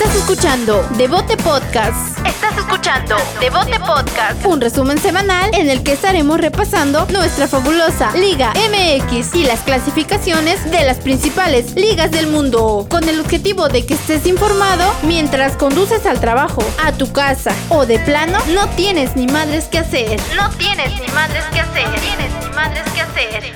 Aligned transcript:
Estás 0.00 0.16
escuchando 0.16 0.82
Devote 0.96 1.36
Podcast. 1.36 2.26
Estás 2.26 2.56
escuchando 2.56 3.16
Devote 3.38 3.78
Podcast. 3.80 4.46
Un 4.46 4.58
resumen 4.58 4.96
semanal 4.96 5.50
en 5.52 5.68
el 5.68 5.82
que 5.82 5.92
estaremos 5.92 6.40
repasando 6.40 7.04
nuestra 7.12 7.46
fabulosa 7.46 8.10
Liga 8.16 8.54
MX 8.54 9.34
y 9.34 9.44
las 9.44 9.60
clasificaciones 9.60 10.64
de 10.70 10.86
las 10.86 11.00
principales 11.00 11.74
ligas 11.74 12.10
del 12.12 12.28
mundo. 12.28 12.86
Con 12.88 13.10
el 13.10 13.20
objetivo 13.20 13.68
de 13.68 13.84
que 13.84 13.92
estés 13.92 14.24
informado 14.24 14.90
mientras 15.02 15.58
conduces 15.58 16.06
al 16.06 16.18
trabajo, 16.18 16.64
a 16.82 16.92
tu 16.92 17.12
casa 17.12 17.54
o 17.68 17.84
de 17.84 17.98
plano 17.98 18.38
no 18.54 18.70
tienes 18.70 19.16
ni 19.16 19.26
madres 19.26 19.66
que 19.66 19.80
hacer. 19.80 20.18
No 20.34 20.48
tienes 20.56 20.98
ni 20.98 21.08
madres 21.08 21.44
que 21.52 21.60
hacer. 21.60 21.86
No 21.86 22.00
tienes 22.00 22.32
ni 22.42 22.48
madres 22.54 22.90
que 22.94 23.02
hacer. 23.02 23.52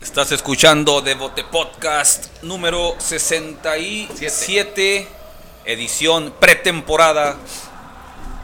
Estás 0.00 0.32
escuchando 0.32 1.02
Devote 1.02 1.44
Podcast 1.44 2.42
número 2.42 2.96
67, 2.98 5.22
edición 5.64 6.34
pretemporada. 6.38 7.36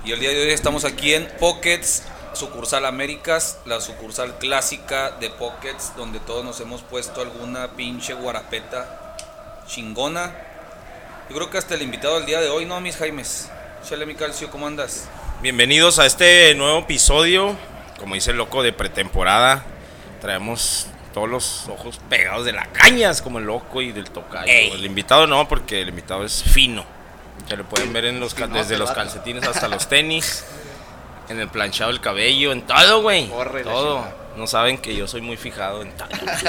Y 0.05 0.13
el 0.13 0.21
día 0.21 0.31
de 0.31 0.43
hoy 0.43 0.51
estamos 0.51 0.85
aquí 0.85 1.15
en 1.15 1.29
Pockets, 1.39 2.05
sucursal 2.33 2.87
Américas, 2.87 3.59
la 3.67 3.81
sucursal 3.81 4.39
clásica 4.39 5.11
de 5.21 5.29
Pockets, 5.31 5.93
donde 5.97 6.21
todos 6.21 6.45
nos 6.45 6.61
hemos 6.61 6.83
puesto 6.83 7.21
alguna 7.21 7.73
pinche 7.73 8.15
guarapeta 8.15 9.17
chingona. 9.67 10.33
Yo 11.29 11.37
creo 11.37 11.51
que 11.51 11.59
hasta 11.59 11.75
el 11.75 11.83
invitado 11.83 12.17
del 12.17 12.27
día 12.27 12.41
de 12.41 12.49
hoy, 12.49 12.65
¿no, 12.65 12.81
mis 12.81 12.97
Jaimes? 12.97 13.51
Chale, 13.87 14.07
mi 14.07 14.15
calcio, 14.15 14.51
¿cómo 14.51 14.67
andas? 14.67 15.09
Bienvenidos 15.43 15.99
a 15.99 16.07
este 16.07 16.55
nuevo 16.55 16.79
episodio, 16.81 17.57
como 17.99 18.15
dice 18.15 18.31
el 18.31 18.39
loco, 18.39 18.63
de 18.63 18.73
pretemporada. 18.73 19.65
Traemos 20.21 20.87
todos 21.15 21.29
los 21.29 21.69
ojos 21.69 22.01
pegados 22.09 22.47
de 22.47 22.53
la 22.53 22.67
cañas, 22.67 23.23
como 23.23 23.39
el 23.39 23.45
loco 23.45 23.83
y 23.83 23.93
del 23.93 24.11
tocayo. 24.11 24.51
El 24.51 24.85
invitado 24.85 25.27
no, 25.27 25.47
porque 25.47 25.83
el 25.83 25.91
invitado 25.91 26.25
es 26.25 26.43
fino. 26.43 27.00
Se 27.49 27.57
lo 27.57 27.65
pueden 27.65 27.93
ver 27.93 28.05
en 28.05 28.21
los 28.21 28.35
desde 28.35 28.79
los 28.79 28.91
calcetines 28.93 29.45
hasta 29.45 29.69
los 29.69 29.89
tenis, 29.89 30.45
en 31.29 31.41
el 31.41 31.49
planchado 31.49 31.91
del 31.91 32.01
cabello, 32.01 32.53
en 32.53 32.63
todo, 32.63 33.03
güey. 33.03 33.29
Todo. 33.65 34.21
No 34.37 34.47
saben 34.47 34.79
que 34.79 34.95
yo 34.95 35.09
soy 35.09 35.21
muy 35.21 35.37
fijado 35.37 35.83
en 35.83 35.91
todo. 35.97 36.09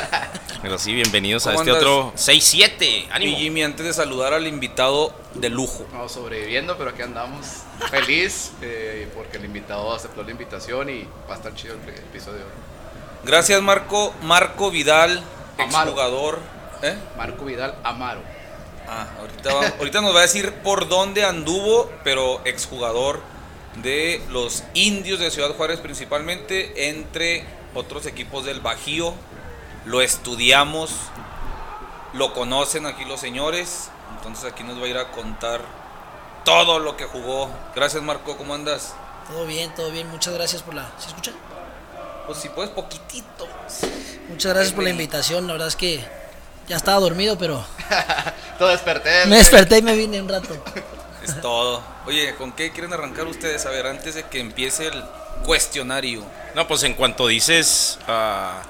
Pero 0.62 0.78
sí, 0.78 0.94
bienvenidos 0.94 1.48
a 1.48 1.52
¿Cómo 1.52 1.62
este 1.62 1.72
andas? 1.72 1.84
otro 1.84 2.14
6-7. 2.16 3.08
Y. 3.22 3.36
Jimmy, 3.36 3.64
antes 3.64 3.86
de 3.86 3.94
saludar 3.94 4.34
al 4.34 4.46
invitado 4.46 5.14
de 5.34 5.50
lujo. 5.50 5.88
No, 5.92 6.08
sobreviviendo, 6.08 6.78
pero 6.78 6.92
aquí 6.92 7.02
andamos. 7.02 7.64
Feliz 7.90 8.52
eh, 8.62 9.10
porque 9.16 9.38
el 9.38 9.46
invitado 9.46 9.94
aceptó 9.94 10.22
la 10.24 10.30
invitación 10.32 10.90
y 10.90 11.08
va 11.28 11.34
a 11.34 11.38
estar 11.38 11.56
chido 11.56 11.74
el 11.74 11.90
episodio. 11.90 12.38
de 12.38 12.44
hoy. 12.44 12.50
Gracias, 13.24 13.62
Marco. 13.62 14.14
Marco 14.22 14.70
Vidal, 14.70 15.24
exjugador. 15.58 16.40
¿Eh? 16.84 16.96
Marco 17.18 17.46
Vidal 17.46 17.76
Amaro. 17.84 18.22
Ah, 18.94 19.08
ahorita, 19.22 19.54
va- 19.54 19.68
ahorita 19.80 20.02
nos 20.02 20.14
va 20.14 20.20
a 20.20 20.24
decir 20.24 20.52
por 20.56 20.90
dónde 20.90 21.24
anduvo, 21.24 21.90
pero 22.04 22.42
exjugador 22.44 23.22
de 23.82 24.22
los 24.30 24.66
indios 24.74 25.20
de 25.20 25.32
Ciudad 25.32 25.56
Juárez 25.56 25.80
principalmente, 25.80 26.90
entre 26.90 27.46
otros 27.74 28.06
equipos 28.06 28.44
del 28.44 28.60
Bajío. 28.60 29.14
Lo 29.86 30.02
estudiamos, 30.02 30.92
lo 32.12 32.34
conocen 32.34 32.86
aquí 32.86 33.06
los 33.06 33.22
señores, 33.22 33.90
entonces 34.18 34.44
aquí 34.52 34.64
nos 34.64 34.78
va 34.78 34.84
a 34.84 34.88
ir 34.90 34.98
a 34.98 35.12
contar 35.12 35.62
todo 36.44 36.80
lo 36.80 36.98
que 36.98 37.06
jugó. 37.06 37.50
Gracias 37.74 38.04
Marco, 38.04 38.36
¿cómo 38.36 38.54
andas? 38.54 38.94
Todo 39.30 39.46
bien, 39.46 39.74
todo 39.74 39.90
bien. 39.92 40.10
Muchas 40.10 40.34
gracias 40.34 40.64
por 40.64 40.74
la. 40.74 40.92
¿Se 41.00 41.08
escucha? 41.08 41.32
Pues 42.28 42.40
si 42.40 42.50
puedes 42.50 42.72
poquitito. 42.72 43.48
Muchas 44.28 44.54
gracias 44.54 44.74
por 44.74 44.84
la 44.84 44.90
invitación. 44.90 45.48
La 45.48 45.54
verdad 45.54 45.70
es 45.70 45.78
que 45.78 46.04
ya 46.72 46.78
estaba 46.78 47.02
dormido, 47.02 47.38
pero 47.38 47.66
Todo 48.58 48.70
desperté. 48.70 49.26
me 49.26 49.36
desperté 49.36 49.80
y 49.80 49.82
me 49.82 49.94
vine 49.94 50.22
un 50.22 50.30
rato. 50.30 50.56
Es 51.24 51.40
todo. 51.40 51.84
Oye, 52.08 52.34
¿con 52.34 52.52
qué 52.52 52.72
quieren 52.72 52.94
arrancar 52.94 53.28
ustedes? 53.28 53.68
A 53.68 53.70
ver, 53.70 53.86
antes 53.86 54.16
de 54.16 54.24
que 54.24 54.40
empiece 54.40 54.88
el 54.88 55.04
cuestionario. 55.46 56.24
No, 56.56 56.68
pues 56.68 56.82
en 56.82 56.96
cuanto 56.96 57.28
dices, 57.28 58.00
ah, 58.08 58.64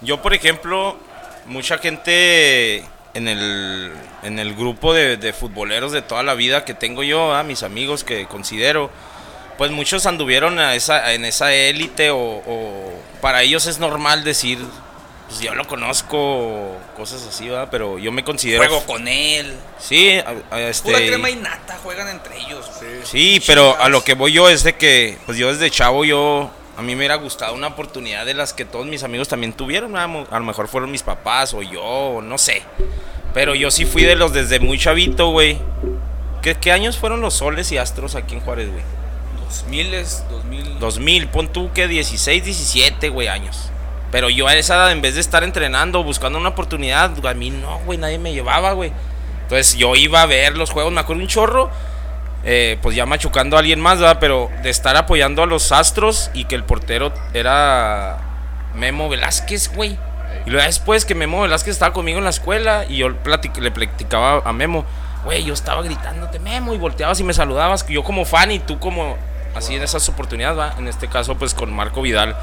yo 0.00 0.20
por 0.20 0.34
ejemplo, 0.34 0.96
mucha 1.46 1.78
gente 1.78 2.78
en 3.14 3.28
el, 3.28 3.92
en 4.24 4.40
el 4.40 4.56
grupo 4.56 4.92
de, 4.92 5.16
de 5.16 5.32
futboleros 5.32 5.92
de 5.92 6.02
toda 6.02 6.24
la 6.24 6.34
vida 6.34 6.64
que 6.64 6.74
tengo 6.74 7.04
yo, 7.04 7.32
ah, 7.32 7.44
mis 7.44 7.62
amigos 7.62 8.02
que 8.02 8.26
considero, 8.26 8.90
pues 9.56 9.70
muchos 9.70 10.06
anduvieron 10.06 10.58
a 10.58 10.74
esa, 10.74 11.12
en 11.12 11.24
esa 11.24 11.52
élite 11.52 12.10
o, 12.10 12.18
o 12.18 12.92
para 13.20 13.42
ellos 13.42 13.66
es 13.66 13.78
normal 13.78 14.24
decir, 14.24 14.58
pues 15.30 15.40
yo 15.42 15.54
lo 15.54 15.64
conozco, 15.66 16.76
cosas 16.96 17.24
así, 17.24 17.48
¿verdad? 17.48 17.68
pero 17.70 17.98
yo 18.00 18.10
me 18.10 18.24
considero... 18.24 18.58
Juego 18.64 18.84
con 18.84 19.06
él. 19.06 19.54
Sí, 19.78 20.10
a- 20.18 20.54
a 20.54 20.60
este... 20.62 20.90
Pura 20.90 20.98
crema 20.98 21.30
y 21.30 21.36
nata 21.36 21.78
juegan 21.82 22.08
entre 22.08 22.36
ellos. 22.36 22.68
Sí, 23.04 23.40
pero 23.46 23.80
a 23.80 23.88
lo 23.88 24.02
que 24.02 24.14
voy 24.14 24.32
yo 24.32 24.48
es 24.48 24.64
de 24.64 24.74
que, 24.74 25.16
pues 25.26 25.38
yo 25.38 25.52
desde 25.52 25.70
chavo, 25.70 26.04
yo, 26.04 26.50
a 26.76 26.82
mí 26.82 26.88
me 26.94 26.98
hubiera 26.98 27.14
gustado 27.14 27.54
una 27.54 27.68
oportunidad 27.68 28.26
de 28.26 28.34
las 28.34 28.52
que 28.52 28.64
todos 28.64 28.86
mis 28.86 29.04
amigos 29.04 29.28
también 29.28 29.52
tuvieron. 29.52 29.96
A 29.96 30.08
lo 30.08 30.26
a 30.28 30.38
lo 30.40 30.44
mejor 30.44 30.66
fueron 30.66 30.90
mis 30.90 31.04
papás 31.04 31.54
o 31.54 31.62
yo, 31.62 32.20
no 32.22 32.36
sé. 32.36 32.62
Pero 33.32 33.54
yo 33.54 33.70
sí 33.70 33.84
fui 33.84 34.02
de 34.02 34.16
los 34.16 34.32
desde 34.32 34.58
muy 34.58 34.78
chavito, 34.80 35.30
güey. 35.30 35.58
¿Qué, 36.42 36.56
qué 36.56 36.72
años 36.72 36.98
fueron 36.98 37.20
los 37.20 37.34
soles 37.34 37.70
y 37.70 37.78
astros 37.78 38.16
aquí 38.16 38.34
en 38.34 38.40
Juárez, 38.40 38.68
güey? 38.68 38.82
Dos 39.46 39.64
miles, 39.68 40.24
dos 40.28 40.44
mil. 40.44 40.78
2000, 40.80 41.28
pon 41.28 41.52
tú 41.52 41.70
que 41.72 41.86
16, 41.86 42.44
17, 42.44 43.10
güey, 43.10 43.28
años. 43.28 43.70
Pero 44.10 44.28
yo 44.28 44.48
a 44.48 44.54
esa 44.54 44.74
edad, 44.74 44.92
en 44.92 45.02
vez 45.02 45.14
de 45.14 45.20
estar 45.20 45.44
entrenando, 45.44 46.02
buscando 46.02 46.38
una 46.38 46.48
oportunidad, 46.50 47.12
a 47.24 47.34
mí 47.34 47.50
no, 47.50 47.78
güey, 47.80 47.98
nadie 47.98 48.18
me 48.18 48.32
llevaba, 48.32 48.72
güey. 48.72 48.92
Entonces 49.42 49.76
yo 49.76 49.94
iba 49.96 50.22
a 50.22 50.26
ver 50.26 50.56
los 50.56 50.70
juegos, 50.70 50.92
me 50.92 51.00
acuerdo 51.00 51.22
un 51.22 51.28
chorro, 51.28 51.70
eh, 52.44 52.78
pues 52.82 52.96
ya 52.96 53.06
machucando 53.06 53.56
a 53.56 53.60
alguien 53.60 53.80
más, 53.80 53.98
¿verdad? 53.98 54.18
Pero 54.20 54.50
de 54.62 54.70
estar 54.70 54.96
apoyando 54.96 55.42
a 55.42 55.46
los 55.46 55.72
Astros 55.72 56.30
y 56.34 56.44
que 56.44 56.54
el 56.54 56.64
portero 56.64 57.12
era 57.34 58.18
Memo 58.74 59.08
Velázquez, 59.08 59.74
güey. 59.74 59.98
Y 60.46 60.50
luego 60.50 60.66
después 60.66 61.04
que 61.04 61.14
Memo 61.14 61.42
Velázquez 61.42 61.72
estaba 61.72 61.92
conmigo 61.92 62.18
en 62.18 62.24
la 62.24 62.30
escuela 62.30 62.84
y 62.88 62.96
yo 62.98 63.08
le 63.08 63.70
platicaba 63.70 64.42
a 64.44 64.52
Memo, 64.52 64.84
güey, 65.24 65.44
yo 65.44 65.54
estaba 65.54 65.82
gritándote 65.82 66.38
Memo 66.38 66.74
y 66.74 66.78
volteabas 66.78 67.20
y 67.20 67.24
me 67.24 67.34
saludabas, 67.34 67.86
yo 67.86 68.02
como 68.02 68.24
fan 68.24 68.50
y 68.50 68.58
tú 68.58 68.78
como 68.78 69.16
así 69.54 69.74
en 69.74 69.82
esas 69.82 70.08
oportunidades, 70.08 70.58
¿va? 70.58 70.74
En 70.78 70.88
este 70.88 71.08
caso, 71.08 71.36
pues 71.36 71.54
con 71.54 71.72
Marco 71.72 72.02
Vidal. 72.02 72.36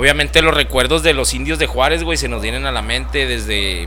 Obviamente 0.00 0.40
los 0.40 0.54
recuerdos 0.54 1.02
de 1.02 1.12
los 1.12 1.34
indios 1.34 1.58
de 1.58 1.66
Juárez, 1.66 2.04
güey, 2.04 2.16
se 2.16 2.26
nos 2.26 2.40
vienen 2.40 2.64
a 2.64 2.72
la 2.72 2.80
mente 2.80 3.26
desde, 3.26 3.86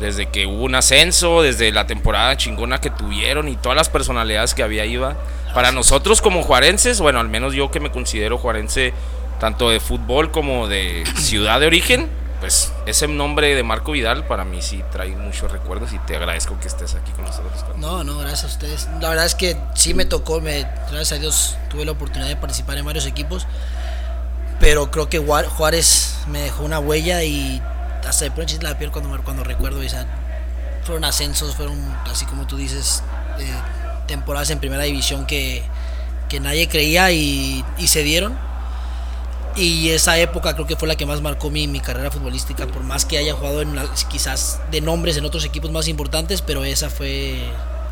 desde 0.00 0.26
que 0.26 0.44
hubo 0.44 0.64
un 0.64 0.74
ascenso, 0.74 1.40
desde 1.40 1.70
la 1.70 1.86
temporada 1.86 2.36
chingona 2.36 2.80
que 2.80 2.90
tuvieron 2.90 3.46
y 3.46 3.54
todas 3.54 3.76
las 3.76 3.88
personalidades 3.88 4.54
que 4.54 4.64
había 4.64 4.86
iba. 4.86 5.16
Para 5.54 5.70
nosotros 5.70 6.20
como 6.20 6.42
juarenses, 6.42 7.00
bueno, 7.00 7.20
al 7.20 7.28
menos 7.28 7.54
yo 7.54 7.70
que 7.70 7.78
me 7.78 7.92
considero 7.92 8.38
juarense 8.38 8.92
tanto 9.38 9.70
de 9.70 9.78
fútbol 9.78 10.32
como 10.32 10.66
de 10.66 11.04
ciudad 11.16 11.60
de 11.60 11.68
origen, 11.68 12.10
pues 12.40 12.72
ese 12.86 13.06
nombre 13.06 13.54
de 13.54 13.62
Marco 13.62 13.92
Vidal 13.92 14.26
para 14.26 14.44
mí 14.44 14.62
sí 14.62 14.82
trae 14.90 15.10
muchos 15.10 15.52
recuerdos 15.52 15.92
y 15.92 15.98
te 16.00 16.16
agradezco 16.16 16.58
que 16.58 16.66
estés 16.66 16.96
aquí 16.96 17.12
con 17.12 17.24
nosotros. 17.24 17.52
No, 17.76 18.02
no, 18.02 18.18
gracias 18.18 18.42
a 18.42 18.46
ustedes. 18.48 18.88
La 19.00 19.10
verdad 19.10 19.26
es 19.26 19.36
que 19.36 19.56
sí 19.74 19.94
me 19.94 20.06
tocó, 20.06 20.40
me, 20.40 20.62
gracias 20.90 21.12
a 21.12 21.18
Dios 21.18 21.56
tuve 21.70 21.84
la 21.84 21.92
oportunidad 21.92 22.28
de 22.28 22.34
participar 22.34 22.78
en 22.78 22.84
varios 22.84 23.06
equipos. 23.06 23.46
Pero 24.62 24.92
creo 24.92 25.08
que 25.08 25.18
Juárez 25.18 26.14
me 26.28 26.38
dejó 26.42 26.62
una 26.62 26.78
huella 26.78 27.24
y 27.24 27.60
hasta 28.08 28.26
de 28.26 28.30
pronto 28.30 28.52
la 28.60 28.78
piel 28.78 28.92
cuando, 28.92 29.10
me- 29.10 29.18
cuando 29.18 29.42
recuerdo 29.42 29.82
esa. 29.82 30.06
Fueron 30.84 31.04
ascensos, 31.04 31.56
fueron, 31.56 31.76
así 32.10 32.24
como 32.26 32.46
tú 32.46 32.56
dices, 32.56 33.02
eh, 33.40 33.52
temporadas 34.06 34.50
en 34.50 34.60
primera 34.60 34.84
división 34.84 35.26
que, 35.26 35.64
que 36.28 36.38
nadie 36.38 36.68
creía 36.68 37.10
y, 37.10 37.64
y 37.76 37.88
se 37.88 38.04
dieron. 38.04 38.38
Y 39.56 39.90
esa 39.90 40.16
época 40.18 40.54
creo 40.54 40.68
que 40.68 40.76
fue 40.76 40.86
la 40.86 40.94
que 40.94 41.06
más 41.06 41.20
marcó 41.22 41.50
mi, 41.50 41.66
mi 41.66 41.80
carrera 41.80 42.12
futbolística, 42.12 42.66
por 42.68 42.84
más 42.84 43.04
que 43.04 43.18
haya 43.18 43.34
jugado 43.34 43.62
en 43.62 43.76
quizás 44.08 44.60
de 44.70 44.80
nombres 44.80 45.16
en 45.16 45.24
otros 45.24 45.44
equipos 45.44 45.72
más 45.72 45.88
importantes, 45.88 46.40
pero 46.40 46.64
esa 46.64 46.88
fue 46.88 47.36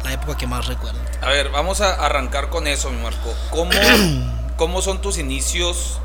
la 0.05 0.13
época 0.13 0.37
que 0.39 0.47
más 0.47 0.67
recuerdo. 0.69 1.01
A 1.21 1.31
ver, 1.31 1.51
vamos 1.51 1.81
a 1.81 1.95
arrancar 1.95 2.49
con 2.49 2.69
eso, 2.69 2.91
mi 2.91 3.03
Marco. 3.03 3.35
¿Cómo, 3.51 3.73
cómo 4.57 4.83
son 4.83 5.01
tus 5.03 5.19
inicios? 5.19 5.99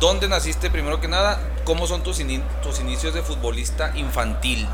¿Dónde 0.00 0.28
naciste 0.28 0.70
primero 0.70 1.00
que 1.00 1.08
nada? 1.08 1.40
¿Cómo 1.64 1.86
son 1.86 2.02
tus, 2.02 2.18
tus 2.62 2.80
inicios 2.80 3.14
de 3.14 3.22
futbolista 3.22 3.92
infantil? 3.96 4.66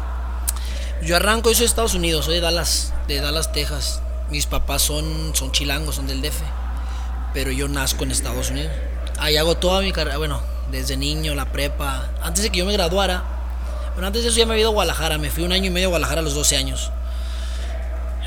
Yo 1.03 1.17
arranco, 1.17 1.51
yo 1.51 1.55
soy 1.55 1.65
de 1.65 1.69
Estados 1.69 1.95
Unidos, 1.95 2.25
soy 2.25 2.37
de 2.37 2.41
Dallas, 2.41 2.95
de 3.07 3.21
Dallas, 3.21 3.53
Texas. 3.53 4.01
Mis 4.31 4.47
papás 4.47 4.83
son, 4.83 5.33
son 5.35 5.53
chilangos, 5.53 5.97
son 5.97 6.07
del 6.07 6.23
DF, 6.23 6.41
pero 7.35 7.51
yo 7.51 7.69
nazco 7.69 8.05
en 8.05 8.13
Estados 8.13 8.51
Unidos. 8.51 8.73
Ahí 9.19 9.37
hago 9.37 9.57
toda 9.57 9.83
mi 9.83 9.93
carrera, 9.93 10.19
bueno, 10.19 10.41
desde 10.71 10.97
niño, 10.97 11.35
la 11.35 11.53
prepa. 11.53 12.11
Antes 12.23 12.43
de 12.43 12.51
que 12.51 12.59
yo 12.59 12.67
me 12.67 12.73
graduara, 12.73 13.25
bueno, 13.95 14.07
antes 14.07 14.23
de 14.23 14.29
eso 14.31 14.39
ya 14.39 14.47
me 14.47 14.53
había 14.53 14.63
ido 14.63 14.71
a 14.71 14.75
Guadalajara, 14.75 15.19
me 15.19 15.31
fui 15.31 15.45
un 15.45 15.53
año 15.53 15.67
y 15.67 15.71
medio 15.71 15.89
a 15.89 15.91
Guadalajara 15.91 16.21
a 16.21 16.25
los 16.25 16.35
12 16.35 16.57
años. 16.57 16.91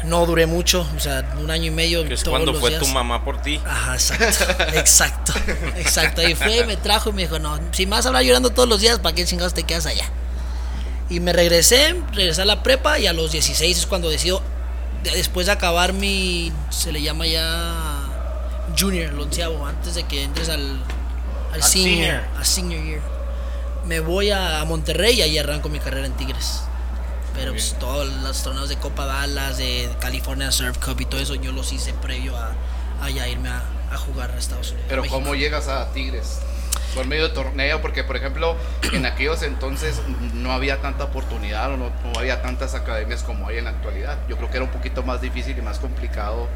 No 0.04 0.26
duré 0.26 0.46
mucho, 0.46 0.86
o 0.96 1.00
sea, 1.00 1.34
un 1.40 1.50
año 1.50 1.66
y 1.66 1.72
medio. 1.72 2.06
Que 2.06 2.14
es 2.14 2.24
todos 2.24 2.34
cuando 2.38 2.52
los 2.52 2.60
fue 2.60 2.72
días. 2.72 2.82
tu 2.82 2.88
mamá 2.90 3.24
por 3.24 3.42
ti. 3.42 3.60
Ajá, 3.66 3.94
exacto, 3.94 4.54
exacto, 4.74 5.34
exacto. 5.78 6.22
Ahí 6.22 6.36
fue, 6.36 6.66
me 6.66 6.76
trajo 6.76 7.10
y 7.10 7.14
me 7.14 7.22
dijo, 7.24 7.40
no, 7.40 7.58
si 7.72 7.86
me 7.86 7.92
vas 7.92 8.06
a 8.06 8.10
hablar 8.10 8.24
llorando 8.24 8.50
todos 8.50 8.68
los 8.68 8.82
días, 8.82 9.00
¿para 9.00 9.16
qué 9.16 9.26
chingados 9.26 9.54
te 9.54 9.64
quedas 9.64 9.86
allá? 9.86 10.06
Y 11.10 11.20
me 11.20 11.32
regresé, 11.32 11.96
regresé 12.14 12.42
a 12.42 12.46
la 12.46 12.64
prepa 12.64 13.00
y 13.00 13.08
a 13.08 13.14
los 13.14 13.32
16 13.32 13.78
es 13.78 13.86
cuando 13.86 14.10
decido 14.10 14.42
después 15.04 15.48
de 15.48 15.52
acabar 15.52 15.94
mi, 15.94 16.52
se 16.70 16.92
le 16.92 17.02
llama 17.02 17.28
ya 17.28 17.74
junior, 18.78 19.12
el 19.12 19.20
onceavo, 19.20 19.66
antes 19.66 19.96
de 19.96 20.04
que 20.04 20.24
entres 20.24 20.50
al, 20.50 20.80
al 21.52 21.64
senior, 21.64 21.96
senior. 21.96 22.22
a 22.40 22.46
senior 22.46 22.84
year. 22.84 23.02
Me 23.86 24.00
voy 24.00 24.32
a 24.32 24.64
Monterrey 24.66 25.16
y 25.20 25.22
ahí 25.22 25.38
arranco 25.38 25.70
mi 25.70 25.80
carrera 25.80 26.08
en 26.08 26.14
Tigres. 26.14 26.62
Pero 27.34 27.52
pues, 27.52 27.76
todos 27.80 28.08
los 28.22 28.44
torneos 28.44 28.70
de 28.70 28.78
Copa 28.78 29.06
Dallas, 29.06 29.58
de 29.58 29.90
California 30.00 30.52
Surf 30.52 30.78
Cup 30.78 31.02
y 31.02 31.06
todo 31.06 31.20
eso, 31.20 31.36
yo 31.36 31.52
los 31.52 31.72
hice 31.74 31.94
previo 31.94 32.38
a, 32.38 32.52
a 33.02 33.10
ya 33.10 33.28
irme 33.28 33.50
a, 33.50 33.64
a 33.92 33.98
jugar 33.98 34.32
a 34.32 34.38
Estados 34.38 34.72
Unidos. 34.72 34.86
Pero 34.90 35.02
México. 35.02 35.20
¿cómo 35.20 35.36
llegas 35.36 35.68
a 35.68 35.92
Tigres? 35.94 36.40
Por 36.96 37.08
medio 37.08 37.28
de 37.28 37.34
torneo, 37.34 37.82
porque 37.82 38.04
por 38.04 38.16
ejemplo, 38.16 38.56
en 38.94 39.06
aquellos 39.06 39.42
entonces 39.42 40.00
no 40.34 40.52
había 40.52 40.82
tanta 40.82 41.06
oportunidad 41.06 41.72
o 41.74 41.78
no, 41.78 41.92
no 42.04 42.20
había 42.20 42.42
tantas 42.42 42.76
academias 42.76 43.24
como 43.24 43.48
hay 43.48 43.58
en 43.58 43.66
la 43.66 43.72
actualidad. 43.72 44.18
Yo 44.30 44.38
creo 44.38 44.50
que 44.50 44.58
era 44.58 44.66
un 44.66 44.72
poquito 44.72 45.02
más 45.04 45.22
difícil 45.22 45.58
y 45.58 45.62
más 45.62 45.80
complicado 45.80 46.48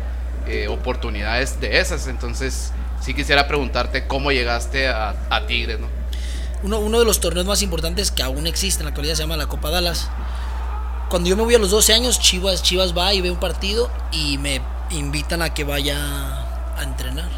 eh, 0.47 0.68
oportunidades 0.68 1.59
de 1.59 1.79
esas. 1.79 2.07
Entonces, 2.07 2.71
sí 3.01 3.13
quisiera 3.13 3.47
preguntarte 3.47 4.07
cómo 4.07 4.31
llegaste 4.31 4.88
a, 4.88 5.15
a 5.29 5.45
Tigres, 5.47 5.79
¿no? 5.79 5.88
Uno, 6.63 6.79
uno 6.79 7.00
de 7.00 7.06
los 7.06 7.19
torneos 7.19 7.45
más 7.45 7.62
importantes 7.62 8.12
que 8.12 8.24
aún 8.24 8.47
existe 8.47 8.81
en 8.81 8.85
la 8.85 8.89
actualidad 8.89 9.15
se 9.15 9.24
llama 9.24 9.38
la 9.38 9.47
Copa 9.47 9.69
Dallas. 9.69 10.09
Cuando 11.09 11.30
yo 11.30 11.38
me 11.38 11.44
voy 11.44 11.56
a 11.56 11.59
los 11.59 11.71
12 11.71 11.94
años, 11.94 12.19
Chivas, 12.19 12.62
Chivas 12.62 12.95
va 12.98 13.13
y 13.13 13.21
ve 13.21 13.31
un 13.31 13.39
partido 13.39 13.89
y 14.12 14.38
me 14.38 14.62
invitan 14.89 15.42
a 15.42 15.54
que 15.54 15.63
vaya 15.63 15.98
a 16.77 16.83
entrenar. 16.83 17.30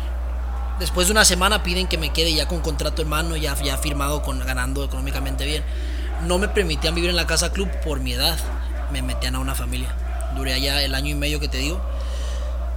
Después 0.80 1.08
de 1.08 1.12
una 1.12 1.24
semana 1.24 1.62
piden 1.62 1.88
que 1.88 2.00
me 2.00 2.12
quede 2.12 2.34
ya 2.34 2.48
con 2.48 2.62
contrato 2.62 3.04
en 3.04 3.10
mano, 3.10 3.36
ya, 3.36 3.56
ya 3.62 3.78
firmado, 3.78 4.24
con, 4.24 4.40
ganando 4.40 4.84
económicamente 4.84 5.46
bien. 5.46 5.64
No 6.26 6.40
me 6.40 6.48
permitían 6.48 6.96
vivir 6.96 7.12
en 7.12 7.16
la 7.16 7.28
casa 7.28 7.52
club 7.52 7.70
por 7.84 8.00
mi 8.00 8.14
edad. 8.14 8.40
Me 8.92 9.04
metían 9.04 9.36
a 9.36 9.40
una 9.40 9.54
familia. 9.54 9.94
Duré 10.36 10.54
allá 10.54 10.82
el 10.82 10.96
año 10.96 11.10
y 11.12 11.16
medio 11.16 11.40
que 11.40 11.48
te 11.48 11.58
digo. 11.60 11.80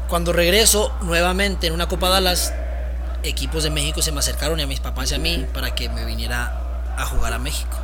Cuando 0.08 0.34
regreso 0.34 0.92
nuevamente 1.00 1.68
en 1.68 1.72
una 1.72 1.88
Copa 1.88 2.10
Dallas, 2.10 2.52
equipos 3.22 3.62
de 3.62 3.70
México 3.70 4.02
se 4.02 4.12
me 4.12 4.18
acercaron 4.18 4.60
y 4.60 4.62
a 4.62 4.66
mis 4.66 4.80
papás 4.80 5.10
y 5.12 5.14
a 5.14 5.18
mí 5.18 5.46
para 5.54 5.74
que 5.74 5.88
me 5.88 6.04
viniera 6.04 6.92
a 6.98 7.06
jugar 7.06 7.32
a 7.32 7.38
México. 7.38 7.81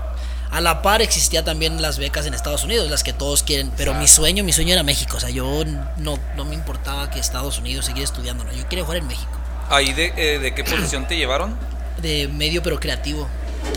A 0.50 0.60
la 0.60 0.80
par 0.80 1.02
existía 1.02 1.44
también 1.44 1.82
las 1.82 1.98
becas 1.98 2.26
en 2.26 2.34
Estados 2.34 2.64
Unidos, 2.64 2.90
las 2.90 3.04
que 3.04 3.12
todos 3.12 3.42
quieren, 3.42 3.70
pero 3.76 3.94
mi 3.94 4.08
sueño, 4.08 4.44
mi 4.44 4.52
sueño 4.52 4.72
era 4.72 4.82
México, 4.82 5.18
o 5.18 5.20
sea, 5.20 5.28
yo 5.28 5.64
no, 5.98 6.18
no 6.36 6.44
me 6.46 6.54
importaba 6.54 7.10
que 7.10 7.20
Estados 7.20 7.58
Unidos 7.58 7.86
siguiera 7.86 8.04
estudiando, 8.04 8.44
no, 8.44 8.52
yo 8.52 8.66
quería 8.68 8.84
jugar 8.84 8.98
en 8.98 9.08
México, 9.08 9.30
¿Ahí 9.68 9.92
de, 9.92 10.14
eh, 10.16 10.38
de 10.38 10.54
qué 10.54 10.64
posición 10.64 11.06
te 11.06 11.16
llevaron? 11.16 11.54
de 12.00 12.28
medio 12.28 12.62
pero 12.62 12.80
creativo, 12.80 13.28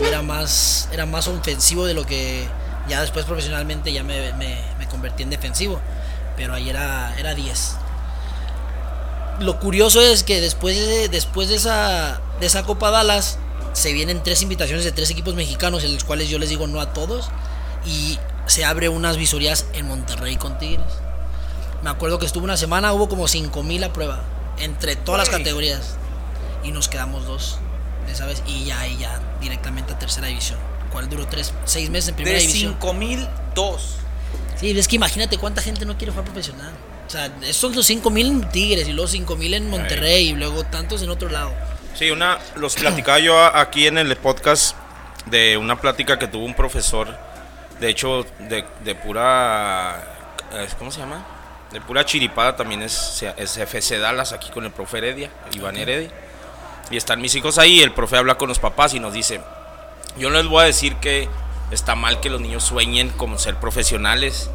era 0.02 0.22
más, 0.22 0.88
era 0.92 1.04
más 1.04 1.28
ofensivo 1.28 1.84
de 1.84 1.92
lo 1.92 2.06
que 2.06 2.46
ya 2.88 3.02
después 3.02 3.26
profesionalmente 3.26 3.92
ya 3.92 4.02
me, 4.02 4.32
me, 4.34 4.56
me 4.78 4.88
convertí 4.88 5.22
en 5.22 5.30
defensivo, 5.30 5.78
pero 6.36 6.54
ahí 6.54 6.70
era, 6.70 7.14
era 7.18 7.34
10. 7.34 7.76
Lo 9.40 9.58
curioso 9.58 10.00
es 10.00 10.22
que 10.22 10.40
después 10.40 10.76
de, 10.76 11.08
después 11.08 11.48
de 11.48 11.56
esa, 11.56 12.20
de 12.40 12.46
esa 12.46 12.62
Copa 12.62 12.90
Dallas 12.90 13.38
se 13.72 13.92
vienen 13.92 14.22
tres 14.22 14.42
invitaciones 14.42 14.84
de 14.84 14.92
tres 14.92 15.10
equipos 15.10 15.34
mexicanos, 15.34 15.84
en 15.84 15.94
los 15.94 16.04
cuales 16.04 16.28
yo 16.28 16.38
les 16.38 16.48
digo 16.48 16.66
no 16.66 16.80
a 16.80 16.92
todos, 16.92 17.30
y 17.84 18.18
se 18.46 18.64
abre 18.64 18.88
unas 18.88 19.16
visorías 19.16 19.66
en 19.72 19.86
Monterrey 19.86 20.36
con 20.36 20.58
Tigres. 20.58 20.92
Me 21.82 21.90
acuerdo 21.90 22.18
que 22.18 22.26
estuvo 22.26 22.44
una 22.44 22.56
semana, 22.56 22.92
hubo 22.92 23.08
como 23.08 23.26
5000 23.26 23.84
a 23.84 23.92
prueba, 23.92 24.22
entre 24.58 24.96
todas 24.96 25.20
las 25.20 25.28
categorías, 25.28 25.96
y 26.62 26.70
nos 26.70 26.88
quedamos 26.88 27.26
dos, 27.26 27.58
esa 28.10 28.26
vez, 28.26 28.42
y 28.46 28.64
ya, 28.64 28.86
y 28.86 28.98
ya 28.98 29.20
directamente 29.40 29.94
a 29.94 29.98
tercera 29.98 30.28
división, 30.28 30.58
cual 30.92 31.08
duró 31.08 31.26
tres, 31.26 31.52
seis 31.64 31.90
meses 31.90 32.10
en 32.10 32.16
primera 32.16 32.38
De 32.38 32.46
división. 32.46 32.76
5002. 32.80 33.96
Sí, 34.60 34.78
es 34.78 34.86
que 34.86 34.96
imagínate 34.96 35.38
cuánta 35.38 35.60
gente 35.60 35.84
no 35.84 35.96
quiere 35.96 36.12
jugar 36.12 36.26
profesional. 36.26 36.72
O 37.06 37.10
sea, 37.10 37.26
esos 37.42 37.56
son 37.56 37.74
los 37.74 37.84
5000 37.86 38.26
en 38.26 38.48
Tigres 38.50 38.88
y 38.88 38.92
luego 38.92 39.08
5000 39.08 39.54
en 39.54 39.68
Monterrey 39.68 40.28
y 40.28 40.32
luego 40.34 40.64
tantos 40.64 41.02
en 41.02 41.10
otro 41.10 41.28
lado. 41.28 41.52
Sí, 41.94 42.10
una, 42.10 42.38
los 42.56 42.74
platicaba 42.74 43.18
yo 43.18 43.38
aquí 43.54 43.86
en 43.86 43.98
el 43.98 44.16
podcast 44.16 44.76
de 45.26 45.56
una 45.56 45.80
plática 45.80 46.18
que 46.18 46.26
tuvo 46.26 46.44
un 46.44 46.54
profesor, 46.54 47.16
de 47.80 47.88
hecho, 47.88 48.24
de, 48.40 48.64
de 48.84 48.94
pura, 48.94 50.02
eh, 50.52 50.68
¿cómo 50.78 50.90
se 50.90 51.00
llama? 51.00 51.24
De 51.70 51.80
pura 51.80 52.04
chiripada 52.04 52.56
también 52.56 52.82
es, 52.82 52.92
se- 52.92 53.32
es 53.36 53.56
FC 53.56 53.98
Dallas 53.98 54.32
aquí 54.32 54.50
con 54.50 54.64
el 54.64 54.70
profe 54.72 54.98
Heredia, 54.98 55.30
Iván 55.52 55.76
Heredia. 55.76 56.10
Y 56.90 56.96
están 56.96 57.20
mis 57.20 57.34
hijos 57.34 57.58
ahí, 57.58 57.80
el 57.80 57.92
profe 57.92 58.16
habla 58.16 58.34
con 58.36 58.48
los 58.48 58.58
papás 58.58 58.94
y 58.94 59.00
nos 59.00 59.12
dice, 59.14 59.40
yo 60.18 60.28
no 60.30 60.36
les 60.38 60.46
voy 60.48 60.62
a 60.62 60.66
decir 60.66 60.96
que 60.96 61.28
está 61.70 61.94
mal 61.94 62.20
que 62.20 62.28
los 62.30 62.40
niños 62.40 62.64
sueñen 62.64 63.08
como 63.10 63.38
ser 63.38 63.56
profesionales, 63.56 64.50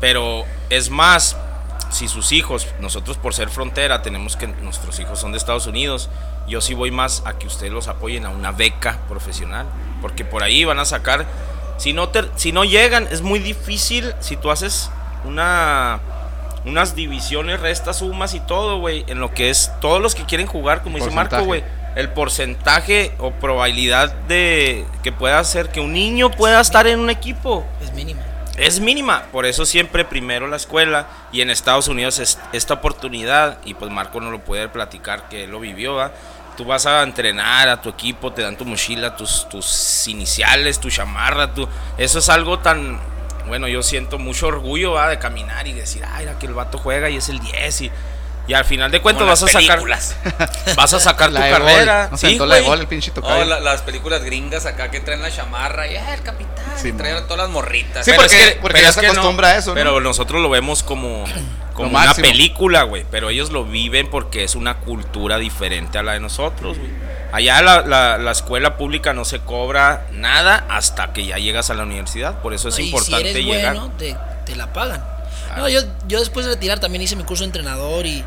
pero 0.00 0.44
es 0.70 0.90
más, 0.90 1.36
si 1.94 2.08
sus 2.08 2.32
hijos, 2.32 2.66
nosotros 2.80 3.16
por 3.16 3.34
ser 3.34 3.48
frontera, 3.48 4.02
tenemos 4.02 4.36
que 4.36 4.46
nuestros 4.48 4.98
hijos 5.00 5.18
son 5.18 5.32
de 5.32 5.38
Estados 5.38 5.66
Unidos, 5.66 6.10
yo 6.48 6.60
sí 6.60 6.74
voy 6.74 6.90
más 6.90 7.22
a 7.24 7.38
que 7.38 7.46
ustedes 7.46 7.72
los 7.72 7.88
apoyen 7.88 8.26
a 8.26 8.30
una 8.30 8.50
beca 8.52 8.98
profesional, 9.08 9.66
porque 10.02 10.24
por 10.24 10.42
ahí 10.42 10.64
van 10.64 10.78
a 10.78 10.84
sacar, 10.84 11.24
si 11.78 11.92
no, 11.92 12.08
te- 12.08 12.28
si 12.36 12.52
no 12.52 12.64
llegan, 12.64 13.08
es 13.10 13.22
muy 13.22 13.38
difícil 13.38 14.12
si 14.20 14.36
tú 14.36 14.50
haces 14.50 14.90
una 15.24 16.00
unas 16.66 16.94
divisiones, 16.96 17.60
restas, 17.60 17.98
sumas 17.98 18.32
y 18.34 18.40
todo, 18.40 18.78
güey, 18.78 19.04
en 19.08 19.20
lo 19.20 19.34
que 19.34 19.50
es 19.50 19.70
todos 19.82 20.00
los 20.00 20.14
que 20.14 20.24
quieren 20.24 20.46
jugar, 20.46 20.82
como 20.82 20.96
dice 20.96 21.10
Marco, 21.14 21.36
güey, 21.44 21.62
el 21.94 22.08
porcentaje 22.08 23.12
o 23.18 23.32
probabilidad 23.32 24.12
de 24.28 24.86
que 25.02 25.12
pueda 25.12 25.38
hacer 25.38 25.68
que 25.68 25.80
un 25.80 25.92
niño 25.92 26.30
pueda 26.30 26.60
estar 26.62 26.86
en 26.86 27.00
un 27.00 27.10
equipo 27.10 27.64
Es 27.82 27.92
mínima. 27.92 28.22
Es 28.56 28.80
mínima. 28.80 29.24
Por 29.32 29.46
eso 29.46 29.66
siempre 29.66 30.04
primero 30.04 30.46
la 30.46 30.56
escuela 30.56 31.06
y 31.32 31.40
en 31.40 31.50
Estados 31.50 31.88
Unidos 31.88 32.18
es 32.18 32.38
esta 32.52 32.74
oportunidad 32.74 33.58
y 33.64 33.74
pues 33.74 33.90
Marco 33.90 34.20
no 34.20 34.30
lo 34.30 34.40
puede 34.40 34.68
platicar 34.68 35.28
que 35.28 35.44
él 35.44 35.50
lo 35.50 35.60
vivió, 35.60 35.94
¿va? 35.94 36.12
Tú 36.56 36.64
vas 36.64 36.86
a 36.86 37.02
entrenar 37.02 37.68
a 37.68 37.82
tu 37.82 37.88
equipo, 37.88 38.32
te 38.32 38.42
dan 38.42 38.56
tu 38.56 38.64
mochila, 38.64 39.16
tus, 39.16 39.48
tus 39.48 40.06
iniciales, 40.06 40.78
tu 40.78 40.88
chamarra. 40.88 41.50
Eso 41.98 42.18
es 42.20 42.28
algo 42.28 42.60
tan... 42.60 43.00
Bueno, 43.48 43.68
yo 43.68 43.82
siento 43.82 44.18
mucho 44.18 44.46
orgullo 44.46 44.92
¿va? 44.92 45.08
de 45.08 45.18
caminar 45.18 45.66
y 45.66 45.72
decir, 45.72 46.02
ay, 46.10 46.26
que 46.40 46.46
el 46.46 46.54
vato 46.54 46.78
juega 46.78 47.10
y 47.10 47.16
es 47.16 47.28
el 47.28 47.40
10 47.40 47.80
y, 47.82 47.92
y 48.46 48.52
al 48.54 48.64
final 48.64 48.90
de 48.90 49.00
cuentas 49.00 49.26
vas 49.26 49.42
a 49.42 49.46
sacar 49.46 49.62
películas. 49.68 50.16
vas 50.76 50.92
a 50.92 51.00
sacar 51.00 51.28
tu 51.28 51.34
La 51.34 51.44
de 51.46 51.50
gol. 51.52 51.60
carrera. 51.60 52.08
No 52.10 52.16
Sí, 52.18 52.38
la 52.38 52.54
de 52.56 52.60
gol 52.62 52.80
el 52.80 52.86
pinche 52.86 53.12
Oh, 53.22 53.44
la- 53.44 53.60
las 53.60 53.82
películas 53.82 54.22
gringas 54.22 54.66
acá 54.66 54.90
que 54.90 55.00
traen 55.00 55.22
la 55.22 55.30
chamarra 55.30 55.86
y 55.86 55.96
"Ah, 55.96 56.14
el 56.14 56.22
capitán 56.22 56.64
Sí, 56.76 56.88
y 56.88 56.92
traen 56.92 57.22
todas 57.24 57.38
las 57.38 57.48
morritas. 57.50 58.04
Sí, 58.04 58.10
Pero 58.10 58.22
porque- 58.22 58.40
es 58.40 58.50
que- 58.54 58.60
porque 58.60 58.72
pero 58.74 58.82
ya 58.82 58.88
es 58.90 58.94
se 58.94 59.00
que 59.00 59.06
no. 59.06 59.12
acostumbra 59.12 59.48
a 59.48 59.56
eso, 59.56 59.70
¿no? 59.70 59.74
Pero 59.74 60.00
nosotros 60.00 60.42
lo 60.42 60.50
vemos 60.50 60.82
como, 60.82 61.24
como 61.72 61.90
Lo 61.90 61.98
una 61.98 62.14
película, 62.14 62.82
güey. 62.82 63.06
Pero 63.10 63.30
ellos 63.30 63.50
lo 63.50 63.64
viven 63.64 64.10
porque 64.10 64.44
es 64.44 64.54
una 64.54 64.78
cultura 64.78 65.38
diferente 65.38 65.98
a 65.98 66.02
la 66.02 66.12
de 66.12 66.20
nosotros, 66.20 66.78
güey. 66.78 66.90
Allá 67.32 67.62
la, 67.62 67.80
la- 67.82 68.18
la 68.18 68.30
escuela 68.30 68.76
pública 68.76 69.12
no 69.12 69.24
se 69.24 69.40
cobra 69.40 70.06
nada 70.12 70.66
hasta 70.68 71.12
que 71.12 71.24
ya 71.26 71.38
llegas 71.38 71.70
a 71.70 71.74
la 71.74 71.82
universidad. 71.84 72.40
Por 72.42 72.52
eso 72.54 72.68
es 72.68 72.78
Y 72.78 72.84
importante 72.86 73.24
si 73.24 73.30
eres 73.30 73.44
llegar. 73.44 73.74
bueno, 73.74 73.92
te, 73.98 74.16
te 74.46 74.54
la 74.54 74.72
pagan. 74.72 75.02
No, 75.56 75.68
yo, 75.68 75.80
yo 76.08 76.20
después 76.20 76.46
de 76.46 76.52
retirar 76.52 76.80
también 76.80 77.02
hice 77.02 77.16
mi 77.16 77.24
curso 77.24 77.42
de 77.44 77.46
entrenador 77.46 78.06
y 78.06 78.24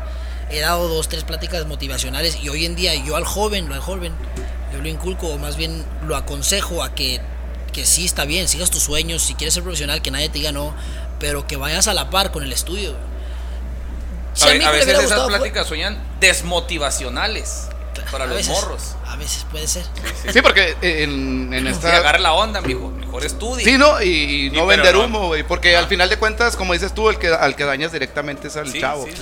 he 0.50 0.60
dado 0.60 0.88
dos, 0.88 1.08
tres 1.08 1.24
pláticas 1.24 1.66
motivacionales. 1.66 2.38
Y 2.42 2.48
hoy 2.48 2.64
en 2.64 2.74
día 2.74 2.94
yo 2.94 3.16
al 3.16 3.24
joven, 3.24 3.68
lo 3.68 3.74
al 3.74 3.80
joven, 3.80 4.12
yo 4.72 4.80
lo 4.80 4.88
inculco, 4.88 5.28
o 5.28 5.38
más 5.38 5.56
bien 5.56 5.84
lo 6.06 6.16
aconsejo 6.16 6.82
a 6.82 6.94
que, 6.94 7.20
que 7.72 7.84
sí 7.84 8.04
está 8.04 8.24
bien, 8.24 8.48
sigas 8.48 8.70
tus 8.70 8.82
sueños, 8.82 9.22
si 9.22 9.34
quieres 9.34 9.54
ser 9.54 9.62
profesional, 9.62 10.02
que 10.02 10.10
nadie 10.10 10.28
te 10.28 10.38
diga 10.38 10.52
no, 10.52 10.74
pero 11.18 11.46
que 11.46 11.56
vayas 11.56 11.88
a 11.88 11.94
la 11.94 12.10
par 12.10 12.32
con 12.32 12.42
el 12.42 12.52
estudio. 12.52 12.94
Si 14.34 14.48
a, 14.48 14.70
veces 14.70 14.98
esas 14.98 15.26
pláticas 15.26 15.66
sueñan 15.66 15.98
desmotivacionales 16.20 17.68
para 18.10 18.24
a 18.24 18.26
los 18.26 18.36
veces, 18.36 18.52
morros. 18.52 18.94
A 19.06 19.16
veces 19.16 19.44
puede 19.50 19.66
ser. 19.66 19.84
Sí, 20.32 20.40
porque 20.42 20.76
en, 20.82 21.52
en 21.52 21.64
Sí, 21.64 21.70
esta... 21.70 21.96
agarra 21.96 22.18
la 22.18 22.32
onda, 22.32 22.60
mijo. 22.60 22.90
Mejor 22.90 23.24
estudia. 23.24 23.64
Sí, 23.64 23.78
no, 23.78 24.00
y, 24.02 24.46
y 24.46 24.50
no 24.50 24.66
vender 24.66 24.94
no. 24.94 25.04
humo, 25.04 25.26
güey, 25.28 25.42
porque 25.42 25.76
al 25.76 25.86
final 25.86 26.08
de 26.10 26.18
cuentas, 26.18 26.56
como 26.56 26.72
dices 26.74 26.92
tú, 26.94 27.08
el 27.08 27.18
que, 27.18 27.28
al 27.28 27.56
que 27.56 27.64
dañas 27.64 27.92
directamente 27.92 28.48
es 28.48 28.56
al 28.56 28.70
Sí, 28.70 28.80
chavo. 28.80 29.06
sí, 29.06 29.12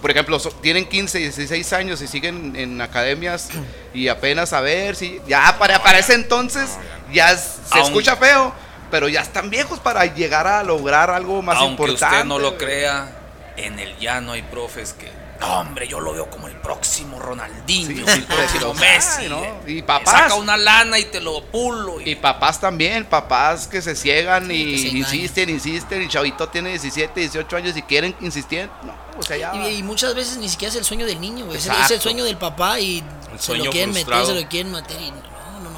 por 0.00 0.10
ejemplo, 0.10 0.38
so- 0.38 0.50
tienen 0.50 0.86
15, 0.88 1.18
16 1.18 1.72
años 1.74 2.00
y 2.02 2.06
siguen 2.06 2.54
en 2.56 2.80
academias 2.80 3.50
y 3.92 4.08
apenas 4.08 4.52
a 4.54 4.60
ver 4.60 4.96
si 4.96 5.20
ya 5.28 5.56
para, 5.58 5.82
para 5.82 5.98
ese 5.98 6.14
entonces 6.14 6.70
ya 7.12 7.36
se 7.36 7.80
escucha 7.80 8.16
feo, 8.16 8.54
pero 8.90 9.08
ya 9.08 9.20
están 9.20 9.50
viejos 9.50 9.78
para 9.78 10.06
llegar 10.06 10.46
a 10.46 10.62
lograr 10.62 11.10
algo 11.10 11.42
más 11.42 11.56
Aunque 11.58 11.82
importante. 11.82 12.16
usted 12.16 12.24
no 12.28 12.38
lo 12.38 12.56
crea, 12.56 13.12
en 13.56 13.78
el 13.78 13.96
llano 13.98 14.32
hay 14.32 14.42
profes 14.42 14.94
que. 14.94 15.10
No, 15.46 15.60
hombre, 15.60 15.86
yo 15.86 16.00
lo 16.00 16.12
veo 16.12 16.28
como 16.30 16.48
el 16.48 16.56
próximo 16.56 17.18
Ronaldinho, 17.18 18.06
Sí, 18.06 18.12
el 18.12 18.24
próximo 18.26 18.74
Messi. 18.74 19.28
¿no? 19.28 19.42
Y 19.66 19.82
papás. 19.82 20.10
Saca 20.22 20.34
una 20.36 20.56
lana 20.56 20.98
y 20.98 21.04
te 21.06 21.20
lo 21.20 21.42
pulo. 21.44 22.00
y- 22.00 22.10
Y 22.10 22.14
papás 22.16 22.60
también, 22.60 23.04
papás 23.04 23.66
que 23.68 23.82
se 23.82 23.94
ciegan 23.94 24.48
Sí, 24.48 24.54
y 24.54 24.78
se 24.78 24.88
insisten, 24.96 25.50
insisten, 25.50 26.02
y 26.02 26.08
chavito 26.08 26.48
tiene 26.48 26.70
17, 26.70 27.20
18 27.20 27.56
años 27.56 27.76
y 27.76 27.82
quieren 27.82 28.14
insistir. 28.20 28.68
No, 28.84 28.94
o 29.18 29.22
sea, 29.22 29.36
ya. 29.36 29.54
Y, 29.68 29.76
y 29.78 29.82
muchas 29.82 30.14
veces 30.14 30.36
ni 30.38 30.48
siquiera 30.48 30.70
es 30.72 30.78
el 30.78 30.84
sueño 30.84 31.04
del 31.06 31.20
niño. 31.20 31.44
Es 31.52 31.66
el- 31.66 31.72
Es, 31.72 31.76
Exacto. 31.76 31.94
el 31.94 32.00
sueño 32.00 32.24
del 32.24 32.36
papá 32.38 32.80
y 32.80 33.02
se 33.38 33.54
lo 33.56 33.70
quieren 33.70 33.92
meter, 33.92 34.26
se 34.26 34.34
lo 34.40 34.48
quieren 34.48 34.72
meter 34.72 35.00
y 35.00 35.12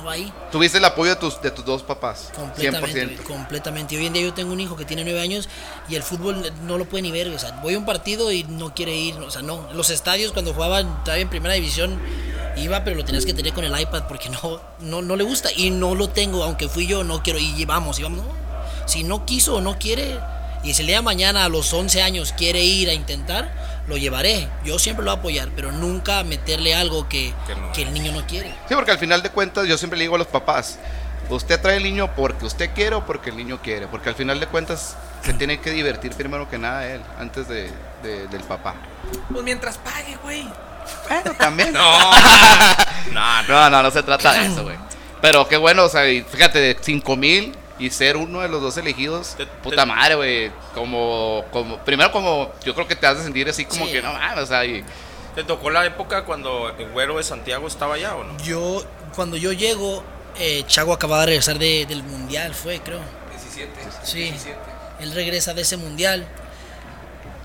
estaba 0.06 0.12
ahí. 0.12 0.32
Tuviste 0.52 0.78
el 0.78 0.84
apoyo 0.84 1.10
de 1.10 1.16
tus, 1.16 1.40
de 1.40 1.50
tus 1.50 1.64
dos 1.64 1.82
papás. 1.82 2.30
Completamente, 2.34 3.18
100%. 3.18 3.22
completamente. 3.25 3.94
Y 3.94 3.98
hoy 3.98 4.06
en 4.06 4.12
día 4.12 4.22
yo 4.22 4.34
tengo 4.34 4.52
un 4.52 4.60
hijo 4.60 4.76
que 4.76 4.84
tiene 4.84 5.04
nueve 5.04 5.20
años 5.20 5.48
y 5.88 5.94
el 5.94 6.02
fútbol 6.02 6.52
no 6.62 6.78
lo 6.78 6.84
puede 6.86 7.02
ni 7.02 7.10
ver. 7.10 7.28
O 7.28 7.38
sea, 7.38 7.52
voy 7.62 7.75
a 7.75 7.78
un 7.78 7.84
partido 7.84 8.30
y 8.32 8.44
no 8.44 8.75
quiere 8.75 8.94
ir. 8.94 9.16
O 9.16 9.30
sea, 9.30 9.42
no. 9.42 9.68
Los 9.72 9.90
estadios 9.90 10.32
cuando 10.32 10.54
jugaba 10.54 10.82
todavía 11.04 11.22
en 11.22 11.30
primera 11.30 11.54
división 11.54 12.00
iba, 12.56 12.84
pero 12.84 12.96
lo 12.96 13.04
tenías 13.04 13.26
que 13.26 13.34
tener 13.34 13.52
con 13.52 13.64
el 13.64 13.78
iPad 13.78 14.04
porque 14.08 14.28
no, 14.30 14.60
no, 14.80 15.02
no 15.02 15.16
le 15.16 15.25
gusta. 15.25 15.50
Y 15.54 15.70
no 15.70 15.94
lo 15.94 16.08
tengo, 16.08 16.44
aunque 16.44 16.68
fui 16.68 16.86
yo, 16.86 17.04
no 17.04 17.22
quiero. 17.22 17.38
Y 17.38 17.64
vamos, 17.64 17.98
y 17.98 18.02
vamos. 18.02 18.25
No. 18.25 18.46
Si 18.86 19.02
no 19.02 19.26
quiso 19.26 19.56
o 19.56 19.60
no 19.60 19.78
quiere, 19.78 20.18
y 20.62 20.75
si 20.75 20.82
el 20.82 20.88
día 20.88 20.96
de 20.96 21.02
mañana 21.02 21.44
a 21.44 21.48
los 21.48 21.72
11 21.72 22.02
años 22.02 22.32
quiere 22.36 22.64
ir 22.64 22.88
a 22.88 22.94
intentar, 22.94 23.75
lo 23.88 23.97
llevaré. 23.97 24.49
Yo 24.64 24.78
siempre 24.78 25.05
lo 25.05 25.11
voy 25.12 25.16
a 25.16 25.21
apoyar, 25.21 25.49
pero 25.55 25.73
nunca 25.73 26.23
meterle 26.25 26.75
algo 26.75 27.09
que, 27.09 27.33
Que 27.47 27.55
no 27.55 27.73
que 27.73 27.83
el 27.83 27.93
niño 27.95 28.12
no 28.12 28.26
quiere. 28.26 28.50
Sí, 28.69 28.75
porque 28.75 28.90
al 28.90 28.99
final 28.99 29.23
de 29.23 29.31
cuentas 29.31 29.66
yo 29.66 29.76
siempre 29.78 29.99
le 29.99 30.05
digo 30.05 30.14
a 30.16 30.19
los 30.19 30.26
papás, 30.26 30.78
usted 31.28 31.61
trae 31.61 31.76
el 31.78 31.83
niño 31.85 32.14
porque 32.14 32.45
usted 32.47 32.71
quiere 32.75 32.97
o 32.97 33.05
porque 33.07 33.31
el 33.31 33.37
niño 33.37 33.61
quiere, 33.62 33.87
porque 33.87 34.09
al 34.09 34.14
final 34.14 34.38
de 34.40 34.47
cuentas 34.47 34.97
se 35.23 35.33
tiene 35.35 35.61
que 35.61 35.71
divertir 35.71 36.12
primero 36.14 36.49
que 36.49 36.59
nada 36.59 36.87
él, 36.87 37.00
antes 37.19 37.49
de, 37.49 37.71
de- 38.02 38.26
del 38.28 38.43
papá. 38.45 38.75
Pues 39.31 39.43
mientras 39.45 39.78
pague, 39.78 40.16
güey. 40.23 40.47
Bueno, 41.09 41.33
también. 41.38 41.73
No, 41.73 42.11
no, 43.12 43.43
no. 43.43 43.43
No, 43.49 43.71
no, 43.71 43.83
no 43.83 43.90
se 43.90 44.02
trata 44.02 44.33
de 44.35 44.47
eso, 44.47 44.62
güey. 44.62 44.76
Pero 45.21 45.49
qué 45.49 45.57
bueno, 45.57 45.85
o 45.85 45.88
sea, 45.88 46.09
y 46.09 46.23
fíjate, 46.23 46.59
de 46.61 46.76
5 46.81 47.16
mil 47.16 47.52
y 47.78 47.90
ser 47.90 48.16
uno 48.16 48.40
de 48.40 48.49
los 48.49 48.62
dos 48.62 48.76
elegidos, 48.78 49.35
Te- 49.37 49.47
puta 49.47 49.83
te- 49.83 49.87
madre, 49.87 50.14
güey. 50.14 50.50
Como, 50.75 51.45
como, 51.52 51.78
primero 51.78 52.11
como, 52.12 52.52
yo 52.64 52.75
creo 52.75 52.87
que 52.88 52.97
te 52.97 53.06
has 53.06 53.18
de 53.18 53.25
sentir 53.25 53.49
así 53.49 53.64
como 53.64 53.87
Sí. 53.87 53.92
que 53.92 54.02
no 54.02 54.12
mames, 54.12 54.45
o 54.45 54.47
sea, 54.47 54.64
y, 54.64 54.85
¿Te 55.35 55.45
tocó 55.45 55.68
la 55.68 55.85
época 55.85 56.25
cuando 56.25 56.71
el 56.78 56.88
güero 56.92 57.18
de 57.18 57.23
Santiago 57.23 57.66
estaba 57.66 57.97
allá 57.97 58.14
o 58.16 58.25
no? 58.25 58.38
Yo, 58.42 58.83
cuando 59.14 59.37
yo 59.37 59.52
llego, 59.52 60.02
eh, 60.38 60.64
Chago 60.66 60.95
acababa 60.95 61.21
de 61.23 61.26
regresar 61.26 61.59
de- 61.59 61.85
del 61.85 62.02
mundial, 62.02 62.54
fue, 62.54 62.80
creo. 62.80 63.00
17. 63.30 63.71
Sí. 64.02 64.21
17. 64.30 64.56
Él 65.00 65.12
regresa 65.12 65.52
de 65.52 65.61
ese 65.61 65.76
mundial 65.76 66.26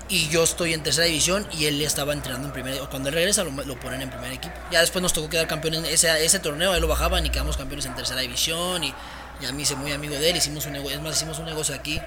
y 0.08 0.28
yo 0.28 0.42
estoy 0.42 0.74
en 0.74 0.82
tercera 0.82 1.06
división 1.06 1.46
y 1.52 1.66
él 1.66 1.80
estaba 1.82 2.12
entrenando 2.14 2.48
en 2.48 2.52
primera. 2.54 2.78
Cuando 2.86 3.08
él 3.10 3.14
regresa 3.14 3.44
lo, 3.44 3.50
lo 3.50 3.76
ponen 3.78 4.02
en 4.02 4.08
primer 4.10 4.32
equipo. 4.32 4.54
Ya 4.70 4.80
después 4.80 5.02
nos 5.02 5.12
tocó 5.12 5.28
quedar 5.30 5.46
campeones. 5.46 5.84
Ese, 5.84 6.24
ese 6.24 6.38
torneo 6.38 6.72
ahí 6.72 6.80
lo 6.80 6.88
bajaban 6.88 7.24
y 7.26 7.30
quedamos 7.30 7.56
campeones 7.58 7.86
en 7.86 7.94
tercera 7.94 8.20
división 8.20 8.84
y 8.84 8.94
ya 9.42 9.52
me 9.52 9.62
hice 9.62 9.76
muy 9.76 9.92
amigo 9.92 10.14
de 10.14 10.30
él. 10.30 10.36
Hicimos 10.36 10.64
un 10.66 10.72
negocio, 10.72 10.96
es 10.96 11.02
más, 11.02 11.16
hicimos 11.16 11.38
un 11.38 11.44
negocio 11.46 11.74
aquí. 11.74 12.00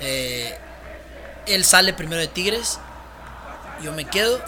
Eh, 0.00 0.56
él 1.46 1.64
sale 1.64 1.92
primero 1.92 2.20
de 2.20 2.28
Tigres, 2.28 2.78
yo 3.82 3.92
me 3.92 4.04
quedo 4.04 4.40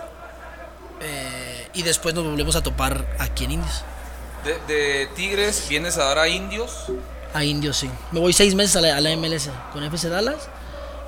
eh, 1.00 1.68
y 1.74 1.82
después 1.82 2.14
nos 2.14 2.24
volvemos 2.24 2.56
a 2.56 2.62
topar 2.62 3.04
aquí 3.18 3.44
en 3.44 3.52
Indios. 3.52 3.82
De, 4.44 4.58
de 4.72 5.06
Tigres 5.14 5.66
vienes 5.68 5.96
a 5.98 6.04
dar 6.04 6.18
a 6.18 6.28
Indios. 6.28 6.84
A 7.32 7.44
Indios, 7.44 7.76
sí. 7.78 7.90
Me 8.12 8.20
voy 8.20 8.32
seis 8.32 8.54
meses 8.54 8.76
a 8.76 8.80
la, 8.80 8.96
a 8.96 9.00
la 9.00 9.16
MLS 9.16 9.48
con 9.72 9.82
FC 9.82 10.08
Dallas 10.08 10.48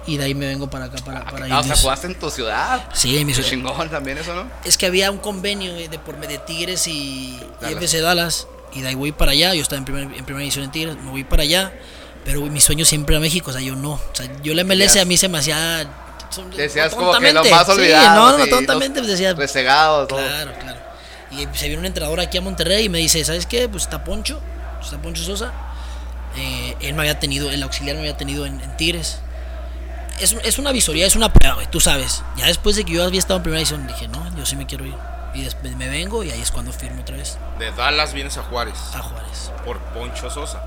y 0.06 0.16
de 0.16 0.24
ahí 0.24 0.34
me 0.34 0.46
vengo 0.46 0.68
para 0.70 0.86
acá, 0.86 0.96
para, 1.04 1.24
para 1.24 1.44
ah, 1.46 1.46
o 1.46 1.48
sea, 1.48 1.60
Indios. 1.60 1.80
jugaste 1.80 2.06
en 2.08 2.18
tu 2.18 2.30
ciudad. 2.30 2.88
Sí, 2.92 3.24
mi 3.24 3.32
Qué 3.32 3.42
ciudad. 3.42 3.50
chingón 3.50 3.90
también 3.90 4.18
eso, 4.18 4.34
¿no? 4.34 4.50
Es 4.64 4.76
que 4.76 4.86
había 4.86 5.10
un 5.10 5.18
convenio 5.18 5.74
eh, 5.76 5.88
de 5.88 5.98
por 5.98 6.16
medio 6.16 6.38
de 6.38 6.44
Tigres 6.44 6.86
y, 6.88 7.40
y. 7.68 7.72
FC 7.72 8.00
Dallas. 8.00 8.46
Y 8.76 8.82
de 8.82 8.88
ahí 8.88 8.94
voy 8.94 9.12
para 9.12 9.32
allá. 9.32 9.54
Yo 9.54 9.62
estaba 9.62 9.78
en, 9.78 9.84
primer- 9.84 10.04
en 10.16 10.24
primera 10.24 10.40
división 10.40 10.64
en 10.64 10.70
Tigres. 10.70 10.96
Me 11.02 11.10
voy 11.10 11.24
para 11.24 11.42
allá. 11.42 11.72
Pero 12.24 12.42
mi 12.42 12.60
sueño 12.60 12.84
siempre 12.84 13.14
era 13.16 13.20
México. 13.20 13.50
O 13.50 13.52
sea, 13.52 13.62
yo 13.62 13.74
no. 13.76 13.92
O 13.92 14.00
sea, 14.12 14.26
yo 14.42 14.52
la 14.54 14.62
MLS 14.64 14.96
a 14.96 15.04
mí 15.04 15.16
se 15.16 15.28
me 15.28 15.38
hacía. 15.38 15.88
Decías 16.56 16.94
como 16.94 17.12
que 17.18 17.32
lo 17.32 17.44
más 17.44 17.66
Sí, 17.66 17.72
olvidado. 17.72 18.14
no, 18.32 18.38
no, 18.38 18.44
sí, 18.44 18.50
tontamente. 18.50 19.00
Pues 19.00 19.10
decía. 19.10 19.32
Resegados, 19.34 20.08
todo. 20.08 20.18
Claro, 20.18 20.52
claro. 20.60 20.78
Y 21.30 21.46
se 21.56 21.66
viene 21.68 21.78
un 21.80 21.86
entrenador 21.86 22.20
aquí 22.20 22.36
a 22.38 22.40
Monterrey 22.40 22.84
y 22.84 22.88
me 22.88 22.98
dice: 22.98 23.24
¿Sabes 23.24 23.46
qué? 23.46 23.68
Pues 23.68 23.84
está 23.84 24.04
Poncho. 24.04 24.40
Está 24.82 25.00
Poncho 25.00 25.22
Sosa. 25.22 25.52
Eh, 26.36 26.76
él 26.80 26.94
me 26.94 27.00
había 27.02 27.18
tenido, 27.18 27.50
el 27.50 27.62
auxiliar 27.62 27.96
me 27.96 28.00
había 28.02 28.16
tenido 28.16 28.44
en, 28.44 28.60
en 28.60 28.76
Tigres. 28.76 29.20
Es, 30.20 30.34
es 30.44 30.58
una 30.58 30.72
visoría, 30.72 31.06
es 31.06 31.14
una 31.16 31.32
prueba, 31.32 31.54
güey, 31.56 31.66
tú 31.70 31.78
sabes. 31.80 32.22
Ya 32.36 32.46
después 32.46 32.76
de 32.76 32.84
que 32.84 32.92
yo 32.92 33.04
había 33.04 33.18
estado 33.18 33.36
en 33.38 33.42
primera 33.42 33.58
división, 33.58 33.86
dije, 33.86 34.08
no, 34.08 34.36
yo 34.36 34.44
sí 34.46 34.56
me 34.56 34.66
quiero 34.66 34.84
ir. 34.86 34.94
Y 35.36 35.44
después 35.44 35.76
me 35.76 35.88
vengo 35.88 36.24
y 36.24 36.30
ahí 36.30 36.40
es 36.40 36.50
cuando 36.50 36.72
firmo 36.72 37.02
otra 37.02 37.16
vez 37.16 37.36
De 37.58 37.70
Dallas 37.72 38.12
vienes 38.14 38.36
a 38.38 38.42
Juárez 38.42 38.78
a 38.94 39.00
Juárez. 39.00 39.52
por 39.64 39.78
Poncho 39.78 40.30
Sosa. 40.30 40.62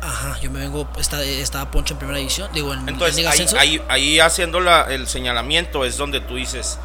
Ajá, 0.00 0.38
yo 0.40 0.50
me 0.50 0.60
vengo, 0.60 0.88
está- 0.98 1.22
estaba 1.24 1.70
Poncho 1.70 1.94
en 1.94 1.98
primera 1.98 2.18
división, 2.18 2.48
digo, 2.52 2.72
en, 2.72 2.80
en 2.80 2.88
Entonces 2.90 3.16
Liga 3.16 3.30
ahí, 3.30 3.46
ahí, 3.58 3.82
ahí 3.88 4.20
haciendo 4.20 4.60
la- 4.60 4.82
el 4.92 5.06
señalamiento 5.08 5.84
es 5.84 5.96
donde 5.96 6.20
tú 6.20 6.36
dices, 6.36 6.78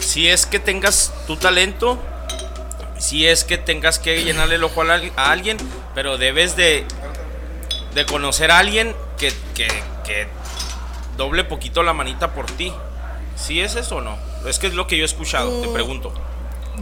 si 0.00 0.28
es 0.28 0.46
que 0.46 0.58
tengas 0.58 1.12
tu 1.26 1.36
talento, 1.36 1.98
si 2.98 3.26
es 3.26 3.44
que 3.44 3.58
tengas 3.58 3.98
que 3.98 4.24
llenarle 4.24 4.56
el 4.56 4.64
ojo 4.64 4.82
a, 4.82 5.00
a 5.16 5.30
alguien, 5.30 5.56
pero 5.94 6.18
debes 6.18 6.56
de, 6.56 6.84
de 7.94 8.06
conocer 8.06 8.50
a 8.50 8.58
alguien 8.58 8.94
que, 9.16 9.32
que, 9.54 9.68
que 10.04 10.26
doble 11.16 11.44
poquito 11.44 11.82
la 11.82 11.92
manita 11.92 12.32
por 12.34 12.46
ti. 12.46 12.72
¿Sí 13.38 13.60
es 13.60 13.76
eso 13.76 13.96
o 13.96 14.00
no? 14.00 14.16
Es 14.46 14.58
que 14.58 14.66
es 14.66 14.74
lo 14.74 14.86
que 14.86 14.96
yo 14.96 15.02
he 15.04 15.06
escuchado, 15.06 15.50
te 15.60 15.68
Mm. 15.68 15.72
pregunto. 15.72 16.12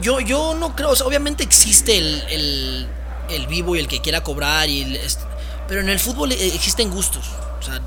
Yo, 0.00 0.20
yo 0.20 0.54
no 0.54 0.74
creo, 0.76 0.90
o 0.90 0.96
sea, 0.96 1.06
obviamente 1.06 1.42
existe 1.42 1.96
el, 1.96 2.22
el, 2.28 2.86
el 3.30 3.46
vivo 3.46 3.76
y 3.76 3.80
el 3.80 3.88
que 3.88 4.00
quiera 4.00 4.22
cobrar, 4.22 4.68
y 4.68 4.82
el, 4.82 5.00
pero 5.68 5.80
en 5.80 5.88
el 5.88 5.98
fútbol 5.98 6.32
eh, 6.32 6.50
existen 6.54 6.90
gustos. 6.90 7.26
O 7.58 7.62
sea, 7.62 7.80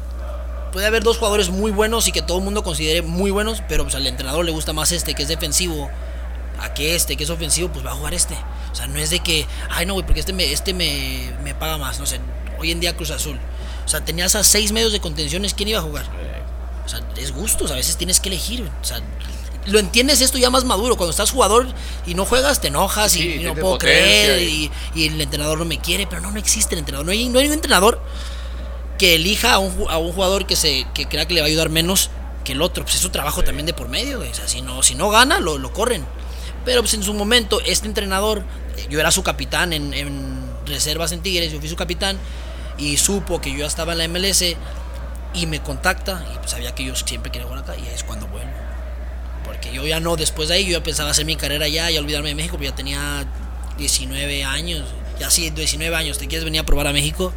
puede 0.71 0.88
haber 0.88 1.03
dos 1.03 1.17
jugadores 1.17 1.49
muy 1.49 1.71
buenos 1.71 2.07
y 2.07 2.11
que 2.11 2.21
todo 2.21 2.38
el 2.39 2.43
mundo 2.43 2.63
considere 2.63 3.01
muy 3.01 3.31
buenos, 3.31 3.61
pero 3.67 3.83
pues, 3.83 3.95
al 3.95 4.05
entrenador 4.07 4.43
le 4.45 4.51
gusta 4.51 4.73
más 4.73 4.91
este 4.91 5.13
que 5.13 5.23
es 5.23 5.29
defensivo 5.29 5.89
a 6.61 6.73
que 6.73 6.95
este 6.95 7.15
que 7.15 7.23
es 7.23 7.29
ofensivo, 7.29 7.69
pues 7.69 7.85
va 7.85 7.91
a 7.91 7.95
jugar 7.95 8.13
este. 8.13 8.35
O 8.71 8.75
sea, 8.75 8.88
no 8.88 8.99
es 8.99 9.09
de 9.11 9.19
que, 9.19 9.45
ay 9.69 9.85
no, 9.85 9.93
güey, 9.93 10.05
porque 10.05 10.19
este, 10.19 10.33
me, 10.33 10.51
este 10.51 10.73
me, 10.73 11.31
me 11.43 11.53
paga 11.55 11.77
más. 11.77 11.99
No 11.99 12.05
sé, 12.05 12.19
hoy 12.59 12.71
en 12.71 12.79
día 12.79 12.95
Cruz 12.95 13.11
Azul. 13.11 13.39
O 13.85 13.88
sea, 13.88 14.03
tenías 14.03 14.35
a 14.35 14.43
seis 14.43 14.71
medios 14.71 14.91
de 14.91 14.99
contenciones, 14.99 15.53
¿quién 15.53 15.69
iba 15.69 15.79
a 15.79 15.83
jugar? 15.83 16.05
O 16.89 16.91
sea, 16.91 17.01
es 17.17 17.31
gustos, 17.34 17.69
a 17.72 17.75
veces 17.75 17.98
tienes 17.98 18.19
que 18.19 18.29
elegir. 18.29 18.67
O 18.81 18.84
sea, 18.84 19.00
lo 19.67 19.77
entiendes 19.77 20.22
esto 20.22 20.39
ya 20.39 20.50
más 20.50 20.63
maduro. 20.63 20.98
Cuando 20.98 21.12
estás 21.12 21.29
jugador 21.29 21.67
y 22.08 22.15
no 22.15 22.25
juegas, 22.25 22.60
te 22.62 22.69
enojas 22.69 23.12
Sí, 23.12 23.22
y, 23.22 23.34
y 23.41 23.43
no 23.43 23.53
puedo 23.53 23.77
creer 23.77 24.41
y- 24.41 24.72
el 24.96 25.22
entrenador 25.22 25.60
no 25.60 25.65
me 25.65 25.77
quiere, 25.79 26.08
pero 26.08 26.22
no, 26.22 26.31
no 26.31 26.39
existe 26.39 26.74
el 26.74 26.79
entrenador. 26.79 27.05
No 27.05 27.12
hay, 27.12 27.29
no 27.29 27.38
hay 27.39 27.46
un 27.48 27.53
entrenador 27.53 28.01
que 28.98 29.15
elija 29.15 29.53
a 29.53 29.60
un, 29.60 29.86
a 29.89 29.98
un 30.00 30.12
jugador 30.12 30.46
que 30.48 30.55
se 30.55 30.86
que 30.93 31.08
crea 31.08 31.25
que 31.27 31.34
le 31.36 31.41
va 31.41 31.46
a 31.46 31.50
ayudar 31.50 31.69
menos 31.69 32.10
que 32.43 32.53
el 32.53 32.62
otro. 32.63 32.84
Pues 32.84 32.96
es 32.96 33.01
su 33.01 33.10
trabajo 33.12 33.43
también 33.43 33.65
de 33.67 33.74
por 33.74 33.88
medio. 33.88 34.19
O 34.22 34.34
sea, 34.34 34.48
si 34.48 34.62
no, 34.62 34.81
si 34.81 34.96
no 34.96 35.10
gana, 35.12 35.39
lo, 35.39 35.58
lo 35.60 35.72
corren. 35.72 36.05
Pero 36.65 36.81
pues 36.81 36.93
en 36.96 37.03
su 37.03 37.13
momento, 37.13 37.62
este 37.65 37.88
entrenador, 37.88 38.43
yo 38.89 39.00
era 39.00 39.12
su 39.12 39.22
capitán 39.24 39.72
en, 39.74 39.93
en 39.93 40.50
reservas 40.65 41.12
en 41.12 41.22
Tigres, 41.22 41.51
yo 41.51 41.60
fui 41.60 41.69
su 41.69 41.75
capitán 41.75 42.17
y 42.77 42.98
supo 42.98 43.39
que 43.41 43.51
yo 43.51 43.60
ya 43.60 43.65
estaba 43.67 43.93
en 43.93 43.98
la 44.00 44.08
MLS 44.08 44.43
y 45.33 45.45
me 45.45 45.62
contacta 45.62 46.24
y 46.33 46.38
pues 46.38 46.51
sabía 46.51 46.74
que 46.74 46.83
yo 46.86 46.95
siempre 46.95 47.31
quería 47.31 47.48
jugar 47.48 47.63
acá 47.63 47.75
y 47.77 47.88
es 47.88 48.03
cuando 48.03 48.27
vuelvo. 48.27 48.51
Porque 49.45 49.71
yo 49.71 49.86
ya 49.86 50.00
no, 50.00 50.15
después 50.15 50.50
de 50.50 50.55
ahí 50.55 50.65
yo 50.65 50.77
ya 50.79 50.83
pensaba 50.83 51.09
hacer 51.12 51.25
mi 51.25 51.36
carrera 51.36 51.65
allá 51.65 51.89
y 51.91 51.98
olvidarme 51.98 52.29
de 52.29 52.36
México, 52.36 52.53
porque 52.55 52.69
ya 52.69 52.75
tenía 52.75 53.25
19 53.77 54.43
años. 54.43 54.86
Ya 55.19 55.29
sí, 55.29 55.50
19 55.50 55.95
años, 55.95 56.17
te 56.17 56.27
quieres 56.27 56.45
venir 56.45 56.62
a 56.62 56.65
probar 56.65 56.88
a 56.88 56.93
México, 56.93 57.33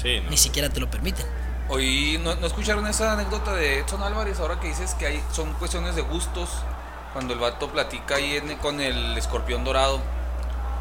Sí, 0.00 0.20
¿no? 0.20 0.30
ni 0.30 0.36
siquiera 0.36 0.68
te 0.68 0.80
lo 0.80 0.90
permiten. 0.90 1.26
Hoy 1.68 2.18
¿no, 2.22 2.34
no 2.34 2.46
escucharon 2.46 2.86
esa 2.88 3.12
anécdota 3.12 3.54
de 3.54 3.78
Edson 3.80 4.02
Álvarez 4.02 4.40
ahora 4.40 4.58
que 4.58 4.66
dices 4.68 4.94
que 4.94 5.06
hay, 5.06 5.22
son 5.32 5.52
cuestiones 5.54 5.94
de 5.94 6.02
gustos 6.02 6.48
cuando 7.12 7.32
el 7.34 7.38
vato 7.38 7.70
platica 7.70 8.16
ahí 8.16 8.36
en- 8.36 8.56
con 8.56 8.80
el 8.80 9.16
escorpión 9.16 9.62
dorado. 9.64 10.00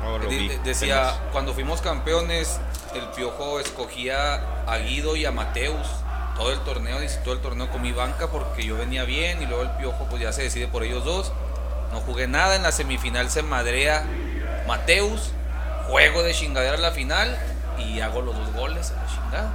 No, 0.03 0.17
lo 0.17 0.29
Di- 0.29 0.47
vi, 0.47 0.55
decía, 0.63 1.19
cuando 1.31 1.53
fuimos 1.53 1.81
campeones, 1.81 2.59
el 2.95 3.03
Piojo 3.15 3.59
escogía 3.59 4.35
a 4.65 4.77
Guido 4.77 5.15
y 5.15 5.25
a 5.25 5.31
Mateus. 5.31 5.85
Todo 6.39 6.53
el 6.53 6.59
torneo, 6.61 6.97
todo 7.25 7.33
el 7.33 7.41
torneo 7.41 7.69
con 7.69 7.81
mi 7.81 7.91
banca 7.91 8.27
porque 8.27 8.63
yo 8.63 8.77
venía 8.77 9.03
bien 9.03 9.41
y 9.41 9.45
luego 9.45 9.63
el 9.63 9.71
Piojo 9.71 10.07
pues 10.09 10.21
ya 10.21 10.31
se 10.31 10.41
decide 10.41 10.69
por 10.69 10.85
ellos 10.85 11.03
dos. 11.03 11.33
No 11.91 11.99
jugué 11.99 12.27
nada, 12.29 12.55
en 12.55 12.63
la 12.63 12.71
semifinal 12.71 13.29
se 13.29 13.43
madrea 13.43 14.05
Mateus, 14.65 15.31
juego 15.89 16.23
de 16.23 16.33
chingadera 16.33 16.77
la 16.77 16.91
final 16.91 17.37
y 17.77 17.99
hago 17.99 18.21
los 18.21 18.37
dos 18.37 18.53
goles 18.53 18.93
la 18.95 19.05
chingada. 19.05 19.53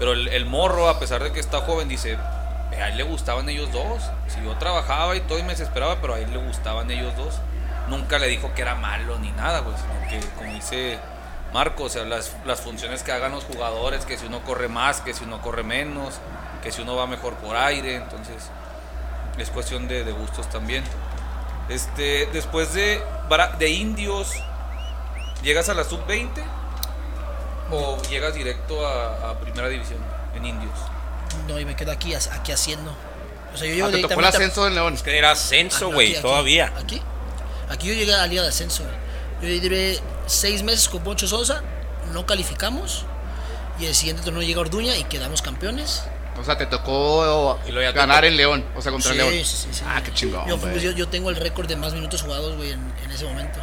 Pero 0.00 0.12
el, 0.12 0.46
morro, 0.46 0.88
a 0.88 0.98
pesar 0.98 1.22
de 1.22 1.32
que 1.32 1.38
está 1.38 1.60
joven, 1.60 1.88
dice, 1.88 2.16
a 2.16 2.88
él 2.88 2.96
le 2.96 3.04
gustaban 3.04 3.48
ellos 3.48 3.70
dos. 3.70 4.02
Si 4.26 4.42
yo 4.42 4.56
trabajaba 4.56 5.14
y 5.14 5.20
todo 5.20 5.38
y 5.38 5.44
me 5.44 5.50
desesperaba, 5.50 6.00
pero 6.00 6.14
a 6.14 6.18
él 6.18 6.32
le 6.32 6.38
gustaban 6.38 6.90
ellos 6.90 7.16
dos. 7.16 7.36
Nunca 7.88 8.18
le 8.18 8.26
dijo 8.26 8.52
que 8.54 8.62
era 8.62 8.74
malo 8.74 9.20
ni 9.20 9.30
nada, 9.30 9.60
güey, 9.60 9.76
sino 9.76 10.10
que, 10.10 10.28
como 10.36 10.52
dice 10.52 10.98
Marco, 11.54 11.84
o 11.84 11.88
sea, 11.88 12.02
las, 12.04 12.32
las 12.44 12.60
funciones 12.60 13.04
que 13.04 13.12
hagan 13.12 13.30
los 13.30 13.44
jugadores, 13.44 14.04
que 14.04 14.18
si 14.18 14.26
uno 14.26 14.42
corre 14.42 14.66
más, 14.66 15.00
que 15.00 15.14
si 15.14 15.22
uno 15.22 15.40
corre 15.40 15.62
menos, 15.62 16.14
que 16.64 16.72
si 16.72 16.82
uno 16.82 16.96
va 16.96 17.06
mejor 17.06 17.34
por 17.34 17.56
aire, 17.56 17.94
entonces 17.94 18.50
es 19.38 19.50
cuestión 19.50 19.86
de, 19.86 20.02
de 20.02 20.10
gustos 20.10 20.50
también. 20.50 20.82
Este, 21.68 22.26
después 22.32 22.74
de, 22.74 23.00
de 23.60 23.68
Indios, 23.70 24.32
¿llegas 25.44 25.68
a 25.68 25.74
la 25.74 25.84
sub-20 25.84 26.28
o 27.70 28.02
llegas 28.10 28.34
directo 28.34 28.84
a, 28.84 29.30
a 29.30 29.38
primera 29.38 29.68
división 29.68 30.00
en 30.34 30.46
Indios? 30.46 30.74
No, 31.46 31.60
y 31.60 31.64
me 31.64 31.76
quedo 31.76 31.92
aquí, 31.92 32.14
aquí 32.14 32.50
haciendo. 32.50 32.90
O 33.54 33.56
sea, 33.56 33.68
yo 33.68 33.74
llego 33.74 33.86
Ah, 33.86 33.90
te 33.92 34.02
tocó 34.02 34.18
el 34.18 34.26
ascenso 34.26 34.64
del 34.64 34.74
León. 34.74 34.94
Es 34.94 35.04
que 35.04 35.16
era 35.16 35.30
ascenso, 35.30 35.92
güey, 35.92 36.20
todavía. 36.20 36.72
Aquí. 36.76 37.00
Aquí 37.70 37.86
yo 37.86 37.94
llegué 37.94 38.12
a 38.12 38.18
la 38.18 38.26
Liga 38.26 38.42
de 38.42 38.48
Ascenso. 38.48 38.82
güey. 38.82 39.03
Yo 39.46 39.60
duré 39.60 39.98
seis 40.26 40.62
meses 40.62 40.88
con 40.88 41.02
Poncho 41.02 41.26
Sosa, 41.26 41.62
no 42.12 42.26
calificamos. 42.26 43.04
Y 43.78 43.86
el 43.86 43.94
siguiente 43.94 44.22
torneo 44.22 44.42
llega 44.42 44.60
Orduña 44.60 44.96
y 44.96 45.04
quedamos 45.04 45.42
campeones. 45.42 46.04
O 46.40 46.44
sea, 46.44 46.56
te 46.58 46.66
tocó 46.66 47.58
te 47.64 47.92
ganar 47.92 48.24
en 48.24 48.36
León, 48.36 48.64
o 48.76 48.82
sea, 48.82 48.90
contra 48.92 49.12
Sí, 49.12 49.16
León. 49.18 49.30
sí, 49.32 49.44
sí, 49.44 49.68
sí. 49.72 49.82
Ah, 49.86 50.00
qué 50.04 50.12
chingón. 50.12 50.46
Yo, 50.48 50.58
pues, 50.58 50.82
yo, 50.82 50.90
yo 50.92 51.08
tengo 51.08 51.30
el 51.30 51.36
récord 51.36 51.66
de 51.68 51.76
más 51.76 51.92
minutos 51.92 52.22
jugados, 52.22 52.56
güey, 52.56 52.72
en, 52.72 52.80
en 53.04 53.10
ese 53.12 53.24
momento. 53.24 53.60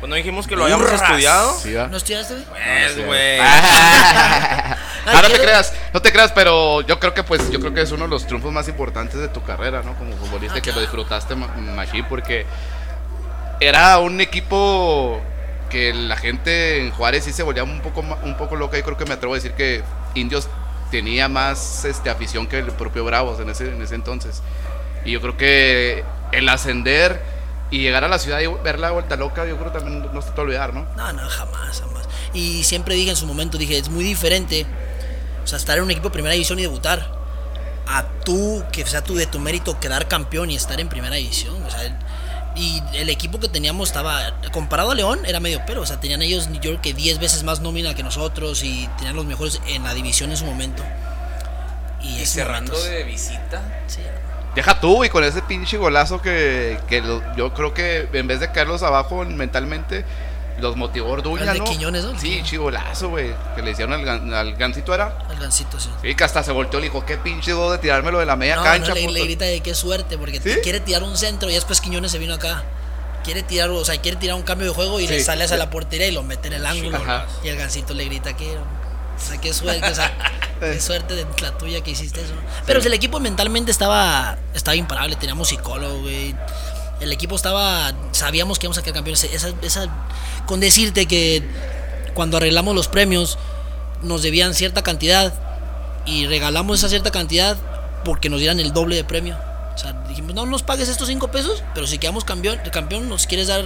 Pues 0.00 0.08
no 0.08 0.14
dijimos 0.14 0.46
que 0.46 0.54
lo 0.54 0.62
habíamos 0.64 0.90
estudiado. 0.92 1.56
¿No 1.90 1.96
estudiaste, 1.96 2.34
güey? 2.34 2.44
Pues, 2.46 3.04
güey. 3.04 3.38
Ah, 3.40 4.76
no 5.12 5.20
te 5.22 5.26
quiero- 5.28 5.42
creas, 5.44 5.72
no 5.92 6.02
te 6.02 6.12
creas, 6.12 6.32
pero 6.32 6.82
yo 6.82 7.00
creo 7.00 7.14
que 7.14 7.22
pues 7.24 7.50
yo 7.50 7.58
creo 7.60 7.72
que 7.74 7.80
es 7.82 7.90
uno 7.92 8.04
de 8.04 8.10
los 8.10 8.26
triunfos 8.26 8.52
más 8.52 8.68
importantes 8.68 9.18
de 9.18 9.28
tu 9.28 9.42
carrera, 9.42 9.82
¿no? 9.82 9.96
Como 9.96 10.12
futbolista 10.16 10.58
Ah, 10.58 10.60
que 10.62 10.72
lo 10.72 10.80
disfrutaste 10.80 11.34
ma- 11.34 11.48
machín 11.48 12.04
porque 12.08 12.46
era 13.60 13.98
un 13.98 14.20
equipo 14.20 15.20
que 15.70 15.92
la 15.92 16.16
gente 16.16 16.80
en 16.80 16.90
Juárez 16.92 17.24
sí 17.24 17.32
se 17.32 17.42
volvía 17.42 17.64
un 17.64 17.80
poco 17.80 18.00
un 18.00 18.36
poco 18.36 18.56
loca, 18.56 18.78
yo 18.78 18.84
creo 18.84 18.96
que 18.96 19.04
me 19.04 19.14
atrevo 19.14 19.34
a 19.34 19.36
decir 19.36 19.52
que 19.52 19.82
Indios 20.14 20.48
tenía 20.90 21.28
más 21.28 21.84
este 21.84 22.08
afición 22.08 22.46
que 22.46 22.58
el 22.58 22.72
propio 22.72 23.04
Bravos 23.04 23.40
en 23.40 23.50
ese 23.50 23.68
en 23.68 23.82
ese 23.82 23.94
entonces. 23.94 24.42
Y 25.04 25.12
yo 25.12 25.20
creo 25.20 25.36
que 25.36 26.04
el 26.32 26.48
ascender 26.48 27.20
y 27.70 27.80
llegar 27.80 28.04
a 28.04 28.08
la 28.08 28.18
ciudad 28.18 28.40
y 28.40 28.46
ver 28.46 28.78
la 28.78 28.90
vuelta 28.92 29.16
loca, 29.16 29.44
yo 29.46 29.56
creo 29.58 29.72
que 29.72 29.78
también 29.78 30.08
no 30.12 30.22
se 30.22 30.30
te 30.30 30.40
olvidar, 30.40 30.72
¿no? 30.72 30.86
No, 30.96 31.12
no, 31.12 31.28
jamás, 31.28 31.80
jamás. 31.80 32.08
Y 32.32 32.64
siempre 32.64 32.94
dije 32.94 33.10
en 33.10 33.16
su 33.16 33.26
momento, 33.26 33.58
dije, 33.58 33.76
es 33.76 33.90
muy 33.90 34.04
diferente, 34.04 34.66
o 35.44 35.46
sea, 35.46 35.58
estar 35.58 35.76
en 35.76 35.84
un 35.84 35.90
equipo 35.90 36.08
de 36.08 36.12
primera 36.12 36.32
división 36.32 36.58
y 36.58 36.62
debutar, 36.62 37.18
a 37.86 38.04
tú, 38.24 38.62
que 38.70 38.86
sea 38.86 39.02
tú 39.02 39.14
de 39.14 39.26
tu 39.26 39.38
mérito 39.38 39.80
quedar 39.80 40.08
campeón 40.08 40.50
y 40.50 40.56
estar 40.56 40.78
en 40.80 40.88
primera 40.88 41.16
división. 41.16 41.62
O 41.62 41.70
sea, 41.70 41.98
y 42.58 42.82
el 42.94 43.08
equipo 43.08 43.38
que 43.40 43.48
teníamos 43.48 43.88
estaba, 43.88 44.34
comparado 44.52 44.90
a 44.90 44.94
León, 44.94 45.20
era 45.24 45.38
medio 45.40 45.60
pero, 45.66 45.82
o 45.82 45.86
sea, 45.86 46.00
tenían 46.00 46.20
ellos, 46.22 46.48
yo 46.54 46.60
creo 46.60 46.82
que 46.82 46.92
10 46.92 47.18
veces 47.20 47.44
más 47.44 47.60
nómina 47.60 47.94
que 47.94 48.02
nosotros 48.02 48.62
y 48.64 48.88
tenían 48.98 49.14
los 49.16 49.24
mejores 49.24 49.60
en 49.68 49.84
la 49.84 49.94
división 49.94 50.30
en 50.30 50.36
su 50.36 50.44
momento. 50.44 50.82
Y, 52.02 52.20
Y 52.20 52.26
cerrando 52.26 52.72
momentos- 52.72 52.90
de 52.90 53.04
visita. 53.04 53.62
sí, 53.86 54.00
Deja 54.54 54.80
tú, 54.80 55.04
y 55.04 55.08
con 55.08 55.22
ese 55.22 55.40
pinche 55.42 55.76
golazo 55.76 56.20
que, 56.20 56.78
que 56.88 57.00
lo- 57.00 57.22
yo 57.36 57.54
creo 57.54 57.74
que 57.74 58.08
en 58.12 58.26
vez 58.26 58.40
de 58.40 58.50
caerlos 58.50 58.82
abajo 58.82 59.24
mentalmente, 59.24 60.04
los 60.60 60.76
motivó 60.76 61.10
Orduña, 61.10 61.42
El 61.44 61.52
de 61.54 61.58
¿no? 61.60 61.64
Quiñones, 61.64 62.04
¿no? 62.04 62.18
Sí, 62.18 62.40
chigolazo, 62.44 63.08
güey. 63.10 63.32
Que 63.54 63.62
le 63.62 63.70
hicieron 63.72 63.94
al, 63.94 64.04
gan- 64.04 64.32
al 64.34 64.54
gancito, 64.56 64.94
¿era? 64.94 65.18
el 65.30 65.38
gancito, 65.38 65.78
sí. 65.80 65.88
Sí, 66.02 66.14
que 66.14 66.24
hasta 66.24 66.42
se 66.42 66.52
volteó 66.52 66.78
y 66.78 66.82
le 66.82 66.88
dijo, 66.88 67.04
qué 67.06 67.16
pinche 67.16 67.52
do 67.52 67.70
de 67.72 67.78
tirármelo 67.78 68.18
de 68.18 68.26
la 68.26 68.36
media 68.36 68.56
No, 68.56 68.62
cancha. 68.64 68.88
no, 68.88 68.94
le, 68.94 69.00
puto". 69.02 69.12
le 69.14 69.24
grita 69.24 69.44
de 69.44 69.60
qué 69.60 69.74
suerte, 69.74 70.18
porque 70.18 70.40
¿Sí? 70.40 70.50
quiere 70.62 70.80
tirar 70.80 71.02
un 71.02 71.16
centro 71.16 71.48
y 71.50 71.54
después 71.54 71.80
Quiñones 71.80 72.10
se 72.12 72.18
vino 72.18 72.34
acá. 72.34 72.64
Quiere 73.24 73.42
tirar, 73.42 73.68
o 73.70 73.84
sea, 73.84 74.00
quiere 74.00 74.16
tirar 74.16 74.36
un 74.36 74.42
cambio 74.42 74.68
de 74.68 74.74
juego 74.74 75.00
y 75.00 75.06
Sí, 75.06 75.14
le 75.14 75.20
sale 75.24 75.44
hacia 75.44 75.56
sí. 75.56 75.62
la 75.62 75.70
portería 75.70 76.06
y 76.06 76.12
lo 76.12 76.22
mete 76.22 76.48
en 76.48 76.54
el 76.54 76.66
ángulo. 76.66 77.00
Y 77.44 77.48
el 77.48 77.56
gancito 77.56 77.92
le 77.94 78.04
grita 78.06 78.34
que, 78.36 78.56
o 78.56 78.60
sea, 79.20 79.38
qué 79.40 79.52
suerte, 79.52 79.90
o 79.90 79.94
sea, 79.94 80.12
qué 80.60 80.80
suerte 80.80 81.14
de 81.14 81.26
la 81.42 81.56
tuya 81.58 81.82
que 81.82 81.90
hiciste 81.90 82.20
eso. 82.22 82.32
Pero 82.64 82.80
si 82.80 82.86
el 82.86 82.94
equipo 82.94 83.20
mentalmente 83.20 83.70
estaba, 83.70 84.38
estaba 84.54 84.76
imparable, 84.76 85.16
teníamos 85.16 85.48
psicólogo, 85.48 86.00
güey. 86.00 86.34
El 87.00 87.12
equipo 87.12 87.36
estaba, 87.36 87.92
sabíamos 88.12 88.58
que 88.58 88.66
íbamos 88.66 88.78
a 88.78 88.82
quedar 88.82 88.94
campeones. 88.94 89.24
Esa, 89.24 89.50
esa, 89.62 89.86
con 90.46 90.60
decirte 90.60 91.06
que 91.06 91.42
cuando 92.14 92.36
arreglamos 92.38 92.74
los 92.74 92.88
premios 92.88 93.38
nos 94.02 94.22
debían 94.22 94.54
cierta 94.54 94.82
cantidad 94.82 95.32
y 96.06 96.26
regalamos 96.26 96.78
esa 96.78 96.88
cierta 96.88 97.10
cantidad 97.10 97.56
porque 98.04 98.28
nos 98.30 98.40
dieran 98.40 98.58
el 98.60 98.72
doble 98.72 98.96
de 98.96 99.04
premio. 99.04 99.36
O 99.74 99.78
sea, 99.78 99.92
dijimos, 100.08 100.34
no 100.34 100.44
nos 100.46 100.62
pagues 100.64 100.88
estos 100.88 101.06
5 101.08 101.28
pesos, 101.30 101.62
pero 101.74 101.86
si 101.86 101.98
quedamos 101.98 102.24
campeón, 102.24 102.58
campeón, 102.72 103.08
nos 103.08 103.26
quieres 103.26 103.46
dar 103.46 103.62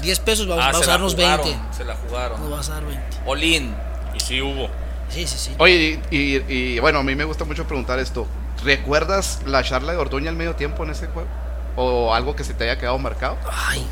10 0.00 0.18
pesos, 0.20 0.46
vamos, 0.46 0.64
Ah, 0.64 0.72
vamos 0.72 0.88
a 0.88 0.90
darnos 0.92 1.14
jugaron, 1.14 1.44
20. 1.46 1.76
Se 1.76 1.84
la 1.84 1.94
Nos 1.94 2.02
jugaron. 2.08 2.50
vas 2.50 2.68
a 2.70 2.74
dar 2.74 2.84
20. 2.86 3.02
Olin. 3.26 3.74
Y 4.14 4.20
sí 4.20 4.40
hubo. 4.40 4.68
Sí, 5.10 5.26
sí, 5.26 5.36
sí. 5.36 5.50
Oye, 5.58 6.00
y, 6.10 6.16
y- 6.16 6.44
y, 6.48 6.78
bueno, 6.78 7.00
a 7.00 7.02
mí 7.02 7.14
me 7.14 7.24
gusta 7.24 7.44
mucho 7.44 7.66
preguntar 7.66 7.98
esto. 7.98 8.26
¿Recuerdas 8.64 9.40
la 9.44 9.62
charla 9.62 9.92
de 9.92 9.98
Orduña 9.98 10.30
al 10.30 10.36
medio 10.36 10.54
tiempo 10.56 10.84
en 10.84 10.90
ese 10.90 11.06
juego? 11.08 11.28
¿O 11.76 12.14
algo 12.14 12.36
que 12.36 12.44
se 12.44 12.54
te 12.54 12.64
haya 12.64 12.78
quedado 12.78 12.98
marcado? 12.98 13.38
Ay, 13.50 13.84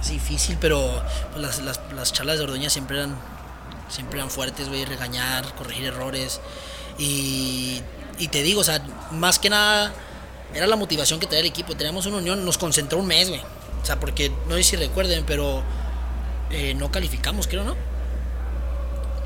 es 0.00 0.08
difícil, 0.10 0.56
pero 0.60 1.02
pues, 1.32 1.42
las, 1.44 1.58
las, 1.60 1.80
las 1.94 2.12
charlas 2.12 2.38
de 2.38 2.44
Ordoña 2.44 2.70
siempre 2.70 2.96
eran, 2.98 3.16
siempre 3.88 4.18
eran 4.18 4.30
fuertes, 4.30 4.68
güey, 4.68 4.84
regañar, 4.84 5.44
corregir 5.54 5.84
errores. 5.86 6.40
Y, 6.98 7.82
y 8.18 8.28
te 8.28 8.42
digo, 8.42 8.60
o 8.62 8.64
sea, 8.64 8.80
más 9.12 9.38
que 9.38 9.50
nada 9.50 9.92
era 10.54 10.66
la 10.66 10.76
motivación 10.76 11.20
que 11.20 11.26
traía 11.26 11.40
el 11.40 11.46
equipo. 11.46 11.76
Teníamos 11.76 12.06
una 12.06 12.16
unión, 12.18 12.44
nos 12.44 12.56
concentró 12.58 12.98
un 12.98 13.06
mes, 13.06 13.28
güey. 13.28 13.40
O 13.82 13.84
sea, 13.86 14.00
porque 14.00 14.32
no 14.48 14.56
sé 14.56 14.62
si 14.64 14.76
recuerden, 14.76 15.24
pero 15.26 15.62
eh, 16.50 16.74
no 16.74 16.90
calificamos, 16.90 17.46
creo, 17.46 17.64
¿no? 17.64 17.76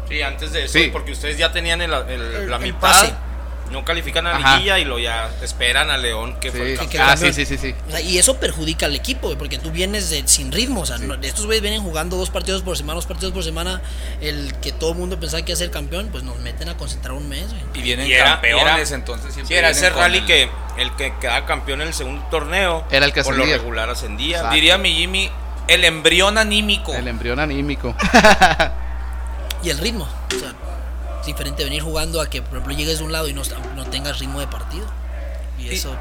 Sí, 0.09 0.21
antes 0.21 0.53
de 0.53 0.65
eso, 0.65 0.79
Sí. 0.79 0.89
porque 0.93 1.13
ustedes 1.13 1.39
ya 1.39 1.53
tenían 1.53 1.81
el- 1.81 1.93
el- 1.93 2.51
la 2.51 2.57
el 2.57 2.63
mitad. 2.63 2.81
pase. 2.81 3.15
No 3.73 3.85
califican 3.85 4.27
a 4.27 4.37
Ajá. 4.37 4.57
liguilla 4.57 4.79
y 4.79 4.85
lo 4.85 4.99
ya 4.99 5.31
esperan 5.43 5.91
a 5.91 5.97
León 5.97 6.39
que 6.39 6.53
fue 6.53 6.73
el 6.73 6.79
campeón. 6.79 7.05
Ah, 7.09 7.17
sí, 7.17 7.33
sí, 7.33 7.47
sí, 7.47 7.57
sí. 7.59 7.75
O 7.89 7.91
sea, 7.91 8.01
y 8.01 8.19
eso 8.19 8.37
perjudica 8.39 8.87
al 8.87 8.95
equipo, 8.95 9.35
porque 9.39 9.59
tú 9.59 9.71
vienes 9.71 10.11
de- 10.11 10.29
sin 10.29 10.53
ritmo. 10.53 10.83
O 10.83 10.87
sea, 10.87 10.99
no- 10.99 11.15
estos 11.15 11.47
güeyes 11.47 11.63
vienen 11.63 11.83
jugando 11.83 12.17
dos 12.17 12.29
partidos 12.31 12.63
por 12.63 12.77
semana, 12.77 12.97
dos 12.97 13.07
partidos 13.07 13.33
por 13.33 13.43
semana. 13.43 13.81
El 14.21 14.55
que 14.61 14.73
todo 14.73 14.93
el 14.93 14.99
mundo 14.99 15.19
pensaba 15.19 15.43
que 15.43 15.53
iba 15.53 15.57
a 15.57 15.59
ser 15.59 15.71
campeón, 15.71 16.09
pues 16.13 16.23
nos 16.23 16.39
meten 16.39 16.69
a 16.69 16.77
concentrar 16.77 17.15
un 17.15 17.29
mes, 17.29 17.49
güey. 17.49 17.63
Y 17.75 17.83
vienen 17.83 18.07
Y 18.07 18.13
era- 18.13 18.33
campeones, 18.33 18.89
era- 18.91 18.97
entonces 18.99 19.33
siempre 19.33 19.55
Sí, 19.55 19.59
era 19.59 19.71
ese 19.71 19.89
rally 19.91 20.19
el- 20.19 20.27
que 20.27 20.51
el 20.79 20.95
que 20.97 21.15
quedaba 21.21 21.47
campeón 21.47 21.81
en 21.81 21.89
el 21.89 21.95
segundo 21.95 22.23
torneo. 22.31 22.85
Era 22.91 23.07
el 23.07 23.13
que 23.13 23.23
Por 23.25 23.37
lo 23.37 23.45
regular 23.47 23.89
ascendía. 23.91 24.37
Exacto. 24.37 24.55
Diría 24.55 24.77
mi 24.79 24.93
Jimmy, 24.95 25.31
el 25.69 25.85
embrión 25.85 26.37
anímico. 26.39 26.93
El 26.95 27.09
embrión 27.09 27.39
anímico. 27.41 27.95
Y 29.63 29.71
el 29.71 29.79
ritmo. 29.79 30.09
O 30.35 30.39
sea, 30.39 30.53
es 31.23 31.27
diferente 31.27 31.65
venir 31.65 31.83
jugando 31.83 32.21
a 32.21 32.29
que, 32.29 32.43
por 32.43 32.53
ejemplo, 32.59 32.75
llegues 32.77 32.99
de 32.99 33.05
un 33.05 33.13
lado 33.13 33.27
y 33.29 33.33
no, 33.33 33.43
no 33.75 33.87
tengas 33.87 34.19
ritmo 34.19 34.39
de 34.41 34.47
partido. 34.49 34.85
Y 35.59 35.69
Y- 35.69 35.75
eso. 35.75 35.97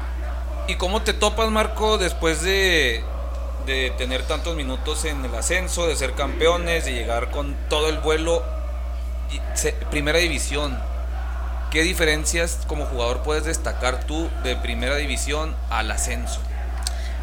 ¿Y 0.68 0.76
cómo 0.76 1.02
te 1.02 1.12
topas, 1.14 1.50
Marco, 1.50 1.96
después 1.98 2.42
de, 2.42 3.02
de 3.66 3.90
tener 3.98 4.22
tantos 4.26 4.54
minutos 4.56 5.04
en 5.04 5.24
el 5.24 5.34
ascenso, 5.34 5.86
de 5.86 5.96
ser 5.96 6.12
campeones, 6.14 6.84
de 6.84 6.92
llegar 6.92 7.30
con 7.30 7.56
todo 7.70 7.88
el 7.88 7.98
vuelo? 7.98 8.44
se- 9.54 9.72
primera 9.90 10.18
división. 10.18 10.78
¿Qué 11.70 11.82
diferencias 11.82 12.58
como 12.66 12.84
jugador 12.84 13.22
puedes 13.22 13.44
destacar 13.44 14.04
tú 14.04 14.28
de 14.44 14.56
primera 14.56 14.96
división 14.96 15.56
al 15.70 15.90
ascenso? 15.90 16.40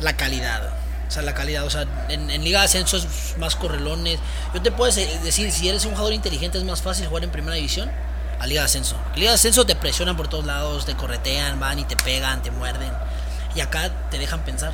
la 0.01 0.15
calidad. 0.15 0.69
O 1.09 1.11
sea, 1.11 1.23
la 1.23 1.33
calidad. 1.33 1.65
O 1.65 1.69
sea, 1.71 1.85
en, 2.07 2.27
Liga 2.43 2.59
de 2.59 2.65
Ascenso 2.65 2.95
es 2.97 3.35
más 3.37 3.55
correlones. 3.55 4.19
Yo 4.53 4.61
te 4.61 4.71
puedo 4.71 4.93
de- 4.93 5.19
decir, 5.19 5.51
si 5.51 5.67
eres 5.67 5.83
un 5.85 5.91
jugador 5.91 6.13
inteligente, 6.13 6.57
es 6.59 6.63
más 6.63 6.81
fácil 6.81 7.07
jugar 7.07 7.23
en 7.23 7.31
Primera 7.31 7.55
División 7.55 7.91
a 8.39 8.45
Liga 8.47 8.61
de 8.61 8.65
Ascenso. 8.65 8.95
En 9.15 9.19
Liga 9.21 9.31
de 9.31 9.35
Ascenso 9.35 9.65
te 9.65 9.75
presionan 9.75 10.15
por 10.15 10.27
todos 10.27 10.45
lados, 10.45 10.85
te 10.85 10.95
corretean, 10.95 11.59
van 11.59 11.79
y 11.79 11.83
te 11.83 11.95
pegan, 11.97 12.41
te 12.43 12.51
muerden. 12.51 12.91
Y 13.55 13.61
acá 13.61 13.91
te 14.11 14.19
dejan 14.19 14.41
pensar. 14.41 14.71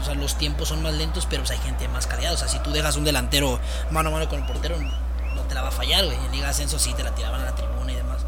O 0.00 0.04
sea, 0.04 0.14
los 0.14 0.38
tiempos 0.38 0.68
son 0.68 0.80
más 0.80 0.94
lentos, 0.94 1.26
pero 1.28 1.42
pues, 1.42 1.50
hay 1.50 1.58
gente 1.58 1.82
de 1.84 1.88
más 1.88 2.06
calidad. 2.06 2.32
O 2.32 2.36
sea, 2.36 2.46
si 2.48 2.58
tú 2.60 2.70
dejas 2.70 2.96
un 2.96 3.04
delantero 3.04 3.58
mano 3.90 4.10
a 4.10 4.12
mano 4.12 4.28
con 4.28 4.38
el 4.40 4.46
portero, 4.46 4.78
no 4.80 5.42
te 5.42 5.54
la 5.54 5.62
va 5.62 5.68
a 5.68 5.72
fallar, 5.72 6.04
güey. 6.04 6.16
En 6.16 6.30
Liga 6.30 6.44
de 6.44 6.50
Ascenso 6.52 6.78
sí 6.78 6.94
te 6.94 7.02
la 7.02 7.14
tiraban 7.16 7.40
a 7.40 7.44
la 7.46 7.54
tribuna 7.56 7.90
y 7.92 7.96
demás. 7.96 8.18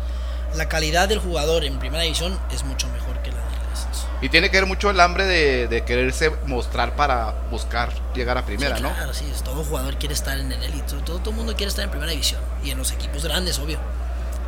La 0.56 0.68
calidad 0.68 1.09
del 1.09 1.20
jugador 1.20 1.64
en 1.64 1.78
Primera 1.78 2.02
División 2.02 2.38
es 2.50 2.64
mucho 2.64 2.88
mejor 2.88 3.22
que 3.22 3.30
la 3.30 3.38
de 3.38 3.50
Liga 3.50 3.66
de 3.68 3.72
Ascenso. 3.72 4.06
Y 4.22 4.29
tiene 4.29 4.50
que 4.50 4.59
ver 4.59 4.66
mucho 4.66 4.90
el 4.90 4.98
hambre 5.00 5.26
de, 5.26 5.68
de 5.68 5.85
quererse 5.85 6.31
mostrar 6.46 6.96
para 6.96 7.33
buscar 7.50 7.92
llegar 8.14 8.38
a 8.38 8.46
primera, 8.46 8.76
Sí, 8.76 8.83
¿no? 8.83 8.92
Claro, 8.94 9.12
sí, 9.12 9.31
todo 9.44 9.62
jugador 9.62 9.98
quiere 9.98 10.14
estar 10.14 10.38
en 10.38 10.50
el 10.50 10.62
élite, 10.62 10.94
todo, 11.05 11.18
todo 11.18 11.31
el 11.31 11.37
mundo 11.37 11.55
quiere 11.55 11.68
estar 11.68 11.85
en 11.85 11.90
primera 11.90 12.11
división 12.11 12.40
y 12.64 12.70
en 12.70 12.79
los 12.79 12.92
equipos 12.92 13.24
grandes, 13.24 13.59
obvio. 13.59 13.79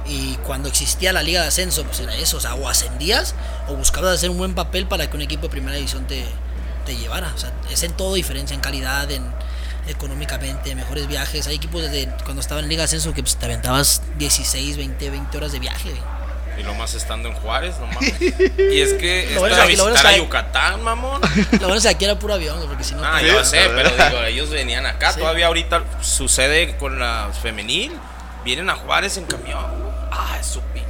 Y 0.07 0.37
cuando 0.37 0.69
existía 0.71 1.13
la 1.13 1.23
liga 1.23 1.43
de 1.43 1.49
ascenso, 1.49 1.85
pues 1.85 2.01
era 2.01 2.15
eso, 2.15 2.39
o 2.39 2.41
sea, 2.41 2.55
o 2.55 2.67
ascendías 2.67 3.35
o 3.69 3.75
buscabas 3.75 4.15
hacer 4.15 4.31
un 4.31 4.39
buen 4.39 4.55
papel 4.55 4.87
para 4.87 5.11
que 5.11 5.17
un 5.17 5.23
equipo 5.23 5.43
de 5.43 5.49
primera 5.51 5.77
división 5.77 6.07
te, 6.07 6.25
te 6.87 6.97
llevara. 6.97 7.31
O 7.35 7.39
sea, 7.39 7.53
es 7.71 7.83
en 7.83 7.93
todo 7.93 8.15
diferencia, 8.15 8.55
en 8.55 8.63
calidad, 8.63 9.11
en 9.11 9.23
económicamente, 9.87 10.75
mejores 10.75 11.07
viajes. 11.09 11.47
Hay 11.47 11.57
equipos 11.57 11.83
desde 11.83 12.09
cuando 12.25 12.41
estaba 12.41 12.61
en 12.61 12.69
liga 12.69 12.81
de 12.81 12.85
ascenso 12.87 13.13
que 13.13 13.23
pues, 13.23 13.37
te 13.37 13.45
aventabas 13.45 14.01
16, 14.17 14.79
20, 14.79 15.11
20 15.11 15.37
horas 15.37 15.53
de 15.53 15.59
viaje. 15.59 15.91
güey. 15.91 16.18
Y 16.59 16.63
lo 16.65 16.75
más 16.75 16.95
estando 16.95 17.29
en 17.29 17.35
Juárez, 17.37 17.77
no 17.79 17.87
mames. 17.87 18.15
Y 18.21 18.81
es 18.81 18.95
que 18.95 19.31
Lo 19.35 19.41
bueno 19.41 19.55
esta- 19.55 19.63
a 19.63 19.67
es 19.67 19.71
que- 19.71 19.77
lo 19.77 19.83
bueno 19.85 19.95
visitar 19.95 20.15
a 20.15 20.17
Yucatán, 20.19 20.83
mamón. 20.83 21.21
Lo 21.53 21.59
bueno 21.61 21.75
es 21.77 21.83
que 21.85 21.89
aquí 21.89 22.05
era 22.05 22.19
puro 22.19 22.35
avión, 22.35 22.59
porque 22.67 22.83
si 22.85 22.95
no... 22.95 23.05
Ah, 23.05 23.19
te- 23.21 23.27
yo 23.29 23.45
sé, 23.45 23.61
pero 23.75 23.91
digo, 23.91 24.23
ellos 24.25 24.51
venían 24.51 24.85
acá. 24.87 25.13
Sí. 25.13 25.21
Todavía 25.21 25.47
ahorita 25.47 25.85
sucede 26.01 26.77
con 26.77 26.99
la 26.99 27.31
femenil. 27.43 27.93
Vienen 28.45 28.71
a 28.71 28.75
Juárez 28.77 29.17
en 29.19 29.27
camión. 29.27 29.65
Ah, 30.11 30.37
es 30.41 30.47
su 30.47 30.61
pinche. 30.63 30.89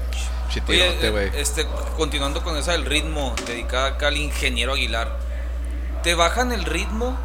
Oye, 0.68 1.10
güey. 1.10 1.30
este, 1.36 1.66
continuando 1.96 2.42
con 2.42 2.56
esa 2.56 2.72
del 2.72 2.84
ritmo, 2.86 3.34
dedicada 3.46 3.88
acá 3.88 4.08
al 4.08 4.16
ingeniero 4.16 4.72
Aguilar. 4.72 5.16
¿Te 6.02 6.14
bajan 6.14 6.52
el 6.52 6.64
ritmo 6.64 7.16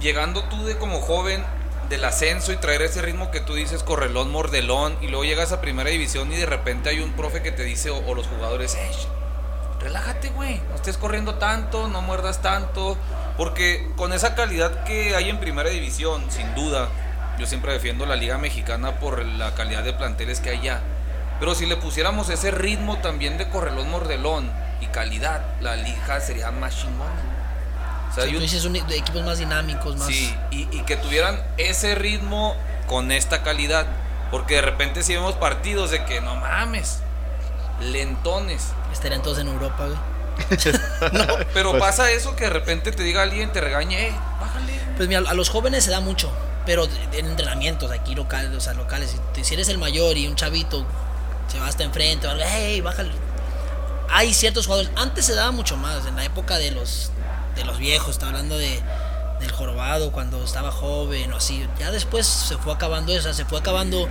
llegando 0.00 0.44
tú 0.44 0.64
de 0.64 0.76
como 0.78 1.00
joven 1.00 1.44
del 1.92 2.04
ascenso 2.06 2.54
y 2.54 2.56
traer 2.56 2.80
ese 2.80 3.02
ritmo 3.02 3.30
que 3.30 3.40
tú 3.40 3.54
dices 3.54 3.82
correlón, 3.82 4.32
mordelón 4.32 4.96
y 5.02 5.08
luego 5.08 5.24
llegas 5.24 5.52
a 5.52 5.60
primera 5.60 5.90
división 5.90 6.32
y 6.32 6.36
de 6.36 6.46
repente 6.46 6.88
hay 6.88 7.00
un 7.00 7.12
profe 7.12 7.42
que 7.42 7.52
te 7.52 7.64
dice 7.64 7.90
o, 7.90 8.14
los 8.14 8.26
jugadores, 8.28 8.74
"Ey, 8.76 8.96
relájate 9.78 10.30
güey, 10.30 10.58
no 10.70 10.74
estés 10.74 10.96
corriendo 10.96 11.34
tanto, 11.34 11.88
no 11.88 12.00
muerdas 12.00 12.40
tanto, 12.40 12.96
porque 13.36 13.92
con 13.96 14.14
esa 14.14 14.34
calidad 14.34 14.84
que 14.84 15.14
hay 15.14 15.28
en 15.28 15.38
primera 15.38 15.68
división, 15.68 16.30
sin 16.30 16.54
duda, 16.54 16.88
yo 17.38 17.44
siempre 17.44 17.74
defiendo 17.74 18.06
la 18.06 18.16
liga 18.16 18.38
mexicana 18.38 18.98
por 18.98 19.22
la 19.22 19.54
calidad 19.54 19.84
de 19.84 19.92
planteles 19.92 20.40
que 20.40 20.48
hay 20.48 20.60
allá. 20.60 20.80
Pero 21.40 21.54
si 21.54 21.66
le 21.66 21.76
pusiéramos 21.76 22.30
ese 22.30 22.52
ritmo 22.52 23.00
también 23.02 23.36
de 23.36 23.50
correlón 23.50 23.90
mordelón 23.90 24.50
y 24.80 24.86
calidad, 24.86 25.42
la 25.60 25.76
liga 25.76 26.20
sería 26.20 26.50
más 26.52 26.74
chingona. 26.74 27.41
O 28.12 28.14
sea, 28.14 28.30
tú 28.30 28.38
dices 28.38 28.64
un, 28.66 28.74
de 28.74 28.96
equipos 28.96 29.24
más 29.24 29.38
dinámicos, 29.38 29.96
más... 29.96 30.08
Sí, 30.08 30.34
y, 30.50 30.68
y, 30.70 30.82
que 30.82 30.96
tuvieran 30.96 31.42
ese 31.56 31.94
ritmo 31.94 32.54
con 32.86 33.10
esta 33.10 33.42
calidad. 33.42 33.86
Porque 34.30 34.56
de 34.56 34.62
repente 34.62 35.02
si 35.02 35.14
vemos 35.14 35.34
partidos 35.34 35.90
de 35.90 36.04
que 36.04 36.20
no 36.20 36.36
mames, 36.36 36.98
lentones. 37.80 38.68
Estarían 38.92 39.22
todos 39.22 39.38
en 39.38 39.48
Europa, 39.48 39.86
güey. 39.86 39.98
no, 41.12 41.26
pero 41.52 41.70
pues 41.70 41.82
pasa 41.82 42.10
eso 42.10 42.34
que 42.36 42.44
de 42.44 42.50
repente 42.50 42.92
te 42.92 43.02
diga 43.02 43.22
alguien, 43.22 43.52
te 43.52 43.60
regañe, 43.60 44.08
eh, 44.08 44.14
bájale. 44.40 44.72
Pues 44.96 45.08
mira, 45.08 45.22
a 45.26 45.34
los 45.34 45.50
jóvenes 45.50 45.84
se 45.84 45.90
da 45.90 46.00
mucho, 46.00 46.30
pero 46.64 46.88
en 47.12 47.26
entrenamientos 47.26 47.90
aquí 47.90 48.14
locales, 48.14 48.52
o 48.56 48.60
sea, 48.60 48.74
locales, 48.74 49.16
si 49.42 49.54
eres 49.54 49.68
el 49.68 49.78
mayor 49.78 50.16
y 50.16 50.26
un 50.26 50.36
chavito 50.36 50.86
se 51.48 51.58
va 51.58 51.66
hasta 51.66 51.84
enfrente, 51.84 52.26
hey, 52.44 52.80
bájale. 52.80 53.12
Hay 54.10 54.34
ciertos 54.34 54.66
jugadores, 54.66 54.90
antes 54.96 55.26
se 55.26 55.34
daba 55.34 55.52
mucho 55.52 55.76
más, 55.76 56.06
en 56.06 56.16
la 56.16 56.24
época 56.24 56.58
de 56.58 56.70
los 56.70 57.10
de 57.54 57.64
los 57.64 57.78
viejos, 57.78 58.10
está 58.10 58.28
hablando 58.28 58.56
de 58.56 58.80
del 59.42 59.52
jorobado 59.52 60.12
cuando 60.12 60.42
estaba 60.42 60.70
joven 60.70 61.32
o 61.32 61.36
así. 61.36 61.66
Ya 61.78 61.90
después 61.90 62.26
se 62.26 62.56
fue 62.56 62.72
acabando 62.72 63.12
esa, 63.12 63.34
se 63.34 63.44
fue 63.44 63.58
acabando 63.58 64.08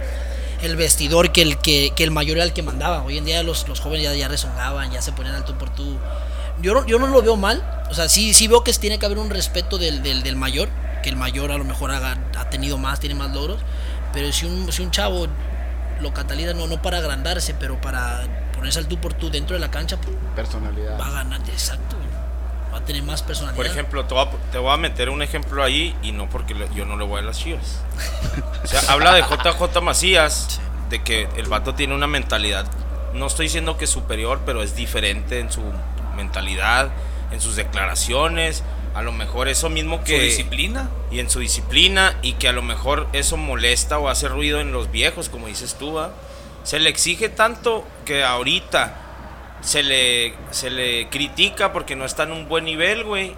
el 0.62 0.76
vestidor 0.76 1.32
que 1.32 1.42
el, 1.42 1.58
que, 1.58 1.94
el 1.98 2.12
mayor 2.12 2.38
era 2.38 2.46
el 2.46 2.54
que 2.54 2.62
mandaba. 2.62 3.04
Hoy 3.04 3.18
en 3.18 3.26
día 3.26 3.42
los, 3.42 3.68
los 3.68 3.80
jóvenes 3.80 4.04
ya, 4.04 4.14
ya 4.14 4.28
rezongaban, 4.28 4.92
ya 4.92 5.02
se 5.02 5.12
ponían 5.12 5.36
al 5.36 5.46
tú 5.46 5.58
por 5.58 5.70
tú. 5.74 5.98
Yo 6.62 6.74
no, 6.76 6.86
yo 6.86 7.00
no 7.00 7.08
lo 7.08 7.22
veo 7.22 7.38
mal. 7.38 7.84
O 7.90 7.94
sea, 7.96 8.08
sí, 8.08 8.34
sí 8.34 8.48
veo 8.48 8.64
que 8.64 8.72
tiene 8.74 9.00
que 9.00 9.06
haber 9.06 9.18
un 9.18 9.30
respeto 9.30 9.78
del, 9.78 10.04
del, 10.04 10.36
mayor. 10.36 10.70
Que 11.02 11.10
el 11.10 11.16
mayor 11.16 11.52
a 11.52 11.58
lo 11.58 11.64
mejor 11.64 11.92
ha, 11.92 12.12
ha, 12.38 12.50
tenido 12.50 12.78
más, 12.78 13.00
tiene 13.00 13.16
más 13.16 13.34
logros. 13.34 13.60
Pero 14.14 14.32
si 14.32 14.46
un, 14.46 14.72
si 14.72 14.84
un 14.84 14.92
chavo 14.92 15.28
lo 16.02 16.14
cataliza, 16.14 16.54
no, 16.54 16.68
no 16.68 16.82
para 16.82 16.98
agrandarse, 16.98 17.56
pero 17.56 17.80
para 17.80 18.52
ponerse 18.54 18.80
al 18.80 18.88
tú 18.88 19.00
por 19.00 19.14
tú 19.14 19.32
dentro 19.32 19.56
de 19.56 19.60
la 19.60 19.72
cancha, 19.72 19.98
pues, 19.98 20.16
personalidad. 20.36 21.00
Va 21.00 21.08
a 21.08 21.12
ganar, 21.12 21.40
exacto. 21.50 22.01
Va 22.74 22.78
a 22.78 22.86
tener 22.86 23.04
más 23.04 23.22
personalidad. 23.24 23.58
Por 23.58 23.66
ejemplo, 23.66 24.06
te 24.06 24.14
voy, 24.14 24.26
a, 24.26 24.52
te 24.52 24.58
voy 24.58 24.74
a 24.74 24.78
meter 24.78 25.10
un 25.10 25.22
ejemplo 25.22 25.64
ahí 25.64 25.96
y 26.02 26.12
no 26.12 26.30
porque 26.30 26.56
yo 26.74 26.86
no 26.86 26.98
le 26.98 27.06
voy 27.06 27.20
a 27.20 27.24
las 27.24 27.38
chivas. 27.38 27.84
o 28.64 28.68
sea, 28.68 28.82
habla 28.90 29.14
de 29.14 29.22
JJ 29.22 29.82
Macías, 29.82 30.62
de 30.90 31.04
que 31.04 31.28
el 31.36 31.48
vato 31.48 31.76
tiene 31.76 31.96
una 31.96 32.08
mentalidad, 32.08 32.66
no 33.14 33.28
estoy 33.28 33.48
diciendo 33.48 33.78
que 33.78 33.86
es 33.86 33.90
superior, 33.90 34.42
pero 34.46 34.64
es 34.64 34.76
diferente 34.76 35.40
en 35.40 35.52
su 35.52 35.62
mentalidad, 36.16 36.90
en 37.32 37.42
sus 37.42 37.56
declaraciones. 37.56 38.64
A 38.94 39.02
lo 39.02 39.12
mejor 39.12 39.48
eso 39.48 39.70
mismo 39.70 40.04
que... 40.04 40.18
Su 40.18 40.24
disciplina. 40.24 40.90
Y 41.12 41.20
en 41.20 41.30
su 41.30 41.40
disciplina 41.40 42.18
y 42.22 42.34
que 42.34 42.48
a 42.48 42.54
lo 42.54 42.62
mejor 42.62 43.08
eso 43.14 43.38
molesta 43.38 44.00
o 44.00 44.10
hace 44.10 44.28
ruido 44.28 44.60
en 44.60 44.72
los 44.72 44.92
viejos, 44.92 45.30
como 45.30 45.48
dices 45.48 45.76
tú. 45.76 46.00
Se 46.64 46.80
le 46.80 46.90
exige 46.90 47.30
tanto 47.30 47.86
que 48.06 48.24
ahorita 48.24 48.96
se 49.62 49.84
le, 49.84 50.36
se 50.52 50.70
le 50.70 51.10
critica 51.10 51.72
porque 51.72 51.96
no 51.96 52.06
está 52.06 52.24
en 52.24 52.32
un 52.32 52.48
buen 52.48 52.66
nivel, 52.66 53.04
güey. 53.04 53.36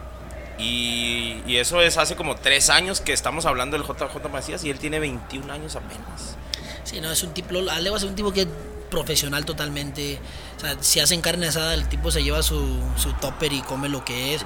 Y, 0.58 1.42
y, 1.48 1.58
eso 1.58 1.82
es 1.82 1.98
hace 1.98 2.16
como 2.16 2.36
tres 2.36 2.70
años 2.70 3.02
que 3.02 3.12
estamos 3.12 3.46
hablando 3.46 3.76
del 3.78 3.86
JJ 3.88 4.30
Macías 4.32 4.64
y 4.64 4.70
él 4.70 4.78
tiene 4.78 5.00
21 5.00 5.52
años 5.52 5.76
apenas. 5.76 6.38
Sí, 6.84 7.02
no, 7.02 7.12
es 7.12 7.24
un 7.24 7.34
tipo, 7.34 7.58
Alevo 7.72 7.98
es 7.98 8.04
un 8.04 8.16
tipo 8.16 8.32
que 8.32 8.42
es 8.42 8.48
profesional 8.92 9.46
totalmente. 9.46 10.20
O 10.58 10.60
sea, 10.60 10.78
si 10.80 11.00
hacen 11.00 11.22
carne 11.22 11.48
asada, 11.48 11.74
el 11.74 11.90
tipo 11.90 12.12
se 12.12 12.24
lleva 12.24 12.44
su, 12.44 12.80
su 12.98 13.14
topper 13.14 13.52
y 13.52 13.62
come 13.62 13.90
lo 13.90 14.06
que 14.06 14.36
es. 14.36 14.46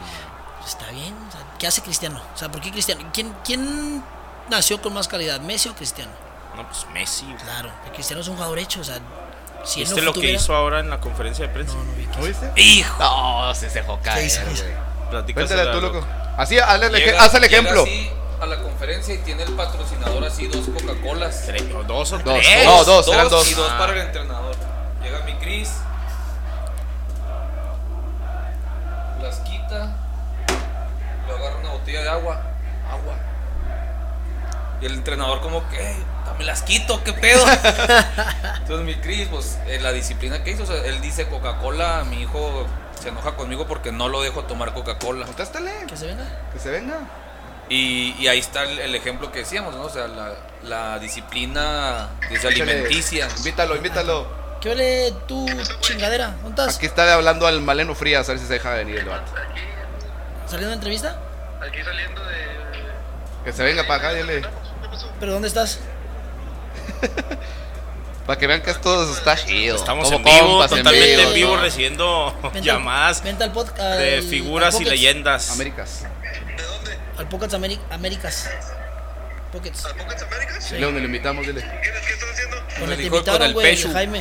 Está 0.65 0.89
bien. 0.91 1.13
¿Qué 1.59 1.67
hace 1.67 1.81
Cristiano? 1.81 2.21
O 2.33 2.37
sea, 2.37 2.49
¿por 2.49 2.61
qué 2.61 2.71
Cristiano? 2.71 3.09
¿Quién, 3.13 3.33
¿Quién 3.43 4.03
nació 4.49 4.81
con 4.81 4.93
más 4.93 5.07
calidad, 5.07 5.41
Messi 5.41 5.69
o 5.69 5.75
Cristiano? 5.75 6.11
No, 6.55 6.67
pues 6.67 6.85
Messi. 6.93 7.25
Claro, 7.43 7.71
Cristiano 7.93 8.21
es 8.21 8.27
un 8.27 8.35
jugador 8.35 8.59
hecho, 8.59 8.79
o 8.81 8.83
sea, 8.83 8.99
si 9.67 9.81
¿Viste 9.81 10.01
lo 10.01 10.13
que 10.13 10.31
hizo 10.31 10.55
ahora 10.55 10.79
en 10.79 10.89
la 10.89 10.99
conferencia 10.99 11.45
de 11.47 11.53
prensa? 11.53 11.75
No, 11.75 11.83
no 11.83 11.93
vi. 11.93 12.05
¿No 12.05 12.23
viste? 12.25 12.51
¡Hijo! 12.55 13.03
No, 13.03 13.53
se 13.53 13.69
dejó 13.69 13.99
caer. 14.01 14.31
Cuéntale 15.33 15.71
tú, 15.71 15.81
loco. 15.81 16.05
Así, 16.37 16.57
hazle 16.57 16.87
el, 16.87 17.17
haz 17.17 17.33
el 17.33 17.43
ejemplo. 17.43 17.83
Así 17.83 18.11
a 18.39 18.45
la 18.45 18.61
conferencia 18.61 19.15
y 19.15 19.17
tiene 19.19 19.43
el 19.43 19.53
patrocinador 19.53 20.23
así 20.23 20.47
dos 20.47 20.65
Coca-Colas. 20.67 21.47
Dos 21.87 22.13
o 22.13 22.17
dos. 22.19 22.39
tres. 22.39 22.65
No, 22.65 22.83
dos, 22.83 23.07
eran 23.07 23.29
dos. 23.29 23.49
Y 23.49 23.53
dos 23.55 23.69
para 23.73 23.93
el 23.93 23.99
entrenador. 23.99 24.55
Llega 25.03 25.19
mi 25.21 25.33
Cris. 25.33 25.71
Las 29.21 29.39
quita. 29.39 29.95
Le 31.27 31.33
agarra 31.33 31.57
una 31.57 31.71
botella 31.71 32.01
de 32.03 32.09
agua. 32.09 32.41
Agua. 32.89 33.15
Y 34.81 34.85
el 34.85 34.93
entrenador 34.93 35.41
como 35.41 35.67
que, 35.69 35.95
me 36.37 36.43
las 36.43 36.61
quito, 36.61 37.03
qué 37.03 37.13
pedo. 37.13 37.43
Entonces 38.59 38.85
mi 38.85 38.95
Cris, 38.95 39.27
pues 39.29 39.57
en 39.67 39.83
la 39.83 39.91
disciplina 39.91 40.43
que 40.43 40.51
hizo, 40.51 40.63
o 40.63 40.65
sea, 40.67 40.85
él 40.85 41.01
dice 41.01 41.27
Coca-Cola, 41.27 42.05
mi 42.09 42.21
hijo 42.21 42.67
se 43.01 43.09
enoja 43.09 43.35
conmigo 43.35 43.67
porque 43.67 43.91
no 43.91 44.09
lo 44.09 44.21
dejo 44.21 44.43
tomar 44.43 44.73
Coca-Cola. 44.73 45.25
Contéstale. 45.25 45.71
Que 45.87 45.97
se 45.97 46.07
venga. 46.07 46.25
Que 46.53 46.59
se 46.59 46.69
venga. 46.69 46.99
Y, 47.69 48.15
y 48.19 48.27
ahí 48.27 48.39
está 48.39 48.63
el, 48.63 48.95
ejemplo 48.95 49.31
que 49.31 49.39
decíamos, 49.39 49.75
¿no? 49.75 49.83
O 49.83 49.89
sea, 49.89 50.07
la, 50.07 50.33
la 50.63 50.99
disciplina 50.99 52.09
alimenticia. 52.45 53.27
Invítalo, 53.37 53.75
invítalo. 53.75 54.47
¿Qué 54.61 54.71
ole 54.71 55.13
tu 55.27 55.45
chingadera? 55.81 56.35
¿Dónde 56.41 56.61
estás? 56.61 56.77
Aquí 56.77 56.85
está 56.85 57.13
hablando 57.13 57.45
al 57.45 57.61
Maleno 57.61 57.93
Frías, 57.93 58.27
a 58.27 58.31
ver 58.31 58.39
si 58.39 58.47
se 58.47 58.53
deja 58.53 58.73
venir 58.73 58.97
el 58.97 59.05
debate. 59.05 59.31
¿Saliendo 60.45 60.69
de 60.69 60.75
entrevista? 60.75 61.19
Aquí 61.61 61.83
saliendo 61.83 62.23
de. 62.25 62.47
Que 63.43 63.53
se 63.53 63.63
venga 63.63 63.83
para 63.85 64.09
acá, 64.09 64.13
dile. 64.13 64.41
¿Pero 65.19 65.33
dónde 65.33 65.47
estás? 65.47 65.79
Para 68.27 68.39
que 68.39 68.47
vean 68.47 68.61
que 68.61 68.71
esto 68.71 69.13
está 69.13 69.35
chido. 69.37 69.77
Estamos 69.77 70.11
en 70.11 70.21
vivo, 70.23 70.61
totalmente 70.67 71.23
en 71.23 71.33
vivo, 71.33 71.57
recibiendo 71.57 72.37
llamadas 72.61 73.23
al 73.25 73.51
podcast, 73.53 73.99
de 73.99 74.21
figuras 74.21 74.79
y 74.81 74.85
leyendas. 74.85 75.51
Américas. 75.51 76.05
¿De 76.57 76.63
dónde? 76.63 76.97
Al 77.17 77.29
Pockets 77.29 77.53
Américas. 77.53 78.49
Pockets. 79.53 79.85
¿Al 79.85 79.95
Pockets 79.95 80.23
Américas? 80.23 80.63
Sí. 80.63 80.75
León, 80.75 80.95
le 80.95 81.05
invitamos, 81.05 81.47
dile. 81.47 81.61
¿Qué, 81.61 81.67
qué 81.81 82.13
estás 82.13 82.29
haciendo? 82.31 82.57
Con 82.79 82.91
el 82.91 83.01
invitaron, 83.01 83.37
con 83.37 83.47
el 83.47 83.53
güey. 83.53 83.77
Jaime. 83.77 84.19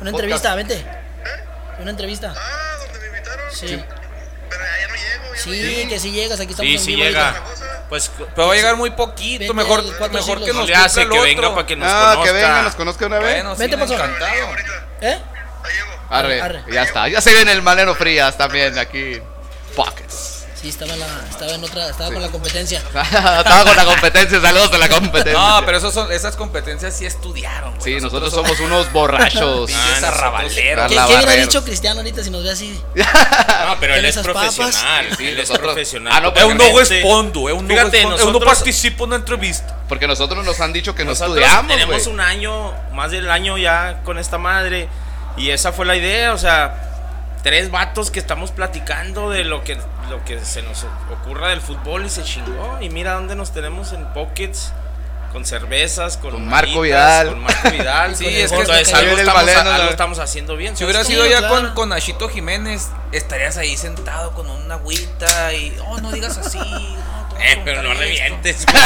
Una 0.00 0.10
Podcast. 0.10 0.14
entrevista, 0.14 0.54
vente. 0.54 0.74
¿Eh? 0.74 1.80
Una 1.80 1.90
entrevista. 1.90 2.34
Ah, 2.34 2.78
donde 2.78 2.98
me 2.98 3.06
invitaron. 3.08 3.44
Sí. 3.52 3.84
Pero 4.48 4.62
ya 4.64 4.88
no 4.88 4.94
llego. 4.94 5.34
Ya 5.34 5.40
Sí, 5.42 5.48
no 5.50 5.54
llego. 5.56 5.88
que 5.90 5.98
si 6.00 6.10
llegas, 6.12 6.40
aquí 6.40 6.50
estamos 6.50 6.68
Sí, 6.70 6.74
en 6.76 6.80
sí 6.80 6.90
vivo 6.96 7.04
llega. 7.04 7.28
ahorita. 7.30 7.44
Pues 7.88 8.10
Pero 8.34 8.46
va 8.48 8.52
a 8.54 8.56
llegar 8.56 8.76
muy 8.76 8.90
poquito, 8.90 9.40
Vete 9.40 9.54
mejor, 9.54 9.84
mejor 10.10 10.42
que 10.44 10.52
nos 10.52 10.66
le 10.66 10.74
hace 10.74 11.02
cumpla 11.02 11.16
que 11.22 11.30
el 11.30 11.36
venga 11.36 11.48
otro. 11.48 11.54
para 11.54 11.66
que 11.66 11.76
nos 11.76 11.88
Ah, 11.92 12.00
conozca. 12.14 12.24
que 12.24 12.32
venga, 12.32 12.62
nos 12.62 12.74
conozca 12.74 13.06
una 13.06 13.18
vez. 13.18 13.34
Bueno, 13.34 13.54
sí, 13.54 13.60
Vente, 13.60 13.78
pasó. 13.78 13.94
encantado. 13.94 14.34
¿Eh? 15.02 15.18
Ahí 15.64 15.72
llego. 15.74 15.90
Arre, 16.10 16.40
Arre. 16.40 16.64
ya 16.72 16.82
está. 16.82 17.08
Ya 17.08 17.20
se 17.20 17.32
viene 17.34 17.52
el 17.52 17.62
Maleno 17.62 17.94
Frías 17.94 18.36
también 18.38 18.78
aquí. 18.78 19.20
Pockets. 19.76 20.33
Sí, 20.64 20.70
estaba 20.70 20.94
en, 20.94 21.00
la, 21.00 21.06
estaba 21.28 21.52
en 21.52 21.62
otra, 21.62 21.90
estaba 21.90 22.10
con 22.10 22.22
la 22.22 22.30
competencia. 22.30 22.78
Estaba 22.94 23.64
con 23.66 23.76
la 23.76 23.84
competencia, 23.84 24.40
saludos 24.40 24.72
a 24.72 24.78
la 24.78 24.88
competencia. 24.88 25.32
No, 25.34 25.62
pero 25.66 25.76
esos 25.76 25.92
son, 25.92 26.10
esas 26.10 26.36
competencias 26.36 26.96
sí 26.96 27.04
estudiaron. 27.04 27.72
güey. 27.76 27.82
Sí, 27.96 28.00
nosotros 28.00 28.32
somos 28.32 28.58
unos 28.60 28.90
borrachos. 28.90 29.70
Ah, 29.74 29.88
nosotros- 29.90 30.02
arrabaleros. 30.04 30.88
¿Qué, 30.88 30.94
¿qué 30.96 31.14
hubiera 31.16 31.32
dicho 31.32 31.62
Cristiano 31.64 32.00
ahorita 32.00 32.24
si 32.24 32.30
nos 32.30 32.42
ve 32.44 32.50
así? 32.52 32.80
No, 32.94 33.76
pero 33.78 33.94
él 33.94 34.06
es 34.06 34.16
profesional. 34.16 35.06
Sí, 35.18 35.26
él 35.28 35.38
es 35.38 35.50
nosotros- 35.50 35.74
profesional. 35.74 36.12
Ah, 36.16 36.20
no, 36.22 36.28
Eu 36.28 36.48
no 36.54 36.64
Totalmente. 36.64 36.94
respondo, 36.94 37.48
eu 37.50 37.60
no 37.60 37.68
Fíjate, 37.68 37.90
respondo, 37.90 38.16
eu 38.16 38.24
no 38.24 38.32
nosotros- 38.32 38.54
participo 38.54 39.04
en 39.04 39.08
una 39.10 39.16
entrevista. 39.16 39.76
Porque 39.86 40.06
nosotros 40.06 40.46
nos 40.46 40.58
han 40.60 40.72
dicho 40.72 40.94
que 40.94 41.04
no 41.04 41.10
Nosotros 41.10 41.36
estudiamos, 41.36 41.70
tenemos 41.70 42.02
güey. 42.04 42.14
un 42.14 42.20
año, 42.22 42.72
más 42.94 43.10
del 43.10 43.30
año 43.30 43.58
ya 43.58 44.00
con 44.02 44.16
esta 44.16 44.38
madre. 44.38 44.88
Y 45.36 45.50
esa 45.50 45.72
fue 45.72 45.84
la 45.84 45.94
idea, 45.96 46.32
o 46.32 46.38
sea, 46.38 46.93
tres 47.44 47.70
vatos 47.70 48.10
que 48.10 48.18
estamos 48.18 48.50
platicando 48.50 49.30
de 49.30 49.44
lo 49.44 49.62
que, 49.62 49.76
lo 50.10 50.24
que 50.24 50.44
se 50.44 50.62
nos 50.62 50.84
ocurra 51.12 51.50
del 51.50 51.60
fútbol 51.60 52.04
y 52.06 52.10
se 52.10 52.24
chingó. 52.24 52.78
Y 52.80 52.88
mira 52.90 53.12
dónde 53.12 53.36
nos 53.36 53.52
tenemos 53.52 53.92
en 53.92 54.04
Pockets. 54.12 54.72
Con 55.32 55.44
cervezas, 55.44 56.16
con, 56.16 56.30
Con 56.30 56.46
Marco 56.46 56.68
manitas, 56.78 56.82
Vidal. 56.82 57.28
Con 57.30 57.42
Marco 57.42 57.70
Vidal. 57.72 58.14
Sí, 58.16 58.24
es 58.24 58.52
que 58.52 58.56
entonces 58.60 58.94
algo 58.94 59.16
estamos, 59.16 59.34
Valeno, 59.34 59.70
algo 59.72 59.84
la- 59.86 59.90
estamos 59.90 60.18
haciendo 60.20 60.56
bien. 60.56 60.76
Si 60.76 60.84
hubiera 60.84 61.02
sido 61.02 61.26
ya 61.26 61.38
claro. 61.38 61.54
con, 61.56 61.74
con 61.74 61.88
Nachito 61.88 62.28
Jiménez, 62.28 62.88
estarías 63.10 63.56
ahí 63.56 63.76
sentado 63.76 64.30
con 64.30 64.48
una 64.48 64.76
agüita 64.76 65.52
y, 65.52 65.76
oh, 65.88 65.98
no 66.00 66.12
digas 66.12 66.38
así. 66.38 66.60
No, 67.34 67.40
a 67.40 67.44
Eh, 67.44 67.60
pero 67.64 67.82
no 67.82 67.90
preguntar 67.90 68.06
esto". 68.08 68.24
revientes. 68.24 68.66
güey. 68.72 68.82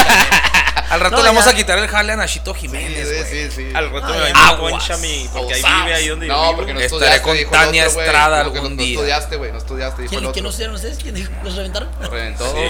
Al 0.91 1.01
rato 1.01 1.17
No, 1.17 1.23
le 1.23 1.29
vamos 1.29 1.45
ya. 1.45 1.51
a 1.51 1.55
quitar 1.55 1.79
el 1.79 1.87
jale 1.87 2.13
a 2.15 2.17
Nachito 2.17 2.55
Jiménez, 2.55 3.07
sí, 3.09 3.15
güey. 3.15 3.51
sí, 3.51 3.51
sí. 3.55 3.71
Al 3.75 3.91
rato 3.91 4.07
Ah, 4.07 4.11
me 4.11 4.17
va 4.21 4.23
a 4.25 4.25
ya. 4.25 4.31
ir 4.31 4.37
Aguas. 4.37 4.73
concha 4.73 4.97
mi. 4.97 5.29
Porque 5.33 5.55
ahí 5.55 5.63
vive 5.63 5.95
ahí 5.95 6.09
donde 6.09 6.27
No, 6.27 6.41
vivo. 6.45 6.57
porque 6.57 6.73
no 6.73 6.81
Estaré 6.81 6.87
estudiaste, 7.05 7.23
con 7.23 7.37
dijo 7.37 7.55
el 7.55 7.61
Tania 7.61 7.83
otro, 7.83 7.95
güey. 7.95 8.07
Estrada 8.07 8.41
algún 8.41 8.63
no, 8.63 8.69
día. 8.83 8.95
No 8.95 9.01
estudiaste, 9.01 9.37
güey, 9.37 9.53
no 9.53 9.59
estudiaste, 9.59 10.03
dijo 10.03 10.15
el 10.15 10.21
¿Quién, 10.21 10.21
¿Quién 10.21 10.29
otro. 10.31 10.43
nos 10.45 10.57
dieron 10.57 10.75
ustedes? 10.77 10.99
¿Quién 10.99 11.15
dijo? 11.15 11.31
¿Nos 11.45 11.57
reventaron? 11.57 11.91
Nos 12.01 12.11
reventó, 12.11 12.53
Sí. 12.55 12.61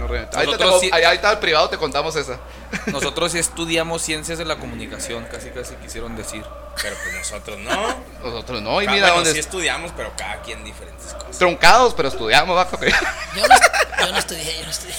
nos 0.00 0.10
reventó. 0.10 0.38
Ahí, 0.38 0.46
te 0.46 0.52
Nosotros 0.52 0.80
sí- 0.80 0.90
ahí, 0.92 1.04
ahí 1.04 1.14
está 1.16 1.30
el 1.30 1.38
privado, 1.38 1.68
te 1.68 1.76
contamos 1.76 2.16
esa. 2.16 2.38
Nosotros 2.86 3.32
sí 3.32 3.38
estudiamos 3.38 4.02
ciencias 4.02 4.38
de 4.38 4.44
la 4.44 4.56
comunicación, 4.56 5.24
casi 5.30 5.50
casi 5.50 5.74
quisieron 5.76 6.16
decir. 6.16 6.44
Pero 6.82 6.96
pues 7.02 7.14
nosotros 7.16 7.58
no. 7.58 7.96
Nosotros 8.24 8.62
no, 8.62 8.80
y 8.80 8.84
Cada- 8.86 8.94
mira 8.94 9.06
bueno, 9.08 9.16
dónde 9.16 9.32
sí 9.32 9.38
es- 9.40 9.46
estudiamos, 9.46 9.92
pero 9.96 10.12
cada 10.16 10.40
quien 10.42 10.62
diferentes 10.64 11.12
cosas. 11.14 11.38
Truncados, 11.38 11.94
pero 11.94 12.08
estudiamos, 12.08 12.54
bajo. 12.56 12.78
Yo 12.82 13.46
no, 13.46 14.06
yo 14.06 14.12
no 14.12 14.18
estudié, 14.18 14.58
yo 14.58 14.64
no 14.64 14.70
estudié. 14.70 14.94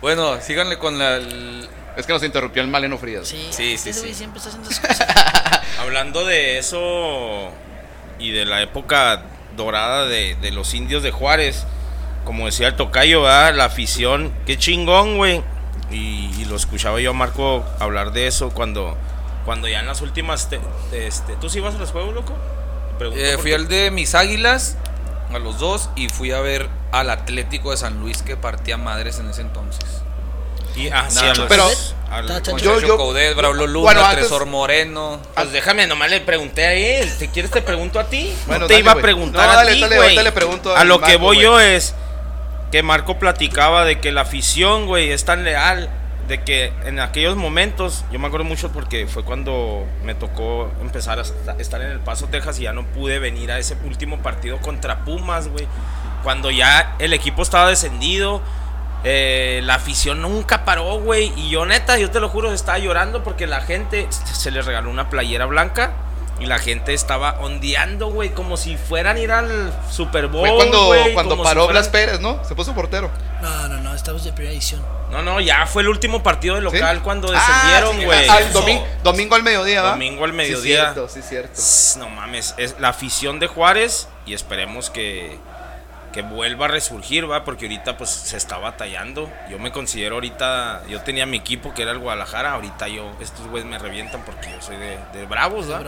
Bueno, 0.00 0.40
síganle 0.40 0.78
con 0.78 0.98
la, 0.98 1.16
el, 1.16 1.68
Es 1.96 2.06
que 2.06 2.12
nos 2.12 2.22
interrumpió 2.22 2.62
el 2.62 2.68
Maleno 2.68 2.98
Frías. 2.98 3.26
Sí, 3.26 3.48
Sí, 3.50 3.76
sí, 3.78 3.90
güey 3.92 4.08
sí. 4.10 4.14
siempre 4.14 4.38
está 4.38 4.50
haciendo 4.50 4.70
esas 4.70 4.86
cosas. 4.86 5.08
Hablando 5.80 6.24
de 6.24 6.58
eso 6.58 7.50
y 8.18 8.30
de 8.32 8.44
la 8.44 8.62
época 8.62 9.22
dorada 9.56 10.06
de, 10.06 10.36
de 10.36 10.50
los 10.52 10.74
indios 10.74 11.02
de 11.02 11.10
Juárez, 11.10 11.64
como 12.24 12.46
decía 12.46 12.68
el 12.68 12.76
tocayo, 12.76 13.22
¿verdad? 13.22 13.54
la 13.54 13.64
afición, 13.64 14.32
qué 14.46 14.56
chingón, 14.58 15.16
güey. 15.16 15.42
Y, 15.90 16.30
y 16.38 16.44
lo 16.46 16.56
escuchaba 16.56 17.00
yo 17.00 17.10
a 17.10 17.14
Marco 17.14 17.64
hablar 17.78 18.12
de 18.12 18.26
eso 18.26 18.50
cuando, 18.50 18.96
cuando 19.44 19.68
ya 19.68 19.80
en 19.80 19.86
las 19.86 20.00
últimas... 20.02 20.48
te- 20.50 20.60
te- 20.90 21.06
este, 21.06 21.34
¿Tú 21.36 21.48
sí 21.48 21.60
vas 21.60 21.74
a 21.74 21.78
los 21.78 21.90
juegos, 21.90 22.14
loco? 22.14 22.34
Eh, 23.14 23.36
fui 23.40 23.52
al 23.52 23.68
de 23.68 23.90
mis 23.90 24.14
águilas, 24.14 24.76
a 25.32 25.38
los 25.38 25.58
dos, 25.58 25.88
y 25.96 26.08
fui 26.08 26.32
a 26.32 26.40
ver 26.40 26.68
al 26.92 27.10
Atlético 27.10 27.70
de 27.70 27.76
San 27.76 28.00
Luis 28.00 28.22
que 28.22 28.36
partía 28.36 28.76
madres 28.76 29.18
en 29.18 29.30
ese 29.30 29.40
entonces. 29.42 29.84
Y, 30.76 30.88
ah, 30.90 31.06
sí, 31.08 31.16
Nada 31.16 31.44
a. 31.44 31.48
Pero- 31.48 31.68
al-. 32.10 32.42
Yo- 32.58 32.80
yo- 32.80 32.96
Coudet, 32.96 33.34
Braulio 33.36 33.66
Luna, 33.66 33.84
Bueno, 33.84 34.04
antes- 34.04 34.20
Tresor 34.28 34.46
Moreno. 34.46 35.20
Pues 35.34 35.52
déjame, 35.52 35.86
nomás 35.86 36.10
le 36.10 36.20
pregunté 36.20 36.66
a 36.66 36.72
él. 36.74 37.10
¿Te 37.18 37.28
quieres 37.28 37.50
te 37.50 37.62
pregunto 37.62 37.98
a 38.00 38.04
ti? 38.04 38.34
Bueno, 38.46 38.60
no 38.62 38.66
te 38.66 38.74
dale, 38.74 38.82
iba 38.84 38.92
a 38.92 38.96
preguntar 38.96 39.46
No, 39.46 39.52
a 39.52 39.56
dale, 39.56 39.72
ti, 39.74 39.80
dale, 39.80 40.22
le 40.22 40.32
pregunto 40.32 40.74
A 40.76 40.80
al 40.80 40.88
lo 40.88 40.98
que 41.00 41.12
Marco, 41.12 41.18
voy 41.20 41.36
güey. 41.36 41.44
yo 41.44 41.60
es 41.60 41.94
que 42.70 42.82
Marco 42.82 43.18
platicaba 43.18 43.84
de 43.84 43.98
que 44.00 44.12
la 44.12 44.22
afición, 44.22 44.86
güey, 44.86 45.10
es 45.10 45.24
tan 45.24 45.44
leal 45.44 45.88
de 46.28 46.42
que 46.42 46.72
en 46.84 47.00
aquellos 47.00 47.36
momentos, 47.36 48.04
yo 48.12 48.18
me 48.18 48.26
acuerdo 48.26 48.44
mucho 48.44 48.70
porque 48.70 49.06
fue 49.06 49.24
cuando 49.24 49.86
me 50.04 50.14
tocó 50.14 50.70
empezar 50.82 51.18
a 51.18 51.22
esta- 51.22 51.56
estar 51.58 51.80
en 51.80 51.90
El 51.90 52.00
Paso, 52.00 52.26
Texas 52.26 52.58
y 52.58 52.64
ya 52.64 52.74
no 52.74 52.84
pude 52.84 53.18
venir 53.18 53.50
a 53.50 53.58
ese 53.58 53.76
último 53.84 54.18
partido 54.18 54.58
contra 54.58 55.04
Pumas, 55.06 55.48
güey. 55.48 55.66
Cuando 56.22 56.50
ya 56.50 56.96
el 56.98 57.14
equipo 57.14 57.40
estaba 57.40 57.70
descendido, 57.70 58.42
eh, 59.04 59.60
la 59.64 59.76
afición 59.76 60.20
nunca 60.20 60.66
paró, 60.66 61.00
güey. 61.00 61.32
Y 61.36 61.48
yo 61.48 61.64
neta, 61.64 61.96
yo 61.98 62.10
te 62.10 62.20
lo 62.20 62.28
juro, 62.28 62.52
estaba 62.52 62.78
llorando 62.78 63.22
porque 63.22 63.46
la 63.46 63.62
gente 63.62 64.06
se 64.10 64.50
les 64.50 64.66
regaló 64.66 64.90
una 64.90 65.08
playera 65.08 65.46
blanca. 65.46 65.92
Y 66.40 66.46
la 66.46 66.58
gente 66.60 66.94
estaba 66.94 67.36
ondeando, 67.40 68.10
güey, 68.12 68.30
como 68.30 68.56
si 68.56 68.76
fueran 68.76 69.16
a 69.16 69.20
ir 69.20 69.32
al 69.32 69.72
Super 69.90 70.28
Bowl. 70.28 70.46
Fue 70.46 70.56
cuando, 70.56 70.86
güey, 70.86 71.12
cuando 71.12 71.30
como 71.36 71.42
si 71.42 71.48
paró 71.48 71.62
fueran- 71.64 71.72
Blas 71.72 71.88
Pérez, 71.88 72.20
¿no? 72.20 72.44
Se 72.44 72.54
puso 72.54 72.74
portero. 72.74 73.10
No, 73.42 73.66
no, 73.68 73.78
no, 73.78 73.94
estamos 73.94 74.22
de 74.22 74.32
primera 74.32 74.52
edición. 74.54 74.80
No, 75.10 75.22
no, 75.22 75.40
ya 75.40 75.66
fue 75.66 75.82
el 75.82 75.88
último 75.88 76.22
partido 76.22 76.54
de 76.54 76.60
local 76.60 76.96
¿Sí? 76.98 77.02
cuando 77.02 77.28
Ah, 77.28 77.32
descendieron, 77.32 77.96
sí, 77.98 78.04
güey. 78.04 78.28
ah, 78.28 78.40
domingo, 78.52 78.86
domingo 79.02 79.34
al 79.34 79.42
mediodía, 79.42 79.82
¿va? 79.82 79.90
Domingo 79.92 80.24
al 80.24 80.30
Sí, 80.30 80.36
mediodía. 80.36 80.92
cierto, 80.92 81.08
sí, 81.08 81.22
cierto. 81.22 81.60
No 81.98 82.08
mames, 82.10 82.54
es 82.56 82.76
la 82.78 82.90
afición 82.90 83.40
de 83.40 83.46
Juárez 83.48 84.06
y 84.26 84.34
esperemos 84.34 84.90
que, 84.90 85.38
que 86.12 86.22
vuelva 86.22 86.66
a 86.66 86.68
resurgir, 86.68 87.28
va, 87.30 87.42
porque 87.44 87.64
ahorita 87.66 87.96
pues 87.96 88.10
se 88.10 88.36
está 88.36 88.58
batallando. 88.58 89.30
Yo 89.50 89.58
me 89.58 89.72
considero 89.72 90.16
ahorita, 90.16 90.82
yo 90.88 91.00
tenía 91.02 91.26
mi 91.26 91.38
equipo 91.38 91.74
que 91.74 91.82
era 91.82 91.90
el 91.92 91.98
Guadalajara, 91.98 92.52
ahorita 92.52 92.86
yo, 92.88 93.10
estos 93.20 93.46
güeyes 93.48 93.68
me 93.68 93.78
revientan 93.78 94.22
porque 94.24 94.50
yo 94.50 94.60
soy 94.62 94.76
de, 94.76 94.98
de 95.14 95.26
Bravos, 95.26 95.70
¿va? 95.70 95.80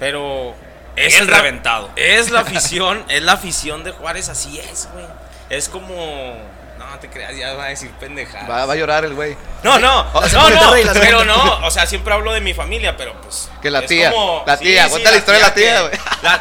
Pero 0.00 0.54
Es 0.96 1.14
el 1.16 1.30
la- 1.30 1.38
reventado. 1.38 1.90
Es 1.96 2.30
la 2.30 2.40
afición, 2.46 3.04
es 3.08 3.22
la 3.22 3.32
afición 3.32 3.84
de 3.84 3.92
Juárez, 3.92 4.28
así 4.28 4.58
es, 4.58 4.88
güey. 4.92 5.04
Es 5.50 5.68
como, 5.68 6.36
no 6.78 6.98
te 7.00 7.08
creas, 7.08 7.34
ya 7.36 7.54
va 7.54 7.64
a 7.64 7.68
decir 7.68 7.90
pendejadas. 7.98 8.48
Va, 8.50 8.66
va 8.66 8.72
a 8.74 8.76
llorar 8.76 9.04
el 9.04 9.14
güey. 9.14 9.36
No, 9.62 9.78
no, 9.78 10.04
no, 10.32 10.50
no, 10.50 10.72
pero 10.92 11.24
no, 11.24 11.66
o 11.66 11.70
sea, 11.70 11.86
siempre 11.86 12.12
hablo 12.12 12.32
de 12.32 12.40
mi 12.40 12.52
familia, 12.54 12.96
pero 12.96 13.18
pues. 13.22 13.48
Que 13.62 13.70
la 13.70 13.82
tía, 13.86 14.12
la 14.46 14.56
tía, 14.58 14.88
cuenta 14.88 15.10
la 15.10 15.16
historia 15.16 15.40
de 15.40 15.46
la 15.48 15.54
tía, 15.54 15.74
que- 15.76 15.80
güey. 15.88 15.98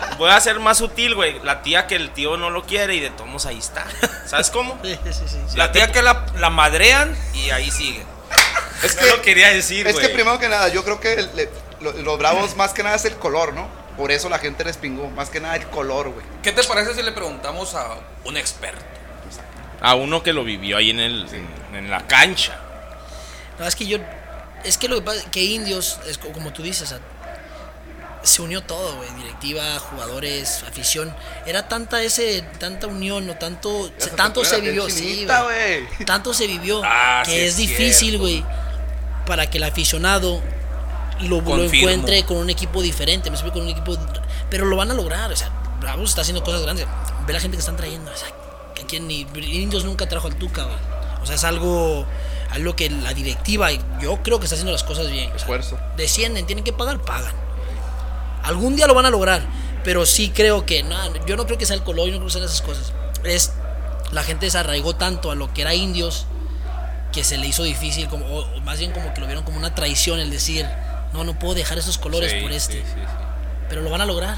Voy 0.17 0.31
a 0.31 0.39
ser 0.41 0.59
más 0.59 0.77
sutil, 0.79 1.15
güey. 1.15 1.39
La 1.43 1.61
tía 1.61 1.87
que 1.87 1.95
el 1.95 2.11
tío 2.11 2.35
no 2.37 2.49
lo 2.49 2.63
quiere 2.65 2.95
y 2.95 2.99
de 2.99 3.09
todos 3.11 3.45
ahí 3.45 3.57
está. 3.59 3.85
¿Sabes 4.25 4.49
cómo? 4.49 4.77
Sí, 4.83 4.99
sí, 5.05 5.13
sí. 5.13 5.37
sí. 5.47 5.57
La 5.57 5.71
tía 5.71 5.91
que 5.91 6.01
la, 6.01 6.25
la 6.35 6.49
madrean 6.49 7.15
y 7.33 7.49
ahí 7.51 7.71
sigue. 7.71 8.03
Es 8.83 8.95
No 9.01 9.07
lo 9.07 9.21
quería 9.21 9.49
decir, 9.49 9.87
Es 9.87 9.95
que 9.97 10.09
primero 10.09 10.37
que 10.37 10.49
nada, 10.49 10.67
yo 10.67 10.83
creo 10.83 10.99
que 10.99 11.15
le- 11.33 11.49
lo- 11.81 11.93
los 11.93 12.17
bravos 12.17 12.55
más 12.55 12.73
que 12.73 12.83
nada 12.83 12.95
es 12.95 13.05
el 13.05 13.15
color, 13.17 13.53
¿no? 13.53 13.67
Por 13.97 14.11
eso 14.11 14.29
la 14.29 14.37
gente 14.39 14.63
les 14.63 14.77
pingó, 14.77 15.09
más 15.09 15.29
que 15.29 15.39
nada 15.39 15.55
el 15.55 15.65
color, 15.67 16.09
güey. 16.09 16.25
¿Qué 16.43 16.51
te 16.51 16.63
parece 16.63 16.93
si 16.93 17.01
le 17.01 17.11
preguntamos 17.11 17.73
a 17.75 17.97
un 18.25 18.37
experto? 18.37 18.83
A 19.81 19.95
uno 19.95 20.23
que 20.23 20.33
lo 20.33 20.43
vivió 20.43 20.77
ahí 20.77 20.89
en, 20.89 20.99
el, 20.99 21.27
en, 21.33 21.75
en 21.75 21.89
la 21.91 22.05
cancha. 22.07 22.59
No, 23.59 23.65
es 23.67 23.75
que 23.75 23.85
yo. 23.87 23.97
Es 24.63 24.77
que 24.77 24.87
lo 24.87 24.95
que 24.97 25.01
pasa 25.03 25.17
es 25.19 25.25
que 25.25 25.43
Indios, 25.43 25.99
es 26.07 26.17
como 26.17 26.51
tú 26.51 26.63
dices, 26.63 26.93
se 28.23 28.41
unió 28.41 28.61
todo, 28.63 28.97
güey. 28.97 29.09
Directiva, 29.15 29.79
jugadores, 29.79 30.63
afición. 30.67 31.15
Era 31.45 31.67
tanta 31.67 32.01
ese, 32.03 32.41
tanta 32.59 32.87
unión, 32.87 33.29
o 33.29 33.35
tanto, 33.35 33.91
se- 33.97 34.09
tanto 34.11 34.43
se 34.43 34.59
vivió, 34.61 34.89
sí, 34.89 35.25
güey. 35.25 35.43
güey. 35.85 36.05
Tanto 36.05 36.33
se 36.33 36.47
vivió 36.47 36.81
Ah, 36.83 37.21
que 37.25 37.31
sí 37.31 37.37
es 37.37 37.43
es 37.51 37.57
difícil, 37.57 37.93
cierto. 38.09 38.19
güey, 38.19 38.43
para 39.25 39.49
que 39.49 39.57
el 39.59 39.63
aficionado 39.63 40.41
lo, 41.21 41.41
lo 41.41 41.63
encuentre 41.63 42.23
con 42.23 42.37
un 42.37 42.49
equipo 42.49 42.81
diferente, 42.81 43.31
me 43.31 43.37
con 43.37 43.61
un 43.61 43.69
equipo. 43.69 43.97
Pero 44.49 44.65
lo 44.65 44.75
van 44.75 44.91
a 44.91 44.93
lograr, 44.93 45.31
o 45.31 45.35
sea, 45.35 45.49
Bravos 45.79 46.09
está 46.09 46.21
haciendo 46.21 46.43
cosas 46.43 46.61
grandes. 46.61 46.85
Ve 47.25 47.33
la 47.33 47.39
gente 47.39 47.57
que 47.57 47.61
están 47.61 47.75
trayendo, 47.75 48.11
o 48.11 48.17
sea, 48.17 48.29
que 48.75 48.85
quien 48.85 49.07
ni 49.07 49.27
Indios 49.35 49.83
nunca 49.85 50.07
trajo 50.07 50.27
al 50.27 50.35
Tuca, 50.35 50.63
güey. 50.63 50.77
O 51.21 51.25
sea, 51.25 51.35
es 51.35 51.43
algo, 51.43 52.05
algo 52.51 52.75
que 52.75 52.89
la 52.89 53.13
directiva, 53.13 53.69
yo 53.99 54.21
creo 54.23 54.39
que 54.39 54.45
está 54.45 54.55
haciendo 54.55 54.71
las 54.71 54.83
cosas 54.83 55.09
bien. 55.09 55.27
o 55.27 55.31
sea, 55.31 55.37
Esfuerzo. 55.37 55.79
descienden, 55.97 56.45
tienen 56.45 56.63
que 56.63 56.73
pagar, 56.73 57.01
pagan. 57.01 57.33
Algún 58.43 58.75
día 58.75 58.87
lo 58.87 58.93
van 58.93 59.05
a 59.05 59.09
lograr, 59.09 59.45
pero 59.83 60.05
sí 60.05 60.29
creo 60.29 60.65
que, 60.65 60.83
no, 60.83 60.95
yo 61.25 61.35
no 61.35 61.45
creo 61.45 61.57
que 61.57 61.65
sea 61.65 61.75
el 61.75 61.83
color, 61.83 62.07
yo 62.07 62.13
no 62.13 62.19
creo 62.19 62.27
que 62.27 62.33
sean 62.33 62.45
esas 62.45 62.61
cosas. 62.61 62.93
Es, 63.23 63.51
la 64.11 64.23
gente 64.23 64.49
se 64.49 64.57
arraigó 64.57 64.95
tanto 64.95 65.31
a 65.31 65.35
lo 65.35 65.53
que 65.53 65.63
era 65.63 65.73
indios 65.73 66.27
que 67.11 67.23
se 67.23 67.37
le 67.37 67.47
hizo 67.47 67.63
difícil, 67.63 68.07
como, 68.07 68.25
o, 68.27 68.55
o 68.55 68.61
más 68.61 68.79
bien 68.79 68.91
como 68.91 69.13
que 69.13 69.19
lo 69.19 69.27
vieron 69.27 69.43
como 69.43 69.57
una 69.57 69.75
traición 69.75 70.19
el 70.19 70.29
decir, 70.29 70.65
no, 71.17 71.23
no 71.23 71.39
puedo 71.39 71.55
dejar 71.55 71.77
esos 71.77 71.97
colores 71.97 72.31
Sí, 72.31 72.39
por 72.41 72.51
este. 72.51 72.73
sí, 72.73 72.79
sí, 72.79 72.93
sí. 72.93 73.01
Pero 73.69 73.81
lo 73.81 73.89
van 73.89 73.99
a 73.99 74.05
lograr, 74.05 74.37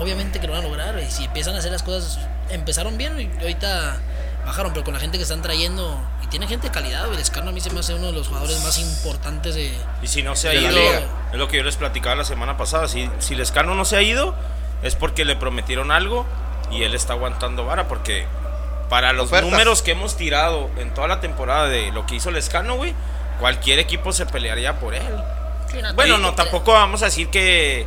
obviamente 0.00 0.40
que 0.40 0.48
lo 0.48 0.52
van 0.52 0.62
a 0.62 0.68
lograr, 0.68 0.98
y 0.98 1.08
si 1.10 1.26
empiezan 1.26 1.54
a 1.54 1.58
hacer 1.58 1.70
las 1.70 1.84
cosas, 1.84 2.18
empezaron 2.50 2.98
bien 2.98 3.20
y 3.20 3.30
ahorita 3.40 4.00
bajaron, 4.44 4.72
pero 4.72 4.84
con 4.84 4.94
la 4.94 5.00
gente 5.00 5.16
que 5.16 5.22
están 5.22 5.42
trayendo, 5.42 6.00
y 6.22 6.26
tiene 6.26 6.48
gente 6.48 6.66
de 6.66 6.72
calidad, 6.72 7.06
güey, 7.06 7.16
Lescano 7.16 7.50
a 7.50 7.52
mí 7.52 7.60
se 7.60 7.70
me 7.70 7.80
hace 7.80 7.94
uno 7.94 8.08
de 8.08 8.12
los 8.12 8.26
jugadores 8.28 8.62
más 8.64 8.78
importantes 8.78 9.54
de... 9.54 9.72
Y 10.02 10.08
si 10.08 10.22
no 10.22 10.34
se 10.34 10.48
ha 10.48 10.54
ido, 10.54 10.76
es 10.76 11.38
lo 11.38 11.46
que 11.46 11.58
yo 11.58 11.62
les 11.62 11.76
platicaba 11.76 12.16
la 12.16 12.24
semana 12.24 12.56
pasada. 12.56 12.88
Si, 12.88 13.08
si 13.20 13.36
Lescano 13.36 13.76
no 13.76 13.84
se 13.84 13.96
ha 13.96 14.02
ido, 14.02 14.34
es 14.82 14.96
porque 14.96 15.24
le 15.24 15.36
prometieron 15.36 15.92
algo 15.92 16.26
y 16.70 16.82
él 16.82 16.94
está 16.94 17.12
aguantando 17.12 17.64
vara. 17.64 17.86
Porque 17.86 18.26
para 18.88 19.12
los 19.12 19.26
Ofertas. 19.26 19.50
números 19.50 19.82
que 19.82 19.92
hemos 19.92 20.16
tirado 20.16 20.68
en 20.78 20.92
toda 20.92 21.08
la 21.08 21.20
temporada 21.20 21.68
de 21.68 21.92
lo 21.92 22.06
que 22.06 22.16
hizo 22.16 22.30
Lescano, 22.30 22.76
güey, 22.76 22.92
cualquier 23.40 23.78
equipo 23.78 24.12
se 24.12 24.26
pelearía 24.26 24.78
por 24.80 24.94
él. 24.94 25.14
Bueno, 25.94 26.18
no, 26.18 26.34
tampoco 26.34 26.72
vamos 26.72 27.02
a 27.02 27.06
decir 27.06 27.28
que 27.28 27.86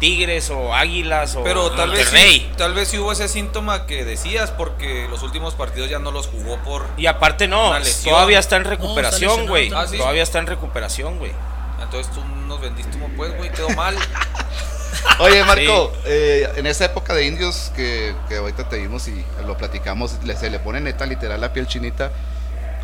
Tigres 0.00 0.50
o 0.50 0.74
Águilas 0.74 1.34
o 1.36 1.44
Pero 1.44 1.70
tal 1.70 1.90
vez, 1.90 2.08
sí, 2.08 2.50
tal 2.56 2.74
vez 2.74 2.88
sí 2.88 2.98
hubo 2.98 3.12
ese 3.12 3.28
síntoma 3.28 3.86
que 3.86 4.04
decías 4.04 4.50
porque 4.50 5.06
los 5.08 5.22
últimos 5.22 5.54
partidos 5.54 5.88
ya 5.88 5.98
no 5.98 6.10
los 6.10 6.26
jugó 6.26 6.58
por... 6.58 6.86
Y 6.96 7.06
aparte 7.06 7.46
no, 7.48 7.72
todavía 8.02 8.38
está 8.38 8.56
en 8.56 8.64
recuperación, 8.64 9.46
güey. 9.46 9.72
Ah, 9.74 9.86
¿sí? 9.86 9.96
Todavía 9.96 10.22
está 10.22 10.38
en 10.40 10.46
recuperación, 10.46 11.18
güey. 11.18 11.32
Entonces 11.80 12.12
tú 12.12 12.22
nos 12.46 12.60
vendiste 12.60 12.90
como 12.98 13.08
pues, 13.16 13.36
güey, 13.36 13.50
quedó 13.52 13.68
mal. 13.70 13.96
Oye, 15.18 15.44
Marco, 15.44 15.92
eh, 16.06 16.48
en 16.56 16.66
esa 16.66 16.86
época 16.86 17.14
de 17.14 17.26
indios 17.26 17.70
que, 17.76 18.14
que 18.28 18.36
ahorita 18.36 18.68
te 18.68 18.78
vimos 18.78 19.06
y 19.08 19.24
lo 19.46 19.56
platicamos, 19.56 20.12
le- 20.24 20.36
se 20.36 20.50
le 20.50 20.58
pone 20.58 20.80
neta 20.80 21.04
literal 21.06 21.40
la 21.40 21.52
piel 21.52 21.66
chinita. 21.66 22.10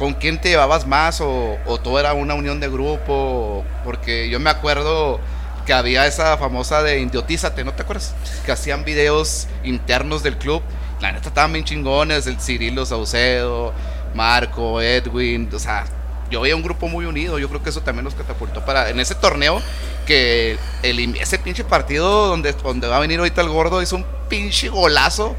¿Con 0.01 0.15
quién 0.15 0.41
te 0.41 0.49
llevabas 0.49 0.87
más 0.87 1.21
o, 1.21 1.59
o 1.67 1.79
todo 1.79 2.01
era 2.01 2.15
una 2.15 2.33
unión 2.33 2.59
de 2.59 2.71
grupo? 2.71 3.67
Porque 3.85 4.31
yo 4.31 4.41
me 4.41 4.49
acuerdo 4.49 5.21
que 5.67 5.75
había 5.75 6.07
esa 6.07 6.39
famosa 6.39 6.83
de 6.83 7.01
Indiotízate, 7.01 7.65
¿no 7.65 7.75
te 7.75 7.83
acuerdas? 7.83 8.15
Que 8.47 8.51
hacían 8.51 8.83
videos 8.87 9.47
internos 9.63 10.23
del 10.23 10.39
club. 10.39 10.63
La 11.03 11.13
neta 11.13 11.29
estaban 11.29 11.53
bien 11.53 11.67
chingones, 11.67 12.27
el 12.27 12.41
Cirilo 12.41 12.87
Saucedo, 12.87 13.75
Marco, 14.15 14.81
Edwin, 14.81 15.51
o 15.53 15.59
sea, 15.59 15.85
yo 16.31 16.41
veía 16.41 16.57
un 16.57 16.63
grupo 16.63 16.89
muy 16.89 17.05
unido, 17.05 17.39
yo 17.39 17.51
creo 17.51 17.63
que 17.63 17.69
eso 17.69 17.83
también 17.83 18.05
nos 18.05 18.15
catapultó 18.15 18.65
para 18.65 18.89
en 18.89 19.01
ese 19.01 19.15
torneo 19.15 19.61
que 20.07 20.57
el, 20.83 21.15
ese 21.17 21.39
pinche 21.39 21.63
partido 21.63 22.29
donde, 22.29 22.55
donde 22.55 22.87
va 22.87 22.97
a 22.97 23.01
venir 23.01 23.19
ahorita 23.19 23.43
el 23.43 23.51
gordo 23.51 23.83
hizo 23.83 23.97
un 23.97 24.07
pinche 24.31 24.71
golazo 24.71 25.37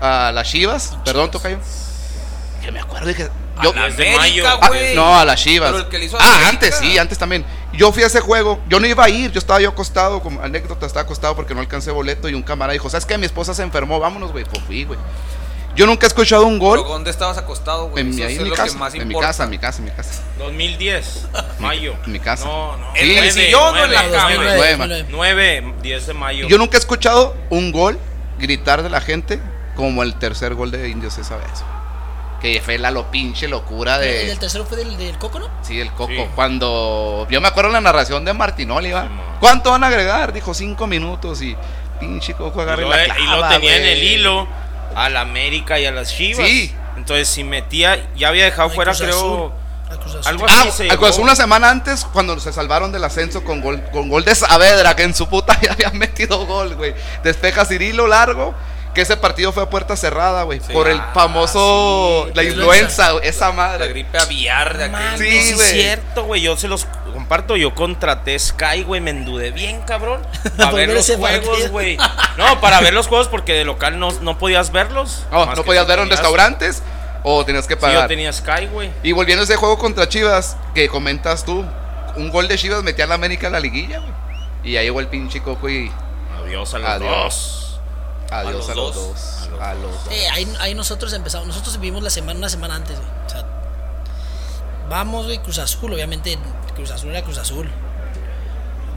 a 0.00 0.32
las 0.32 0.48
Chivas, 0.48 0.96
perdón, 1.04 1.30
Tocayo. 1.30 1.58
Que 2.62 2.72
me 2.72 2.80
acuerdo 2.80 3.08
dije, 3.08 3.28
yo, 3.62 3.70
A 3.70 3.74
la 3.74 3.86
es 3.88 3.96
de 3.96 4.14
América, 4.14 4.58
mayo. 4.58 4.74
Ah, 4.90 4.94
no, 4.94 5.18
a 5.18 5.24
las 5.24 5.42
Chivas. 5.42 5.70
Pero 5.70 5.84
el 5.84 5.88
que 5.88 5.98
le 5.98 6.04
hizo 6.06 6.16
a 6.16 6.20
ah, 6.22 6.26
América. 6.26 6.48
antes, 6.48 6.74
sí, 6.76 6.98
antes 6.98 7.18
también. 7.18 7.44
Yo 7.72 7.92
fui 7.92 8.02
a 8.02 8.06
ese 8.06 8.20
juego, 8.20 8.60
yo 8.68 8.80
no 8.80 8.86
iba 8.86 9.04
a 9.04 9.08
ir, 9.08 9.30
yo 9.30 9.38
estaba 9.38 9.60
yo 9.60 9.68
acostado, 9.68 10.20
como 10.22 10.40
anécdota, 10.42 10.86
estaba 10.86 11.02
acostado 11.02 11.36
porque 11.36 11.54
no 11.54 11.60
alcancé 11.60 11.90
boleto 11.90 12.28
y 12.28 12.34
un 12.34 12.42
camarada 12.42 12.72
dijo, 12.72 12.88
¿sabes 12.90 13.06
qué? 13.06 13.18
Mi 13.18 13.26
esposa 13.26 13.54
se 13.54 13.62
enfermó, 13.62 14.00
vámonos, 14.00 14.32
güey. 14.32 14.44
Pues 14.44 14.62
fui, 14.64 14.84
güey. 14.84 14.98
Yo 15.76 15.86
nunca 15.86 16.06
he 16.06 16.08
escuchado 16.08 16.44
un 16.44 16.58
Pero, 16.58 16.82
gol 16.82 16.88
¿Dónde 16.88 17.10
estabas 17.10 17.38
acostado, 17.38 17.88
güey? 17.90 18.02
en 18.02 18.12
mi, 18.12 18.20
ahí 18.20 18.36
en 18.36 18.50
casa, 18.50 18.88
en 18.94 19.06
mi 19.06 19.14
casa, 19.14 19.44
en 19.44 19.50
mi 19.50 19.58
casa, 19.58 19.78
en 19.78 19.84
mi 19.84 19.90
casa. 19.92 20.22
2010, 20.38 21.28
mayo. 21.60 21.94
en 22.04 22.12
mi 22.12 22.18
casa. 22.18 22.46
No, 22.46 22.76
no. 22.76 22.96
¿En 22.96 23.24
el 23.24 23.30
sillón 23.30 23.76
o 23.76 23.84
en 23.84 23.92
la 23.92 24.10
cama? 24.10 24.30
nueve. 24.34 24.74
Nueve, 24.76 25.02
2009. 25.02 25.06
9, 25.10 25.74
10 25.82 26.06
de 26.08 26.14
mayo. 26.14 26.48
Yo 26.48 26.58
nunca 26.58 26.76
he 26.76 26.80
escuchado 26.80 27.36
un 27.50 27.70
gol 27.70 27.96
gritar 28.40 28.82
de 28.82 28.90
la 28.90 29.00
gente 29.00 29.38
como 29.76 30.02
el 30.02 30.18
tercer 30.18 30.54
gol 30.56 30.72
de 30.72 30.88
Indios 30.88 31.16
esa 31.18 31.36
vez. 31.36 31.62
Que 32.40 32.60
fue 32.64 32.78
la 32.78 32.90
lo 32.90 33.10
pinche 33.10 33.48
locura 33.48 33.98
de. 33.98 34.22
El 34.22 34.28
del 34.28 34.38
tercero 34.38 34.64
fue 34.64 34.76
del, 34.76 34.96
del 34.96 35.18
Coco, 35.18 35.40
¿no? 35.40 35.48
Sí, 35.62 35.80
el 35.80 35.90
Coco. 35.92 36.12
Sí. 36.12 36.24
Cuando. 36.34 37.26
Yo 37.30 37.40
me 37.40 37.48
acuerdo 37.48 37.70
la 37.70 37.80
narración 37.80 38.24
de 38.24 38.32
Martinoli, 38.32 38.92
¿va? 38.92 39.02
Simón. 39.02 39.20
¿Cuánto 39.40 39.70
van 39.72 39.82
a 39.84 39.88
agregar? 39.88 40.32
Dijo 40.32 40.54
cinco 40.54 40.86
minutos 40.86 41.42
y 41.42 41.56
pinche 41.98 42.34
Coco 42.34 42.64
lo, 42.64 42.76
la 42.88 43.04
y 43.04 43.08
lo 43.08 43.38
clava, 43.38 43.48
tenía 43.48 43.76
en 43.76 43.84
el 43.84 44.02
hilo 44.02 44.46
a 44.94 45.08
la 45.08 45.22
América 45.22 45.78
y 45.78 45.86
a 45.86 45.90
las 45.90 46.14
Chivas. 46.14 46.46
Sí. 46.46 46.74
Entonces, 46.96 47.28
si 47.28 47.44
metía, 47.44 48.08
ya 48.16 48.28
había 48.28 48.44
dejado 48.44 48.68
Ay, 48.68 48.74
fuera, 48.74 48.92
Cruz 48.92 49.02
creo. 49.02 49.46
Ah. 49.46 49.68
Algo 50.26 50.46
Ah, 50.48 50.64
así 50.68 50.88
se 50.88 50.88
Azul 50.90 51.24
una 51.24 51.34
semana 51.34 51.70
antes, 51.70 52.04
cuando 52.12 52.38
se 52.40 52.52
salvaron 52.52 52.92
del 52.92 53.04
ascenso 53.04 53.42
con 53.42 53.62
gol, 53.62 53.82
con 53.90 54.08
gol 54.08 54.24
de 54.24 54.34
Saavedra, 54.34 54.94
que 54.94 55.04
en 55.04 55.14
su 55.14 55.28
puta 55.28 55.58
ya 55.62 55.72
habían 55.72 55.96
metido 55.96 56.44
gol, 56.46 56.74
güey. 56.74 56.94
Despeja 57.22 57.64
Cirilo 57.64 58.06
largo, 58.06 58.54
que 58.98 59.02
ese 59.02 59.16
partido 59.16 59.52
fue 59.52 59.62
a 59.62 59.70
puerta 59.70 59.96
cerrada, 59.96 60.42
güey. 60.42 60.58
Sí. 60.60 60.72
Por 60.72 60.88
el 60.88 60.98
Ah, 60.98 61.10
famoso, 61.14 62.24
sí. 62.26 62.32
la 62.34 62.42
influenza, 62.42 63.12
güey, 63.12 63.28
esa 63.28 63.46
La 63.46 63.52
madre. 63.52 63.88
gripe 63.88 64.18
aviar 64.18 64.76
de 64.76 64.84
aquel. 64.86 65.18
Sí, 65.18 65.40
sí, 65.42 65.52
güey. 65.54 65.66
es 65.66 65.72
cierto, 65.72 66.24
güey. 66.24 66.40
Yo 66.42 66.56
se 66.56 66.66
los 66.66 66.84
comparto. 67.14 67.56
Yo 67.56 67.74
contraté 67.74 68.36
Sky, 68.38 68.82
güey. 68.84 69.00
Me 69.00 69.10
endudé 69.12 69.52
bien, 69.52 69.82
cabrón. 69.82 70.20
Para 70.56 70.72
ver 70.72 70.88
los 70.90 71.06
juegos, 71.14 71.68
güey. 71.70 71.96
No, 72.36 72.60
para 72.60 72.80
ver 72.80 72.94
los 72.94 73.08
juegos 73.08 73.26
porque 73.26 73.52
de 73.52 73.64
local 73.64 73.98
no, 73.98 74.12
no 74.20 74.38
podías 74.38 74.70
verlos. 74.70 75.24
No, 75.32 75.46
no 75.54 75.64
podías 75.64 75.86
ver 75.88 75.98
en 75.98 76.08
restaurantes 76.08 76.82
o 77.24 77.44
tenías 77.44 77.66
que 77.66 77.74
Sí, 77.74 77.80
pagar. 77.80 78.02
yo 78.02 78.06
tenía 78.08 78.32
Sky, 78.32 78.66
güey. 78.72 78.90
Y 79.02 79.10
volviendo 79.12 79.42
a 79.42 79.44
ese 79.44 79.56
juego 79.56 79.76
contra 79.78 80.08
Chivas, 80.08 80.56
que 80.74 80.88
comentas 80.88 81.44
tú, 81.44 81.64
un 82.16 82.30
gol 82.30 82.46
de 82.46 82.56
Chivas 82.56 82.82
metía 82.84 83.06
a 83.06 83.08
la 83.08 83.14
América 83.16 83.48
a 83.48 83.50
la 83.50 83.58
liguilla, 83.60 83.98
güey. 83.98 84.12
Y 84.62 84.76
ahí 84.76 84.84
llegó 84.84 85.00
el 85.00 85.08
pinche 85.08 85.42
Coco 85.42 85.68
y 85.68 85.90
Adiós 86.44 86.74
a 86.74 86.78
los 86.78 86.88
Adiós. 86.88 87.10
dos. 87.24 87.67
Adiós 88.30 88.68
a 88.68 88.74
los 88.74 88.76
los, 88.76 88.94
dos. 88.94 89.08
dos. 89.08 89.36
A 89.42 89.46
los 89.50 89.60
A 89.60 89.74
los 89.74 90.04
dos. 90.04 90.12
Eh, 90.12 90.28
ahí, 90.30 90.52
ahí 90.60 90.74
nosotros 90.74 91.12
empezamos, 91.12 91.46
nosotros 91.48 91.78
vivimos 91.80 92.02
la 92.02 92.10
semana, 92.10 92.38
una 92.38 92.48
semana 92.48 92.74
antes, 92.76 92.96
güey. 92.96 93.08
O 93.26 93.28
sea, 93.30 93.44
vamos, 94.88 95.26
güey, 95.26 95.38
Cruz 95.38 95.58
Azul, 95.58 95.92
obviamente 95.92 96.38
Cruz 96.74 96.90
Azul 96.90 97.10
era 97.10 97.22
Cruz 97.22 97.38
Azul. 97.38 97.68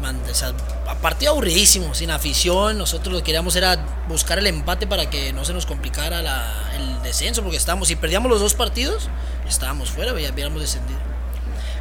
Man, 0.02 0.20
o 0.30 0.34
sea, 0.34 0.52
partido 1.00 1.32
aburridísimo, 1.34 1.94
sin 1.94 2.10
afición, 2.10 2.78
nosotros 2.80 3.14
lo 3.14 3.20
que 3.20 3.26
queríamos 3.26 3.56
era 3.56 3.78
buscar 4.08 4.40
el 4.40 4.48
empate 4.48 4.88
para 4.88 5.10
que 5.12 5.32
no 5.32 5.46
se 5.46 5.54
nos 5.54 5.68
complicara 5.68 6.24
la- 6.24 6.72
el 6.76 7.04
descenso, 7.04 7.44
porque 7.44 7.58
estábamos, 7.58 7.88
si 7.88 7.96
perdíamos 7.96 8.32
los 8.32 8.40
dos 8.40 8.56
partidos, 8.56 9.10
estábamos 9.48 9.92
fuera, 9.92 10.12
güey, 10.12 10.24
ya 10.24 10.32
hubiéramos 10.34 10.60
descendido. 10.60 11.00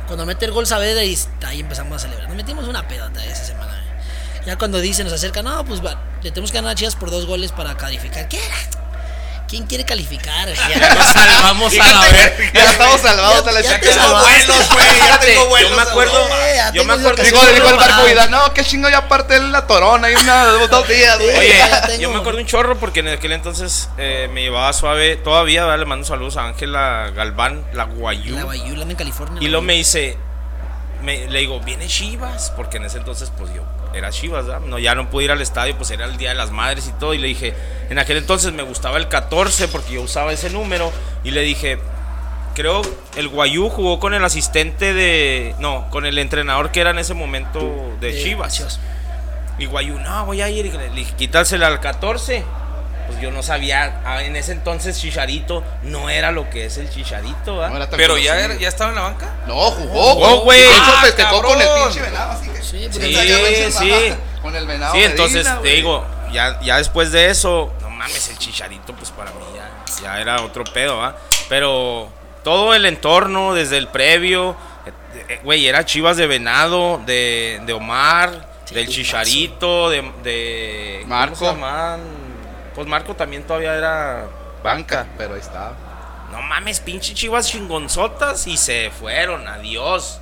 Cuando 0.07 0.27
mete 0.27 0.45
el 0.45 0.53
gol 0.53 0.67
Saavedra 0.67 1.01
ahí 1.01 1.61
empezamos 1.61 1.97
a 1.97 1.99
celebrar. 2.01 2.29
Nos 2.29 2.37
metimos 2.37 2.69
una 2.69 2.87
pedata 2.87 3.25
esa 3.25 3.45
semana. 3.45 3.83
Ya 4.47 4.57
cuando 4.57 4.81
dice, 4.81 5.05
nos 5.05 5.13
acerca, 5.13 5.43
no, 5.43 5.65
pues 5.65 5.85
va, 5.85 6.01
le 6.23 6.31
tenemos 6.31 6.51
que 6.51 6.59
ganar 6.59 6.73
a 6.73 6.75
Chivas 6.75 6.97
por 6.97 7.11
dos 7.11 7.27
goles 7.27 7.53
para 7.53 7.77
calificar. 7.77 8.29
¿Qué? 8.29 8.41
¿Quién 9.51 9.67
quiere 9.67 9.85
calificar? 9.85 10.49
Ya 10.49 10.95
Nos 10.95 11.07
salvamos 11.09 11.77
a 11.77 11.93
la 11.93 12.01
vez. 12.03 12.33
Ya 12.55 12.71
estamos 12.71 13.01
salvados 13.01 13.45
a 13.49 13.51
la 13.51 13.61
Ya 13.61 13.81
te 13.81 13.93
salvaste. 13.93 14.47
güey. 14.47 14.99
Ya 14.99 15.19
tengo 15.19 15.47
vuelos. 15.49 15.71
Yo 15.71 15.77
me 15.77 15.83
acuerdo. 15.83 16.29
Eh, 16.29 16.61
Yo 16.73 16.85
me 16.85 16.93
acuerdo. 16.93 17.23
Digo, 17.25 17.41
Sí, 17.41 17.55
dijo 17.55 17.69
el 17.69 17.77
barco. 17.77 18.05
Vidal, 18.05 18.31
no, 18.31 18.55
qué 18.55 18.65
chingo 18.65 18.89
ya 18.89 19.09
parte 19.09 19.41
la 19.41 19.67
torona 19.67 20.09
y 20.09 20.15
una, 20.15 20.45
dos 20.45 20.87
días, 20.87 21.19
güey. 21.19 21.37
Oye, 21.37 21.99
yo 21.99 22.11
me 22.13 22.21
acuerdo 22.21 22.39
un 22.39 22.47
chorro 22.47 22.79
porque 22.79 23.01
en 23.01 23.09
aquel 23.09 23.33
entonces 23.33 23.89
eh, 23.99 24.31
me 24.33 24.43
llevaba 24.43 24.73
suave. 24.73 25.17
Todavía 25.17 25.65
¿verdad? 25.65 25.81
le 25.81 25.85
mando 25.87 26.07
saludos 26.07 26.37
a 26.37 26.45
Ángela 26.47 27.11
Galván, 27.15 27.65
la 27.73 27.85
Guayú. 27.85 28.37
La 28.37 28.45
Bayou, 28.45 28.77
la 28.77 28.83
anda 28.83 28.93
en 28.93 28.97
California. 28.99 29.43
Y 29.43 29.49
luego 29.49 29.63
me 29.63 29.73
dice, 29.75 30.17
me, 31.03 31.27
le 31.27 31.41
digo, 31.41 31.59
viene 31.59 31.89
Chivas, 31.89 32.53
porque 32.55 32.77
en 32.77 32.85
ese 32.85 32.99
entonces 32.99 33.33
pues 33.37 33.53
yo 33.53 33.65
era 33.95 34.11
Chivas, 34.11 34.47
¿verdad? 34.47 34.61
No, 34.61 34.79
ya 34.79 34.95
no 34.95 35.11
pude 35.11 35.25
ir 35.25 35.31
al 35.31 35.41
estadio, 35.41 35.77
pues 35.77 35.91
era 35.91 36.05
el 36.05 36.17
Día 36.17 36.31
de 36.31 36.35
las 36.35 36.51
Madres 36.51 36.89
y 36.89 36.93
todo. 36.93 37.15
Y 37.15 37.19
le 37.19 37.29
dije, 37.29 37.55
en 37.89 37.99
aquel 37.99 38.19
entonces 38.19 38.53
me 38.53 38.63
gustaba 38.63 38.99
el 38.99 39.09
14 39.09 39.69
porque 39.69 39.95
yo 39.95 40.03
usaba 40.03 40.33
ese 40.33 40.51
número. 40.51 40.93
Y 41.25 41.31
le 41.33 41.43
dije, 41.43 41.79
creo 42.55 42.83
el 43.17 43.29
Guayú 43.29 43.69
jugó 43.69 43.99
con 43.99 44.15
el 44.15 44.25
asistente 44.25 44.95
de, 44.95 45.55
no, 45.59 45.89
con 45.91 46.07
el 46.07 46.19
entrenador 46.19 46.71
que 46.71 46.81
era 46.81 46.91
en 46.91 46.99
ese 46.99 47.15
momento 47.15 47.61
de, 48.01 48.23
Chivas. 48.23 48.81
Y 49.59 49.67
Guayú, 49.67 49.99
no, 49.99 50.27
voy 50.27 50.41
a 50.41 50.49
ir. 50.49 50.67
Y 50.67 50.71
le 50.71 50.91
dije, 50.91 51.15
quítasela 51.17 51.67
al 51.67 51.81
14. 51.81 52.45
Pues 53.07 53.21
yo 53.21 53.31
no 53.31 53.43
sabía, 53.43 54.01
ah, 54.05 54.23
en 54.23 54.37
ese 54.37 54.53
entonces 54.53 54.99
Chicharito 55.01 55.65
no 55.83 56.09
era 56.11 56.31
lo 56.31 56.49
que 56.51 56.67
es 56.67 56.77
el 56.79 56.89
Chicharito, 56.91 57.57
¿verdad? 57.57 57.71
No 57.71 57.77
era 57.77 57.91
tan 57.91 57.97
Pero 57.99 58.17
ya, 58.19 58.39
era- 58.39 58.55
ya 58.57 58.69
estaba 58.69 58.91
en 58.91 58.97
la 58.97 59.03
banca. 59.03 59.29
No, 59.47 59.55
jugó, 59.71 60.15
Jugó, 60.15 60.41
güey. 60.43 60.61
Ah, 60.81 60.99
festejó 61.03 61.43
con 61.43 61.61
el 61.61 61.67
cabrón. 61.67 61.85
pinche 61.89 62.03
venado, 62.03 62.33
así 62.33 62.49
que. 62.49 62.63
Sí, 62.63 62.89
Sí, 62.93 63.73
sí. 63.73 64.15
Con 64.43 64.55
el 64.57 64.67
venado. 64.67 64.95
Sí, 64.95 65.03
entonces 65.03 65.45
Medina, 65.45 65.61
te 65.63 65.69
digo, 65.69 66.07
ya, 66.33 66.61
ya 66.63 66.77
después 66.79 67.11
de 67.13 67.31
eso, 67.31 67.73
no 67.83 67.91
mames, 67.91 68.29
el 68.29 68.39
chicharito, 68.39 68.95
pues 68.95 69.11
para 69.11 69.31
mí 69.33 69.37
ya, 69.55 70.03
ya 70.03 70.21
era 70.21 70.41
otro 70.43 70.65
pedo, 70.65 70.97
¿va? 70.99 71.17
Pero 71.49 72.09
todo 72.45 72.75
el 72.75 72.87
entorno, 72.87 73.53
desde 73.55 73.77
el 73.77 73.89
previo, 73.89 74.57
eh, 74.87 74.93
eh, 75.29 75.41
güey, 75.43 75.67
era 75.67 75.85
Chivas 75.85 76.17
de 76.17 76.27
Venado, 76.27 77.01
de, 77.05 77.61
de 77.67 77.73
Omar, 77.73 78.49
Sí, 78.65 78.75
del. 78.77 78.89
Chicharito, 78.89 79.91
de, 79.91 80.03
de. 80.23 80.99
¿cómo 81.03 81.15
Marco. 81.17 81.35
se 81.37 81.45
llaman? 81.47 82.01
Pues 82.75 82.87
Marco 82.87 83.15
también 83.17 83.43
todavía 83.45 83.75
era 83.75 84.27
Banca, 84.63 84.97
banca. 84.99 85.07
pero 85.19 85.35
ahí 85.35 85.41
está. 85.41 85.73
No 86.31 86.41
mames, 86.43 86.81
pinche 86.81 87.13
Chivas 87.15 87.49
chingonzotas 87.49 88.47
y 88.47 88.57
se 88.57 88.91
fueron, 88.99 89.49
adiós. 89.49 90.21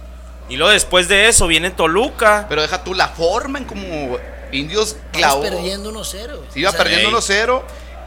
Y 0.48 0.56
luego 0.56 0.72
después 0.72 1.08
de 1.08 1.28
eso 1.28 1.46
viene 1.46 1.70
Toluca. 1.70 2.46
Pero 2.48 2.62
deja 2.62 2.82
tú 2.82 2.94
la 2.94 3.08
forma 3.08 3.58
en 3.58 3.64
como 3.66 4.16
Indios 4.50 4.96
clavó. 5.12 5.42
perdiendo 5.42 5.90
1-0. 5.92 6.36
güey. 6.36 6.50
Se 6.50 6.60
iba 6.60 6.70
O 6.70 6.72
sea, 6.72 6.82
perdiendo 6.82 7.10
Ey. 7.10 7.14
1-0 7.14 7.62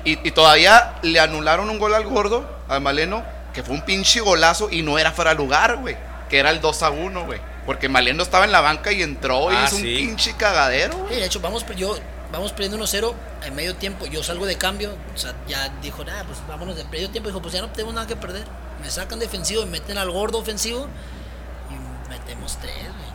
y, 0.05 0.27
y 0.27 0.31
todavía 0.31 0.95
le 1.03 1.19
anularon 1.19 1.69
un 1.69 1.77
gol 1.77 1.93
al 1.93 2.05
gordo, 2.05 2.49
al 2.67 2.81
Maleno, 2.81 3.23
que 3.53 3.61
fue 3.61 3.75
un 3.75 3.81
pinche 3.85 4.21
golazo 4.21 4.69
y 4.71 4.81
no 4.81 4.97
era 4.97 5.11
fuera 5.11 5.31
de 5.31 5.37
lugar, 5.37 5.77
güey. 5.77 5.95
Que 6.29 6.39
era 6.39 6.49
el 6.49 6.59
2-1, 6.59 7.25
güey. 7.25 7.39
Porque 7.67 7.87
Maleno 7.89 8.23
estaba 8.23 8.45
en 8.45 8.51
la 8.51 8.61
banca 8.61 8.91
y 8.91 9.03
entró 9.03 9.51
y 9.51 9.55
Ah, 9.55 9.65
hizo 9.67 9.75
un 9.75 9.81
sí. 9.83 9.95
pinche 9.97 10.33
cagadero, 10.35 10.97
güey. 10.97 11.13
Sí, 11.13 11.19
de 11.19 11.25
hecho, 11.27 11.39
vamos, 11.41 11.63
yo, 11.77 11.95
vamos 12.31 12.51
perdiendo 12.53 12.77
1-0 12.77 13.13
en 13.45 13.55
medio 13.55 13.75
tiempo. 13.75 14.05
Yo 14.05 14.23
salgo 14.23 14.45
de 14.45 14.57
cambio. 14.57 14.95
O 15.13 15.17
sea, 15.17 15.33
ya 15.47 15.69
dijo, 15.81 16.03
nada, 16.03 16.23
pues 16.25 16.39
vámonos 16.47 16.75
de 16.75 16.83
medio 16.85 17.09
tiempo. 17.09 17.29
Dijo, 17.29 17.41
pues 17.41 17.53
ya 17.53 17.61
no 17.61 17.69
tenemos 17.69 17.93
nada 17.93 18.07
que 18.07 18.15
perder. 18.15 18.43
Me 18.81 18.89
sacan 18.89 19.19
defensivo, 19.19 19.63
me 19.65 19.71
meten 19.79 19.97
al 19.97 20.09
gordo 20.11 20.39
ofensivo 20.39 20.87
y 21.69 22.09
metemos 22.09 22.57
tres, 22.59 22.75
güey. 22.75 23.11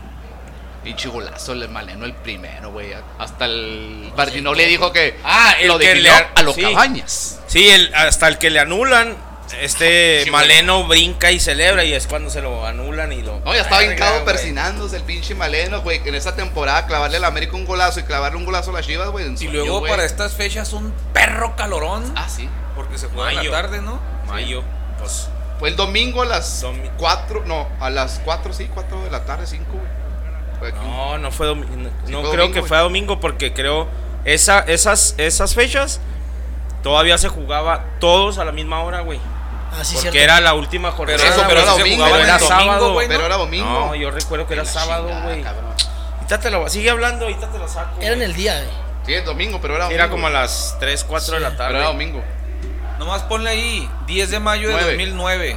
Pinche 0.85 1.09
golazo 1.09 1.52
el 1.52 1.68
Maleno 1.68 2.05
el 2.05 2.14
primero, 2.14 2.70
güey. 2.70 2.92
Hasta 3.18 3.46
el 3.46 4.12
Bardino 4.16 4.55
le 4.55 4.66
dijo 4.66 4.92
que 4.92 5.18
Ah, 5.24 5.55
el 5.59 5.66
lo 5.66 5.79
que 5.81 5.96
le- 5.96 6.09
a 6.11 6.42
los 6.44 6.55
sí. 6.55 6.62
cabañas. 6.62 7.40
Sí, 7.48 7.68
el, 7.68 7.92
hasta 7.92 8.29
el 8.29 8.38
que 8.38 8.50
le 8.50 8.61
anulan, 8.61 9.16
este 9.61 10.22
Sí, 10.24 10.30
Maleno 10.30 10.85
brinca 10.87 11.30
y 11.32 11.38
celebra 11.40 11.85
y 11.85 11.92
es 11.92 12.06
cuando 12.06 12.30
se 12.30 12.40
lo 12.42 12.66
anulan 12.66 13.12
y 13.12 13.22
lo... 13.22 13.40
No, 13.40 13.54
ya 13.54 13.61
estaba 13.62 13.85
hincado 13.85 14.24
persinándose 14.24 14.96
el 14.96 15.02
pinche 15.02 15.35
Maleno, 15.35 15.82
güey. 15.82 16.02
Que 16.02 16.09
en 16.11 16.14
esa 16.16 16.35
temporada 16.37 16.87
clavarle 16.87 17.16
al 17.18 17.24
América 17.24 17.56
un 17.56 17.64
golazo 17.64 18.00
y 18.00 18.02
clavarle 18.02 18.38
un 18.38 18.44
golazo 18.44 18.70
a 18.70 18.74
las 18.74 18.87
Chivas, 18.87 19.09
güey. 19.11 19.26
Y 19.38 19.48
luego 19.48 19.80
güey. 19.80 19.90
para 19.90 20.04
estas 20.04 20.35
fechas 20.35 20.72
un 20.72 20.92
perro 21.12 21.54
calorón. 21.56 22.12
Ah, 22.16 22.28
sí. 22.28 22.48
Porque 22.74 22.98
se 22.98 23.06
juega 23.09 23.30
en 23.30 23.37
la 23.44 23.50
tarde, 23.50 23.80
¿no? 23.80 23.98
Mayo, 24.26 24.62
pues... 24.98 25.28
Fue 25.59 25.70
el 25.70 25.76
domingo 25.76 26.20
a 26.20 26.26
las 26.26 26.62
Domi- 26.62 26.90
4, 26.98 27.44
no, 27.46 27.66
a 27.80 27.88
las 27.88 28.20
4, 28.26 28.52
sí, 28.52 28.68
4 28.74 29.04
de 29.04 29.11
la 29.11 29.24
tarde, 29.24 29.46
5, 29.46 29.64
güey. 29.72 30.72
No, 30.72 31.16
no 31.16 31.30
fue 31.32 31.46
domingo. 31.46 31.70
No, 31.76 31.88
Sí 32.04 32.12
no 32.12 32.20
fue 32.20 32.30
creo 32.30 32.42
domingo, 32.42 32.52
que 32.54 32.61
güey. 32.61 32.68
fue 32.68 32.76
a 32.76 32.80
domingo 32.80 33.20
porque 33.20 33.52
creo 33.54 33.88
esa, 34.26 34.59
esas, 34.61 35.14
esas 35.18 35.54
fechas 35.54 36.00
todavía 36.82 37.16
se 37.18 37.28
jugaba 37.28 37.85
todos 38.00 38.37
a 38.38 38.44
la 38.44 38.52
misma 38.52 38.82
hora, 38.82 39.00
güey. 39.00 39.18
Ah, 39.72 39.85
sí, 39.85 39.94
porque 39.94 40.11
cierto. 40.11 40.18
era 40.18 40.40
la 40.40 40.55
última 40.55 40.90
jornada. 40.92 41.18
Pero 41.18 41.31
eso, 41.31 41.42
pero 41.48 41.48
pero 41.48 41.61
era 41.62 41.70
domingo, 41.72 42.05
jugaba 42.05 42.22
era 42.22 42.38
domingo, 42.38 42.48
sábado, 42.48 42.92
güey, 42.92 43.09
¿no? 43.09 43.12
Pero 43.14 43.26
era 43.26 43.37
domingo. 43.37 43.66
No, 43.68 43.94
yo 43.94 44.11
recuerdo 44.11 44.46
que 44.46 44.55
era 44.55 44.64
sábado, 44.64 45.09
güey. 45.22 45.42
cabrón. 45.42 45.74
Ahorita 46.16 46.40
te 46.40 46.50
lo 46.50 46.68
sigue 46.68 46.90
hablando, 46.90 47.24
ahorita 47.26 47.48
te 47.48 47.59
lo 47.59 47.68
saco. 47.68 48.00
Era 48.00 48.14
en 48.14 48.22
el 48.22 48.35
día, 48.35 48.57
güey. 48.59 48.87
Sí, 49.07 49.14
es 49.14 49.24
domingo, 49.24 49.61
pero 49.61 49.74
era 49.76 49.85
domingo. 49.85 50.02
Era 50.02 50.11
como 50.11 50.26
a 50.26 50.31
las 50.31 50.76
3, 50.81 51.05
4 51.05 51.35
de 51.35 51.40
la 51.40 51.48
Pero 51.50 51.59
tarde. 51.59 51.79
era 51.79 51.87
domingo. 51.87 52.22
Nomás 52.98 53.22
ponle 53.22 53.50
ahí 53.50 53.88
10 54.07 54.31
de 54.31 54.40
mayo 54.40 54.68
de 54.68 54.74
Nueve. 54.74 54.90
2009 54.92 55.57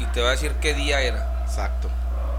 y 0.00 0.04
te 0.06 0.20
va 0.20 0.28
a 0.28 0.30
decir 0.32 0.52
qué 0.60 0.74
día 0.74 1.00
era. 1.00 1.44
Exacto. 1.46 1.88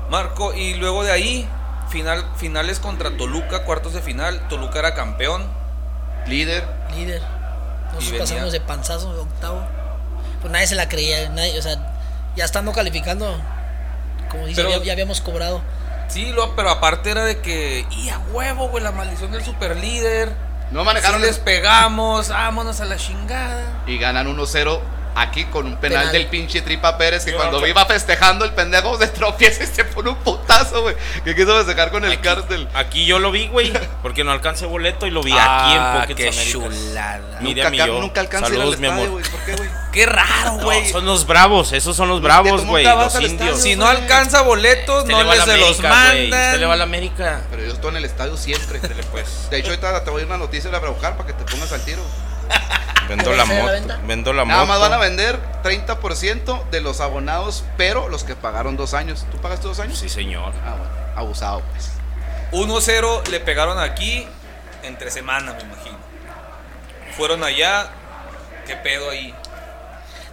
Marco, 0.09 0.53
y 0.53 0.73
luego 0.75 1.03
de 1.03 1.11
ahí, 1.11 1.47
final, 1.89 2.25
finales 2.35 2.79
contra 2.79 3.09
Toluca, 3.17 3.63
cuartos 3.63 3.93
de 3.93 4.01
final. 4.01 4.47
Toluca 4.49 4.79
era 4.79 4.93
campeón. 4.93 5.47
Líder. 6.27 6.63
Líder. 6.95 7.21
Nosotros 7.93 8.11
venía- 8.11 8.19
pasamos 8.19 8.51
de 8.51 8.61
panzazo, 8.61 9.13
de 9.13 9.21
octavo. 9.21 9.65
Pues 10.43 10.51
nadie 10.53 10.67
se 10.67 10.75
la 10.75 10.87
creía. 10.87 11.27
Nadie, 11.29 11.57
o 11.57 11.61
sea, 11.63 11.77
ya 12.35 12.45
estando 12.45 12.71
calificando, 12.73 13.35
como 14.29 14.45
dice, 14.45 14.61
Pero- 14.63 14.77
ya, 14.77 14.83
ya 14.83 14.91
habíamos 14.93 15.21
cobrado. 15.21 15.61
Sí, 16.09 16.31
lo, 16.31 16.55
pero 16.55 16.69
aparte 16.69 17.09
era 17.09 17.23
de 17.23 17.39
que, 17.39 17.87
y 17.89 18.09
a 18.09 18.19
huevo, 18.19 18.67
güey, 18.67 18.83
la 18.83 18.91
maldición 18.91 19.31
del 19.31 19.43
superlíder. 19.43 20.31
No 20.69 20.83
manejaron 20.83 21.21
les 21.21 21.39
pegamos, 21.39 22.27
vámonos 22.29 22.79
a 22.81 22.85
la 22.85 22.97
chingada. 22.97 23.63
y 23.87 23.97
ganan 23.97 24.27
1-0 24.27 24.79
Aquí 25.15 25.45
con 25.45 25.67
un 25.67 25.77
penal, 25.77 25.99
Penal. 25.99 26.13
del 26.13 26.27
pinche 26.27 26.61
Tripa 26.61 26.97
Pérez 26.97 27.23
que 27.23 27.31
Yo 27.31 27.37
cuando 27.37 27.59
no- 27.61 27.67
iba 27.67 27.85
festejando 27.85 28.45
el 28.45 28.51
pendejo 28.53 28.97
se 28.97 29.07
tropieza 29.07 29.63
y 29.63 29.67
se 29.67 29.85
pone 29.85 30.09
un 30.09 30.15
putazo, 30.15 30.81
güey. 30.81 30.95
Que 31.23 31.35
quiso 31.35 31.55
festejar 31.55 31.91
con 31.91 32.03
el 32.03 32.19
cártel. 32.19 32.67
Aquí 32.73 33.05
yo 33.05 33.19
lo 33.19 33.29
vi, 33.31 33.47
güey, 33.47 33.71
porque 34.01 34.23
no 34.23 34.31
alcancé 34.31 34.65
boleto 34.65 35.05
y 35.05 35.11
lo 35.11 35.21
vi 35.21 35.31
Ah, 35.37 36.01
aquí 36.01 36.07
en 36.09 36.15
qué 36.17 36.23
Pockets 36.25 36.37
Américas. 36.37 36.51
chulada. 36.89 37.39
Miriam 37.41 37.71
Nunca, 37.71 37.85
yo. 37.85 37.99
nunca 38.01 38.21
alcanza 38.21 38.47
a 38.47 38.49
ir 38.49 38.55
al 38.55 38.59
Saludos, 38.61 38.79
mi 38.79 38.87
estadio, 38.87 39.05
amor. 39.07 39.19
güey. 39.21 39.31
¿Por 39.31 39.39
qué, 39.45 39.55
güey? 39.55 39.69
Qué 39.91 40.05
raro, 40.07 40.57
No, 40.57 40.63
güey. 40.63 40.89
son 40.91 41.05
los 41.05 41.27
bravos, 41.27 41.71
esos 41.73 41.95
son 41.95 42.09
los 42.09 42.21
bravos, 42.21 42.65
güey, 42.65 42.83
los 42.83 43.13
indios. 43.15 43.31
estadio, 43.33 43.55
si 43.57 43.75
no 43.75 43.85
alcanza 43.87 44.41
boletos, 44.41 45.05
no 45.05 45.23
le 45.23 45.29
les 45.35 45.43
se 45.45 45.57
los 45.57 45.79
mandan. 45.79 46.23
Usted 46.23 46.59
le 46.59 46.65
va 46.65 46.73
a 46.73 46.77
la 46.77 46.83
América. 46.85 47.41
Pero 47.51 47.63
yo 47.63 47.73
estoy 47.73 47.91
en 47.91 47.97
el 47.97 48.05
estadio 48.05 48.35
siempre. 48.35 48.79
pues. 49.11 49.49
De 49.51 49.59
hecho, 49.59 49.69
ahorita 49.69 50.03
te 50.03 50.09
voy 50.09 50.21
a 50.21 50.23
ir 50.23 50.27
una 50.27 50.37
noticia 50.39 50.71
de 50.71 50.75
la 50.75 50.81
para 50.81 51.25
que 51.27 51.33
te 51.33 51.43
pongas 51.43 51.71
al 51.71 51.85
tiro. 51.85 52.01
Vendo 53.07 53.31
¿Qué 53.31 53.37
la 53.37 53.45
la 53.45 53.53
moto. 53.53 53.71
venta? 53.71 53.99
Vendo 54.05 54.33
la 54.33 54.45
Nada 54.45 54.61
moto. 54.61 54.71
más 54.73 54.79
van 54.81 54.93
a 54.93 54.97
vender 54.97 55.39
30% 55.63 56.69
de 56.69 56.81
los 56.81 57.01
abonados, 57.01 57.63
pero 57.77 58.07
los 58.09 58.23
que 58.23 58.35
pagaron 58.35 58.77
dos 58.77 58.93
años. 58.93 59.25
¿Tú 59.31 59.37
pagaste 59.39 59.67
dos 59.67 59.79
años? 59.79 59.97
Sí, 59.99 60.09
señor. 60.09 60.53
Ah, 60.65 60.75
bueno. 60.77 60.93
Abusado, 61.15 61.61
pues. 61.71 61.91
1-0 62.51 63.27
le 63.29 63.39
pegaron 63.39 63.79
aquí 63.79 64.27
entre 64.83 65.09
semana, 65.11 65.53
me 65.53 65.61
imagino. 65.61 65.97
Fueron 67.17 67.43
allá. 67.43 67.87
¿Qué 68.65 68.75
pedo 68.77 69.09
ahí? 69.09 69.33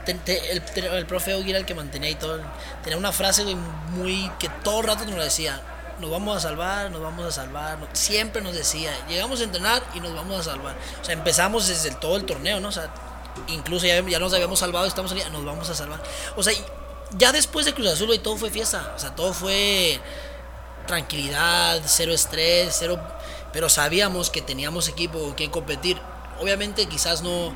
Te- 0.05 0.15
te- 0.15 0.53
el, 0.53 0.63
te- 0.63 0.87
el 0.97 1.07
profe 1.07 1.35
Ogi 1.35 1.51
era 1.51 1.59
el 1.59 1.67
que 1.67 1.75
mantenía 1.75 2.09
y 2.11 2.15
todo. 2.15 2.41
Tenía 2.83 2.97
una 2.99 3.13
frase, 3.13 3.43
güey, 3.43 3.55
muy. 3.57 4.31
que 4.39 4.49
todo 4.49 4.81
el 4.81 4.87
rato 4.87 5.05
nos 5.05 5.17
la 5.19 5.25
decía. 5.25 5.61
Nos 6.01 6.11
vamos 6.11 6.37
a 6.37 6.41
salvar, 6.41 6.91
nos 6.91 7.03
vamos 7.03 7.27
a 7.27 7.31
salvar. 7.31 7.79
siempre 7.93 8.41
nos 8.41 8.55
decía. 8.55 8.93
Llegamos 9.09 9.41
a 9.41 9.45
entrenar 9.45 9.83
y 9.95 10.01
nos 10.01 10.15
vamos 10.15 10.41
a 10.41 10.51
salvar. 10.53 10.77
O 11.01 11.05
sea, 11.05 11.13
empezamos 11.13 11.69
desde 11.69 11.91
todo 11.93 12.17
el 12.17 12.25
torneo, 12.25 12.59
¿no? 12.61 12.69
O 12.69 12.73
sea, 12.73 12.93
incluso 13.49 13.87
ya, 13.87 14.01
ya 14.01 14.19
nos 14.19 14.33
habíamos 14.33 14.59
salvado, 14.59 14.87
estamos 14.87 15.13
aquí, 15.13 15.23
nos 15.31 15.45
vamos 15.45 15.69
a 15.69 15.75
salvar. 15.75 16.03
O 16.37 16.43
sea, 16.43 16.53
y 16.53 16.65
ya 17.17 17.33
después 17.33 17.67
de 17.67 17.75
Cruz 17.75 17.89
Azul, 17.89 18.07
güey, 18.07 18.19
todo 18.19 18.37
fue 18.37 18.51
fiesta. 18.51 18.93
O 18.97 18.99
sea, 18.99 19.15
todo 19.15 19.33
fue 19.35 20.01
tranquilidad, 20.87 21.83
cero 21.85 22.13
estrés, 22.13 22.77
cero. 22.79 23.01
Pero 23.53 23.69
sabíamos 23.69 24.31
que 24.31 24.43
teníamos 24.43 24.89
equipo 24.89 25.19
con 25.19 25.35
quien 25.35 25.51
competir. 25.51 26.01
Obviamente, 26.41 26.87
quizás 26.87 27.23
no 27.23 27.55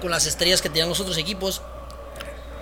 con 0.00 0.10
las 0.10 0.26
estrellas 0.26 0.60
que 0.60 0.68
tenían 0.68 0.88
los 0.88 1.00
otros 1.00 1.16
equipos, 1.16 1.62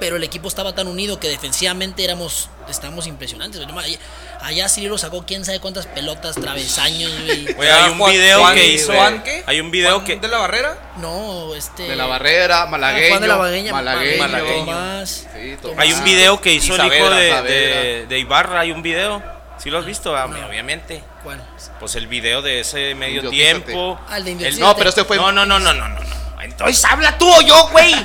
pero 0.03 0.17
el 0.17 0.25
equipo 0.25 0.49
estaba 0.49 0.75
tan 0.75 0.89
unido 0.89 1.21
que 1.21 1.29
defensivamente 1.29 2.03
éramos 2.03 2.51
estábamos 2.69 3.07
impresionantes. 3.07 3.65
mames, 3.69 4.01
Allá 4.41 4.69
Cirilo 4.69 4.99
sacó 4.99 5.25
quién 5.25 5.45
sabe 5.45 5.61
cuántas 5.61 5.87
pelotas, 5.87 6.35
travesaños, 6.35 7.13
güey. 7.25 7.45
Güey, 7.55 7.71
hay 7.71 7.93
un 7.93 7.99
Juan- 7.99 8.13
video 8.13 8.41
Juan- 8.41 8.55
que 8.57 8.67
hizo. 8.67 8.93
¿Juan 8.93 9.23
qué? 9.23 9.45
Hay 9.47 9.61
un 9.61 9.71
video 9.71 9.95
¿Juan 10.01 10.05
que. 10.05 10.17
¿De 10.17 10.27
la 10.27 10.39
barrera? 10.39 10.77
No, 10.97 11.55
este. 11.55 11.85
De 11.85 11.95
la 11.95 12.07
barrera, 12.07 12.67
malagueño. 12.67 13.09
Juan 13.11 13.23
de 13.23 13.29
la 13.29 13.37
Bagueña, 13.37 13.73
malagueño. 13.73 14.19
Malagueño, 14.19 14.65
Tomás, 14.65 15.29
Sí, 15.41 15.57
Tomás. 15.63 15.79
Hay 15.79 15.93
un 15.93 16.03
video 16.03 16.41
que 16.41 16.53
hizo 16.53 16.75
el 16.75 16.93
hijo 16.93 17.11
de, 17.11 17.43
de, 17.43 18.07
de 18.09 18.19
Ibarra. 18.19 18.59
Hay 18.59 18.73
un 18.73 18.83
video. 18.83 19.23
¿Sí 19.59 19.71
lo 19.71 19.79
has 19.79 19.85
visto? 19.87 20.17
Ah, 20.17 20.27
No. 20.27 20.45
Obviamente. 20.49 21.05
¿Cuál? 21.23 21.41
Pues 21.79 21.95
el 21.95 22.09
video 22.09 22.43
de 22.43 22.59
ese 22.59 22.97
medio 22.97 23.31
tiempo. 23.31 24.01
Ah, 24.09 24.19
de 24.19 24.33
El-. 24.33 24.59
No, 24.59 24.75
pero 24.75 24.89
este 24.89 25.05
fue. 25.05 25.17
No, 25.19 25.31
no, 25.31 25.47
no, 25.47 25.61
no, 25.61 25.73
no, 25.73 25.89
no, 25.89 26.01
no. 26.01 26.43
Entonces 26.43 26.85
habla 26.85 27.17
tú 27.19 27.33
o 27.33 27.41
yo, 27.43 27.69
güey. 27.71 27.95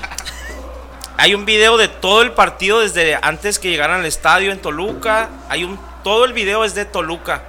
Hay 1.20 1.34
un 1.34 1.46
video 1.46 1.78
de 1.78 1.87
todo 2.00 2.22
el 2.22 2.32
partido 2.32 2.80
desde 2.80 3.18
antes 3.22 3.60
que 3.60 3.70
llegaran 3.70 4.00
al 4.00 4.06
estadio 4.06 4.52
en 4.52 4.62
Toluca. 4.62 5.30
Hay 5.50 5.64
un 5.64 5.80
todo 6.04 6.26
el 6.26 6.34
video 6.34 6.64
es 6.64 6.76
de 6.76 6.86
Toluca. 6.86 7.44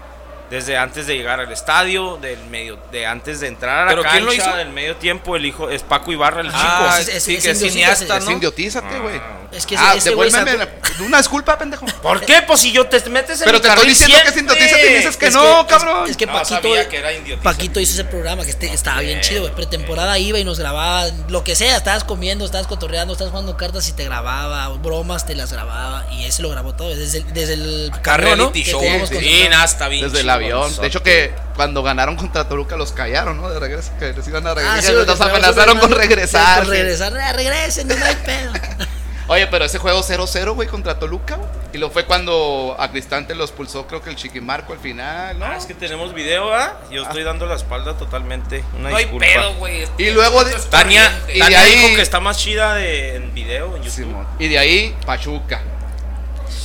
Desde 0.51 0.79
antes 0.79 1.07
de 1.07 1.15
llegar 1.17 1.41
al 1.41 1.53
estadio, 1.53 2.17
del 2.17 2.39
medio, 2.47 2.79
de 2.91 3.07
antes 3.07 3.41
de 3.41 3.49
entrar 3.49 3.81
a 3.81 3.85
la 3.85 3.91
¿Pero 3.91 4.03
cancha, 4.03 4.13
quién 4.17 4.25
lo 4.25 4.33
hizo? 4.33 4.57
del 4.57 4.71
medio 4.71 4.97
tiempo, 4.97 5.37
el 5.37 5.45
hijo 5.45 5.69
es 5.69 5.83
Paco 5.83 6.11
Ibarra, 6.11 6.41
el 6.41 6.51
Ah, 6.53 6.97
es- 7.01 7.09
es- 7.09 7.23
sí, 7.23 7.37
es 7.37 7.45
que 7.45 7.51
es 7.51 7.59
cineasta, 7.61 8.17
es 8.17 8.21
Es 8.23 8.25
¿no? 8.27 8.33
indiotízate, 8.33 8.99
güey. 8.99 9.21
Es 9.53 9.65
que 9.67 9.77
Ah, 9.79 9.95
ese 9.97 10.11
güey 10.11 10.31
devuélveme 10.31 10.59
sacó- 10.65 10.81
la- 11.01 11.05
una 11.07 11.19
disculpa, 11.19 11.59
pendejo. 11.59 11.87
¿Por 12.03 12.21
qué? 12.23 12.43
Pues 12.47 12.61
si 12.61 12.73
yo 12.73 12.87
te 12.87 12.99
metes 13.09 13.41
en 13.41 13.47
Pero 13.47 13.61
te 13.61 13.69
estoy 13.69 13.89
diciendo 13.89 14.17
que 14.23 14.29
es 14.29 14.37
indiotízate 14.37 14.91
y 14.91 14.95
dices 14.97 15.17
que 15.17 15.27
es 15.29 15.35
no, 15.35 15.67
cabrón. 15.67 16.09
Es 16.11 16.17
que 16.17 16.27
No, 16.27 16.33
Paquito, 16.35 16.55
sabía 16.57 16.89
que. 16.89 17.39
Paquito 17.43 17.81
hizo 17.81 17.93
ese 17.95 18.05
programa 18.05 18.45
que 18.45 18.51
este, 18.51 18.73
estaba 18.73 19.01
bien 19.01 19.21
chido, 19.21 19.43
güey. 19.43 19.55
Pretemporada 19.55 20.19
iba 20.19 20.39
y 20.39 20.45
nos 20.45 20.59
grababa 20.59 21.07
lo 21.29 21.45
que 21.45 21.55
sea. 21.57 21.77
Estabas 21.77 22.05
comiendo, 22.05 22.45
estabas 22.45 22.67
cotorreando, 22.67 23.13
estabas 23.15 23.31
jugando 23.31 23.57
cartas 23.57 23.89
y 23.89 23.93
te 23.93 24.05
grababa. 24.05 24.69
Bromas 24.79 25.25
te 25.27 25.35
las 25.35 25.53
grababa. 25.53 26.07
Y 26.13 26.25
ese 26.25 26.43
lo 26.43 26.51
grabó 26.51 26.75
todo. 26.75 26.95
Desde 26.95 27.19
el, 27.19 27.33
desde 27.33 27.55
el 27.55 27.91
carreo, 28.03 28.37
¿no? 28.37 28.53
show. 28.55 28.81
teníamos 28.81 29.09
Sí, 29.09 29.15
con- 29.15 29.25
Sí, 29.25 29.47
nada, 29.51 29.65
está 29.65 29.89
bien 29.89 30.11
Desde 30.11 30.25
avión. 30.45 30.77
De 30.81 30.87
hecho, 30.87 31.03
que 31.03 31.33
cuando 31.57 31.83
ganaron 31.83 32.17
contra 32.17 32.49
Toluca 32.49 32.77
los 32.77 32.93
callaron, 32.93 33.37
¿no? 33.41 33.51
De 33.51 33.59
regreso, 33.61 33.93
que 33.99 34.13
les 34.13 34.27
iban 34.29 34.47
a 34.47 34.51
Ah, 34.51 34.55
regresar. 34.55 34.83
sí, 34.83 34.93
los 35.07 35.21
amenazaron 35.21 35.79
con 35.79 35.91
regresar. 35.93 36.59
Con 36.59 36.67
sí. 36.67 36.71
regresar. 36.73 37.17
Ah, 37.17 37.33
regresen, 37.33 37.89
no 37.89 37.95
hay 38.05 38.15
pedo. 38.17 38.53
Oye, 39.31 39.47
pero 39.49 39.67
ese 39.67 39.77
juego 39.77 40.03
0-0, 40.03 40.55
güey, 40.55 40.69
contra 40.69 40.99
Toluca. 40.99 41.39
Y 41.75 41.77
lo 41.77 41.91
fue 41.91 42.07
cuando 42.07 42.75
a 42.79 42.91
Cristante 42.91 43.35
los 43.35 43.53
pulsó, 43.53 43.87
creo 43.87 44.01
que 44.01 44.09
el 44.09 44.17
Chiquimarco 44.17 44.73
al 44.73 44.79
final, 44.79 45.39
¿no? 45.39 45.45
Ah, 45.45 45.55
es 45.59 45.67
que 45.67 45.75
tenemos 45.75 46.15
video, 46.15 46.55
¿ah? 46.55 46.81
Yo 46.91 47.03
estoy 47.03 47.25
dando 47.25 47.45
la 47.45 47.57
espalda 47.57 47.93
totalmente. 47.99 48.65
Una 48.79 48.89
No 48.89 48.97
hay 48.97 49.05
pedo, 49.05 49.53
güey. 49.57 49.87
Y 49.99 50.11
luego 50.13 50.45
de- 50.45 50.55
Tania, 50.71 51.13
Y 51.29 51.35
de 51.35 51.39
Tania 51.41 51.61
ahí- 51.61 51.75
dijo 51.75 51.95
que 51.97 52.01
está 52.01 52.21
más 52.21 52.39
chida 52.39 52.75
de, 52.77 53.17
en 53.17 53.35
video, 53.35 53.77
en 53.77 53.83
YouTube. 53.83 53.91
Simón. 54.07 54.27
Y 54.39 54.49
de 54.49 54.59
ahí, 54.59 54.97
Pachuca. 55.05 55.61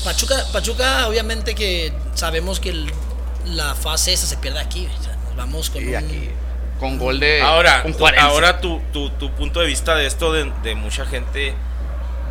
Pachuca, 0.05 0.35
Pachuca, 0.53 1.07
obviamente 1.09 1.55
que 1.55 1.91
sabemos 2.13 2.61
que 2.61 2.69
el- 2.69 2.93
la 3.45 3.75
fase 3.75 4.13
esa 4.13 4.25
se 4.27 4.37
pierde 4.37 4.59
aquí. 4.59 4.87
o 4.99 5.03
sea, 5.03 5.15
nos 5.25 5.35
vamos 5.35 5.69
con 5.69 5.83
Y 5.83 5.87
un- 5.89 5.95
aquí, 5.95 6.29
con 6.79 6.97
gol 6.97 7.19
de. 7.19 7.41
Ahora, 7.41 7.83
un 7.85 7.95
ahora 8.19 8.59
tu, 8.61 8.79
tu, 8.91 9.09
tu 9.11 9.31
punto 9.31 9.59
de 9.59 9.67
vista 9.67 9.95
de 9.95 10.05
esto 10.05 10.31
de, 10.33 10.51
de 10.63 10.75
mucha 10.75 11.05
gente 11.05 11.53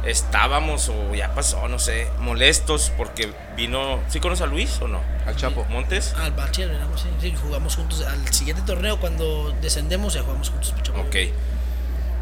estábamos 0.04 0.88
o 0.88 1.14
ya 1.14 1.32
pasó, 1.32 1.68
no 1.68 1.78
sé, 1.78 2.08
molestos 2.18 2.90
porque 2.96 3.32
vino, 3.56 4.00
¿sí 4.08 4.18
conoces 4.18 4.42
a 4.42 4.46
Luis 4.46 4.78
o 4.80 4.88
no? 4.88 5.00
Al 5.26 5.36
Chapo. 5.36 5.64
Montes. 5.70 6.12
Al 6.18 6.32
Bachiller, 6.32 6.76
sí, 6.96 7.08
sí, 7.20 7.34
jugamos 7.40 7.76
juntos. 7.76 8.04
Al 8.04 8.32
siguiente 8.34 8.62
torneo, 8.66 8.98
cuando 8.98 9.54
descendemos, 9.62 10.14
ya 10.14 10.22
jugamos 10.22 10.50
juntos. 10.50 10.72
Pachuca. 10.72 10.98
Ok. 11.00 11.16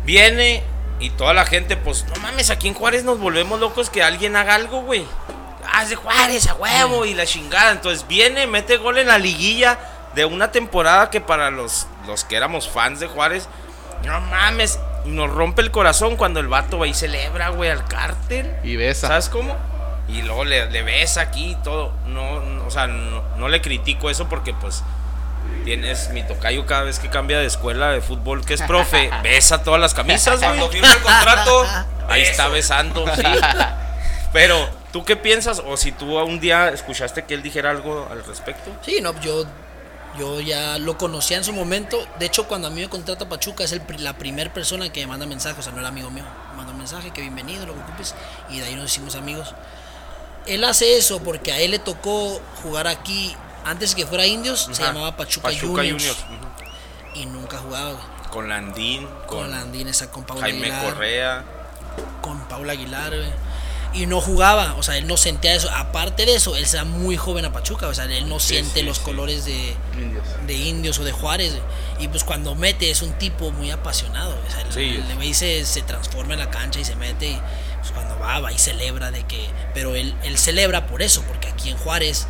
Viene 0.04 0.62
y 0.98 1.10
toda 1.10 1.32
la 1.32 1.46
gente, 1.46 1.76
pues, 1.78 2.04
no 2.14 2.20
mames, 2.20 2.50
aquí 2.50 2.68
en 2.68 2.74
Juárez 2.74 3.04
nos 3.04 3.18
volvemos 3.18 3.58
locos 3.60 3.88
que 3.88 4.02
alguien 4.02 4.36
haga 4.36 4.54
algo, 4.54 4.82
güey. 4.82 5.04
Ah, 5.80 5.84
es 5.84 5.88
de 5.90 5.96
Juárez, 5.96 6.46
a 6.48 6.54
huevo, 6.54 7.06
y 7.06 7.14
la 7.14 7.24
chingada. 7.24 7.72
Entonces 7.72 8.06
viene, 8.06 8.46
mete 8.46 8.76
gol 8.76 8.98
en 8.98 9.06
la 9.08 9.18
liguilla 9.18 9.78
de 10.14 10.26
una 10.26 10.52
temporada 10.52 11.08
que 11.08 11.22
para 11.22 11.50
los, 11.50 11.86
los 12.06 12.24
que 12.24 12.36
éramos 12.36 12.68
fans 12.68 13.00
de 13.00 13.06
Juárez, 13.06 13.48
no 14.04 14.20
mames, 14.20 14.78
nos 15.06 15.30
rompe 15.30 15.62
el 15.62 15.70
corazón 15.70 16.16
cuando 16.16 16.38
el 16.40 16.48
vato 16.48 16.78
va 16.78 16.86
y 16.86 16.92
celebra, 16.92 17.48
güey, 17.48 17.70
al 17.70 17.86
cártel. 17.86 18.54
Y 18.62 18.76
besa. 18.76 19.08
¿Sabes 19.08 19.30
cómo? 19.30 19.56
Y 20.08 20.20
luego 20.20 20.44
le, 20.44 20.70
le 20.70 20.82
besa 20.82 21.22
aquí 21.22 21.52
y 21.52 21.54
todo. 21.62 21.92
No, 22.06 22.40
no, 22.40 22.66
o 22.66 22.70
sea, 22.70 22.86
no, 22.86 23.22
no 23.38 23.48
le 23.48 23.62
critico 23.62 24.10
eso 24.10 24.28
porque 24.28 24.52
pues 24.52 24.82
tienes 25.64 26.10
mi 26.10 26.22
tocayo 26.24 26.66
cada 26.66 26.82
vez 26.82 26.98
que 26.98 27.08
cambia 27.08 27.38
de 27.38 27.46
escuela 27.46 27.88
de 27.90 28.02
fútbol 28.02 28.44
que 28.44 28.52
es 28.52 28.62
profe, 28.62 29.10
besa 29.22 29.62
todas 29.62 29.80
las 29.80 29.94
camisas, 29.94 30.40
Cuando 30.40 30.66
güey. 30.66 30.78
firma 30.80 30.92
el 30.92 31.02
contrato, 31.02 31.66
Ahí 32.08 32.22
está 32.22 32.48
besando, 32.48 33.06
sí. 33.14 33.22
Pero, 34.32 34.68
¿tú 34.92 35.04
qué 35.04 35.16
piensas? 35.16 35.60
O 35.64 35.76
si 35.76 35.92
tú 35.92 36.18
un 36.18 36.40
día 36.40 36.68
escuchaste 36.70 37.24
que 37.24 37.34
él 37.34 37.42
dijera 37.42 37.70
algo 37.70 38.08
al 38.10 38.24
respecto. 38.24 38.70
Sí, 38.84 39.00
no, 39.00 39.18
yo, 39.20 39.44
yo 40.18 40.40
ya 40.40 40.78
lo 40.78 40.98
conocía 40.98 41.36
en 41.36 41.44
su 41.44 41.52
momento. 41.52 42.04
De 42.18 42.26
hecho, 42.26 42.46
cuando 42.48 42.68
a 42.68 42.70
mí 42.70 42.80
me 42.80 42.88
contrata 42.88 43.28
Pachuca, 43.28 43.64
es 43.64 43.72
el, 43.72 43.82
la 43.98 44.14
primera 44.14 44.52
persona 44.52 44.90
que 44.92 45.00
me 45.00 45.06
manda 45.06 45.26
mensaje. 45.26 45.60
O 45.60 45.62
sea, 45.62 45.72
no 45.72 45.78
era 45.78 45.88
amigo 45.88 46.10
mío. 46.10 46.24
Me 46.50 46.56
manda 46.56 46.72
un 46.72 46.78
mensaje, 46.78 47.10
que 47.10 47.20
bienvenido, 47.20 47.66
lo 47.66 47.74
que 47.74 47.80
ocupes. 47.80 48.14
Y 48.50 48.60
de 48.60 48.66
ahí 48.66 48.74
nos 48.74 48.86
hicimos 48.90 49.14
amigos. 49.14 49.54
Él 50.46 50.64
hace 50.64 50.96
eso 50.96 51.22
porque 51.22 51.52
a 51.52 51.58
él 51.60 51.72
le 51.72 51.78
tocó 51.78 52.40
jugar 52.62 52.86
aquí. 52.86 53.34
Antes 53.64 53.94
que 53.94 54.06
fuera 54.06 54.26
Indios, 54.26 54.70
se 54.72 54.82
llamaba 54.82 55.16
Pachuca, 55.16 55.48
Pachuca 55.48 55.82
Juniors. 55.82 56.24
Y 57.14 57.26
nunca 57.26 57.58
jugaba. 57.58 57.98
Con 58.30 58.48
Landín, 58.48 59.06
Con, 59.26 59.40
con, 59.40 59.50
Landín, 59.50 59.88
esa, 59.88 60.10
con 60.10 60.24
Paula 60.24 60.42
Jaime 60.42 60.70
Aguilar. 60.70 60.94
Correa. 60.94 61.44
con 62.22 62.40
Paula 62.48 62.72
Aguilar, 62.72 63.10
güey. 63.10 63.30
Y 63.92 64.06
no 64.06 64.20
jugaba, 64.20 64.74
o 64.76 64.82
sea, 64.82 64.96
él 64.96 65.06
no 65.06 65.16
sentía 65.16 65.54
eso. 65.54 65.68
Aparte 65.70 66.24
de 66.24 66.36
eso, 66.36 66.56
él 66.56 66.66
da 66.72 66.84
muy 66.84 67.16
joven 67.16 67.44
a 67.44 67.52
Pachuca, 67.52 67.88
o 67.88 67.94
sea, 67.94 68.04
él 68.04 68.28
no 68.28 68.38
siente 68.38 68.80
sí, 68.80 68.86
los 68.86 68.98
sí. 68.98 69.02
colores 69.04 69.44
de, 69.44 69.74
Indios. 70.00 70.24
de 70.46 70.54
indios 70.54 70.98
o 71.00 71.04
de 71.04 71.12
Juárez. 71.12 71.54
Y 71.98 72.08
pues 72.08 72.22
cuando 72.22 72.54
mete 72.54 72.90
es 72.90 73.02
un 73.02 73.12
tipo 73.14 73.50
muy 73.50 73.70
apasionado. 73.70 74.38
O 74.46 74.50
sea, 74.50 74.60
el 74.80 75.14
güey 75.16 75.34
se, 75.34 75.64
se 75.64 75.82
transforma 75.82 76.34
en 76.34 76.38
la 76.38 76.50
cancha 76.50 76.78
y 76.78 76.84
se 76.84 76.94
mete. 76.94 77.30
Y 77.30 77.40
pues 77.80 77.90
cuando 77.92 78.18
va, 78.18 78.38
va 78.38 78.52
y 78.52 78.58
celebra 78.58 79.10
de 79.10 79.24
que. 79.24 79.48
Pero 79.74 79.94
él, 79.96 80.14
él 80.22 80.38
celebra 80.38 80.86
por 80.86 81.02
eso, 81.02 81.22
porque 81.22 81.48
aquí 81.48 81.70
en 81.70 81.76
Juárez 81.76 82.26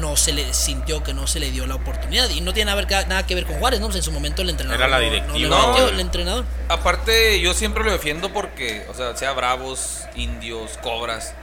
no 0.00 0.16
se 0.16 0.32
le 0.32 0.52
sintió 0.54 1.02
que 1.02 1.14
no 1.14 1.26
se 1.26 1.40
le 1.40 1.50
dio 1.50 1.66
la 1.66 1.74
oportunidad. 1.76 2.28
Y 2.30 2.40
no 2.40 2.52
tiene 2.52 2.70
nada, 2.70 2.86
que 2.86 2.94
ver- 2.94 3.08
nada 3.08 3.26
que 3.26 3.34
ver 3.34 3.46
con 3.46 3.56
Juárez, 3.58 3.80
¿no? 3.80 3.86
Pues 3.86 3.96
en 3.96 4.02
su 4.02 4.12
momento 4.12 4.42
el 4.42 4.50
entrenador. 4.50 4.80
Era 4.80 4.88
la 4.88 4.96
no- 4.98 5.04
no 5.04 5.10
directiva. 5.34 5.48
No. 5.78 5.88
el 5.88 6.00
entrenador. 6.00 6.44
Aparte, 6.68 7.40
yo 7.40 7.54
siempre 7.54 7.84
lo 7.84 7.92
defiendo 7.92 8.32
porque, 8.32 8.86
o 8.90 8.94
sea, 8.94 9.16
sea 9.16 9.32
bravos, 9.32 10.00
indios, 10.14 10.78
cobras, 10.82 11.34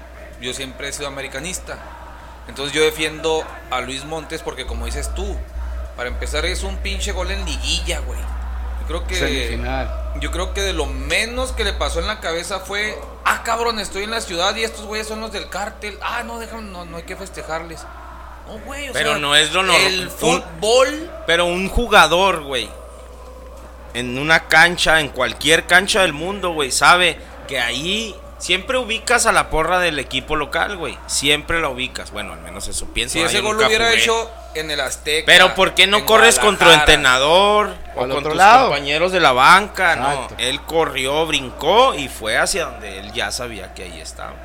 yo 0.41 0.53
siempre 0.53 0.89
he 0.89 0.93
sido 0.93 1.07
americanista. 1.07 1.77
Entonces 2.47 2.73
yo 2.73 2.83
defiendo 2.83 3.43
a 3.69 3.81
Luis 3.81 4.05
Montes 4.05 4.41
porque, 4.41 4.65
como 4.65 4.85
dices 4.85 5.13
tú, 5.13 5.35
para 5.95 6.09
empezar 6.09 6.45
es 6.45 6.63
un 6.63 6.77
pinche 6.77 7.11
gol 7.11 7.29
en 7.31 7.45
liguilla, 7.45 7.99
güey. 7.99 8.19
creo 8.87 9.05
que 9.05 9.13
Semifinal. 9.15 10.13
yo 10.19 10.31
creo 10.31 10.51
que 10.55 10.61
de 10.61 10.73
lo 10.73 10.87
menos 10.87 11.51
que 11.51 11.63
le 11.63 11.73
pasó 11.73 11.99
en 11.99 12.07
la 12.07 12.19
cabeza 12.19 12.59
fue, 12.59 12.97
ah, 13.23 13.43
cabrón, 13.43 13.77
estoy 13.79 14.03
en 14.05 14.09
la 14.09 14.19
ciudad 14.19 14.55
y 14.55 14.63
estos 14.63 14.85
güeyes 14.85 15.07
son 15.07 15.21
los 15.21 15.31
del 15.31 15.47
cártel. 15.49 15.99
Ah, 16.01 16.23
no, 16.25 16.39
dejan, 16.39 16.71
no, 16.71 16.85
no 16.85 16.97
hay 16.97 17.03
que 17.03 17.15
festejarles. 17.15 17.81
No, 18.49 18.59
güey, 18.65 18.89
o 18.89 18.93
Pero 18.93 19.11
sea, 19.11 19.19
no 19.19 19.35
es 19.35 19.53
lo 19.53 19.63
normal. 19.63 19.85
El 19.85 20.09
fútbol 20.09 21.09
Pero 21.27 21.45
un 21.45 21.69
jugador, 21.69 22.41
güey, 22.43 22.69
en 23.93 24.17
una 24.17 24.47
cancha, 24.47 24.99
en 24.99 25.09
cualquier 25.09 25.65
cancha 25.65 26.01
del 26.01 26.13
mundo, 26.13 26.51
güey, 26.51 26.71
sabe 26.71 27.17
que 27.47 27.59
ahí 27.59 28.15
siempre 28.37 28.77
ubicas 28.77 29.25
a 29.25 29.31
la 29.31 29.49
porra 29.49 29.79
del 29.79 29.99
equipo 29.99 30.35
local, 30.35 30.77
güey. 30.77 30.97
Siempre 31.07 31.59
la 31.59 31.69
ubicas. 31.69 32.11
Bueno, 32.11 32.33
al 32.33 32.39
menos 32.41 32.67
eso 32.67 32.87
pienso. 32.87 33.13
Si 33.13 33.21
ese 33.21 33.41
gol 33.41 33.57
lo 33.57 33.65
hubiera 33.67 33.85
jugué. 33.89 33.99
hecho 34.01 34.31
en 34.55 34.71
el 34.71 34.79
Azteca. 34.79 35.25
Pero 35.25 35.55
¿por 35.55 35.73
qué 35.73 35.87
no 35.87 36.05
corres 36.05 36.39
con 36.39 36.57
tu 36.57 36.69
entrenador 36.69 37.73
O 37.95 38.03
o 38.05 38.09
con 38.09 38.23
tus 38.23 38.35
lado. 38.35 38.67
compañeros 38.69 39.11
de 39.11 39.19
la 39.19 39.31
banca? 39.31 39.93
Exacto. 39.93 40.35
No, 40.37 40.43
él 40.43 40.61
corrió, 40.61 41.25
brincó 41.25 41.93
y 41.95 42.07
fue 42.07 42.37
hacia 42.37 42.65
donde 42.65 42.99
él 42.99 43.11
ya 43.13 43.31
sabía 43.31 43.73
que 43.73 43.83
ahí 43.83 43.99
estaba. 43.99 44.35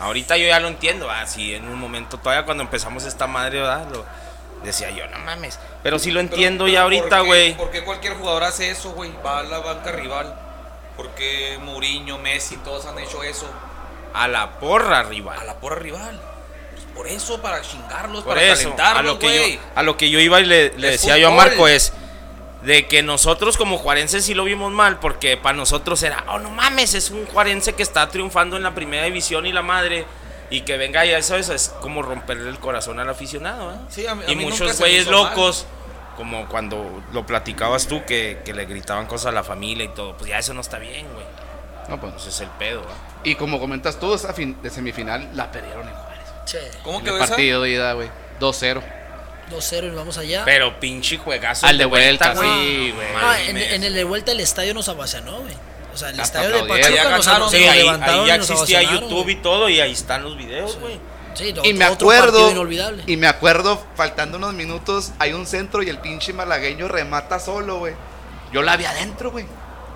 Ahorita 0.00 0.36
yo 0.36 0.46
ya 0.46 0.60
lo 0.60 0.68
entiendo, 0.68 1.10
así 1.10 1.54
en 1.54 1.68
un 1.68 1.78
momento 1.78 2.18
todavía 2.18 2.44
cuando 2.44 2.62
empezamos 2.62 3.04
esta 3.04 3.26
madre, 3.26 3.60
¿verdad? 3.60 3.86
Lo, 3.92 4.04
decía 4.64 4.90
yo, 4.90 5.06
no 5.08 5.18
mames. 5.18 5.58
Pero 5.82 5.98
sí 5.98 6.10
lo 6.10 6.20
entiendo 6.20 6.64
pero 6.64 6.72
ya 6.74 6.82
¿por 6.84 6.92
ahorita, 6.94 7.20
güey. 7.20 7.56
¿Por 7.56 7.70
qué 7.70 7.82
cualquier 7.82 8.14
jugador 8.14 8.44
hace 8.44 8.70
eso, 8.70 8.92
güey? 8.92 9.12
Va 9.24 9.40
a 9.40 9.42
la 9.42 9.58
banca 9.58 9.92
rival. 9.92 10.34
¿Por 10.96 11.10
qué 11.10 11.58
Mourinho, 11.62 12.18
Messi, 12.18 12.56
todos 12.58 12.86
han 12.86 12.98
hecho 12.98 13.22
eso? 13.22 13.46
A 14.12 14.28
la 14.28 14.58
porra 14.58 15.00
A 15.00 15.02
rival. 15.04 15.46
la 15.46 15.54
porra 15.54 15.76
rival. 15.76 16.20
Pues 16.72 16.84
por 16.94 17.06
eso, 17.06 17.40
para 17.40 17.60
chingarlos, 17.62 18.24
Por 18.24 18.34
para 18.34 18.46
eso, 18.46 18.72
a 18.72 18.76
calentarlos, 18.76 19.12
lo 19.14 19.18
que 19.18 19.26
güey. 19.26 19.54
yo, 19.54 19.60
a 19.74 19.82
lo 19.82 19.96
que 19.96 20.10
yo 20.10 20.18
iba 20.20 20.40
y 20.40 20.46
le, 20.46 20.70
decía 20.70 21.16
yo 21.16 21.28
a. 21.28 21.30
Marco 21.30 21.68
es 21.68 21.92
de 22.62 22.86
que 22.88 23.02
nosotros 23.02 23.56
como 23.56 23.78
juarenses 23.78 24.24
sí 24.24 24.34
lo 24.34 24.44
vimos 24.44 24.70
mal, 24.72 24.98
porque 24.98 25.36
para 25.36 25.56
nosotros 25.56 26.02
era, 26.02 26.24
oh 26.28 26.38
no 26.38 26.50
mames, 26.50 26.94
es 26.94 27.10
un 27.10 27.26
juarense 27.26 27.74
que 27.74 27.82
está 27.82 28.08
triunfando 28.08 28.56
en 28.56 28.62
la 28.62 28.74
primera 28.74 29.04
división 29.04 29.46
y 29.46 29.52
la 29.52 29.62
madre, 29.62 30.04
y 30.50 30.62
que 30.62 30.76
venga 30.76 31.04
ya 31.04 31.16
eso, 31.18 31.36
eso 31.36 31.54
es 31.54 31.68
como 31.80 32.02
romperle 32.02 32.50
el 32.50 32.58
corazón 32.58 32.98
al 33.00 33.08
aficionado, 33.08 33.72
¿eh? 33.72 33.76
Sí, 33.88 34.06
a 34.06 34.14
mí- 34.14 34.24
a 34.26 34.30
y 34.30 34.36
mí 34.36 34.44
nunca 34.44 34.56
muchos 34.64 34.78
güeyes 34.78 35.06
mal. 35.06 35.14
locos, 35.14 35.66
como 36.16 36.46
cuando 36.48 37.02
lo 37.12 37.24
platicabas 37.24 37.86
tú, 37.86 38.04
que, 38.04 38.40
que 38.44 38.52
le 38.52 38.66
gritaban 38.66 39.06
cosas 39.06 39.26
a 39.26 39.32
la 39.32 39.44
familia 39.44 39.84
y 39.84 39.88
todo, 39.88 40.16
pues 40.16 40.28
ya 40.28 40.38
eso 40.38 40.52
no 40.52 40.60
está 40.60 40.78
bien, 40.78 41.06
güey. 41.14 41.24
No, 41.88 41.98
pues. 42.00 42.14
Ese 42.16 42.28
es 42.28 42.40
el 42.42 42.48
pedo, 42.50 42.82
¿eh? 42.82 42.84
Y 43.24 43.34
como 43.36 43.58
comentas 43.58 43.98
tú, 43.98 44.12
esa 44.14 44.32
fin 44.34 44.60
de 44.62 44.70
semifinal 44.70 45.30
la 45.34 45.50
perdieron 45.50 45.88
en 45.88 45.94
Juárez. 45.94 46.24
Che, 46.44 46.70
¿Cómo 46.84 46.98
En 46.98 47.04
quedó 47.04 47.16
el 47.16 47.26
partido 47.26 47.62
de 47.62 47.70
ida, 47.70 47.92
güey. 47.94 48.10
2-0. 48.38 48.82
2-0 49.50 49.84
y 49.84 49.86
nos 49.88 49.96
vamos 49.96 50.18
allá. 50.18 50.42
Pero 50.44 50.78
pinche 50.80 51.18
juegazo. 51.18 51.66
Al 51.66 51.76
de 51.78 51.84
vuelta, 51.84 52.34
güey. 52.34 52.48
sí, 52.48 52.90
güey. 52.92 53.12
No 53.12 53.18
mames. 53.20 53.48
en, 53.48 53.56
en 53.58 53.84
el 53.84 53.94
de 53.94 54.04
vuelta 54.04 54.32
el 54.32 54.40
estadio 54.40 54.72
nos 54.74 54.88
abacianó, 54.88 55.40
güey. 55.40 55.54
O 55.92 55.96
sea, 55.96 56.10
el 56.10 56.20
Hasta 56.20 56.40
estadio 56.44 56.62
de. 56.62 56.68
Pachuca 56.68 56.90
Ya 56.94 57.10
nos, 57.10 57.26
ganaron. 57.26 57.50
se 57.50 57.58
Sí, 57.58 57.64
nos 57.64 57.72
ahí, 57.74 57.78
levantaron 57.80 58.20
ahí 58.20 58.26
ya 58.28 58.34
y 58.34 58.38
nos 58.38 58.50
existía 58.50 58.82
YouTube 58.82 59.22
güey. 59.24 59.30
y 59.36 59.42
todo, 59.42 59.68
y 59.68 59.80
ahí 59.80 59.92
están 59.92 60.22
los 60.22 60.36
videos, 60.36 60.78
güey. 60.78 60.98
Sí, 61.34 61.44
Y 61.44 61.50
otro- 61.52 61.64
me 61.74 61.84
acuerdo, 61.84 62.50
inolvidable. 62.50 63.02
y 63.06 63.16
me 63.16 63.26
acuerdo, 63.28 63.84
faltando 63.96 64.36
unos 64.38 64.52
minutos, 64.54 65.12
hay 65.18 65.32
un 65.32 65.46
centro 65.46 65.82
y 65.82 65.88
el 65.88 65.98
pinche 65.98 66.32
malagueño 66.32 66.88
remata 66.88 67.38
solo, 67.38 67.78
güey. 67.78 67.94
Yo 68.52 68.62
la 68.62 68.76
vi 68.76 68.84
adentro, 68.84 69.30
güey. 69.30 69.46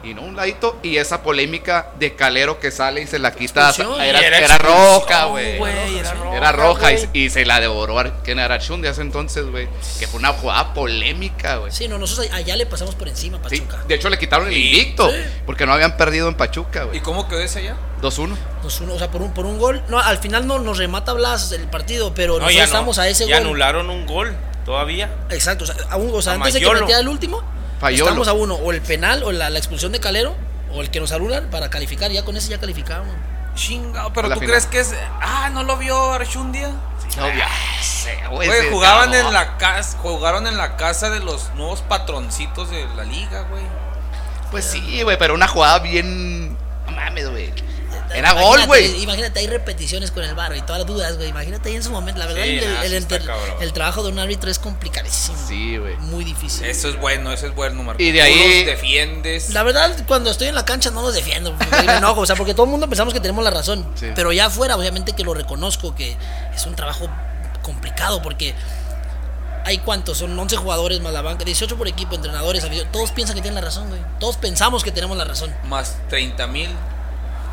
Y 0.05 0.13
no 0.15 0.23
un 0.23 0.37
ladito, 0.37 0.79
y 0.83 0.99
esa 0.99 1.23
polémica 1.23 1.91
de 1.99 2.15
Calero 2.15 2.61
que 2.61 2.71
sale 2.71 3.01
y 3.03 3.07
se 3.07 3.19
la 3.19 3.33
quita. 3.35 3.73
Era, 4.01 4.21
Y 4.21 4.25
era 4.25 4.39
era 4.39 4.59
roja, 4.59 5.25
güey. 5.27 5.57
era 5.99 6.13
roja, 6.15 6.37
Era 6.37 6.53
roja 6.53 6.93
y, 6.93 7.09
y 7.15 7.31
se 7.31 7.45
la 7.47 7.61
devoró 7.61 7.99
a 7.99 8.23
quién 8.23 8.39
era 8.39 8.59
Chun 8.59 8.83
de 8.83 8.89
hace 8.89 9.01
entonces, 9.01 9.47
güey. 9.47 9.69
Que 9.99 10.07
fue 10.07 10.19
una 10.21 10.33
jugada 10.33 10.75
polémica, 10.75 11.57
güey. 11.57 11.73
Sí, 11.73 11.89
no, 11.89 11.99
nosotros 11.99 12.29
allá 12.33 12.57
le 12.57 12.67
pasamos 12.67 12.95
por 12.95 13.09
encima 13.09 13.39
Sí, 13.49 13.61
Pachuca. 13.61 13.85
de 13.89 13.95
hecho 13.95 14.11
le 14.11 14.19
quitaron 14.19 14.49
el 14.49 14.57
invicto 14.57 15.11
Sí. 15.11 15.17
porque 15.47 15.65
no 15.67 15.73
habían 15.73 15.97
perdido 15.97 16.29
en 16.29 16.35
Pachuca, 16.35 16.83
¿Y 16.85 16.87
güey. 16.87 17.01
cómo 17.01 17.27
quedó 17.29 17.41
esa 17.41 17.61
ya? 17.61 17.77
2-1. 18.03 18.37
Nos 18.63 18.81
uno- 18.81 18.95
o 18.95 18.99
sea, 18.99 19.11
por 19.11 19.23
un, 19.23 19.33
por 19.33 19.47
un 19.47 19.59
gol. 19.59 19.83
No, 19.89 19.99
al 19.99 20.19
final 20.19 20.47
no 20.47 20.59
nos 20.59 20.77
remata 20.79 21.13
Blas 21.15 21.53
el 21.53 21.67
partido, 21.69 22.13
pero 22.15 22.35
No, 22.35 22.41
nosotros 22.41 22.55
ya 22.55 22.61
no. 22.63 22.67
estamos 22.67 22.99
a 22.99 23.09
ese 23.09 23.27
Ya 23.27 23.39
gol. 23.39 23.47
anularon 23.49 23.89
un 23.91 24.05
gol 24.07 24.35
todavía. 24.67 25.11
Exacto, 25.31 25.65
o 25.65 25.67
sea, 25.67 25.97
un- 25.97 26.11
o 26.15 26.21
sea, 26.23 26.35
antes 26.35 26.55
de 26.55 26.61
que 26.61 26.71
metiera 26.71 27.01
el 27.01 27.09
último, 27.09 27.43
Estamos 27.91 28.29
a 28.29 28.33
uno, 28.33 28.55
o 28.55 28.73
el 28.73 28.81
penal, 28.81 29.23
o 29.25 29.33
la, 29.33 29.51
la 29.51 29.59
expulsión 29.59 29.93
de 29.93 30.01
Calero, 30.01 30.35
o 30.73 30.81
el 30.81 30.91
que 30.91 31.01
nos 31.01 31.13
anulan 31.13 31.51
para 31.51 31.71
calificar. 31.71 32.11
Ya 32.11 32.25
con 32.25 32.37
ese 32.37 32.51
ya 32.51 32.59
calificamos. 32.59 33.15
Chingado, 33.55 34.13
pero 34.13 34.29
tú 34.29 34.35
final. 34.35 34.49
crees 34.49 34.67
que 34.67 34.81
es. 34.81 34.95
Ah, 35.21 35.51
¿no 35.53 35.63
lo 35.63 35.77
vio 35.77 36.13
Archundia? 36.13 36.71
No, 37.17 37.29
ya 37.29 37.49
sé, 37.81 38.19
güey. 38.31 38.49
Güey, 38.49 38.71
jugaban 38.71 39.15
en 39.15 39.33
la 39.33 39.57
casa, 39.57 39.97
jugaron 39.99 40.47
en 40.47 40.57
la 40.57 40.77
casa 40.77 41.11
de 41.11 41.21
los 41.21 41.55
nuevos 41.55 41.83
patroncitos 41.83 42.71
de 42.71 42.87
la 42.97 43.05
liga, 43.05 43.43
güey. 43.51 43.63
Pues 44.51 44.65
sí, 44.65 45.03
güey, 45.03 45.17
pero 45.19 45.35
una 45.35 45.47
jugada 45.47 45.79
bien. 45.79 46.57
No 46.87 46.93
mames, 46.93 47.31
güey. 47.31 47.53
Era 48.15 48.33
gol, 48.33 48.67
güey. 48.67 49.03
Imagínate, 49.03 49.41
hay 49.41 49.47
repeticiones 49.47 50.11
con 50.11 50.23
el 50.23 50.35
bar 50.35 50.57
y 50.57 50.63
todas 50.63 50.79
las 50.79 50.87
dudas, 50.87 51.17
güey. 51.17 51.29
Imagínate 51.29 51.69
ahí 51.69 51.77
en 51.77 51.83
su 51.83 51.91
momento. 51.91 52.19
La 52.19 52.27
verdad, 52.27 52.45
Sí, 52.45 52.61
el, 53.61 53.73
trabajo 53.73 54.03
de 54.03 54.11
un 54.11 54.19
árbitro 54.19 54.51
es 54.51 54.59
complicadísimo. 54.59 55.37
Sí, 55.49 55.77
güey. 55.77 55.97
Muy 55.97 56.25
difícil. 56.25 56.65
Eso 56.67 56.89
es 56.89 56.99
bueno, 56.99 57.33
eso 57.33 57.47
es 57.47 57.55
bueno, 57.55 57.83
Marco. 57.83 58.03
Y 58.03 58.13
de 58.13 58.21
Tú 58.21 58.25
ahí- 58.25 58.57
los 58.59 58.67
defiendes. 58.67 59.51
La 59.51 59.63
verdad, 59.63 59.97
cuando 60.07 60.31
estoy 60.31 60.49
en 60.49 60.55
la 60.55 60.65
cancha 60.65 60.91
no 60.91 61.03
los 61.03 61.15
defiendo, 61.15 61.55
me 61.55 61.93
enojo, 61.97 62.21
o 62.21 62.27
sea, 62.27 62.37
porque 62.37 62.55
todo 62.55 62.65
el 62.65 62.71
mundo 62.71 62.89
pensamos 62.89 63.13
que 63.13 63.21
tenemos 63.21 63.43
la 63.45 63.51
razón. 63.51 63.87
Sí. 63.95 64.09
Pero 64.15 64.33
ya 64.33 64.47
afuera, 64.47 64.77
obviamente 64.77 65.13
que 65.13 65.25
lo 65.25 65.35
reconozco, 65.35 65.95
que 65.95 66.17
es 66.55 66.67
un 66.67 66.77
trabajo 66.77 67.09
complicado, 67.63 68.23
porque 68.23 68.55
hay 69.65 69.79
cuántos, 69.79 70.19
son 70.19 70.39
11 70.39 70.57
jugadores 70.57 71.01
más 71.01 71.13
la 71.13 71.23
banca, 71.23 71.45
18 71.45 71.77
por 71.77 71.89
equipo, 71.89 72.15
entrenadores, 72.15 72.67
todos 72.93 73.11
piensan 73.13 73.35
que 73.35 73.43
tienen 73.43 73.57
la 73.57 73.63
razón, 73.63 73.89
güey. 73.89 74.01
Todos 74.21 74.37
pensamos 74.37 74.85
que 74.85 74.93
tenemos 74.93 75.17
la 75.17 75.25
razón. 75.25 75.55
Más 75.65 75.97
30 76.11 76.47
mil. 76.47 76.69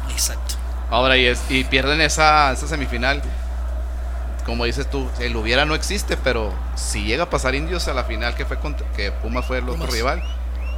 Exacto. 0.09 0.55
Ahora, 0.89 1.17
y, 1.17 1.25
es, 1.27 1.39
y 1.49 1.63
pierden 1.63 2.01
esa, 2.01 2.51
esa 2.51 2.67
semifinal. 2.67 3.21
Como 4.45 4.65
dices 4.65 4.89
tú, 4.89 5.07
el 5.19 5.35
hubiera 5.35 5.65
no 5.65 5.75
existe, 5.75 6.17
pero 6.17 6.51
si 6.75 7.03
llega 7.03 7.23
a 7.25 7.29
pasar 7.29 7.53
Indios 7.53 7.87
a 7.87 7.93
la 7.93 8.03
final 8.03 8.33
que 8.35 8.45
fue 8.45 8.57
contra, 8.57 8.87
que 8.93 9.11
Pumas 9.11 9.45
fue 9.45 9.59
el 9.59 9.63
otro 9.65 9.75
Pumas. 9.75 9.91
rival, 9.93 10.23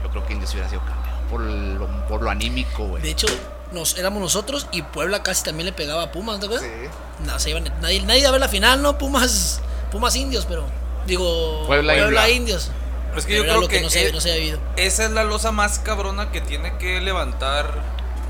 yo 0.03 0.09
creo 0.09 0.25
que 0.25 0.33
Indios 0.33 0.51
hubiera 0.51 0.69
sido 0.69 0.81
campeón 0.81 1.03
por 1.29 1.41
lo, 1.41 2.07
por 2.07 2.21
lo 2.21 2.29
anímico, 2.29 2.83
güey. 2.85 3.01
De 3.01 3.09
hecho, 3.11 3.25
nos, 3.71 3.97
éramos 3.97 4.21
nosotros 4.21 4.67
y 4.71 4.81
Puebla 4.81 5.23
casi 5.23 5.43
también 5.45 5.65
le 5.65 5.73
pegaba 5.73 6.03
a 6.03 6.11
Pumas, 6.11 6.39
¿te 6.39 6.45
acuerdas? 6.45 6.67
Sí. 6.67 7.25
No, 7.25 7.39
se 7.39 7.49
iban- 7.51 7.71
nadie, 7.81 8.01
nadie 8.03 8.19
iba 8.19 8.29
a 8.29 8.31
ver 8.33 8.41
la 8.41 8.49
final, 8.49 8.81
¿no? 8.83 8.97
Pumas, 8.97 9.61
Pumas 9.91 10.15
indios, 10.15 10.45
pero. 10.45 10.65
Digo, 11.07 11.63
Puebla 11.65 11.93
Puebla, 11.93 12.29
Indio. 12.29 12.37
indios. 12.55 12.71
Pero 13.07 13.19
es 13.19 13.25
que 13.25 13.31
Pero 13.33 13.43
yo 13.43 13.49
creo 13.49 13.61
lo 13.61 13.67
que, 13.67 13.77
que, 13.77 13.83
no, 13.83 13.89
se, 13.89 14.07
eh, 14.07 14.11
no 14.11 14.19
se 14.21 14.59
esa 14.77 15.05
es 15.05 15.11
la 15.11 15.23
losa 15.23 15.51
más 15.51 15.79
cabrona 15.79 16.31
que 16.31 16.41
tiene 16.41 16.77
que 16.77 16.99
levantar 17.01 17.81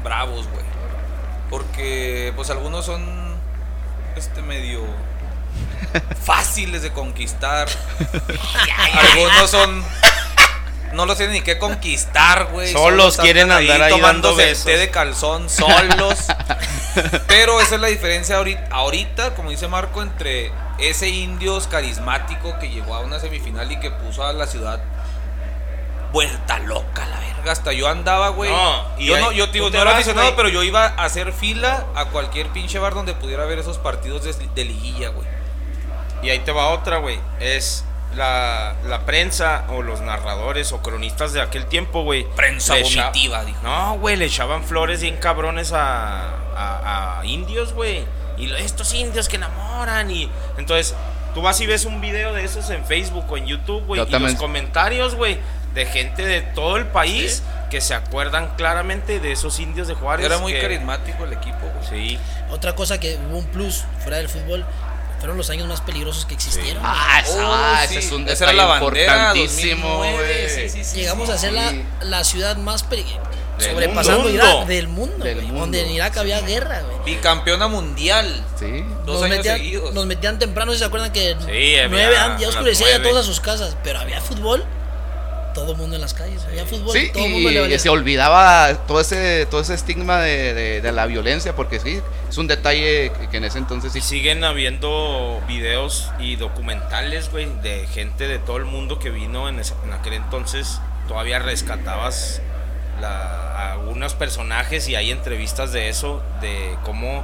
Bravos, 0.03 0.47
güey. 0.47 0.63
Porque, 1.53 2.33
pues 2.35 2.49
algunos 2.49 2.83
son 2.83 3.05
este 4.15 4.41
medio 4.41 4.81
fáciles 6.25 6.81
de 6.81 6.91
conquistar. 6.91 7.67
algunos 8.95 9.51
son. 9.51 9.83
No 10.93 11.05
los 11.05 11.15
tienen 11.15 11.35
ni 11.35 11.41
que 11.41 11.59
conquistar, 11.59 12.47
güey. 12.51 12.73
Solos 12.73 13.17
quieren 13.17 13.51
andar 13.51 13.83
ahí 13.83 13.91
tomándose 13.91 14.45
besos. 14.45 14.65
té 14.65 14.77
de 14.77 14.89
calzón, 14.89 15.47
solos. 15.47 16.25
Pero 17.27 17.61
esa 17.61 17.75
es 17.75 17.81
la 17.81 17.87
diferencia 17.89 18.37
ahorita, 18.37 18.69
ahorita, 18.71 19.35
como 19.35 19.51
dice 19.51 19.67
Marco, 19.67 20.01
entre 20.01 20.51
ese 20.79 21.09
indios 21.09 21.67
carismático 21.67 22.57
que 22.57 22.71
llegó 22.71 22.95
a 22.95 23.01
una 23.01 23.19
semifinal 23.19 23.71
y 23.71 23.79
que 23.79 23.91
puso 23.91 24.25
a 24.25 24.33
la 24.33 24.47
ciudad 24.47 24.81
vuelta 26.13 26.59
loca, 26.59 27.05
la 27.07 27.19
verga. 27.19 27.51
Hasta 27.51 27.73
yo 27.73 27.89
andaba, 27.89 28.29
güey. 28.29 28.49
No, 28.49 28.85
y 28.97 29.07
yo 29.07 29.15
ahí- 29.15 29.21
no, 29.21 29.31
yo 29.33 29.47
digo, 29.47 29.69
no 29.69 29.75
era 29.75 29.83
vas, 29.85 29.95
aficionado, 29.95 30.33
pero 30.37 30.47
yo 30.47 30.63
iba 30.63 30.85
a 30.85 31.03
hacer 31.03 31.33
fila 31.33 31.85
a 31.95 32.05
cualquier 32.05 32.47
pinche 32.47 32.79
bar 32.79 32.93
donde 32.93 33.13
pudiera 33.13 33.43
ver 33.43 33.59
esos 33.59 33.77
partidos 33.77 34.23
de, 34.23 34.33
de 34.33 34.63
liguilla, 34.65 35.09
güey. 35.09 35.27
Y 36.21 36.29
ahí 36.29 36.39
te 36.39 36.53
va 36.53 36.69
otra, 36.69 36.99
güey. 36.99 37.19
Es 37.41 37.83
la, 38.15 38.75
la 38.85 39.01
prensa 39.01 39.65
o 39.69 39.81
los 39.81 39.99
narradores 39.99 40.71
o 40.71 40.81
cronistas 40.81 41.33
de 41.33 41.41
aquel 41.41 41.65
tiempo, 41.65 42.03
güey. 42.03 42.23
Prensa 42.35 42.75
vomitiva, 42.75 43.43
dijo. 43.43 43.59
No, 43.63 43.95
güey, 43.97 44.15
le 44.15 44.25
echaban 44.25 44.63
flores 44.63 45.01
bien 45.01 45.17
cabrones 45.17 45.73
a, 45.73 46.29
a, 46.55 47.19
a 47.19 47.25
indios, 47.25 47.73
güey. 47.73 48.05
Y 48.37 48.49
estos 48.53 48.93
indios 48.93 49.27
que 49.27 49.35
enamoran 49.35 50.09
y... 50.11 50.29
Entonces, 50.57 50.95
tú 51.33 51.41
vas 51.41 51.59
y 51.59 51.65
ves 51.67 51.83
un 51.85 51.99
video 51.99 52.33
de 52.33 52.45
esos 52.45 52.69
en 52.69 52.85
Facebook 52.85 53.25
o 53.29 53.35
en 53.35 53.45
YouTube, 53.47 53.83
güey. 53.85 54.01
Y 54.01 54.19
los 54.19 54.35
comentarios, 54.35 55.15
güey, 55.15 55.39
de 55.73 55.85
gente 55.85 56.25
de 56.25 56.41
todo 56.41 56.77
el 56.77 56.85
país 56.87 57.41
que 57.69 57.81
se 57.81 57.93
acuerdan 57.95 58.49
claramente 58.55 59.19
de 59.19 59.31
esos 59.31 59.59
indios 59.59 59.87
de 59.87 59.95
Juárez. 59.95 60.25
Era 60.25 60.37
muy 60.37 60.53
que- 60.53 60.61
carismático 60.61 61.23
el 61.25 61.33
equipo, 61.33 61.57
güey. 61.89 62.09
Sí. 62.09 62.19
Otra 62.51 62.75
cosa 62.75 62.99
que 62.99 63.17
hubo 63.29 63.37
un 63.39 63.45
plus 63.45 63.83
fuera 64.01 64.17
del 64.17 64.29
fútbol 64.29 64.63
fueron 65.17 65.37
los 65.37 65.49
años 65.49 65.67
más 65.67 65.81
peligrosos 65.81 66.25
que 66.25 66.35
existieron. 66.35 66.83
Ah, 66.85 67.21
esa, 67.25 67.47
Oh, 67.47 67.53
ah, 67.53 67.85
sí. 67.87 67.95
ese 67.95 68.05
es 68.07 68.11
un 68.11 68.27
Esa 68.27 68.43
era 68.43 68.51
detalle 68.53 68.57
la 68.57 68.65
bandera, 68.65 69.13
importantísimo, 69.35 69.87
2009, 69.97 70.23
güey. 70.23 70.49
sí, 70.49 70.69
sí, 70.69 70.83
sí. 70.83 70.95
Llegamos 70.97 71.29
a 71.29 71.37
ser 71.37 71.53
la, 71.53 71.69
sí. 71.71 71.83
la 72.01 72.23
ciudad 72.23 72.57
más 72.57 72.83
peligrosa. 72.83 73.21
Del 73.57 73.69
Sobrepasando 73.71 74.23
mundo. 74.23 74.33
Irak 74.43 74.67
del 74.67 74.87
mundo, 74.87 75.23
Del 75.25 75.41
mundo. 75.43 75.59
donde 75.61 75.81
en 75.85 75.91
Irak 75.91 76.17
había 76.17 76.41
guerra, 76.41 76.81
güey. 76.81 77.15
Bicampeona 77.15 77.67
mundial. 77.67 78.43
Sí. 78.59 78.83
Dos 79.05 79.15
Nos 79.15 79.23
años 79.23 79.37
metían, 79.37 79.57
seguidos. 79.57 79.93
nos 79.93 80.05
metían 80.07 80.39
temprano, 80.39 80.73
si 80.73 80.79
se 80.79 80.85
acuerdan 80.85 81.11
que 81.13 81.35
nueve, 81.39 82.15
ya 82.39 82.49
oscurecía 82.49 82.97
ya 82.97 83.03
todas 83.03 83.23
a 83.23 83.27
sus 83.27 83.39
casas, 83.39 83.77
pero 83.83 83.99
había 83.99 84.19
fútbol 84.21 84.65
todo 85.53 85.71
el 85.73 85.77
mundo 85.77 85.95
en 85.95 86.01
las 86.01 86.13
calles. 86.13 86.43
Había 86.45 86.65
fútbol, 86.65 86.91
Sí, 86.97 87.09
todo 87.13 87.25
el 87.25 87.31
mundo 87.31 87.49
le 87.51 87.75
y 87.75 87.79
se 87.79 87.89
olvidaba 87.89 88.73
todo 88.87 88.99
ese, 89.01 89.45
todo 89.45 89.61
ese 89.61 89.73
estigma 89.75 90.19
de, 90.19 90.53
de- 90.53 90.81
de 90.81 90.91
la 90.91 91.05
violencia, 91.05 91.55
porque 91.55 91.79
sí, 91.79 92.01
es 92.29 92.37
un 92.37 92.47
detalle 92.47 93.11
que, 93.31 93.37
en 93.37 93.43
ese 93.45 93.57
entonces 93.59 93.93
sí 93.93 94.01
siguen 94.01 94.43
habiendo 94.43 95.41
videos 95.47 96.11
y 96.19 96.35
documentales, 96.35 97.31
güey, 97.31 97.47
de 97.61 97.87
gente 97.87 98.27
de 98.27 98.39
todo 98.39 98.57
el 98.57 98.65
mundo 98.65 98.99
que 98.99 99.09
vino 99.09 99.47
en, 99.49 99.59
ese- 99.59 99.75
en 99.85 99.93
aquel 99.93 100.13
entonces. 100.13 100.79
Todavía 101.07 101.39
rescatabas 101.39 102.41
la- 103.01 103.53
a 103.53 103.71
algunos 103.73 104.13
personajes 104.13 104.87
y 104.87 104.95
hay 104.95 105.11
entrevistas 105.11 105.71
de 105.73 105.89
eso, 105.89 106.21
de 106.41 106.75
cómo 106.83 107.23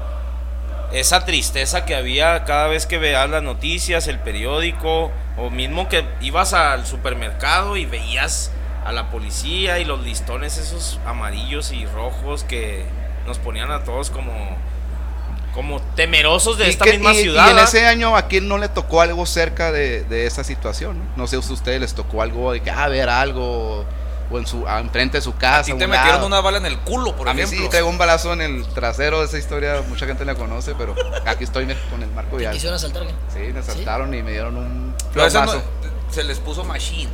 esa 0.91 1.25
tristeza 1.25 1.85
que 1.85 1.95
había 1.95 2.43
cada 2.45 2.67
vez 2.67 2.85
que 2.85 2.97
veías 2.97 3.29
las 3.29 3.43
noticias, 3.43 4.07
el 4.07 4.19
periódico, 4.19 5.11
o 5.37 5.49
mismo 5.49 5.87
que 5.87 6.03
ibas 6.21 6.53
al 6.53 6.85
supermercado 6.85 7.77
y 7.77 7.85
veías 7.85 8.51
a 8.85 8.91
la 8.91 9.09
policía 9.11 9.79
y 9.79 9.85
los 9.85 10.03
listones 10.03 10.57
esos 10.57 10.99
amarillos 11.05 11.71
y 11.71 11.85
rojos 11.85 12.43
que 12.43 12.85
nos 13.27 13.37
ponían 13.37 13.71
a 13.71 13.83
todos 13.83 14.09
como 14.09 14.33
como 15.53 15.81
temerosos 15.95 16.57
de 16.59 16.67
Y 16.67 16.69
esta 16.69 16.85
que- 16.85 16.93
misma 16.93 17.13
y- 17.13 17.17
y 17.19 17.21
ciudad. 17.23 17.49
en 17.51 17.57
¿ah? 17.57 17.63
ese 17.63 17.85
año 17.85 18.15
a 18.15 18.27
quién 18.27 18.47
no 18.47 18.57
le 18.59 18.69
tocó 18.69 19.01
algo 19.01 19.25
cerca 19.25 19.71
de, 19.71 20.03
de 20.03 20.27
esa 20.27 20.43
situación. 20.43 20.99
No, 21.15 21.23
No 21.23 21.27
sé 21.27 21.41
si 21.41 21.49
a 21.49 21.53
ustedes 21.53 21.81
les 21.81 21.93
tocó 21.95 22.21
algo 22.21 22.51
de 22.53 22.61
que 22.61 22.69
ah, 22.69 22.87
ver 22.87 23.09
algo 23.09 23.83
o 24.31 24.37
en 24.39 24.45
su 24.47 24.67
ah, 24.67 24.79
enfrente 24.79 25.17
de 25.17 25.21
su 25.21 25.35
casa. 25.35 25.59
A 25.59 25.63
ti 25.63 25.73
te 25.73 25.85
un 25.85 25.89
metieron 25.91 26.15
lado. 26.15 26.27
una 26.27 26.41
bala 26.41 26.57
en 26.59 26.65
el 26.65 26.77
culo, 26.79 27.15
por 27.15 27.27
a 27.29 27.33
mí 27.33 27.41
ejemplo. 27.41 27.63
sí 27.65 27.69
traigo 27.69 27.89
un 27.89 27.97
balazo 27.97 28.33
en 28.33 28.41
el 28.41 28.67
trasero. 28.67 29.23
Esa 29.23 29.37
historia 29.37 29.81
mucha 29.87 30.05
gente 30.05 30.23
la 30.25 30.35
conoce, 30.35 30.75
pero 30.75 30.95
aquí 31.25 31.43
estoy 31.43 31.65
con 31.89 32.03
el 32.03 32.11
Marco 32.11 32.37
Te 32.37 32.43
ya. 32.43 32.51
quisieron 32.51 32.75
asaltar, 32.75 33.03
¿qué? 33.07 33.13
Sí, 33.33 33.53
me 33.53 33.59
asaltaron 33.59 34.13
y 34.13 34.21
me 34.23 34.31
dieron 34.31 34.57
un 34.57 34.93
Pero 35.13 35.29
no- 35.45 35.61
se 36.11 36.23
les 36.23 36.39
puso 36.39 36.63
machine. 36.63 37.09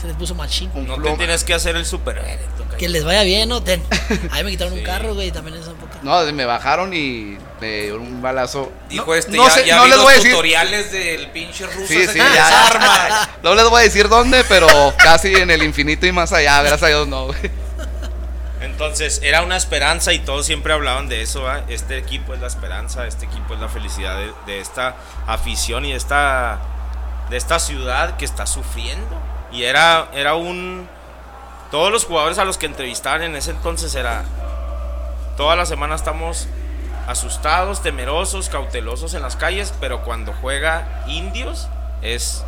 Se 0.00 0.06
les 0.06 0.16
puso 0.16 0.34
machín. 0.34 0.70
No 0.86 0.96
te 1.02 1.10
tienes 1.16 1.44
que 1.44 1.52
hacer 1.52 1.76
el 1.76 1.84
superhéroe. 1.84 2.38
toca. 2.56 2.76
Que 2.78 2.88
les 2.88 3.04
vaya 3.04 3.22
bien, 3.22 3.48
¿no? 3.50 3.62
Ten. 3.62 3.82
A 4.30 4.36
mí 4.36 4.44
me 4.44 4.50
quitaron 4.52 4.72
Sí. 4.72 4.78
un 4.80 4.84
carro, 4.86 5.14
güey, 5.14 5.30
también 5.30 5.56
esa 5.58 5.72
época. 5.72 5.98
No, 6.02 6.20
me 6.32 6.44
bajaron 6.46 6.94
y 6.94 7.36
me 7.60 7.80
dieron 7.82 8.00
un 8.00 8.22
balazo. 8.22 8.72
Dijo 8.88 9.04
no, 9.06 9.14
este, 9.14 9.36
no 9.36 9.44
ya, 9.46 9.50
sé, 9.50 9.66
ya 9.66 9.76
no 9.76 9.82
vi 9.84 9.88
les 9.90 9.96
los 9.96 10.04
voy 10.04 10.12
a 10.12 10.16
decir. 10.16 10.30
tutoriales 10.30 10.92
del 10.92 11.30
pinche 11.32 11.66
ruso 11.66 11.86
Sí, 11.86 12.06
sí, 12.06 12.16
ya, 12.18 12.34
ya. 12.34 13.30
No 13.42 13.54
les 13.54 13.68
voy 13.68 13.80
a 13.80 13.84
decir 13.84 14.08
dónde, 14.08 14.42
pero 14.44 14.66
casi 14.96 15.34
en 15.34 15.50
el 15.50 15.62
infinito 15.62 16.06
y 16.06 16.12
más 16.12 16.32
allá. 16.32 16.60
Gracias 16.62 16.82
a 16.84 16.86
Dios, 16.88 17.06
no, 17.06 17.26
güey. 17.26 17.38
Entonces 18.62 19.20
era 19.22 19.42
una 19.42 19.56
esperanza 19.56 20.12
y 20.12 20.18
todos 20.20 20.46
siempre 20.46 20.72
hablaban 20.72 21.08
de 21.08 21.22
eso. 21.22 21.42
¿va? 21.42 21.62
Este 21.68 21.98
equipo 21.98 22.34
es 22.34 22.40
la 22.40 22.46
esperanza, 22.46 23.06
este 23.06 23.26
equipo 23.26 23.54
es 23.54 23.60
la 23.60 23.68
felicidad 23.68 24.16
de, 24.18 24.32
de 24.46 24.60
esta 24.60 24.96
afición 25.26 25.84
y 25.84 25.90
de 25.92 25.96
esta, 25.96 26.58
de 27.30 27.36
esta 27.36 27.58
ciudad 27.58 28.16
que 28.16 28.24
está 28.24 28.46
sufriendo. 28.46 29.16
Y 29.52 29.64
era, 29.64 30.08
era 30.14 30.34
un... 30.34 30.88
Todos 31.70 31.92
los 31.92 32.04
jugadores 32.04 32.38
a 32.38 32.44
los 32.44 32.58
que 32.58 32.66
entrevistaban 32.66 33.22
en 33.22 33.36
ese 33.36 33.50
entonces 33.52 33.94
era... 33.94 34.24
Toda 35.36 35.56
la 35.56 35.66
semana 35.66 35.94
estamos 35.94 36.46
asustados, 37.06 37.82
temerosos, 37.82 38.48
cautelosos 38.48 39.14
en 39.14 39.22
las 39.22 39.36
calles, 39.36 39.72
pero 39.80 40.02
cuando 40.02 40.32
juega 40.40 41.04
indios 41.08 41.68
es... 42.02 42.44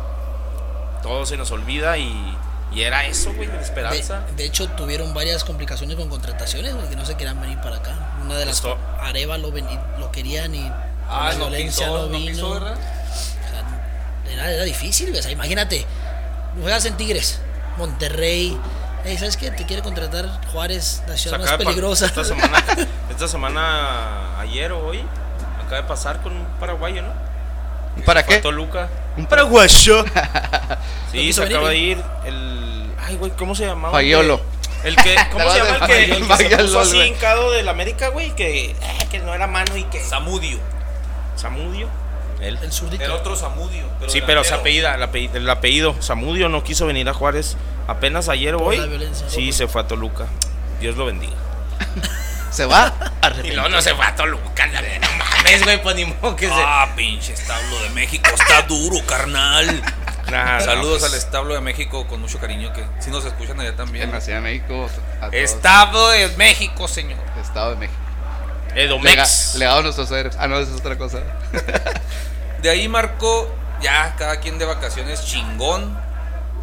Todo 1.01 1.25
se 1.25 1.35
nos 1.35 1.51
olvida 1.51 1.97
y, 1.97 2.37
y 2.71 2.83
era 2.83 3.05
eso, 3.05 3.33
güey, 3.33 3.47
la 3.49 3.59
esperanza. 3.59 4.21
De, 4.21 4.31
de 4.37 4.45
hecho, 4.45 4.69
tuvieron 4.69 5.13
varias 5.13 5.43
complicaciones 5.43 5.97
con 5.97 6.07
contrataciones, 6.07 6.73
güey, 6.75 6.87
que 6.87 6.95
no 6.95 7.05
se 7.05 7.15
querían 7.17 7.41
venir 7.41 7.57
para 7.59 7.77
acá. 7.77 7.93
Una 8.23 8.35
de 8.37 8.45
las 8.45 8.55
Esto- 8.55 8.77
Areva 9.01 9.37
lo, 9.37 9.51
ven- 9.51 9.67
lo 9.99 10.11
querían 10.11 10.55
y 10.55 10.71
Ah, 11.09 11.31
no 11.33 11.39
no 11.39 11.49
no 11.49 11.57
vino. 12.07 12.31
pisó, 12.31 12.51
¿verdad? 12.53 12.77
O 12.77 13.49
sea, 13.49 14.31
era, 14.33 14.51
era 14.53 14.63
difícil, 14.63 15.07
güey. 15.09 15.19
O 15.19 15.23
sea, 15.23 15.31
imagínate, 15.33 15.85
juegas 16.61 16.85
en 16.85 16.97
Tigres, 16.97 17.39
Monterrey. 17.77 18.57
Ey, 19.05 19.17
¿Sabes 19.17 19.35
qué? 19.35 19.51
Te 19.51 19.65
quiere 19.65 19.81
contratar 19.81 20.29
Juárez, 20.51 21.03
la 21.07 21.17
ciudad 21.17 21.41
acaba 21.41 21.57
más 21.57 21.65
peligrosa. 21.65 22.05
Esta 22.05 22.23
semana, 22.23 22.63
esta 23.09 23.27
semana, 23.27 24.39
ayer 24.39 24.71
o 24.71 24.87
hoy, 24.87 25.03
acaba 25.57 25.81
de 25.81 25.87
pasar 25.87 26.21
con 26.21 26.31
un 26.33 26.45
paraguayo, 26.59 27.01
¿no? 27.01 27.11
¿Para 28.05 28.23
Fue 28.23 28.35
a 28.35 28.37
qué? 28.37 28.41
Toluca. 28.41 28.89
Un 29.17 29.25
paraguayo. 29.25 30.05
Sí, 31.11 31.31
se 31.31 31.43
acaba 31.43 31.69
de 31.69 31.77
ir 31.77 32.03
el. 32.25 32.89
Ay, 33.05 33.17
güey, 33.17 33.31
¿cómo 33.37 33.53
se 33.53 33.67
llamaba? 33.67 33.91
Fayolo. 33.93 34.41
El 34.83 34.95
que, 34.95 35.15
¿cómo 35.31 35.47
se 35.51 35.59
llama? 35.59 35.75
El 35.75 35.85
que, 35.85 36.03
el 36.05 36.27
que 36.27 36.37
se 36.37 36.57
puso 36.57 36.79
así 36.79 36.99
hincado 36.99 37.51
del 37.51 37.69
América, 37.69 38.07
güey, 38.07 38.33
que, 38.33 38.71
eh, 38.71 38.75
que 39.11 39.19
no 39.19 39.31
era 39.31 39.45
mano 39.45 39.77
y 39.77 39.83
que. 39.83 40.03
Samudio. 40.03 40.57
Samudio. 41.35 41.87
El 42.43 42.71
zurdito. 42.71 43.13
Otro 43.15 43.35
Samudio. 43.35 43.85
Pero 43.99 44.11
Sí, 44.11 44.21
pero 44.25 44.43
se 44.43 44.53
apellida, 44.53 44.95
el 44.95 45.03
apellido, 45.03 45.37
el 45.37 45.49
apellido. 45.49 45.95
Samudio 46.01 46.49
no 46.49 46.63
quiso 46.63 46.85
venir 46.85 47.07
a 47.09 47.13
Juárez 47.13 47.55
apenas 47.87 48.29
ayer 48.29 48.55
o 48.55 48.63
hoy. 48.63 48.81
Sí, 49.27 49.51
se 49.51 49.67
fue 49.67 49.81
a 49.81 49.87
Toluca. 49.87 50.25
Dios 50.79 50.97
lo 50.97 51.05
bendiga. 51.05 51.33
Se 52.51 52.65
va. 52.65 52.93
Y 53.43 53.49
luego 53.51 53.67
no 53.69 53.81
se 53.81 53.95
fue 53.95 54.05
a 54.05 54.15
Toluca, 54.15 54.67
no, 54.67 55.07
mames, 55.17 55.63
güey, 55.63 55.81
pues 55.81 55.95
ni 55.95 56.05
modo 56.05 56.35
que 56.35 56.45
se. 56.47 56.53
Ah, 56.55 56.87
pinche 56.95 57.33
establo 57.33 57.79
de 57.81 57.89
México. 57.89 58.29
Está 58.31 58.61
duro, 58.63 59.03
carnal. 59.05 59.81
Nah, 60.31 60.57
no, 60.59 60.63
Saludos 60.65 60.99
pues, 61.01 61.11
al 61.11 61.17
establo 61.19 61.53
de 61.53 61.59
México 61.61 62.07
con 62.07 62.21
mucho 62.21 62.39
cariño 62.39 62.71
que 62.71 62.83
si 62.99 63.11
nos 63.11 63.25
escuchan 63.25 63.59
allá 63.59 63.69
En 63.71 63.75
también. 63.75 64.11
la 64.11 64.21
Ciudad 64.21 64.37
de 64.39 64.43
México. 64.43 64.89
Establo 65.33 66.07
de 66.09 66.29
México, 66.37 66.87
señor. 66.87 67.19
Estado 67.41 67.71
de 67.71 67.75
México. 67.75 67.99
Edomex. 68.73 69.13
Lega- 69.53 69.59
legado 69.59 69.79
a 69.79 69.83
nuestros 69.83 70.09
héroes. 70.11 70.35
Ah, 70.39 70.47
no, 70.47 70.57
esa 70.59 70.73
es 70.73 70.79
otra 70.79 70.97
cosa. 70.97 71.19
De 72.63 72.69
ahí 72.69 72.87
marcó 72.87 73.47
ya 73.81 74.15
cada 74.17 74.39
quien 74.39 74.57
de 74.57 74.65
vacaciones 74.65 75.25
chingón. 75.25 76.01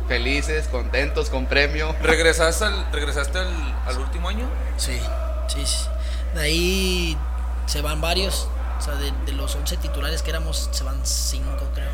Felices, 0.09 0.67
contentos, 0.67 1.31
con 1.31 1.47
premio. 1.47 1.95
¿Regresaste 2.03 2.65
al, 2.65 2.91
regresaste 2.91 3.39
al, 3.39 3.49
al 3.87 3.99
último 3.99 4.29
año? 4.29 4.45
Sí, 4.77 4.99
sí, 5.47 5.65
sí. 5.65 5.85
De 6.35 6.41
ahí 6.41 7.19
se 7.67 7.81
van 7.81 8.01
varios. 8.01 8.49
O 8.79 8.83
sea, 8.83 8.95
de, 8.95 9.13
de 9.27 9.33
los 9.33 9.55
11 9.55 9.77
titulares 9.77 10.23
que 10.23 10.31
éramos, 10.31 10.69
se 10.73 10.83
van 10.83 10.99
5, 11.05 11.45
creo. 11.75 11.91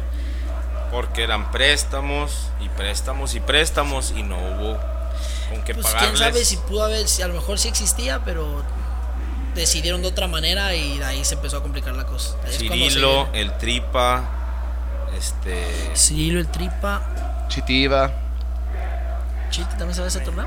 Porque 0.91 1.25
eran 1.25 1.51
préstamos 1.51 2.49
y 2.61 2.69
préstamos 2.71 3.35
y 3.35 3.41
préstamos 3.41 4.13
y 4.17 4.23
no 4.23 4.37
hubo 4.39 4.79
con 5.51 5.63
qué 5.65 5.75
Pues 5.75 5.85
pagarles. 5.87 6.11
quién 6.13 6.17
sabe 6.17 6.45
si 6.45 6.57
pudo 6.59 6.85
haber, 6.85 7.09
si 7.09 7.23
a 7.23 7.29
lo 7.29 7.35
mejor 7.35 7.59
sí 7.59 7.69
existía, 7.69 8.21
pero 8.25 8.63
decidieron 9.57 10.03
de 10.03 10.09
otra 10.09 10.29
manera 10.29 10.75
y 10.75 10.99
de 10.99 11.05
ahí 11.05 11.25
se 11.25 11.35
empezó 11.35 11.57
a 11.59 11.63
complicar 11.63 11.95
la 11.95 12.05
cosa. 12.05 12.37
Es 12.47 12.59
Cirilo, 12.59 13.29
se- 13.33 13.41
el 13.41 13.53
Tripa, 13.59 14.25
este... 15.17 15.67
Cirilo, 15.97 16.41
el 16.41 16.49
Tripa. 16.49 17.47
Chitiva. 17.49 18.11
Chite 19.51 19.71
también 19.71 19.95
se 19.95 20.01
va 20.01 20.07
a 20.07 20.09
ese 20.09 20.21
torneo. 20.21 20.47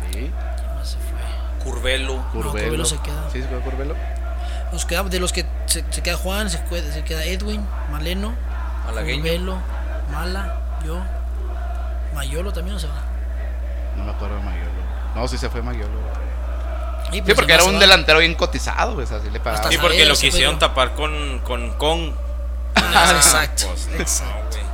Sí. 0.00 0.10
¿Quién 0.12 0.32
más 0.76 0.88
se 0.88 0.96
fue? 0.98 1.64
Curvelo. 1.64 2.16
Curvelo. 2.32 2.52
Curvelo 2.52 2.84
se 2.84 2.98
queda. 2.98 3.28
Sí, 3.32 3.40
se 3.42 3.48
quedó 3.48 3.60
Curvelo. 3.62 3.94
Nos 4.72 4.84
quedamos 4.84 5.10
de 5.10 5.20
los 5.20 5.32
que 5.32 5.46
se, 5.66 5.84
se 5.90 6.02
queda 6.02 6.16
Juan, 6.16 6.50
se, 6.50 6.62
queda- 6.64 6.92
se 6.92 7.02
queda 7.04 7.24
Edwin, 7.24 7.64
Maleno, 7.90 8.34
Malagueño. 8.86 9.22
Curvelo, 9.22 9.58
Mala, 10.12 10.56
yo, 10.84 11.00
Mayolo 12.14 12.52
también 12.52 12.74
no 12.74 12.80
se 12.80 12.86
va. 12.88 13.02
No 13.96 14.04
me 14.04 14.10
acuerdo 14.10 14.36
de 14.36 14.42
Mayolo. 14.42 14.70
No, 15.14 15.26
sí 15.28 15.38
se 15.38 15.48
fue 15.48 15.62
Mayolo. 15.62 15.88
Sí, 17.12 17.22
pues 17.22 17.34
porque 17.34 17.52
era 17.52 17.64
un 17.64 17.78
delantero 17.78 18.18
bien 18.18 18.34
cotizado, 18.34 18.94
pues 18.94 19.10
así 19.10 19.30
le 19.30 19.40
pagaba. 19.40 19.56
Hasta 19.56 19.70
Sí, 19.70 19.78
porque 19.78 20.04
lo 20.04 20.16
quisieron 20.16 20.58
tapar 20.58 20.94
con 20.94 21.40
con 21.40 21.72
con. 21.72 22.14
Ah, 22.76 23.12
exacto, 23.16 23.66
Pues, 23.68 23.88
exacto. 24.00 24.58
güey. 24.58 24.68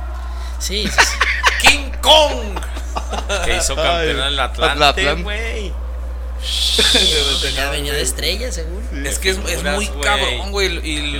Sí, 0.59 0.87
sí, 0.87 0.99
sí. 0.99 1.17
King 1.67 1.91
Kong. 2.01 2.59
Que 3.45 3.57
hizo 3.57 3.75
campeón 3.75 4.19
en 4.19 4.23
el 4.23 4.39
Atlante, 4.39 5.13
güey. 5.15 5.73
Ya 7.55 7.69
venía 7.69 7.93
de 7.93 8.01
estrella, 8.01 8.51
según. 8.51 9.05
Es 9.05 9.19
que 9.19 9.29
es, 9.29 9.37
muy 9.37 9.87
cabrón, 10.01 10.51
güey. 10.51 10.77
Y 10.87 11.19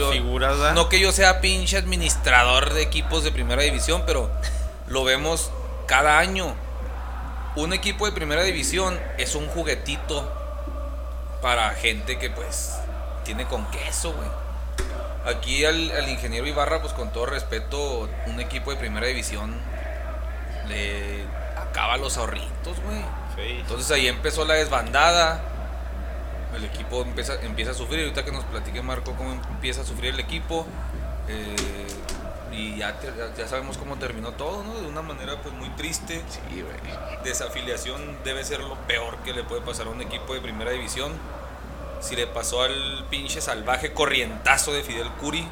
no 0.74 0.90
que 0.90 1.00
yo 1.00 1.12
sea 1.12 1.42
pinche 1.42 1.78
administrador 1.78 2.74
de 2.74 2.84
equipos 2.84 3.24
de 3.24 3.32
primera 3.32 3.64
división, 3.64 4.04
pero 4.06 4.30
lo 4.88 5.04
vemos 5.04 5.52
cada 5.88 6.20
año. 6.20 6.56
Un 7.56 7.74
equipo 7.74 8.06
de 8.06 8.12
primera 8.12 8.44
división 8.44 9.00
es 9.18 9.34
un 9.36 9.48
juguetito 9.48 10.32
para 11.46 11.70
gente 11.76 12.18
que 12.18 12.32
pues 12.32 12.76
tiene 13.24 13.46
con 13.46 13.70
queso, 13.70 14.14
güey. 14.14 14.28
Aquí 15.28 15.64
al, 15.64 15.92
al 15.92 16.10
ingeniero 16.10 16.48
Ibarra, 16.48 16.82
pues 16.82 16.92
con 16.94 17.14
todo 17.14 17.28
respeto, 17.28 18.10
un 18.26 18.40
equipo 18.40 18.72
de 18.72 18.78
primera 18.78 19.06
división 19.06 19.56
le 20.68 21.24
acaba 21.56 21.98
los 21.98 22.18
ahorritos, 22.18 22.80
güey. 22.84 22.98
Sí. 23.36 23.58
Entonces 23.60 23.92
ahí 23.92 24.08
empezó 24.08 24.44
la 24.44 24.56
desbandada. 24.56 25.40
El 26.56 26.66
equipo 26.66 27.04
empieza, 27.04 27.36
empieza 27.44 27.72
a 27.72 27.74
sufrir. 27.76 28.00
Ahorita 28.00 28.26
que 28.26 28.32
nos 28.32 28.44
platique 28.46 28.82
Marco 28.82 29.14
cómo 29.14 29.34
empieza 29.34 29.82
a 29.82 29.86
sufrir 29.86 30.16
el 30.16 30.20
equipo. 30.20 30.66
eh, 31.28 31.56
y 32.56 32.78
ya, 32.78 33.00
te- 33.00 33.12
ya- 33.38 33.48
sabemos 33.48 33.78
cómo 33.78 33.98
terminó 33.98 34.32
todo, 34.32 34.64
¿no? 34.64 34.76
De 34.82 34.88
una 34.88 35.02
manera 35.02 35.36
pues 35.42 35.54
muy 35.54 35.70
triste. 35.72 36.22
Sí, 36.30 36.62
güey. 36.62 36.76
Desafiliación 37.24 38.18
debe 38.24 38.44
ser 38.44 38.60
lo 38.62 38.76
peor 38.88 39.18
que 39.26 39.34
le 39.34 39.44
puede 39.44 39.62
pasar 39.62 39.88
a 39.88 39.90
un 39.90 40.02
equipo 40.02 40.34
de 40.34 40.42
primera 40.42 40.72
división. 40.72 41.12
Si 42.02 42.16
le 42.16 42.28
pasó 42.28 42.62
al 42.62 43.06
pinche 43.10 43.42
salvaje 43.42 43.94
corrientazo 43.94 44.72
de 44.74 44.84
Fidel 44.84 45.10
Curi, 45.20 45.48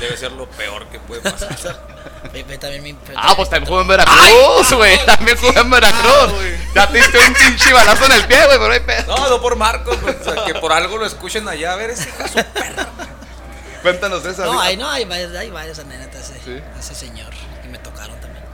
Debe 0.00 0.16
ser 0.16 0.32
lo 0.32 0.46
peor 0.46 0.86
que 0.86 0.98
puede 0.98 1.20
pasar. 1.20 1.54
Pepe 2.32 2.56
también 2.58 2.82
mi- 2.82 2.96
Ah, 3.14 3.34
pues 3.36 3.50
también 3.50 3.68
jugó 3.68 3.82
en 3.82 3.88
Veracruz, 3.88 4.72
güey. 4.72 4.98
También 5.04 5.36
jugó 5.36 5.60
en 5.60 5.70
Veracruz. 5.70 6.32
Ya 6.74 6.88
te 6.88 6.96
diste 6.98 7.18
un 7.18 7.34
pinche 7.34 7.72
balazo 7.72 8.06
en 8.06 8.12
el 8.12 8.24
pie, 8.26 8.44
güey, 8.46 8.58
pero 8.58 8.72
hay 8.72 8.80
pedo. 8.80 9.14
No, 9.14 9.28
no 9.28 9.40
por 9.42 9.54
Marcos, 9.56 9.96
pues, 10.02 10.16
o 10.26 10.32
sea, 10.34 10.44
que 10.46 10.54
por 10.54 10.72
algo 10.72 10.96
lo 10.96 11.04
escuchen 11.06 11.46
allá. 11.48 11.74
A 11.74 11.76
ver, 11.76 11.90
ese 11.90 12.08
hijo 12.08 12.22
de 12.22 12.28
su 12.30 12.34
perra. 12.34 12.88
Cuéntanos 13.82 14.24
esa. 14.24 14.44
No, 14.46 14.60
hay, 14.60 14.76
no, 14.76 14.88
hay 14.88 15.04
varias, 15.04 15.34
hay 15.34 15.50
varias 15.50 15.78
anécdotas 15.78 16.32
de 16.32 16.40
Sí. 16.40 16.62
ese 16.78 16.94
señor 16.94 17.32
y 17.64 17.68
me 17.68 17.78
tocaron 17.78 18.18
también. 18.20 18.44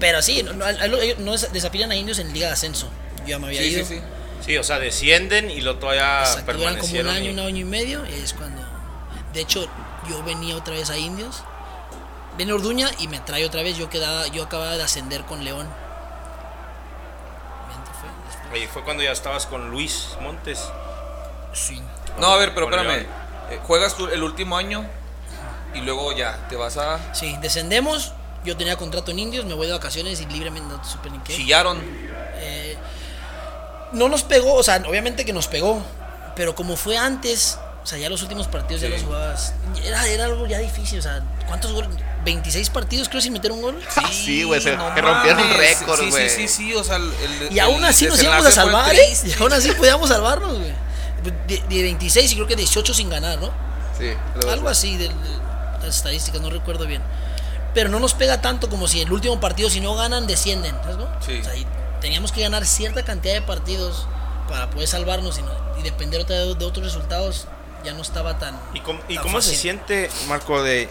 Pero 0.00 0.20
sí, 0.22 0.42
no, 0.42 0.52
no, 0.54 0.66
ellos 0.68 1.18
no 1.18 1.32
des- 1.32 1.52
desafían 1.52 1.90
a 1.92 1.94
indios 1.94 2.18
en 2.18 2.32
Liga 2.32 2.48
de 2.48 2.54
Ascenso. 2.54 2.88
Yo 3.20 3.26
ya 3.26 3.38
me 3.38 3.46
había 3.48 3.60
Sí, 3.60 3.68
ido. 3.68 3.84
sí, 3.86 3.96
sí. 3.96 4.02
Sí, 4.44 4.56
o 4.58 4.64
sea, 4.64 4.80
descienden 4.80 5.50
y 5.50 5.60
lo 5.60 5.76
todavía 5.78 6.20
Exacto, 6.22 6.54
duran 6.54 6.76
como 6.78 6.92
un 6.98 7.06
año, 7.08 7.30
y- 7.30 7.32
un 7.32 7.38
año 7.38 7.56
y 7.58 7.64
medio. 7.64 8.04
Y 8.06 8.14
es 8.14 8.32
cuando. 8.32 8.60
De 9.32 9.40
hecho, 9.40 9.66
yo 10.08 10.22
venía 10.24 10.56
otra 10.56 10.74
vez 10.74 10.90
a 10.90 10.96
Indios. 10.96 11.44
Viene 12.36 12.52
Orduña 12.52 12.90
y 12.98 13.06
me 13.08 13.20
trae 13.20 13.44
otra 13.46 13.62
vez. 13.62 13.76
Yo 13.76 13.88
quedaba, 13.90 14.26
yo 14.28 14.42
acababa 14.44 14.76
de 14.76 14.82
ascender 14.82 15.22
con 15.24 15.44
León. 15.44 15.68
Oye, 18.52 18.68
fue 18.68 18.82
cuando 18.84 19.02
ya 19.02 19.12
estabas 19.12 19.46
con 19.46 19.70
Luis 19.70 20.08
Montes. 20.20 20.60
Sí. 21.54 21.80
No, 22.18 22.26
a 22.26 22.36
ver, 22.36 22.52
pero 22.54 22.66
espérame. 22.66 22.88
León. 23.02 23.21
Eh, 23.52 23.60
Juegas 23.66 23.96
tú 23.96 24.06
el 24.06 24.22
último 24.22 24.56
año 24.56 24.84
y 25.74 25.80
luego 25.80 26.12
ya 26.16 26.38
te 26.48 26.56
vas 26.56 26.76
a. 26.76 27.14
Sí, 27.14 27.36
descendemos. 27.40 28.12
Yo 28.44 28.56
tenía 28.56 28.76
contrato 28.76 29.12
en 29.12 29.20
Indios, 29.20 29.44
me 29.44 29.54
voy 29.54 29.66
de 29.68 29.72
vacaciones 29.72 30.20
y 30.20 30.26
libremente 30.26 30.68
no 30.74 30.84
supe 30.84 31.10
ni 31.10 31.18
qué. 31.20 31.34
Chillaron. 31.36 31.78
Eh, 32.36 32.76
no 33.92 34.08
nos 34.08 34.22
pegó, 34.24 34.54
o 34.54 34.62
sea, 34.62 34.82
obviamente 34.88 35.24
que 35.24 35.32
nos 35.32 35.46
pegó, 35.46 35.80
pero 36.34 36.54
como 36.56 36.76
fue 36.76 36.96
antes, 36.96 37.58
o 37.84 37.86
sea, 37.86 37.98
ya 37.98 38.08
los 38.08 38.20
últimos 38.22 38.48
partidos 38.48 38.80
ya 38.80 38.88
Sí. 38.88 38.94
los 38.94 39.02
jugabas. 39.04 39.54
Era, 39.84 40.06
era 40.08 40.24
algo 40.24 40.46
ya 40.46 40.58
difícil, 40.58 40.98
o 40.98 41.02
sea, 41.02 41.22
¿cuántos 41.46 41.72
goles? 41.72 41.90
26 42.24 42.70
partidos 42.70 43.08
creo 43.08 43.20
sin 43.20 43.32
meter 43.32 43.52
un 43.52 43.62
gol. 43.62 43.80
Ah, 43.96 44.08
sí, 44.10 44.42
güey, 44.44 44.60
se- 44.60 44.70
que 44.70 44.76
rompieron 44.76 45.12
mames. 45.22 45.56
récord, 45.58 46.00
Sí, 46.00 46.10
güey. 46.10 46.28
sí, 46.30 46.48
sí, 46.48 46.48
sí, 46.48 46.74
o 46.74 46.82
sea, 46.82 46.96
el, 46.96 47.12
el- 47.12 47.52
Y 47.52 47.58
aún 47.60 47.78
el 47.78 47.84
así 47.84 48.06
nos 48.06 48.20
íbamos 48.22 48.46
a 48.46 48.50
salvar, 48.50 48.92
¿eh? 48.94 49.12
Y 49.24 49.40
aún 49.40 49.52
así 49.52 49.70
podíamos 49.72 50.08
salvarnos, 50.08 50.58
güey. 50.58 50.72
De, 51.22 51.58
de 51.68 51.82
26 51.82 52.32
y 52.32 52.34
creo 52.34 52.46
que 52.46 52.56
18 52.56 52.94
sin 52.94 53.08
ganar, 53.10 53.38
¿no? 53.40 53.50
Sí, 53.98 54.12
Algo 54.48 54.68
así 54.68 54.96
de, 54.96 55.08
de 55.08 55.14
las 55.82 55.96
estadísticas, 55.96 56.40
no 56.40 56.50
recuerdo 56.50 56.86
bien. 56.86 57.02
Pero 57.74 57.88
no 57.88 57.98
nos 58.00 58.14
pega 58.14 58.40
tanto 58.40 58.68
como 58.68 58.88
si 58.88 59.00
el 59.00 59.12
último 59.12 59.38
partido, 59.40 59.70
si 59.70 59.80
no 59.80 59.94
ganan, 59.94 60.26
descienden, 60.26 60.74
¿sabes? 60.82 60.96
no? 60.96 61.08
Sí. 61.24 61.38
O 61.40 61.44
sea, 61.44 61.54
y 61.56 61.66
teníamos 62.00 62.32
que 62.32 62.40
ganar 62.42 62.66
cierta 62.66 63.04
cantidad 63.04 63.34
de 63.34 63.42
partidos 63.42 64.06
para 64.48 64.68
poder 64.70 64.88
salvarnos 64.88 65.38
y, 65.38 65.42
no- 65.42 65.52
y 65.78 65.82
depender 65.82 66.20
vez 66.26 66.54
de 66.58 66.64
otros 66.64 66.84
resultados. 66.84 67.46
Ya 67.84 67.94
no 67.94 68.02
estaba 68.02 68.38
tan. 68.38 68.58
¿Y 68.74 68.80
cómo, 68.80 69.00
y 69.08 69.14
tan 69.14 69.22
cómo 69.24 69.40
se 69.40 69.48
fácil. 69.48 69.60
siente, 69.60 70.10
Marco, 70.28 70.62
de, 70.62 70.88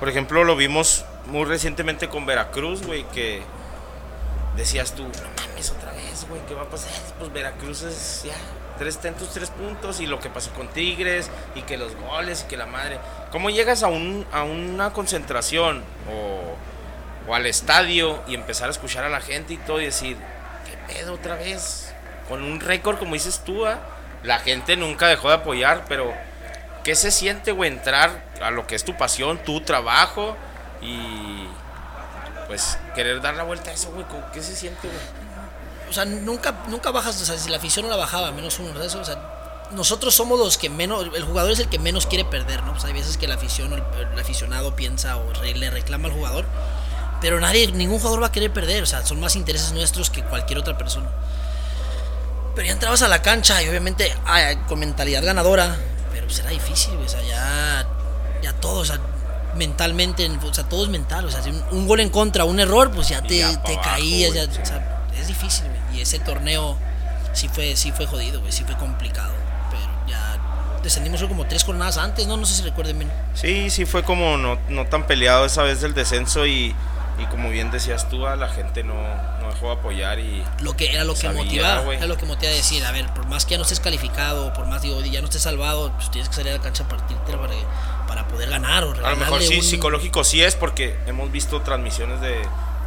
por 0.00 0.08
ejemplo, 0.08 0.42
lo 0.44 0.56
vimos 0.56 1.04
muy 1.26 1.44
recientemente 1.44 2.08
con 2.08 2.26
Veracruz, 2.26 2.82
güey, 2.84 3.04
que 3.10 3.42
decías 4.56 4.92
tú, 4.94 5.04
no 5.04 5.10
mames, 5.48 5.70
otra 5.70 5.92
vez, 5.92 6.26
güey, 6.28 6.40
¿qué 6.46 6.54
va 6.54 6.62
a 6.62 6.68
pasar? 6.68 6.90
Pues 7.18 7.32
Veracruz 7.32 7.82
es 7.82 8.22
ya, 8.24 8.34
tres 8.82 8.98
tentos, 8.98 9.30
tres 9.32 9.50
puntos, 9.50 10.00
y 10.00 10.06
lo 10.06 10.18
que 10.18 10.28
pasó 10.28 10.50
con 10.54 10.66
Tigres, 10.66 11.30
y 11.54 11.62
que 11.62 11.76
los 11.76 11.94
goles, 11.94 12.42
y 12.44 12.48
que 12.48 12.56
la 12.56 12.66
madre. 12.66 12.98
¿Cómo 13.30 13.48
llegas 13.48 13.84
a, 13.84 13.86
un, 13.86 14.26
a 14.32 14.42
una 14.42 14.92
concentración 14.92 15.84
o, 16.10 17.30
o 17.30 17.34
al 17.36 17.46
estadio 17.46 18.20
y 18.26 18.34
empezar 18.34 18.66
a 18.66 18.72
escuchar 18.72 19.04
a 19.04 19.08
la 19.08 19.20
gente 19.20 19.54
y 19.54 19.56
todo 19.58 19.80
y 19.80 19.84
decir, 19.84 20.16
¿qué 20.66 20.94
pedo 20.94 21.14
otra 21.14 21.36
vez? 21.36 21.94
Con 22.28 22.42
un 22.42 22.58
récord, 22.58 22.98
como 22.98 23.14
dices 23.14 23.42
tú, 23.44 23.66
ah, 23.66 23.78
la 24.24 24.40
gente 24.40 24.76
nunca 24.76 25.06
dejó 25.06 25.28
de 25.28 25.34
apoyar, 25.36 25.84
pero 25.88 26.12
¿qué 26.82 26.96
se 26.96 27.12
siente, 27.12 27.52
güey, 27.52 27.70
entrar 27.70 28.24
a 28.42 28.50
lo 28.50 28.66
que 28.66 28.74
es 28.74 28.82
tu 28.84 28.96
pasión, 28.96 29.38
tu 29.38 29.60
trabajo 29.60 30.36
y 30.80 31.46
pues 32.48 32.76
querer 32.96 33.20
dar 33.20 33.34
la 33.34 33.44
vuelta 33.44 33.70
a 33.70 33.74
eso, 33.74 33.92
güey? 33.92 34.04
¿Cómo- 34.06 34.26
¿Qué 34.32 34.42
se 34.42 34.56
siente, 34.56 34.88
güey? 34.88 35.21
O 35.92 35.94
sea, 35.94 36.04
nunca, 36.04 36.64
nunca 36.68 36.90
bajas, 36.90 37.20
o 37.20 37.24
sea, 37.24 37.38
si 37.38 37.48
la 37.50 37.58
afición 37.58 37.84
no 37.84 37.90
la 37.90 37.96
bajaba, 37.96 38.32
menos 38.32 38.58
uno, 38.58 38.72
¿sabes? 38.74 38.94
O 38.94 39.04
sea, 39.04 39.68
nosotros 39.72 40.14
somos 40.14 40.38
los 40.38 40.58
que 40.58 40.68
menos, 40.68 41.06
el 41.14 41.22
jugador 41.24 41.52
es 41.52 41.58
el 41.60 41.68
que 41.68 41.78
menos 41.78 42.06
quiere 42.06 42.24
perder, 42.24 42.62
¿no? 42.62 42.72
Pues 42.72 42.84
hay 42.84 42.92
veces 42.92 43.16
que 43.16 43.28
la 43.28 43.34
afición 43.36 43.72
o 43.72 43.76
el, 43.76 43.82
el 44.12 44.18
aficionado 44.18 44.74
piensa 44.76 45.16
o 45.16 45.32
re- 45.34 45.54
le 45.54 45.70
reclama 45.70 46.08
al 46.08 46.14
jugador, 46.14 46.44
pero 47.20 47.38
nadie, 47.40 47.70
ningún 47.72 47.98
jugador 47.98 48.22
va 48.22 48.26
a 48.26 48.32
querer 48.32 48.52
perder, 48.52 48.82
o 48.82 48.86
sea, 48.86 49.04
son 49.06 49.20
más 49.20 49.36
intereses 49.36 49.72
nuestros 49.72 50.10
que 50.10 50.22
cualquier 50.24 50.58
otra 50.58 50.76
persona. 50.76 51.08
Pero 52.54 52.66
ya 52.66 52.72
entrabas 52.72 53.00
a 53.02 53.08
la 53.08 53.22
cancha 53.22 53.62
y 53.62 53.68
obviamente 53.68 54.14
ah, 54.26 54.52
con 54.68 54.78
mentalidad 54.78 55.22
ganadora, 55.24 55.76
pero 56.12 56.26
pues 56.26 56.38
era 56.40 56.50
difícil, 56.50 56.96
o 56.96 57.08
sea, 57.08 57.22
ya, 57.22 57.86
ya 58.42 58.52
todo, 58.54 58.80
o 58.80 58.84
sea, 58.84 59.00
mentalmente, 59.56 60.28
o 60.42 60.52
sea, 60.54 60.64
todo 60.68 60.84
es 60.84 60.90
mental, 60.90 61.24
o 61.26 61.30
sea, 61.30 61.40
un, 61.42 61.64
un 61.78 61.86
gol 61.86 62.00
en 62.00 62.10
contra, 62.10 62.44
un 62.44 62.60
error, 62.60 62.90
pues 62.90 63.08
ya 63.08 63.22
te, 63.22 63.38
ya 63.38 63.62
te 63.62 63.72
abajo, 63.72 63.88
caías, 63.90 64.34
ya, 64.34 64.44
o 64.44 64.66
sea, 64.66 65.01
es 65.18 65.26
difícil, 65.28 65.66
güey, 65.68 65.98
y 65.98 66.02
ese 66.02 66.18
torneo 66.18 66.76
sí 67.32 67.48
fue, 67.48 67.76
sí 67.76 67.92
fue 67.92 68.06
jodido, 68.06 68.40
güey, 68.40 68.52
sí 68.52 68.64
fue 68.64 68.76
complicado, 68.76 69.32
pero 69.70 69.82
ya 70.08 70.38
descendimos 70.82 71.22
como 71.24 71.46
tres 71.46 71.64
jornadas 71.64 71.96
antes, 71.98 72.26
no, 72.26 72.36
no 72.36 72.44
sé 72.46 72.54
si 72.56 72.62
recuerden 72.62 72.98
bien. 72.98 73.12
Sí, 73.34 73.70
sí 73.70 73.84
fue 73.86 74.02
como 74.02 74.36
no, 74.36 74.58
no 74.68 74.86
tan 74.86 75.06
peleado 75.06 75.44
esa 75.46 75.62
vez 75.62 75.80
del 75.80 75.94
descenso 75.94 76.46
y, 76.46 76.74
y 77.18 77.24
como 77.30 77.50
bien 77.50 77.70
decías 77.70 78.08
tú, 78.08 78.26
a 78.26 78.36
la 78.36 78.48
gente 78.48 78.82
no, 78.82 78.94
no 79.40 79.48
dejó 79.52 79.66
de 79.66 79.72
apoyar 79.72 80.18
y 80.18 80.42
lo 80.60 80.76
que 80.76 80.92
era 80.92 81.04
lo 81.04 81.14
que 81.14 81.20
Sabía, 81.20 81.42
motivaba, 81.44 81.80
güey. 81.82 81.98
era 81.98 82.06
lo 82.06 82.16
que 82.16 82.26
motivaba 82.26 82.52
a 82.54 82.56
decir, 82.56 82.84
a 82.84 82.90
ver, 82.92 83.06
por 83.14 83.26
más 83.26 83.44
que 83.44 83.52
ya 83.52 83.58
no 83.58 83.62
estés 83.62 83.80
calificado, 83.80 84.52
por 84.54 84.66
más 84.66 84.82
digo, 84.82 85.00
ya 85.02 85.20
no 85.20 85.26
estés 85.26 85.42
salvado, 85.42 85.92
pues 85.92 86.10
tienes 86.10 86.28
que 86.28 86.34
salir 86.36 86.52
a 86.52 86.56
la 86.56 86.62
cancha 86.62 86.84
a 86.84 86.88
partirte 86.88 87.32
para, 87.36 87.54
para 88.08 88.28
poder 88.28 88.50
ganar 88.50 88.84
o 88.84 88.92
a 89.06 89.10
lo 89.10 89.16
mejor 89.16 89.42
sí, 89.42 89.58
un- 89.58 89.62
psicológico 89.64 90.24
sí 90.24 90.42
es 90.42 90.54
porque 90.56 90.98
hemos 91.06 91.30
visto 91.30 91.60
transmisiones 91.62 92.20
de 92.20 92.42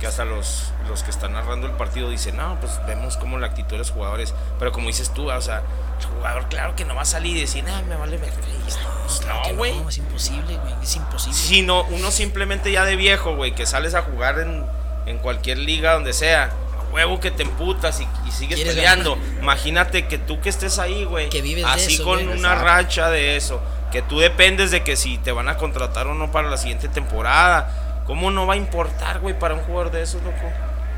que 0.06 0.10
hasta 0.10 0.24
los, 0.24 0.72
los 0.88 1.02
que 1.02 1.10
están 1.10 1.34
narrando 1.34 1.66
el 1.66 1.74
partido 1.74 2.12
dicen, 2.12 2.38
no, 2.38 2.60
pues 2.60 2.80
vemos 2.86 3.18
como 3.18 3.40
la 3.40 3.48
actitud 3.48 3.72
de 3.72 3.80
los 3.80 3.90
jugadores, 3.90 4.36
pero 4.60 4.72
como 4.72 4.86
dices 4.86 5.12
tú, 5.12 5.32
o 5.32 5.42
sea, 5.42 5.64
el 6.00 6.06
jugador 6.06 6.48
claro 6.48 6.76
que 6.76 6.86
no 6.86 6.94
va 6.94 7.02
a 7.02 7.06
salir 7.06 7.36
y 7.36 7.42
decir, 7.42 7.66
ah, 7.68 7.82
me 7.90 7.96
vale 7.96 8.18
ver. 8.18 8.32
Pues 8.32 9.26
No, 9.26 9.56
güey. 9.56 9.76
No, 9.80 9.90
es 9.90 9.98
imposible, 9.98 10.58
güey, 10.58 10.74
es 10.84 10.96
imposible. 10.96 11.36
sino 11.36 11.86
uno 11.86 12.12
simplemente 12.12 12.72
ya 12.72 12.86
de 12.86 12.96
viejo, 12.96 13.36
güey, 13.36 13.56
que 13.56 13.66
sales 13.66 13.96
a 13.96 14.04
jugar 14.04 14.38
en, 14.38 14.64
en 15.08 15.18
cualquier 15.18 15.58
liga 15.58 15.94
donde 15.94 16.14
sea, 16.14 16.52
a 16.52 16.94
huevo 16.94 17.20
que 17.20 17.32
te 17.32 17.42
emputas 17.42 18.00
y, 18.00 18.08
y 18.28 18.32
sigues 18.32 18.60
peleando. 18.60 19.18
Imagínate 19.42 20.06
que 20.08 20.20
tú 20.20 20.40
que 20.40 20.50
estés 20.50 20.78
ahí, 20.78 21.04
güey, 21.06 21.30
Que 21.30 21.42
vives 21.42 21.66
de 21.66 21.72
así 21.72 21.96
eso, 21.96 22.04
con 22.04 22.24
güey. 22.24 22.38
una 22.38 22.54
racha 22.54 23.10
de 23.10 23.38
eso, 23.38 23.60
que 23.92 24.04
tú 24.04 24.20
dependes 24.20 24.70
de 24.70 24.84
que 24.84 24.96
si 24.96 25.18
te 25.18 25.32
van 25.32 25.50
a 25.50 25.58
contratar 25.58 26.06
o 26.06 26.14
no 26.14 26.32
para 26.32 26.48
la 26.52 26.58
siguiente 26.58 26.90
temporada. 26.90 27.82
¿Cómo 28.06 28.30
no 28.30 28.46
va 28.46 28.54
a 28.54 28.58
importar, 28.58 29.20
güey, 29.20 29.38
para 29.38 29.56
un 29.56 29.62
jugador 29.62 29.92
de 29.92 30.04
esos, 30.04 30.22
loco? 30.22 30.52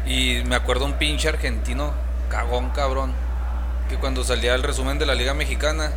Y 0.05 0.41
me 0.45 0.55
acuerdo 0.55 0.86
un 0.86 0.93
pinche 0.93 1.30
argentino, 1.30 1.93
cagón 2.30 2.70
cabrón, 2.72 3.14
que 3.89 3.97
cuando 3.97 4.24
salía 4.24 4.55
el 4.55 4.64
resumen 4.64 4.99
de 4.99 5.05
la 5.05 5.16
Liga 5.16 5.34
Mexicana. 5.34 5.91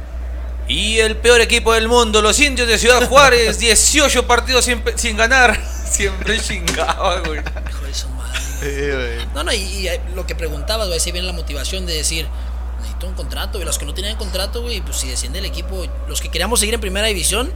Y 0.68 0.98
el 0.98 1.16
peor 1.16 1.40
equipo 1.40 1.72
del 1.72 1.88
mundo, 1.88 2.22
los 2.22 2.38
indios 2.38 2.68
de 2.68 2.78
Ciudad 2.78 3.08
Juárez, 3.08 3.58
18 3.60 4.26
partidos 4.26 4.64
sin, 4.64 4.82
sin 4.94 5.16
ganar. 5.16 5.60
Siempre 5.84 6.38
chingaba, 6.40 7.18
güey. 7.20 7.40
Hijo 7.40 7.84
de 7.84 7.94
su 7.94 8.08
madre. 8.10 8.40
Sí, 8.60 8.66
güey. 8.68 9.26
No, 9.34 9.42
no, 9.42 9.52
y, 9.52 9.56
y, 9.56 9.88
eh, 9.88 10.00
lo 10.14 10.26
que 10.26 10.36
preguntabas, 10.36 10.86
güey, 10.86 11.00
si 11.00 11.10
viene 11.10 11.26
la 11.26 11.32
motivación 11.32 11.86
de 11.86 11.94
decir, 11.94 12.28
necesito 12.78 13.08
un 13.08 13.14
contrato, 13.14 13.60
y 13.60 13.64
los 13.64 13.78
que 13.78 13.86
no 13.86 13.94
tenían 13.94 14.16
contrato, 14.16 14.62
güey, 14.62 14.80
pues 14.80 14.98
si 14.98 15.08
desciende 15.08 15.40
el 15.40 15.44
equipo, 15.44 15.84
los 16.08 16.20
que 16.20 16.28
queríamos 16.28 16.60
seguir 16.60 16.74
en 16.74 16.80
primera 16.80 17.08
división, 17.08 17.52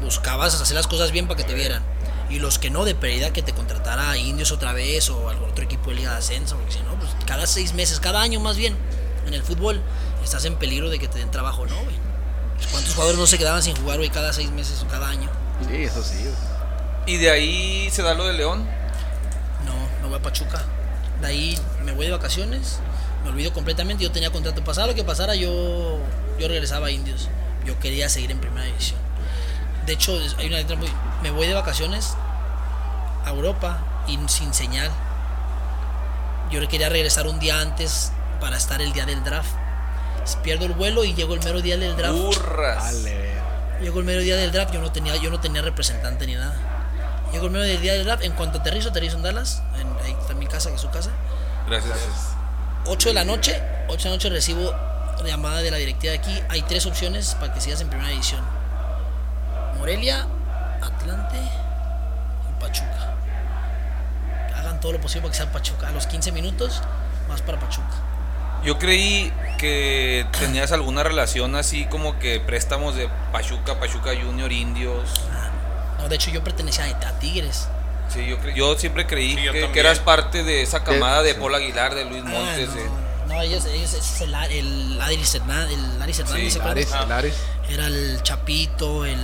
buscabas 0.00 0.58
hacer 0.58 0.74
las 0.74 0.86
cosas 0.86 1.10
bien 1.12 1.26
para 1.26 1.36
que 1.36 1.44
te 1.44 1.54
vieran. 1.54 1.82
Y 2.30 2.38
los 2.38 2.58
que 2.58 2.70
no, 2.70 2.84
de 2.84 2.94
pérdida 2.94 3.32
que 3.32 3.42
te 3.42 3.52
contratara 3.52 4.10
a 4.10 4.16
Indios 4.16 4.50
otra 4.50 4.72
vez 4.72 5.10
o 5.10 5.28
algún 5.28 5.50
otro 5.50 5.64
equipo 5.64 5.90
de 5.90 5.96
Liga 5.96 6.12
de 6.12 6.18
Ascenso, 6.18 6.56
porque 6.56 6.72
si 6.72 6.80
no, 6.80 6.94
pues 6.98 7.10
cada 7.26 7.46
seis 7.46 7.74
meses, 7.74 8.00
cada 8.00 8.20
año 8.22 8.40
más 8.40 8.56
bien, 8.56 8.76
en 9.26 9.34
el 9.34 9.42
fútbol, 9.42 9.82
estás 10.22 10.44
en 10.44 10.56
peligro 10.56 10.90
de 10.90 10.98
que 10.98 11.08
te 11.08 11.18
den 11.18 11.30
trabajo, 11.30 11.66
¿no, 11.66 11.74
güey? 11.74 11.96
Pues, 12.56 12.68
¿Cuántos 12.68 12.94
jugadores 12.94 13.18
no 13.18 13.26
se 13.26 13.38
quedaban 13.38 13.62
sin 13.62 13.76
jugar, 13.76 13.98
güey, 13.98 14.10
cada 14.10 14.32
seis 14.32 14.50
meses 14.50 14.82
o 14.82 14.88
cada 14.88 15.08
año? 15.08 15.28
Sí, 15.68 15.82
eso 15.82 16.02
sí. 16.02 16.16
güey. 16.22 16.34
Y 17.06 17.18
de 17.18 17.30
ahí 17.30 17.90
se 17.90 18.02
da 18.02 18.14
lo 18.14 18.24
de 18.24 18.32
León. 18.32 18.66
No, 19.66 20.02
me 20.02 20.08
voy 20.08 20.18
a 20.18 20.22
Pachuca. 20.22 20.64
De 21.20 21.26
ahí 21.26 21.58
me 21.84 21.92
voy 21.92 22.06
de 22.06 22.12
vacaciones, 22.12 22.78
me 23.22 23.30
olvido 23.30 23.52
completamente. 23.52 24.02
Yo 24.02 24.10
tenía 24.10 24.30
contrato 24.30 24.64
pasado, 24.64 24.88
lo 24.88 24.94
que 24.94 25.04
pasara, 25.04 25.34
yo, 25.34 25.98
yo 26.38 26.48
regresaba 26.48 26.86
a 26.86 26.90
Indios. 26.90 27.28
Yo 27.66 27.78
quería 27.78 28.08
seguir 28.08 28.30
en 28.30 28.40
primera 28.40 28.64
división. 28.64 29.03
De 29.86 29.92
hecho, 29.92 30.18
hay 30.38 30.48
una 30.48 30.58
letra 30.58 30.76
muy. 30.76 30.88
Me 31.22 31.30
voy 31.30 31.46
de 31.46 31.54
vacaciones 31.54 32.14
a 33.24 33.30
Europa 33.30 33.78
y 34.06 34.18
sin 34.28 34.52
señal. 34.54 34.90
Yo 36.50 36.66
quería 36.68 36.88
regresar 36.88 37.26
un 37.26 37.38
día 37.38 37.60
antes 37.60 38.12
para 38.40 38.56
estar 38.56 38.80
el 38.80 38.92
día 38.92 39.06
del 39.06 39.22
draft. 39.24 39.50
Pierdo 40.42 40.66
el 40.66 40.72
vuelo 40.72 41.04
y 41.04 41.14
llego 41.14 41.34
el 41.34 41.42
mero 41.42 41.60
día 41.60 41.76
del 41.76 41.96
draft. 41.96 42.16
Burras. 42.16 42.94
Llegó 43.80 43.98
el 43.98 44.04
mero 44.04 44.20
día 44.20 44.36
del 44.36 44.52
draft, 44.52 44.72
yo 44.72 44.80
no 44.80 44.92
tenía, 44.92 45.16
yo 45.16 45.30
no 45.30 45.40
tenía 45.40 45.60
representante 45.60 46.26
ni 46.26 46.34
nada. 46.34 46.54
Llegó 47.32 47.46
el 47.46 47.52
mero 47.52 47.64
día 47.64 47.94
del 47.94 48.04
draft, 48.04 48.22
en 48.22 48.32
cuanto 48.32 48.58
aterrizo, 48.58 48.90
aterrizo 48.90 49.16
en 49.16 49.22
Dallas, 49.22 49.62
en, 49.78 49.88
ahí 50.04 50.16
está 50.18 50.34
mi 50.34 50.46
casa, 50.46 50.70
que 50.70 50.76
es 50.76 50.80
su 50.80 50.90
casa. 50.90 51.10
Gracias. 51.66 51.98
8 52.86 53.08
de 53.08 53.14
la 53.14 53.24
noche, 53.24 53.60
8 53.88 53.96
de 53.96 54.04
la 54.04 54.16
noche 54.16 54.30
recibo 54.30 54.72
llamada 55.24 55.60
de 55.60 55.70
la 55.70 55.76
directiva 55.76 56.12
de 56.12 56.18
aquí. 56.18 56.42
Hay 56.48 56.62
tres 56.62 56.86
opciones 56.86 57.34
para 57.34 57.52
que 57.52 57.60
sigas 57.60 57.80
en 57.80 57.88
primera 57.88 58.10
división. 58.10 58.44
Morelia, 59.84 60.26
Atlante 60.80 61.36
y 61.36 62.58
Pachuca. 62.58 63.12
Hagan 64.56 64.80
todo 64.80 64.92
lo 64.92 64.98
posible 65.02 65.20
para 65.28 65.32
que 65.32 65.36
sea 65.36 65.52
Pachuca. 65.52 65.88
A 65.88 65.92
los 65.92 66.06
15 66.06 66.32
minutos, 66.32 66.80
más 67.28 67.42
para 67.42 67.60
Pachuca. 67.60 67.92
Yo 68.64 68.78
creí 68.78 69.30
que 69.58 70.26
tenías 70.40 70.72
alguna 70.72 71.02
relación 71.02 71.54
así 71.54 71.84
como 71.84 72.18
que 72.18 72.40
préstamos 72.40 72.96
de 72.96 73.10
Pachuca, 73.30 73.78
Pachuca 73.78 74.12
Junior, 74.18 74.50
Indios. 74.50 75.20
No, 75.98 76.08
de 76.08 76.16
hecho 76.16 76.30
yo 76.30 76.42
pertenecía 76.42 76.86
a, 76.86 77.18
Tigres. 77.18 77.68
Sí, 78.08 78.26
yo, 78.26 78.38
cre- 78.38 78.54
yo 78.54 78.78
siempre 78.78 79.06
creí 79.06 79.36
Sí, 79.36 79.42
yo 79.42 79.52
que, 79.70 79.80
eras 79.80 79.98
parte 79.98 80.44
de 80.44 80.62
esa 80.62 80.82
camada 80.82 81.22
de 81.22 81.34
sí. 81.34 81.38
Paul 81.38 81.54
Aguilar, 81.56 81.94
de 81.94 82.06
Luis 82.06 82.22
Ah, 82.26 82.30
Montes. 82.30 82.74
de- 82.74 82.84
no, 83.28 83.34
no, 83.34 83.42
ellos, 83.42 83.66
ellos 83.66 83.92
ese 83.92 83.98
es 83.98 84.20
el, 84.22 84.34
el 84.34 84.98
Aris 85.02 85.34
Hernández, 85.34 85.76
el 85.78 86.00
Aris 86.02 86.18
Hernández, 86.20 86.52
Sí. 86.54 86.58
Lares, 86.58 86.90
Lares. 87.06 87.34
Era 87.68 87.86
el 87.88 88.22
Chapito, 88.22 89.04
el 89.04 89.18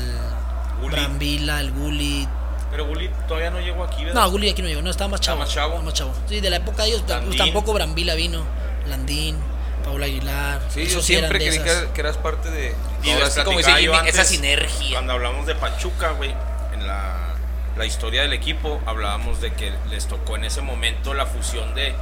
Gullit. 0.80 0.98
Brambila, 0.98 1.60
el 1.60 1.70
Gullit. 1.72 2.28
Pero 2.70 2.86
Gullit 2.86 3.10
todavía 3.26 3.50
no 3.50 3.60
llegó 3.60 3.84
aquí, 3.84 4.04
¿verdad? 4.04 4.22
No, 4.22 4.30
Gullit 4.30 4.52
aquí 4.52 4.62
no 4.62 4.68
llegó, 4.68 4.82
no, 4.82 4.90
estaba 4.90 5.08
más 5.08 5.20
chavo. 5.20 5.42
Estaba 5.44 5.82
más 5.82 5.94
chavo. 5.94 6.12
Sí, 6.28 6.40
de 6.40 6.50
la 6.50 6.56
época 6.56 6.82
de 6.84 6.90
ellos, 6.90 7.02
pues, 7.02 7.18
Landín. 7.18 7.38
tampoco 7.38 7.72
Brambila 7.72 8.14
vino. 8.14 8.44
Landín, 8.88 9.36
Paula 9.84 10.06
Aguilar. 10.06 10.60
Sí, 10.68 10.86
yo 10.86 11.02
siempre 11.02 11.38
creí 11.38 11.58
que, 11.58 11.88
que 11.94 12.00
eras 12.00 12.16
parte 12.16 12.50
de. 12.50 12.74
Y 13.02 13.42
como 13.44 13.58
dice 13.58 13.82
yo 13.82 13.94
Jimmy, 13.94 14.08
esa 14.08 14.24
sinergia. 14.24 14.92
Cuando 14.96 15.12
hablamos 15.14 15.46
de 15.46 15.54
Pachuca, 15.54 16.12
güey, 16.12 16.34
en 16.72 16.86
la, 16.86 17.34
la 17.76 17.84
historia 17.86 18.22
del 18.22 18.32
equipo, 18.32 18.80
hablábamos 18.86 19.40
de 19.40 19.52
que 19.52 19.72
les 19.90 20.06
tocó 20.06 20.36
en 20.36 20.44
ese 20.44 20.60
momento 20.60 21.14
la 21.14 21.26
fusión 21.26 21.74
de 21.74 21.94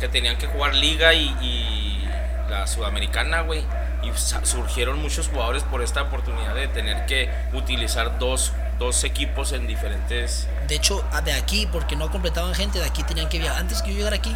que 0.00 0.08
tenían 0.08 0.38
que 0.38 0.46
jugar 0.46 0.74
Liga 0.74 1.14
y, 1.14 1.26
y 1.42 2.08
la 2.48 2.66
Sudamericana, 2.66 3.42
güey. 3.42 3.62
Y 4.02 4.10
surgieron 4.46 4.98
muchos 5.00 5.28
jugadores 5.28 5.62
por 5.64 5.82
esta 5.82 6.02
oportunidad 6.02 6.54
de 6.54 6.68
tener 6.68 7.04
que 7.06 7.30
utilizar 7.52 8.18
dos, 8.18 8.52
dos 8.78 9.04
equipos 9.04 9.52
en 9.52 9.66
diferentes. 9.66 10.46
De 10.68 10.76
hecho, 10.76 11.04
de 11.24 11.32
aquí, 11.32 11.68
porque 11.70 11.96
no 11.96 12.10
completaban 12.10 12.54
gente, 12.54 12.78
de 12.78 12.86
aquí 12.86 13.02
tenían 13.02 13.28
que 13.28 13.38
viajar. 13.38 13.60
Antes 13.60 13.82
que 13.82 13.90
yo 13.90 13.98
llegara 13.98 14.16
aquí, 14.16 14.34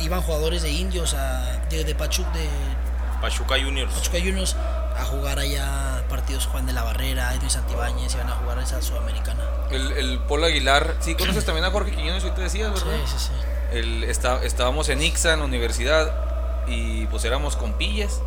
iban 0.00 0.20
jugadores 0.20 0.62
de 0.62 0.70
indios, 0.70 1.14
a, 1.14 1.60
de, 1.70 1.84
de 1.84 1.94
Pachuca, 1.94 2.30
de 2.32 2.46
Pachuca 3.22 3.54
Juniors. 3.58 3.92
Pachuca 3.94 4.18
Juniors, 4.18 4.54
a 4.98 5.04
jugar 5.04 5.38
allá 5.38 6.02
partidos 6.10 6.46
Juan 6.46 6.66
de 6.66 6.74
la 6.74 6.82
Barrera, 6.82 7.32
Edwin 7.34 7.48
Santibáñez, 7.48 8.14
iban 8.14 8.28
a 8.28 8.32
jugar 8.32 8.58
esa 8.58 8.82
Sudamericana. 8.82 9.42
El, 9.70 9.92
el 9.92 10.18
Paul 10.18 10.44
Aguilar. 10.44 10.96
Sí, 11.00 11.14
conoces 11.18 11.46
también 11.46 11.64
a 11.64 11.70
Jorge 11.70 11.92
Quiñones, 11.92 12.22
ahorita 12.22 12.42
decías, 12.42 12.78
Sí, 12.78 12.84
¿verdad? 12.84 13.00
sí, 13.06 13.14
sí. 13.18 13.30
El, 13.72 14.04
está, 14.04 14.42
estábamos 14.44 14.90
en 14.90 15.02
Ixa, 15.02 15.32
en 15.32 15.38
la 15.40 15.46
universidad, 15.46 16.12
y 16.66 17.06
pues 17.06 17.24
éramos 17.24 17.56
compillas. 17.56 18.20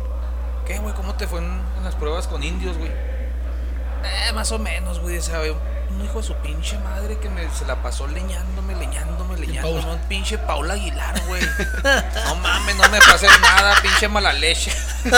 ¿Qué, 0.68 0.78
güey? 0.78 0.94
¿Cómo 0.94 1.14
te 1.14 1.26
fue 1.26 1.40
en, 1.40 1.60
en 1.78 1.84
las 1.84 1.94
pruebas 1.96 2.26
con 2.28 2.42
indios, 2.44 2.76
güey? 2.78 2.90
Eh, 2.90 4.32
más 4.34 4.52
o 4.52 4.58
menos, 4.60 5.00
güey. 5.00 5.20
¿sabe? 5.20 5.50
Un 5.90 6.04
hijo 6.04 6.20
de 6.20 6.26
su 6.26 6.34
pinche 6.34 6.78
madre 6.78 7.18
que 7.18 7.30
me, 7.30 7.48
se 7.50 7.64
la 7.64 7.82
pasó 7.82 8.06
leñándome, 8.06 8.76
leñándome, 8.76 9.36
leñándome. 9.38 9.80
Un 9.90 9.98
pinche 10.00 10.36
Paula 10.36 10.74
Aguilar, 10.74 11.18
güey. 11.26 11.40
No 12.26 12.34
mames, 12.36 12.76
no 12.76 12.88
me 12.90 12.98
pases 13.00 13.30
nada, 13.40 13.74
pinche 13.82 14.06
mala 14.08 14.32
leche. 14.34 14.70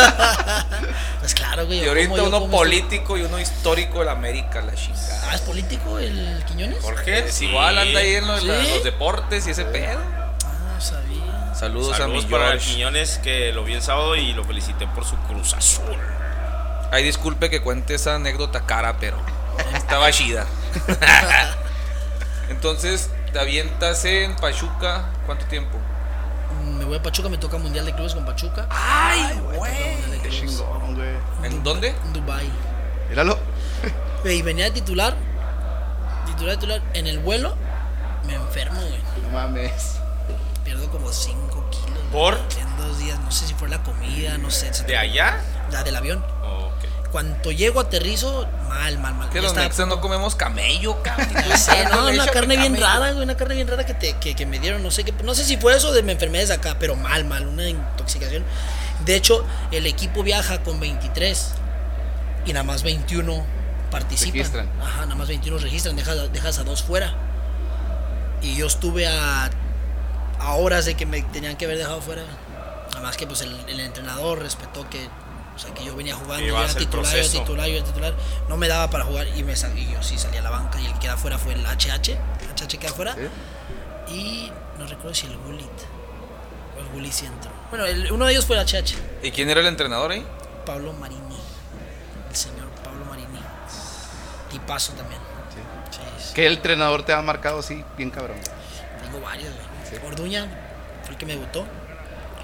Pues 1.21 1.35
claro, 1.35 1.67
güey. 1.67 1.85
Y 1.85 1.89
ahorita 1.89 2.09
como- 2.17 2.25
uno 2.39 2.47
político 2.51 3.19
y 3.19 3.23
uno 3.25 3.39
histórico 3.39 3.99
de 3.99 4.07
la 4.07 4.13
América, 4.13 4.63
la 4.63 4.75
chingada. 4.75 5.31
Ah, 5.31 5.35
¿es 5.35 5.41
político 5.43 5.99
el 5.99 6.43
Quiñones? 6.47 6.79
Jorge. 6.83 7.27
Es 7.27 7.35
sí. 7.35 7.47
igual, 7.47 7.77
anda 7.77 8.01
ahí 8.01 8.15
en 8.15 8.27
los, 8.27 8.41
¿Sí? 8.41 8.47
los 8.47 8.85
deportes 8.85 9.47
y 9.47 9.51
ese 9.51 9.65
pedo. 9.67 10.01
Ah, 10.01 10.75
no 10.75 10.81
sabía. 10.81 11.20
Saludos, 11.61 11.95
Saludos 11.97 12.25
a 12.25 12.27
mi 12.27 12.33
para. 12.33 12.57
Quiñones 12.59 13.19
que 13.19 13.53
lo 13.53 13.65
vi 13.65 13.75
el 13.75 13.83
sábado 13.83 14.17
y 14.17 14.33
lo 14.33 14.45
felicité 14.45 14.87
por 14.87 15.05
su 15.05 15.17
Cruz 15.17 15.53
Azul. 15.53 15.85
Ay, 16.91 17.05
disculpe 17.05 17.51
que 17.51 17.61
cuente 17.61 17.95
esa 17.95 18.15
anécdota 18.15 18.63
cara, 18.65 18.97
pero 18.99 19.19
estaba 19.75 20.11
chida. 20.13 20.47
Entonces, 22.49 23.11
te 23.33 23.39
avientas 23.39 24.05
en 24.07 24.35
Pachuca, 24.37 25.11
¿cuánto 25.27 25.45
tiempo? 25.47 25.77
Mm, 26.65 26.79
Me 26.79 26.85
voy 26.87 26.97
a 26.97 27.03
Pachuca, 27.03 27.29
me 27.29 27.37
toca 27.37 27.59
Mundial 27.59 27.85
de 27.85 27.95
Clubes 27.95 28.15
con 28.15 28.25
Pachuca. 28.25 28.67
¡Ay, 28.71 29.39
Qué 30.23 30.31
chingón, 30.31 30.95
güey. 30.95 31.11
¿En 31.45 31.63
dónde? 31.63 31.89
En 32.07 32.13
Dubai. 32.15 32.51
Míralo. 33.11 33.39
Y 34.25 34.43
venía 34.43 34.65
de 34.67 34.71
titular, 34.73 35.15
titular, 36.27 36.57
titular. 36.57 36.83
En 36.95 37.07
el 37.07 37.19
vuelo, 37.19 37.55
me 38.27 38.35
enfermo, 38.35 38.81
güey. 38.81 39.01
No 39.23 39.29
mames. 39.31 40.00
Pierdo 40.71 40.89
como 40.89 41.13
5 41.13 41.69
kilos. 41.71 41.99
¿Por? 42.13 42.35
En 42.35 42.77
dos 42.77 42.97
días, 43.01 43.19
no 43.19 43.33
sé 43.33 43.45
si 43.45 43.55
fue 43.55 43.69
la 43.69 43.83
comida, 43.83 44.39
no 44.39 44.53
sé. 44.53 44.71
¿De 44.87 44.97
allá? 44.97 45.41
La 45.73 45.83
del 45.83 45.97
avión. 45.97 46.25
Ok. 46.45 47.11
Cuando 47.11 47.51
llego, 47.51 47.81
aterrizo, 47.81 48.47
mal, 48.69 48.97
mal, 49.01 49.15
mal. 49.17 49.31
Que 49.31 49.43
los 49.43 49.53
mexas 49.53 49.89
no 49.89 50.01
comemos 50.01 50.37
camello, 50.37 51.03
cabrón. 51.03 51.29
Ya 51.49 51.57
sé, 51.57 51.87
no, 51.87 52.09
una 52.09 52.27
carne 52.29 52.57
bien 52.57 52.75
camello. 52.75 52.87
rara, 52.87 53.11
güey, 53.11 53.25
una 53.25 53.37
carne 53.37 53.57
bien 53.57 53.67
rara 53.67 53.85
que, 53.85 53.95
te, 53.95 54.13
que, 54.19 54.37
que 54.37 54.47
me 54.47 54.61
dieron, 54.61 54.81
no 54.81 54.93
sé 54.93 55.03
qué, 55.03 55.13
no 55.25 55.35
sé 55.35 55.45
si 55.45 55.57
fue 55.57 55.75
eso 55.77 55.93
de 55.93 56.05
mi 56.05 56.13
enfermedad 56.13 56.47
de 56.47 56.55
acá, 56.55 56.77
pero 56.79 56.95
mal, 56.95 57.25
mal, 57.25 57.49
una 57.49 57.69
intoxicación. 57.69 58.45
De 59.05 59.17
hecho, 59.17 59.45
el 59.73 59.87
equipo 59.87 60.23
viaja 60.23 60.63
con 60.63 60.79
23 60.79 61.51
y 62.47 62.53
nada 62.53 62.63
más 62.63 62.85
21 62.85 63.45
participan. 63.91 64.35
Registran. 64.35 64.71
Ajá, 64.81 65.01
nada 65.03 65.17
más 65.17 65.27
21 65.27 65.59
registran, 65.59 65.97
dejas, 65.97 66.33
dejas 66.33 66.61
a 66.61 66.63
dos 66.63 66.85
fuera. 66.85 67.13
Y 68.41 68.55
yo 68.55 68.69
estuve 68.69 69.09
a, 69.09 69.51
a 70.41 70.55
horas 70.55 70.85
de 70.87 70.95
que 70.97 71.07
me 71.07 71.23
tenían 71.23 71.57
que 71.57 71.65
haber 71.67 71.79
dejado 71.79 72.01
fuera. 72.01 72.23
Nada 72.91 73.01
más 73.03 73.17
que 73.17 73.27
pues 73.27 73.41
el, 73.43 73.55
el 73.69 73.81
entrenador 73.81 74.41
respetó 74.41 74.89
que, 74.91 75.09
o 75.55 75.59
sea, 75.59 75.73
que 75.75 75.85
yo 75.85 75.95
venía 75.95 76.15
jugando, 76.15 76.45
yo 76.45 76.59
era 76.63 76.73
titular, 76.75 77.13
yo 77.13 77.19
era 77.19 77.29
titular, 77.31 77.69
yo 77.69 77.77
era 77.77 77.85
titular. 77.87 78.15
No 78.49 78.57
me 78.57 78.67
daba 78.69 78.91
para 78.91 79.05
jugar 79.05 79.29
y, 79.37 79.43
me 79.45 79.55
sal- 79.57 79.77
y 79.79 79.91
yo 79.93 80.03
sí 80.03 80.19
salí 80.19 80.37
a 80.39 80.43
la 80.43 80.51
banca 80.51 80.81
y 80.81 80.87
el 80.87 80.93
que 80.95 81.01
queda 81.01 81.13
afuera 81.15 81.39
fue 81.39 81.53
el 81.55 81.65
HH. 81.65 82.17
HH 82.57 82.79
queda 82.79 82.91
afuera. 82.91 83.15
¿Sí? 84.09 84.15
Y 84.15 84.53
no 84.79 84.87
recuerdo 84.87 85.15
si 85.15 85.27
el 85.27 85.37
Gullit. 85.39 85.67
O 86.77 86.81
el 86.81 86.89
Gullit 86.89 87.13
sí 87.13 87.27
entró. 87.27 87.51
Bueno, 87.71 87.85
el- 87.87 88.11
uno 88.11 88.25
de 88.27 88.33
ellos 88.33 88.45
fue 88.47 88.57
el 88.59 88.67
HH. 88.67 88.97
¿Y 89.23 89.31
quién 89.31 89.49
era 89.51 89.61
el 89.61 89.67
entrenador 89.67 90.11
ahí? 90.11 90.27
Pablo 90.67 90.93
Marini. 90.95 91.37
El 92.29 92.37
señor 92.37 92.69
Pablo 92.83 93.05
Marini. 93.05 93.39
Tipazo 94.51 94.93
también. 94.95 95.21
Sí, 95.91 96.01
sí. 96.27 96.35
¿Qué 96.35 96.47
entrenador 96.49 97.05
te 97.05 97.13
ha 97.13 97.23
marcado 97.23 97.61
así, 97.61 97.85
bien 97.97 98.11
cabrón? 98.11 98.37
Tengo 99.03 99.21
varios, 99.21 99.53
güey. 99.55 99.70
Orduña 100.07 100.47
fue 101.03 101.13
el 101.13 101.17
que 101.19 101.27
me 101.27 101.37
gustó. 101.37 101.67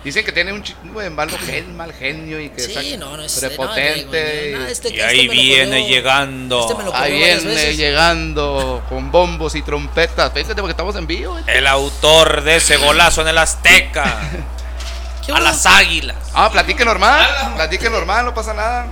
Dicen 0.05 0.25
que 0.25 0.31
tiene 0.31 0.53
un 0.53 0.63
chingo 0.63 1.01
de 1.01 1.11
gen, 1.45 1.77
mal 1.77 1.93
genio 1.93 2.39
y 2.39 2.51
que 2.51 2.61
Sí, 2.63 2.93
es 2.93 2.99
no, 2.99 3.17
no 3.17 3.25
es 3.25 3.41
prepotente. 3.41 4.53
no, 4.57 4.67
este- 4.67 4.91
Y 4.91 4.93
este 5.01 5.03
ahí 5.05 5.27
lo 5.27 5.33
viene 5.33 5.81
corrió- 5.81 5.89
llegando. 5.89 6.61
Este 6.61 6.75
me 6.77 6.85
lo 6.85 6.95
Ahí 6.95 7.13
viene 7.15 7.75
llegando 7.75 8.85
con 8.89 9.11
bombos 9.11 9.57
y 9.57 9.63
trompetas. 9.63 10.33
Fíjate 10.33 10.55
porque 10.57 10.71
estamos 10.71 10.95
en 10.95 11.09
vivo. 11.09 11.33
güey. 11.33 11.45
El 11.49 11.67
autor 11.67 12.43
de 12.43 12.57
ese 12.57 12.77
golazo 12.77 13.23
en 13.23 13.29
el 13.29 13.39
Azteca. 13.39 14.21
¿Qué 15.27 15.33
a 15.33 15.41
las 15.41 15.67
águilas. 15.67 16.17
Ah, 16.35 16.51
platique 16.53 16.85
normal. 16.85 17.27
Platique 17.57 17.91
normal, 17.91 18.27
no 18.27 18.33
pasa 18.33 18.55
nada. 18.55 18.87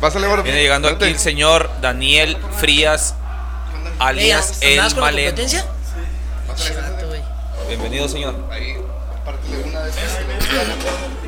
Pásale, 0.00 0.28
gordo. 0.28 0.44
Viene 0.44 0.62
llegando 0.62 0.86
aquí 0.88 1.04
el 1.06 1.18
señor 1.18 1.70
Daniel 1.80 2.36
Frías, 2.60 3.16
alias 3.98 4.58
El 4.60 4.72
¿andabas 4.78 4.94
con 4.94 5.00
la 5.00 5.06
Maleno. 5.06 5.28
competencia? 5.30 5.66
Pásale, 6.46 6.74
Chato, 6.76 7.06
güey. 7.08 7.11
Bienvenido, 7.68 8.08
señor. 8.08 8.34
Ahí, 8.50 8.74
compártele 8.74 9.62
una 9.64 9.80
de 9.80 9.90
esas. 9.90 10.18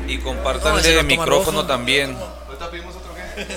Y 0.07 0.17
No, 0.17 0.23
compártanle 0.23 0.81
de 0.81 0.95
toma 0.97 1.07
micrófono 1.07 1.57
rojo. 1.59 1.67
también. 1.67 2.17
¿Ahorita 2.47 2.69
pedimos 2.69 2.95
otro 2.95 3.13
qué? 3.15 3.47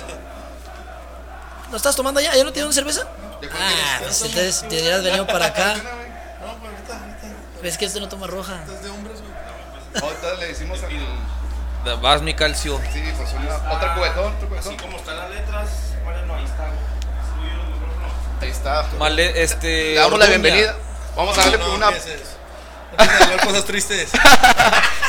¿No 1.71 1.77
estás 1.77 1.97
tomando 1.97 2.21
ya? 2.21 2.35
¿Ya 2.35 2.45
no 2.45 2.53
tienes 2.53 2.75
cerveza? 2.75 3.03
Ah, 3.53 3.99
pues 4.03 4.23
entonces 4.23 4.61
te 4.69 4.81
hubieras 4.81 5.03
venido 5.03 5.27
para 5.27 5.47
acá. 5.47 5.77
¿Ves 7.63 7.77
que 7.77 7.85
este 7.87 8.01
no 8.01 8.09
toma 8.09 8.27
roja? 8.27 8.61
Ahorita 10.01 10.35
le 10.39 10.47
decimos 10.49 10.79
al. 10.83 12.01
Vas, 12.01 12.23
mi 12.23 12.35
calcio. 12.35 12.79
Sí, 12.93 13.03
pues 13.17 13.33
una, 13.33 13.73
otro 13.73 13.95
cubetón, 13.95 14.35
otro 14.35 14.49
cubetón. 14.49 14.77
como 14.77 14.99
están 14.99 15.17
las 15.17 15.31
letras, 15.31 15.71
bueno, 16.05 16.35
ahí 16.35 16.45
está. 16.45 16.69
Ahí 18.43 18.51
está. 18.51 18.87
Vale, 18.99 19.43
este. 19.43 19.95
Le 19.95 19.95
damos 19.95 20.19
la 20.19 20.27
bienvenida. 20.27 20.77
Vamos 21.17 21.37
a 21.39 21.51
darle 21.51 21.65
una. 21.71 21.91
Cosas 23.45 23.65
tristes. 23.65 24.11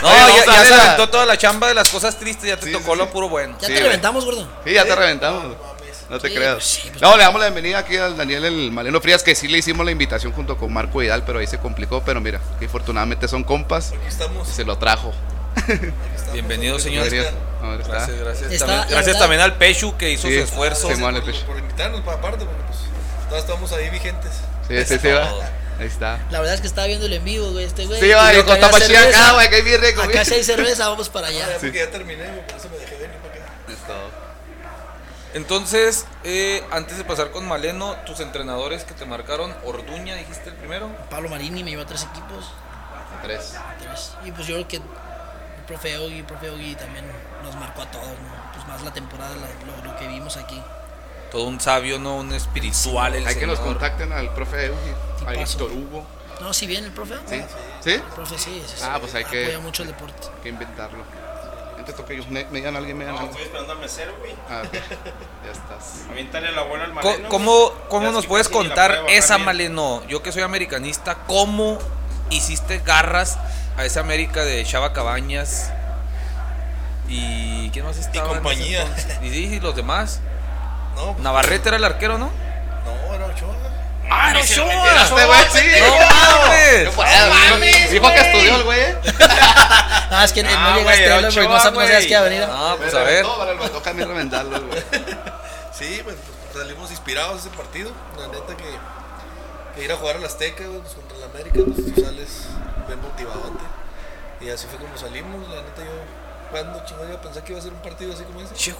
No, 0.01 0.07
Oye, 0.07 0.33
ya, 0.47 0.63
se 0.63 0.69
la- 0.77 0.83
aventó 0.85 1.09
toda 1.09 1.25
la 1.25 1.37
chamba 1.37 1.67
de 1.67 1.73
las 1.73 1.89
cosas 1.89 2.17
tristes, 2.17 2.47
ya 2.47 2.55
te 2.55 2.67
Sí, 2.67 2.71
tocó 2.71 2.93
sí, 2.93 2.97
lo 2.99 3.09
puro 3.09 3.27
bueno. 3.27 3.57
Ya 3.59 3.67
Sí, 3.67 3.73
te 3.73 3.81
reventamos, 3.81 4.23
gordo. 4.23 4.47
Sí, 4.65 4.71
ya 4.73 4.85
te 4.85 4.95
reventamos. 4.95 5.57
No 6.09 6.19
te 6.19 6.29
Sí, 6.29 6.35
creas. 6.35 6.53
pues 6.53 6.65
sí, 6.65 6.87
pues- 6.89 7.01
No, 7.01 7.17
le 7.17 7.23
damos 7.23 7.37
la 7.41 7.47
bienvenida 7.47 7.79
aquí 7.79 7.97
al 7.97 8.15
Daniel 8.15 8.45
el 8.45 8.71
Maleno 8.71 9.01
Frías, 9.01 9.23
que 9.23 9.35
sí 9.35 9.49
le 9.49 9.57
hicimos 9.57 9.85
la 9.85 9.91
invitación 9.91 10.31
junto 10.31 10.55
con 10.57 10.71
Marco 10.71 10.99
Vidal, 10.99 11.23
pero 11.25 11.39
ahí 11.39 11.47
se 11.47 11.57
complicó. 11.59 12.01
Pero 12.05 12.21
mira, 12.21 12.39
que 12.59 12.67
afortunadamente 12.67 13.27
son 13.27 13.43
compas 13.43 13.89
Aquí 13.91 14.07
estamos. 14.07 14.47
y 14.47 14.51
se 14.53 14.63
lo 14.63 14.77
trajo. 14.77 15.11
Bienvenido, 16.31 16.79
señor. 16.79 17.09
Gracias, 17.09 18.17
gracias. 18.21 18.51
Está, 18.53 18.65
también, 18.67 18.87
gracias 18.89 19.19
también 19.19 19.41
al 19.41 19.55
Pechu 19.57 19.97
que 19.97 20.11
hizo 20.11 20.29
Sí, 20.29 20.35
su 20.35 20.43
esfuerzo. 20.43 20.87
por, 20.87 20.97
por 21.45 21.57
invitarnos 21.57 21.99
para 22.01 22.17
aparte, 22.17 22.45
porque 22.45 22.61
pues 22.67 22.79
todos 23.27 23.41
estamos 23.41 23.71
ahí 23.73 23.89
vigentes. 23.89 24.31
Sí, 24.65 24.85
sí, 24.85 24.97
sí, 24.97 25.07
va. 25.09 25.29
Ahí 25.79 25.87
está. 25.87 26.19
La 26.29 26.39
verdad 26.39 26.55
es 26.55 26.61
que 26.61 26.67
estaba 26.67 26.87
viendo 26.87 27.05
el 27.05 27.13
en 27.13 27.23
vivo, 27.23 27.51
güey, 27.51 27.65
este 27.65 27.85
güey. 27.85 27.99
Sí, 27.99 28.07
Y 28.07 28.11
va, 28.13 28.31
vio 28.31 28.41
y 28.41 28.43
que 28.45 28.51
había 28.51 28.61
contaba 28.69 28.85
chida 28.85 28.99
cerveza. 28.99 29.23
acá, 29.23 29.33
güey, 29.35 29.49
que 29.49 29.55
hay 29.55 29.61
bien 29.61 29.81
rico. 29.81 30.01
Acá 30.01 30.25
sí 30.25 30.33
hay 30.33 30.43
cerveza, 30.43 30.89
vamos 30.89 31.09
para 31.09 31.27
allá. 31.27 31.47
Porque 31.59 31.77
ya 31.79 31.89
terminé, 31.89 32.23
güey, 32.27 32.45
por 32.47 32.57
eso 32.57 32.69
me 32.69 32.77
dejé 32.77 32.95
venir 32.95 33.17
para 33.17 33.33
acá. 33.35 33.53
Es 33.69 33.77
todo. 33.87 34.29
Entonces, 35.33 36.05
eh, 36.23 36.63
antes 36.71 36.97
de 36.97 37.03
pasar 37.03 37.29
con 37.31 37.47
Maleno, 37.47 37.95
tus 38.05 38.19
entrenadores 38.19 38.83
que 38.83 38.93
te 38.93 39.05
marcaron, 39.05 39.55
Orduña, 39.63 40.15
dijiste 40.15 40.49
el 40.49 40.55
primero. 40.55 40.89
Pablo 41.09 41.29
Marini 41.29 41.63
me 41.63 41.69
llevó 41.71 41.83
a 41.83 41.85
tres 41.85 42.03
equipos. 42.11 42.51
Tres. 43.21 43.53
tres. 43.79 44.13
Y 44.25 44.31
pues 44.31 44.47
yo 44.47 44.55
creo 44.55 44.67
que 44.67 44.75
el 44.77 44.83
profe 45.67 45.97
Ogi, 45.99 46.19
el 46.19 46.23
profe 46.25 46.49
Ogi 46.49 46.73
también 46.75 47.05
nos 47.43 47.55
marcó 47.55 47.83
a 47.83 47.91
todos, 47.91 48.07
¿no? 48.07 48.51
Pues 48.55 48.67
más 48.67 48.81
la 48.81 48.91
temporada, 48.91 49.35
la- 49.35 49.83
lo, 49.85 49.91
lo 49.91 49.99
que 49.99 50.07
vimos 50.07 50.35
aquí. 50.37 50.59
Todo 51.31 51.43
un 51.43 51.59
sabio, 51.59 51.99
¿no? 51.99 52.15
Un 52.17 52.33
espiritual. 52.33 53.15
El 53.15 53.27
Hay 53.27 53.35
que 53.35 53.45
nos 53.47 53.59
contacten 53.59 54.11
al 54.11 54.33
profe 54.33 54.65
Eugi, 54.67 54.91
a. 55.27 55.33
Héctor 55.33 55.71
Hugo. 55.71 56.05
No, 56.41 56.53
si 56.53 56.65
bien 56.67 56.85
el 56.85 56.91
profe. 56.91 57.15
¿Sí? 57.27 57.41
¿Sí? 57.81 57.91
El 57.91 58.01
profe 58.01 58.37
sí, 58.37 58.63
sí, 58.65 58.73
sí. 58.77 58.83
Ah, 58.87 58.97
pues 58.99 59.13
hay 59.13 59.25
que- 59.25 59.43
Apoya 59.43 59.59
mucho 59.59 59.83
el 59.83 59.89
deporte. 59.89 60.27
Hay 60.35 60.41
que 60.43 60.49
inventarlo. 60.49 61.03
Gente 61.75 61.93
toca 61.93 62.13
ellos. 62.13 62.27
Me, 62.29 62.45
me 62.45 62.57
digan 62.59 62.75
alguien, 62.75 62.97
me 62.97 63.03
digan 63.05 63.15
No, 63.15 63.21
algo. 63.21 63.31
estoy 63.31 63.45
esperando 63.45 63.73
al 63.73 63.79
mesero, 63.79 64.13
güey. 64.19 64.33
Ah. 64.49 64.63
Ya 65.45 65.51
estás. 65.51 66.05
Aviéntale 66.11 66.51
la 66.51 66.63
bola 66.63 66.85
al 66.85 66.93
Maleno. 66.93 67.29
¿Cómo, 67.29 67.71
cómo 67.89 68.11
nos 68.11 68.25
puedes 68.25 68.49
contar 68.49 69.03
esa 69.09 69.35
bien. 69.35 69.45
Maleno? 69.45 70.03
Yo 70.07 70.23
que 70.23 70.31
soy 70.31 70.41
americanista, 70.41 71.19
¿cómo 71.27 71.77
hiciste 72.29 72.79
garras 72.79 73.37
a 73.77 73.85
esa 73.85 73.99
América 73.99 74.43
de 74.43 74.63
Chava 74.65 74.93
Cabañas? 74.93 75.71
¿Y 77.07 77.69
quién 77.71 77.85
más 77.85 77.97
estaba? 77.97 78.25
en 78.27 78.31
ese 78.31 78.41
compañía. 78.41 78.85
Y, 79.23 79.29
sí, 79.29 79.45
y 79.55 79.59
los 79.59 79.75
demás. 79.75 80.19
No, 80.99 81.13
pues, 81.13 81.23
Navarrete 81.23 81.69
era 81.69 81.77
el 81.77 81.83
arquero, 81.83 82.17
¿no? 82.17 82.29
no, 82.85 83.13
era 83.15 83.25
Ochoa. 83.27 83.55
¡Ah, 84.11 84.33
no, 84.33 84.43
se 84.43 84.55
lo 84.57 84.65
Ochoa! 84.65 85.03
Este 85.03 85.25
güey, 85.25 85.39
sí. 85.51 85.79
¡No 85.79 85.95
mames! 85.97 86.85
No 86.85 87.51
mames, 87.51 87.91
Dijo 87.91 88.07
que 88.13 88.19
estudió 88.19 88.55
el 88.55 88.63
güey. 88.63 88.79
¿eh? 88.81 88.97
Ah, 90.11 90.23
es 90.25 90.33
que 90.33 90.41
no 90.41 90.49
Ah, 90.51 90.75
llegaste 90.75 90.83
güey, 90.83 91.11
a 91.11 91.15
porque 91.15 91.21
no 91.21 91.21
no 91.21 91.31
güey. 91.75 92.01
qué 92.07 92.09
iba 92.09 92.19
a 92.19 92.23
venir. 92.23 92.47
No, 92.47 92.77
pues 92.77 92.93
a 92.95 93.03
ver. 93.03 93.23
reventó, 93.23 93.37
pero 93.45 93.55
me 93.63 93.69
toca 93.69 93.89
a 93.91 93.93
mí 93.93 94.03
reventarlo, 94.03 94.59
güey. 94.61 94.83
Sí, 95.71 96.01
pues 96.03 96.15
salimos 96.51 96.89
inspirados 96.89 97.39
ese 97.45 97.49
partido. 97.55 97.91
La 98.17 98.27
neta 98.27 98.57
que, 98.57 98.65
que 99.75 99.83
ir 99.85 99.91
a 99.91 99.95
jugar 99.97 100.15
al 100.17 100.25
Azteca 100.25 100.65
güey, 100.65 100.79
pues, 100.81 100.93
contra 100.95 101.17
el 101.17 101.23
América, 101.25 101.59
pues 101.63 101.93
tú 101.93 102.01
sales 102.01 102.47
bien 102.87 102.99
motivadote. 103.01 103.63
Y 104.41 104.49
así 104.49 104.65
fue 104.67 104.79
como 104.79 104.97
salimos. 104.97 105.47
La 105.47 105.61
neta 105.61 105.83
yo, 105.83 105.93
cuando 106.49 106.83
chingo 106.85 107.05
iba 107.05 107.15
a 107.15 107.21
pensar 107.21 107.43
que 107.43 107.51
iba 107.51 107.59
a 107.59 107.63
ser 107.63 107.73
un 107.73 107.79
partido 107.79 108.13
así 108.13 108.23
como 108.23 108.41
ese. 108.41 108.53
Che. 108.55 108.73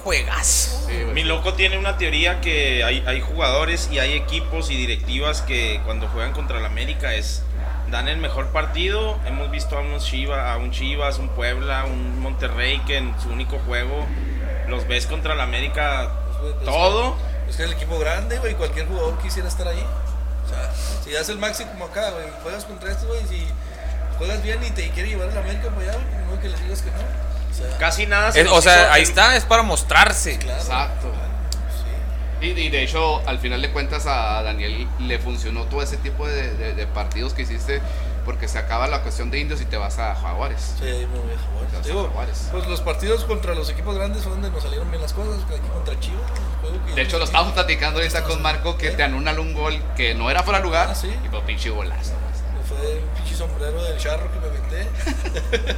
Sí, 0.87 1.03
güey. 1.03 1.13
Mi 1.13 1.23
loco 1.23 1.53
tiene 1.53 1.77
una 1.77 1.97
teoría 1.97 2.41
que 2.41 2.83
hay, 2.83 3.03
hay 3.05 3.21
jugadores 3.21 3.89
y 3.91 3.99
hay 3.99 4.13
equipos 4.13 4.69
y 4.71 4.75
directivas 4.75 5.41
que 5.41 5.81
cuando 5.85 6.07
juegan 6.07 6.33
contra 6.33 6.59
el 6.59 6.65
América 6.65 7.13
es 7.13 7.43
dan 7.91 8.07
el 8.07 8.17
mejor 8.17 8.47
partido. 8.47 9.19
Hemos 9.25 9.49
visto 9.51 9.77
a 9.77 9.81
unos 9.81 10.05
Chivas, 10.05 10.39
a 10.39 10.57
un 10.57 10.71
Chivas, 10.71 11.19
un 11.19 11.29
Puebla, 11.29 11.85
un 11.85 12.19
Monterrey 12.19 12.79
que 12.85 12.97
en 12.97 13.19
su 13.21 13.29
único 13.29 13.59
juego 13.59 14.05
los 14.67 14.87
ves 14.87 15.07
contra 15.07 15.33
el 15.33 15.41
América 15.41 16.11
Pues, 16.39 16.63
todo. 16.63 17.15
Es 17.49 17.55
que 17.55 17.63
es 17.63 17.69
el 17.69 17.75
equipo 17.75 17.97
grande, 17.99 18.37
güey. 18.39 18.55
Cualquier 18.55 18.87
jugador 18.87 19.17
quisiera 19.19 19.47
estar 19.47 19.67
ahí. 19.67 19.83
O 20.45 20.49
sea, 20.49 20.71
si 21.03 21.15
haces 21.15 21.29
el 21.29 21.39
máximo 21.39 21.71
como 21.71 21.85
acá, 21.85 22.11
güey, 22.11 22.25
juegas 22.43 22.65
contra 22.65 22.91
estos, 22.91 23.07
güey, 23.07 23.21
si 23.27 23.45
juegas 24.17 24.41
bien 24.43 24.63
y 24.63 24.71
te 24.71 24.89
quiere 24.89 25.09
llevar 25.09 25.29
a 25.29 25.33
la 25.33 25.41
América 25.41 25.69
para 25.69 25.91
allá, 25.91 25.99
no 26.29 26.39
que 26.39 26.49
les 26.49 26.61
digas 26.61 26.81
que 26.81 26.91
no. 26.91 26.97
Casi 27.79 28.05
nada. 28.05 28.31
se 28.31 28.41
Es- 28.41 28.49
o 28.51 28.61
sea, 28.61 28.93
ahí 28.93 29.03
está, 29.03 29.35
es 29.35 29.45
para 29.45 29.63
mostrarse. 29.63 30.37
claro. 30.37 30.59
Exacto. 30.61 31.11
Sí. 32.41 32.45
Y, 32.47 32.49
y 32.51 32.69
de 32.69 32.83
hecho, 32.83 33.21
al 33.27 33.39
final 33.39 33.61
de 33.61 33.71
cuentas 33.71 34.05
a 34.05 34.41
Daniel 34.43 34.87
le 34.99 35.19
funcionó 35.19 35.63
todo 35.65 35.81
ese 35.81 35.97
tipo 35.97 36.27
de, 36.27 36.53
de- 36.55 36.73
de 36.73 36.87
partidos 36.87 37.33
que 37.33 37.41
hiciste 37.43 37.81
porque 38.25 38.47
se 38.47 38.59
acaba 38.59 38.87
la 38.87 39.01
cuestión 39.01 39.31
de 39.31 39.39
indios 39.39 39.59
y 39.61 39.65
te 39.65 39.75
vas 39.77 39.97
a 39.97 40.13
Jaguares. 40.13 40.75
Sí, 40.79 40.85
ahí 40.85 41.07
me 41.11 41.19
voy 41.19 41.31
a 41.33 42.03
Jaguares. 42.05 42.47
A 42.47 42.51
pues 42.51 42.67
los 42.67 42.81
partidos 42.81 43.23
contra 43.25 43.55
los 43.55 43.69
equipos 43.71 43.95
grandes 43.95 44.21
fue 44.23 44.31
donde 44.33 44.51
nos 44.51 44.61
salieron 44.61 44.89
bien 44.91 45.01
las 45.01 45.13
cosas. 45.13 45.41
Aquí 45.43 45.67
contra 45.73 45.99
Chivas, 45.99 46.21
De 46.95 47.01
hecho, 47.01 47.17
lo 47.17 47.23
estábamos 47.25 47.53
platicando 47.53 47.99
ahorita 47.99 48.23
con 48.23 48.41
Marco 48.41 48.77
que 48.77 48.91
te 48.91 49.01
anulan 49.03 49.39
un 49.39 49.53
gol 49.53 49.81
que 49.97 50.13
no 50.13 50.29
era 50.29 50.43
fuera 50.43 50.59
lugar 50.59 50.89
Ah, 50.91 50.95
sí. 50.95 51.09
y 51.25 51.29
pues 51.29 51.41
pinche 51.43 51.69
golazo. 51.71 52.11
Fue 52.69 52.99
un 53.01 53.09
pinche 53.15 53.35
sombrero 53.35 53.83
del 53.83 53.97
charro 53.97 54.29
que 54.31 54.39
me 54.39 54.47
aventé. 54.47 54.87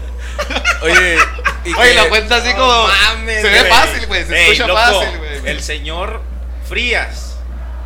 Oye, 0.83 1.17
y 1.65 1.73
Oye, 1.73 1.89
que- 1.89 1.95
la 1.95 2.09
cuenta 2.09 2.35
así 2.37 2.53
como. 2.53 2.87
mames, 2.87 3.41
se 3.41 3.49
ve 3.49 3.59
güey. 3.59 3.71
fácil, 3.71 4.07
güey. 4.07 4.25
Se 4.25 4.35
Ey, 4.37 4.43
escucha 4.51 4.67
loco, 4.67 4.79
fácil, 4.79 5.17
güey. 5.19 5.47
El 5.47 5.61
señor 5.61 6.21
Frías 6.67 7.37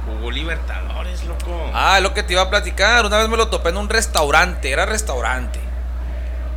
jugó 0.06 0.32
Libertadores, 0.32 1.24
loco. 1.26 1.72
Ah, 1.74 1.99
lo 1.99 2.14
que 2.14 2.24
te 2.24 2.34
iba 2.34 2.41
a 2.43 2.49
platicar. 2.49 3.06
Una 3.06 3.18
vez 3.18 3.30
me 3.30 3.38
lo 3.38 3.47
topé 3.49 3.70
en 3.70 3.78
un 3.78 3.89
restaurante. 3.89 4.72
Era 4.72 4.86
restaurante. 4.86 5.60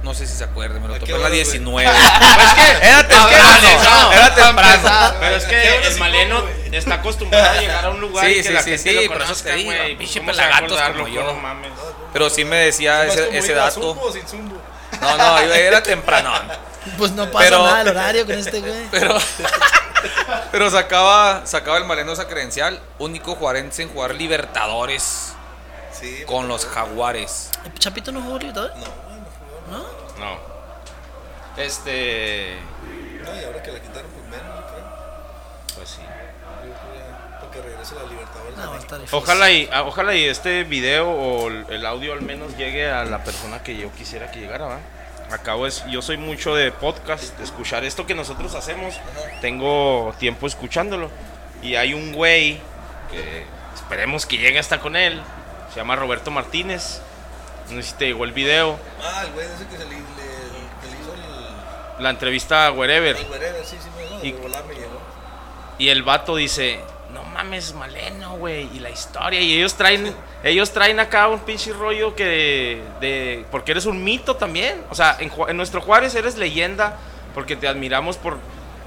No 0.02 0.14
sé 0.14 0.26
si 0.26 0.34
se 0.36 0.44
acuerdan, 0.44 0.80
me 0.80 0.88
lo 0.88 0.94
¿A 0.94 0.98
topé 0.98 1.10
qué 1.12 1.16
en 1.16 1.20
la 1.22 1.26
hora, 1.26 1.34
güey? 1.36 1.44
19. 1.44 1.90
Pues 2.36 2.52
que, 2.54 2.86
Era 2.88 3.08
temprano. 3.08 3.58
no, 3.84 4.12
Era 4.12 4.34
temprano. 4.34 5.14
Pero 5.20 5.36
es 5.36 5.44
¿Qué 5.44 5.50
que 5.50 5.86
el 5.88 5.96
maleno 5.98 6.44
está 6.72 6.94
acostumbrado 6.94 7.50
a 7.58 7.60
llegar 7.60 7.84
a 7.84 7.90
un 7.90 8.00
lugar 8.00 8.24
Sí, 8.26 8.30
y 8.32 8.34
que 8.36 8.42
sí, 8.44 8.52
la 8.52 8.62
sí, 8.62 8.70
gente 8.70 8.90
sí, 8.90 8.94
lo 8.96 9.12
por 9.12 9.16
eso 9.16 9.24
conozca, 9.26 9.50
güey. 9.56 9.96
pinche 9.98 10.20
¿Cómo 10.20 10.32
se 10.32 10.40
va 10.40 10.46
a 10.46 10.60
pelagatos 10.60 10.92
como 10.92 11.08
yo. 11.08 11.22
No 11.24 11.34
mames. 11.34 11.72
Pero 12.12 12.30
sí 12.30 12.44
me 12.44 12.56
decía 12.56 13.04
ese, 13.06 13.54
dato. 13.54 13.80
¿Zumbo 13.80 14.02
o 14.02 14.12
sin 14.12 14.26
zumbo? 14.26 14.56
No, 15.00 15.16
no, 15.16 15.38
era 15.40 15.82
temprano. 15.82 16.32
Pues 16.96 17.10
no 17.12 17.30
pasa 17.30 17.44
Pero- 17.44 17.64
nada 17.64 17.82
el 17.82 17.88
horario 17.88 18.24
con 18.24 18.34
este 18.38 18.60
güey. 18.60 18.86
Pero, 18.90 19.18
pero 20.52 20.70
sacaba, 20.70 21.42
sacaba 21.44 21.76
el 21.78 21.84
maleno 21.84 22.12
esa 22.12 22.26
credencial. 22.28 22.80
Único 22.98 23.34
juarense 23.34 23.82
en 23.82 23.88
jugar 23.90 24.14
Libertadores 24.14 25.32
Sí. 25.92 26.22
con 26.26 26.46
los 26.48 26.64
Jaguares. 26.66 27.50
¿El 27.64 27.74
Chapito 27.78 28.12
no 28.12 28.20
jugó 28.22 28.38
Libertadores? 28.38 28.76
No, 28.76 28.86
no. 29.70 29.84
¿No? 30.18 30.38
Este. 31.56 32.56
No, 33.24 33.40
y 33.40 33.44
ahora 33.44 33.62
que 33.62 33.72
la 33.72 33.80
quitaron, 33.80 34.10
pues 34.10 34.24
menos, 34.24 34.56
yo 34.60 34.66
creo. 34.66 35.76
Pues 35.76 35.88
sí. 35.88 36.02
Regrese 37.62 37.94
la 37.96 38.04
Libertadores. 38.04 38.56
No, 38.56 38.62
a 38.62 38.66
va 38.66 38.70
a 38.70 38.74
México. 38.74 38.84
estar 38.84 38.98
difícil. 39.00 39.18
Ojalá 39.18 39.50
y, 39.50 39.68
ah, 39.72 39.82
ojalá 39.82 40.14
y 40.14 40.24
este 40.24 40.62
video 40.62 41.10
o 41.10 41.48
el 41.48 41.86
audio 41.86 42.12
al 42.12 42.22
menos 42.22 42.56
llegue 42.56 42.88
a 42.88 43.04
la 43.04 43.24
persona 43.24 43.62
que 43.64 43.76
yo 43.76 43.90
quisiera 43.94 44.30
que 44.30 44.38
llegara, 44.38 44.66
¿va? 44.66 44.78
Acabo 45.32 45.66
es, 45.66 45.84
yo 45.86 46.00
soy 46.00 46.18
mucho 46.18 46.54
de 46.54 46.70
podcast, 46.70 47.36
de 47.36 47.42
escuchar 47.44 47.84
esto 47.84 48.06
que 48.06 48.14
nosotros 48.14 48.54
hacemos. 48.54 48.94
Tengo 49.40 50.14
tiempo 50.18 50.46
escuchándolo. 50.46 51.10
Y 51.60 51.74
hay 51.74 51.94
un 51.94 52.12
güey 52.12 52.60
que 53.10 53.44
esperemos 53.74 54.24
que 54.24 54.38
llegue 54.38 54.60
hasta 54.60 54.78
con 54.78 54.94
él. 54.94 55.20
Se 55.70 55.76
llama 55.76 55.96
Roberto 55.96 56.30
Martínez. 56.30 57.00
No 57.70 57.82
sé 57.82 57.90
si 57.90 57.94
te 57.94 58.06
llegó 58.06 58.24
el 58.24 58.32
video. 58.32 58.78
Ah, 59.02 59.24
el 59.26 59.32
güey 59.32 59.46
ese 59.46 59.66
que 59.66 59.76
se 59.76 59.84
le, 59.84 59.90
le, 59.90 59.96
que 59.96 60.86
le 60.90 61.00
hizo 61.00 61.14
el. 61.14 62.02
La 62.02 62.10
entrevista 62.10 62.66
a 62.66 62.72
Wherever. 62.72 63.16
El 63.16 63.28
Guerrero, 63.28 63.58
sí, 63.64 63.76
sí, 63.82 63.88
no, 64.10 64.24
Y- 64.24 64.32
me 64.32 64.74
llegó. 64.74 65.00
Y 65.78 65.88
el 65.90 66.02
vato 66.02 66.34
dice, 66.36 66.80
no 67.12 67.22
mames, 67.22 67.74
Maleno, 67.74 68.36
güey, 68.36 68.68
y 68.74 68.80
la 68.80 68.90
historia. 68.90 69.40
Y 69.40 69.54
ellos 69.54 69.74
traen, 69.74 70.12
ellos 70.42 70.72
traen 70.72 70.98
acá 70.98 71.28
un 71.28 71.40
pinche 71.40 71.72
rollo 71.72 72.14
que 72.14 72.82
de, 73.00 73.44
porque 73.50 73.72
eres 73.72 73.86
un 73.86 74.02
mito 74.02 74.36
también. 74.36 74.82
O 74.90 74.94
sea, 74.94 75.16
en, 75.20 75.56
nuestro 75.56 75.80
Juárez 75.80 76.14
eres 76.14 76.36
leyenda 76.36 76.96
porque 77.34 77.54
te 77.54 77.68
admiramos 77.68 78.16
por 78.16 78.38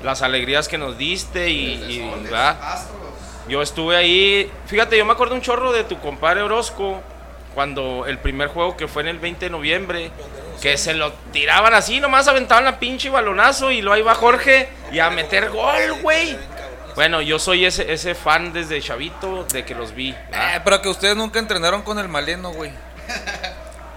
las 0.03 0.21
alegrías 0.21 0.67
que 0.67 0.77
nos 0.77 0.97
diste 0.97 1.49
y, 1.49 1.73
y, 1.73 2.11
¿verdad? 2.23 2.57
Yo 3.47 3.61
estuve 3.61 3.95
ahí, 3.95 4.51
fíjate, 4.65 4.97
yo 4.97 5.05
me 5.05 5.13
acuerdo 5.13 5.35
un 5.35 5.41
chorro 5.41 5.71
de 5.71 5.83
tu 5.83 5.99
compadre 5.99 6.41
Orozco 6.41 7.01
cuando 7.53 8.05
el 8.05 8.17
primer 8.17 8.49
juego 8.49 8.77
que 8.77 8.87
fue 8.87 9.01
en 9.03 9.09
el 9.09 9.19
20 9.19 9.45
de 9.45 9.49
noviembre, 9.49 10.11
que 10.61 10.77
se 10.77 10.93
lo 10.93 11.11
tiraban 11.31 11.73
así, 11.73 11.99
nomás 11.99 12.27
aventaban 12.27 12.65
la 12.65 12.79
pinche 12.79 13.09
balonazo 13.09 13.71
y 13.71 13.85
ahí 13.87 14.01
va 14.01 14.15
Jorge 14.15 14.69
y 14.91 14.99
a 14.99 15.09
meter 15.09 15.49
gol, 15.49 16.01
güey. 16.01 16.37
Bueno, 16.95 17.21
yo 17.21 17.39
soy 17.39 17.65
ese, 17.65 17.91
ese 17.91 18.15
fan 18.15 18.51
desde 18.53 18.81
chavito 18.81 19.45
de 19.45 19.63
que 19.63 19.73
los 19.73 19.93
vi. 19.93 20.11
¿verdad? 20.29 20.57
Eh, 20.57 20.61
pero 20.63 20.81
que 20.81 20.89
ustedes 20.89 21.15
nunca 21.15 21.39
entrenaron 21.39 21.81
con 21.81 21.99
el 21.99 22.09
maleno, 22.09 22.51
güey. 22.51 22.71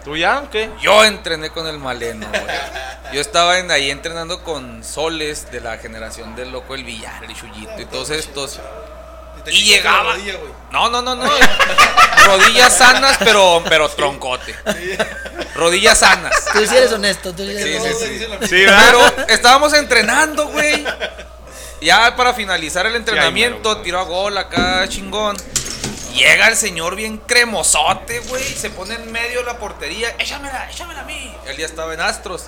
¿Tú 0.04 0.16
ya 0.16 0.40
o 0.40 0.50
qué? 0.50 0.70
Yo 0.80 1.04
entrené 1.04 1.50
con 1.50 1.66
el 1.66 1.78
maleno, 1.78 2.26
güey. 2.28 2.44
Yo 3.12 3.20
estaba 3.20 3.58
en, 3.58 3.70
ahí 3.70 3.90
entrenando 3.90 4.42
con 4.42 4.84
soles 4.84 5.50
de 5.50 5.60
la 5.60 5.78
generación 5.78 6.36
del 6.36 6.52
loco 6.52 6.74
El 6.74 6.84
Villar, 6.84 7.24
el 7.24 7.34
Chuyito 7.34 7.80
y 7.80 7.84
todos 7.86 8.10
estos. 8.10 8.60
Y 9.46 9.64
llegaba. 9.64 10.12
rodilla. 10.12 10.34
No, 10.72 10.88
no, 10.90 11.02
no, 11.02 11.14
no. 11.14 11.30
Rodillas 12.26 12.76
sanas, 12.76 13.16
pero, 13.18 13.62
pero 13.68 13.88
troncote. 13.90 14.54
Rodillas 15.54 15.98
sanas. 15.98 16.32
Tú 16.52 16.66
sí 16.66 16.76
eres 16.76 16.92
honesto. 16.92 17.32
Tú 17.34 17.44
sí 17.44 17.50
eres 17.50 17.64
Sí, 17.64 17.76
honesto. 17.76 18.46
sí, 18.46 18.64
Pero 18.66 19.26
estábamos 19.28 19.72
entrenando, 19.74 20.48
güey. 20.48 20.84
Ya 21.80 22.16
para 22.16 22.32
finalizar 22.32 22.86
el 22.86 22.96
entrenamiento, 22.96 23.78
tiro 23.82 24.00
a 24.00 24.04
gol 24.04 24.36
acá, 24.38 24.86
chingón. 24.88 25.36
Llega 26.14 26.46
el 26.48 26.56
señor 26.56 26.94
bien 26.96 27.18
cremosote, 27.18 28.20
güey. 28.20 28.42
Se 28.42 28.70
pone 28.70 28.94
en 28.94 29.10
medio 29.12 29.40
de 29.40 29.46
la 29.46 29.58
portería. 29.58 30.14
Échamela, 30.18 30.70
échamela 30.70 31.00
a 31.00 31.04
mí. 31.04 31.34
Él 31.46 31.56
ya 31.56 31.66
estaba 31.66 31.92
en 31.92 32.00
Astros. 32.00 32.44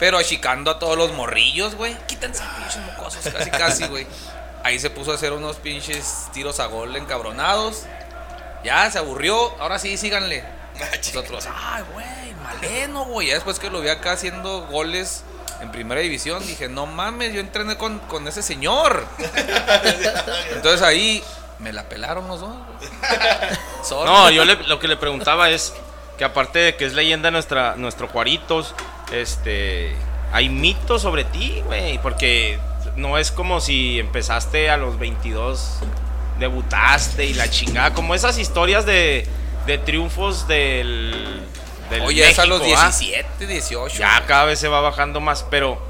Pero 0.00 0.16
achicando 0.16 0.70
a 0.70 0.78
todos 0.78 0.96
los 0.96 1.12
morrillos, 1.12 1.74
güey. 1.74 1.96
Quítense, 2.06 2.42
pinches 2.56 2.78
mocosos. 2.84 3.20
Casi, 3.32 3.50
casi, 3.50 3.86
güey. 3.88 4.06
Ahí 4.64 4.78
se 4.78 4.90
puso 4.90 5.12
a 5.12 5.14
hacer 5.14 5.32
unos 5.32 5.56
pinches 5.56 6.26
tiros 6.32 6.60
a 6.60 6.66
gol 6.66 6.94
encabronados. 6.96 7.84
Ya, 8.64 8.90
se 8.90 8.98
aburrió. 8.98 9.52
Ahora 9.60 9.78
sí, 9.78 9.96
síganle. 9.96 10.44
Nosotros, 11.14 11.48
ay, 11.54 11.82
güey, 11.92 12.34
maleno, 12.42 13.04
güey. 13.06 13.28
Ya 13.28 13.34
después 13.34 13.58
que 13.58 13.70
lo 13.70 13.80
vi 13.80 13.88
acá 13.88 14.12
haciendo 14.12 14.62
goles 14.66 15.24
en 15.60 15.72
primera 15.72 16.00
división, 16.00 16.44
dije, 16.46 16.68
no 16.68 16.86
mames, 16.86 17.32
yo 17.34 17.40
entrené 17.40 17.76
con, 17.76 17.98
con 18.00 18.28
ese 18.28 18.42
señor. 18.42 19.04
Entonces 20.54 20.82
ahí 20.82 21.22
me 21.58 21.72
la 21.72 21.88
pelaron 21.88 22.28
los 22.28 22.40
dos. 22.40 22.54
No, 23.90 24.30
yo 24.30 24.44
le- 24.44 24.56
lo 24.64 24.78
que 24.78 24.86
le 24.88 24.96
preguntaba 24.96 25.48
es 25.50 25.72
que 26.18 26.24
aparte 26.24 26.58
de 26.58 26.76
que 26.76 26.84
es 26.84 26.92
leyenda 26.94 27.30
nuestra, 27.30 27.74
nuestro 27.76 28.06
Juaritos, 28.08 28.74
este, 29.12 29.96
hay 30.32 30.48
mitos 30.48 31.00
sobre 31.02 31.24
ti, 31.24 31.62
güey, 31.64 31.98
porque 32.02 32.58
no 32.98 33.16
es 33.18 33.30
como 33.30 33.60
si 33.60 33.98
empezaste 33.98 34.70
a 34.70 34.76
los 34.76 34.98
22, 34.98 35.78
debutaste 36.38 37.24
y 37.24 37.34
la 37.34 37.48
chingada, 37.50 37.92
como 37.94 38.14
esas 38.14 38.38
historias 38.38 38.84
de, 38.86 39.26
de 39.66 39.78
triunfos 39.78 40.46
del, 40.46 41.42
del 41.90 42.02
Oye, 42.02 42.28
es 42.30 42.38
a 42.38 42.46
los 42.46 42.60
México, 42.60 42.78
¿ah? 42.80 42.88
17, 42.90 43.46
18. 43.46 43.98
Ya 43.98 44.24
cada 44.26 44.44
vez 44.44 44.58
se 44.58 44.68
va 44.68 44.80
bajando 44.80 45.20
más, 45.20 45.44
pero 45.50 45.80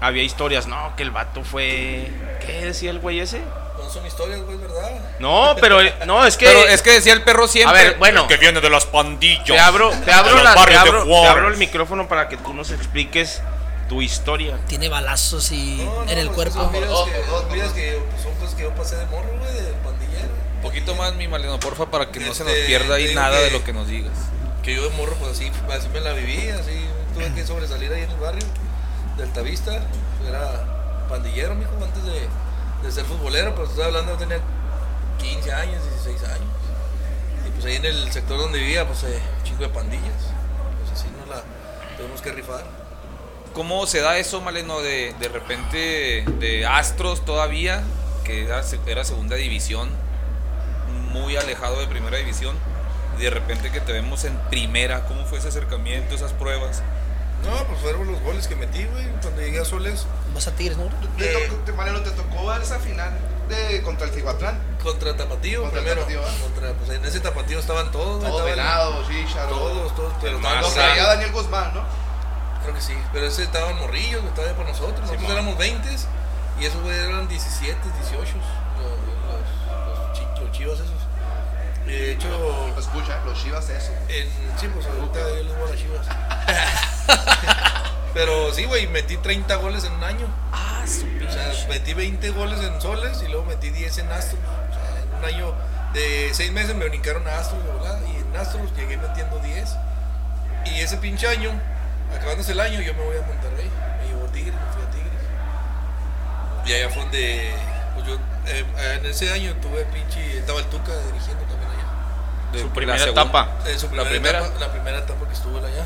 había 0.00 0.22
historias, 0.22 0.66
no, 0.66 0.94
que 0.96 1.02
el 1.02 1.10
vato 1.10 1.42
fue, 1.44 2.10
¿qué 2.46 2.66
decía 2.66 2.90
el 2.90 2.98
güey 2.98 3.20
ese? 3.20 3.40
No 3.78 3.90
son 3.90 4.06
historias, 4.06 4.40
güey, 4.42 4.56
¿verdad? 4.56 4.90
No, 5.18 5.54
pero 5.60 5.78
no, 6.06 6.24
es 6.24 6.36
que 6.36 6.46
Pero 6.46 6.60
es 6.68 6.80
que 6.82 6.90
decía 6.92 7.12
el 7.12 7.22
perro 7.22 7.46
siempre. 7.46 7.78
A 7.78 7.82
ver, 7.84 7.96
bueno. 7.98 8.22
"El 8.22 8.26
que 8.28 8.36
viene 8.38 8.60
de 8.60 8.70
las 8.70 8.86
pandillas. 8.86 9.44
Te 9.44 9.58
abro, 9.58 9.90
te 9.90 10.10
abro, 10.12 10.42
la- 10.42 10.54
te 10.54 10.74
abro- 10.76 11.04
te 11.04 11.26
abro 11.26 11.48
el 11.48 11.56
micrófono 11.58 12.08
para 12.08 12.28
que 12.28 12.36
tú 12.38 12.54
nos 12.54 12.70
expliques 12.70 13.42
tu 13.88 14.02
historia. 14.02 14.58
Tiene 14.66 14.88
balazos 14.88 15.52
y 15.52 15.76
No, 15.84 16.04
no, 16.04 16.10
en 16.10 16.18
el 16.18 16.26
pues, 16.28 16.34
cuerpo. 16.36 16.54
Son 16.62 16.72
vidas 16.72 16.90
Ojo, 16.90 17.04
que, 17.06 17.24
son 17.26 17.52
vidas 17.52 17.66
ojo. 17.68 17.74
que 17.76 18.02
pues, 18.10 18.22
son 18.22 18.34
cosas 18.36 18.54
que 18.54 18.62
yo 18.62 18.74
pasé 18.74 18.96
de 18.96 19.06
morro, 19.06 19.28
güey, 19.38 19.52
de 19.54 19.72
pandillero. 19.84 20.28
Un 20.56 20.62
poquito 20.62 20.94
más, 20.94 21.14
mi 21.14 21.28
Maleno, 21.28 21.60
porfa, 21.60 21.86
para 21.90 22.10
que 22.10 22.20
no 22.20 22.32
se 22.34 22.44
nos 22.44 22.52
Este, 22.52 22.66
pierda 22.66 22.94
ahí 22.96 23.14
nada 23.14 23.36
que- 23.38 23.44
de 23.44 23.50
lo 23.50 23.64
que 23.64 23.72
nos 23.72 23.86
digas. 23.88 24.12
Que 24.62 24.74
yo 24.74 24.82
de 24.88 24.96
morro, 24.96 25.14
pues 25.20 25.32
así, 25.32 25.50
así 25.70 25.88
me 25.88 26.00
la 26.00 26.12
viví, 26.14 26.48
así 26.48 26.86
tuve 27.14 27.30
que 27.34 27.46
sobresalir 27.46 27.92
ahí 27.92 28.02
en 28.02 28.10
el 28.10 28.16
barrio 28.16 28.44
del 29.18 29.30
Tavista. 29.32 29.72
Era 30.26 31.04
pandillero, 31.08 31.54
mijo, 31.54 31.70
antes 31.82 32.02
de, 32.04 32.28
de 32.82 32.92
ser 32.92 33.04
futbolero, 33.04 33.54
pero 33.54 33.66
estoy 33.68 33.84
hablando, 33.84 34.14
tenía 34.14 34.38
15 35.18 35.52
años, 35.52 35.82
16 36.02 36.22
años. 36.30 36.48
Y 37.46 37.50
pues 37.50 37.66
ahí 37.66 37.76
en 37.76 37.84
el 37.84 38.10
sector 38.10 38.38
donde 38.38 38.58
vivía, 38.58 38.86
pues 38.86 39.02
eh, 39.04 39.20
chico 39.42 39.64
de 39.64 39.68
pandillas. 39.68 40.32
Pues 40.80 40.98
así 40.98 41.08
nos 41.18 41.28
la 41.28 41.42
tuvimos 41.98 42.22
que 42.22 42.32
rifar. 42.32 42.64
¿Cómo 43.54 43.86
se 43.86 44.00
da 44.00 44.18
eso, 44.18 44.40
Maleno, 44.40 44.80
de, 44.80 45.14
de 45.20 45.28
repente 45.28 46.24
de 46.40 46.66
Astros 46.66 47.24
todavía, 47.24 47.82
que 48.24 48.44
era, 48.44 48.62
se- 48.62 48.80
era 48.86 49.04
segunda 49.04 49.36
división, 49.36 49.88
muy 51.12 51.36
alejado 51.36 51.78
de 51.80 51.86
primera 51.86 52.16
división, 52.18 52.56
y 53.18 53.22
de 53.22 53.30
repente 53.30 53.70
que 53.70 53.80
te 53.80 53.92
vemos 53.92 54.24
en 54.24 54.36
primera? 54.50 55.04
¿Cómo 55.06 55.24
fue 55.24 55.38
ese 55.38 55.48
acercamiento, 55.48 56.14
esas 56.14 56.32
pruebas? 56.32 56.82
No, 57.44 57.52
pues 57.66 57.78
fueron 57.80 58.10
los 58.10 58.20
goles 58.22 58.46
que 58.48 58.56
metí, 58.56 58.84
güey, 58.86 59.06
cuando 59.20 59.40
llegué 59.42 59.60
a 59.60 59.64
Soles. 59.64 60.06
Vas 60.34 60.48
a 60.48 60.52
Tigres, 60.56 60.78
¿no? 60.78 60.84
¿Te 61.18 61.26
tocó, 61.28 61.56
te, 61.64 61.72
Mariano, 61.72 62.00
¿te 62.00 62.10
tocó 62.10 62.46
ver 62.46 62.62
esa 62.62 62.78
final 62.78 63.12
de, 63.50 63.82
contra 63.82 64.06
el 64.08 64.14
Cihuatlán? 64.14 64.58
Contra 64.82 65.14
Tapatío, 65.16 65.60
Contra 65.62 65.80
primero. 65.80 66.00
Tapatío, 66.00 66.22
¿ah? 66.26 66.32
Contra, 66.42 66.72
pues 66.72 66.90
en 66.90 67.04
ese 67.04 67.20
Tapatío 67.20 67.58
estaban 67.60 67.92
todos, 67.92 68.20
güey, 68.20 68.30
Todo 68.32 68.48
estaban- 68.48 68.56
Venado, 68.56 69.04
Shisharo. 69.08 69.48
Todos, 69.50 69.94
todos, 69.94 70.12
pero 70.22 70.38
Maza. 70.38 70.54
morrillos. 70.54 70.74
traía 70.74 71.06
Daniel 71.06 71.32
Guzmán, 71.32 71.74
¿no? 71.74 71.84
Creo 72.64 72.74
que 72.74 72.80
sí, 72.80 72.94
pero 73.12 73.26
ese 73.26 73.42
estaban 73.44 73.76
morrillos, 73.78 74.22
güey, 74.22 74.34
todavía 74.34 74.56
para 74.56 74.70
nosotros. 74.70 74.98
Nosotros 75.00 75.20
Simón. 75.20 75.32
éramos 75.32 75.56
20 75.58 75.88
y 76.60 76.64
esos 76.64 76.82
güey 76.82 76.98
eran 76.98 77.28
17, 77.28 77.76
18, 78.00 78.18
los, 78.18 78.26
los, 78.26 78.34
los 80.18 80.40
los 80.40 80.50
chivos 80.52 80.80
esos. 80.80 80.90
Y 81.86 81.90
de 81.90 82.12
hecho, 82.12 82.28
Escucha, 82.78 83.20
los 83.26 83.42
Chivas 83.42 83.68
eso. 83.68 83.92
en, 84.08 84.26
sí, 84.58 84.68
pues 84.72 84.86
ahorita 84.86 85.18
yo 85.36 85.42
les 85.42 85.54
voy 85.58 85.66
a 85.66 85.70
las 85.70 85.78
chivas. 85.78 86.06
pero 88.14 88.52
sí, 88.54 88.64
güey, 88.64 88.86
metí 88.86 89.18
30 89.18 89.54
goles 89.56 89.84
en 89.84 89.92
un 89.92 90.02
año. 90.04 90.26
Ah, 90.52 90.82
su 90.86 91.04
O 91.04 91.30
sea, 91.30 91.52
metí 91.68 91.92
20 91.92 92.30
goles 92.30 92.58
en 92.60 92.80
soles 92.80 93.20
y 93.22 93.28
luego 93.28 93.44
metí 93.44 93.68
10 93.68 93.98
en 93.98 94.10
Astros. 94.12 94.40
O 94.40 94.72
sea, 94.72 95.02
en 95.02 95.12
un 95.18 95.24
año 95.24 95.54
de 95.92 96.30
6 96.32 96.52
meses 96.52 96.74
me 96.74 96.88
brincaron 96.88 97.28
a 97.28 97.36
Astros, 97.38 97.62
volada, 97.66 98.00
Y 98.08 98.16
en 98.16 98.34
Astros 98.36 98.74
llegué 98.76 98.96
metiendo 98.96 99.38
10. 99.40 99.76
Y 100.66 100.80
ese 100.80 100.96
pinche 100.96 101.28
año, 101.28 101.50
acabándose 102.16 102.52
el 102.52 102.60
año, 102.60 102.80
yo 102.80 102.94
me 102.94 103.02
voy 103.04 103.16
a 103.16 103.22
Monterrey. 103.22 103.70
Me 104.00 104.08
llevó 104.08 104.26
Tigres, 104.28 104.54
me 104.54 104.72
fui 104.72 104.82
a 104.82 104.90
Tigres. 104.90 105.20
Y 106.66 106.72
allá 106.72 106.88
fue 106.90 107.02
donde. 107.02 107.54
Pues 107.94 108.06
yo, 108.06 108.14
eh, 108.46 108.64
en 108.98 109.06
ese 109.06 109.32
año 109.32 109.52
tuve 109.62 109.84
pinche. 109.86 110.38
Estaba 110.38 110.58
el 110.60 110.66
Tuca 110.66 110.92
dirigiendo 111.06 111.44
también 111.44 111.70
allá. 111.70 112.52
De 112.52 112.58
Su 112.60 112.66
la 112.68 112.74
primera 112.74 112.98
segunda- 112.98 113.22
etapa. 113.22 113.48
Eh, 113.66 113.78
su 113.78 113.94
La 113.94 114.04
primera. 114.04 114.38
Etapa, 114.40 114.58
la 114.60 114.72
primera 114.72 114.98
etapa 114.98 115.26
que 115.26 115.32
estuvo 115.34 115.58
allá. 115.58 115.84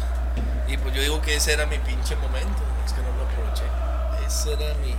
Y 0.69 0.77
pues 0.77 0.95
yo 0.95 1.01
digo 1.03 1.21
que 1.23 1.35
ese 1.37 1.53
era 1.53 1.67
mi 1.67 1.79
pinche 1.79 2.15
momento. 2.17 2.63
Es 2.87 2.93
que 2.93 3.01
no 3.01 3.09
lo 3.17 3.25
aproveché. 3.25 3.65
Ese 4.27 4.53
era 4.53 4.75
mi. 4.83 4.95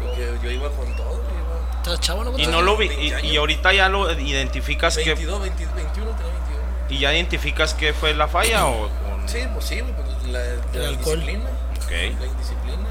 Porque 0.00 0.38
yo 0.42 0.50
iba 0.50 0.70
con 0.70 0.94
todo. 0.96 1.14
Iba 1.14 1.78
¿Estás 1.78 2.00
chavo, 2.00 2.22
no? 2.24 2.36
Y 2.38 2.46
no 2.46 2.60
lo 2.62 2.76
vi, 2.76 2.88
20 2.88 3.26
y, 3.26 3.30
y 3.32 3.36
ahorita 3.36 3.72
ya 3.72 3.88
lo 3.88 4.12
identificas 4.12 4.96
que 4.96 5.04
22, 5.14 5.40
20, 5.40 5.64
21, 5.66 6.10
tenía 6.12 6.32
22. 6.32 6.62
Y 6.88 6.98
ya 7.00 7.12
identificas 7.14 7.74
que 7.74 7.92
fue 7.92 8.14
la 8.14 8.28
falla 8.28 8.66
o, 8.66 8.86
o 8.86 8.88
no? 9.18 9.28
Sí, 9.28 9.40
pues 9.52 9.64
sí, 9.66 9.80
güey, 9.80 9.92
pues 9.94 10.08
la, 10.32 10.38
la 10.38 10.44
El 10.74 10.84
alcohol. 10.86 11.18
indisciplina. 11.18 11.50
Ok. 11.84 11.90
La 12.20 12.26
indisciplina. 12.26 12.88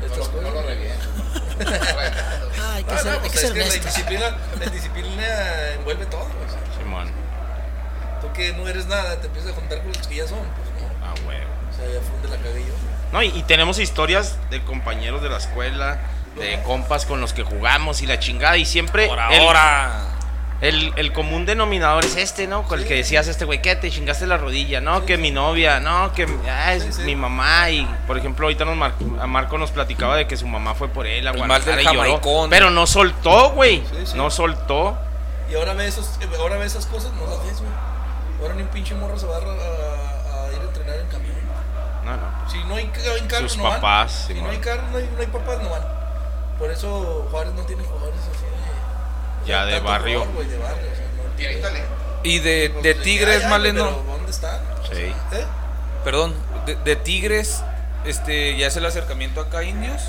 La, 0.00 0.08
No, 0.08 0.16
lo- 0.16 0.42
no 0.42 0.50
lo. 0.50 0.62
Ah, 1.62 2.74
hay 2.76 2.84
que 2.84 2.92
No, 2.92 2.98
ser, 2.98 3.06
no, 3.06 3.12
hay 3.12 3.18
pues 3.20 3.32
que 3.32 3.38
es 3.38 3.40
ser 3.42 3.52
que 3.52 3.58
la 3.60 3.76
indisciplina, 3.76 4.36
la 4.58 4.64
indisciplina 4.66 5.24
envuelve 5.76 6.06
todo. 6.06 6.24
güey. 6.24 6.78
Simón. 6.78 7.10
Tú 8.20 8.32
que 8.32 8.52
no 8.52 8.66
eres 8.68 8.86
nada, 8.86 9.20
te 9.20 9.26
empiezas 9.26 9.52
a 9.52 9.54
juntar 9.54 9.78
con 9.78 9.88
los 9.92 10.06
que 10.06 10.16
ya 10.16 10.26
son. 10.26 10.38
Pues 10.40 10.82
no. 10.82 11.06
Ah, 11.06 11.14
huevo. 11.26 11.44
O 11.70 11.76
sea, 11.76 11.86
ya 11.86 12.00
funde 12.00 12.28
la 12.28 12.36
yo. 12.60 12.74
No, 13.12 13.22
y, 13.22 13.26
y 13.28 13.42
tenemos 13.42 13.78
historias 13.78 14.36
de 14.50 14.62
compañeros 14.64 15.22
de 15.22 15.28
la 15.28 15.36
escuela, 15.38 16.00
de 16.38 16.60
compas 16.62 17.04
con 17.06 17.20
los 17.20 17.32
que 17.32 17.42
jugamos 17.42 18.00
y 18.02 18.06
la 18.06 18.18
chingada. 18.18 18.56
Y 18.56 18.64
siempre 18.64 19.06
Por 19.06 19.20
ahora. 19.20 20.02
el, 20.08 20.11
el 20.96 21.12
común 21.12 21.44
denominador 21.44 22.04
es 22.04 22.16
este, 22.16 22.46
¿no? 22.46 22.62
Con 22.62 22.78
el 22.80 22.86
que 22.86 22.94
decías 22.94 23.26
este 23.26 23.44
güey, 23.44 23.60
que 23.60 23.74
te 23.76 23.90
chingaste 23.90 24.26
la 24.26 24.36
rodilla, 24.36 24.80
no, 24.80 25.04
que 25.04 25.18
mi 25.18 25.30
novia, 25.32 25.80
no, 25.80 26.12
que 26.12 26.26
ah, 26.48 26.72
es 26.74 26.84
Sí, 26.84 26.92
sí. 26.92 27.02
mi 27.02 27.16
mamá. 27.16 27.68
Y 27.70 27.84
por 28.06 28.16
ejemplo, 28.16 28.46
ahorita 28.46 28.64
nos 28.64 28.76
mar- 28.76 28.94
a 29.20 29.26
Marco 29.26 29.58
nos 29.58 29.72
platicaba 29.72 30.16
de 30.16 30.26
que 30.28 30.36
su 30.36 30.46
mamá 30.46 30.74
fue 30.74 30.88
por 30.88 31.06
él 31.06 31.26
a 31.26 31.30
El 31.32 31.36
Guadalajara 31.38 31.82
y 31.82 31.84
lloró. 31.84 32.48
Pero 32.48 32.70
no 32.70 32.86
soltó, 32.86 33.50
güey. 33.50 33.82
Sí, 33.90 34.06
sí. 34.06 34.16
No 34.16 34.30
soltó. 34.30 34.96
Y 35.50 35.54
ahora 35.56 35.74
ve, 35.74 35.86
esos, 35.88 36.08
ahora 36.38 36.56
ve 36.58 36.66
esas 36.66 36.86
cosas, 36.86 37.12
no 37.14 37.26
las 37.26 37.44
ves, 37.44 37.58
güey. 37.58 37.72
Ahora 38.40 38.54
ni 38.54 38.62
un 38.62 38.68
pinche 38.68 38.94
morro 38.94 39.18
se 39.18 39.26
va 39.26 39.36
a, 39.36 39.38
a- 39.40 40.46
a 40.46 40.52
ir 40.52 40.60
a 40.60 40.64
entrenar 40.64 40.96
en 40.96 41.06
camión. 41.08 41.34
No, 42.04 42.16
no. 42.16 42.50
Si 42.50 42.58
no 42.64 42.76
hay, 42.76 42.86
ca- 42.86 43.00
en 43.18 43.26
carro, 43.26 43.48
Sus 43.48 43.58
no 43.58 43.64
van. 43.64 44.08
Si 44.08 44.34
no 44.34 44.48
hay 44.48 44.58
carro, 44.58 44.82
no 44.92 44.98
hay, 44.98 45.10
no 45.14 45.20
hay 45.20 45.26
papás, 45.26 45.58
no 45.62 45.70
van. 45.70 45.82
Por 46.58 46.70
eso 46.70 47.26
Juárez 47.32 47.52
no 47.54 47.62
tiene 47.62 47.82
jugadores 47.82 48.20
así. 48.30 48.44
Ya 49.46 49.64
de 49.64 49.80
barrio. 49.80 50.20
jugador, 50.20 50.34
güey, 50.34 50.48
de 50.48 50.58
barrio. 50.58 50.86
O 50.92 50.96
sea, 50.96 51.06
no 51.16 51.22
Y 51.42 51.46
ahí 51.46 51.54
tiene- 51.54 51.60
talento. 51.60 51.88
Y 52.24 52.38
de, 52.38 52.68
de 52.82 52.94
Tigres, 52.94 53.48
Maleno. 53.48 53.90
¿dónde 54.06 54.30
están? 54.30 54.60
Sea, 54.86 54.94
Sí. 54.96 55.02
¿eh? 55.02 55.44
Perdón, 56.04 56.34
de, 56.66 56.76
de 56.76 56.96
Tigres, 56.96 57.62
este, 58.04 58.56
ya 58.56 58.66
es 58.68 58.76
el 58.76 58.84
acercamiento 58.86 59.40
acá 59.40 59.58
a 59.58 59.64
Indios. 59.64 60.00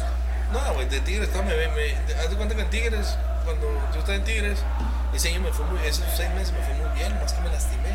No, 0.52 0.74
güey, 0.76 0.88
de 0.90 1.00
Tigres, 1.00 1.30
está, 1.30 1.42
me, 1.42 1.56
me, 1.56 1.68
me- 1.70 2.14
haz 2.22 2.30
de 2.30 2.36
cuenta 2.36 2.56
que 2.56 2.62
en 2.62 2.70
Tigres, 2.70 3.16
cuando 3.44 3.68
yo 3.94 4.00
estaba 4.00 4.16
en 4.16 4.24
Tigres, 4.24 4.60
ese 5.14 5.30
año 5.30 5.40
me 5.42 5.52
fue 5.52 5.66
muy, 5.66 5.80
esos 5.88 6.06
seis 6.16 6.30
meses 6.32 6.54
me 6.54 6.64
fue 6.64 6.74
muy 6.76 6.90
bien, 6.98 7.14
más 7.20 7.34
que 7.34 7.42
me 7.42 7.50
lastimé. 7.50 7.90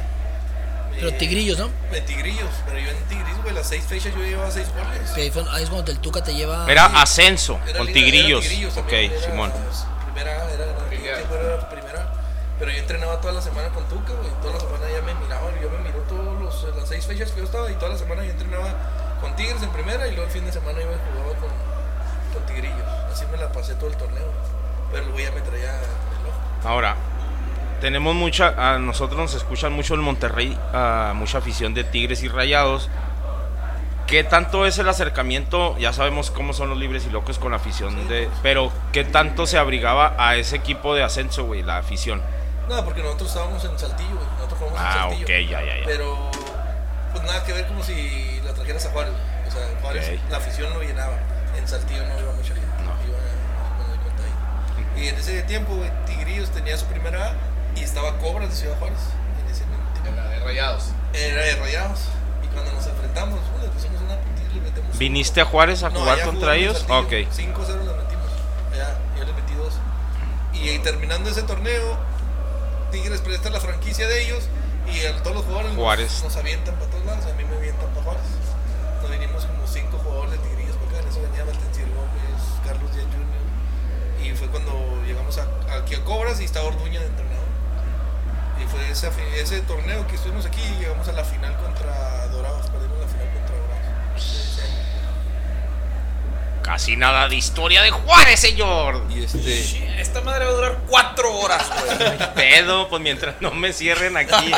Pero 0.94 1.08
Eh, 1.10 1.12
tigrillos, 1.12 1.58
¿no? 1.58 1.70
De 1.92 2.00
tigrillos, 2.00 2.48
pero 2.66 2.80
yo 2.80 2.90
en 2.90 2.96
tigrillos, 3.04 3.42
güey, 3.44 3.54
las 3.54 3.68
seis 3.68 3.84
fechas 3.84 4.12
yo 4.12 4.20
llevaba 4.20 4.50
seis 4.50 4.66
goles. 4.74 5.12
Ahí, 5.14 5.30
fue- 5.30 5.44
ahí 5.52 5.62
es 5.62 5.70
cuando 5.70 5.92
el 5.92 6.00
Tuca 6.00 6.24
te 6.24 6.34
lleva. 6.34 6.66
Era 6.68 6.86
ascenso 6.86 7.60
Era 7.68 7.78
con 7.78 7.86
tigrillos. 7.92 8.40
tigrillos 8.42 8.72
ok, 8.76 8.82
también, 8.88 9.12
era 9.12 9.22
Simón. 9.22 9.52
Primera, 10.14 10.50
era, 10.50 10.64
era, 10.64 10.74
Primera. 10.88 11.16
tiempo 11.16 11.34
era 11.34 11.68
primera. 11.68 12.12
Pero 12.58 12.70
yo 12.72 12.78
entrenaba 12.78 13.20
toda 13.20 13.34
la 13.34 13.40
semana 13.40 13.68
con 13.68 13.84
Tuca, 13.84 14.12
güey. 14.14 14.30
Toda 14.42 14.54
la 14.54 14.60
semana 14.60 14.84
ya 14.90 15.02
me 15.02 15.14
miraba, 15.14 15.50
yo 15.62 15.70
me 15.70 15.78
miró 15.78 15.98
todas 16.08 16.76
las 16.76 16.88
seis 16.88 17.06
fechas 17.06 17.30
que 17.30 17.38
yo 17.38 17.44
estaba 17.44 17.70
y 17.70 17.74
toda 17.74 17.92
la 17.92 17.98
semana 17.98 18.24
yo 18.24 18.30
entrenaba 18.30 18.74
con 19.20 19.34
Tigres 19.36 19.62
en 19.62 19.70
primera 19.70 20.06
y 20.08 20.10
luego 20.10 20.24
el 20.24 20.30
fin 20.30 20.44
de 20.44 20.52
semana 20.52 20.80
iba 20.80 20.92
y 20.92 20.98
jugaba 21.12 21.38
con, 21.38 21.50
con 22.34 22.46
Tigrillos. 22.46 22.88
Así 23.12 23.24
me 23.30 23.36
la 23.36 23.52
pasé 23.52 23.74
todo 23.74 23.90
el 23.90 23.96
torneo. 23.96 24.26
Pero 24.90 25.04
el 25.04 25.12
güey 25.12 25.24
ya 25.24 25.32
me 25.32 25.40
traía 25.42 25.70
el 25.76 26.26
ojo. 26.26 26.68
Ahora, 26.68 26.96
tenemos 27.80 28.14
mucha, 28.16 28.54
a 28.74 28.78
nosotros 28.78 29.18
nos 29.20 29.34
escuchan 29.34 29.72
mucho 29.72 29.94
en 29.94 30.00
Monterrey, 30.00 30.58
a 30.72 31.12
mucha 31.14 31.38
afición 31.38 31.74
de 31.74 31.84
Tigres 31.84 32.22
y 32.24 32.28
Rayados. 32.28 32.90
¿Qué 34.08 34.24
tanto 34.24 34.64
es 34.64 34.78
el 34.78 34.88
acercamiento? 34.88 35.76
Ya 35.78 35.92
sabemos 35.92 36.30
cómo 36.30 36.54
son 36.54 36.70
los 36.70 36.78
libres 36.78 37.04
y 37.06 37.10
locos 37.10 37.38
con 37.38 37.50
la 37.50 37.58
afición 37.58 38.08
de... 38.08 38.30
Pero, 38.42 38.72
¿qué 38.92 39.04
tanto 39.04 39.46
se 39.46 39.58
abrigaba 39.58 40.14
a 40.18 40.36
ese 40.36 40.56
equipo 40.56 40.94
de 40.94 41.02
ascenso, 41.04 41.44
güey, 41.44 41.62
la 41.62 41.76
afición? 41.76 42.22
No, 42.70 42.82
porque 42.84 43.02
nosotros 43.02 43.28
estábamos 43.28 43.62
en 43.64 43.78
Saltillo, 43.78 44.14
güey. 44.16 44.26
Nosotros 44.36 44.58
jugamos 44.60 44.80
Ah, 44.82 44.92
en 44.94 44.98
Saltillo. 45.10 45.24
ok, 45.24 45.50
ya, 45.50 45.60
ya, 45.62 45.76
ya. 45.80 45.84
Pero, 45.84 46.30
pues 47.12 47.22
nada 47.24 47.44
que 47.44 47.52
ver 47.52 47.66
como 47.66 47.82
si 47.82 48.40
la 48.44 48.54
trajeras 48.54 48.86
a 48.86 48.90
Juárez. 48.90 49.12
O 49.46 49.50
sea, 49.50 49.68
en 49.70 49.78
Juárez 49.80 50.20
la 50.30 50.36
afición 50.38 50.72
no 50.72 50.80
llenaba. 50.80 51.18
En 51.56 51.68
Saltillo 51.68 52.02
no 52.06 52.18
iba 52.20 52.32
mucha 52.32 52.54
gente. 52.54 52.66
No. 52.84 52.92
Iba, 53.06 53.18
me 53.78 53.88
doy 53.88 53.98
cuenta 53.98 54.22
ahí. 54.96 55.04
Y 55.04 55.08
en 55.08 55.16
ese 55.16 55.42
tiempo, 55.42 55.74
güey, 55.74 55.90
Tigrillos 56.06 56.50
tenía 56.50 56.76
su 56.78 56.86
primera 56.86 57.26
A 57.28 57.32
y 57.78 57.82
estaba 57.84 58.16
Cobras 58.18 58.48
de 58.48 58.56
Ciudad 58.56 58.78
Juárez. 58.78 58.98
En 59.44 59.50
ese 59.52 59.64
tiempo. 59.64 60.16
La 60.22 60.28
de 60.30 60.38
Rayados. 60.40 60.92
Era 61.12 61.42
de 61.42 61.56
Rayados. 61.56 62.00
Y 62.58 62.60
cuando 62.60 62.72
nos 62.72 62.86
enfrentamos, 62.86 63.38
uh, 63.38 63.62
le 63.62 63.68
pusimos 63.68 64.00
una 64.02 64.14
y 64.50 64.54
le 64.54 64.60
metemos. 64.60 64.98
¿Viniste 64.98 65.40
a 65.40 65.44
Juárez 65.44 65.82
a 65.82 65.90
No, 65.90 66.00
jugar 66.00 66.22
contra 66.24 66.56
ellos? 66.56 66.84
Ok. 66.88 67.08
Tigre, 67.08 67.28
5-0 67.32 67.84
les 67.84 67.96
metimos. 67.96 68.30
Allá, 68.72 68.98
yo 69.16 69.24
les 69.24 69.34
metí 69.34 69.54
dos. 69.54 69.74
Y, 70.54 70.68
eh, 70.70 70.78
terminando 70.80 71.30
ese 71.30 71.42
torneo, 71.42 71.96
Tigres 72.90 73.20
presta 73.20 73.50
la 73.50 73.60
franquicia 73.60 74.06
de 74.08 74.24
ellos 74.24 74.44
y 74.92 75.04
a 75.06 75.22
todos 75.22 75.36
los 75.36 75.44
jugadores 75.44 75.72
nos- 75.72 75.80
Juárez. 75.80 76.22
Nos, 76.24 76.36
avientan 76.36 76.74
para 76.76 76.90
todos 76.90 77.04
lados. 77.04 77.26
A 77.26 77.34
mí 77.34 77.44
me 77.44 77.56
avientan 77.56 77.86
para 77.90 78.02
Juárez. 78.02 78.22
Nos 79.02 79.10
vinimos 79.10 79.44
como 79.44 79.66
cinco 79.66 79.98
jugadores 79.98 80.32
de 80.32 80.38
Tigrillos 80.38 80.76
para 80.76 80.90
acá. 80.90 81.00
En 81.02 81.08
eso 81.08 81.22
venía 81.22 81.44
Valtencier 81.44 81.88
Gómez, 81.88 82.42
Carlos 82.66 82.92
Díaz 82.94 83.06
Jr. 83.06 84.26
Y 84.26 84.36
fue 84.36 84.48
cuando 84.48 84.72
llegamos 85.06 85.38
a, 85.38 85.46
aquí 85.78 85.94
a 85.94 86.04
Cobras 86.04 86.40
y 86.40 86.44
estaba 86.44 86.66
Orduña 86.66 87.00
de 87.00 87.06
entrenador. 87.06 87.47
Y 88.62 88.66
fue 88.66 88.90
ese, 88.90 89.10
ese 89.40 89.60
torneo 89.62 90.06
que 90.06 90.16
estuvimos 90.16 90.46
aquí 90.46 90.60
y 90.60 90.80
llegamos 90.80 91.08
a 91.08 91.12
la 91.12 91.24
final 91.24 91.56
contra 91.56 92.26
Dorados. 92.28 92.66
Perdimos 92.70 92.98
la 93.00 93.06
final 93.06 93.32
contra 93.32 93.56
Dorados. 93.56 94.60
Casi 96.62 96.96
nada 96.96 97.28
de 97.28 97.36
historia 97.36 97.82
de 97.82 97.90
Juárez, 97.90 98.40
señor. 98.40 99.02
Y 99.08 99.24
este. 99.24 100.00
Esta 100.00 100.20
madre 100.20 100.44
va 100.44 100.50
a 100.50 100.54
durar 100.54 100.78
cuatro 100.86 101.34
horas, 101.34 101.66
güey. 101.68 102.18
Pedo, 102.34 102.88
pues 102.88 103.02
mientras 103.02 103.40
no 103.40 103.52
me 103.52 103.72
cierren 103.72 104.16
aquí. 104.16 104.52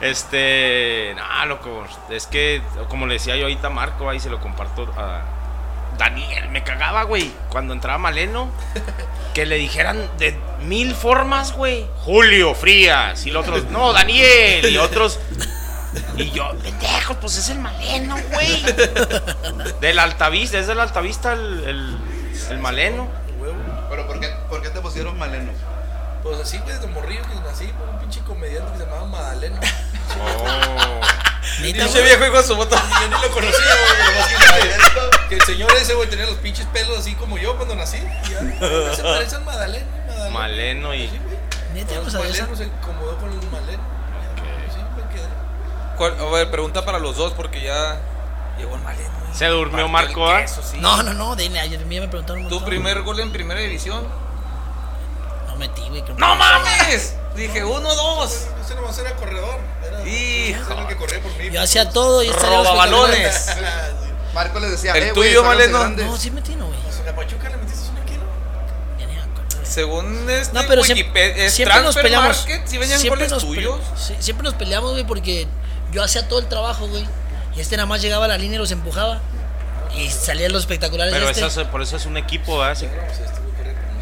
Este, 0.00 1.14
no, 1.16 1.46
loco, 1.46 1.84
es 2.08 2.28
que 2.28 2.62
como 2.88 3.06
le 3.06 3.14
decía 3.14 3.34
yo 3.34 3.44
ahorita 3.44 3.66
a 3.66 3.70
Marco, 3.70 4.08
ahí 4.08 4.20
se 4.20 4.30
lo 4.30 4.40
comparto 4.40 4.92
a 4.96 5.37
Daniel, 5.98 6.48
me 6.50 6.62
cagaba, 6.62 7.02
güey, 7.02 7.30
cuando 7.50 7.74
entraba 7.74 7.98
Maleno, 7.98 8.50
que 9.34 9.44
le 9.44 9.56
dijeran 9.56 10.08
de 10.18 10.38
mil 10.62 10.94
formas, 10.94 11.52
güey, 11.52 11.86
Julio, 12.04 12.54
Frías, 12.54 13.26
y 13.26 13.30
los 13.30 13.46
otros, 13.46 13.64
no, 13.70 13.92
Daniel, 13.92 14.70
y 14.70 14.78
otros, 14.78 15.18
y 16.16 16.30
yo, 16.30 16.52
pendejos, 16.62 17.16
pues 17.20 17.36
es 17.36 17.48
el 17.50 17.58
Maleno, 17.58 18.16
güey, 18.32 18.64
del 19.80 19.98
Altavista, 19.98 20.58
es 20.58 20.66
del 20.68 20.80
Altavista 20.80 21.32
el, 21.32 21.64
el, 21.66 21.98
el 22.50 22.58
Maleno. 22.58 23.08
Pero 23.90 24.06
¿por 24.06 24.20
qué, 24.20 24.28
por 24.48 24.62
qué 24.62 24.68
te 24.68 24.80
pusieron 24.80 25.18
maleno? 25.18 25.50
Pues 26.28 26.40
así, 26.40 26.58
güey, 26.58 26.78
de 26.78 26.86
morrillo 26.88 27.22
que 27.22 27.34
nací 27.48 27.66
por 27.68 27.88
un 27.88 27.98
pinche 28.00 28.20
comediante 28.20 28.70
que 28.72 28.78
se 28.78 28.84
llamaba 28.84 29.06
Madalena. 29.06 29.58
Oh. 30.20 31.00
Neta, 31.62 31.84
Pinche 31.84 32.02
viejo 32.02 32.26
hijo 32.26 32.36
de 32.36 32.42
su 32.42 32.54
bota. 32.56 32.76
Y 32.76 33.02
yo 33.10 33.16
ni 33.16 33.22
lo 33.22 33.30
conocía, 33.32 33.64
güey. 33.64 34.14
nomás 34.14 34.28
que- 35.22 35.28
Que 35.28 35.34
el 35.36 35.42
señor 35.42 35.72
ese, 35.72 35.94
güey, 35.94 36.08
tenía 36.10 36.26
los 36.26 36.36
pinches 36.36 36.66
pelos 36.66 36.98
así 36.98 37.14
como 37.14 37.38
yo 37.38 37.56
cuando 37.56 37.74
nací. 37.76 37.96
Y 37.96 38.30
ya, 38.30 38.94
se 38.94 39.02
parecen 39.02 39.44
Madalena. 39.44 39.86
Madalena. 40.06 40.30
Maleno 40.38 40.94
y- 40.94 41.06
güey. 41.08 41.20
Neta, 41.74 41.94
pues, 42.00 42.12
los 42.12 42.14
a 42.14 42.18
Maleno 42.18 42.56
se 42.56 42.64
acomodó 42.64 43.16
con 43.16 43.34
los 43.34 43.44
Maleno. 43.50 43.82
Sí, 44.74 44.78
me 44.96 45.14
quedé. 45.14 45.28
¿Cuál- 45.96 46.16
A 46.20 46.30
ver, 46.30 46.50
pregunta 46.50 46.84
para 46.84 46.98
los 46.98 47.16
dos 47.16 47.32
porque 47.32 47.62
ya 47.62 48.00
llegó 48.58 48.74
el 48.74 48.82
maleno. 48.82 49.08
Se 49.32 49.46
durmió 49.46 49.88
Marco, 49.88 50.28
¿ah? 50.28 50.40
queso, 50.42 50.62
sí. 50.62 50.76
No, 50.78 51.02
no, 51.02 51.14
no, 51.14 51.36
de, 51.36 51.58
ayer 51.58 51.84
mí 51.86 52.00
me 52.00 52.08
preguntaron 52.08 52.44
un 52.44 52.48
Tu 52.50 52.62
primer 52.64 53.00
gol 53.02 53.18
en 53.20 53.32
primera 53.32 53.60
división. 53.60 54.06
No 55.58 55.66
metí, 55.66 55.82
güey. 55.88 56.04
¡No 56.16 56.36
mames! 56.36 57.14
Dije 57.34 57.64
uno, 57.64 57.94
dos. 57.94 58.46
Ese 58.64 58.74
nomás 58.74 58.98
era 58.98 59.14
corredor. 59.16 59.58
Era, 59.86 60.08
Hijo. 60.08 60.72
era 60.72 60.82
el 60.82 60.86
que 60.88 60.96
corría 60.96 61.20
por 61.20 61.32
mí. 61.36 61.50
Yo 61.50 61.62
hacía 61.62 61.90
todo 61.90 62.22
y 62.22 62.28
estaría 62.28 62.62
sí. 63.32 63.60
Marco 64.34 64.60
les 64.60 64.70
decía, 64.72 64.92
El 64.92 65.04
eh, 65.04 65.12
tuyo, 65.12 65.42
Maleno. 65.42 65.88
No, 65.88 66.16
sí 66.16 66.30
metí, 66.30 66.54
no, 66.54 66.66
güey. 66.66 66.78
Pues 66.80 67.00
la 67.04 67.14
Pachuca 67.14 67.48
le 67.48 67.56
metiste 67.56 67.88
un 67.90 68.04
kilo. 68.04 68.22
Ya 68.98 69.06
ni. 69.06 69.66
Según 69.66 70.28
este 70.30 70.52
No, 70.54 70.60
pero 70.68 70.84
siempre, 70.84 71.02
Wikipedia, 71.04 71.46
es 71.46 71.54
siempre 71.54 71.80
nos 71.82 71.94
peleamos. 71.96 72.36
Market, 72.38 72.66
si 72.66 72.78
venían 72.78 73.00
siempre 73.00 73.26
goles 73.26 73.32
nos 73.32 73.42
tuyos. 73.44 73.80
sí, 73.96 74.16
siempre 74.20 74.44
nos 74.44 74.54
peleamos, 74.54 74.92
güey, 74.92 75.04
porque 75.04 75.46
yo 75.92 76.02
hacía 76.04 76.28
todo 76.28 76.38
el 76.40 76.46
trabajo, 76.48 76.86
güey. 76.88 77.06
Y 77.56 77.60
este 77.60 77.76
nada 77.76 77.86
más 77.86 78.00
llegaba 78.02 78.26
a 78.26 78.28
la 78.28 78.38
línea 78.38 78.56
y 78.56 78.58
los 78.58 78.70
empujaba. 78.70 79.20
Y 79.96 80.10
salían 80.10 80.52
los 80.52 80.62
espectaculares 80.62 81.12
Pero 81.12 81.26
de 81.26 81.32
este. 81.32 81.46
eso 81.46 81.60
es- 81.62 81.68
por 81.68 81.82
eso 81.82 81.96
es 81.96 82.06
un 82.06 82.16
equipo, 82.16 82.58
¿verdad? 82.58 82.76
Sí. 82.78 82.86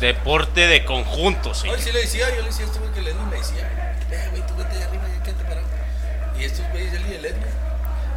Deporte 0.00 0.66
de 0.66 0.84
conjunto, 0.84 1.54
sí. 1.54 1.68
Sí 1.78 1.90
le 1.92 2.00
decía, 2.00 2.28
yo 2.34 2.40
le 2.42 2.48
decía 2.48 2.64
a 2.64 2.68
este 2.68 2.78
güey 2.80 2.92
que 2.92 3.00
el 3.00 3.08
Edwin 3.08 3.28
me 3.30 3.36
decía, 3.36 3.66
eh, 4.10 4.28
güey, 4.30 4.46
tú 4.46 4.54
vete 4.56 4.76
de 4.76 4.84
arriba 4.84 5.04
y 5.08 5.22
quédate 5.22 5.44
parado. 5.44 5.66
Y 6.38 6.44
estos 6.44 6.68
güeyes, 6.70 6.92
él 6.92 7.06
y 7.10 7.14
el 7.14 7.24
Edwin. 7.24 7.44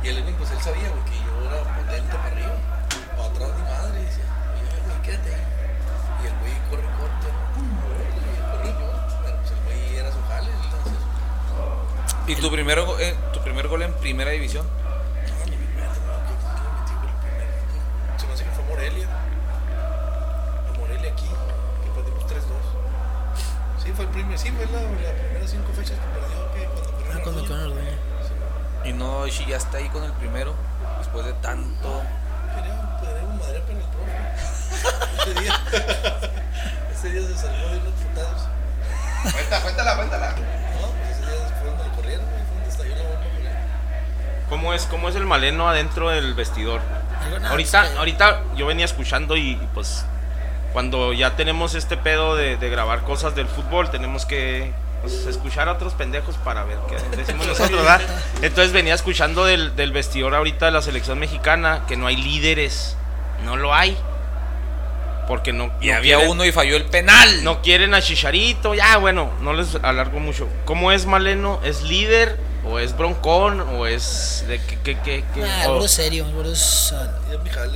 Y 0.03 0.07
el 0.09 0.17
Edwin, 0.17 0.35
pues 0.35 0.51
él 0.51 0.59
sabía, 0.61 0.89
güey, 0.89 1.03
que 1.05 1.15
yo 1.15 1.49
era 1.49 1.63
potente 1.75 2.15
para 2.15 2.27
arriba, 2.27 2.55
para 3.15 3.29
atrás 3.29 3.49
ni 3.57 3.63
madre. 3.63 4.01
Y 4.01 4.05
decía, 4.05 4.23
oye, 4.55 4.81
güey, 4.85 5.01
quédate 5.03 5.35
ahí. 5.35 5.41
Y 6.21 6.27
el 6.27 6.33
güey 6.39 6.53
corre, 6.69 6.83
corre, 6.99 7.31
y 8.63 8.67
yo. 8.67 8.91
Pero 9.23 9.37
pues 9.37 9.51
el 9.51 9.59
güey 9.63 9.95
era 9.97 10.11
su 10.11 10.21
jale, 10.27 10.51
entonces. 10.51 10.99
¿Y 12.27 12.35
tu 12.35 12.51
primer, 12.51 12.81
go- 12.81 12.99
eh, 12.99 13.15
tu 13.31 13.39
primer 13.41 13.67
gol 13.69 13.81
en 13.83 13.93
primera 13.93 14.31
división? 14.31 14.67
No, 14.67 15.45
ni 15.49 15.55
mi 15.55 15.65
primer 15.65 15.87
torneo 15.87 16.19
que, 16.27 16.35
que 16.35 16.59
me 16.59 16.75
metí, 16.75 16.91
el 17.07 17.15
primero. 17.23 18.19
Se 18.19 18.27
me 18.27 18.33
hace 18.33 18.43
que 18.43 18.51
fue 18.51 18.63
Morelia. 18.65 19.07
A 20.67 20.77
Morelia 20.77 21.11
aquí, 21.11 21.25
que 21.25 21.89
perdimos 21.95 22.23
3-2. 22.25 23.78
Sí, 23.89 23.95
fue 23.95 24.05
el 24.05 24.11
primer, 24.11 24.37
sí, 24.37 24.51
fue 24.51 24.67
la, 24.67 24.83
la 24.83 24.87
primera 25.17 25.47
cinco 25.47 25.73
fechas 25.73 25.97
que 25.97 26.05
perdió, 26.13 26.51
que 26.53 26.63
cuando 26.69 26.91
perdió 26.91 27.11
Ah, 27.11 27.19
cuando 27.23 27.41
Orduña. 27.41 27.63
en 27.63 27.71
Orduña. 27.71 27.97
Y 28.85 28.93
no, 28.93 29.25
Ishi 29.25 29.45
ya 29.47 29.57
está 29.57 29.79
ahí 29.79 29.89
con 29.89 30.03
el 30.03 30.11
primero. 30.11 30.53
Después 30.99 31.25
de 31.25 31.33
tanto. 31.33 32.03
Quería 32.55 32.99
poner 32.99 33.23
un 33.23 33.37
madre 33.39 33.59
para 33.61 33.79
el 33.79 33.85
profe. 33.89 35.31
Ese 35.31 35.41
día. 35.41 35.53
ese 36.93 37.09
día 37.09 37.21
se 37.29 37.35
salvó 37.35 37.67
de 37.67 37.77
unos 37.79 37.93
putados. 37.93 38.41
Cuenta, 39.33 39.61
cuéntala, 39.63 39.95
cuéntala. 39.95 40.29
No, 40.29 40.35
pues 40.35 41.09
ese 41.17 41.21
día 41.31 41.57
fue 41.59 41.69
donde 41.71 41.83
lo 41.85 41.91
corrieron, 41.95 42.25
fue 42.27 42.55
donde 42.57 42.69
estalló 42.69 42.95
la 42.95 43.03
bomba. 43.09 43.19
¿Cómo 44.49 44.73
es, 44.75 44.85
¿Cómo 44.85 45.09
es 45.09 45.15
el 45.15 45.25
maleno 45.25 45.67
adentro 45.67 46.09
del 46.11 46.35
vestidor? 46.35 46.81
Ahorita, 47.49 47.97
ahorita 47.97 48.43
yo 48.55 48.67
venía 48.67 48.85
escuchando 48.85 49.35
y, 49.35 49.53
y, 49.53 49.69
pues 49.73 50.05
cuando 50.73 51.13
ya 51.13 51.35
tenemos 51.35 51.75
este 51.75 51.97
pedo 51.97 52.35
de, 52.35 52.57
de 52.57 52.69
grabar 52.69 53.01
cosas 53.03 53.35
del 53.35 53.47
fútbol, 53.47 53.89
tenemos 53.89 54.25
que 54.25 54.71
pues, 55.01 55.25
escuchar 55.25 55.67
a 55.69 55.73
otros 55.73 55.93
pendejos 55.93 56.35
para 56.37 56.63
ver 56.63 56.77
qué 56.87 56.95
decimos 57.17 57.47
nosotros, 57.47 57.79
¿verdad? 57.81 58.01
Entonces 58.41 58.71
venía 58.73 58.93
escuchando 58.93 59.45
del, 59.45 59.75
del 59.75 59.91
vestidor 59.91 60.35
ahorita 60.35 60.65
de 60.67 60.71
la 60.71 60.81
selección 60.81 61.17
mexicana 61.19 61.83
que 61.87 61.97
no 61.97 62.07
hay 62.07 62.17
líderes, 62.17 62.95
no 63.45 63.55
lo 63.57 63.73
hay. 63.73 63.97
Porque 65.27 65.53
no, 65.53 65.71
Y 65.79 65.89
no 65.89 65.95
había 65.97 66.15
quieren- 66.15 66.31
uno 66.31 66.43
y 66.45 66.51
falló 66.51 66.75
el 66.75 66.85
penal. 66.85 67.43
No 67.43 67.61
quieren 67.61 67.93
a 67.93 68.01
Chicharito, 68.01 68.73
ya 68.73 68.97
bueno, 68.97 69.29
no 69.41 69.53
les 69.53 69.75
alargo 69.83 70.19
mucho. 70.19 70.47
¿Cómo 70.65 70.91
es 70.91 71.05
Maleno? 71.05 71.59
¿Es 71.63 71.83
líder? 71.83 72.39
¿O 72.69 72.77
es 72.79 72.95
broncón? 72.95 73.61
¿O 73.61 73.87
es 73.87 74.43
de 74.47 74.59
qué? 74.61 74.77
qué, 74.83 74.99
qué, 74.99 75.25
qué? 75.33 75.41
Nah, 75.41 75.63
el 75.63 75.67
gordo 75.69 75.85
es 75.85 75.91
serio, 75.91 76.25
el 76.25 76.33
gordo 76.33 76.51
es. 76.53 76.93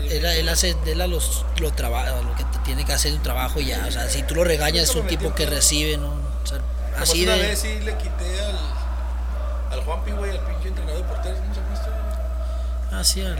Él, 0.09 0.25
él 0.25 0.49
hace 0.49 0.75
él 0.85 1.01
a 1.01 1.07
los, 1.07 1.45
lo, 1.59 1.71
traba- 1.71 2.21
lo 2.21 2.35
que 2.35 2.43
te 2.43 2.59
tiene 2.59 2.85
que 2.85 2.93
hacer 2.93 3.11
un 3.13 3.23
trabajo 3.23 3.59
y 3.59 3.65
ya. 3.67 3.85
O 3.87 3.91
sea, 3.91 4.07
si 4.09 4.21
tú 4.23 4.35
lo 4.35 4.43
regañas, 4.43 4.89
es 4.89 4.95
un 4.95 5.07
tipo 5.07 5.33
que 5.33 5.45
recibe, 5.45 5.97
¿no? 5.97 6.09
O 6.43 6.45
sea, 6.45 6.59
así 6.99 7.23
una 7.23 7.33
de. 7.35 7.41
vez 7.41 7.59
sí 7.59 7.79
le 7.79 7.97
quité 7.97 8.39
al, 8.41 9.73
al 9.79 9.83
Juanpi, 9.85 10.11
güey, 10.11 10.31
al 10.31 10.45
pinche 10.45 10.67
entrenador 10.67 11.01
de 11.01 11.07
porteros. 11.07 11.39
¿Cómo 11.39 11.53
se 11.53 11.59
llama 11.61 11.73
este? 11.73 12.95
Ah, 12.95 13.03
sí, 13.03 13.21
al. 13.25 13.37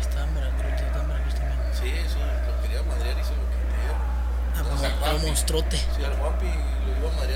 Está 0.00 0.22
en 0.24 0.34
Veracruz, 0.34 0.72
está 0.80 1.00
en 1.00 1.08
Veracruz 1.08 1.34
también. 1.34 1.58
Sí, 1.72 1.88
eso, 2.06 2.18
lo 2.18 2.62
quería 2.62 2.82
madrear 2.82 3.18
y 3.18 3.24
se 3.24 3.30
lo 3.30 3.42
quité. 3.50 3.82
Ah, 4.54 4.62
pues, 5.10 5.14
un 5.20 5.26
monstruote. 5.26 5.76
Sí, 5.76 6.04
al 6.04 6.14
Juanpi 6.18 6.46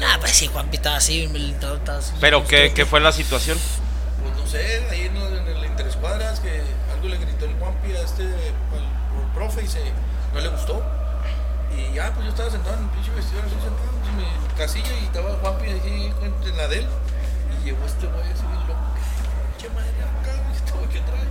Ah, 0.07 0.17
pues 0.21 0.33
sí, 0.33 0.47
Juanpi 0.49 0.77
estaba 0.77 0.97
así, 0.97 1.25
el 1.25 1.37
entrenador 1.37 1.79
estaba 1.79 1.99
así. 1.99 2.13
¿Pero 2.21 2.47
qué, 2.47 2.73
qué 2.75 2.87
fue 2.87 3.01
la 3.01 3.13
situación? 3.13 3.59
Pues 4.23 4.37
no 4.37 4.47
sé, 4.47 4.87
ahí 4.91 5.03
en, 5.03 5.17
en 5.17 5.47
el 5.49 5.65
interescuadras 5.65 6.41
que 6.41 6.63
algo 6.93 7.09
le 7.09 7.17
gritó 7.19 7.45
el 7.47 7.55
Juanpi 7.57 7.93
a 7.93 8.01
este 8.01 8.23
al, 8.25 8.31
al 8.31 9.33
profe 9.35 9.63
y 9.65 9.69
se, 9.69 9.81
no 10.35 10.41
le 10.41 10.49
gustó. 10.49 10.83
Y 11.77 11.95
ya, 11.95 12.13
pues 12.15 12.25
yo 12.25 12.31
estaba 12.31 12.51
sentado 12.51 12.77
en 12.77 12.85
el 12.85 12.91
pinche 12.91 13.11
vestidor, 13.11 13.45
así 13.45 13.55
sentado 13.55 13.91
en 14.09 14.17
mi 14.17 14.57
casilla 14.57 14.93
y 15.01 15.05
estaba 15.05 15.37
Juanpi 15.41 15.67
ahí 15.67 16.13
en 16.45 16.57
la 16.57 16.69
de 16.69 16.79
él. 16.79 16.87
Y 17.61 17.65
llegó 17.67 17.85
este 17.87 18.07
güey 18.07 18.23
así 18.33 18.43
bien 18.47 18.61
loco. 18.67 18.81
¿Qué 19.61 19.69
madre 19.71 19.91
acá? 20.01 20.33
¿Este 20.55 20.73
güey 20.73 20.89
trae? 20.89 21.27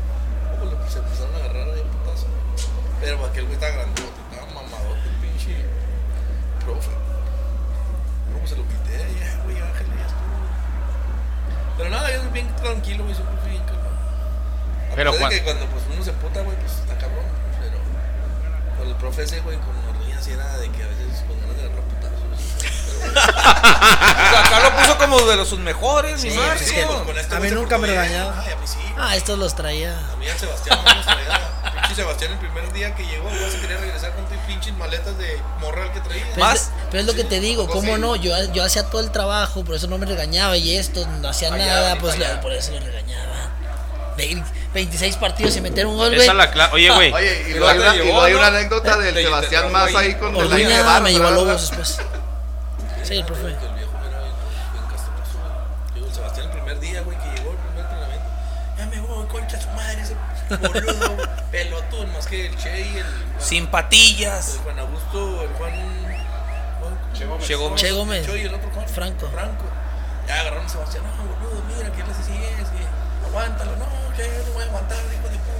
Lo- 0.65 0.89
se 0.89 0.99
empezaron 0.99 1.33
a 1.35 1.37
agarrar 1.37 1.69
ahí 1.73 1.81
a 1.81 1.91
putazo. 1.91 2.27
Pero 3.01 3.25
aquel 3.25 3.43
güey 3.45 3.53
estaba 3.55 3.73
grandote, 3.73 4.01
estaba 4.31 4.47
mamadote 4.53 5.01
el 5.09 5.15
pinche 5.21 5.65
profe. 6.63 6.91
¿Cómo 8.45 8.55
se 8.55 8.61
lo 8.61 8.67
quité? 8.67 8.97
Ya, 9.19 9.41
güey, 9.43 9.57
ángel, 9.57 9.87
ya 9.97 10.05
estuvo. 10.05 10.37
Pero 11.77 11.89
nada, 11.89 12.11
yo 12.13 12.21
soy 12.21 12.29
bien 12.31 12.55
tranquilo, 12.57 13.03
güey, 13.03 13.15
siempre 13.15 13.37
fui 13.41 13.49
bien 13.51 13.63
calmado. 13.63 13.89
A 14.91 14.95
Pero 14.95 15.11
pesar 15.13 15.29
de 15.31 15.35
cuan- 15.35 15.39
que 15.39 15.43
cuando 15.43 15.65
pues, 15.73 15.83
uno 15.91 16.03
se 16.05 16.11
puta, 16.13 16.41
güey, 16.41 16.55
pues 16.57 16.71
está 16.73 16.93
cabrón. 16.95 17.25
Pero 17.59 17.77
con 18.77 18.87
el 18.87 18.95
profe 18.97 19.23
ese, 19.23 19.39
güey, 19.41 19.57
con 19.57 19.73
Orduña 19.89 20.21
sí 20.21 20.31
era 20.33 20.45
de 20.57 20.69
que 20.69 20.83
a 20.83 20.87
veces 20.87 21.23
con 21.27 21.41
ganas 21.41 21.57
de 21.57 21.63
agarrar 21.65 21.83
putazos. 21.89 22.21
Acá 24.45 24.59
lo 24.61 24.75
puso 24.77 24.97
como 24.99 25.19
de 25.21 25.35
los 25.37 25.47
sus 25.49 25.59
mejores 25.59 26.23
y 26.23 26.29
Sí, 26.29 26.37
más. 26.37 26.47
pues, 26.57 26.69
sí, 26.69 26.75
pues, 26.85 26.99
con 27.01 27.17
este 27.17 27.35
a 27.35 27.39
mí 27.39 27.49
nunca 27.49 27.77
me 27.79 27.97
a 27.97 28.03
mí 28.03 28.67
sí. 28.67 28.77
Ah, 28.97 29.15
estos 29.15 29.39
los 29.39 29.55
traía. 29.55 29.97
A 30.11 30.15
mí 30.17 30.27
al 30.29 30.37
Sebastián 30.37 30.79
no 30.85 30.93
nos 30.95 31.05
traía. 31.05 31.64
Pinche 31.81 31.95
Sebastián 31.95 32.31
el 32.33 32.39
primer 32.39 32.71
día 32.73 32.95
que 32.95 33.03
llegó, 33.05 33.29
güey, 33.29 33.51
se 33.51 33.59
quería 33.59 33.77
regresar 33.77 34.13
con 34.15 34.25
tus 34.25 34.37
pinches 34.47 34.73
maletas 34.75 35.17
de 35.17 35.39
morral 35.61 35.91
que 35.91 35.99
traía. 36.01 36.23
Pero 36.33 36.45
Más. 36.45 36.55
es, 36.55 36.71
pero 36.89 37.01
es 37.01 37.05
lo 37.07 37.13
que 37.13 37.23
te 37.23 37.39
digo, 37.39 37.67
¿cómo 37.67 37.95
sí. 37.95 38.01
no? 38.01 38.15
Yo, 38.15 38.31
yo 38.53 38.63
hacía 38.63 38.83
todo 38.89 39.01
el 39.01 39.11
trabajo, 39.11 39.63
por 39.63 39.75
eso 39.75 39.87
no 39.87 39.97
me 39.97 40.05
regañaba 40.05 40.55
y 40.57 40.75
esto 40.77 41.05
no 41.07 41.29
hacía 41.29 41.49
Fallaba, 41.49 41.71
nada, 41.71 41.93
sí 41.93 41.97
pues 42.01 42.15
fallaba. 42.15 42.41
por 42.41 42.51
eso 42.53 42.71
lo 42.71 42.79
regañaba. 42.79 43.25
Ve- 44.17 44.43
26 44.73 45.15
partidos 45.17 45.55
y 45.57 45.61
meter 45.61 45.85
un 45.85 45.95
gol, 45.97 46.09
güey. 46.09 46.21
Esa 46.21 46.31
es 46.31 46.37
la 46.37 46.51
cla- 46.53 46.69
Oye, 46.73 46.89
güey. 46.89 47.13
Oye, 47.13 47.43
y 47.47 47.51
¿Y 47.51 47.53
luego 47.55 47.67
hay 47.69 47.97
y 47.97 48.01
hay 48.01 48.31
no? 48.33 48.37
una 48.39 48.47
anécdota 48.47 48.97
del 48.99 49.15
Sebastián 49.15 49.71
Más 49.71 49.93
ahí. 49.95 50.15
con 50.15 50.35
el 50.35 50.43
Orduña 50.43 50.67
Guevara, 50.67 50.99
me 51.01 51.11
llevó 51.13 51.27
a. 51.27 51.31
Lobos 51.31 51.61
después. 51.61 51.97
Sí, 53.03 53.15
el 53.15 53.25
profe. 53.25 53.41
Que 53.43 53.47
el 53.47 53.73
viejo 53.75 53.91
era 54.09 54.19
bien, 54.19 54.33
bien 54.73 54.83
castroso, 54.91 55.37
güey. 55.39 55.93
Digo, 55.95 56.07
el 56.07 56.13
Sebastián 56.13 56.45
el 56.47 56.51
primer 56.51 56.79
día, 56.79 57.01
güey, 57.01 57.17
que 57.17 57.23
llegó 57.37 57.51
el 57.51 57.57
primer 57.57 57.85
entrenamiento. 57.85 58.29
Ya 58.77 58.85
me 58.87 58.99
voy, 59.01 59.27
concha 59.27 59.61
su 59.61 59.69
madre, 59.69 60.01
ese 60.01 60.15
boludo, 60.49 61.17
pelotón, 61.51 62.11
más 62.13 62.27
que 62.27 62.47
el 62.47 62.55
Che 62.57 62.79
y 62.81 62.97
el, 62.97 63.05
Sin 63.39 63.67
patillas. 63.67 64.55
el 64.55 64.59
Juan 64.59 64.79
Augusto, 64.79 65.41
el 65.43 65.49
Juan... 65.49 65.73
Juan 66.81 66.99
Che 67.13 67.25
Gómez. 67.55 67.79
Che 67.81 67.91
Gómez. 67.91 68.25
Che 68.25 68.37
y 68.37 68.45
el 68.45 68.53
otro 68.53 68.69
Juan. 68.73 68.87
Franco. 68.87 69.27
Franco. 69.31 69.63
Ya 70.27 70.41
agarraron 70.41 70.65
a 70.65 70.69
Sebastián, 70.69 71.03
no, 71.03 71.23
boludo, 71.49 71.61
mira, 71.67 71.91
que 71.91 72.01
él 72.01 72.07
así 72.09 72.31
es, 72.33 72.67
que 72.69 73.27
aguántalo, 73.27 73.71
no, 73.77 73.85
que 74.15 74.23
no 74.47 74.53
voy 74.53 74.63
a 74.63 74.65
aguantar, 74.65 74.97
hijo 74.97 75.29
de 75.29 75.37
puta. 75.37 75.55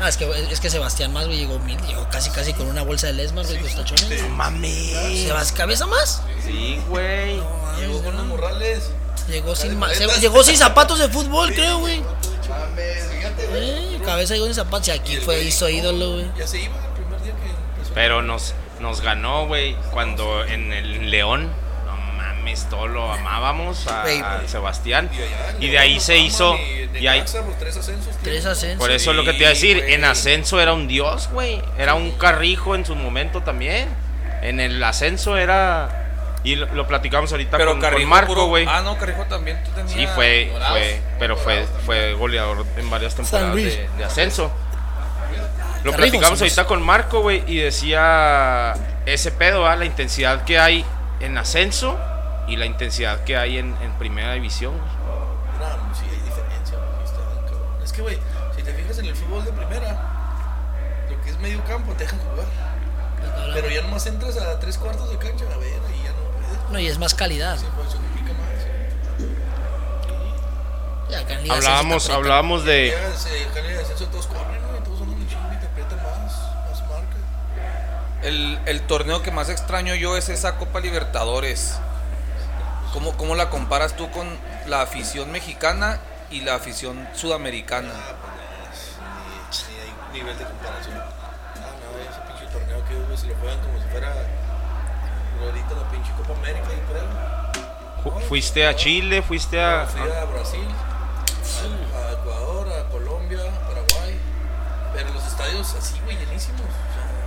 Ah, 0.00 0.08
es 0.08 0.16
que, 0.16 0.28
es 0.50 0.60
que 0.60 0.68
Sebastián 0.68 1.12
más, 1.12 1.26
güey, 1.26 1.38
llegó 1.38 1.58
mil, 1.60 1.80
llegó 1.86 2.08
casi 2.10 2.28
casi 2.30 2.52
con 2.54 2.66
una 2.68 2.82
bolsa 2.82 3.06
de 3.06 3.12
lesmas, 3.14 3.46
güey, 3.46 3.58
con 3.60 3.66
los 3.66 3.76
tachones. 3.76 4.22
No 4.22 4.28
mames. 4.30 5.22
¿Sebas 5.26 5.52
cabeza 5.52 5.86
más? 5.86 6.22
Sí, 6.44 6.82
güey. 6.88 7.36
No, 7.36 7.48
mames, 7.48 7.80
Llegó 7.80 8.02
con 8.02 8.16
los 8.16 8.26
morrales. 8.26 8.90
Llegó 9.28 9.54
sin, 9.56 9.78
ma- 9.78 9.88
se- 9.94 10.06
llegó 10.20 10.42
sin 10.42 10.56
zapatos 10.58 10.98
de 10.98 11.08
fútbol, 11.08 11.54
creo, 11.54 11.78
güey. 11.78 12.02
Mames, 12.48 13.08
fíjate, 13.10 13.46
güey. 13.46 13.70
Eh, 13.70 14.00
cabeza 14.04 14.34
sin 14.34 14.54
zapatos 14.54 14.88
y 14.88 14.90
aquí 14.92 15.16
fue, 15.16 15.42
hizo 15.42 15.68
ídolo, 15.68 16.14
güey. 16.14 16.26
Ya 16.38 16.46
se 16.46 16.60
iba 16.60 16.74
el 16.76 16.92
primer 16.92 17.22
día 17.22 17.32
que 17.32 17.50
empezó. 17.74 17.94
Pero 17.94 18.22
nos, 18.22 18.54
nos 18.80 19.00
ganó, 19.00 19.46
güey, 19.46 19.76
cuando 19.92 20.44
en 20.44 20.72
el 20.72 21.10
León, 21.10 21.50
no 21.86 21.96
mames, 21.96 22.68
todo 22.68 22.86
lo 22.86 23.12
amábamos 23.12 23.86
a, 23.86 24.02
a. 24.02 24.48
Sebastián. 24.48 25.10
Y, 25.12 25.22
allá, 25.22 25.56
Y 25.60 25.68
de 25.70 25.78
ahí 25.78 26.00
se 26.00 26.18
hizo. 26.18 26.56
Y 26.98 27.06
ahí, 27.06 27.24
tres 27.58 27.76
ascensos. 27.76 28.14
Tres 28.22 28.46
ascensos. 28.46 28.78
por 28.78 28.90
eso 28.90 29.10
es 29.10 29.16
lo 29.16 29.24
que 29.24 29.32
te 29.32 29.38
iba 29.38 29.48
a 29.48 29.50
decir, 29.50 29.78
en 29.78 30.04
ascenso 30.04 30.60
era 30.60 30.72
un 30.72 30.86
dios, 30.86 31.28
güey. 31.32 31.60
Era 31.78 31.94
un 31.94 32.12
carrijo 32.12 32.74
en 32.74 32.84
su 32.84 32.94
momento 32.94 33.42
también. 33.42 33.88
En 34.42 34.60
el 34.60 34.82
ascenso 34.82 35.36
era. 35.36 36.03
Y 36.44 36.56
lo, 36.56 36.66
lo 36.74 36.86
platicamos 36.86 37.32
ahorita 37.32 37.56
Pero 37.56 37.78
con, 37.78 38.04
Marco, 38.06 38.46
güey. 38.46 38.66
Ah, 38.68 38.82
no, 38.82 38.98
Carrijo 38.98 39.24
también. 39.24 39.62
Tú 39.64 39.70
tenías 39.70 39.92
Sí, 39.92 40.06
fue, 40.14 40.50
Dorados. 40.52 40.78
fue, 40.78 41.00
pero 41.18 41.36
fue, 41.38 41.66
fue 41.86 42.12
goleador 42.12 42.66
en 42.76 42.90
varias 42.90 43.14
temporadas 43.14 43.56
de, 43.56 43.88
de 43.96 44.04
ascenso. 44.04 44.52
Lo 45.84 45.90
Carrijo, 45.90 46.10
platicamos 46.10 46.40
ahorita 46.40 46.66
con 46.66 46.82
Marco, 46.82 47.20
güey, 47.20 47.44
y 47.46 47.58
decía 47.58 48.74
ese 49.06 49.32
pedo, 49.32 49.66
¿ah? 49.66 49.76
la 49.76 49.86
intensidad 49.86 50.44
que 50.44 50.58
hay 50.58 50.84
en 51.20 51.36
ascenso 51.38 51.98
y 52.46 52.56
la 52.56 52.66
intensidad 52.66 53.24
que 53.24 53.36
hay 53.36 53.58
en, 53.58 53.74
en 53.82 53.92
primera 53.98 54.34
división. 54.34 54.72
güey. 54.72 55.04
No, 55.60 55.94
sí, 55.94 56.04
hay 56.10 56.20
diferencia. 56.24 56.78
Es 57.82 57.92
que, 57.92 58.02
güey, 58.02 58.18
si 58.56 58.62
te 58.62 58.72
fijas 58.72 58.98
en 58.98 59.06
el 59.06 59.16
fútbol 59.16 59.44
de 59.44 59.52
primera, 59.52 59.98
lo 61.10 61.20
que 61.22 61.30
es 61.30 61.38
medio 61.38 61.62
campo 61.64 61.92
te 61.92 62.04
dejan 62.04 62.18
jugar. 62.20 62.46
Pero 63.54 63.68
ya 63.70 63.82
nomás 63.82 64.06
entras 64.06 64.36
a 64.36 64.58
tres 64.58 64.76
cuartos 64.76 65.10
de 65.10 65.16
cancha, 65.16 65.44
a 65.52 65.58
ver, 65.58 65.68
y 66.02 66.03
y 66.78 66.86
es 66.86 66.98
más 66.98 67.14
calidad. 67.14 67.58
Sí, 67.58 67.66
pues, 67.76 67.90
se 67.90 67.96
complica 67.96 68.32
más. 68.32 68.50
Ya, 71.10 71.20
acá 71.20 71.34
en 71.34 71.42
Liga 71.42 71.54
Hablábamos, 71.56 72.10
hablábamos 72.10 72.64
de... 72.64 72.94
El, 78.22 78.58
el 78.64 78.80
torneo 78.86 79.22
que 79.22 79.30
más 79.30 79.50
extraño 79.50 79.94
yo 79.94 80.16
es 80.16 80.30
esa 80.30 80.56
Copa 80.56 80.80
Libertadores. 80.80 81.78
¿Cómo, 82.94 83.16
¿Cómo 83.18 83.34
la 83.34 83.50
comparas 83.50 83.96
tú 83.96 84.10
con 84.10 84.26
la 84.66 84.80
afición 84.80 85.30
mexicana 85.30 86.00
y 86.30 86.40
la 86.40 86.54
afición 86.54 87.06
sudamericana? 87.14 87.90
Ah, 87.92 88.14
pues 88.22 88.34
nivel 90.14 90.38
de 90.38 90.44
comparación. 90.44 90.96
Ah, 90.96 91.74
no, 91.82 91.98
ese 91.98 92.20
pinche 92.22 92.46
torneo 92.52 92.84
que 92.86 92.94
hubo 92.94 93.16
se 93.16 93.26
lo 93.26 93.34
juegan 93.34 93.58
como 93.60 93.78
si 93.82 93.88
fuera 93.88 94.14
ahorita 95.46 95.74
la 95.74 95.90
pinche 95.90 96.10
Copa 96.16 96.38
América, 96.38 96.68
yo 96.68 96.92
creo. 96.92 98.14
Fu- 98.20 98.20
Fuiste 98.28 98.66
a 98.66 98.74
Chile, 98.76 99.22
fuiste 99.22 99.60
a... 99.62 99.86
Fui 99.86 100.00
a 100.00 100.24
Brasil, 100.24 100.66
a, 101.94 101.98
a 102.08 102.12
Ecuador, 102.12 102.68
a 102.72 102.88
Colombia, 102.90 103.38
a 103.40 103.68
Paraguay. 103.68 104.18
Pero 104.94 105.12
los 105.14 105.26
estadios 105.26 105.74
así, 105.74 105.98
güey, 106.04 106.16
llenísimos. 106.18 106.60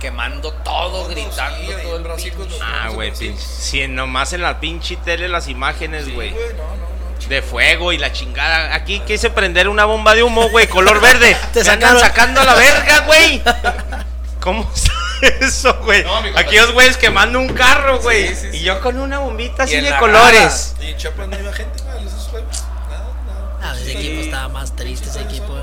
Quemando 0.00 0.52
todo, 0.52 0.90
todos, 1.02 1.08
gritando 1.10 1.58
sí, 1.58 1.72
todo 1.82 1.96
el 1.96 2.02
Brasil 2.04 2.32
cuando 2.36 2.56
Ah, 2.62 2.88
güey, 2.90 3.12
pinche. 3.12 3.42
Si 3.42 3.86
nomás 3.88 4.32
en 4.32 4.42
la 4.42 4.60
pinche 4.60 4.96
tele 4.96 5.28
las 5.28 5.48
imágenes, 5.48 6.04
Sí, 6.04 6.12
güey. 6.12 6.30
no, 6.30 6.36
no, 6.38 6.76
no. 7.22 7.28
De 7.28 7.42
fuego 7.42 7.92
y 7.92 7.98
la 7.98 8.12
chingada. 8.12 8.74
Aquí 8.76 9.00
quise 9.00 9.28
prender 9.30 9.68
una 9.68 9.84
bomba 9.86 10.14
de 10.14 10.22
humo, 10.22 10.48
güey, 10.50 10.68
color 10.68 11.00
verde. 11.00 11.36
Te 11.52 11.64
sacaron. 11.64 11.98
sacando 12.00 12.40
a 12.40 12.44
la 12.44 12.54
verga, 12.54 13.00
güey. 13.06 13.42
¿Cómo 14.40 14.70
está 14.72 14.92
eso, 15.40 15.78
güey? 15.84 16.04
No, 16.04 16.16
Aquellos 16.36 16.72
güeyes 16.72 16.96
quemando 16.96 17.40
un 17.40 17.48
carro, 17.48 18.00
güey. 18.00 18.28
Sí, 18.28 18.34
sí, 18.36 18.48
sí. 18.52 18.56
Y 18.58 18.60
yo 18.62 18.80
con 18.80 18.98
una 18.98 19.18
bombita 19.18 19.64
así 19.64 19.80
de 19.80 19.96
colores. 19.98 20.74
Y 20.80 20.86
en 20.88 20.96
Chiapas 20.96 21.28
no 21.28 21.38
iba 21.38 21.52
gente, 21.52 21.82
güey, 21.82 22.06
esos 22.06 22.28
juegos. 22.28 22.64
Nada, 22.88 23.12
nada. 23.26 23.58
Ah, 23.62 23.74
ese 23.76 23.92
equipo 23.92 24.20
estaba 24.22 24.48
más 24.48 24.74
triste, 24.76 25.08
ese 25.08 25.22
equipo. 25.22 25.56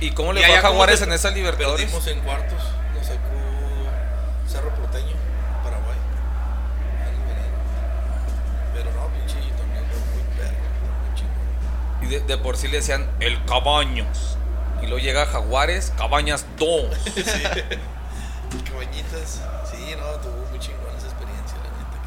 ¿Y 0.00 0.10
cómo 0.10 0.32
¿Y 0.32 0.36
le 0.36 0.46
fue 0.46 0.56
a 0.56 0.60
Jaguares 0.62 1.00
en 1.02 1.12
esa 1.12 1.30
Libertadores? 1.30 1.84
Perdimos 1.84 2.06
en 2.08 2.20
cuartos, 2.20 2.58
nos 2.94 3.06
sacó 3.06 3.20
Cerro 4.48 4.74
Porteño, 4.74 5.14
Paraguay. 5.62 5.96
Pero 8.74 8.90
no, 8.92 9.06
pinche 9.08 9.34
torneo 9.56 9.82
muy 10.12 10.36
perro, 10.36 10.56
muy 11.06 11.14
chingón. 11.14 12.02
Y 12.02 12.06
de, 12.06 12.20
de 12.20 12.36
por 12.38 12.56
sí 12.56 12.66
le 12.66 12.78
decían 12.78 13.08
el 13.20 13.44
Cabaños. 13.44 14.36
Y 14.82 14.86
luego 14.86 14.98
llega 14.98 15.24
Jaguares, 15.26 15.92
Cabañas 15.96 16.46
2. 16.58 16.86
Cabañitas, 18.60 19.40
sí, 19.70 19.94
no, 19.98 20.06
tuvo 20.20 20.46
muy 20.50 20.58
chingón 20.58 20.94
esa 20.96 21.06
experiencia, 21.06 21.56
la 21.58 21.70
neta. 21.70 21.98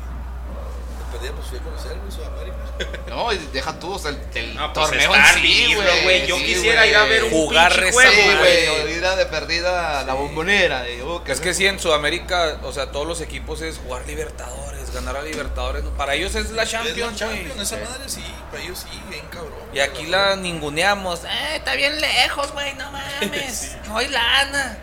Que 1.11 1.17
de 1.17 1.17
perdida, 1.17 1.31
pues 1.33 1.47
fui 1.47 1.57
a 1.57 1.61
conocer, 1.61 1.97
güey, 1.97 2.11
Sudamérica. 2.11 2.55
No, 3.09 3.31
y 3.31 3.37
deja 3.53 3.79
tú, 3.79 3.93
o 3.93 3.99
sea, 3.99 4.11
el, 4.11 4.19
el 4.33 4.55
No, 4.55 4.73
pues 4.73 4.87
torneo 4.89 5.15
en 5.15 5.23
sí, 5.35 5.73
güey. 6.03 6.27
Yo 6.27 6.37
sí, 6.37 6.43
quisiera 6.45 6.85
ir 6.85 6.95
a 6.97 7.05
ver 7.05 7.23
un 7.23 7.29
Jugar 7.31 7.71
juego, 7.91 8.37
güey, 8.39 8.97
ir 8.97 9.05
a 9.05 9.15
de 9.15 9.25
perdida 9.27 9.99
a 10.01 10.03
la 10.03 10.13
bombonera. 10.13 10.81
de, 10.83 11.01
oh, 11.03 11.23
Es 11.25 11.39
que 11.39 11.53
sí, 11.53 11.65
en 11.65 11.79
Sudamérica, 11.79 12.59
o 12.63 12.73
sea, 12.73 12.91
todos 12.91 13.07
los 13.07 13.21
equipos 13.21 13.61
es 13.61 13.77
jugar 13.77 14.05
Libertadores, 14.05 14.91
ganar 14.93 15.15
a 15.15 15.21
Libertadores. 15.21 15.83
Para 15.97 16.15
ellos 16.15 16.35
es 16.35 16.51
la 16.51 16.63
Es 16.63 16.71
la 16.73 16.79
Champions, 16.83 17.15
Champions, 17.17 17.61
esa 17.61 17.77
madre 17.77 18.07
sí, 18.09 18.23
para 18.51 18.63
ellos 18.63 18.79
sí, 18.79 19.01
bien 19.09 19.25
cabrón. 19.27 19.53
Y 19.73 19.79
aquí 19.79 20.07
la 20.07 20.35
ninguneamos. 20.35 21.23
Eh, 21.23 21.55
está 21.55 21.75
bien 21.75 21.99
lejos, 22.01 22.51
güey, 22.51 22.73
no 22.75 22.91
mames. 23.21 23.77
No 23.87 23.97
hay 23.97 24.09
lana. 24.09 24.77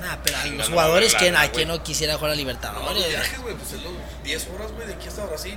Nah, 0.00 0.16
pero 0.22 0.36
hay 0.38 0.50
No, 0.50 0.56
los 0.58 0.68
no, 0.68 0.74
jugadores 0.74 1.12
no, 1.14 1.18
que 1.18 1.30
no, 1.32 1.38
a 1.38 1.48
quien 1.48 1.68
no 1.68 1.82
quisiera 1.82 2.14
jugar 2.14 2.30
a 2.32 2.34
No, 2.34 2.38
Libertadores. 2.38 3.08
viajes, 3.08 3.40
güey, 3.40 3.54
pues 3.54 3.72
es 3.72 3.82
los 3.82 3.92
10 4.24 4.48
horas, 4.54 4.72
güey, 4.72 4.86
de 4.86 4.94
aquí 4.94 5.08
hasta 5.08 5.24
Brasil. 5.24 5.56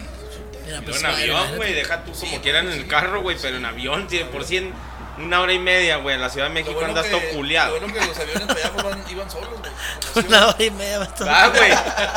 Mira, 0.66 0.82
pues, 0.82 1.00
en 1.00 1.06
avión, 1.08 1.56
güey, 1.58 1.74
deja 1.74 2.04
tú 2.04 2.14
Sí, 2.14 2.20
como 2.22 2.32
pues, 2.34 2.42
quieran 2.44 2.68
en 2.68 2.74
el 2.74 2.82
sí. 2.84 2.88
carro, 2.88 3.22
güey, 3.22 3.38
pero 3.42 3.58
en 3.58 3.66
avión, 3.66 4.08
por 4.32 4.46
cien, 4.46 4.74
una 5.18 5.42
hora 5.42 5.52
y 5.52 5.60
media, 5.60 5.98
güey, 5.98 6.16
en 6.16 6.22
la 6.22 6.30
Ciudad 6.30 6.48
de 6.48 6.54
México 6.54 6.74
bueno 6.74 6.90
andas 6.90 7.06
que- 7.06 7.12
todo 7.12 7.22
culiado. 7.34 7.74
Lo 7.76 7.88
bueno 7.88 7.94
que 8.00 8.06
los 8.06 8.18
aviones 8.18 8.44
para 8.48 8.60
allá 8.60 8.72
pues, 8.72 8.84
van- 8.86 9.04
iban 9.12 9.30
solos, 9.32 9.50
güey. 9.60 10.26
Una 10.28 10.48
hora 10.48 10.64
y 10.64 10.72
media. 10.72 11.00
va 11.00 11.08
todo. 11.14 11.30
Ah, 11.30 11.48
güey, 11.50 11.72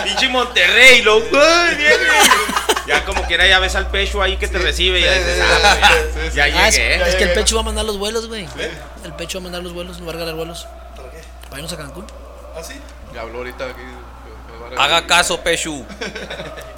pinche 0.04 0.28
Monterrey, 0.28 1.02
lo, 1.02 1.14
¡ay, 1.16 1.74
bien, 1.76 1.92
güey! 1.98 2.86
Ya 2.86 3.04
como 3.04 3.22
quiera 3.26 3.46
ya 3.46 3.58
ves 3.58 3.74
al 3.76 3.90
pecho 3.90 4.20
ahí 4.22 4.36
que 4.36 4.48
te 4.48 4.58
recibe 4.58 5.00
y 5.00 5.02
ya 5.04 5.12
sí, 5.14 5.18
dices, 5.20 5.36
sí, 5.36 5.42
ah, 5.42 5.72
sí, 5.72 5.88
güey, 6.18 6.30
sí, 6.30 6.36
ya, 6.36 6.44
sí. 6.46 6.52
ya 6.52 6.64
Ah, 6.64 6.68
es, 6.68 6.76
llegué. 6.76 7.08
es 7.08 7.14
que 7.16 7.24
el 7.24 7.32
pecho 7.32 7.54
va 7.56 7.60
a 7.62 7.64
mandar 7.64 7.84
los 7.84 7.98
vuelos, 7.98 8.26
güey. 8.28 8.46
El 9.04 9.12
pecho 9.14 9.38
va 9.38 9.42
a 9.42 9.44
mandar 9.44 9.62
los 9.62 9.72
vuelos, 9.72 9.98
no 10.00 10.06
va 10.06 10.10
a 10.10 10.14
regalar 10.14 10.34
vuelos. 10.34 10.66
¿Para 11.52 11.58
irnos 11.62 11.72
a 11.72 11.76
Cancún. 11.76 12.06
¿Ah, 12.56 12.62
sí? 12.62 12.80
Ya 13.14 13.20
habló 13.20 13.38
ahorita 13.38 13.64
aquí. 13.66 13.82
Haga 14.78 15.06
caso, 15.06 15.38
Pechu. 15.42 15.84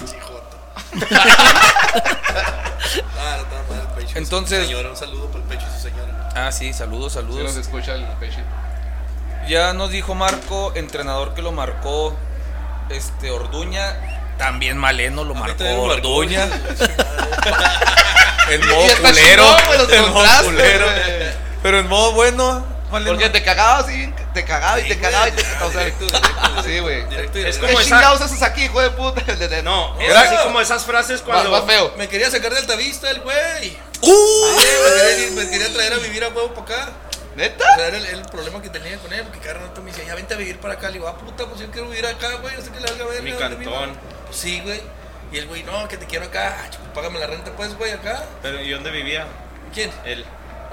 Chijota. 0.05 0.57
Ah, 3.17 3.37
no 3.37 3.43
está 3.43 3.63
mal 3.69 3.79
el 3.81 3.87
pecho. 4.03 4.17
Entonces- 4.17 4.65
Señora, 4.67 4.89
un 4.89 4.97
saludo 4.97 5.27
para 5.27 5.43
el 5.43 5.49
pecho 5.49 5.65
y 5.69 5.73
su 5.75 5.81
señora. 5.89 6.29
Ah, 6.35 6.51
sí, 6.51 6.73
saludos, 6.73 7.13
Sí 7.13 7.19
nos 7.19 7.27
saludos. 7.37 7.55
escucha 7.57 7.93
el 7.95 8.03
pechito. 8.19 8.43
Ya 9.47 9.73
nos 9.73 9.91
dijo 9.91 10.13
Marco, 10.15 10.73
entrenador 10.75 11.33
que 11.35 11.41
lo 11.41 11.51
marcó, 11.51 12.15
este, 12.89 13.31
Orduña. 13.31 13.95
También 14.37 14.77
Maleno 14.77 15.23
lo 15.23 15.33
marcó 15.33 15.55
también 15.55 15.79
me 15.81 15.87
marcó, 15.87 16.09
Orduña. 16.09 16.47
En 18.47 18.61
modo 18.67 18.87
culero. 19.01 19.57
en 19.89 20.11
modo 20.13 20.43
culero. 20.43 20.85
Pero 21.63 21.79
en 21.79 21.87
modo 21.87 22.11
bueno. 22.11 22.74
Maleno. 22.95 23.11
Porque 23.17 23.29
te 23.29 23.43
cagaba 23.43 23.77
así, 23.79 24.13
te 24.33 24.45
cagaba 24.45 24.79
y 24.79 24.83
Sí, 24.83 24.87
te 24.89 24.95
güey. 24.95 25.01
cagaba 25.11 25.27
y 25.27 25.31
te 25.31 25.41
o 25.41 25.71
sea, 25.71 25.79
directo, 25.81 26.05
directo, 26.05 26.63
Sí, 26.63 26.79
güey. 26.79 27.05
Directo 27.09 27.39
y 27.39 27.45
Es 27.45 27.57
como 27.57 27.77
¿Qué 27.77 27.83
chingados 27.83 28.21
haces 28.21 28.41
aquí, 28.41 28.63
hijo 28.65 28.81
de 28.81 28.89
puta? 28.91 29.21
No, 29.63 29.99
es 29.99 30.15
así 30.15 30.35
como 30.43 30.61
esas 30.61 30.85
frases 30.85 31.21
cuando... 31.21 31.51
más 31.51 31.65
feo. 31.65 31.93
Me 31.97 32.07
quería 32.07 32.29
sacar 32.31 32.51
de 32.53 32.59
altavista 32.59 33.09
el 33.11 33.21
güey. 33.21 33.77
¡Uh! 34.01 34.59
Sí, 34.59 34.67
me, 34.83 35.01
quería, 35.01 35.31
me 35.31 35.49
quería 35.49 35.73
traer 35.73 35.93
a 35.93 35.97
vivir 35.97 36.23
a 36.23 36.29
huevo 36.29 36.53
para 36.53 36.81
acá. 36.83 36.91
¿Neta? 37.35 37.65
O 37.69 37.75
sea, 37.75 37.87
era 37.87 37.97
el, 37.97 38.05
el 38.05 38.21
problema 38.23 38.61
que 38.61 38.69
tenía 38.69 38.97
con 38.97 39.11
él, 39.11 39.23
porque 39.23 39.39
cada 39.39 39.59
rato 39.59 39.81
me 39.81 39.91
decía, 39.91 40.05
ya 40.05 40.15
vente 40.15 40.33
a 40.33 40.37
vivir 40.37 40.57
para 40.59 40.75
acá. 40.75 40.87
Le 40.87 40.93
digo, 40.93 41.07
ah, 41.09 41.17
puta, 41.17 41.45
pues 41.45 41.59
yo 41.59 41.69
quiero 41.69 41.89
vivir 41.89 42.05
acá, 42.05 42.29
güey, 42.41 42.55
no 42.55 42.61
sé 42.61 42.71
qué 42.71 42.79
le 42.79 42.87
valga 42.87 43.05
ver. 43.07 43.21
Mi 43.23 43.31
¿dónde 43.31 43.55
vivo?" 43.57 43.71
cantón. 43.71 43.97
Pues 44.25 44.37
sí, 44.37 44.61
güey. 44.61 44.81
Y 45.33 45.37
el 45.39 45.47
güey, 45.47 45.63
no, 45.63 45.87
que 45.89 45.97
te 45.97 46.05
quiero 46.05 46.25
acá. 46.25 46.55
Ah, 46.63 46.69
chico, 46.69 46.83
págame 46.93 47.19
la 47.19 47.27
renta, 47.27 47.51
pues, 47.51 47.75
güey, 47.77 47.91
acá. 47.91 48.23
Pero 48.41 48.61
¿y 48.61 48.69
dónde 48.71 48.89
vivía? 48.91 49.25
¿Quién? 49.73 49.91
Él. 50.05 50.23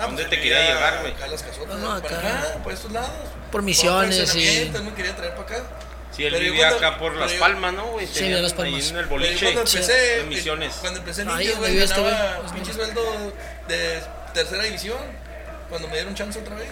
Ah, 0.02 0.06
dónde 0.06 0.22
pues 0.24 0.30
te 0.30 0.36
él 0.36 0.42
quería 0.42 0.74
llegar, 0.74 0.98
güey? 1.00 1.12
Acá 1.14 1.24
a 1.24 1.28
las 1.28 1.42
casotas, 1.42 1.78
No, 1.78 1.94
no, 1.94 2.02
para 2.02 2.18
acá. 2.18 2.38
acá, 2.40 2.62
por 2.62 2.72
estos 2.72 2.92
lados. 2.92 3.10
Por 3.50 3.62
Misiones, 3.62 4.16
Por 4.18 4.26
sí. 4.28 4.32
fraccionamiento, 4.40 4.82
me 4.84 4.94
quería 4.94 5.16
traer 5.16 5.34
para 5.34 5.42
acá. 5.42 5.62
Sí, 6.14 6.24
él 6.26 6.32
Pero 6.32 6.44
yo 6.44 6.52
vivía 6.52 6.68
cuando- 6.68 6.86
acá 6.88 6.98
por 6.98 7.14
Las 7.16 7.32
yo- 7.32 7.38
Palmas, 7.38 7.72
¿no, 7.72 7.86
güey? 7.86 8.06
Sí, 8.06 8.28
de 8.28 8.42
Las 8.42 8.52
ahí 8.52 8.58
Palmas. 8.58 8.90
en 8.90 8.96
el 8.98 9.04
yo 9.04 9.10
boliche. 9.10 9.40
cuando 9.44 9.60
empecé, 9.62 9.92
de 9.92 10.20
eh, 10.20 10.24
Misiones. 10.24 10.74
cuando 10.80 10.98
empecé 10.98 11.22
en 11.22 11.28
Ahí 11.30 11.34
Indios, 11.36 11.54
donde 11.54 11.70
güey, 11.72 11.82
este 11.84 12.02
ganaba 12.02 12.36
güey. 12.38 12.52
pinche 12.52 12.72
sueldo 12.74 13.32
de 13.68 14.02
tercera 14.34 14.62
división. 14.64 14.98
Cuando 15.70 15.88
me 15.88 15.94
dieron 15.94 16.14
chance 16.14 16.38
otra 16.38 16.54
vez. 16.56 16.68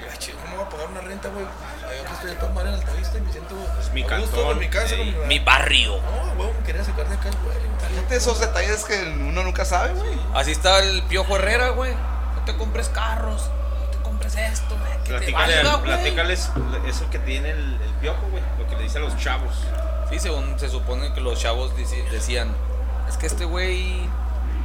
Y, 0.00 0.10
ay, 0.10 0.16
chido, 0.18 0.38
¿cómo 0.38 0.56
voy 0.56 0.64
a 0.64 0.68
pagar 0.70 0.86
una 0.88 1.00
renta, 1.02 1.28
güey? 1.28 1.44
Yo 1.44 2.04
que 2.06 2.12
estoy 2.14 2.30
a 2.30 2.38
toda 2.38 2.52
madre 2.52 2.68
en 2.70 2.74
Altavista 2.76 3.18
y 3.18 3.20
me 3.20 3.30
siento 3.32 3.54
Es 3.78 3.92
mi 3.92 4.02
a 4.02 4.04
gusto 4.04 4.30
cantón, 4.30 4.44
con 4.46 4.58
mi 4.58 4.68
casa, 4.68 4.96
con 4.96 5.06
mi, 5.06 5.12
Mi 5.26 5.38
barrio. 5.40 6.00
No, 6.00 6.34
güey, 6.36 6.52
me 6.58 6.64
quería 6.66 6.82
sacar 6.84 7.06
de 7.06 7.14
acá, 7.16 7.30
güey. 7.44 7.56
Fíjate 7.90 8.16
esos 8.16 8.40
detalles 8.40 8.84
que 8.86 8.94
uno 9.02 9.42
nunca 9.42 9.66
sabe, 9.66 9.92
güey. 9.92 10.18
Así 10.32 10.52
está 10.52 10.78
el 10.82 11.02
Piojo 11.02 11.36
Herrera, 11.36 11.68
güey. 11.70 11.92
No 12.46 12.52
te 12.52 12.58
compres 12.58 12.88
carros, 12.90 13.48
no 13.80 13.86
te 13.90 13.98
compres 14.02 14.34
esto, 14.36 14.76
güey. 14.78 14.92
Que 14.98 14.98
te 14.98 15.08
Platícale, 15.10 15.54
valga, 15.56 15.70
al- 15.72 15.76
güey. 15.80 15.94
platícales 15.94 16.50
eso 16.86 17.08
que 17.10 17.18
tiene 17.20 17.50
el, 17.50 17.78
el 17.80 17.90
piojo, 18.02 18.20
güey. 18.30 18.42
Lo 18.58 18.66
que 18.68 18.76
le 18.76 18.82
dice 18.82 18.98
a 18.98 19.00
los 19.00 19.16
chavos. 19.16 19.54
Sí, 20.10 20.18
según 20.18 20.58
se 20.58 20.68
supone 20.68 21.12
que 21.14 21.20
los 21.22 21.40
chavos 21.40 21.72
decían, 22.10 22.54
es 23.08 23.16
que 23.16 23.26
este 23.26 23.46
güey, 23.46 24.06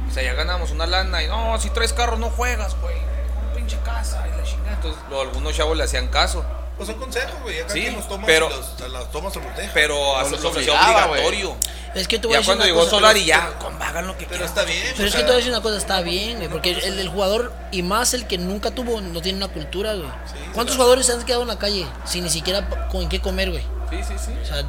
o 0.08 0.12
sea, 0.12 0.22
ya 0.22 0.34
ganamos 0.34 0.70
una 0.72 0.86
lana 0.86 1.22
y 1.22 1.28
no, 1.28 1.58
si 1.58 1.70
traes 1.70 1.94
carros 1.94 2.18
no 2.18 2.28
juegas, 2.28 2.76
güey. 2.82 2.96
Con 2.96 3.56
pinche 3.56 3.78
casa 3.82 4.26
y 4.28 4.36
la 4.36 4.42
chingada. 4.44 4.72
Entonces, 4.74 5.00
lo- 5.08 5.22
algunos 5.22 5.56
chavos 5.56 5.76
le 5.78 5.84
hacían 5.84 6.08
caso, 6.08 6.44
Pues 6.80 6.88
son 6.88 6.98
consejos, 6.98 7.34
güey. 7.42 7.60
Acá 7.60 7.74
Sí, 7.74 7.90
los 7.90 8.08
tomas 8.08 8.24
pero- 8.26 8.48
y 8.48 8.80
los, 8.80 8.90
las 8.90 9.12
tomas 9.12 9.34
se 9.34 9.40
los 9.40 9.54
deja. 9.54 9.70
pero 9.74 9.96
No 9.96 10.48
obligaba, 10.48 11.06
güey. 11.08 11.26
obligatorio. 11.26 11.56
Es 11.94 12.08
que 12.08 12.16
a 12.16 12.20
Ya 12.20 12.28
decir 12.28 12.44
cuando 12.46 12.64
llegó 12.64 12.78
cosa, 12.78 12.90
Solar 12.90 13.12
pero- 13.12 13.22
y 13.22 13.26
ya, 13.26 13.58
con 13.58 13.82
hagan 13.82 14.06
lo 14.06 14.14
que 14.16 14.24
Pero 14.24 14.28
quieran. 14.30 14.48
está 14.48 14.62
bien. 14.64 14.94
Pero 14.96 15.08
es 15.08 15.14
que 15.14 15.20
te 15.20 15.24
voy 15.26 15.34
a 15.34 15.36
decir 15.36 15.52
una 15.52 15.60
cosa, 15.60 15.76
está 15.76 16.00
bien, 16.00 16.36
güey, 16.38 16.48
porque 16.48 16.70
el, 16.70 16.98
el 16.98 17.08
jugador, 17.10 17.52
y 17.70 17.82
más 17.82 18.14
el 18.14 18.26
que 18.26 18.38
nunca 18.38 18.70
tuvo, 18.70 18.98
no 19.02 19.20
tiene 19.20 19.36
una 19.36 19.48
cultura, 19.48 19.92
güey. 19.92 20.08
¿Cuántos 20.54 20.76
jugadores 20.76 21.04
se 21.04 21.12
han 21.12 21.22
quedado 21.24 21.42
en 21.42 21.48
la 21.48 21.58
calle 21.58 21.84
sin 22.06 22.24
ni 22.24 22.30
siquiera 22.30 22.66
con 22.88 23.10
qué 23.10 23.20
comer, 23.20 23.50
güey? 23.50 23.62
Sí, 23.90 23.98
sí, 24.08 24.14
sí. 24.24 24.32
O 24.42 24.46
sea, 24.46 24.64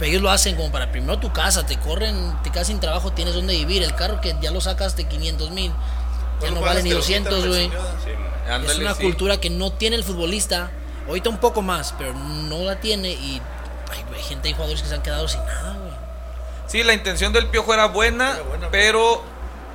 ellos 0.00 0.22
lo 0.22 0.30
hacen 0.30 0.56
como 0.56 0.72
para 0.72 0.90
primero 0.90 1.18
tu 1.18 1.30
casa, 1.30 1.66
te 1.66 1.76
corren, 1.78 2.40
te 2.42 2.50
quedas 2.50 2.68
sin 2.68 2.80
trabajo, 2.80 3.12
tienes 3.12 3.34
donde 3.34 3.52
vivir. 3.52 3.82
El 3.82 3.94
carro 3.94 4.22
que 4.22 4.34
ya 4.40 4.50
lo 4.50 4.62
sacas 4.62 4.96
de 4.96 5.06
500 5.06 5.50
mil, 5.50 5.72
ya 5.72 5.74
cuando 6.38 6.60
no 6.60 6.66
vale 6.66 6.82
ni 6.82 6.88
te 6.88 6.94
lo 6.94 7.00
200, 7.00 7.34
quitan, 7.34 7.50
la 7.50 7.56
güey. 7.56 7.70
Sí, 8.02 8.70
Es 8.72 8.78
una 8.78 8.94
sí. 8.94 9.02
cultura 9.02 9.38
que 9.40 9.50
no 9.50 9.72
tiene 9.72 9.96
el 9.96 10.04
futbolista. 10.04 10.70
Ahorita 11.10 11.28
un 11.28 11.38
poco 11.38 11.60
más, 11.60 11.94
pero 11.98 12.14
no 12.14 12.58
la 12.62 12.80
tiene 12.80 13.10
y 13.10 13.42
hay, 13.90 14.04
hay 14.14 14.22
gente, 14.22 14.48
hay 14.48 14.54
jugadores 14.54 14.80
que 14.82 14.88
se 14.88 14.94
han 14.94 15.02
quedado 15.02 15.26
sin 15.28 15.44
nada, 15.44 15.76
güey. 15.76 15.92
Sí, 16.68 16.82
la 16.84 16.94
intención 16.94 17.32
del 17.32 17.48
Piojo 17.48 17.74
era 17.74 17.86
buena, 17.86 18.34
Era 18.34 18.42
buena, 18.42 18.68
pero 18.70 19.22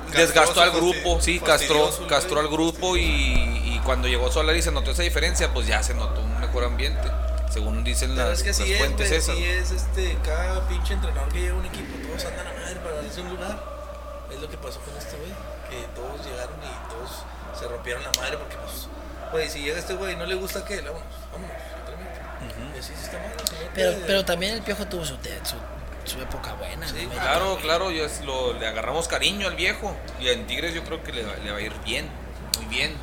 Castroso, 0.06 0.18
desgastó 0.18 0.60
al 0.62 0.70
grupo, 0.70 1.20
sí, 1.20 1.38
castró, 1.40 1.90
castró 2.08 2.40
al 2.40 2.48
grupo 2.48 2.96
y, 2.96 3.02
y 3.02 3.80
cuando 3.84 4.08
llegó 4.08 4.32
Solar 4.32 4.56
y 4.56 4.62
se 4.62 4.72
notó 4.72 4.92
esa 4.92 5.02
diferencia, 5.02 5.52
pues 5.52 5.66
ya 5.66 5.82
se 5.82 5.94
notó 5.94 6.22
un 6.22 6.40
mejor 6.40 6.64
ambiente, 6.64 7.08
según 7.50 7.84
dicen 7.84 8.14
Pero 8.14 8.30
las, 8.30 8.38
es 8.38 8.42
que 8.42 8.48
las 8.48 8.56
sí 8.56 8.72
es, 8.72 8.78
fuentes 8.78 9.08
güey, 9.08 9.20
esas. 9.20 9.36
sí 9.36 9.44
es 9.44 9.70
este, 9.72 10.16
cada 10.24 10.66
pinche 10.68 10.94
entrenador 10.94 11.28
que 11.30 11.40
llega 11.40 11.54
a 11.54 11.58
un 11.58 11.66
equipo, 11.66 11.98
todos 12.08 12.24
andan 12.24 12.46
a 12.46 12.52
madre 12.54 12.76
para 12.76 12.96
darse 13.02 13.20
un 13.20 13.28
lugar. 13.28 13.76
Es 14.32 14.40
lo 14.40 14.48
que 14.48 14.56
pasó 14.56 14.80
con 14.80 14.96
este 14.96 15.16
güey, 15.16 15.30
que 15.70 15.86
todos 15.94 16.24
llegaron 16.26 16.56
y 16.62 16.90
todos 16.90 17.24
se 17.58 17.68
rompieron 17.68 18.02
la 18.02 18.12
madre 18.18 18.38
porque 18.38 18.56
pues, 18.56 18.88
güey, 19.32 19.50
si 19.50 19.60
llega 19.60 19.78
este 19.78 19.94
güey 19.94 20.14
y 20.14 20.16
no 20.16 20.26
le 20.26 20.34
gusta 20.34 20.64
qué, 20.64 20.80
vámonos, 20.80 21.04
vámonos, 21.36 22.84
sí 22.84 22.92
está 23.02 23.18
mal, 23.18 23.32
Pero, 23.74 23.92
pero 24.06 24.24
también 24.24 24.54
el 24.54 24.62
Piojo 24.62 24.86
tuvo 24.86 25.04
su, 25.04 25.16
te- 25.18 25.38
su, 25.44 25.56
su 26.10 26.20
época 26.20 26.54
buena. 26.54 26.86
Sí, 26.88 27.06
¿no? 27.06 27.10
Claro, 27.20 27.58
claro, 27.60 27.90
yo 27.90 28.04
es 28.04 28.20
lo, 28.22 28.52
le 28.54 28.66
agarramos 28.66 29.08
cariño 29.08 29.46
al 29.48 29.56
viejo 29.56 29.96
y 30.20 30.28
en 30.28 30.46
Tigres 30.46 30.74
yo 30.74 30.82
creo 30.84 31.02
que 31.02 31.12
le, 31.12 31.24
va- 31.24 31.36
le 31.44 31.50
va 31.50 31.58
a 31.58 31.60
ir 31.60 31.72
bien, 31.84 32.08
muy 32.58 32.66
bien. 32.66 32.94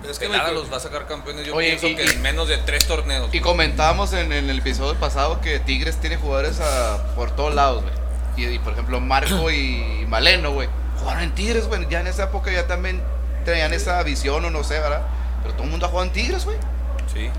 Pero 0.00 0.12
es 0.12 0.18
que, 0.18 0.26
güey, 0.26 0.38
los 0.52 0.70
va 0.70 0.76
a 0.76 0.80
sacar 0.80 1.06
campeones, 1.06 1.46
yo 1.46 1.54
Oye, 1.54 1.68
pienso 1.68 1.86
y- 1.86 1.96
que 1.96 2.04
y- 2.04 2.08
en 2.08 2.20
menos 2.22 2.46
de 2.48 2.58
tres 2.58 2.86
torneos. 2.86 3.30
Y 3.32 3.40
comentábamos 3.40 4.12
en, 4.12 4.32
en 4.32 4.50
el 4.50 4.58
episodio 4.58 4.94
pasado 5.00 5.40
que 5.40 5.58
Tigres 5.60 5.96
tiene 5.98 6.16
jugadores 6.16 6.60
a- 6.60 7.14
por 7.16 7.30
todos 7.34 7.54
lados, 7.54 7.82
güey. 7.82 7.94
Y, 8.36 8.54
y, 8.54 8.58
por 8.58 8.72
ejemplo, 8.74 9.00
Marco 9.00 9.50
y 9.50 10.04
Maleno, 10.08 10.50
güey. 10.52 10.68
Jugaron 10.98 11.22
en 11.22 11.34
Tigres, 11.34 11.66
güey. 11.68 11.86
Ya 11.88 12.00
en 12.00 12.08
esa 12.08 12.24
época 12.24 12.50
ya 12.52 12.66
también 12.66 13.00
tenían 13.44 13.72
esa 13.72 14.02
visión 14.02 14.44
o 14.44 14.50
no 14.50 14.62
sé, 14.64 14.78
¿verdad? 14.80 15.02
Pero 15.42 15.54
todo 15.54 15.64
el 15.64 15.70
mundo 15.70 15.86
ha 15.86 15.88
jugado 15.88 16.06
en 16.08 16.12
Tigres, 16.12 16.44
güey. 16.44 16.56
Sí. 17.12 17.30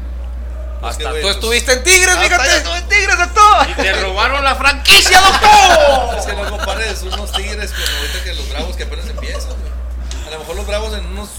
Hasta 0.82 0.98
que, 0.98 1.10
güey, 1.10 1.22
tú 1.22 1.28
pues- 1.28 1.36
estuviste 1.36 1.74
en 1.74 1.84
Tigres, 1.84 2.18
fíjate. 2.18 2.58
estuve 2.58 2.78
en 2.78 2.88
Tigres, 2.88 3.18
doctor. 3.18 3.70
Y 3.70 3.74
te 3.74 3.94
robaron 4.02 4.44
la 4.44 4.56
franquicia, 4.56 5.20
doctor. 5.22 6.18
Es 6.20 6.26
que 6.26 6.34
no 6.34 6.50
compares 6.50 7.02
unos 7.02 7.32
tigres 7.32 7.72
con 7.72 7.82
ahorita 7.82 8.24
que 8.24 8.34
los 8.34 8.50
bravos 8.50 8.76
que 8.76 8.84
apenas 8.84 9.08
empiezan, 9.10 9.52
güey. 9.52 10.28
A 10.28 10.32
lo 10.32 10.40
mejor 10.40 10.56
los 10.56 10.68
bravos 10.68 10.98
en 10.98 11.06
unos 11.06 11.30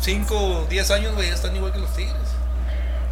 5 0.00 0.36
o 0.36 0.66
10 0.66 0.90
años, 0.90 1.14
güey, 1.14 1.28
ya 1.28 1.34
están 1.34 1.54
igual 1.56 1.72
que 1.72 1.78
los 1.78 1.94
tigres. 1.94 2.14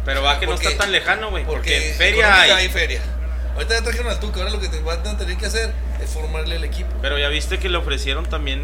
Pero 0.05 0.21
va 0.21 0.39
que 0.39 0.45
no 0.47 0.55
está 0.55 0.75
tan 0.77 0.91
lejano, 0.91 1.29
güey. 1.29 1.45
Porque, 1.45 1.75
Porque 1.75 1.93
feria 1.97 2.41
hay. 2.41 2.51
hay 2.51 2.69
feria. 2.69 3.01
Ahorita 3.55 3.75
ya 3.75 3.81
trajeron 3.83 4.07
al 4.11 4.19
Tuca, 4.19 4.39
ahora 4.39 4.51
lo 4.51 4.59
que 4.59 4.67
te 4.67 4.79
van 4.81 5.05
a 5.07 5.17
tener 5.17 5.37
que 5.37 5.45
hacer 5.45 5.73
es 6.01 6.09
formarle 6.09 6.55
el 6.55 6.63
equipo. 6.63 6.89
Pero 7.01 7.17
ya 7.19 7.27
viste 7.29 7.59
que 7.59 7.69
le 7.69 7.77
ofrecieron 7.77 8.25
también 8.25 8.63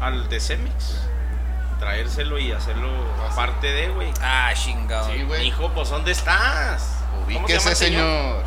al 0.00 0.28
de 0.28 0.38
Cemex. 0.40 0.96
Traérselo 1.80 2.38
y 2.38 2.52
hacerlo 2.52 2.88
parte 3.34 3.66
de, 3.72 3.88
güey. 3.88 4.12
Ah, 4.20 4.52
chingado. 4.54 5.10
Sí, 5.12 5.22
güey. 5.22 5.46
Hijo, 5.48 5.70
pues 5.74 5.88
¿dónde 5.88 6.12
estás? 6.12 6.98
¿Cómo 7.10 7.26
se 7.26 7.32
llama 7.32 7.44
Ubíquese, 7.46 7.70
el 7.70 7.76
señor. 7.76 8.44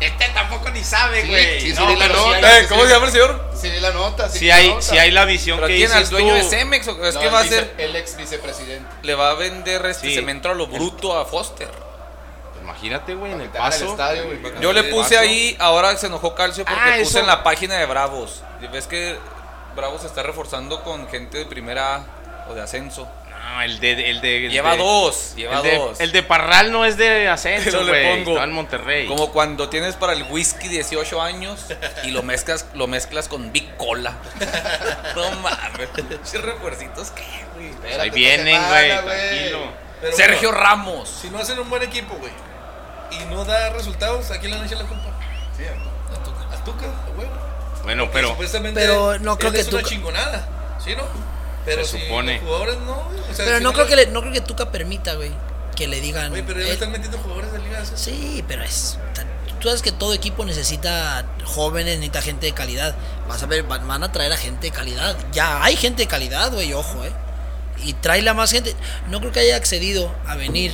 Este 0.00 0.28
tampoco 0.34 0.68
ni 0.70 0.84
sabe, 0.84 1.24
güey. 1.24 1.60
sí, 1.60 1.74
sí, 1.74 1.80
No, 1.80 1.94
la 1.96 2.08
nota. 2.08 2.36
hay- 2.36 2.64
Eh, 2.64 2.66
¿Cómo 2.68 2.82
se 2.84 2.90
llama 2.90 3.06
el 3.06 3.12
señor? 3.12 3.50
Sí, 3.58 3.70
la 3.80 3.90
nota. 3.92 4.28
Sí, 4.28 4.40
Si 4.40 4.46
la 4.48 4.56
hay, 4.56 4.68
nota. 4.68 4.82
si 4.82 4.98
hay 4.98 5.10
la 5.10 5.24
visión 5.24 5.56
¿Pero 5.56 5.68
que 5.68 5.76
quién? 5.76 5.90
¿Al 5.92 5.98
dices 5.98 6.10
dueño 6.10 6.28
tú. 6.30 6.34
de 6.34 6.42
Cemex? 6.44 6.88
¿O 6.88 7.04
es 7.06 7.14
No, 7.14 7.20
que 7.20 7.26
el 7.26 7.34
va 7.34 7.38
a 7.38 7.42
hacer? 7.42 7.74
El 7.78 7.96
ex 7.96 8.16
vicepresidente. 8.16 8.88
Le 9.02 9.14
va 9.14 9.30
a 9.30 9.34
vender 9.34 9.86
este 9.86 10.08
Sí. 10.08 10.14
cemento 10.16 10.50
a 10.50 10.54
lo 10.54 10.66
bruto 10.66 11.18
a 11.18 11.24
Foster. 11.24 11.70
Imagínate, 12.62 13.14
güey, 13.14 13.32
en 13.32 13.40
el 13.42 13.48
paso. 13.48 13.90
estadio, 13.90 14.24
güey. 14.24 14.38
Yo 14.60 14.72
le 14.72 14.84
puse 14.84 15.16
ahí, 15.18 15.56
ahora 15.60 15.96
se 15.96 16.06
enojó 16.06 16.34
Calcio 16.34 16.64
porque 16.64 16.80
Ah, 16.82 16.96
puse 16.98 17.20
en 17.20 17.26
la 17.26 17.42
página 17.42 17.76
de 17.76 17.86
Bravos. 17.86 18.42
Ves 18.72 18.86
que 18.86 19.18
Bravos 19.74 20.02
se 20.02 20.06
está 20.06 20.22
reforzando 20.22 20.82
con 20.82 21.08
gente 21.08 21.38
de 21.38 21.46
primera 21.46 21.96
A 21.96 22.04
o 22.48 22.54
de 22.54 22.62
ascenso. 22.62 23.08
No, 23.30 23.62
el 23.62 23.78
de. 23.78 24.10
El 24.10 24.20
de 24.22 24.46
el 24.46 24.52
Lleva 24.52 24.72
de- 24.72 24.78
dos, 24.78 25.34
lleva 25.36 25.56
el 25.58 25.62
de, 25.62 25.76
dos. 25.78 26.00
el 26.00 26.12
de 26.12 26.22
Parral 26.22 26.72
no 26.72 26.84
es 26.86 26.96
de 26.96 27.28
ascenso, 27.28 27.84
güey. 27.86 28.04
pongo. 28.16 28.30
Estaba 28.30 28.44
en 28.44 28.52
Monterrey. 28.52 29.06
Como 29.06 29.30
cuando 29.32 29.68
tienes 29.68 29.96
para 29.96 30.14
el 30.14 30.22
whisky 30.24 30.68
18 30.68 31.20
años 31.20 31.66
y 32.04 32.10
lo 32.10 32.22
mezclas, 32.22 32.66
lo 32.74 32.86
mezclas 32.86 33.28
con 33.28 33.52
Big 33.52 33.76
Cola. 33.76 34.14
no 35.16 35.30
mames. 35.40 35.88
Refuercitos, 36.42 37.10
¿qué, 37.10 37.24
güey? 37.54 37.68
Espérate, 37.70 38.00
Ahí 38.02 38.10
vienen, 38.10 38.62
güey. 38.68 38.88
Tranquilo. 38.90 39.84
Pero 40.00 40.16
Sergio 40.16 40.48
bueno, 40.50 40.64
Ramos. 40.64 41.08
Si 41.22 41.28
no 41.30 41.38
hacen 41.38 41.58
un 41.58 41.68
buen 41.70 41.82
equipo, 41.82 42.14
güey, 42.16 42.32
y 43.10 43.24
no 43.32 43.44
da 43.44 43.70
resultados, 43.70 44.30
¿a 44.30 44.38
quién 44.38 44.52
le 44.52 44.58
han 44.58 44.64
hecho 44.66 44.74
la 44.76 44.84
culpa? 44.84 45.10
Sí, 45.56 45.64
Al 45.64 46.64
Tuca, 46.64 46.86
a 46.86 47.18
huevo. 47.18 47.30
Bueno, 47.84 48.10
pero. 48.12 48.30
supuestamente 48.30 48.80
pero 48.80 49.18
no 49.20 49.36
creo 49.38 49.50
él 49.50 49.54
que 49.56 49.60
es 49.62 49.68
una 49.68 49.78
Tuca- 49.80 49.88
chingonada, 49.88 50.48
¿sí, 50.84 50.94
no? 50.96 51.02
Pero 51.64 51.84
Se 51.84 51.98
si 51.98 52.04
supone. 52.04 52.34
los 52.34 52.42
jugadores 52.42 52.76
no, 52.80 52.94
güey, 53.04 53.20
o 53.30 53.34
sea, 53.34 53.44
Pero 53.44 53.58
si 53.58 53.64
no 53.64 53.72
creo 53.72 53.86
que 53.86 53.96
le- 53.96 54.06
no 54.08 54.20
creo 54.20 54.32
que 54.32 54.40
Tuca 54.40 54.70
permita, 54.70 55.14
güey, 55.14 55.30
que 55.76 55.86
le 55.88 56.00
digan. 56.00 56.30
Güey, 56.30 56.42
pero 56.42 56.58
ya 56.60 56.64
eh, 56.66 56.68
le 56.68 56.74
están 56.74 56.92
metiendo 56.92 57.18
jugadores 57.18 57.52
de 57.52 57.58
liga. 57.60 57.84
¿sí? 57.84 57.92
Sí, 57.96 58.44
pero 58.46 58.62
es. 58.62 58.98
Tú 59.60 59.68
sabes 59.70 59.80
que 59.80 59.92
todo 59.92 60.12
equipo 60.12 60.44
necesita 60.44 61.24
jóvenes, 61.44 61.94
necesita 61.96 62.20
gente 62.20 62.44
de 62.46 62.52
calidad. 62.52 62.94
Vas 63.26 63.42
a 63.42 63.46
ver, 63.46 63.62
van, 63.62 63.88
van 63.88 64.02
a 64.02 64.12
traer 64.12 64.30
a 64.30 64.36
gente 64.36 64.66
de 64.66 64.72
calidad. 64.72 65.16
Ya 65.32 65.62
hay 65.64 65.74
gente 65.76 66.02
de 66.02 66.06
calidad, 66.06 66.52
güey, 66.52 66.74
ojo, 66.74 67.02
eh. 67.04 67.12
Y 67.82 67.94
tráele 67.94 68.28
a 68.28 68.34
más 68.34 68.50
gente. 68.50 68.74
No 69.08 69.20
creo 69.20 69.32
que 69.32 69.40
haya 69.40 69.56
accedido 69.56 70.14
a 70.26 70.36
venir 70.36 70.70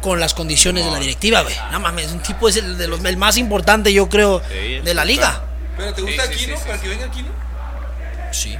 con 0.00 0.20
las 0.20 0.32
condiciones 0.32 0.86
de 0.86 0.90
la 0.90 0.98
directiva, 1.00 1.42
güey. 1.42 1.54
No 1.70 1.80
mames, 1.80 2.10
un 2.12 2.20
tipo 2.22 2.48
es 2.48 2.56
el, 2.56 2.78
de 2.78 2.88
los, 2.88 3.04
el 3.04 3.16
más 3.18 3.36
importante, 3.36 3.92
yo 3.92 4.08
creo, 4.08 4.40
Sí, 4.50 4.80
de 4.80 4.94
la 4.94 5.04
liga. 5.04 5.42
Pero 5.76 5.94
¿te 5.94 6.02
gusta 6.02 6.26
sí, 6.26 6.32
Aquino? 6.32 6.56
sí, 6.56 6.62
sí, 6.62 6.68
¿Para 6.68 6.78
sí. 6.78 6.82
que 6.82 6.88
venga 6.88 7.06
Aquino? 7.06 7.28
Sí. 8.32 8.58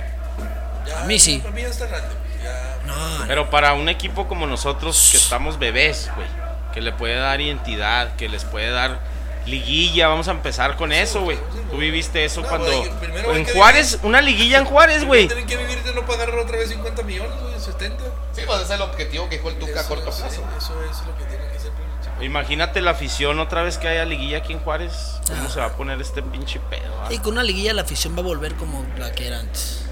Ya, 0.87 1.03
A 1.03 1.05
mí 1.05 1.19
sí. 1.19 1.39
Para 1.39 1.55
mí 1.55 1.63
ya 1.63 1.69
está 1.69 1.87
grande. 1.87 2.15
Ya. 2.43 2.79
No, 2.87 3.27
Pero 3.27 3.51
para 3.51 3.75
un 3.75 3.89
equipo 3.89 4.27
como 4.29 4.47
nosotros 4.47 5.09
que 5.13 5.17
estamos 5.17 5.59
bebés, 5.59 6.11
güey, 6.17 6.27
que 6.73 6.81
le 6.81 6.93
puede 6.93 7.15
dar 7.15 7.41
identidad, 7.41 8.17
que 8.17 8.29
les 8.29 8.45
puede 8.45 8.71
dar 8.71 8.99
liguilla, 9.47 10.09
vamos 10.09 10.29
a 10.29 10.33
empezar 10.33 10.77
con 10.77 10.93
eso, 10.93 11.23
güey. 11.23 11.39
Tú 11.71 11.77
viviste 11.77 12.25
eso 12.25 12.43
No, 12.43 12.49
cuando 12.49 12.69
hay 12.71 12.91
en 13.37 13.45
Juárez, 13.47 13.99
una 14.03 14.21
liguilla 14.21 14.59
en 14.59 14.65
Juárez, 14.65 15.05
güey. 15.05 15.27
Tienen 15.27 15.47
que 15.47 15.57
vivir 15.57 15.83
de 15.83 15.95
no 15.95 16.07
pagar 16.07 16.31
otra 16.31 16.59
vez 16.59 16.69
50 16.71 17.03
millones, 17.03 17.33
güey, 17.41 17.59
70. 17.59 18.05
Sí, 18.33 18.43
pues 18.47 18.63
ese 18.63 18.65
es 18.65 18.71
el 18.71 18.83
objetivo 18.83 19.29
que 19.29 19.37
dijo 19.37 19.49
el 19.51 19.59
Tuca 19.59 19.81
a 19.81 19.87
corto 19.87 20.13
sí, 20.13 20.23
plazo. 20.23 20.45
Eso 20.57 20.85
es 20.91 21.07
lo 21.07 21.17
que 21.19 21.25
tiene 21.25 21.45
que 21.53 21.59
ser. 21.59 21.72
Imagínate 22.23 22.81
la 22.81 22.93
afición 22.93 23.39
otra 23.41 23.63
vez 23.63 23.79
que 23.79 23.89
haya 23.89 24.05
liguilla 24.05 24.39
aquí 24.39 24.53
en 24.53 24.61
Juárez, 24.61 25.21
cómo 25.27 25.45
Ah. 25.47 25.51
se 25.51 25.61
va 25.61 25.67
a 25.67 25.73
poner 25.73 26.01
este 26.01 26.23
pinche 26.23 26.61
pedo. 26.71 26.93
ah? 27.03 27.13
y 27.13 27.19
con 27.19 27.33
una 27.35 27.43
liguilla 27.43 27.73
la 27.75 27.83
afición 27.83 28.15
va 28.17 28.21
a 28.21 28.25
volver 28.25 28.55
como 28.55 28.85
la 28.99 29.13
que 29.13 29.27
era 29.27 29.41
antes. 29.41 29.85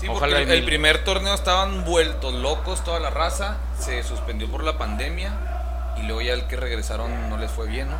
Sí, 0.00 0.08
Ojalá 0.08 0.38
porque 0.38 0.54
el 0.54 0.64
primer 0.64 1.04
torneo 1.04 1.32
estaban 1.32 1.84
vueltos 1.84 2.34
locos 2.34 2.82
toda 2.82 2.98
la 2.98 3.10
raza. 3.10 3.58
Se 3.78 4.02
suspendió 4.02 4.50
por 4.50 4.64
la 4.64 4.76
pandemia. 4.76 5.30
Y 5.96 6.02
luego 6.02 6.22
ya 6.22 6.32
el 6.32 6.48
que 6.48 6.56
regresaron 6.56 7.30
no 7.30 7.36
les 7.36 7.50
fue 7.52 7.68
bien, 7.68 7.88
¿no? 7.88 7.96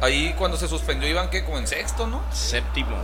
Ahí 0.00 0.34
cuando 0.38 0.56
se 0.56 0.68
suspendió 0.68 1.08
iban 1.08 1.30
que 1.30 1.44
como 1.44 1.58
en 1.58 1.66
sexto, 1.66 2.06
¿no? 2.06 2.22
Séptimo. 2.32 2.96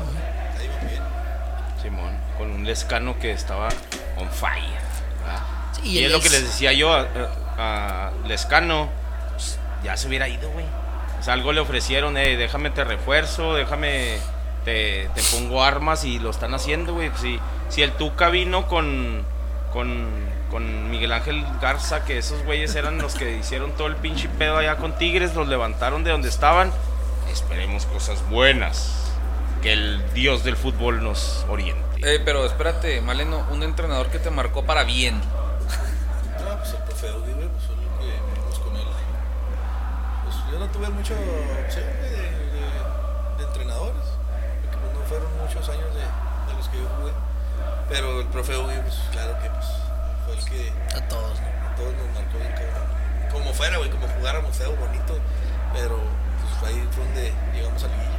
Ahí 0.59 0.69
bien. 0.89 2.65
Lescano 2.65 3.19
que 3.19 3.33
estaba 3.33 3.69
on 4.17 4.29
fire. 4.31 4.63
y 5.83 6.05
es 6.05 6.13
lo 6.13 6.21
que 6.21 6.29
les 6.29 6.45
decía 6.45 6.73
yo 6.73 6.91
a, 7.59 8.11
Lescano, 8.27 8.89
pues, 9.33 9.59
ya 9.83 9.97
se 9.97 10.09
hubiera 10.09 10.29
ido, 10.29 10.49
güey. 10.51 10.65
O 11.21 11.23
sea, 11.23 11.35
algo 11.35 11.53
le 11.53 11.61
ofrecieron, 11.61 12.17
eh, 12.17 12.37
déjame 12.37 12.71
te 12.71 12.85
refuerzo, 12.85 13.55
déjame, 13.55 14.19
te, 14.65 15.11
pongo 15.33 15.65
armas 15.65 16.05
y 16.05 16.19
lo 16.19 16.31
están 16.31 16.55
haciendo, 16.55 16.95
güey. 16.95 17.11
Si, 17.21 17.41
si 17.69 17.83
el 17.83 17.93
Tuca 17.93 18.29
vino 18.29 18.67
con, 18.67 19.25
con, 19.73 20.09
con 20.51 20.91
Miguel 20.91 21.13
Ángel 21.13 21.45
Garza, 21.61 22.05
que 22.05 22.19
esos 22.19 22.43
güeyes 22.45 22.75
eran 22.77 22.99
los 22.99 23.15
que 23.15 23.37
hicieron 23.37 23.73
todo 23.73 23.89
el 23.89 23.97
pinche 23.97 24.29
pedo 24.29 24.59
allá 24.59 24.77
con 24.77 24.97
Tigres, 24.97 25.35
los 25.35 25.49
levantaron 25.49 26.05
de 26.05 26.13
donde 26.13 26.29
estaban. 26.29 26.71
Esperemos 27.31 27.87
cosas 27.87 28.27
buenas. 28.31 28.95
Que 29.63 29.73
el 29.73 30.15
dios 30.15 30.45
del 30.45 30.57
fútbol 30.57 31.03
nos 31.03 31.45
oriente. 31.49 31.83
Eh, 32.03 32.21
pero 32.25 32.47
espérate, 32.47 33.01
Maleno, 33.01 33.45
un 33.51 33.65
entrenador 33.65 34.07
que 34.07 34.21
te 34.21 34.31
marcó 34.31 34.65
para 34.65 34.85
bien. 34.85 35.21
Pues 36.59 36.71
el 36.75 36.83
profe 36.85 37.09
Audi, 37.09 37.33
güey, 37.33 37.49
pues 37.49 37.65
fue 37.65 37.77
lo 37.77 37.83
que 37.99 38.07
vivimos 38.07 38.59
con 38.59 38.77
él. 38.77 38.87
Pues 40.25 40.37
yo 40.53 40.59
no 40.59 40.67
tuve 40.69 40.89
mucha 40.91 41.15
opción 41.15 41.87
de, 42.03 42.11
de- 42.11 43.39
de 43.39 43.45
entrenadores, 43.45 44.05
porque 44.63 44.77
pues 44.79 44.93
no 44.95 45.01
fueron 45.09 45.29
muchos 45.39 45.69
años 45.69 45.95
de, 45.95 46.01
de 46.03 46.53
los 46.57 46.69
que 46.69 46.79
yo 46.79 46.89
jugué. 47.01 47.13
Pero 47.89 48.21
el 48.21 48.27
profe 48.27 48.55
Audi, 48.55 48.75
pues 48.83 48.97
claro 49.13 49.39
que 49.41 49.49
pues, 49.51 49.67
fue 50.25 50.35
el 50.37 50.45
que 50.45 50.73
A 50.97 51.09
todos, 51.09 51.41
¿no? 51.41 51.47
a 51.47 51.75
todos 51.77 51.93
nos 51.95 52.09
marcó 52.15 52.39
bien 52.39 52.53
cabrón. 52.53 52.89
Como 53.33 53.53
fuera, 53.55 53.79
güey, 53.79 53.91
como 53.91 54.07
jugáramos 54.09 54.57
feo, 54.57 54.75
bonito, 54.77 55.17
pero 55.73 55.97
pues 55.99 56.73
ahí 56.73 56.89
fue 56.93 57.05
donde 57.05 57.33
llegamos 57.55 57.83
a 57.85 57.87
liguilla. 57.89 58.19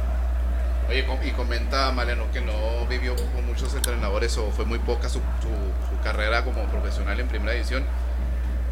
Oye, 0.88 1.28
y 1.28 1.30
comenta 1.32 1.92
Maleno 1.92 2.24
que 2.32 2.40
no 2.40 2.86
vivió 2.88 3.14
con 3.14 3.46
muchos 3.46 3.72
entrenadores 3.74 4.36
o 4.38 4.50
fue 4.50 4.64
muy 4.64 4.78
poca 4.80 5.08
su, 5.08 5.18
su- 5.18 5.94
su 5.96 6.02
carrera 6.02 6.44
como 6.44 6.64
profesional 6.64 7.20
en 7.20 7.28
primera 7.28 7.52
división. 7.52 7.84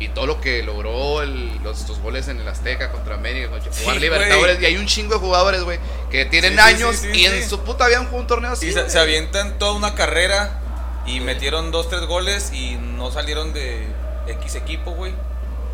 Y 0.01 0.09
todo 0.11 0.27
lo 0.27 0.41
que 0.41 0.63
logró 0.63 1.23
el- 1.23 1.57
los, 1.65 1.81
estos 1.81 1.99
goles 1.99 2.29
en 2.29 2.39
el 2.41 2.47
Azteca 2.47 2.93
contra 2.93 3.17
América, 3.17 3.51
contra- 3.51 3.73
Sí, 3.73 3.85
Libertadores. 3.99 4.61
Y 4.63 4.67
hay 4.67 4.77
un 4.77 4.87
chingo 4.87 5.15
de 5.15 5.21
jugadores, 5.21 5.63
güey, 5.65 5.81
que 6.11 6.25
tienen 6.25 6.53
Sí, 6.55 6.59
años 6.61 6.97
sí, 6.97 7.09
sí, 7.13 7.21
y 7.23 7.27
en 7.27 7.49
su 7.49 7.61
puta 7.65 7.85
habían 7.87 8.03
jugado 8.05 8.21
un 8.21 8.27
torneo 8.29 8.53
así. 8.53 8.73
Sí, 8.73 8.79
se, 8.89 8.99
avientan 8.99 9.59
toda 9.59 9.73
una 9.73 9.95
carrera 9.97 10.61
y 11.05 11.19
metieron 11.21 11.73
dos, 11.73 11.89
tres 11.89 12.03
goles 12.03 12.53
y 12.53 12.77
no 12.77 13.11
salieron 13.11 13.53
de 13.53 13.87
X 14.29 14.55
equipo, 14.55 14.93
güey. 14.93 15.13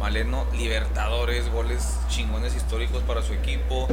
Maleno, 0.01 0.47
Libertadores, 0.55 1.51
goles 1.51 1.83
chingones 2.09 2.55
históricos 2.55 3.03
para 3.05 3.23
su 3.23 3.33
equipo, 3.35 3.89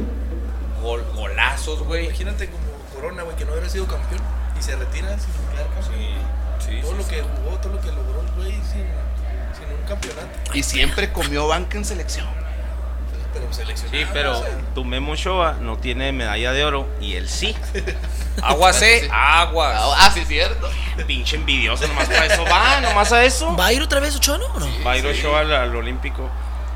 gol, 0.82 1.04
golazos, 1.14 1.80
güey. 1.84 2.06
Imagínate 2.06 2.48
como 2.48 2.64
Corona, 2.94 3.22
güey, 3.22 3.36
que 3.36 3.44
no 3.44 3.52
hubiera 3.52 3.68
sido 3.68 3.86
campeón 3.86 4.20
y 4.58 4.62
se 4.62 4.76
retira 4.76 5.08
sin 5.18 5.30
quedar 5.52 5.66
campeón. 5.74 5.94
Sí, 6.58 6.80
todo 6.80 6.92
sí, 6.92 6.96
lo 6.98 7.02
sí. 7.04 7.10
que 7.10 7.22
jugó, 7.22 7.56
todo 7.58 7.72
lo 7.74 7.80
que 7.80 7.88
logró 7.88 8.20
el 8.22 8.30
güey 8.36 8.52
sin, 8.70 8.84
un 9.80 9.86
campeonato. 9.86 10.28
Y 10.54 10.62
siempre 10.62 11.12
comió 11.12 11.48
banca 11.48 11.76
en 11.78 11.84
selección. 11.84 12.26
Pero. 13.32 13.46
Sí, 13.74 14.06
pero 14.12 14.42
tu 14.74 14.84
Memo 14.84 15.12
Ochoa 15.12 15.56
no 15.60 15.78
tiene 15.78 16.12
medalla 16.12 16.52
de 16.52 16.64
oro 16.64 16.86
y 17.00 17.14
él 17.14 17.28
sí. 17.30 17.56
Aguas, 18.42 18.80
eh, 18.82 19.08
aguas. 19.10 19.78
Ah, 19.98 20.10
sí, 20.12 20.24
cierto. 20.26 20.68
Pinche 21.06 21.36
envidioso, 21.36 21.86
nomás 21.88 22.08
para 22.08 22.26
eso 22.26 22.44
va, 22.44 22.80
nomás 22.80 23.10
a 23.12 23.24
eso. 23.24 23.54
¿Va 23.56 23.66
a 23.66 23.72
ir 23.72 23.82
otra 23.82 24.00
vez 24.00 24.16
Ochoa, 24.16 24.38
no? 24.38 24.46
¿O 24.46 24.60
no? 24.60 24.66
Va 24.84 24.92
a 24.92 24.96
ir 24.98 25.06
Ochoa 25.06 25.40
al, 25.40 25.52
al 25.52 25.74
Olímpico. 25.76 26.28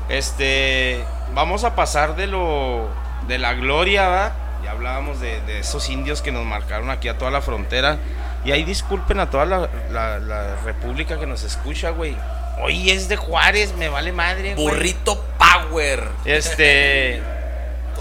Este, 0.09 1.03
vamos 1.33 1.63
a 1.63 1.75
pasar 1.75 2.15
de 2.15 2.27
lo 2.27 2.87
de 3.27 3.37
la 3.37 3.53
gloria, 3.53 4.07
¿va? 4.07 4.33
Ya 4.63 4.71
hablábamos 4.71 5.19
de, 5.19 5.41
de 5.41 5.59
esos 5.59 5.89
indios 5.89 6.21
que 6.21 6.31
nos 6.31 6.45
marcaron 6.45 6.89
aquí 6.89 7.07
a 7.07 7.17
toda 7.17 7.29
la 7.31 7.41
frontera. 7.41 7.97
Y 8.45 8.51
ahí 8.51 8.63
disculpen 8.63 9.19
a 9.19 9.29
toda 9.29 9.45
la, 9.45 9.69
la- 9.91 10.19
la 10.19 10.55
república 10.63 11.19
que 11.19 11.25
nos 11.27 11.43
escucha, 11.43 11.89
güey. 11.89 12.15
Hoy 12.59 12.89
es 12.89 13.07
de 13.07 13.17
Juárez, 13.17 13.75
me 13.75 13.89
vale 13.89 14.11
madre, 14.11 14.55
güey. 14.55 14.67
Burrito 14.67 15.23
Power. 15.37 16.07
Este, 16.25 17.21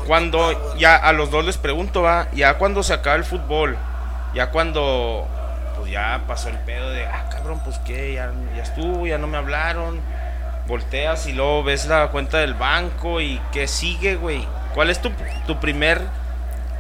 cuando 0.07 0.77
ya 0.77 0.97
a 0.97 1.13
los 1.13 1.31
dos 1.31 1.45
les 1.45 1.59
pregunto, 1.59 2.03
va, 2.03 2.29
ya 2.33 2.55
cuando 2.55 2.83
se 2.83 2.95
acaba 2.95 3.17
el 3.17 3.25
fútbol, 3.25 3.77
ya 4.35 4.51
cuando 4.51 5.29
pues 5.77 5.91
ya 5.91 6.23
pasó 6.27 6.49
el 6.49 6.59
pedo 6.61 6.91
de, 6.91 7.05
ah, 7.05 7.29
cabrón, 7.31 7.61
pues 7.65 7.79
qué, 7.81 8.15
ya, 8.15 8.33
ya 8.57 8.63
estuvo, 8.63 9.07
ya 9.07 9.19
no 9.19 9.27
me 9.27 9.37
hablaron. 9.37 10.01
Volteas 10.67 11.27
y 11.27 11.33
luego 11.33 11.63
ves 11.63 11.87
la 11.87 12.09
cuenta 12.09 12.39
del 12.39 12.55
banco 12.55 13.21
y 13.21 13.41
qué 13.53 13.69
sigue, 13.69 14.17
güey. 14.17 14.47
¿Cuál 14.75 14.91
es 14.91 15.01
tu, 15.01 15.13
tu 15.47 15.61
primer 15.61 16.01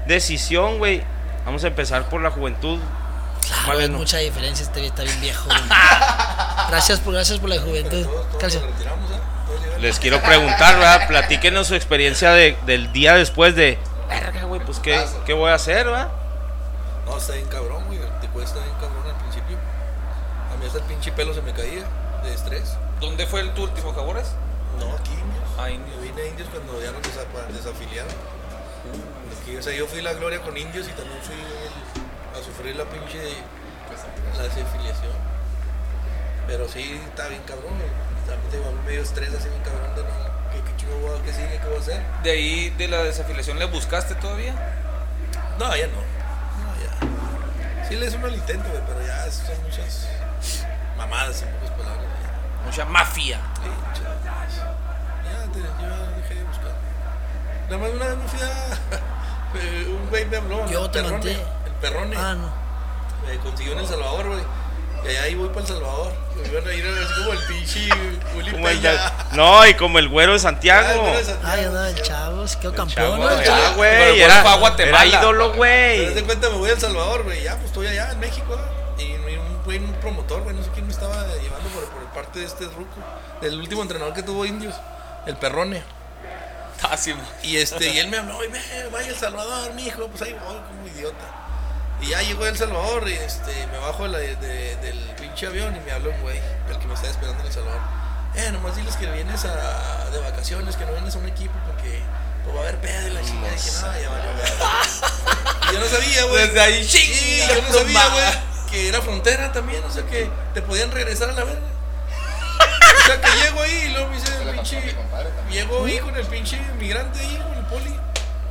decisión, 0.06 0.78
güey? 0.78 1.02
Vamos 1.44 1.62
a 1.62 1.68
empezar 1.68 2.08
por 2.08 2.20
la 2.20 2.30
juventud. 2.30 2.80
Claro, 3.64 3.88
no. 3.88 3.98
mucha 3.98 4.18
diferencia, 4.18 4.64
este 4.64 4.86
está 4.86 5.02
bien 5.02 5.20
viejo. 5.20 5.48
gracias, 6.68 7.00
por, 7.00 7.14
gracias 7.14 7.38
por 7.38 7.48
la 7.50 7.60
juventud. 7.60 8.04
todos, 8.04 8.26
todos 8.28 8.40
Calcio. 8.40 8.60
nos 8.60 8.70
retiramos, 8.70 9.10
¿eh? 9.10 9.14
Les 9.80 9.98
quiero 9.98 10.20
preguntar, 10.22 10.76
¿verdad? 10.78 11.06
Platíquenos 11.06 11.66
su 11.66 11.74
experiencia 11.74 12.30
de- 12.32 12.56
del 12.66 12.92
día 12.92 13.14
después 13.14 13.54
de, 13.54 13.78
verga, 14.08 14.44
güey, 14.44 14.60
pues 14.64 14.78
qué, 14.78 15.04
qué 15.26 15.32
voy 15.34 15.50
a 15.50 15.54
hacer, 15.54 15.84
¿verdad? 15.86 16.08
No, 17.04 17.18
está 17.18 17.34
bien 17.34 17.46
cabrón, 17.48 17.84
güey. 17.86 17.98
Te 18.20 18.28
cuesta 18.28 18.58
bien 18.60 18.72
cabrón 18.80 19.04
al 19.06 19.16
principio. 19.22 19.56
A 20.52 20.56
mí 20.58 20.66
hasta 20.66 20.78
el 20.78 20.84
pinche 20.84 21.12
pelo 21.12 21.34
se 21.34 21.42
me 21.42 21.52
caía 21.52 21.84
de 22.24 22.34
estrés. 22.34 22.74
¿Dónde 23.00 23.26
fue 23.26 23.40
el 23.40 23.50
tu 23.52 23.64
último 23.64 23.92
Jaguares? 23.92 24.28
No, 24.80 24.86
aquí 24.94 25.12
indios. 25.12 25.44
Ah, 25.58 25.68
Yo 25.68 25.74
indios. 25.74 26.00
vine 26.02 26.22
a 26.22 26.26
indios 26.26 26.48
cuando 26.50 26.80
ya 26.82 26.90
nos 26.92 27.02
desa- 27.02 27.52
desafiliaron. 27.52 28.12
Aquí, 29.42 29.56
o 29.56 29.62
sea, 29.62 29.72
yo 29.74 29.86
fui 29.86 30.00
la 30.02 30.14
gloria 30.14 30.40
con 30.40 30.56
indios 30.56 30.86
y 30.88 30.92
también 30.92 31.18
fui 31.22 31.34
el- 31.34 32.05
a 32.38 32.42
sufrir 32.44 32.76
la 32.76 32.84
pinche 32.84 33.18
la 34.36 34.42
desafiliación. 34.42 35.12
Pero 36.46 36.68
sí, 36.68 37.00
está 37.08 37.28
bien 37.28 37.42
cabrón. 37.42 37.74
También 38.26 38.50
tengo 38.50 38.72
medio 38.84 39.02
estrés 39.02 39.30
así 39.34 39.48
bien 39.48 39.62
cabrón 39.62 39.94
de 39.94 40.02
no. 40.02 40.36
¿Qué, 40.52 40.60
qué 40.62 40.76
chingo 40.76 40.96
voy 40.98 41.18
a- 41.18 41.22
qué 41.22 41.32
sigue? 41.32 41.58
¿Qué 41.60 41.66
voy 41.68 41.76
a 41.76 41.80
hacer? 41.80 42.02
De 42.22 42.30
ahí, 42.30 42.70
de 42.70 42.88
la 42.88 43.02
desafiliación, 43.04 43.58
¿le 43.58 43.64
buscaste 43.66 44.14
todavía? 44.16 44.54
No, 45.58 45.74
ya 45.76 45.86
no. 45.88 45.94
No, 45.94 46.74
ya. 46.82 47.88
Sí 47.88 47.96
le 47.96 48.06
hice 48.06 48.16
uno 48.16 48.26
al 48.26 48.34
intento, 48.34 48.68
güey, 48.68 48.82
pero 48.86 49.06
ya 49.06 49.30
son 49.30 49.62
muchas 49.62 50.08
mamadas 50.96 51.42
en 51.42 51.48
pocas 51.54 51.70
palabras. 51.70 52.04
ya. 52.22 52.64
Mucha 52.66 52.84
mafia. 52.84 53.40
Sí, 53.62 53.68
muchas. 53.86 54.54
Ya, 55.24 55.52
te, 55.52 55.60
yo 55.60 56.16
dejé 56.16 56.34
de 56.34 56.44
buscar. 56.44 56.72
Nada 57.70 57.78
más 57.78 57.90
una 57.90 58.06
vez 58.06 58.16
me 58.18 58.28
fui 58.28 58.40
a. 58.40 59.58
eh, 59.58 59.86
un 59.88 60.08
güey 60.10 60.24
me 60.26 60.36
habló. 60.36 60.66
Yo 60.68 60.84
el 60.84 60.90
te 60.90 61.02
perrone, 61.02 61.36
manté. 61.90 62.14
El 62.14 62.14
perrone. 62.14 62.16
Ah, 62.18 62.34
no. 62.34 62.66
Me 63.26 63.38
consiguió 63.38 63.72
en 63.72 63.78
El 63.80 63.86
Salvador, 63.86 64.26
güey. 64.28 64.40
Y 65.04 65.08
allá 65.08 65.22
ahí 65.22 65.34
voy 65.34 65.48
para 65.48 65.60
El 65.60 65.66
Salvador. 65.66 66.12
Me 66.36 66.48
iban 66.48 66.68
a 66.68 66.72
ir 66.74 66.86
así 66.86 67.14
como 67.20 67.32
el 67.32 67.38
pinche 67.46 67.88
Uli 68.36 68.50
Como 68.52 68.68
el 68.68 68.78
Peña. 68.78 69.12
no, 69.32 69.66
y 69.66 69.74
como 69.74 69.98
el 69.98 70.08
güero 70.08 70.32
de 70.32 70.38
Ah, 70.38 70.42
Santiago. 70.42 71.04
Santiago, 71.14 71.38
Ay, 71.44 71.64
andaba 71.64 71.88
el 71.88 71.96
sí, 71.96 72.02
chavo, 72.02 72.48
se 72.48 72.58
quedó 72.58 72.74
campeón, 72.74 73.20
chavo, 73.20 73.42
ya, 73.42 73.70
güey, 73.74 74.20
era, 74.20 74.42
a 74.42 74.74
era 74.78 75.06
ídolo, 75.06 75.50
Te 75.52 75.56
güey. 75.56 76.14
das 76.14 76.22
cuenta, 76.24 76.50
me 76.50 76.56
voy 76.56 76.70
a 76.70 76.72
El 76.74 76.80
Salvador, 76.80 77.22
güey. 77.24 77.42
Ya, 77.42 77.54
pues 77.54 77.66
estoy 77.66 77.86
allá 77.86 78.12
en 78.12 78.20
México. 78.20 78.58
Y 78.98 79.02
y 79.02 79.14
un 79.38 79.62
güey, 79.64 79.78
un 79.78 79.92
promotor, 79.94 80.42
güey, 80.42 80.54
no 80.56 80.62
sé 80.62 80.70
quién 80.72 80.86
me 80.86 80.92
estaba 80.92 81.14
llevando 81.42 81.68
por, 81.70 81.84
por 81.88 82.04
parte 82.12 82.40
de 82.40 82.46
este 82.46 82.64
ruco. 82.64 82.96
Del 83.40 83.58
último 83.58 83.82
entrenador 83.82 84.14
que 84.14 84.22
tuvo 84.22 84.44
indios, 84.46 84.74
el 85.26 85.36
Perrone. 85.36 85.82
Ah, 86.82 86.96
Y 87.42 87.56
este, 87.56 87.88
y 87.90 87.98
él 87.98 88.08
me 88.08 88.18
habló, 88.18 88.36
"Oye, 88.38 88.48
ve, 88.48 88.60
vaya 88.92 89.06
a 89.06 89.10
El 89.10 89.16
Salvador, 89.16 89.72
mijo, 89.74 90.06
pues 90.08 90.22
ahí 90.22 90.32
voy 90.34 90.56
como 90.56 90.86
idiota. 90.94 91.45
Y 92.00 92.08
ya 92.08 92.20
llegó 92.22 92.44
a 92.44 92.48
El 92.48 92.56
Salvador 92.58 93.08
y 93.08 93.12
este, 93.14 93.66
me 93.68 93.78
bajo 93.78 94.02
de 94.04 94.08
la- 94.10 94.18
de- 94.18 94.76
del 94.76 94.98
pinche 95.18 95.46
avión 95.46 95.74
y 95.76 95.80
me 95.80 95.92
habló 95.92 96.10
un 96.10 96.20
güey, 96.22 96.38
el 96.68 96.78
que 96.78 96.86
me 96.86 96.94
está 96.94 97.08
esperando 97.08 97.40
en 97.40 97.46
El 97.46 97.52
Salvador. 97.52 97.80
Eh, 98.34 98.50
nomás 98.52 98.76
diles 98.76 98.96
que 98.96 99.06
vienes 99.10 99.44
a, 99.46 100.10
de 100.10 100.18
vacaciones, 100.18 100.76
que 100.76 100.84
no 100.84 100.92
vienes 100.92 101.14
a 101.14 101.18
un 101.18 101.26
equipo 101.28 101.54
porque 101.66 102.00
pues, 102.44 102.54
va 102.54 102.60
a 102.60 102.62
haber 102.64 102.80
pedo 102.80 103.08
y 103.08 103.10
la 103.12 103.22
chingada. 103.22 103.48
Y 103.52 103.56
dije, 103.56 103.70
no, 103.80 104.00
ya 104.00 104.10
valió 104.10 104.30
verga". 104.36 105.70
Y 105.70 105.74
yo 105.74 105.80
no 105.80 105.86
sabía, 105.86 106.24
güey. 106.24 106.46
Desde 106.46 106.60
ahí, 106.60 106.84
Sí, 106.86 107.42
yo 107.48 107.62
no 107.62 107.72
sabía, 107.72 108.08
güey, 108.08 108.24
que 108.70 108.88
era 108.88 109.00
frontera 109.00 109.52
también, 109.52 109.82
o 109.84 109.90
sea 109.90 110.04
que 110.04 110.28
te 110.52 110.60
podían 110.60 110.90
regresar 110.90 111.30
a 111.30 111.32
la 111.32 111.44
verga. 111.44 111.60
O 113.02 113.06
sea 113.06 113.20
que 113.20 113.30
llego 113.40 113.62
ahí 113.62 113.84
y 113.86 113.88
luego 113.92 114.08
me 114.10 114.16
dice 114.16 114.32
el 114.42 114.50
pinche. 114.54 114.94
Llego 115.50 115.84
ahí 115.86 115.98
con 116.00 116.14
el 116.16 116.26
pinche 116.26 116.60
migrante 116.78 117.20
ahí, 117.20 117.36
con 117.38 117.54
el 117.56 117.64
poli. 117.66 117.96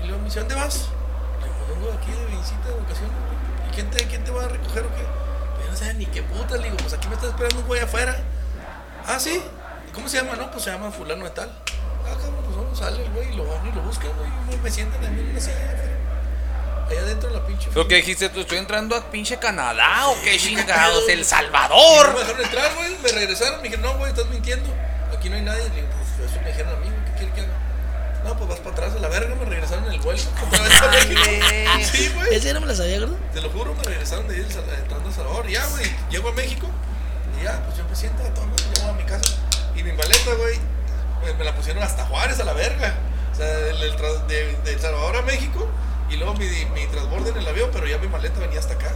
Y 0.02 0.08
luego 0.08 0.20
me 0.20 0.26
dice, 0.26 0.40
¿dónde 0.40 0.56
vas? 0.56 0.76
Le 1.42 1.46
digo, 1.48 1.66
vengo 1.70 1.94
aquí 1.94 2.12
visita, 2.46 2.70
de 2.70 2.76
vacaciones. 2.80 3.12
güey. 3.12 3.70
¿Y 3.70 3.74
quién 3.74 3.90
te, 3.90 4.06
quién 4.08 4.24
te 4.24 4.32
va 4.32 4.46
a 4.46 4.48
recoger 4.48 4.84
o 4.86 4.90
qué? 4.96 5.04
Pues 5.56 5.66
yo 5.66 5.72
no 5.72 5.78
sé 5.78 5.94
ni 5.96 6.06
qué 6.06 6.22
puta. 6.24 6.58
Le 6.58 6.64
digo, 6.66 6.78
pues 6.78 6.94
aquí 6.94 7.08
me 7.08 7.16
está 7.16 7.28
esperando 7.28 7.60
un 7.60 7.68
güey 7.68 7.82
afuera. 7.82 8.16
Ah, 9.08 9.20
sí. 9.20 9.42
¿Y 9.88 9.92
cómo 9.92 10.08
se 10.08 10.18
llama? 10.18 10.36
No, 10.36 10.52
pues 10.52 10.64
se 10.64 10.72
llama 10.72 10.92
fulano 10.92 11.26
de 11.26 11.32
tal. 11.32 11.50
Ah, 12.06 12.16
cabrón, 12.22 12.44
pues 12.46 12.56
vamos, 12.58 12.78
sale 12.78 13.04
el 13.04 13.12
güey 13.12 13.34
y 13.34 13.36
lo 13.36 13.46
van 13.46 13.66
y 13.68 13.72
lo 13.72 13.82
buscan, 13.82 14.12
güey. 14.18 14.30
Y 14.54 14.58
me 14.62 14.70
sientan 14.70 15.04
en 15.04 15.30
una 15.32 15.40
silla. 15.40 15.56
Allá 16.88 17.02
adentro 17.02 17.30
de 17.30 17.36
la 17.36 17.48
pinche. 17.48 17.70
¿Pero 17.74 17.88
qué 17.88 17.96
dijiste 17.96 18.30
tú? 18.30 18.42
¿Estoy 18.42 18.60
entrando 18.60 18.96
a 18.96 19.10
pinche 19.10 19.38
Canadá 19.40 20.08
o 20.10 20.22
qué 20.24 20.38
chingados? 20.38 21.10
¡El 21.10 21.26
Salvador! 21.34 22.10
No 22.10 22.14
me 22.14 22.20
dejaron 22.20 22.42
entrar, 22.44 22.76
güey. 22.76 22.96
Me 23.02 23.10
regresaron. 23.10 23.58
Me 23.58 23.64
dijeron, 23.64 23.86
no, 23.86 23.98
güey, 23.98 24.12
estás 24.12 24.28
mintiendo. 24.28 24.70
Aquí 25.18 25.30
no 25.30 25.36
hay 25.36 25.42
nadie. 25.42 25.64
Le 25.70 25.76
digo, 25.76 25.88
pues 26.18 26.30
eso 26.30 26.40
me 26.42 26.50
dijeron 26.50 26.74
a 26.76 26.78
mí, 26.78 26.90
güey. 26.90 27.06
¿Qué 27.06 27.12
quiere 27.18 27.34
que 27.34 27.42
haga? 27.42 27.54
No, 28.36 28.40
pues 28.40 28.50
vas 28.50 28.60
para 28.60 28.72
atrás 28.76 28.94
a 28.96 29.00
la 29.00 29.08
verga. 29.08 29.34
Me 29.36 29.46
regresaron 29.46 29.86
el 29.92 30.00
vuelo. 30.02 30.22
Otra 30.48 30.62
vez 30.64 30.80
para 30.80 30.92
México. 30.92 31.22
Sí, 31.92 32.12
güey. 32.14 32.36
Ese 32.36 32.54
no 32.54 32.62
me 32.62 32.68
la 32.68 32.76
sabía, 32.76 33.00
¿verdad? 33.00 33.16
Te 33.34 33.42
lo 33.42 33.50
juro, 33.50 33.74
me 33.74 33.84
regresaron 33.84 34.28
de 34.28 34.38
ir 34.38 34.46
entrando 34.80 35.10
a 35.10 35.14
Salvador. 35.14 35.48
Ya, 35.48 35.66
güey, 35.68 35.86
llego 36.10 36.30
a 36.30 36.34
México. 36.34 36.68
Y 37.40 37.44
ya, 37.44 37.64
pues 37.66 37.78
yo 37.78 37.84
me 37.90 37.96
siento 37.96 38.24
a 38.24 38.34
todo, 38.34 38.46
llego 38.76 38.90
a 38.90 38.94
mi 38.94 39.04
casa. 39.04 39.36
Y 39.76 39.84
mi 39.84 39.92
maleta, 39.94 40.34
güey, 40.36 40.60
me, 41.38 41.44
la 41.44 41.56
pusieron 41.56 41.82
hasta 41.84 42.06
Juárez 42.06 42.40
a 42.40 42.44
la 42.44 42.54
verga. 42.54 42.96
O 43.32 43.36
sea, 43.36 43.58
el, 43.70 43.82
el 43.84 43.98
tra- 43.98 44.26
de, 44.28 44.56
de 44.64 44.74
El 44.74 44.80
Salvador 44.80 45.18
a 45.18 45.22
México. 45.22 45.68
Y 46.10 46.18
luego 46.18 46.34
mi, 46.36 46.46
mi 46.48 46.86
transborde 46.88 47.32
en 47.32 47.38
el 47.38 47.48
avión, 47.48 47.70
pero 47.74 47.88
ya 47.88 47.98
mi 47.98 48.08
maleta 48.08 48.40
venía 48.40 48.60
hasta 48.60 48.74
acá. 48.76 48.92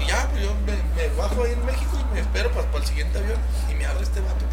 y 0.00 0.06
ya, 0.06 0.28
pues 0.30 0.42
yo 0.42 0.54
me, 0.66 0.72
me 0.96 1.08
bajo 1.16 1.42
ahí 1.44 1.52
en 1.52 1.64
México 1.66 1.98
y 2.00 2.14
me 2.14 2.20
espero 2.20 2.50
para, 2.52 2.66
el 2.76 2.86
siguiente 2.86 3.18
avión. 3.18 3.38
Y 3.70 3.74
me 3.74 3.84
abre 3.86 4.02
este 4.04 4.20
vato 4.20 4.44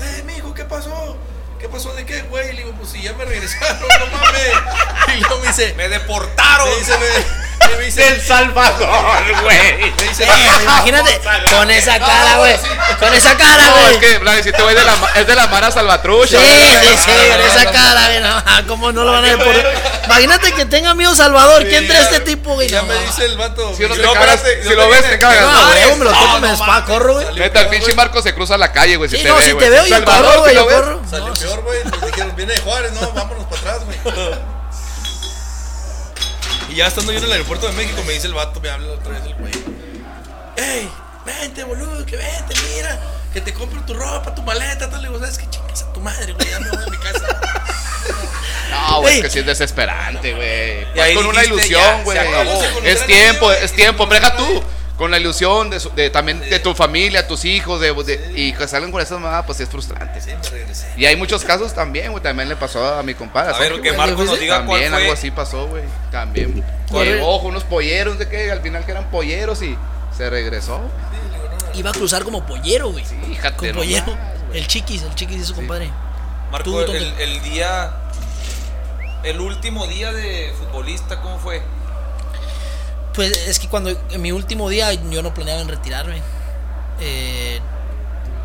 ahí. 0.00 0.18
¡Eh, 0.18 0.22
mijo, 0.24 0.52
qué 0.54 0.64
pasó! 0.64 1.16
¿Qué 1.58 1.68
pasó 1.68 1.92
de 1.94 2.04
qué, 2.06 2.22
güey? 2.22 2.46
Le 2.52 2.62
digo, 2.62 2.72
pues 2.78 2.90
si 2.92 3.02
ya 3.02 3.12
me 3.14 3.24
regresaron, 3.24 3.80
no 3.80 4.06
mames. 4.18 5.16
Y 5.16 5.20
luego 5.20 5.38
me 5.40 5.48
dice, 5.48 5.74
Me 5.76 5.88
deportaron. 5.88 6.68
me 6.70 6.76
dice, 6.76 6.92
me, 6.98 7.76
me 7.76 7.84
dice, 7.84 8.06
El 8.08 8.22
Salvador, 8.22 9.42
güey. 9.42 9.92
me 9.96 10.02
dice, 10.08 10.24
Eh, 10.24 10.48
imagínate, 10.62 11.20
con 11.50 11.68
esa 11.70 11.98
cara, 11.98 12.36
güey. 12.38 12.56
Con 13.00 13.12
esa 13.12 13.36
cara, 13.36 13.64
No, 13.66 13.72
güey. 13.72 13.94
es 13.94 13.98
que, 13.98 14.42
si 14.44 14.52
te 14.52 14.62
voy 14.62 14.74
de 14.74 14.84
la, 14.84 14.94
es 15.16 15.26
de 15.26 15.34
la 15.34 15.46
Mara 15.48 15.70
Salvatrucha. 15.72 16.28
Sí, 16.28 16.36
güey. 16.36 16.96
sí, 16.96 17.02
sí, 17.04 17.10
con 17.30 17.40
esa 17.40 17.70
cara, 17.72 18.06
güey. 18.06 18.20
No, 18.20 18.66
¿Cómo 18.68 18.92
no 18.92 19.02
lo 19.04 19.12
van 19.12 19.24
a 19.24 19.36
por.? 19.38 19.54
Imagínate 20.06 20.52
que 20.52 20.64
tenga 20.64 20.90
amigo 20.90 21.14
Salvador. 21.14 21.62
Sí, 21.62 21.68
¿Quién 21.68 21.82
ya, 21.86 21.88
trae 21.88 22.02
este 22.02 22.20
tipo, 22.20 22.54
güey? 22.54 22.68
Ya 22.68 22.82
No, 22.82 22.88
me 22.88 22.98
dice 23.00 23.24
el 23.24 23.36
vato. 23.36 23.74
Si, 23.76 23.82
no 23.82 23.94
te 23.94 24.00
cagas, 24.02 24.34
espérate, 24.36 24.62
si 24.68 24.74
lo 24.74 24.88
ves, 24.88 25.10
te 25.10 25.18
cagas. 25.18 25.40
No, 25.42 25.52
No, 25.52 25.68
huevo, 25.70 25.96
me 25.96 26.04
lo 26.04 26.12
toco, 26.12 26.40
me 26.40 26.48
despa, 26.48 26.84
corro, 26.84 27.14
güey. 27.14 27.34
Neta, 27.34 27.60
el 27.62 27.68
pinche 27.68 27.86
güey. 27.86 27.96
Marco 27.96 28.22
se 28.22 28.32
cruza 28.34 28.56
la 28.56 28.72
calle, 28.72 28.96
güey. 28.96 29.10
Si 29.10 29.16
Sí, 29.16 29.22
te 29.24 29.28
no, 29.28 29.36
ve, 29.36 29.44
si 29.44 29.52
güey. 29.52 29.64
te 29.64 29.70
veo, 29.70 29.84
yo 29.86 29.94
Salvador, 29.96 30.24
corro, 30.26 30.40
güey, 30.40 30.50
¿sí 30.50 30.56
lo 30.56 30.70
yo 30.70 30.76
corro. 30.76 31.00
Peor, 31.48 31.62
güey. 31.62 31.84
Nos 31.84 32.06
dijeron, 32.06 32.36
viene 32.36 32.52
de 32.54 32.60
Juárez, 32.60 32.92
no, 32.92 33.12
vámonos 33.12 33.44
para 33.44 33.60
atrás, 33.74 33.84
güey. 33.84 33.98
Y 36.68 36.74
ya 36.76 36.86
estando 36.86 37.12
yo 37.12 37.18
en 37.18 37.24
el 37.24 37.32
aeropuerto 37.32 37.66
de 37.66 37.72
México, 37.72 38.02
me 38.06 38.12
dice 38.12 38.26
el 38.26 38.34
vato, 38.34 38.60
me 38.60 38.68
habla 38.68 38.92
otra 38.92 39.12
vez 39.12 39.22
el 39.24 39.34
güey. 39.34 39.52
¡Ey! 40.56 40.90
Vente, 41.24 41.64
boludo, 41.64 42.04
que 42.04 42.16
vente, 42.16 42.54
mira. 42.74 42.98
Que 43.32 43.40
te 43.40 43.52
compro 43.52 43.80
tu 43.84 43.94
ropa, 43.94 44.34
tu 44.34 44.42
maleta. 44.42 44.88
Tal. 44.90 45.02
Le 45.02 45.08
digo, 45.08 45.20
¿sabes 45.20 45.38
qué 45.38 45.48
chingas 45.50 45.82
a 45.82 45.92
tu 45.92 46.00
madre, 46.00 46.32
güey? 46.32 46.48
Ya 46.50 46.60
me 46.60 46.70
voy 46.70 46.82
a 46.86 46.90
mi 46.90 46.96
casa. 46.96 47.40
No, 48.70 49.00
güey, 49.00 49.14
Ey. 49.14 49.20
es 49.20 49.24
que 49.24 49.30
sí 49.30 49.38
es 49.38 49.46
desesperante, 49.46 50.34
güey. 50.34 50.84
Vas 50.94 51.10
con 51.14 51.26
una 51.26 51.42
ilusión, 51.42 52.04
güey. 52.04 52.18
Es 52.84 53.06
tiempo, 53.06 53.50
es 53.50 53.72
tiempo. 53.72 54.06
Deja 54.06 54.36
tú. 54.36 54.62
Con 54.98 55.10
la 55.12 55.18
ilusión 55.18 55.70
de, 55.70 55.78
su- 55.78 55.90
de 55.94 56.10
también 56.10 56.40
de 56.40 56.58
tu 56.58 56.74
familia, 56.74 57.26
tus 57.28 57.44
hijos, 57.44 57.80
de, 57.80 57.94
de- 57.94 58.32
y 58.34 58.52
que 58.52 58.66
salgan 58.66 58.90
con 58.90 59.00
esas 59.00 59.20
mamadas, 59.20 59.46
pues 59.46 59.60
es 59.60 59.68
frustrante. 59.68 60.20
Sí, 60.20 60.30
me 60.34 60.48
regresé. 60.50 60.92
Y 60.96 61.06
hay 61.06 61.14
muchos 61.14 61.44
casos 61.44 61.72
también, 61.72 62.10
güey. 62.10 62.20
También 62.22 62.48
le 62.48 62.56
pasó 62.56 62.84
a 62.98 63.02
mi 63.04 63.14
compadre. 63.14 63.54
A 63.54 63.58
ver, 63.60 63.80
que. 63.80 63.92
Marco 63.92 64.24
nos 64.24 64.40
diga 64.40 64.64
cuál 64.66 64.80
También 64.80 64.94
algo 64.94 65.06
fue. 65.06 65.14
así 65.14 65.30
pasó, 65.30 65.68
güey. 65.68 65.84
También. 66.10 66.64
Corre- 66.90 67.14
Llegó 67.14 67.38
con 67.40 67.50
unos 67.52 67.62
polleros 67.64 68.18
de 68.18 68.28
que 68.28 68.50
al 68.50 68.60
final 68.60 68.84
que 68.84 68.90
eran 68.90 69.08
polleros 69.08 69.62
y 69.62 69.76
se 70.16 70.28
regresó. 70.28 70.80
Iba 71.74 71.90
a 71.90 71.92
cruzar 71.92 72.24
como 72.24 72.44
pollero, 72.44 72.90
güey. 72.90 73.04
Fíjate, 73.04 73.56
Con 73.56 73.68
no 73.68 73.74
pollero. 73.76 74.18
El 74.52 74.66
chiquis, 74.66 75.02
el 75.02 75.14
chiquis 75.14 75.38
de 75.38 75.44
su 75.44 75.54
compadre. 75.54 75.90
Marco, 76.50 76.64
Tú, 76.70 76.80
el, 76.80 77.14
el 77.20 77.42
día. 77.42 77.92
El 79.22 79.40
último 79.40 79.86
día 79.86 80.12
de 80.12 80.52
futbolista, 80.58 81.20
¿cómo 81.20 81.38
fue? 81.38 81.60
Pues 83.14 83.48
es 83.48 83.58
que 83.58 83.68
cuando 83.68 83.90
en 83.90 84.22
mi 84.22 84.32
último 84.32 84.68
día 84.68 84.92
yo 84.92 85.22
no 85.22 85.34
planeaba 85.34 85.60
en 85.60 85.68
retirarme. 85.68 86.22
Eh, 87.00 87.60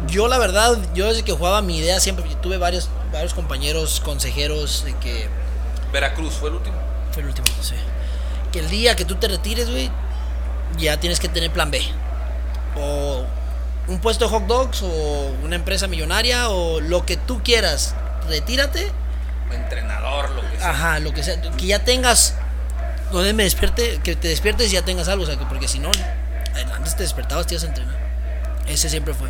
yo 0.07 0.27
la 0.27 0.37
verdad, 0.37 0.77
yo 0.93 1.07
desde 1.07 1.23
que 1.23 1.31
jugaba 1.31 1.61
mi 1.61 1.77
idea 1.77 1.99
siempre, 1.99 2.27
yo 2.29 2.37
tuve 2.37 2.57
varios, 2.57 2.89
varios 3.11 3.33
compañeros 3.33 4.01
consejeros 4.03 4.83
de 4.85 4.93
que 4.97 5.27
Veracruz 5.91 6.33
fue 6.33 6.49
el 6.49 6.55
último. 6.55 6.75
fue 7.11 7.21
el 7.21 7.29
último, 7.29 7.47
sí. 7.61 7.75
Que 8.51 8.59
el 8.59 8.69
día 8.69 8.95
que 8.95 9.05
tú 9.05 9.15
te 9.15 9.27
retires, 9.27 9.69
güey, 9.69 9.89
ya 10.77 10.99
tienes 10.99 11.19
que 11.19 11.29
tener 11.29 11.51
plan 11.51 11.71
B. 11.71 11.81
O 12.75 13.23
un 13.87 13.99
puesto 13.99 14.25
de 14.25 14.31
hot 14.31 14.47
dogs, 14.47 14.81
o 14.81 15.31
una 15.43 15.55
empresa 15.55 15.87
millonaria, 15.87 16.49
o 16.49 16.79
lo 16.81 17.05
que 17.05 17.17
tú 17.17 17.41
quieras. 17.43 17.95
Retírate 18.27 18.91
Entrenador, 19.51 20.31
lo 20.31 20.41
que 20.49 20.57
sea. 20.57 20.69
Ajá, 20.69 20.99
lo 20.99 21.13
que 21.13 21.23
sea, 21.23 21.39
que 21.41 21.65
ya 21.65 21.83
tengas 21.83 22.35
donde 23.17 23.33
me 23.33 23.43
despierte, 23.43 23.99
que 24.03 24.15
te 24.15 24.27
despiertes 24.29 24.69
y 24.71 24.73
ya 24.73 24.83
tengas 24.83 25.07
algo, 25.07 25.23
o 25.23 25.25
sea, 25.27 25.37
que 25.37 25.45
porque 25.45 25.67
si 25.67 25.79
no, 25.79 25.91
antes 26.75 26.95
te 26.95 27.03
despertabas, 27.03 27.47
te 27.47 27.55
ibas 27.55 27.63
a 27.63 27.67
entrenar. 27.67 27.95
Ese 28.67 28.89
siempre 28.89 29.13
fue. 29.13 29.29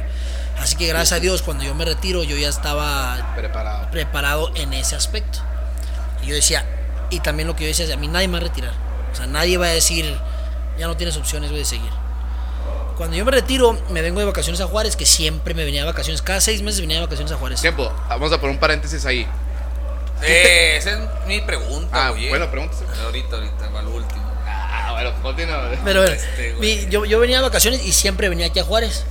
Así 0.60 0.76
que 0.76 0.88
gracias 0.88 1.14
a 1.14 1.20
Dios, 1.20 1.42
cuando 1.42 1.64
yo 1.64 1.74
me 1.76 1.84
retiro, 1.86 2.24
yo 2.24 2.38
ya 2.38 2.50
estaba 2.50 3.34
Preparado. 3.36 3.90
preparado 3.92 4.52
en 4.56 4.74
ese 4.74 4.96
aspecto. 4.96 5.40
Y 6.24 6.28
yo 6.28 6.36
decía, 6.36 6.66
y 7.10 7.20
también 7.20 7.48
lo 7.48 7.56
que 7.56 7.64
yo 7.64 7.68
decía, 7.68 7.92
a 7.94 7.98
mí 7.98 8.08
nadie 8.08 8.28
me 8.28 8.34
va 8.34 8.46
a 8.46 8.48
retirar. 8.48 8.74
O 9.12 9.16
sea, 9.16 9.26
nadie 9.26 9.58
va 9.58 9.66
a 9.66 9.70
decir, 9.70 10.16
ya 10.78 10.88
no 10.88 10.96
tienes 10.96 11.18
opciones, 11.18 11.52
voy 11.52 11.62
a 11.62 11.66
seguir. 11.66 11.90
Cuando 12.98 13.16
yo 13.18 13.26
me 13.26 13.32
retiro, 13.32 13.78
me 13.90 14.02
vengo 14.04 14.20
de 14.20 14.26
vacaciones 14.28 14.62
a 14.62 14.68
Juárez, 14.68 14.96
que 14.96 15.06
siempre 15.08 15.56
me 15.56 15.66
venía 15.66 15.82
de 15.82 15.88
vacaciones, 15.88 16.22
cada 16.22 16.40
seis 16.40 16.62
meses 16.62 16.80
venía 16.80 16.98
de 16.98 17.04
vacaciones 17.06 17.32
a 17.32 17.38
Juárez. 17.38 17.60
Tiempo, 17.60 17.92
vamos 18.08 18.32
a 18.32 18.38
poner 18.40 18.54
un 18.54 18.60
paréntesis 18.60 19.04
ahí. 19.06 19.28
Eh, 20.26 20.78
esa 20.78 20.92
es 20.92 21.00
mi 21.28 21.42
pregunta, 21.42 22.08
Ah, 22.08 22.12
oye. 22.12 22.30
bueno, 22.30 22.50
pregúntese. 22.50 22.84
Ahorita, 23.04 23.36
ahorita, 23.36 23.70
va 23.70 23.82
lo 23.82 23.92
último. 23.92 24.22
Ah, 24.46 24.92
bueno, 24.94 25.12
continúa. 25.22 25.70
Pero 25.84 26.02
bueno, 26.02 26.16
Este, 26.16 26.54
mi- 26.60 26.86
yo, 26.90 27.06
yo 27.06 27.20
venía 27.20 27.38
de 27.38 27.44
vacaciones 27.44 27.84
y 27.86 27.92
siempre 27.92 28.30
venía 28.30 28.48
aquí 28.48 28.60
a 28.60 28.64
Juárez. 28.64 29.04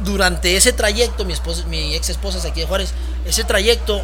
Durante 0.00 0.56
ese 0.56 0.72
trayecto, 0.72 1.24
mi, 1.24 1.32
esposa, 1.32 1.64
mi 1.66 1.94
ex 1.94 2.08
esposa 2.10 2.38
es 2.38 2.44
aquí 2.44 2.60
de 2.60 2.66
Juárez, 2.66 2.92
ese 3.24 3.44
trayecto 3.44 4.02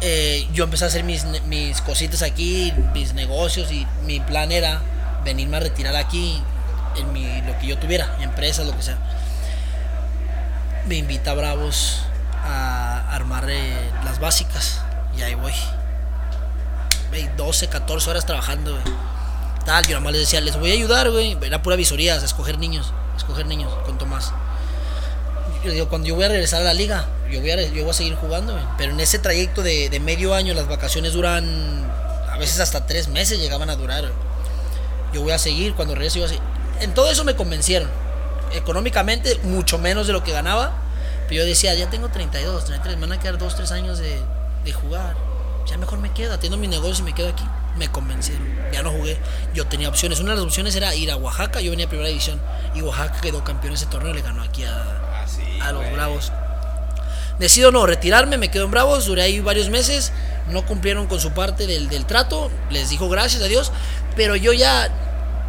eh, 0.00 0.46
yo 0.52 0.64
empecé 0.64 0.84
a 0.84 0.88
hacer 0.88 1.02
mis, 1.04 1.24
mis 1.46 1.80
cositas 1.80 2.22
aquí, 2.22 2.72
mis 2.94 3.14
negocios 3.14 3.72
y 3.72 3.86
mi 4.04 4.20
plan 4.20 4.52
era 4.52 4.82
venirme 5.24 5.56
a 5.56 5.60
retirar 5.60 5.96
aquí 5.96 6.40
en 6.96 7.12
mi, 7.12 7.40
lo 7.42 7.58
que 7.58 7.66
yo 7.66 7.78
tuviera, 7.78 8.16
empresas, 8.20 8.66
lo 8.66 8.76
que 8.76 8.82
sea. 8.82 8.98
Me 10.86 10.96
invita 10.96 11.32
a 11.32 11.34
Bravos 11.34 12.02
a 12.44 13.12
armar 13.14 13.46
eh, 13.50 13.90
las 14.04 14.20
básicas 14.20 14.80
y 15.16 15.22
ahí 15.22 15.34
voy. 15.34 15.52
Güey, 17.10 17.30
12, 17.36 17.68
14 17.68 18.10
horas 18.10 18.26
trabajando, 18.26 18.76
tal, 19.64 19.84
yo 19.84 19.90
nada 19.90 20.00
más 20.00 20.12
les 20.12 20.22
decía, 20.22 20.40
les 20.40 20.58
voy 20.58 20.70
a 20.70 20.74
ayudar, 20.74 21.10
güey. 21.10 21.36
Era 21.42 21.62
pura 21.62 21.76
visoría, 21.76 22.14
a 22.14 22.16
escoger 22.16 22.58
niños, 22.58 22.92
escoger 23.16 23.46
niños 23.46 23.72
con 23.84 23.98
Tomás. 23.98 24.32
Yo 25.64 25.72
digo, 25.72 25.88
cuando 25.88 26.08
yo 26.08 26.14
voy 26.14 26.24
a 26.24 26.28
regresar 26.28 26.60
a 26.62 26.64
la 26.64 26.74
liga, 26.74 27.06
yo 27.30 27.40
voy 27.40 27.50
a, 27.50 27.60
yo 27.60 27.82
voy 27.82 27.90
a 27.90 27.94
seguir 27.94 28.14
jugando. 28.14 28.58
Pero 28.78 28.92
en 28.92 29.00
ese 29.00 29.18
trayecto 29.18 29.62
de, 29.62 29.90
de 29.90 30.00
medio 30.00 30.34
año, 30.34 30.54
las 30.54 30.68
vacaciones 30.68 31.12
duran, 31.12 31.90
a 32.30 32.38
veces 32.38 32.60
hasta 32.60 32.86
tres 32.86 33.08
meses 33.08 33.38
llegaban 33.38 33.68
a 33.68 33.76
durar. 33.76 34.04
Yo 35.12 35.22
voy 35.22 35.32
a 35.32 35.38
seguir, 35.38 35.74
cuando 35.74 35.94
regrese, 35.94 36.20
yo 36.20 36.26
voy 36.26 36.32
a 36.32 36.36
seguir. 36.36 36.56
En 36.80 36.94
todo 36.94 37.10
eso 37.10 37.24
me 37.24 37.34
convencieron. 37.34 37.90
Económicamente, 38.52 39.38
mucho 39.42 39.78
menos 39.78 40.06
de 40.06 40.12
lo 40.12 40.22
que 40.22 40.32
ganaba. 40.32 40.72
Pero 41.28 41.42
yo 41.42 41.46
decía, 41.46 41.74
ya 41.74 41.90
tengo 41.90 42.08
32, 42.08 42.64
33, 42.64 42.98
me 42.98 43.06
van 43.06 43.18
a 43.18 43.20
quedar 43.20 43.36
2, 43.36 43.56
3 43.56 43.72
años 43.72 43.98
de, 43.98 44.20
de 44.64 44.72
jugar. 44.72 45.16
Ya 45.66 45.76
mejor 45.78 45.98
me 45.98 46.12
quedo, 46.12 46.34
atiendo 46.34 46.56
mi 46.56 46.68
negocio 46.68 47.02
y 47.02 47.06
me 47.06 47.14
quedo 47.14 47.28
aquí. 47.28 47.44
Me 47.76 47.88
convencieron. 47.88 48.46
Ya 48.72 48.82
no 48.82 48.90
jugué. 48.90 49.18
Yo 49.52 49.66
tenía 49.66 49.88
opciones. 49.88 50.20
Una 50.20 50.30
de 50.30 50.36
las 50.36 50.44
opciones 50.44 50.74
era 50.76 50.94
ir 50.94 51.10
a 51.10 51.16
Oaxaca. 51.16 51.60
Yo 51.60 51.70
venía 51.70 51.86
a 51.86 51.88
primera 51.88 52.08
división. 52.08 52.40
Y 52.74 52.82
Oaxaca 52.82 53.20
quedó 53.20 53.44
campeón 53.44 53.74
ese 53.74 53.86
torneo. 53.86 54.14
Le 54.14 54.22
ganó 54.22 54.42
aquí 54.42 54.64
a, 54.64 54.96
Ah, 55.26 55.28
sí, 55.28 55.42
a 55.60 55.72
los. 55.72 55.92
Bravos. 55.92 56.32
Decido 57.38 57.70
no 57.70 57.84
retirarme, 57.84 58.38
me 58.38 58.50
quedo 58.50 58.64
en 58.64 58.70
Bravos, 58.70 59.06
duré 59.06 59.22
ahí 59.22 59.40
varios 59.40 59.68
meses, 59.68 60.12
no 60.48 60.64
cumplieron 60.64 61.06
con 61.06 61.20
su 61.20 61.32
parte 61.32 61.66
del, 61.66 61.90
del 61.90 62.06
trato, 62.06 62.50
les 62.70 62.88
dijo 62.88 63.10
gracias 63.10 63.42
a 63.42 63.46
Dios, 63.46 63.72
pero 64.14 64.36
yo 64.36 64.54
ya, 64.54 64.88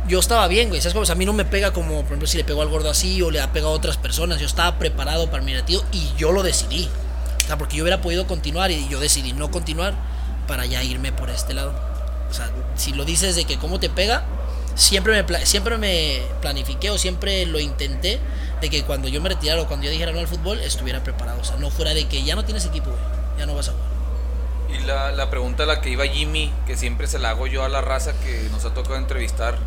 yo 0.06 0.19
estaba 0.19 0.49
bien, 0.49 0.68
güey, 0.68 0.81
¿sabes 0.81 0.94
cómo? 0.94 1.03
O 1.03 1.06
sea, 1.06 1.15
a 1.15 1.18
mí 1.18 1.26
no 1.26 1.31
me 1.31 1.45
pega 1.45 1.72
como, 1.72 1.99
por 1.99 2.07
ejemplo, 2.07 2.27
si 2.27 2.38
le 2.38 2.44
pegó 2.44 2.61
al 2.61 2.68
gordo 2.68 2.89
así 2.89 3.22
o 3.22 3.31
le 3.31 3.39
ha 3.39 3.53
pegado 3.53 3.72
a 3.72 3.76
otras 3.76 3.95
personas, 3.95 4.38
yo 4.39 4.48
estaba 4.48 4.77
preparado 4.77 5.31
para 5.31 5.41
mi 5.44 5.53
retiro 5.53 5.81
y 5.94 6.11
yo 6.18 6.34
lo 6.34 6.44
decidí, 6.44 6.89
sea, 7.48 7.57
porque 7.57 7.78
yo 7.78 7.84
hubiera 7.84 8.02
podido 8.02 8.28
continuar 8.28 8.72
y 8.72 8.88
yo 8.90 8.99
decidí 8.99 9.34
no 9.34 9.49
continuar 9.52 9.94
para 10.48 10.65
ya 10.65 10.84
irme 10.84 11.11
por 11.11 11.30
este 11.30 11.53
lado. 11.53 11.74
O 12.30 12.34
sea, 12.34 12.52
si 12.76 12.94
lo 12.94 13.06
dices 13.06 13.36
de 13.36 13.45
que 13.45 13.57
cómo 13.57 13.80
te 13.80 13.90
pega, 13.90 14.26
siempre 14.76 15.24
me, 15.24 15.45
siempre 15.45 15.78
me 15.78 16.22
planifiqué 16.41 16.90
o 16.90 16.98
siempre 16.98 17.45
lo 17.45 17.60
intenté 17.60 18.19
de 18.61 18.69
que 18.69 18.84
cuando 18.84 19.07
yo 19.07 19.22
me 19.22 19.30
retirara 19.30 19.61
o 19.61 19.68
cuando 19.68 19.86
yo 19.86 19.91
dijera 19.91 20.11
no 20.11 20.19
al 20.19 20.28
fútbol, 20.28 20.60
estuviera 20.60 21.03
preparado. 21.03 21.41
O 21.41 21.44
sea, 21.44 21.57
no 21.57 21.69
fuera 21.69 21.94
de 21.94 22.07
que 22.07 22.24
ya 22.24 22.36
no 22.36 22.45
tienes 22.45 22.65
equipo, 22.65 22.90
güey, 22.90 23.02
ya 23.38 23.45
no 23.45 23.56
vas 23.56 23.69
a 23.69 23.72
jugar. 23.72 23.88
Y 24.69 24.86
la, 24.86 25.11
la 25.11 25.30
pregunta 25.30 25.64
a 25.64 25.65
la 25.65 25.82
que 25.82 25.90
iba 25.90 26.06
Jimmy, 26.06 26.52
que 26.65 26.76
siempre 26.76 27.07
se 27.07 27.19
la 27.19 27.30
hago 27.30 27.48
yo 27.48 27.64
a 27.64 27.69
la 27.69 27.82
raza 27.82 28.14
que 28.19 28.48
nos 28.52 28.65
ha 28.65 28.74
tocado 28.74 28.98
entrevistar, 28.98 29.57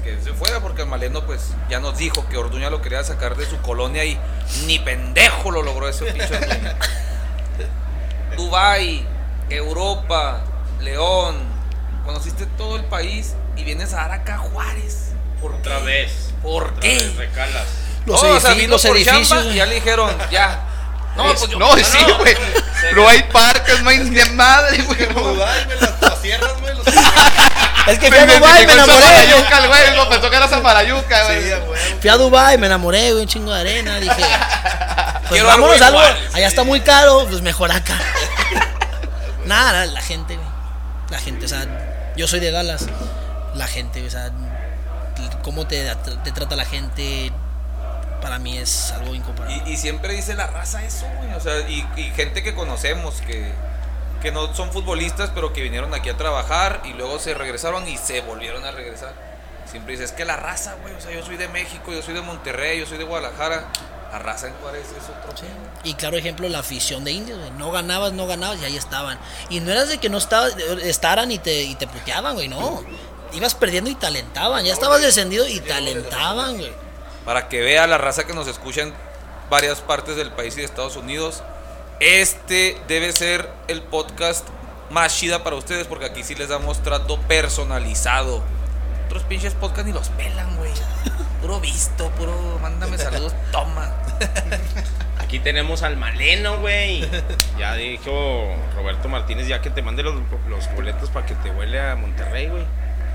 pues 0.00 0.16
que 0.16 0.22
se 0.22 0.32
fuera 0.34 0.60
porque 0.60 0.82
el 0.82 0.88
Maleno 0.88 1.24
pues 1.26 1.40
ya 1.70 1.80
nos 1.80 1.96
dijo 1.98 2.26
que 2.28 2.36
Orduña 2.36 2.70
lo 2.70 2.80
quería 2.82 3.02
sacar 3.04 3.36
de 3.36 3.46
su 3.46 3.58
colonia 3.58 4.04
y 4.04 4.18
ni 4.66 4.78
pendejo 4.78 5.50
lo 5.50 5.62
logró 5.62 5.88
ese 5.88 6.06
pinche 6.06 6.34
Orduña. 6.36 6.76
Dubai, 8.36 9.06
Europa, 9.50 10.40
León, 10.80 11.36
conociste 12.04 12.46
todo 12.46 12.76
el 12.76 12.84
país 12.84 13.34
y 13.56 13.64
vienes 13.64 13.92
a 13.92 13.96
dar 13.96 14.12
acá 14.12 14.34
a 14.36 14.38
Juárez. 14.38 15.12
¿Por 15.40 15.54
Otra 15.54 15.78
qué? 15.78 15.84
vez. 15.84 16.12
¿Por 16.42 16.64
Otra 16.64 16.80
qué? 16.80 16.94
vez 16.94 17.16
recalas. 17.16 17.66
Los, 18.06 18.22
No, 18.22 18.30
o 18.30 18.40
sea, 18.40 18.54
los 18.54 18.82
por 18.86 18.96
edificios. 18.96 19.46
y 19.46 19.54
ya 19.54 19.66
le 19.66 19.74
dijeron, 19.76 20.10
ya. 20.30 20.68
No, 21.16 21.24
pues 21.24 21.46
yo- 21.46 21.58
No, 21.58 21.76
sí, 21.76 21.98
güey. 22.18 22.34
No 22.94 23.06
hay 23.06 23.22
parques, 23.24 23.82
no 23.82 23.90
hay 23.90 23.98
ni 23.98 24.18
madre, 24.34 24.82
güey. 24.82 25.08
Dubái, 26.22 26.60
güey, 26.60 26.74
las, 26.74 26.84
las 26.84 26.86
sierras, 26.86 26.86
güey, 26.86 26.86
los 26.86 26.86
Es 27.86 27.98
que 27.98 28.08
fui 28.08 28.18
a 28.18 28.26
Dubai 28.26 28.62
y 28.62 28.66
me 28.66 28.72
enamoré. 28.74 29.96
güey. 29.96 30.08
Pensó 30.08 30.30
que 30.30 30.36
era 30.36 30.48
Samarayuca, 30.48 31.24
güey. 31.24 31.42
Sí. 31.42 31.94
Fui 32.00 32.10
a 32.10 32.16
Dubai, 32.16 32.58
me 32.58 32.66
enamoré, 32.66 33.10
güey, 33.12 33.22
un 33.22 33.28
chingo 33.28 33.52
de 33.52 33.60
arena. 33.60 33.98
Dije, 33.98 34.14
pues 35.28 35.28
Quiero 35.30 35.46
vámonos 35.46 35.80
algo 35.80 36.00
igual. 36.00 36.28
Allá 36.32 36.46
está 36.46 36.62
muy 36.62 36.80
caro, 36.80 37.26
pues 37.28 37.42
mejor 37.42 37.72
acá. 37.72 37.98
Nada, 39.46 39.86
la 39.86 40.00
gente, 40.00 40.36
güey. 40.36 40.48
La 41.10 41.18
gente, 41.18 41.44
o 41.44 41.48
sea, 41.48 41.66
yo 42.16 42.26
soy 42.28 42.40
de 42.40 42.50
Dallas. 42.50 42.86
La 43.54 43.66
gente, 43.66 44.06
o 44.06 44.10
sea, 44.10 44.30
cómo 45.42 45.66
te, 45.66 45.84
te 46.24 46.32
trata 46.32 46.56
la 46.56 46.64
gente, 46.64 47.32
para 48.22 48.38
mí 48.38 48.56
es 48.56 48.92
algo 48.92 49.14
incomparable. 49.14 49.62
Y, 49.66 49.72
y 49.72 49.76
siempre 49.76 50.14
dice 50.14 50.34
la 50.34 50.46
raza 50.46 50.84
eso, 50.84 51.06
güey. 51.18 51.34
O 51.34 51.40
sea, 51.40 51.68
y, 51.68 51.86
y 51.96 52.10
gente 52.14 52.42
que 52.42 52.54
conocemos 52.54 53.20
que, 53.26 53.52
que 54.22 54.30
no 54.30 54.54
son 54.54 54.72
futbolistas, 54.72 55.30
pero 55.34 55.52
que 55.52 55.62
vinieron 55.62 55.92
aquí 55.92 56.08
a 56.08 56.16
trabajar 56.16 56.80
y 56.84 56.92
luego 56.94 57.18
se 57.18 57.34
regresaron 57.34 57.86
y 57.88 57.98
se 57.98 58.20
volvieron 58.20 58.64
a 58.64 58.70
regresar. 58.70 59.12
Siempre 59.70 59.92
dice, 59.92 60.04
es 60.04 60.12
que 60.12 60.24
la 60.24 60.36
raza, 60.36 60.76
güey. 60.80 60.94
O 60.94 61.00
sea, 61.00 61.12
yo 61.12 61.24
soy 61.24 61.36
de 61.36 61.48
México, 61.48 61.92
yo 61.92 62.02
soy 62.02 62.14
de 62.14 62.20
Monterrey, 62.20 62.78
yo 62.78 62.86
soy 62.86 62.98
de 62.98 63.04
Guadalajara. 63.04 63.66
La 64.12 64.18
raza 64.18 64.48
en 64.48 64.54
Juárez 64.54 64.86
es 64.86 65.04
otro. 65.04 65.34
Sí. 65.36 65.46
Y 65.84 65.94
claro 65.94 66.18
ejemplo, 66.18 66.46
la 66.48 66.58
afición 66.58 67.02
de 67.02 67.12
indios, 67.12 67.38
güey. 67.38 67.50
No 67.52 67.70
ganabas, 67.70 68.12
no 68.12 68.26
ganabas 68.26 68.60
y 68.60 68.66
ahí 68.66 68.76
estaban. 68.76 69.18
Y 69.48 69.60
no 69.60 69.72
eras 69.72 69.88
de 69.88 69.98
que 69.98 70.10
no 70.10 70.18
estaba, 70.18 70.48
estaran 70.82 71.32
y 71.32 71.38
te, 71.38 71.62
y 71.62 71.74
te 71.74 71.86
puteaban, 71.86 72.34
güey, 72.34 72.48
no. 72.48 72.84
Ibas 73.32 73.54
perdiendo 73.54 73.88
y 73.88 73.94
te 73.94 74.06
alentaban. 74.06 74.64
Ya 74.64 74.74
estabas 74.74 75.00
descendido 75.00 75.48
y 75.48 75.60
te 75.60 75.72
alentaban, 75.72 76.58
güey. 76.58 76.72
Para 77.24 77.48
que 77.48 77.62
vea 77.62 77.86
la 77.86 77.96
raza 77.96 78.24
que 78.24 78.34
nos 78.34 78.46
escucha 78.48 78.82
en 78.82 78.92
varias 79.48 79.80
partes 79.80 80.16
del 80.16 80.30
país 80.30 80.54
y 80.54 80.60
de 80.60 80.66
Estados 80.66 80.96
Unidos. 80.96 81.42
Este 82.04 82.76
debe 82.88 83.12
ser 83.12 83.48
el 83.68 83.80
podcast 83.80 84.44
más 84.90 85.16
chida 85.16 85.44
para 85.44 85.54
ustedes 85.54 85.86
porque 85.86 86.06
aquí 86.06 86.24
sí 86.24 86.34
les 86.34 86.48
damos 86.48 86.82
trato 86.82 87.16
personalizado. 87.20 88.42
Otros 89.06 89.22
pinches 89.22 89.54
podcasts 89.54 89.86
ni 89.86 89.92
los 89.92 90.08
pelan, 90.08 90.56
güey. 90.56 90.72
Puro 91.40 91.60
visto, 91.60 92.10
puro 92.18 92.58
mándame 92.60 92.98
saludos, 92.98 93.32
toma. 93.52 93.94
Aquí 95.20 95.38
tenemos 95.38 95.84
al 95.84 95.96
Maleno, 95.96 96.58
güey. 96.58 97.08
Ya 97.56 97.74
dijo 97.74 98.52
Roberto 98.74 99.08
Martínez 99.08 99.46
ya 99.46 99.62
que 99.62 99.70
te 99.70 99.80
mande 99.80 100.02
los, 100.02 100.14
los 100.48 100.74
boletos 100.74 101.08
para 101.10 101.24
que 101.24 101.36
te 101.36 101.52
huele 101.52 101.80
a 101.80 101.94
Monterrey, 101.94 102.48
güey. 102.48 102.64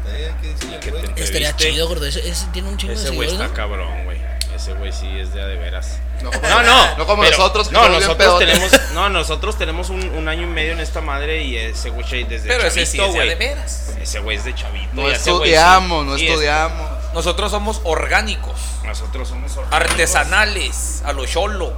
Sí, 0.06 0.24
hay 0.24 0.34
que 0.36 0.48
decirle, 0.48 0.92
güey. 0.92 1.24
Estaría 1.24 1.54
chido, 1.58 1.90
gordo. 1.90 2.06
Ese, 2.06 2.26
ese 2.26 2.48
tiene 2.54 2.70
un 2.70 2.78
chingo 2.78 2.94
Ese 2.94 3.10
de 3.10 3.16
güey 3.18 3.28
seguidores, 3.28 3.52
está 3.52 3.62
cabrón, 3.62 4.06
güey. 4.06 4.37
Ese 4.58 4.74
güey 4.74 4.92
sí 4.92 5.08
es 5.20 5.34
de 5.34 5.42
a 5.42 5.46
de 5.46 5.56
veras. 5.56 6.00
No, 6.22 6.32
No, 6.32 6.64
no. 6.64 6.98
No 6.98 7.06
como 7.08 7.22
pero- 7.24 7.38
nosotros, 7.38 7.68
que 7.70 7.74
No, 7.74 7.88
nosotros 7.90 8.40
tenemos, 8.40 8.72
no, 8.94 9.08
nosotros 9.10 9.58
tenemos 9.58 9.90
un, 9.92 10.04
un 10.10 10.28
año 10.28 10.44
y 10.44 10.48
medio 10.48 10.74
en 10.74 10.80
esta 10.80 11.00
madre 11.00 11.44
y 11.44 11.56
ese 11.56 11.92
güey 11.92 12.24
desde 12.26 12.48
Pero 12.48 12.64
ese 12.64 12.86
sí 12.86 12.98
chavito, 12.98 13.22
es 13.22 13.24
de 13.24 13.30
de 13.30 13.36
veras. 13.36 13.94
Ese 14.02 14.20
güey 14.20 14.38
es 14.38 14.44
de 14.44 14.56
chavito. 14.56 14.90
No 14.94 15.08
sí- 15.08 15.14
estudiamos, 15.14 16.06
no 16.06 16.18
sí 16.18 16.26
es- 16.26 16.32
estudiamos. 16.32 16.90
Nosotros 17.14 17.52
somos 17.52 17.82
orgánicos, 17.84 18.60
Nosotros 18.84 19.30
somos 19.30 19.56
orgánicos. 19.58 19.74
artesanales, 19.90 21.02
a 21.06 21.14
lo 21.14 21.26
cholo. 21.26 21.74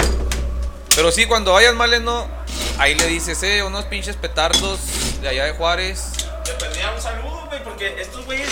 Pero 0.95 1.11
sí, 1.11 1.25
cuando 1.25 1.53
vayan 1.53 1.77
maleno, 1.77 2.27
ahí 2.77 2.95
le 2.95 3.07
dices, 3.07 3.41
eh, 3.43 3.61
unos 3.63 3.85
pinches 3.85 4.15
petardos 4.15 4.79
de 5.21 5.29
allá 5.29 5.45
de 5.45 5.51
Juárez. 5.53 6.11
Te 6.43 6.51
perdía 6.53 6.91
un 6.95 7.01
saludo, 7.01 7.45
güey, 7.47 7.63
porque 7.63 8.01
estos 8.01 8.25
güeyes. 8.25 8.49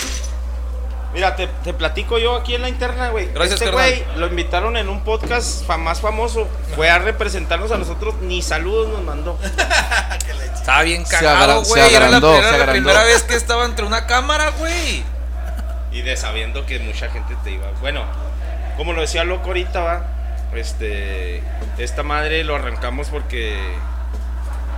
Mira, 1.14 1.34
te, 1.36 1.46
te 1.46 1.72
platico 1.72 2.18
yo 2.18 2.36
aquí 2.36 2.54
en 2.54 2.62
la 2.62 2.68
interna, 2.68 3.08
güey. 3.10 3.32
Gracias, 3.32 3.60
Este 3.62 3.72
güey 3.72 4.04
lo 4.16 4.26
invitaron 4.26 4.76
en 4.76 4.88
un 4.90 5.02
podcast 5.04 5.66
más 5.78 6.00
famoso. 6.00 6.46
Fue 6.76 6.90
a 6.90 6.98
representarnos 6.98 7.72
a 7.72 7.78
nosotros, 7.78 8.14
ni 8.20 8.42
saludos 8.42 8.88
nos 8.88 9.02
mandó. 9.02 9.38
Estaba 10.54 10.82
bien 10.82 11.06
Se 11.06 11.16
cagado, 11.16 11.60
agra- 11.60 11.64
se 11.64 11.70
güey. 11.70 11.80
Era, 11.94 12.00
la, 12.00 12.06
agrandó, 12.18 12.34
era 12.36 12.50
se 12.50 12.58
la 12.58 12.70
primera 12.72 13.04
vez 13.04 13.22
que 13.22 13.34
estaba 13.36 13.64
entre 13.64 13.86
una 13.86 14.06
cámara, 14.06 14.50
güey. 14.58 15.02
Y 15.92 16.02
de 16.02 16.16
sabiendo 16.16 16.66
que 16.66 16.78
mucha 16.80 17.08
gente 17.08 17.34
te 17.42 17.52
iba. 17.52 17.66
Bueno, 17.80 18.04
como 18.76 18.92
lo 18.92 19.00
decía 19.00 19.24
loco 19.24 19.46
ahorita, 19.48 19.80
va. 19.80 20.02
Este. 20.54 21.42
Esta 21.78 22.02
madre 22.02 22.44
lo 22.44 22.54
arrancamos 22.54 23.08
porque. 23.08 23.56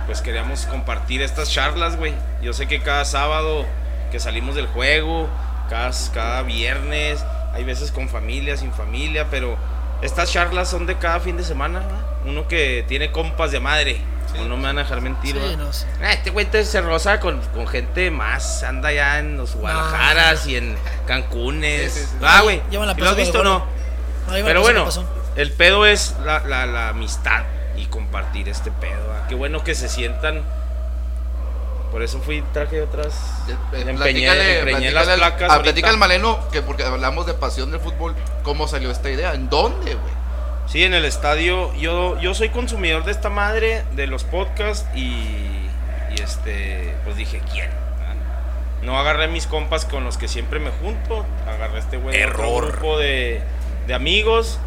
Pues 0.05 0.21
queríamos 0.21 0.65
compartir 0.65 1.21
estas 1.21 1.51
charlas, 1.51 1.97
güey. 1.97 2.13
Yo 2.41 2.53
sé 2.53 2.67
que 2.67 2.81
cada 2.81 3.03
sábado 3.05 3.65
que 4.11 4.19
salimos 4.19 4.55
del 4.55 4.67
juego, 4.67 5.27
cada, 5.71 5.91
cada 6.13 6.41
viernes, 6.43 7.23
hay 7.53 7.63
veces 7.63 7.91
con 7.91 8.09
familia, 8.09 8.57
sin 8.57 8.73
familia, 8.73 9.27
pero 9.31 9.55
estas 10.01 10.29
charlas 10.31 10.69
son 10.69 10.85
de 10.85 10.97
cada 10.97 11.21
fin 11.21 11.37
de 11.37 11.43
semana, 11.45 11.79
¿va? 11.79 12.29
Uno 12.29 12.47
que 12.47 12.83
tiene 12.89 13.11
compas 13.11 13.51
de 13.51 13.59
madre. 13.61 14.01
O 14.39 14.45
no 14.45 14.55
me 14.55 14.63
van 14.63 14.77
a 14.77 14.83
dejar 14.83 15.01
mentir, 15.01 15.35
Sí, 15.35 15.55
no 15.57 15.73
sé. 15.73 15.85
Ah, 16.01 16.13
Este 16.13 16.29
güey 16.29 16.45
te- 16.45 16.63
se 16.63 16.79
roza 16.79 17.19
con, 17.19 17.41
con 17.53 17.67
gente 17.67 18.11
más, 18.11 18.63
anda 18.63 18.91
ya 18.91 19.19
en 19.19 19.35
los 19.37 19.55
Guadalajaras 19.55 20.47
y 20.47 20.55
en 20.55 20.75
Cancunes. 21.05 21.91
Sí, 21.93 21.99
sí, 22.01 22.05
sí. 22.05 22.17
Ah, 22.21 22.41
güey. 22.41 22.61
Ya 22.71 22.79
me 22.79 22.85
la 22.85 22.93
¿Y 22.93 22.97
¿Lo 22.97 23.09
has 23.09 23.15
visto 23.17 23.41
o 23.41 23.43
no? 23.43 23.59
No, 23.59 24.33
Pero 24.45 24.61
bueno, 24.61 24.87
el 25.35 25.51
pedo 25.51 25.85
es 25.85 26.15
la, 26.23 26.39
la, 26.45 26.65
la 26.65 26.89
amistad 26.89 27.43
y 27.75 27.85
compartir 27.87 28.47
este 28.47 28.71
pedo. 28.71 29.11
¿ah? 29.13 29.25
Qué 29.27 29.35
bueno 29.35 29.63
que 29.63 29.75
se 29.75 29.89
sientan. 29.89 30.43
Por 31.91 32.01
eso 32.03 32.19
fui, 32.19 32.41
traje 32.53 32.81
otras. 32.81 33.13
Eh, 33.49 33.51
eh, 33.73 33.83
empeñé, 33.87 33.95
platícale- 34.27 34.59
empeñé 34.59 34.91
las 34.91 35.03
platícale 35.05 35.11
al- 35.11 35.19
placas. 35.19 35.51
ah, 35.51 35.61
platica 35.61 35.95
Maleno, 35.97 36.39
que 36.51 36.61
porque 36.61 36.83
hablamos 36.83 37.25
de 37.25 37.33
pasión 37.33 37.69
del 37.71 37.81
fútbol, 37.81 38.15
¿cómo 38.43 38.67
salió 38.67 38.89
esta 38.91 39.09
idea? 39.09 39.33
¿En 39.33 39.49
dónde, 39.49 39.95
güey? 39.95 40.13
Sí, 40.67 40.83
en 40.85 40.93
el 40.93 41.03
estadio. 41.03 41.73
Yo, 41.75 42.17
yo 42.21 42.33
soy 42.33 42.47
consumidor 42.49 43.03
de 43.03 43.11
esta 43.11 43.29
madre, 43.29 43.83
de 43.91 44.07
los 44.07 44.23
podcasts 44.23 44.85
y, 44.95 45.01
y 45.01 46.21
este, 46.23 46.95
pues 47.03 47.17
dije, 47.17 47.41
¿quién? 47.51 47.69
No 48.81 48.97
agarré 48.97 49.27
mis 49.27 49.45
compas 49.45 49.85
con 49.85 50.03
los 50.05 50.17
que 50.17 50.27
siempre 50.27 50.59
me 50.59 50.71
junto. 50.71 51.25
Agarré 51.47 51.79
este 51.79 51.97
güey 51.97 52.17
de 52.17 52.25
otro 52.25 52.39
Error. 52.43 52.71
grupo 52.71 52.97
de, 52.97 53.41
de 53.85 53.93
amigos. 53.93 54.59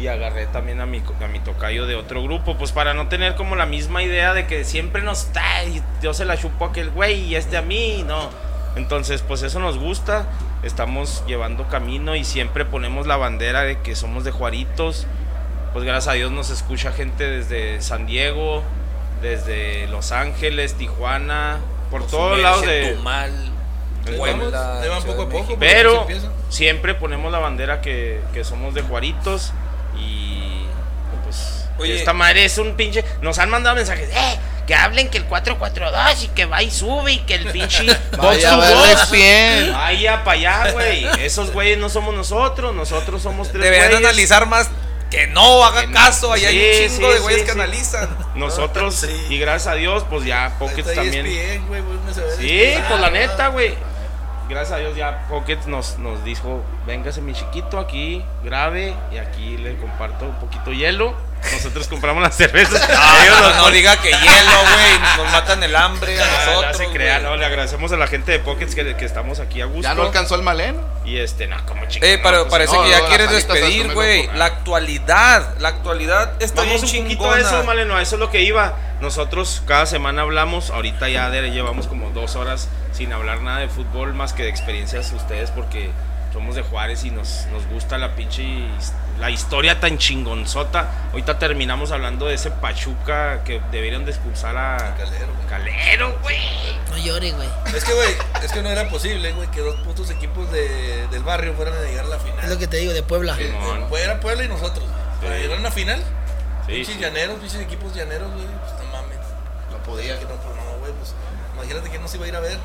Y 0.00 0.08
agarré 0.08 0.46
también 0.46 0.80
a 0.80 0.86
mi, 0.86 1.02
a 1.22 1.28
mi 1.28 1.40
tocayo 1.40 1.86
de 1.86 1.94
otro 1.94 2.22
grupo. 2.22 2.56
Pues 2.56 2.72
para 2.72 2.94
no 2.94 3.08
tener 3.08 3.34
como 3.34 3.54
la 3.56 3.66
misma 3.66 4.02
idea 4.02 4.32
de 4.32 4.46
que 4.46 4.64
siempre 4.64 5.02
nos 5.02 5.26
está. 5.26 5.64
Y 5.64 5.82
yo 6.02 6.14
se 6.14 6.24
la 6.24 6.38
chupo 6.38 6.64
a 6.64 6.68
aquel 6.68 6.90
güey 6.90 7.20
y 7.20 7.36
este 7.36 7.56
a 7.56 7.62
mí. 7.62 8.04
No. 8.06 8.30
Entonces, 8.76 9.22
pues 9.22 9.42
eso 9.42 9.60
nos 9.60 9.78
gusta. 9.78 10.26
Estamos 10.62 11.24
llevando 11.26 11.68
camino 11.68 12.16
y 12.16 12.24
siempre 12.24 12.64
ponemos 12.64 13.06
la 13.06 13.16
bandera 13.16 13.62
de 13.62 13.80
que 13.80 13.94
somos 13.94 14.24
de 14.24 14.30
Juaritos. 14.30 15.06
Pues 15.72 15.84
gracias 15.84 16.08
a 16.08 16.12
Dios 16.14 16.30
nos 16.32 16.50
escucha 16.50 16.92
gente 16.92 17.24
desde 17.24 17.80
San 17.80 18.06
Diego, 18.06 18.62
desde 19.22 19.86
Los 19.88 20.12
Ángeles, 20.12 20.74
Tijuana, 20.74 21.58
por 21.90 22.06
todos 22.06 22.40
lados 22.40 22.62
de... 22.62 22.96
Mal, 23.02 23.30
Ahí 24.06 24.16
Puebla, 24.16 24.80
poco 25.06 25.22
a 25.22 25.28
poco. 25.28 25.56
Pero 25.58 26.06
siempre 26.48 26.94
ponemos 26.94 27.30
la 27.30 27.38
bandera 27.38 27.80
que, 27.80 28.20
que 28.32 28.44
somos 28.44 28.74
de 28.74 28.82
Juaritos 28.82 29.52
y 29.98 30.64
pues 31.24 31.66
Oye. 31.78 31.96
esta 31.98 32.12
madre 32.12 32.44
es 32.44 32.58
un 32.58 32.74
pinche... 32.76 33.04
Nos 33.22 33.38
han 33.38 33.50
mandado 33.50 33.76
mensajes, 33.76 34.08
eh, 34.10 34.38
que 34.66 34.74
hablen 34.74 35.08
que 35.08 35.18
el 35.18 35.24
442 35.24 36.24
y 36.24 36.28
que 36.28 36.44
va 36.44 36.62
y 36.62 36.70
sube 36.70 37.12
y 37.12 37.18
que 37.20 37.34
el 37.34 37.50
pinche... 37.50 37.84
box 38.12 38.18
Vaya 38.18 38.50
to 38.50 38.56
box. 38.56 39.10
bien. 39.10 39.72
Vaya 39.72 40.24
para 40.24 40.38
allá, 40.38 40.72
güey. 40.72 41.06
Esos 41.20 41.50
güeyes 41.52 41.78
no 41.78 41.88
somos 41.88 42.14
nosotros, 42.14 42.74
nosotros 42.74 43.22
somos 43.22 43.48
tres 43.48 43.62
Deberían 43.62 43.90
güeyes. 43.90 44.06
analizar 44.08 44.46
más 44.46 44.68
que 45.10 45.26
no 45.26 45.64
haga 45.64 45.80
Que 45.82 45.86
no. 45.88 45.94
caso. 45.94 46.32
Ahí 46.32 46.44
hay 46.44 46.56
un 46.56 46.88
chingo 46.88 47.08
sí, 47.08 47.14
de 47.14 47.20
güeyes 47.20 47.40
sí, 47.40 47.46
que 47.46 47.52
analizan. 47.52 48.16
Nosotros, 48.36 49.04
y 49.28 49.38
gracias 49.38 49.74
a 49.74 49.76
Dios, 49.76 50.04
pues 50.08 50.24
ya 50.24 50.54
Pockets 50.58 50.94
también. 50.94 51.26
ESPN, 51.26 51.66
güey, 51.66 51.82
Sí, 52.38 52.74
pues 52.88 53.00
la 53.00 53.10
neta, 53.10 53.48
güey. 53.48 53.74
Gracias 54.50 54.72
a 54.72 54.80
Dios 54.80 54.96
ya 54.96 55.26
Pockets 55.28 55.68
nos, 55.68 55.98
nos 56.00 56.24
dijo, 56.24 56.64
véngase 56.84 57.20
mi 57.20 57.34
chiquito 57.34 57.78
aquí, 57.78 58.24
grave, 58.42 58.94
y 59.12 59.18
aquí 59.18 59.56
le 59.56 59.76
comparto 59.76 60.24
un 60.24 60.34
poquito 60.40 60.72
hielo. 60.72 61.14
Nosotros 61.52 61.86
compramos 61.86 62.20
las 62.22 62.36
cervezas. 62.36 62.80
No, 62.90 63.40
no, 63.40 63.48
nos 63.48 63.56
no 63.58 63.70
diga 63.70 63.96
que 63.96 64.08
hielo, 64.10 64.20
güey. 64.20 65.16
Nos 65.16 65.32
matan 65.32 65.62
el 65.62 65.74
hambre 65.76 66.20
a 66.20 66.26
nosotros. 66.26 66.72
no 66.72 66.74
se 66.74 66.86
crea, 66.92 67.20
no, 67.20 67.36
le 67.36 67.46
agradecemos 67.46 67.92
a 67.92 67.96
la 67.96 68.08
gente 68.08 68.32
de 68.32 68.40
Pockets 68.40 68.74
que, 68.74 68.96
que 68.96 69.04
estamos 69.04 69.38
aquí 69.38 69.60
a 69.60 69.66
gusto. 69.66 69.82
Ya 69.82 69.94
no 69.94 70.02
alcanzó 70.02 70.34
el 70.34 70.42
Maleno. 70.42 70.80
Y 71.04 71.18
este, 71.18 71.46
no, 71.46 71.56
como 71.64 71.86
chico. 71.86 72.04
Eh, 72.04 72.16
no, 72.16 72.22
pero 72.24 72.38
pues, 72.40 72.50
parece 72.50 72.74
no, 72.76 72.82
que 72.82 72.90
ya 72.90 73.00
no, 73.00 73.06
quieres 73.06 73.30
despedir, 73.30 73.94
güey. 73.94 74.26
La 74.34 74.46
actualidad, 74.46 75.56
la 75.58 75.68
actualidad 75.68 76.34
está 76.42 76.62
Vamos 76.62 76.82
bien 76.82 77.04
un 77.04 77.04
poquito 77.04 77.22
chingona. 77.24 77.36
a 77.36 77.40
eso, 77.40 77.64
Maleno, 77.64 77.96
a 77.96 78.02
eso 78.02 78.16
es 78.16 78.20
lo 78.20 78.30
que 78.30 78.42
iba. 78.42 78.74
Nosotros 79.00 79.62
cada 79.66 79.86
semana 79.86 80.22
hablamos, 80.22 80.70
ahorita 80.70 81.08
ya 81.08 81.30
de- 81.30 81.50
llevamos 81.50 81.86
como 81.86 82.10
dos 82.10 82.36
horas 82.36 82.68
sin 83.00 83.14
hablar 83.14 83.40
nada 83.40 83.60
de 83.60 83.68
fútbol 83.70 84.12
más 84.12 84.34
que 84.34 84.42
de 84.42 84.50
experiencias 84.50 85.10
ustedes 85.12 85.50
porque 85.52 85.90
somos 86.34 86.54
de 86.54 86.60
Juárez 86.60 87.02
y 87.04 87.10
nos, 87.10 87.46
nos 87.50 87.66
gusta 87.68 87.96
la 87.96 88.14
pinche 88.14 88.44
la 89.18 89.30
historia 89.30 89.80
tan 89.80 89.96
chingonzota. 89.96 91.08
Ahorita 91.12 91.38
terminamos 91.38 91.92
hablando 91.92 92.26
de 92.26 92.34
ese 92.34 92.50
Pachuca 92.50 93.42
que 93.42 93.58
debieron 93.72 94.04
de 94.04 94.10
expulsar 94.10 94.54
a 94.58 94.76
Calero, 94.98 95.32
güey. 95.34 95.46
Calero, 95.48 96.18
güey. 96.20 96.38
No 96.90 96.98
llores, 96.98 97.34
güey. 97.34 97.48
Es 97.74 97.84
que, 97.84 97.94
güey, 97.94 98.10
es 98.44 98.52
que 98.52 98.60
no 98.60 98.68
era 98.68 98.86
posible, 98.90 99.32
güey, 99.32 99.50
que 99.50 99.60
dos 99.62 99.76
putos 99.76 100.10
equipos 100.10 100.52
de, 100.52 101.06
del 101.10 101.22
barrio 101.22 101.54
fueran 101.54 101.72
a 101.78 101.80
llegar 101.80 102.04
a 102.04 102.08
la 102.08 102.18
final. 102.18 102.38
Es 102.44 102.50
lo 102.50 102.58
que 102.58 102.66
te 102.66 102.76
digo, 102.76 102.92
de 102.92 103.02
Puebla. 103.02 103.34
Sí. 103.36 103.44
Simón. 103.44 103.86
Pues 103.88 104.04
era 104.04 104.20
Puebla 104.20 104.44
y 104.44 104.48
nosotros. 104.48 104.84
Para 105.22 105.36
Sí. 105.36 105.42
llegar 105.42 105.56
a 105.56 105.60
una 105.60 105.70
final, 105.70 106.02
Sí, 106.66 106.72
pinches 106.74 106.96
sí. 106.96 107.00
llaneros, 107.00 107.38
pinches 107.40 107.62
equipos 107.62 107.94
llaneros, 107.94 108.30
güey, 108.34 108.44
pues 108.44 108.72
no 108.84 108.92
mames. 108.92 109.18
No 109.70 109.78
podía. 109.84 110.18
Que 110.18 110.24
no, 110.26 110.34
pues 110.36 110.54
no, 110.54 110.78
güey, 110.80 110.92
pues 110.92 111.14
imagínate 111.54 111.88
que 111.90 111.98
no 111.98 112.06
se 112.08 112.18
iba 112.18 112.26
a 112.26 112.28
ir 112.28 112.36
a 112.36 112.40
ver. 112.40 112.58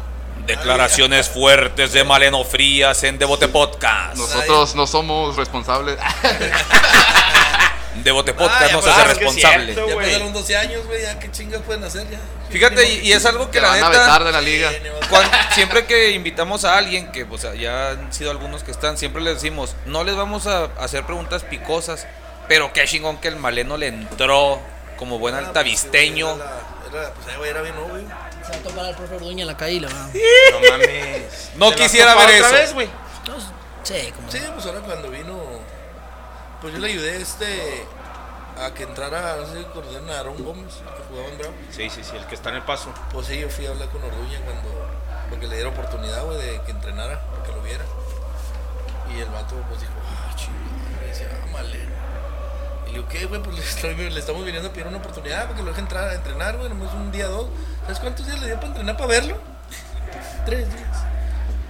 Declaraciones 0.45 1.27
fuertes 1.29 1.91
de 1.93 2.03
Maleno 2.03 2.43
Frías 2.43 3.03
en 3.03 3.17
Devote 3.17 3.47
Podcast. 3.47 4.15
Nosotros 4.15 4.75
no 4.75 4.85
somos 4.85 5.35
responsables. 5.35 5.97
Devote 8.03 8.33
Podcast 8.33 8.73
no 8.73 8.81
se 8.81 8.89
pues, 8.89 8.97
hace 8.97 9.01
ah, 9.01 9.11
es 9.11 9.17
que 9.17 9.25
es 9.25 9.33
responsable. 9.33 9.73
cierto. 9.73 9.89
Ya 9.89 9.95
pasaron 10.05 10.33
12 10.33 10.57
años, 10.57 10.85
güey, 10.85 11.01
ya 11.01 11.17
qué 11.17 11.31
chingas 11.31 11.61
pueden 11.61 11.83
hacer 11.85 12.07
ya. 12.09 12.19
Fíjate, 12.49 12.87
y, 12.93 13.07
y 13.07 13.13
es 13.13 13.25
algo 13.25 13.49
que 13.49 13.61
la 13.61 13.69
van 13.69 13.83
a 13.83 13.89
neta. 13.89 14.01
vetar 14.01 14.23
de 14.25 14.31
la 14.33 14.41
liga. 14.41 14.69
Siempre 15.53 15.85
que 15.85 16.11
invitamos 16.11 16.65
a 16.65 16.77
alguien, 16.77 17.11
que 17.11 17.25
pues 17.25 17.47
ya 17.57 17.91
han 17.91 18.11
sido 18.13 18.31
algunos 18.31 18.63
que 18.63 18.71
están, 18.71 18.97
siempre 18.97 19.21
les 19.23 19.35
decimos, 19.35 19.75
no 19.85 20.03
les 20.03 20.15
vamos 20.15 20.45
a 20.45 20.65
hacer 20.77 21.05
preguntas 21.05 21.43
picosas, 21.43 22.05
pero 22.49 22.73
qué 22.73 22.85
chingón 22.85 23.17
que 23.17 23.29
el 23.29 23.37
maleno 23.37 23.77
le 23.77 23.87
entró 23.87 24.59
como 24.97 25.17
buen 25.17 25.33
Ah, 25.33 25.37
pues, 25.37 25.47
altavistño. 25.47 26.35
Era, 26.35 26.37
la- 26.37 26.99
era, 26.99 27.13
pues, 27.13 27.27
ahí, 27.29 27.37
güey, 27.37 27.49
era 27.49 27.61
bien 27.61 27.75
obvio. 27.77 28.03
Se 28.45 28.51
va 28.51 28.57
a 28.57 28.61
topar 28.61 28.85
al 28.85 28.95
profe 28.95 29.15
Orduña 29.15 29.41
en 29.41 29.47
la 29.47 29.57
calle 29.57 29.73
y 29.73 29.79
le 29.79 29.87
va 29.87 30.05
a... 30.05 30.07
No 30.07 30.71
mames. 30.71 31.51
No 31.55 31.69
¿Te 31.71 31.77
la 31.77 31.83
quisiera 31.83 32.11
has 32.11 32.17
ver 32.17 32.41
otra 32.43 32.47
eso. 32.49 32.53
vez, 32.53 32.73
güey? 32.73 32.87
No, 33.27 33.33
sí, 33.83 34.11
como... 34.15 34.31
Sí, 34.31 34.39
pues 34.53 34.65
ahora 34.65 34.79
cuando 34.81 35.09
vino, 35.09 35.37
pues 36.61 36.73
yo 36.73 36.79
le 36.79 36.87
ayudé 36.87 37.21
este 37.21 37.85
a 38.57 38.73
que 38.73 38.83
entrara, 38.83 39.35
no 39.37 39.45
sé 39.47 39.59
si 39.59 39.63
conocieron 39.65 40.09
a 40.09 40.19
Aaron 40.19 40.43
Gómez, 40.43 40.75
que 40.75 41.03
jugaba 41.09 41.27
en 41.29 41.37
Bravo. 41.37 41.53
Sí, 41.71 41.89
sí, 41.89 42.03
sí, 42.03 42.15
el 42.15 42.25
que 42.27 42.35
está 42.35 42.49
en 42.49 42.55
el 42.57 42.63
paso. 42.63 42.93
Pues 43.11 43.27
sí, 43.27 43.39
yo 43.39 43.49
fui 43.49 43.65
a 43.65 43.71
hablar 43.71 43.89
con 43.89 44.01
Orduña 44.03 44.39
cuando, 44.45 44.69
porque 45.29 45.47
le 45.47 45.55
diera 45.55 45.69
oportunidad, 45.69 46.23
güey, 46.23 46.37
de 46.37 46.61
que 46.61 46.71
entrenara, 46.71 47.21
que 47.45 47.51
lo 47.51 47.61
viera. 47.61 47.83
Y 49.13 49.19
el 49.19 49.29
vato, 49.29 49.55
pues 49.67 49.81
dijo, 49.81 49.93
ah, 50.05 50.33
chido, 50.35 50.53
me 51.01 51.07
decía, 51.07 51.27
ah. 51.31 51.45
Y 52.95 52.99
le 52.99 53.01
digo, 53.03 53.07
¿qué, 53.09 53.25
güey? 53.25 53.41
Pues 53.43 53.57
le, 53.57 53.61
estoy- 53.63 54.09
le 54.09 54.19
estamos 54.19 54.45
viniendo 54.45 54.69
a 54.69 54.71
pedir 54.71 54.87
una 54.87 54.97
oportunidad 54.97 55.43
para 55.43 55.55
que 55.55 55.63
lo 55.63 55.69
deje 55.69 55.81
entrar 55.81 56.09
a 56.09 56.13
entrenar, 56.13 56.55
güey, 56.57 56.69
nomás 56.69 56.93
un 56.93 57.11
día, 57.11 57.27
dos. 57.27 57.47
¿Sabes 57.83 57.99
cuántos 57.99 58.25
días 58.25 58.39
le 58.39 58.45
dio 58.47 58.55
para 58.55 58.67
entrenar 58.67 58.95
para 58.95 59.07
verlo? 59.07 59.37
Tres 60.45 60.69
días. 60.73 60.87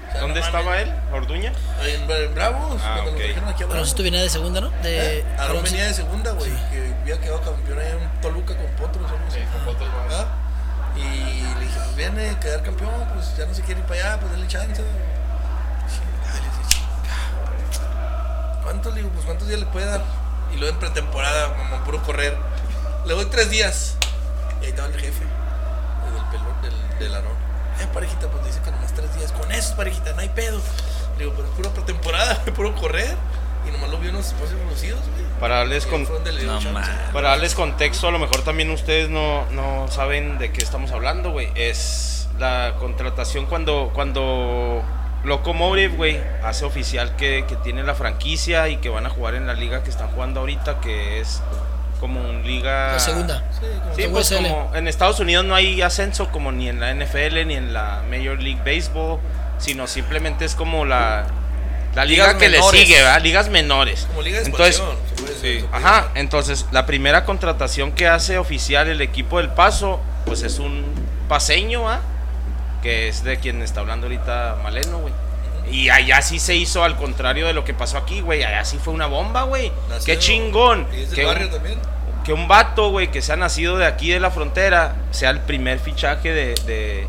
O 0.08 0.12
sea, 0.12 0.22
¿Dónde 0.22 0.40
no 0.40 0.46
estaba 0.46 0.78
él? 0.80 0.94
¿Orduña? 1.12 1.52
En, 1.84 2.10
en 2.10 2.36
Bravos, 2.36 2.80
Ah, 2.84 3.00
cuando 3.02 3.12
ok. 3.12 3.18
lo 3.18 3.24
trajeron 3.26 3.50
aquí 3.50 3.54
a 3.64 3.66
Pero 3.66 3.70
Bravos. 3.70 3.90
si 3.90 3.96
tú 3.96 4.04
vienes 4.04 4.22
de 4.22 4.30
segunda, 4.30 4.62
¿no? 4.62 4.70
De... 4.84 5.20
¿Eh? 5.20 5.26
Aarón 5.40 5.64
venía 5.64 5.86
de 5.88 5.94
segunda, 5.96 6.32
güey, 6.34 6.52
que 6.72 6.94
había 7.02 7.20
quedado 7.20 7.42
campeón 7.42 7.80
ahí 7.80 7.88
en 7.92 8.22
Toluca 8.22 8.56
con 8.56 8.66
Potros, 8.78 9.12
algo 9.12 9.26
así. 9.28 9.40
¿Ah? 10.12 10.26
Y 10.96 11.00
le 11.56 11.60
dije, 11.66 11.80
pues 11.84 11.96
viene 11.96 12.30
a 12.30 12.40
quedar 12.40 12.62
campeón, 12.62 12.92
pues 13.16 13.36
ya 13.36 13.46
no 13.48 13.54
se 13.56 13.64
quiere 13.64 13.80
ir 13.82 13.86
para 13.88 14.00
allá, 14.12 14.20
pues 14.20 14.32
dale 14.32 14.48
chance. 14.48 14.84
¿Cuántos, 18.64 18.94
le 18.94 19.02
digo, 19.02 19.12
pues 19.14 19.26
cuántos 19.26 19.48
días 19.48 19.60
le 19.60 19.66
puede 19.68 19.86
dar? 19.86 20.02
Y 20.54 20.58
luego 20.58 20.74
en 20.74 20.80
pretemporada, 20.80 21.54
como 21.56 21.84
puro 21.84 22.02
correr. 22.04 22.38
Le 23.06 23.14
doy 23.14 23.26
tres 23.26 23.50
días. 23.50 23.98
Y 24.62 24.66
ahí 24.66 24.70
estaba 24.72 24.88
el 24.88 24.94
jefe, 25.00 25.24
el 26.08 26.14
del 26.14 26.24
pelón, 26.32 26.62
del, 26.62 27.00
del 27.00 27.16
Aarón. 27.16 27.34
Eh, 27.82 27.88
parejita, 27.94 28.28
pues 28.30 28.46
dice 28.46 28.60
que 28.64 28.72
nomás 28.72 28.94
tres 28.94 29.14
días. 29.18 29.32
Con 29.32 29.52
eso, 29.52 29.76
parejita, 29.76 30.14
no 30.14 30.22
hay 30.22 30.30
pedo. 30.30 30.60
Le 31.18 31.26
digo, 31.26 31.34
pero 31.36 31.48
es 31.48 31.54
pura 31.56 31.70
pretemporada, 31.72 32.42
puro 32.56 32.74
correr. 32.76 33.16
Y 33.68 33.72
nomás 33.72 33.90
lo 33.90 33.98
vio 33.98 34.10
en 34.12 34.16
los 34.18 34.28
espacios 34.28 34.60
reducidos, 34.60 35.00
güey. 35.02 35.26
Para 35.40 35.58
darles, 35.58 35.86
con- 35.86 36.04
No 36.04 36.60
para 37.12 37.30
darles 37.30 37.56
contexto, 37.56 38.08
a 38.08 38.12
lo 38.12 38.20
mejor 38.20 38.44
también 38.44 38.70
ustedes 38.70 39.10
no, 39.10 39.46
no 39.52 39.88
saben 39.90 40.38
de 40.38 40.52
qué 40.54 40.62
estamos 40.64 40.92
hablando, 40.92 41.32
güey. 41.32 41.52
Es 41.56 42.28
la 42.40 42.76
contratación 42.80 43.46
cuando, 43.48 43.92
cuando 43.94 44.82
Locomotive, 45.26 45.96
güey, 45.96 46.22
hace 46.44 46.66
oficial 46.66 47.16
que, 47.16 47.46
que 47.48 47.56
tiene 47.58 47.84
la 47.84 47.96
franquicia 47.96 48.70
y 48.70 48.78
que 48.78 48.90
van 48.90 49.06
a 49.06 49.10
jugar 49.10 49.36
en 49.36 49.48
la 49.48 49.54
liga 49.54 49.84
que 49.84 49.90
están 49.90 50.10
jugando 50.10 50.42
ahorita, 50.42 50.80
que 50.80 51.20
es 51.20 51.42
como 52.00 52.22
un 52.22 52.44
liga... 52.46 52.94
La 52.94 53.00
segunda. 53.00 53.44
Sí, 53.52 53.66
como 53.82 53.96
Sí, 53.96 54.04
pues 54.12 54.32
como 54.32 54.72
en 54.76 54.88
Estados 54.88 55.20
Unidos 55.20 55.46
no 55.46 55.56
hay 55.56 55.82
ascenso 55.82 56.30
como 56.30 56.52
ni 56.52 56.70
en 56.70 56.80
la 56.80 56.94
NFL 56.94 57.48
ni 57.48 57.56
en 57.56 57.74
la 57.74 58.04
Major 58.10 58.40
League 58.40 58.62
Baseball, 58.64 59.20
sino 59.58 59.88
simplemente 59.88 60.46
es 60.46 60.56
como 60.56 60.86
la, 60.86 61.26
la 61.96 62.06
liga 62.06 62.28
Ligas 62.28 62.36
que 62.36 62.50
menores. 62.50 62.74
le 62.74 62.86
sigue, 62.86 62.96
¿verdad? 63.02 63.22
Ligas 63.22 63.50
menores. 63.50 64.06
Como 64.10 64.22
liga 64.22 64.40
de 64.40 64.46
Entonces, 64.46 64.82
sí. 65.42 65.66
Ajá, 65.72 66.02
llamar. 66.02 66.12
entonces 66.16 66.66
la 66.72 66.86
primera 66.86 67.26
contratación 67.26 67.92
que 67.94 68.08
hace 68.08 68.38
oficial 68.38 68.88
el 68.88 69.02
equipo 69.02 69.38
del 69.38 69.50
Paso, 69.50 70.00
pues 70.26 70.44
es 70.44 70.60
un 70.60 70.86
paseño, 71.28 71.90
¿ah? 71.90 72.02
Que 72.86 73.08
es 73.08 73.24
de 73.24 73.38
quien 73.38 73.64
está 73.64 73.80
hablando 73.80 74.06
ahorita 74.06 74.58
Maleno, 74.62 75.00
güey. 75.00 75.12
Y 75.72 75.90
allá 75.90 76.22
sí 76.22 76.38
se 76.38 76.54
hizo 76.56 76.84
al 76.84 76.96
contrario 76.98 77.48
de 77.48 77.54
lo 77.54 77.66
que 77.66 77.74
pasó 77.74 77.98
aquí, 77.98 78.22
güey. 78.22 78.44
Allá 78.44 78.64
sí 78.64 78.78
fue 78.78 78.94
una 78.94 79.08
bomba, 79.08 79.42
güey. 79.42 79.72
Qué 80.06 80.20
chingón. 80.20 80.88
Y 80.96 81.02
es 81.02 81.10
del 81.10 81.16
Que 81.20 81.26
barrio 81.26 81.48
un- 81.48 81.54
también. 81.54 81.80
que 82.24 82.32
un 82.34 82.48
vato, 82.48 82.92
güey, 82.92 83.10
que 83.10 83.24
sea 83.24 83.38
nacido 83.38 83.78
de 83.78 83.88
aquí 83.88 84.12
de 84.12 84.20
la 84.20 84.30
frontera, 84.30 84.96
sea 85.10 85.32
el 85.32 85.40
primer 85.40 85.80
fichaje 85.80 86.32
de. 86.32 86.54
de- 86.68 87.08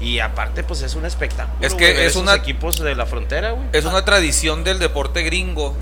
y 0.00 0.20
aparte, 0.20 0.62
pues 0.64 0.80
es 0.80 0.94
un 0.94 1.04
espectáculo. 1.04 1.58
Es 1.60 1.74
que 1.74 2.06
es 2.06 2.16
una- 2.16 2.34
equipos 2.36 2.78
de 2.78 2.94
la 2.94 3.04
frontera, 3.04 3.50
güey. 3.50 3.66
Es 3.74 3.84
una 3.84 4.06
tradición 4.06 4.64
del 4.64 4.78
deporte 4.78 5.22
gringo. 5.24 5.76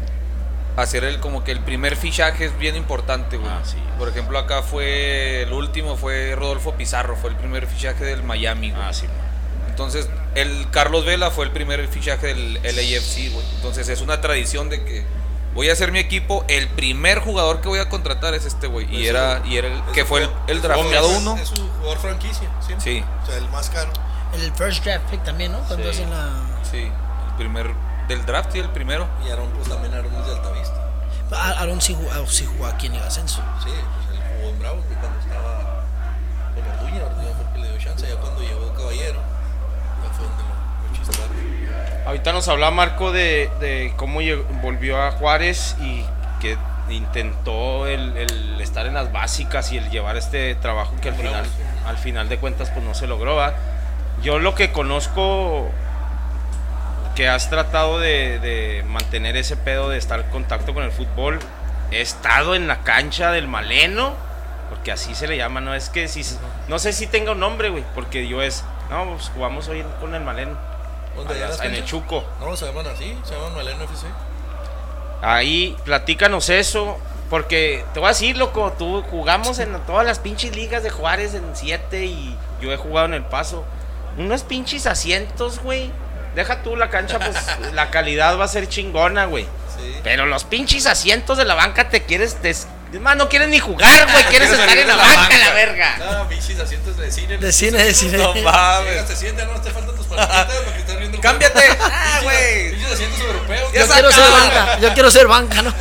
Hacer 0.76 1.04
el 1.04 1.20
como 1.20 1.44
que 1.44 1.52
el 1.52 1.60
primer 1.60 1.94
fichaje 1.96 2.46
es 2.46 2.58
bien 2.58 2.74
importante, 2.76 3.36
güey. 3.36 3.48
Ah, 3.50 3.60
sí. 3.64 3.76
Por 3.98 4.08
ejemplo, 4.08 4.38
acá 4.38 4.62
fue 4.62 5.42
el 5.42 5.52
último 5.52 5.96
fue 5.96 6.34
Rodolfo 6.34 6.72
Pizarro, 6.74 7.16
fue 7.16 7.30
el 7.30 7.36
primer 7.36 7.66
fichaje 7.68 8.04
del 8.04 8.22
Miami, 8.24 8.72
güey. 8.72 8.82
Ah, 8.82 8.92
sí. 8.92 9.06
Entonces, 9.76 10.08
el 10.34 10.70
Carlos 10.70 11.04
Vela 11.04 11.30
fue 11.30 11.44
el 11.44 11.50
primer 11.52 11.86
fichaje 11.88 12.28
del 12.28 12.54
LAFC, 12.54 13.30
güey. 13.30 13.44
Entonces, 13.56 13.90
es 13.90 14.00
una 14.00 14.22
tradición 14.22 14.70
de 14.70 14.82
que 14.82 15.04
voy 15.54 15.68
a 15.68 15.74
hacer 15.74 15.92
mi 15.92 15.98
equipo, 15.98 16.46
el 16.48 16.66
primer 16.68 17.18
jugador 17.20 17.60
que 17.60 17.68
voy 17.68 17.78
a 17.78 17.90
contratar 17.90 18.32
es 18.32 18.46
este, 18.46 18.68
güey. 18.68 18.86
Y 18.90 19.06
era, 19.06 19.42
y 19.44 19.58
era 19.58 19.68
el 19.68 19.82
que 19.92 20.06
fue 20.06 20.22
el, 20.22 20.30
el 20.46 20.62
drafteado 20.62 21.08
uno. 21.10 21.36
Es 21.36 21.48
su 21.50 21.56
jugador 21.76 21.98
franquicia. 21.98 22.48
Sí. 22.78 23.04
O 23.22 23.26
sea, 23.26 23.36
el 23.36 23.46
más 23.50 23.68
caro. 23.68 23.92
El 24.32 24.50
first 24.54 24.82
draft 24.82 25.10
pick 25.10 25.22
también, 25.24 25.52
¿no? 25.52 25.58
Cuando 25.60 25.84
Sí. 25.92 25.98
hacen 26.00 26.08
la... 26.10 26.30
Sí, 26.70 26.78
el 26.78 27.34
primer 27.36 27.70
del 28.08 28.24
draft 28.24 28.54
y 28.56 28.60
el 28.60 28.70
primero. 28.70 29.06
Y 29.26 29.30
Aaron, 29.30 29.50
pues 29.50 29.68
también 29.68 29.92
Aaron 29.92 30.14
es 30.14 30.26
de 30.26 30.32
Altavista. 30.32 30.80
A- 31.32 31.60
Aaron 31.60 31.82
sí 31.82 31.94
jugó, 31.94 32.26
sí 32.28 32.46
jugó 32.46 32.64
aquí 32.66 32.86
en 32.86 32.94
el 32.94 33.02
ascenso. 33.02 33.42
Sí, 33.62 33.68
pues 33.70 34.16
él 34.16 34.22
jugó 34.38 34.48
en 34.50 34.58
Bravos 34.58 34.84
güey, 34.86 34.98
cuando 34.98 35.18
estaba 35.20 35.84
con 36.54 36.64
Orduña. 36.64 37.04
Orduña 37.04 37.28
fue 37.34 37.44
el 37.44 37.52
que 37.52 37.58
le 37.60 37.68
dio 37.68 37.78
chance. 37.78 38.08
Ya 38.08 38.16
cuando 38.16 38.40
llegó 38.40 38.72
Caballero, 38.74 39.20
Ahorita 42.06 42.32
nos 42.32 42.46
hablaba 42.48 42.70
Marco 42.70 43.10
de, 43.10 43.50
de 43.60 43.92
cómo 43.96 44.20
volvió 44.62 45.02
a 45.02 45.10
Juárez 45.10 45.76
y 45.80 46.04
que 46.40 46.56
intentó 46.88 47.86
el, 47.86 48.16
el 48.16 48.60
estar 48.60 48.86
en 48.86 48.94
las 48.94 49.12
básicas 49.12 49.72
y 49.72 49.78
el 49.78 49.90
llevar 49.90 50.16
este 50.16 50.54
trabajo 50.54 50.94
que 51.02 51.08
al 51.08 51.16
final, 51.16 51.44
al 51.84 51.98
final 51.98 52.28
de 52.28 52.38
cuentas 52.38 52.70
pues 52.70 52.84
no 52.84 52.94
se 52.94 53.06
logró. 53.06 53.34
¿va? 53.36 53.54
Yo 54.22 54.38
lo 54.38 54.54
que 54.54 54.70
conozco 54.70 55.68
que 57.16 57.28
has 57.28 57.50
tratado 57.50 57.98
de, 57.98 58.38
de 58.38 58.84
mantener 58.86 59.36
ese 59.36 59.56
pedo 59.56 59.88
de 59.88 59.98
estar 59.98 60.20
en 60.20 60.30
contacto 60.30 60.74
con 60.74 60.84
el 60.84 60.92
fútbol, 60.92 61.40
he 61.90 62.00
estado 62.00 62.54
en 62.54 62.68
la 62.68 62.82
cancha 62.82 63.30
del 63.30 63.48
Maleno, 63.48 64.12
porque 64.70 64.92
así 64.92 65.14
se 65.14 65.26
le 65.26 65.36
llama, 65.36 65.60
no 65.60 65.74
es 65.74 65.88
que 65.88 66.08
si 66.08 66.24
no 66.68 66.78
sé 66.78 66.92
si 66.92 67.06
tenga 67.06 67.32
un 67.32 67.40
nombre, 67.40 67.70
güey, 67.70 67.84
porque 67.94 68.28
yo 68.28 68.42
es, 68.42 68.64
no, 68.90 69.12
pues 69.14 69.30
jugamos 69.34 69.68
hoy 69.68 69.84
con 70.00 70.14
el 70.14 70.22
Maleno. 70.22 70.56
¿Dónde? 71.16 71.34
A 71.34 71.36
¿Allá 71.36 71.48
las- 71.48 71.60
en 71.62 71.74
el? 71.74 71.84
Chuco. 71.84 72.24
No, 72.40 72.56
se 72.56 72.66
llaman 72.66 72.86
así. 72.88 73.16
Se 73.24 73.34
llaman 73.34 73.54
Maleno 73.54 73.84
FC. 73.84 74.06
Ahí, 75.22 75.76
platícanos 75.84 76.48
eso. 76.48 76.98
Porque 77.30 77.84
te 77.92 77.98
voy 77.98 78.06
a 78.06 78.10
decir, 78.10 78.36
loco, 78.36 78.72
tú 78.78 79.02
jugamos 79.10 79.58
en 79.58 79.72
todas 79.84 80.06
las 80.06 80.20
pinches 80.20 80.54
ligas 80.54 80.84
de 80.84 80.90
Juárez 80.90 81.34
en 81.34 81.42
7 81.54 82.04
y 82.04 82.36
yo 82.60 82.72
he 82.72 82.76
jugado 82.76 83.06
en 83.06 83.14
el 83.14 83.24
paso. 83.24 83.64
Unos 84.16 84.44
pinches 84.44 84.86
asientos, 84.86 85.58
güey. 85.58 85.90
Deja 86.36 86.62
tú 86.62 86.76
la 86.76 86.88
cancha, 86.90 87.18
pues 87.18 87.36
la 87.72 87.90
calidad 87.90 88.38
va 88.38 88.44
a 88.44 88.48
ser 88.48 88.68
chingona, 88.68 89.24
güey. 89.24 89.44
Sí. 89.44 89.96
Pero 90.04 90.26
los 90.26 90.44
pinches 90.44 90.86
asientos 90.86 91.36
de 91.38 91.44
la 91.44 91.54
banca 91.54 91.88
te 91.88 92.04
quieres. 92.04 92.40
Des... 92.42 92.68
Es 92.92 93.00
más, 93.00 93.16
no 93.16 93.28
quieres 93.28 93.48
ni 93.48 93.58
jugar, 93.58 94.06
güey. 94.10 94.24
Quieres 94.30 94.50
estar 94.52 94.78
en 94.78 94.86
la 94.86 94.94
banca, 94.96 95.16
banca. 95.16 95.38
la 95.38 95.52
verga. 95.54 95.96
Ah, 96.00 96.26
bichis, 96.30 96.58
asientos 96.60 96.96
de 96.96 97.10
cine. 97.10 97.36
De 97.36 97.52
cine, 97.52 97.82
de 97.82 97.92
cine. 97.92 98.16
No 98.18 98.32
mames. 98.34 99.06
te 99.06 99.16
sientas, 99.16 99.46
no 99.48 99.60
te 99.60 99.70
faltan 99.70 99.96
tus 99.96 100.06
palomitas 100.06 100.46
porque 100.64 100.78
estás 100.80 100.98
viendo 100.98 101.20
Cámbiate. 101.20 101.60
Ah, 101.80 102.20
Pinches- 102.20 102.22
güey. 102.22 102.70
Pinches 102.70 102.92
asientos 102.92 103.20
europeos. 103.20 103.72
Ya 103.72 103.80
Yo 103.80 103.92
quiero 103.92 104.12
ser 104.12 104.30
banca, 104.30 104.78
yo 104.78 104.94
quiero 104.94 105.10
ser 105.10 105.26
banca, 105.26 105.62
¿no? 105.62 105.74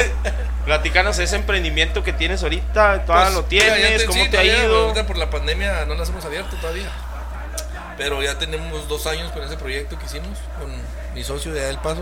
Platícanos 0.66 1.20
ese 1.20 1.36
emprendimiento 1.36 2.04
que 2.04 2.12
tienes 2.12 2.42
ahorita. 2.42 3.06
Todavía 3.06 3.26
Pues, 3.26 3.36
lo 3.36 3.46
mira, 3.50 3.76
tienes, 3.76 3.98
te- 4.02 4.06
¿cómo 4.08 4.24
sí, 4.24 4.30
te 4.32 4.38
ha 4.40 4.44
ido? 4.44 4.86
Ahorita 4.86 5.06
por 5.06 5.18
la 5.18 5.30
pandemia 5.30 5.86
no 5.86 5.94
las 5.94 6.10
hemos 6.10 6.26
abierto 6.26 6.56
todavía. 6.58 6.90
Pero 7.98 8.22
ya 8.22 8.38
tenemos 8.38 8.88
dos 8.88 9.08
años 9.08 9.32
con 9.32 9.44
ese 9.44 9.58
proyecto 9.58 9.98
que 9.98 10.06
hicimos 10.06 10.38
con 10.60 10.72
mi 11.14 11.24
socio 11.24 11.54
de 11.54 11.70
El 11.70 11.78
Paso. 11.80 12.02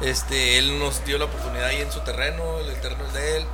Este, 0.00 0.58
él 0.58 0.78
nos 0.78 1.04
dio 1.04 1.18
la 1.18 1.24
oportunidad 1.24 1.66
ahí 1.66 1.80
en 1.80 1.90
su 1.90 2.00
terreno, 2.00 2.60
el 2.60 2.80
terreno 2.80 3.04
es 3.06 3.12
de 3.12 3.36
él. 3.38 3.46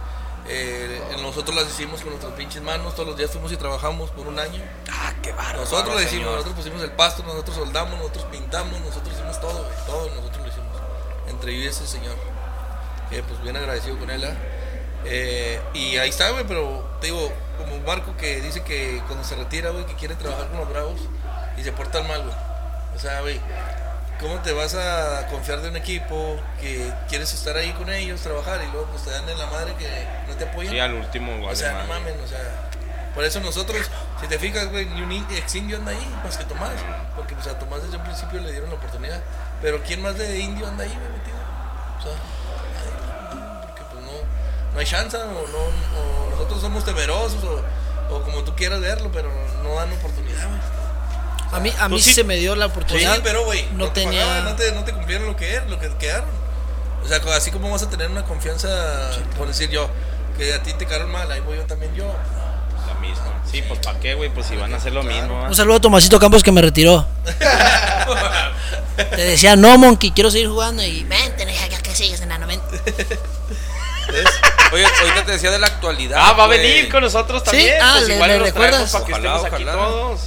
Eh, 0.49 1.01
nosotros 1.23 1.55
las 1.55 1.69
hicimos 1.69 2.01
con 2.01 2.11
nuestras 2.11 2.33
pinches 2.33 2.61
manos, 2.63 2.95
todos 2.95 3.09
los 3.11 3.17
días 3.17 3.31
fuimos 3.31 3.53
y 3.53 3.57
trabajamos 3.57 4.11
por 4.11 4.27
un 4.27 4.39
año. 4.39 4.61
Ah, 4.91 5.13
qué 5.23 5.31
bárbaro. 5.33 5.61
Nosotros 5.61 5.95
lo 5.95 6.03
hicimos, 6.03 6.27
nosotros 6.27 6.55
pusimos 6.57 6.83
el 6.83 6.91
pasto, 6.93 7.23
nosotros 7.23 7.57
soldamos, 7.57 7.97
nosotros 7.97 8.25
pintamos, 8.31 8.81
nosotros 8.81 9.15
hicimos 9.15 9.41
todo, 9.41 9.65
todo 9.87 10.11
nosotros 10.11 10.43
lo 10.43 10.49
hicimos. 10.49 10.77
Entre 11.29 11.53
y 11.53 11.67
ese 11.67 11.87
señor. 11.87 12.17
Que 13.09 13.23
pues 13.23 13.41
bien 13.43 13.57
agradecido 13.57 13.99
con 13.99 14.11
él. 14.11 14.25
¿ah? 14.25 14.35
Eh, 15.05 15.61
y 15.75 15.97
ahí 15.97 16.09
está, 16.09 16.31
güey, 16.31 16.45
pero 16.47 16.91
te 17.01 17.07
digo, 17.07 17.33
como 17.59 17.79
Marco 17.81 18.17
que 18.17 18.41
dice 18.41 18.63
que 18.63 19.01
cuando 19.07 19.25
se 19.25 19.37
retira, 19.37 19.71
güey, 19.71 19.87
que 19.87 19.95
quiere 19.95 20.17
trabajar 20.17 20.49
con 20.49 20.59
los 20.59 20.69
bravos 20.69 21.01
y 21.63 21.65
se 21.65 21.73
portan 21.73 22.07
mal, 22.09 22.23
güey. 22.23 22.35
O 22.95 22.99
sea, 22.99 23.21
güey, 23.21 23.41
¿cómo 24.21 24.41
te 24.41 24.53
vas 24.53 24.75
a 24.75 25.27
confiar 25.29 25.61
de 25.61 25.69
un 25.69 25.77
equipo 25.77 26.37
que 26.61 26.93
quieres 27.09 27.33
estar 27.33 27.57
ahí 27.57 27.71
con 27.73 27.89
ellos, 27.89 28.21
trabajar 28.21 28.61
y 28.63 28.71
luego 28.73 28.87
pues 28.89 29.05
te 29.05 29.11
dan 29.11 29.29
en 29.29 29.39
la 29.39 29.47
madre 29.47 29.75
que 29.79 29.89
no 30.29 30.35
te 30.35 30.45
apoyan? 30.45 30.73
Sí, 30.73 30.81
al 30.81 30.95
último, 30.95 31.33
o 31.37 31.47
vale 31.47 31.57
sea, 31.57 31.83
no 31.83 31.87
mamen, 31.87 32.21
o 32.21 32.27
sea, 32.27 32.41
por 33.15 33.25
eso 33.25 33.41
nosotros, 33.41 33.89
si 34.21 34.27
te 34.27 34.39
fijas, 34.39 34.71
güey, 34.71 34.87
ni 34.87 35.03
un 35.03 35.13
ex 35.13 35.55
indio 35.55 35.77
anda 35.77 35.93
ahí, 35.93 36.17
más 36.25 36.37
que 36.37 36.45
Tomás, 36.45 36.73
porque 37.15 37.35
pues 37.35 37.47
a 37.47 37.59
Tomás 37.59 37.83
desde 37.83 37.97
un 37.97 38.03
principio 38.03 38.41
le 38.41 38.51
dieron 38.51 38.69
la 38.69 38.77
oportunidad, 38.77 39.21
pero 39.61 39.81
¿quién 39.85 40.03
más 40.03 40.19
de 40.19 40.41
indio 40.41 40.67
anda 40.67 40.83
ahí, 40.83 40.91
güey, 40.91 41.13
metido? 41.13 41.37
O 41.99 42.03
sea, 42.03 42.13
nadie, 42.75 43.67
porque 43.69 43.83
pues 43.93 44.05
no, 44.05 44.13
no 44.75 44.81
hay 44.81 44.87
chance, 44.87 45.17
o, 45.17 45.23
no, 45.23 45.39
o 45.39 46.31
nosotros 46.31 46.61
somos 46.61 46.85
temerosos, 46.85 47.43
o, 47.45 48.17
o 48.17 48.23
como 48.23 48.43
tú 48.43 48.57
quieras 48.57 48.81
verlo, 48.81 49.11
pero 49.13 49.31
no 49.63 49.75
dan 49.77 49.93
oportunidad, 49.93 50.49
güey. 50.49 50.82
A 51.53 51.61
mí, 51.61 51.73
a 51.79 51.89
mí 51.89 52.01
sí- 52.01 52.15
se 52.15 52.25
me 52.25 52.37
dio 52.37 52.57
la 52.57 52.65
Sí, 52.67 52.71
oportunidad. 52.73 53.21
pero 53.23 53.45
güey, 53.45 53.67
no, 53.75 53.89
te 53.93 54.03
tenía. 54.03 54.23
pagaban, 54.23 54.45
no, 54.45 54.57
te, 54.57 54.73
no 54.73 54.85
te 54.85 54.93
cumplieron 54.93 55.27
lo 55.27 55.37
que 55.37 55.61
lo 55.69 55.79
que 55.79 55.89
quedaron. 55.99 56.29
O 57.05 57.09
sea, 57.09 57.21
así 57.37 57.51
como 57.51 57.71
vas 57.71 57.83
a 57.83 57.91
tener 57.91 58.11
una 58.11 58.25
confianza, 58.25 58.69
por 59.37 59.49
decir 59.49 59.69
yo, 59.71 59.89
que 60.39 60.55
a 60.55 60.63
ti 60.63 60.73
te 60.73 60.87
quedaron 60.87 61.11
mal, 61.11 61.31
ahí 61.31 61.41
voy 61.41 61.57
yo 61.59 61.65
también 61.65 61.95
yo. 61.95 62.05
La 62.87 62.95
misma. 63.01 63.43
Sí, 63.51 63.63
pues 63.69 63.81
¿para 63.81 63.99
qué, 64.01 64.15
güey? 64.15 64.31
Pues 64.31 64.47
si 64.47 64.57
van 64.57 64.73
a 64.73 64.77
hacer 64.79 64.93
lo 64.93 65.03
mismo. 65.03 65.43
¿ah? 65.45 65.49
Un 65.49 65.55
saludo 65.55 65.77
a 65.77 65.81
Tomasito 65.81 66.19
Campos 66.19 66.43
que 66.43 66.53
me 66.53 66.63
retiró. 66.63 67.07
Te 68.97 69.17
decía, 69.25 69.57
no, 69.57 69.77
Monkey, 69.79 70.11
quiero 70.13 70.31
seguir 70.31 70.49
jugando. 70.49 70.83
Y, 70.83 71.05
vente, 71.05 71.45
deja 71.45 71.69
que 71.69 71.77
que 71.83 71.95
sigues, 71.95 72.21
enano, 72.21 72.47
ven. 72.47 72.61
Oye, 74.73 74.85
ahorita 74.85 75.25
te 75.27 75.33
decía 75.33 75.51
de 75.51 75.59
la 75.59 75.67
actualidad. 75.67 76.19
Ah, 76.23 76.33
va 76.33 76.45
a 76.45 76.47
venir 76.47 76.91
con 76.91 77.03
nosotros 77.03 77.41
Sí, 77.43 77.47
también. 77.51 77.79
ah, 77.83 77.93
pues 77.97 78.09
le- 78.09 78.15
igual 78.15 78.31
le 78.31 78.37
traemos 78.53 78.53
recuerdas. 78.55 78.93
para 78.93 79.05
que 79.05 79.13
Ojalá, 79.13 79.37
estemos 79.37 79.55
aquí 79.55 79.65
todos. 79.65 80.21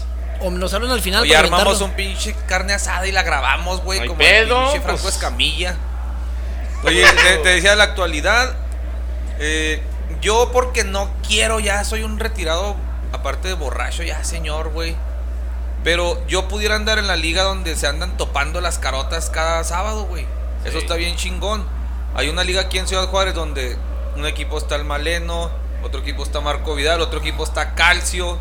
O 0.45 0.51
nos 0.51 0.73
hablan 0.73 0.91
al 0.91 1.01
final 1.01 1.27
para 1.27 1.39
armamos 1.39 1.81
un 1.81 1.91
pinche 1.91 2.35
carne 2.47 2.73
asada 2.73 3.07
y 3.07 3.11
la 3.11 3.23
grabamos, 3.23 3.81
güey, 3.81 3.99
No 4.01 4.07
como 4.07 4.17
pedo, 4.19 4.57
el 4.59 4.63
pinche 4.65 4.81
Franco 4.81 5.01
pues. 5.01 5.15
Escamilla. 5.15 5.75
Oye, 6.83 7.03
te, 7.23 7.37
te 7.37 7.49
decía 7.49 7.71
de 7.71 7.75
la 7.77 7.85
actualidad. 7.85 8.55
eh, 9.39 9.81
yo 10.21 10.51
porque 10.51 10.83
no 10.83 11.09
quiero, 11.27 11.59
ya 11.59 11.83
soy 11.83 12.03
un 12.03 12.19
retirado, 12.19 12.75
aparte 13.11 13.47
de 13.47 13.53
borracho, 13.55 14.03
ya 14.03 14.23
señor, 14.23 14.69
güey. 14.69 14.95
Pero 15.83 16.25
yo 16.27 16.47
pudiera 16.47 16.75
andar 16.75 16.97
en 16.99 17.07
la 17.07 17.15
liga 17.15 17.43
donde 17.43 17.75
se 17.75 17.87
andan 17.87 18.17
topando 18.17 18.61
las 18.61 18.79
carotas 18.79 19.29
cada 19.29 19.63
sábado, 19.63 20.05
güey. 20.05 20.25
Eso 20.63 20.77
está 20.79 20.95
bien 20.95 21.15
chingón. 21.15 21.65
Hay 22.15 22.29
una 22.29 22.43
liga 22.43 22.61
aquí 22.61 22.77
en 22.79 22.87
Ciudad 22.87 23.07
Juárez 23.07 23.35
donde 23.35 23.77
un 24.15 24.25
equipo 24.25 24.57
está 24.57 24.75
el 24.75 24.85
Maleno, 24.85 25.51
otro 25.83 26.01
equipo 26.01 26.23
está 26.23 26.41
Marco 26.41 26.73
Vidal, 26.75 27.01
otro 27.01 27.19
equipo 27.19 27.43
está 27.43 27.75
Calcio, 27.75 28.39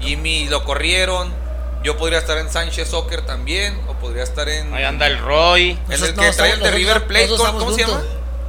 Jimmy 0.00 0.48
lo 0.48 0.64
corrieron. 0.64 1.45
Yo 1.86 1.96
podría 1.96 2.18
estar 2.18 2.36
en 2.38 2.50
Sánchez 2.50 2.88
Soccer 2.88 3.22
también, 3.22 3.80
o 3.86 3.94
podría 3.94 4.24
estar 4.24 4.48
en. 4.48 4.74
Ahí 4.74 4.82
anda 4.82 5.06
el 5.06 5.20
Roy. 5.20 5.78
En 5.88 5.92
el 5.92 6.16
no, 6.16 6.22
que 6.22 6.32
trae 6.32 6.50
el 6.50 6.58
de 6.58 6.72
River 6.72 7.06
Plate, 7.06 7.28
¿cómo, 7.28 7.70
se 7.70 7.82
llama? 7.82 8.02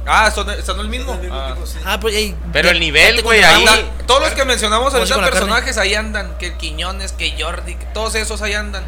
Ah, 0.04 0.32
son, 0.34 0.48
son 0.66 0.80
el 0.80 0.88
mismo. 0.88 1.16
Ah. 1.30 1.54
Ah, 1.84 2.00
pues, 2.00 2.16
ey, 2.16 2.34
Pero 2.52 2.70
el 2.70 2.80
nivel, 2.80 3.22
güey, 3.22 3.44
ahí- 3.44 3.64
Anda- 3.64 4.06
todos 4.08 4.22
los 4.22 4.30
que 4.32 4.44
mencionamos 4.44 4.92
ahorita 4.92 5.20
personajes 5.20 5.78
ahí 5.78 5.94
andan, 5.94 6.36
que 6.38 6.46
el 6.48 6.56
Quiñones, 6.56 7.12
que 7.12 7.32
Jordi, 7.40 7.76
que 7.76 7.86
todos 7.86 8.16
esos 8.16 8.42
ahí 8.42 8.54
andan. 8.54 8.82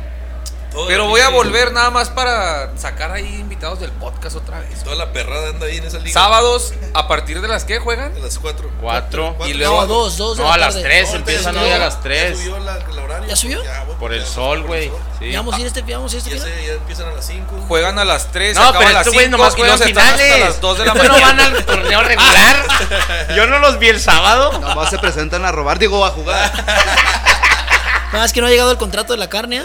Toda 0.71 0.87
Pero 0.87 1.07
voy 1.09 1.21
a 1.21 1.31
volver 1.31 1.73
nada 1.73 1.91
más 1.91 2.11
para 2.11 2.71
sacar 2.79 3.11
ahí 3.11 3.27
invitados 3.41 3.81
del 3.81 3.91
podcast 3.91 4.37
otra 4.37 4.61
vez. 4.61 4.85
Toda 4.85 4.95
la 4.95 5.13
perrada 5.13 5.49
anda 5.49 5.67
ahí 5.67 5.79
en 5.79 5.85
esa 5.85 5.99
liga. 5.99 6.13
Sábados, 6.13 6.73
a 6.95 7.09
partir 7.09 7.41
de 7.41 7.49
las 7.49 7.65
que 7.65 7.81
juegan. 7.81 8.15
A 8.15 8.19
las 8.21 8.39
4. 8.39 8.71
Cuatro. 8.81 9.37
Y 9.47 9.55
luego- 9.55 9.81
No, 9.81 9.87
dos, 9.89 10.17
dos. 10.17 10.37
de 10.37 10.45
No, 10.45 10.49
la 10.51 10.55
a 10.55 10.59
las 10.59 10.75
tarde. 10.75 10.83
tres 10.85 11.13
empiezan 11.15 11.57
hoy 11.59 11.71
a 11.71 11.79
las 11.79 12.01
tres. 12.01 12.39
Ya 12.39 12.45
subió 12.45 12.59
la, 12.61 12.77
la 12.79 13.03
horario. 13.03 13.29
¿Ya 13.29 13.35
subió? 13.37 13.59
güey, 13.61 13.99
Por 13.99 14.13
el 14.13 14.21
ya, 14.21 14.27
sol, 14.27 14.63
güey. 14.63 14.87
el. 14.87 14.93
Sí. 15.19 15.31
Ya 15.33 15.39
vamos 15.41 15.55
a 15.57 15.61
ir 15.61 15.67
este, 15.67 15.85
ya 15.87 15.97
vamos 15.97 16.13
a 16.13 16.17
ir 16.17 16.19
este 16.23 16.31
Ya, 16.39 16.43
final. 16.45 16.59
sé, 16.61 16.67
ya 16.67 16.73
empiezan 16.75 17.09
a 17.09 17.13
las 17.13 17.27
5. 17.27 17.57
Juegan 17.67 17.99
a 17.99 18.05
las 18.05 18.31
3, 18.31 18.57
No, 18.57 18.73
pero 18.73 18.89
estos 18.91 19.07
güeyes 19.13 19.25
5 19.25 19.37
nomás 19.37 19.55
y 19.55 19.57
juegan 19.59 19.79
finales. 19.81 20.33
hasta 20.33 20.39
las 20.47 20.61
2 20.61 20.79
de 20.79 20.85
la 20.87 20.93
¿Por 20.93 21.03
qué 21.03 21.09
mañana. 21.09 21.33
no 21.33 21.43
van 21.45 21.57
al 21.57 21.65
torneo 21.67 22.03
regular? 22.05 22.67
Yo 23.37 23.47
no 23.49 23.59
los 23.59 23.79
vi 23.81 23.89
el 23.89 24.01
sábado. 24.01 24.57
Nomás 24.61 24.89
se 24.91 24.99
presentan 24.99 25.45
a 25.45 25.51
robar, 25.53 25.81
digo, 25.81 26.05
a 26.07 26.11
jugar. 26.11 26.53
Nada 28.13 28.25
más 28.25 28.33
que 28.33 28.41
no 28.41 28.47
ha 28.47 28.51
llegado 28.51 28.71
el 28.71 28.79
contrato 28.79 29.13
de 29.13 29.19
la 29.19 29.29
carne. 29.29 29.59
¿eh? 29.59 29.65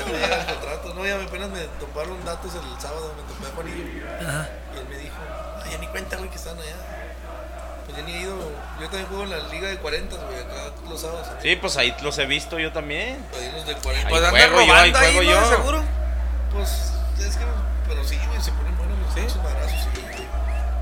Apenas 1.28 1.50
me 1.50 1.62
toparon 1.80 2.24
datos 2.24 2.54
el 2.56 2.82
sábado, 2.82 3.14
me 3.16 3.24
topé 3.24 3.48
a 3.48 3.56
Juanillo. 3.56 3.84
Ajá. 4.22 4.50
Y 4.74 4.78
él 4.80 4.88
me 4.90 4.98
dijo, 4.98 5.16
ay, 5.64 5.72
ya 5.72 5.78
ni 5.80 5.88
cuenta, 5.88 6.18
güey, 6.18 6.30
que 6.30 6.36
están 6.36 6.58
allá. 6.58 6.76
Pues 7.86 7.98
ya 7.98 8.04
ni 8.04 8.14
he 8.14 8.22
ido, 8.22 8.38
yo 8.80 8.86
también 8.90 9.06
juego 9.08 9.24
en 9.24 9.30
la 9.32 9.40
liga 9.50 9.68
de 9.68 9.78
40, 9.78 10.16
güey, 10.16 10.40
acá 10.40 10.72
los 10.90 11.02
sábados. 11.02 11.28
Sí, 11.42 11.56
pues 11.56 11.78
ahí 11.78 11.96
los 12.02 12.18
he 12.18 12.26
visto 12.26 12.60
yo 12.60 12.72
también. 12.72 13.24
Ahí 13.38 13.52
los 13.54 13.66
de 13.66 13.76
40. 13.76 14.10
Pues 14.10 14.24
Ahí 14.24 14.28
andan 14.28 14.50
juego 14.52 14.68
yo, 14.68 14.74
ahí 14.74 14.94
ahí, 14.96 15.16
juego 15.16 15.32
¿no? 15.32 15.42
yo. 15.42 15.50
Seguro. 15.50 15.84
Pues, 16.54 16.70
es 17.20 17.38
que, 17.38 17.46
pero 17.88 18.04
sí, 18.04 18.20
güey, 18.28 18.42
se 18.42 18.52
ponen 18.52 18.78
buenos 18.78 18.98
los 19.00 19.38
madrazos, 19.38 19.80
sí, 19.82 20.02
güey. 20.02 20.28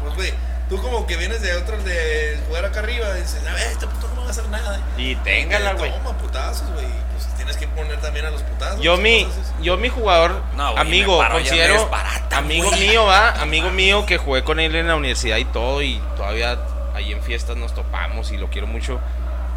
Pues, 0.02 0.16
güey, 0.16 0.34
tú 0.76 0.82
como 0.82 1.06
que 1.06 1.18
vienes 1.18 1.42
de 1.42 1.54
otros 1.56 1.84
de 1.86 2.38
jugar 2.48 2.66
acá 2.66 2.80
arriba, 2.80 3.08
y 3.18 3.22
dices, 3.22 3.42
a 3.48 3.54
ver, 3.54 3.68
este 3.72 3.86
puto 3.88 4.08
no 4.16 4.22
va 4.22 4.28
a 4.28 4.32
hacer 4.32 4.48
nada. 4.50 4.80
Y 4.98 5.16
téngala, 5.18 5.74
güey. 5.74 5.92
Toma, 5.92 6.18
putazos, 6.18 6.70
güey. 6.72 6.86
Pues 7.14 7.28
tienes 7.36 7.58
que 7.58 7.68
poner 7.68 8.00
también 8.02 8.26
a 8.26 8.32
los 8.32 8.42
putazos. 8.42 8.82
Yo 8.82 8.98
mi, 8.98 9.28
yo 9.62 9.78
mi 9.78 9.90
jugador, 9.90 10.42
No, 10.56 10.72
güey, 10.72 10.82
amigo, 10.82 11.20
paro, 11.20 11.36
considero 11.36 11.74
desbarata, 11.82 12.38
amigo 12.38 12.70
güey. 12.70 12.88
mío, 12.88 13.06
va, 13.06 13.30
amigo 13.42 13.70
mío 13.70 14.06
que 14.08 14.18
jugué 14.18 14.44
con 14.44 14.60
él 14.60 14.76
en 14.76 14.88
la 14.88 14.96
universidad 14.96 15.38
y 15.38 15.46
todo 15.46 15.82
y 15.84 16.02
todavía 16.18 16.58
ahí 16.96 17.12
en 17.12 17.22
fiestas 17.22 17.56
nos 17.58 17.74
topamos 17.76 18.32
y 18.32 18.38
lo 18.38 18.50
quiero 18.50 18.66
mucho. 18.68 19.00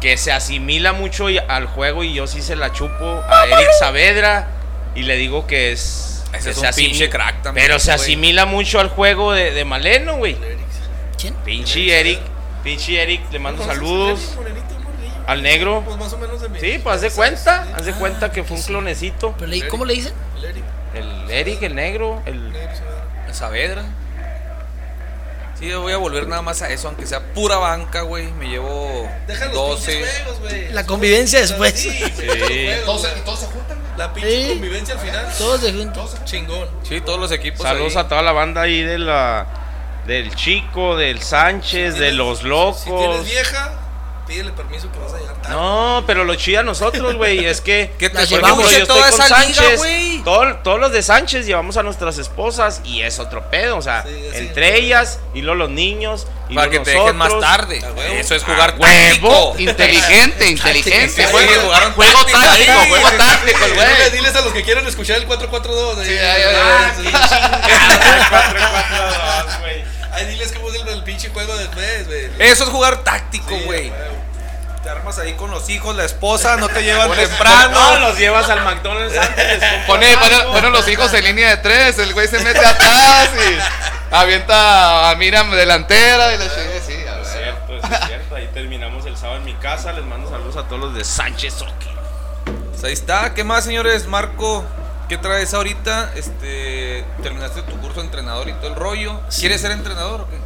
Que 0.01 0.17
se 0.17 0.31
asimila 0.31 0.93
mucho 0.93 1.29
y- 1.31 1.39
al 1.39 1.65
juego 1.65 2.03
y 2.03 2.13
yo 2.13 2.27
sí 2.27 2.43
se 2.43 2.55
la 2.55 2.71
chupo 2.71 3.23
a 3.27 3.45
Eric 3.47 3.67
Saavedra 3.79 4.47
y 4.93 5.01
le 5.01 5.15
digo 5.15 5.47
que 5.47 5.71
es 5.71 6.23
Ese 6.33 6.51
es 6.51 6.57
un 6.59 6.69
pinche 6.75 7.09
crack 7.09 7.41
también, 7.41 7.65
Pero 7.65 7.79
se 7.79 7.91
güey. 7.91 8.01
asimila 8.01 8.45
mucho 8.45 8.79
al 8.79 8.89
juego 8.89 9.33
de, 9.33 9.51
de 9.51 9.65
Maleno, 9.65 10.17
güey. 10.17 10.37
¿Quién? 11.19 11.33
Pinche 11.45 11.99
Eric, 11.99 12.19
pinche 12.63 13.01
Eric, 13.01 13.21
le 13.31 13.39
mando 13.39 13.65
saludos 13.65 14.35
al 15.25 15.41
negro. 15.43 15.83
Pues 15.85 15.97
más 15.97 16.13
o 16.13 16.17
menos 16.17 16.41
de 16.41 16.49
mi. 16.49 16.59
Sí, 16.59 16.79
pues 16.83 16.95
haz 16.95 17.01
de 17.01 17.11
cuenta, 17.11 17.67
haz 17.75 17.85
de 17.85 17.93
cuenta 17.93 18.31
que 18.31 18.43
fue 18.43 18.57
un 18.57 18.63
clonecito. 18.63 19.33
Pero 19.37 19.47
le- 19.51 19.67
¿Cómo 19.67 19.85
le 19.85 19.93
dicen? 19.95 20.13
El 20.37 20.45
Eric. 20.45 20.63
El 20.93 21.31
Eric, 21.31 21.61
el 21.63 21.75
negro, 21.75 22.21
el 22.25 22.53
Saavedra. 22.53 23.25
En 23.27 23.33
Saavedra. 23.33 23.83
Sí, 25.59 25.67
yo 25.67 25.81
voy 25.81 25.91
a 25.91 25.97
volver 25.97 26.27
nada 26.27 26.43
más 26.43 26.61
a 26.61 26.69
eso, 26.69 26.87
aunque 26.87 27.07
sea 27.07 27.33
pura 27.33 27.57
banca, 27.57 28.01
güey. 28.01 28.31
Me 28.33 28.47
llevo 28.47 29.09
Deja 29.27 29.45
los 29.45 29.55
12. 29.55 29.91
pinches 29.91 30.19
juegos, 30.21 30.39
güey. 30.41 30.71
La 30.71 30.85
convivencia 30.85 31.39
después. 31.39 31.73
Sí. 31.73 31.99
Todos, 32.85 33.01
se- 33.01 33.17
y 33.17 33.21
todos 33.21 33.39
se 33.39 33.45
juntan, 33.47 33.79
güey. 33.81 33.97
La 33.97 34.13
pinche 34.13 34.43
Sí. 34.43 34.49
convivencia 34.49 34.93
al 34.93 34.99
final. 35.01 35.27
Todos 35.35 35.61
de 35.63 35.73
juntos. 35.73 36.15
Chingón. 36.25 36.69
Sí, 36.83 37.01
todos 37.01 37.19
los 37.19 37.31
equipos. 37.31 37.63
Saludos 37.63 37.95
ahí. 37.95 38.03
a 38.03 38.07
toda 38.07 38.21
la 38.21 38.33
banda 38.33 38.61
ahí 38.61 38.83
de 38.83 38.99
la 38.99 39.47
del 40.07 40.33
Chico, 40.35 40.95
del 40.95 41.21
Sánchez, 41.21 41.97
de 41.99 42.13
los 42.13 42.39
Si 42.39 42.43
tienes 42.45 42.87
locos. 42.87 43.25
vieja, 43.25 43.71
pídele 44.25 44.51
permiso 44.53 44.89
que 44.91 44.99
vas 44.99 45.13
a 45.13 45.17
llegar 45.19 45.35
tarde. 45.41 45.55
No, 45.55 46.03
pero 46.07 46.23
lo 46.23 46.35
chida 46.35 46.63
nosotros, 46.63 47.15
güey, 47.15 47.45
es 47.45 47.61
que 47.61 47.93
¿Qué 47.99 48.09
te 48.09 48.25
llevamos. 48.25 48.65
ejemplo, 48.71 48.79
yo 48.79 48.87
toda 48.87 49.09
estoy 49.09 49.17
con 49.19 49.25
esa 49.25 49.39
liga, 49.45 49.55
Sánchez, 49.61 49.77
güey? 49.79 50.17
todo- 50.23 50.55
todos 50.63 50.79
los 50.79 50.91
de 50.91 51.03
Sánchez 51.03 51.45
llevamos 51.45 51.77
a 51.77 51.83
nuestras 51.83 52.17
esposas 52.17 52.81
y 52.83 53.01
es 53.01 53.19
otro 53.19 53.49
pedo, 53.49 53.77
o 53.77 53.81
sea, 53.81 54.03
Sí, 54.03 54.09
sí. 54.31 54.37
entre 54.37 54.77
ellas 54.77 55.19
y 55.33 55.41
luego 55.41 55.55
los 55.55 55.69
niños 55.69 56.27
y 56.49 56.55
Para 56.55 56.67
que 56.69 56.77
luego 56.77 56.85
te 56.85 56.91
dejen 56.91 57.15
más 57.17 57.29
nosotros. 57.33 57.51
tarde. 57.57 58.19
Eso 58.19 58.35
es 58.35 58.43
jugar 58.43 58.75
huevo. 58.77 59.55
Inteligente, 59.57 60.47
inteligente. 60.49 61.25
Sí, 61.25 61.31
güey, 61.31 61.47
Juego- 61.47 61.71
Juego 61.95 62.25
táctico, 62.25 62.71
sí, 62.83 62.89
juego 62.89 63.09
sí, 63.09 63.17
táctico, 63.17 63.59
güey. 63.75 64.11
diles 64.13 64.35
a 64.35 64.41
los 64.41 64.53
que 64.53 64.63
quieran 64.63 64.85
escuchar 64.87 65.17
el 65.17 65.25
442. 65.25 66.05
Sí, 66.05 66.17
ahí, 66.17 66.41
ya, 66.41 66.51
ya, 66.51 66.95
ya, 67.11 67.17
ah, 70.17 70.19
Ah. 70.19 70.25
Ay, 70.25 70.25
diles 70.33 70.51
cómo 70.53 70.69
es 70.69 70.75
el, 70.81 70.87
el 70.87 71.03
pinche 71.03 71.29
juego 71.29 71.55
después, 71.57 72.07
güey. 72.07 72.29
Eso 72.39 72.63
es 72.63 72.69
jugar 72.69 73.03
táctico, 73.03 73.49
Sí, 73.49 73.63
güey. 73.65 73.91
Te 74.83 74.89
armas 74.91 75.17
ahí 75.19 75.33
con 75.33 75.51
los 75.51 75.69
hijos, 75.69 75.95
la 75.95 76.05
esposa, 76.05 76.55
no 76.55 76.69
te 76.69 76.81
llevan 76.83 77.11
temprano. 77.15 77.71
No, 77.71 77.99
los 77.99 78.17
llevas 78.17 78.49
al 78.49 78.63
McDonald's 78.63 79.17
antes. 79.17 79.35
les 79.59 79.59
compras 79.59 79.85
Pone, 79.87 80.17
pone, 80.17 80.35
algo. 80.35 80.51
pone 80.53 80.69
los 80.69 80.87
hijos 80.87 81.13
en 81.13 81.25
línea 81.25 81.49
de 81.49 81.57
tres, 81.57 81.99
el 81.99 82.13
güey 82.13 82.27
se 82.27 82.39
mete 82.39 82.65
atrás 82.65 83.29
y 83.35 84.15
avienta 84.15 85.09
a 85.09 85.15
Miriam 85.15 85.51
delantera 85.51 86.33
y 86.33 86.37
la 86.37 86.45
chingue, 86.45 86.81
sí, 86.85 86.93
a 87.05 87.19
Es 87.21 87.33
ver. 87.33 87.43
cierto, 87.43 87.75
eso 87.77 87.87
es 88.01 88.07
cierto. 88.07 88.35
Ahí 88.35 88.49
terminamos 88.53 89.05
el 89.05 89.17
sábado 89.17 89.39
en 89.39 89.45
mi 89.45 89.55
casa. 89.55 89.91
Les 89.91 90.05
mando 90.05 90.29
saludos 90.29 90.55
a 90.57 90.63
todos 90.67 90.79
los 90.81 90.95
de 90.95 91.03
Sánchez 91.03 91.53
Soccer. 91.55 91.97
Pues 92.71 92.83
ahí 92.85 92.93
está. 92.93 93.33
¿Qué 93.33 93.43
más, 93.43 93.63
señores? 93.65 94.05
Marco, 94.07 94.63
¿qué 95.09 95.17
traes 95.17 95.53
ahorita? 95.53 96.11
Este, 96.15 97.03
terminaste 97.23 97.61
tu 97.63 97.77
curso 97.79 97.99
de 97.99 98.05
entrenador 98.05 98.47
y 98.49 98.53
todo 98.53 98.67
el 98.67 98.75
rollo. 98.75 99.21
¿Quieres 99.37 99.61
ser 99.61 99.71
entrenador 99.71 100.21
o 100.21 100.27
qué? 100.29 100.37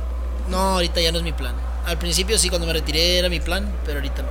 No, 0.47 0.57
ahorita 0.73 0.99
ya 1.01 1.11
no 1.11 1.17
es 1.19 1.23
mi 1.23 1.31
plan. 1.33 1.55
Al 1.85 1.97
principio 1.97 2.37
sí, 2.37 2.49
cuando 2.49 2.67
me 2.67 2.73
retiré 2.73 3.19
era 3.19 3.29
mi 3.29 3.39
plan, 3.39 3.71
pero 3.85 3.97
ahorita 3.99 4.21
no. 4.23 4.29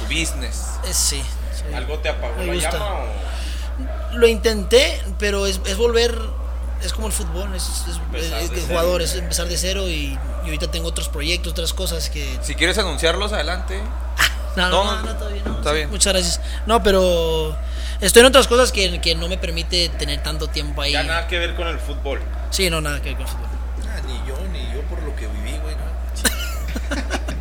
Tu 0.00 0.04
business. 0.14 0.64
Es 0.88 0.96
sí. 0.96 1.22
sí. 1.54 1.74
¿Algo 1.74 1.98
te 1.98 2.08
apagó 2.08 2.36
Me 2.36 2.46
la 2.46 2.54
gusta. 2.54 2.72
llama 2.72 2.86
o...? 2.90 4.16
Lo 4.16 4.26
intenté, 4.28 5.00
pero 5.18 5.46
es, 5.46 5.60
es 5.66 5.76
volver. 5.76 6.18
Es 6.82 6.92
como 6.92 7.06
el 7.06 7.12
fútbol, 7.12 7.54
es, 7.54 7.62
es- 7.88 7.96
Empezar 7.96 8.40
es- 8.40 8.50
de 8.50 8.56
es 8.56 8.62
cero. 8.62 8.66
jugador, 8.68 9.02
es 9.02 9.14
empezar 9.14 9.46
de 9.48 9.56
cero 9.56 9.88
y, 9.88 10.18
y 10.42 10.44
ahorita 10.44 10.70
tengo 10.70 10.88
otros 10.88 11.08
proyectos, 11.08 11.52
otras 11.52 11.72
cosas 11.72 12.10
que. 12.10 12.38
Si 12.42 12.54
quieres 12.56 12.76
anunciarlos, 12.78 13.32
adelante. 13.32 13.80
No, 14.56 14.68
no, 14.68 14.84
No, 14.84 14.96
no, 14.96 15.02
no, 15.02 15.16
todavía 15.16 15.42
no. 15.46 15.56
está 15.58 15.70
sí, 15.70 15.76
bien. 15.76 15.90
Muchas 15.90 16.12
gracias. 16.12 16.40
No, 16.66 16.82
pero 16.82 17.56
Estoy 18.02 18.20
en 18.20 18.26
otras 18.26 18.48
cosas 18.48 18.72
que, 18.72 19.00
que 19.00 19.14
no 19.14 19.28
me 19.28 19.38
permite 19.38 19.88
tener 19.90 20.22
tanto 20.22 20.48
tiempo 20.48 20.82
ahí. 20.82 20.92
Ya 20.92 21.02
nada 21.04 21.26
que 21.28 21.38
ver 21.38 21.54
con 21.54 21.66
el 21.68 21.78
fútbol. 21.78 22.20
Sí, 22.50 22.68
no, 22.68 22.80
nada 22.80 23.00
que 23.00 23.10
ver 23.10 23.18
con 23.18 23.26
fútbol. 23.28 23.46
Ah, 23.86 24.00
ni 24.06 24.14
yo, 24.28 24.36
ni 24.52 24.74
yo 24.74 24.82
por 24.82 25.02
lo 25.02 25.14
que 25.16 25.26
viví, 25.28 25.56
güey, 25.58 25.74
¿no? 25.76 25.82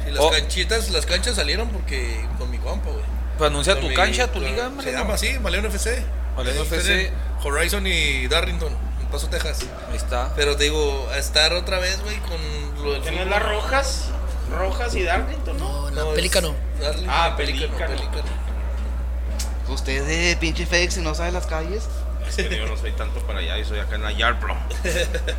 Y 0.08 0.12
las 0.12 0.20
Oh. 0.24 0.30
canchitas, 0.30 0.90
las 0.92 1.06
canchas 1.06 1.36
salieron 1.36 1.70
porque 1.70 2.26
con 2.38 2.50
mi 2.52 2.58
compa, 2.60 2.90
güey. 2.90 3.04
Pues 3.38 3.50
anuncia 3.50 3.74
Con 3.74 3.84
tu 3.84 3.90
mi- 3.90 3.96
cancha, 3.96 4.28
tu 4.32 4.40
liga, 4.40 4.70
Se 4.84 4.92
llama 4.92 5.16
así, 5.16 5.40
Maleno 5.40 5.68
FC. 5.70 6.04
Ahí 6.38 6.48
FC. 6.48 7.12
Horizon 7.44 7.88
y 7.88 8.28
Darrington, 8.28 8.72
en 9.02 9.08
Paso, 9.08 9.28
Texas. 9.28 9.66
Ahí 9.90 9.98
está. 9.98 10.32
Pero 10.36 10.56
te 10.58 10.66
digo, 10.66 11.10
a 11.12 11.18
estar 11.18 11.54
otra 11.54 11.80
vez, 11.80 12.00
güey, 12.04 12.18
con 12.20 12.84
lo 12.86 12.94
del 12.94 13.02
¿Tienes 13.02 13.28
las 13.28 13.42
rojas? 13.42 14.06
Rojas 14.56 14.94
y 14.96 15.04
Darlington, 15.04 15.58
¿no? 15.58 15.90
No, 15.90 15.96
la 15.96 16.02
No, 16.04 16.14
Pelícano. 16.14 16.54
Ah, 17.08 17.34
Pelícano, 17.38 17.74
Pelícano. 17.78 18.41
Usted 19.72 20.06
de 20.06 20.36
pinche 20.38 20.66
Félix 20.66 20.98
y 20.98 21.02
no 21.02 21.16
sabe 21.16 21.32
las 21.32 21.48
calles. 21.48 21.84
Es 22.28 22.36
que 22.36 22.58
yo 22.58 22.66
no 22.68 22.78
soy 22.78 22.92
tanto 22.92 23.20
para 23.26 23.40
allá, 23.40 23.58
yo 23.58 23.66
soy 23.66 23.80
acá 23.80 23.96
en 23.96 24.04
la 24.04 24.12
Yardbro. 24.12 24.56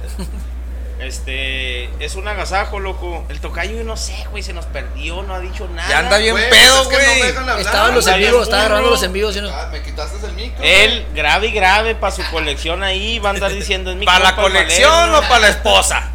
Este, 1.01 1.91
es 2.05 2.15
un 2.15 2.29
agasajo, 2.29 2.79
loco. 2.79 3.25
El 3.29 3.41
tocayo, 3.41 3.77
yo 3.77 3.83
no 3.83 3.97
sé, 3.97 4.15
güey, 4.31 4.45
se 4.45 4.53
nos 4.53 4.67
perdió, 4.67 5.25
no 5.25 5.35
ha 5.35 5.41
dicho 5.41 5.67
nada. 5.75 5.89
Ya 5.89 5.99
anda 5.99 6.19
bien 6.19 6.33
Güey, 6.33 6.49
pedo, 6.49 6.83
es 6.83 6.89
que 6.89 6.95
no 6.95 7.03
me 7.15 7.19
güey. 7.19 7.37
hablar. 7.37 7.61
Estaba 7.61 7.89
en 7.89 7.95
los 7.97 8.07
en 8.07 8.19
bien 8.19 8.31
vivo, 8.31 8.43
estaba 8.45 8.65
grabando 8.65 8.91
los 8.91 9.03
en 9.03 9.13
vivos. 9.13 9.37
Ah, 9.53 9.69
me 9.73 9.83
quitaste 9.83 10.25
el 10.25 10.33
micro. 10.35 10.63
Él, 10.63 11.05
grave 11.13 11.49
y 11.49 11.51
grave 11.51 11.97
para 11.97 12.15
su 12.15 12.23
colección 12.31 12.85
ahí, 12.85 13.19
va 13.19 13.31
a 13.31 13.33
andar 13.33 13.53
diciendo 13.53 13.91
es 13.91 13.97
mi 13.97 14.07
¿Para 14.07 14.27
la 14.27 14.37
colección 14.37 14.93
Valero. 14.93 15.19
o 15.19 15.23
para 15.23 15.39
la 15.41 15.49
esposa? 15.49 16.09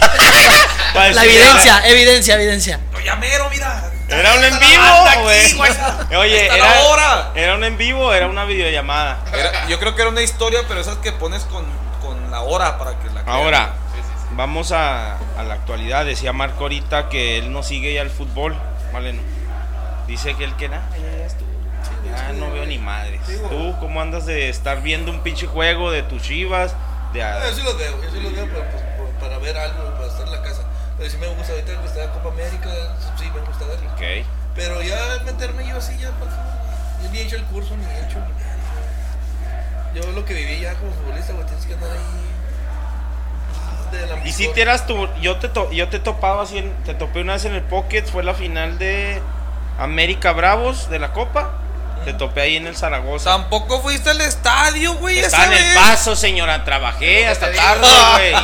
Pa' 0.92 1.08
La 1.08 1.22
decirle, 1.22 1.40
evidencia, 1.40 1.88
evidencia, 1.88 2.34
evidencia. 2.34 2.80
No, 2.92 3.00
ya 3.00 3.16
mero, 3.16 3.48
mira. 3.50 3.90
Era 4.08 4.34
un 4.34 4.44
en 4.44 4.58
vivo, 4.58 5.22
güey. 5.22 6.16
Oye, 6.18 6.46
era, 6.46 6.80
hora. 6.88 7.30
era 7.34 7.54
un 7.54 7.64
en 7.64 7.76
vivo, 7.76 8.12
era 8.14 8.26
una 8.26 8.44
videollamada. 8.44 9.18
Era- 9.32 9.66
yo 9.68 9.78
creo 9.78 9.94
que 9.94 10.02
era 10.02 10.10
una 10.10 10.22
historia, 10.22 10.60
pero 10.66 10.80
esas 10.80 10.96
que 10.98 11.12
pones 11.12 11.44
con, 11.44 11.64
con 12.00 12.30
la 12.30 12.40
hora 12.40 12.78
para 12.78 12.98
que 12.98 13.06
la 13.06 13.22
crean. 13.22 13.28
Ahora, 13.28 13.72
vamos 14.32 14.72
a, 14.72 15.16
a 15.36 15.42
la 15.46 15.54
actualidad. 15.54 16.04
Decía 16.06 16.32
Marco 16.32 16.64
ahorita 16.64 17.08
que 17.08 17.38
él 17.38 17.52
no 17.52 17.62
sigue 17.62 17.92
ya 17.92 18.02
el 18.02 18.10
fútbol. 18.10 18.56
Vale, 18.92 19.12
no. 19.12 19.22
Dice 20.06 20.34
que 20.34 20.44
él 20.44 20.54
que 20.56 20.68
nada, 20.70 20.88
ya, 20.92 21.18
ya 21.18 21.26
estuvo. 21.26 21.48
Ah, 22.16 22.32
no 22.32 22.50
veo 22.50 22.64
ni 22.64 22.78
madres. 22.78 23.20
¿Tú 23.50 23.76
cómo 23.78 24.00
andas 24.00 24.24
de 24.24 24.48
estar 24.48 24.80
viendo 24.82 25.10
un 25.10 25.20
pinche 25.20 25.46
juego 25.46 25.90
de 25.90 26.02
tus 26.02 26.22
chivas? 26.22 26.74
De 27.12 27.20
Yo 27.20 27.54
sí 27.54 27.62
los 27.62 27.76
veo, 27.78 28.02
yo 28.02 28.10
sí 28.10 28.20
los 28.20 28.32
veo 28.32 28.46
para, 28.48 28.70
pues, 28.70 28.82
para 29.20 29.38
ver 29.38 29.56
algo, 29.56 29.94
para 29.94 30.06
estar 30.06 30.24
en 30.26 30.32
la 30.32 30.42
casa. 30.42 30.62
Pero 30.98 31.10
sí 31.10 31.16
me 31.18 31.28
gusta 31.28 31.52
ahorita 31.52 31.80
que 31.80 31.86
está 31.86 32.06
la 32.06 32.12
Copa 32.12 32.28
América, 32.30 32.68
sí 33.18 33.30
me 33.32 33.40
gusta 33.40 33.64
verlo. 33.66 33.88
Ok. 33.92 34.26
Pero 34.56 34.82
ya 34.82 34.98
meterme 35.24 35.66
yo 35.68 35.76
así 35.76 35.96
ya 35.98 36.08
fútbol, 36.12 36.28
güey. 36.28 37.04
Yo 37.04 37.10
ni 37.12 37.18
he 37.18 37.22
hecho 37.22 37.36
el 37.36 37.44
curso, 37.44 37.76
ni 37.76 37.84
he 37.84 37.98
hecho 38.04 38.18
nada. 38.18 38.34
Yo 39.94 40.02
lo 40.12 40.24
que 40.24 40.34
viví 40.34 40.60
ya 40.60 40.74
como 40.74 40.92
futbolista, 40.92 41.32
güey, 41.32 41.46
tienes 41.46 41.64
que 41.66 41.74
andar 41.74 41.90
ahí. 41.92 41.98
De 43.92 44.06
la 44.06 44.26
Y 44.26 44.32
si 44.32 44.48
te 44.52 44.60
eras 44.62 44.86
tú, 44.86 45.08
yo 45.20 45.36
te, 45.38 45.48
to- 45.48 45.70
yo 45.72 45.88
te 45.88 45.98
topaba 45.98 46.42
así, 46.42 46.58
en- 46.58 46.74
te 46.84 46.92
topé 46.94 47.20
una 47.22 47.34
vez 47.34 47.44
en 47.46 47.54
el 47.54 47.62
Pocket, 47.62 48.02
fue 48.04 48.22
la 48.22 48.34
final 48.34 48.76
de 48.78 49.22
América 49.78 50.32
Bravos 50.32 50.90
de 50.90 50.98
la 50.98 51.12
Copa. 51.12 51.52
Te 52.04 52.14
topé 52.14 52.40
ahí 52.40 52.56
en 52.56 52.66
el 52.66 52.76
Zaragoza. 52.76 53.30
Tampoco 53.30 53.80
fuiste 53.82 54.10
al 54.10 54.20
estadio, 54.20 54.94
güey. 54.94 55.18
Estaba 55.18 55.46
en 55.46 55.52
el 55.52 55.74
paso, 55.74 56.16
señora, 56.16 56.64
trabajé 56.64 57.26
hasta 57.26 57.52
tarde, 57.52 57.86
güey. 58.12 58.34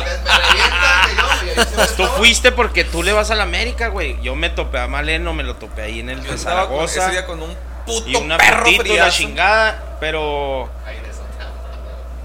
Tú 1.97 2.05
fuiste 2.17 2.51
porque 2.51 2.83
tú 2.83 3.01
le 3.01 3.11
vas 3.13 3.31
a 3.31 3.35
la 3.35 3.43
América, 3.43 3.87
güey. 3.87 4.21
Yo 4.21 4.35
me 4.35 4.49
topé 4.49 4.79
a 4.79 4.87
Maleno, 4.87 5.33
me 5.33 5.43
lo 5.43 5.55
topé 5.55 5.83
ahí 5.83 5.99
en 5.99 6.09
el 6.09 6.21
de 6.21 6.29
con- 6.29 6.37
Zaragoza. 6.39 7.01
ese 7.03 7.11
día 7.11 7.25
con 7.25 7.41
un 7.41 7.55
puto 7.85 8.07
Y 8.07 8.15
una 8.15 8.37
perro 8.37 8.65
putito 8.65 8.83
friazo. 8.83 9.17
chingada, 9.17 9.97
pero. 9.99 10.69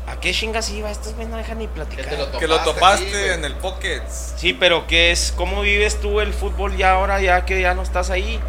¿A 0.06 0.16
qué 0.20 0.32
chingas 0.34 0.68
iba? 0.70 0.90
Estos 0.90 1.14
güey 1.14 1.26
no 1.28 1.36
dejan 1.36 1.58
ni 1.58 1.66
Que 1.68 1.70
te 1.72 1.74
platicar. 1.86 2.18
lo 2.18 2.38
Que 2.38 2.46
lo 2.48 2.58
topaste 2.60 3.06
aquí, 3.06 3.30
en 3.32 3.44
el 3.44 3.54
Pockets. 3.54 4.34
Sí, 4.36 4.52
pero 4.52 4.86
¿qué 4.86 5.12
es? 5.12 5.32
¿Cómo 5.36 5.62
vives 5.62 6.00
tú 6.00 6.20
el 6.20 6.34
fútbol 6.34 6.76
ya 6.76 6.92
ahora, 6.92 7.20
ya 7.20 7.44
que 7.46 7.60
ya 7.60 7.72
no 7.74 7.82
estás 7.82 8.10
ahí? 8.10 8.40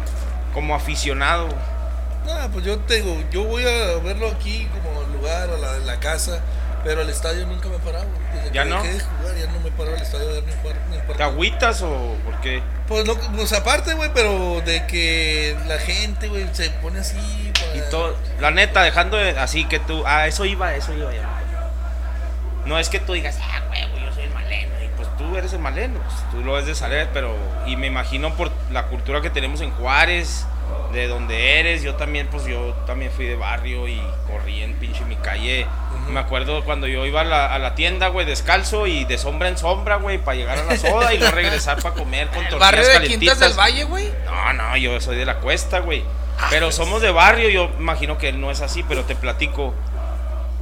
Como 0.52 0.74
aficionado. 0.74 1.48
Ah, 2.30 2.48
pues 2.52 2.64
yo 2.64 2.78
te 2.80 2.96
digo, 3.02 3.16
yo 3.30 3.44
voy 3.44 3.64
a 3.64 3.98
verlo 4.02 4.28
aquí 4.28 4.68
como 4.72 5.02
lugar, 5.16 5.50
a 5.50 5.56
la, 5.58 5.78
la 5.78 6.00
casa, 6.00 6.40
pero 6.84 7.00
al 7.02 7.10
estadio 7.10 7.46
nunca 7.46 7.68
me 7.68 7.76
he 7.76 7.78
parado. 7.80 8.06
güey. 8.06 8.42
Desde 8.42 8.54
¿Ya 8.54 8.64
que 8.64 8.70
no? 8.70 8.82
dejé 8.82 8.94
de 8.94 9.00
jugar, 9.00 9.36
ya 9.36 9.46
no 9.52 9.60
me 9.60 9.70
paro 9.72 9.94
al 9.94 10.02
estadio 10.02 10.28
a 10.28 10.32
ver 10.32 10.44
ni 10.44 10.52
jugar 10.60 10.76
ni 10.90 10.96
el 10.96 11.02
¿Te 11.16 11.22
agüitas 11.22 11.82
o 11.82 12.16
por 12.24 12.40
qué? 12.40 12.62
Pues 12.88 13.04
no, 13.04 13.14
pues 13.14 13.52
aparte, 13.52 13.94
güey, 13.94 14.10
pero 14.14 14.60
de 14.64 14.86
que 14.86 15.56
la 15.66 15.78
gente, 15.78 16.28
güey, 16.28 16.46
se 16.52 16.70
pone 16.70 17.00
así. 17.00 17.52
para- 17.54 17.76
Y 17.76 17.90
todo, 17.90 18.16
la 18.40 18.50
neta, 18.50 18.82
dejando 18.82 19.16
de- 19.16 19.38
así 19.38 19.64
que 19.66 19.78
tú, 19.78 20.02
ah, 20.06 20.26
eso 20.26 20.44
iba, 20.44 20.74
eso 20.74 20.92
iba 20.94 21.12
ya. 21.12 21.28
No 22.66 22.78
es 22.78 22.88
que 22.88 23.00
tú 23.00 23.12
digas, 23.14 23.38
ah, 23.42 23.62
huevo, 23.70 23.98
yo 23.98 24.12
soy 24.14 24.24
el 24.24 24.30
maleno, 24.30 24.72
y 24.84 24.88
pues 24.96 25.08
tú 25.18 25.36
eres 25.36 25.52
el 25.52 25.58
maleno, 25.58 26.00
pues, 26.00 26.30
tú 26.30 26.44
lo 26.44 26.52
ves 26.54 26.66
de 26.66 26.74
saber, 26.76 27.08
pero, 27.12 27.34
y 27.66 27.74
me 27.76 27.88
imagino 27.88 28.34
por 28.36 28.50
la 28.70 28.84
cultura 28.86 29.20
que 29.20 29.30
tenemos 29.30 29.60
en 29.60 29.72
Juárez, 29.72 30.46
de 30.92 31.08
donde 31.08 31.60
eres, 31.60 31.82
yo 31.82 31.94
también, 31.94 32.28
pues 32.28 32.44
yo 32.44 32.74
también 32.86 33.10
fui 33.10 33.26
de 33.26 33.36
barrio 33.36 33.88
y 33.88 34.00
corrí 34.30 34.62
en 34.62 34.74
pinche 34.74 35.04
mi 35.04 35.16
calle. 35.16 35.66
Me 36.08 36.20
acuerdo 36.20 36.64
cuando 36.64 36.86
yo 36.86 37.06
iba 37.06 37.20
a 37.20 37.24
la, 37.24 37.46
a 37.46 37.58
la 37.58 37.74
tienda, 37.74 38.08
güey, 38.08 38.26
descalzo 38.26 38.86
y 38.86 39.04
de 39.04 39.18
sombra 39.18 39.48
en 39.48 39.56
sombra, 39.56 39.96
güey, 39.96 40.18
para 40.18 40.36
llegar 40.36 40.58
a 40.58 40.64
la 40.64 40.76
soda 40.76 41.14
y 41.14 41.18
no 41.18 41.30
regresar 41.30 41.80
para 41.80 41.94
comer 41.94 42.26
con 42.28 42.38
tortillas 42.38 42.60
barrio 42.60 42.86
de 42.86 42.92
calentitas. 42.92 43.18
Quintas 43.18 43.40
del 43.40 43.58
Valle, 43.58 43.84
güey. 43.84 44.12
No, 44.26 44.52
no, 44.52 44.76
yo 44.76 45.00
soy 45.00 45.16
de 45.16 45.24
la 45.24 45.36
cuesta, 45.36 45.78
güey. 45.80 46.04
Pero 46.50 46.72
somos 46.72 47.00
de 47.00 47.10
barrio, 47.12 47.48
yo 47.48 47.70
imagino 47.78 48.18
que 48.18 48.28
él 48.28 48.40
no 48.40 48.50
es 48.50 48.60
así, 48.60 48.82
pero 48.82 49.04
te 49.04 49.14
platico. 49.14 49.74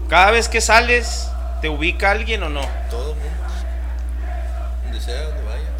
Cada 0.08 0.30
vez 0.30 0.48
que 0.48 0.60
sales, 0.60 1.30
¿te 1.62 1.68
ubica 1.68 2.10
alguien 2.10 2.42
o 2.42 2.48
no? 2.48 2.60
Todo 2.90 3.12
el 3.12 3.18
mundo. 3.18 3.30
Donde 4.84 5.00
sea, 5.00 5.22
donde 5.22 5.42
vaya. 5.42 5.70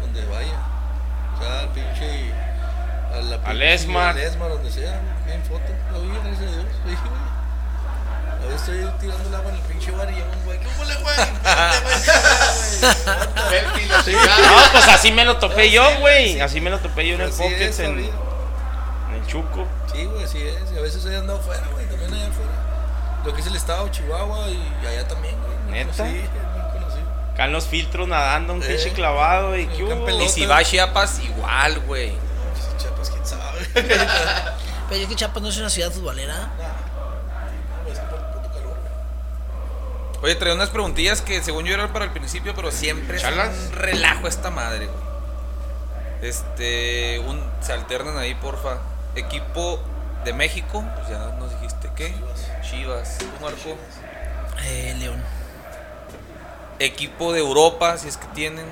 Donde 0.00 0.24
vaya. 0.26 0.58
O 1.36 1.42
sea, 1.42 1.68
pinche. 1.72 2.25
A 3.16 3.22
la 3.22 3.38
pinche- 3.42 3.72
Esmar. 3.74 4.08
Al 4.10 4.18
Esmar, 4.18 4.48
donde 4.50 4.70
sea. 4.70 5.00
Bien 5.26 5.42
foto. 5.44 5.62
Lo 5.92 6.00
vi, 6.02 6.08
gracias 6.08 6.38
a 6.38 6.42
Dios. 6.42 6.64
Lo 6.84 6.90
vi, 6.90 6.96
güey. 6.96 7.26
A 8.36 8.48
veces 8.48 8.68
estoy 8.68 8.90
tirando 9.00 9.28
el 9.28 9.34
agua 9.34 9.50
en 9.50 9.56
el 9.56 9.62
pinche 9.62 9.90
bar 9.90 10.08
y 10.10 10.14
llega 10.14 10.26
un 10.30 10.44
güey. 10.44 10.58
¿Cómo 10.58 10.84
le 10.84 10.94
güey? 10.96 11.16
Espérate, 13.36 13.80
Sí. 14.04 14.12
No, 14.12 14.72
pues 14.72 14.88
así 14.88 15.12
me 15.12 15.24
lo 15.24 15.36
topé 15.38 15.70
yo, 15.70 15.88
Sí, 15.90 15.96
güey. 16.00 16.32
sí. 16.34 16.40
Así 16.40 16.60
me 16.60 16.70
lo 16.70 16.78
topé 16.78 17.06
yo 17.08 17.14
en 17.14 17.22
el 17.22 17.30
Pocket, 17.30 17.60
es, 17.62 17.78
en, 17.80 17.98
en 17.98 18.04
el 19.14 19.26
Chuco. 19.26 19.66
Sí, 19.92 20.04
güey, 20.04 20.24
así 20.24 20.42
es. 20.42 20.72
Y 20.74 20.78
a 20.78 20.82
veces 20.82 21.04
he 21.06 21.16
andado 21.16 21.40
fuera, 21.40 21.66
güey, 21.72 21.86
también 21.86 22.12
allá 22.12 22.28
afuera. 22.28 22.50
Lo 23.24 23.34
que 23.34 23.40
es 23.40 23.46
el 23.48 23.56
estado, 23.56 23.88
Chihuahua 23.88 24.48
y 24.48 24.86
allá 24.86 25.08
también, 25.08 25.34
güey. 25.40 25.56
¿Neta? 25.84 26.04
conocido. 26.04 27.06
Acá 27.34 27.44
en 27.46 27.52
los 27.52 27.66
filtros 27.66 28.06
nadando, 28.06 28.52
un 28.54 28.62
Eh, 28.62 28.66
pinche 28.66 28.92
clavado 28.92 29.56
y 29.58 29.66
qué 29.66 29.82
en 29.82 29.92
hubo? 30.02 30.22
Y 30.22 30.28
si 30.28 30.46
va 30.46 30.58
a 30.58 30.64
Chiapas, 30.64 31.18
igual, 31.20 31.80
güey. 31.80 32.12
Chiapas, 32.78 33.10
quién 33.10 33.26
sabe. 33.26 33.66
Pero 34.88 35.02
es 35.02 35.08
que 35.08 35.14
Chiapas 35.16 35.42
no 35.42 35.48
es 35.48 35.56
una 35.58 35.70
ciudad 35.70 35.90
futbolera. 35.90 36.34
No, 36.36 37.92
es 37.92 37.98
que 37.98 38.06
por 38.06 38.20
puto 38.32 38.48
calor, 38.52 38.76
güey. 38.80 40.22
Oye, 40.22 40.34
traía 40.36 40.54
unas 40.54 40.70
preguntillas 40.70 41.20
que 41.22 41.42
según 41.42 41.64
yo 41.64 41.74
eran 41.74 41.92
para 41.92 42.04
el 42.04 42.12
principio, 42.12 42.54
pero 42.54 42.70
siempre 42.70 43.16
es 43.16 43.22
¿Chalas? 43.22 43.54
un 43.54 43.72
relajo 43.72 44.28
esta 44.28 44.50
madre, 44.50 44.86
güey. 44.86 45.06
Este, 46.22 47.18
un, 47.20 47.44
se 47.60 47.72
alternan 47.72 48.16
ahí, 48.18 48.34
porfa. 48.34 48.78
Equipo 49.14 49.80
de 50.24 50.32
México, 50.32 50.84
pues 50.96 51.08
ya 51.08 51.18
nos 51.38 51.50
dijiste 51.52 51.90
qué. 51.96 52.14
Chivas. 52.62 53.18
¿Tú, 53.18 53.26
Marco? 53.40 53.76
Eh, 54.64 54.94
León. 54.98 55.22
Equipo 56.78 57.32
de 57.32 57.40
Europa, 57.40 57.96
si 57.98 58.08
es 58.08 58.16
que 58.16 58.26
tienen. 58.28 58.66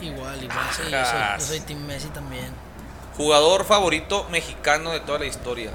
Igual, 0.00 0.42
igual. 0.44 0.58
Sí, 0.76 0.82
yo 0.90 1.04
soy, 1.04 1.20
yo 1.38 1.44
soy 1.46 1.60
Team 1.60 1.84
Messi 1.86 2.08
también. 2.08 2.52
Jugador 3.16 3.64
favorito 3.64 4.26
mexicano 4.30 4.90
de 4.90 5.00
toda 5.00 5.20
la 5.20 5.26
historia. 5.26 5.70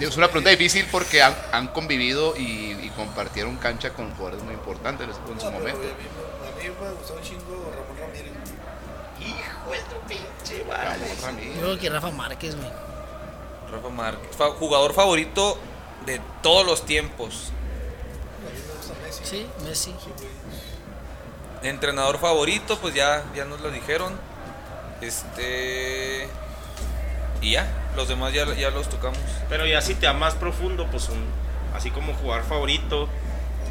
Es 0.00 0.16
una 0.16 0.26
pregunta 0.28 0.50
difícil 0.50 0.86
porque 0.90 1.22
han, 1.22 1.34
han 1.52 1.68
convivido 1.68 2.36
y, 2.36 2.72
y 2.82 2.90
compartieron 2.96 3.56
cancha 3.56 3.90
con 3.92 4.10
jugadores 4.14 4.42
muy 4.44 4.54
importantes 4.54 5.08
en 5.08 5.40
su 5.40 5.46
No, 5.46 5.52
momento. 5.52 5.80
a 5.80 5.82
mí, 5.82 5.88
a 5.88 6.70
mí 6.70 6.76
me 6.80 6.90
gustó 6.92 7.14
un 7.14 7.22
chingo 7.22 7.72
Ramón 7.74 7.96
Ramírez. 7.98 8.32
Ramón 10.68 11.22
Ramírez. 11.22 11.54
Yo 11.54 11.60
creo 11.60 11.78
que 11.78 11.90
Rafa 11.90 12.10
Márquez, 12.10 12.56
güey. 12.56 12.68
Rafa 13.70 13.88
Márquez. 13.88 14.36
Fa- 14.36 14.50
jugador 14.50 14.92
favorito 14.92 15.58
de 16.06 16.20
todos 16.42 16.66
los 16.66 16.84
tiempos. 16.84 17.50
A 18.46 18.52
mí 18.52 18.58
me 18.66 18.74
gusta 18.74 18.94
Messi. 19.06 19.24
Sí, 19.24 19.46
Messi. 19.64 19.94
Entrenador 21.62 22.18
favorito, 22.18 22.78
pues 22.80 22.94
ya, 22.94 23.22
ya 23.34 23.44
nos 23.44 23.60
lo 23.60 23.70
dijeron. 23.70 24.12
Este. 25.00 26.28
Y 27.40 27.52
ya, 27.52 27.66
los 27.96 28.08
demás 28.08 28.32
ya, 28.32 28.46
ya 28.54 28.70
los 28.70 28.88
tocamos. 28.88 29.18
Pero 29.48 29.66
ya 29.66 29.80
si 29.80 29.94
te 29.94 30.06
da 30.06 30.12
más 30.12 30.34
profundo, 30.34 30.86
pues 30.90 31.08
un, 31.08 31.24
así 31.76 31.90
como 31.90 32.14
jugador 32.14 32.44
favorito 32.44 33.08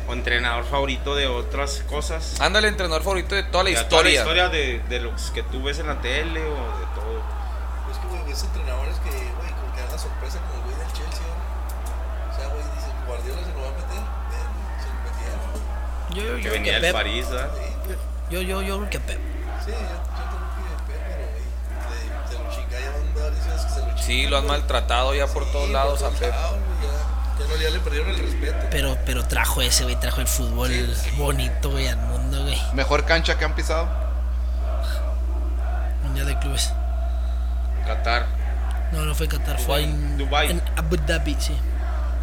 o 0.07 0.13
entrenador 0.13 0.65
favorito 0.65 1.15
de 1.15 1.27
otras 1.27 1.83
cosas. 1.89 2.39
Ándale, 2.41 2.67
entrenador 2.67 3.03
favorito 3.03 3.35
de 3.35 3.43
toda 3.43 3.63
la 3.63 3.69
Ya 3.71 3.87
toda 3.87 4.03
la 4.03 4.09
historia. 4.09 4.43
historia 4.43 4.49
de, 4.49 4.79
de 4.89 4.99
los 4.99 5.31
que 5.31 5.43
tú 5.43 5.63
ves 5.63 5.79
en 5.79 5.87
la 5.87 6.01
tele 6.01 6.41
o 6.41 6.53
de 6.79 6.85
todo. 6.95 7.21
esos 8.29 8.43
entrenadores 8.45 8.95
que, 8.97 9.09
güey, 9.09 9.51
como 9.51 9.73
que 9.75 9.81
dan 9.81 9.91
la 9.91 9.97
sorpresa 9.99 10.39
como 10.39 10.53
el 10.55 10.61
güey 10.71 10.75
del 10.85 10.93
Chelsea, 10.93 11.23
¿no? 11.27 12.33
O 12.33 12.37
sea, 12.37 12.47
güey, 12.47 12.63
dice, 12.75 12.87
Guardiola 13.07 13.41
se 13.41 13.53
lo 13.53 13.61
va 13.61 13.67
a 13.67 13.71
meter. 13.71 14.03
Ven, 14.31 14.49
se 14.81 14.87
lo 14.91 14.99
metieron. 15.07 16.13
Yo, 16.13 16.37
yo, 16.37 16.43
Que 16.43 16.49
venía 16.49 16.75
que 16.75 16.79
del. 16.81 16.93
París, 16.93 17.29
¿verdad? 17.29 17.51
Yo, 18.31 18.41
yo, 18.41 18.61
yo 18.61 18.77
creo 18.77 18.89
que 18.89 18.99
Pep. 18.99 19.19
sí, 19.65 19.71
yo, 19.71 19.77
yo 19.77 19.77
fui 20.55 20.63
de 20.63 20.77
Pep, 20.87 21.01
pero, 21.07 21.25
güey, 21.89 22.13
se, 22.29 22.31
se 22.31 22.39
lo 22.39 22.49
que 22.49 23.73
se 23.73 23.91
lo. 23.91 23.97
Sí, 23.97 24.27
lo 24.27 24.37
han 24.37 24.47
maltratado 24.47 25.13
ya 25.13 25.27
por 25.27 25.43
Sí, 25.45 25.49
todos 25.51 25.69
lados 25.69 26.01
a 26.01 26.05
todos 26.07 26.19
Pep. 26.19 26.31
ya, 26.31 26.37
ya, 27.39 27.47
no, 27.47 27.61
ya 27.61 27.69
le 27.69 27.79
perdieron 27.79 28.09
el 28.09 28.19
respeto. 28.19 28.67
Pero, 28.71 28.97
pero 29.05 29.23
trajo 29.25 29.61
ese, 29.61 29.83
güey, 29.83 29.95
trajo 29.99 30.21
el 30.21 30.27
fútbol 30.27 30.71
bonito, 31.17 31.71
güey, 31.71 31.87
al 31.87 31.97
mundo, 31.97 32.41
güey. 32.43 32.59
Mejor 32.73 33.05
cancha 33.05 33.37
que 33.37 33.45
han 33.45 33.53
pisado. 33.55 33.87
Mundial 36.03 36.27
de 36.27 36.39
clubes. 36.39 36.73
Qatar. 37.85 38.25
No, 38.91 39.01
no 39.05 39.15
fue 39.15 39.27
Qatar, 39.27 39.59
fue 39.59 39.83
en, 39.83 40.17
Dubái. 40.17 40.51
en 40.51 40.61
Abu 40.77 40.97
Dhabi, 40.97 41.35
sí. 41.39 41.57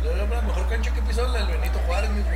Yo 0.04 0.14
la 0.16 0.42
mejor 0.42 0.68
cancha 0.68 0.92
que 0.94 1.02
pisó 1.02 1.26
la 1.28 1.38
del 1.38 1.46
Benito 1.58 1.78
Juárez, 1.86 2.10
mijo. 2.10 2.28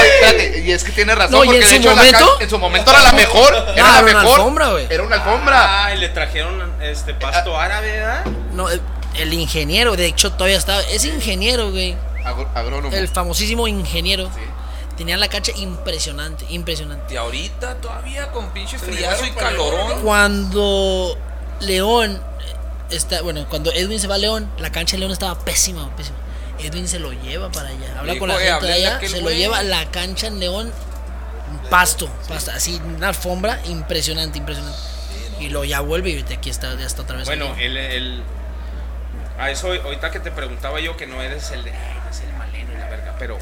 Oye, 0.00 0.08
espérate, 0.14 0.60
y 0.64 0.72
es 0.72 0.84
que 0.84 0.92
tiene 0.92 1.14
razón, 1.14 1.32
No, 1.32 1.44
y 1.44 1.46
porque 1.48 1.58
en 1.60 1.64
de 1.64 1.68
su 1.68 1.74
hecho 1.76 1.88
la 1.90 1.96
momento- 1.96 2.32
can- 2.34 2.42
en 2.42 2.50
su 2.50 2.58
momento 2.58 2.90
era 2.90 3.00
la 3.02 3.12
mejor. 3.12 3.54
Era 3.54 3.62
Ah, 3.68 3.74
la 3.74 3.82
era 3.82 4.02
una 4.02 4.12
mejor. 4.22 4.38
alfombra, 4.38 4.68
güey. 4.70 4.86
Era 4.90 5.02
una 5.02 5.16
alfombra. 5.16 5.84
Ah, 5.84 5.94
y 5.94 5.98
le 5.98 6.08
trajeron 6.08 6.72
este 6.82 7.14
pasto 7.14 7.58
árabe, 7.58 7.92
¿verdad? 7.92 8.24
No, 8.52 8.68
el, 8.70 8.80
el 9.16 9.32
ingeniero, 9.32 9.96
de 9.96 10.06
hecho, 10.06 10.32
todavía 10.32 10.56
estaba. 10.58 10.80
Es 10.82 11.04
ingeniero, 11.04 11.70
güey. 11.70 11.96
Agr- 12.24 12.48
agrónomo. 12.54 12.94
El 12.94 13.08
famosísimo 13.08 13.68
ingeniero. 13.68 14.30
Tenía 14.96 15.16
la 15.16 15.28
cancha 15.28 15.50
impresionante, 15.56 16.46
impresionante. 16.50 17.14
Y 17.14 17.16
ahorita 17.16 17.74
todavía 17.76 18.30
con 18.30 18.50
pinche 18.50 18.78
friazo 18.78 19.24
y 19.24 19.30
llevaron 19.30 19.34
para 19.34 19.48
calorón. 19.50 20.00
Cuando 20.02 21.18
León 21.60 22.22
está, 22.90 23.22
bueno, 23.22 23.46
cuando 23.48 23.72
Edwin 23.72 23.98
se 24.00 24.06
va 24.06 24.16
a 24.16 24.18
León, 24.18 24.50
la 24.58 24.70
cancha 24.70 24.96
de 24.96 25.00
León 25.00 25.12
estaba 25.12 25.38
pésima, 25.44 25.94
pésima. 25.96 26.16
Edwin 26.58 26.86
se 26.86 26.98
lo 27.00 27.12
lleva 27.12 27.50
para 27.50 27.68
allá. 27.68 27.98
Habla 27.98 28.18
con 28.18 28.28
la 28.28 28.36
"Eh, 28.36 28.46
gente 28.50 28.66
de 28.66 28.72
allá, 28.74 29.00
se 29.00 29.16
lo 29.16 29.22
güey". 29.22 29.38
lleva 29.38 29.62
la 29.62 29.90
cancha 29.90 30.28
en 30.28 30.38
León 30.40 30.72
pasto, 31.70 32.08
pasto, 32.28 32.50
así 32.52 32.80
una 32.96 33.08
alfombra 33.08 33.60
impresionante, 33.66 34.38
impresionante. 34.38 34.78
Y 35.40 35.48
luego 35.48 35.64
ya 35.64 35.80
vuelve 35.80 36.10
y 36.10 36.32
aquí 36.32 36.50
está, 36.50 36.74
ya 36.78 36.86
está 36.86 37.02
otra 37.02 37.16
vez. 37.16 37.26
Bueno, 37.26 37.54
el, 37.58 37.76
el- 37.76 38.22
A 39.38 39.50
eso, 39.50 39.72
ahorita 39.72 40.10
que 40.12 40.20
te 40.20 40.30
preguntaba 40.30 40.78
yo 40.80 40.96
que 40.96 41.06
no 41.08 41.20
eres 41.20 41.50
el 41.50 41.64
de. 41.64 41.72
Ay, 41.72 42.00
no 42.04 42.10
es 42.10 42.20
el 42.20 42.32
maleno 42.34 42.72
y 42.72 42.76
la 42.78 42.88
verga. 42.88 43.16
Pero 43.18 43.36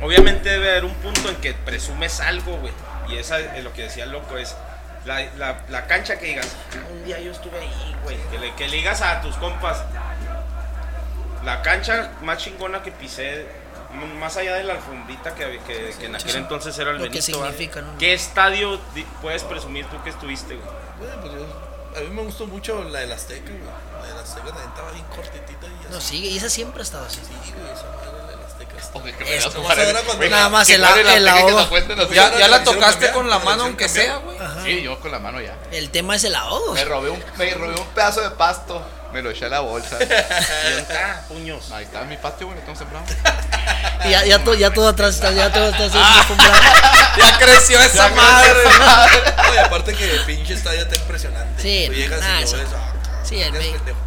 obviamente 0.00 0.48
debe 0.48 0.70
haber 0.70 0.86
un 0.86 0.94
punto 0.94 1.28
en 1.28 1.36
que 1.36 1.52
presumes 1.52 2.20
algo, 2.20 2.56
güey. 2.56 2.72
Y 3.10 3.16
esa 3.18 3.38
es 3.38 3.62
lo 3.62 3.72
que 3.74 3.82
decía 3.82 4.04
el 4.04 4.12
loco: 4.12 4.38
es 4.38 4.54
la, 5.04 5.20
la- 5.36 5.64
la 5.68 5.86
cancha 5.86 6.18
que 6.18 6.26
digas, 6.26 6.48
"Ah, 6.74 6.86
un 6.92 7.04
día 7.04 7.18
yo 7.20 7.30
estuve 7.32 7.58
ahí, 7.58 7.96
güey. 8.04 8.16
Que 8.30 8.38
le, 8.38 8.54
que 8.54 8.68
le 8.68 8.76
digas 8.78 9.00
a 9.02 9.20
tus 9.22 9.34
compas, 9.36 9.82
la 11.44 11.62
cancha 11.62 12.12
más 12.22 12.38
chingona 12.38 12.82
que 12.82 12.92
pisé, 12.92 13.46
más 14.18 14.36
allá 14.36 14.54
de 14.54 14.62
la 14.64 14.74
alfombrita 14.74 15.34
que, 15.34 15.58
que- 15.66 15.94
que 15.98 16.06
en 16.06 16.14
aquel 16.14 16.30
sí. 16.30 16.36
entonces 16.38 16.78
era 16.78 16.90
el 16.90 16.98
Lo 16.98 17.04
que 17.04 17.08
Benito. 17.10 17.38
¿verdad? 17.40 17.50
significa, 17.52 17.80
¿no? 17.82 17.98
¿Qué 17.98 18.12
estadio 18.12 18.78
di- 18.94 19.06
puedes 19.22 19.42
presumir 19.44 19.86
tú 19.86 20.02
que 20.04 20.10
estuviste, 20.10 20.54
güey? 20.56 20.68
Bueno, 20.98 21.20
pues 21.22 21.32
yo- 21.32 21.70
a 21.96 22.00
mí 22.02 22.08
me 22.14 22.22
gustó 22.22 22.46
mucho 22.46 22.84
la 22.84 23.00
del 23.00 23.10
Azteca, 23.12 23.50
güey. 23.50 23.60
La 24.00 24.06
del 24.06 24.18
Azteca 24.18 24.46
también 24.48 24.68
estaba 24.68 24.92
bien 24.92 25.04
cortitita 25.06 25.66
y 25.66 25.84
así. 25.86 25.86
No, 25.92 26.00
sigue, 26.00 26.28
y 26.28 26.36
esa 26.36 26.48
siempre 26.50 26.80
ha 26.80 26.84
estado 26.84 27.06
así. 27.06 27.20
Sí, 27.24 27.52
güey, 27.52 27.72
esa 27.72 27.84
madre, 27.86 28.19
la 28.94 29.26
Esto, 29.26 29.62
cuando- 29.62 30.28
Nada 30.28 30.48
más 30.48 30.66
que 30.66 30.74
el 30.74 30.84
a- 30.84 31.14
el 31.16 31.28
ahogo. 31.28 31.68
cuenten 31.68 32.00
así. 32.00 32.14
Ya, 32.14 32.30
ya 32.32 32.48
la 32.48 32.58
la 32.58 32.64
tocaste 32.64 32.92
cambiar, 33.06 33.12
con 33.12 33.30
la 33.30 33.38
la 33.38 33.44
mano 33.44 33.62
aunque 33.64 33.86
cambiar. 33.86 34.06
sea, 34.06 34.16
güey. 34.16 34.36
Sí, 34.64 34.82
yo 34.82 34.98
con 35.00 35.10
la 35.10 35.18
mano 35.18 35.40
ya. 35.40 35.54
El 35.72 35.90
tema 35.90 36.16
es 36.16 36.24
el 36.24 36.34
ahogo. 36.34 36.74
Me 36.74 36.84
robé 36.84 37.10
un, 37.10 37.24
me 37.36 37.54
robé 37.54 37.74
un 37.80 37.86
pedazo 37.88 38.20
de 38.22 38.30
pasto. 38.30 38.84
Me 39.12 39.22
lo 39.22 39.30
eché 39.30 39.46
a 39.46 39.48
la 39.48 39.60
bolsa. 39.60 39.96
¿Y 40.00 40.78
está? 40.78 41.24
Puños. 41.28 41.70
Ahí 41.72 41.84
está 41.84 42.02
en 42.02 42.08
mi 42.10 42.16
patio, 42.16 42.46
güey, 42.46 42.58
lo 42.58 42.64
tengo 42.64 42.78
sembrado. 42.78 43.04
Y 44.04 44.10
ya, 44.10 44.24
ya, 44.24 44.42
todo, 44.42 44.54
ya 44.54 44.72
todo 44.72 44.88
atrás 44.88 45.14
está, 45.16 45.30
ya 45.32 45.52
todo 45.52 45.68
está 45.68 45.84
Ah. 45.94 46.24
comprado. 46.26 46.54
Ya 47.18 47.38
creció 47.38 47.78
esa 47.80 48.08
Ya 48.08 48.14
madre. 48.14 48.52
Y 49.54 49.58
aparte 49.58 49.94
que 49.94 50.10
el 50.14 50.20
pinche 50.24 50.54
estadio 50.54 50.82
está 50.82 50.96
impresionante. 50.96 51.60
Sí, 51.62 51.84
Tú 51.88 51.92
llegas 51.94 52.20
ah, 52.24 52.38
y 52.38 52.42
lo 52.42 52.46
sí. 52.46 52.56
ves. 52.56 52.66
ah, 52.74 52.92
Sí, 53.24 53.42
el 53.42 53.52
pendejo. 53.52 53.98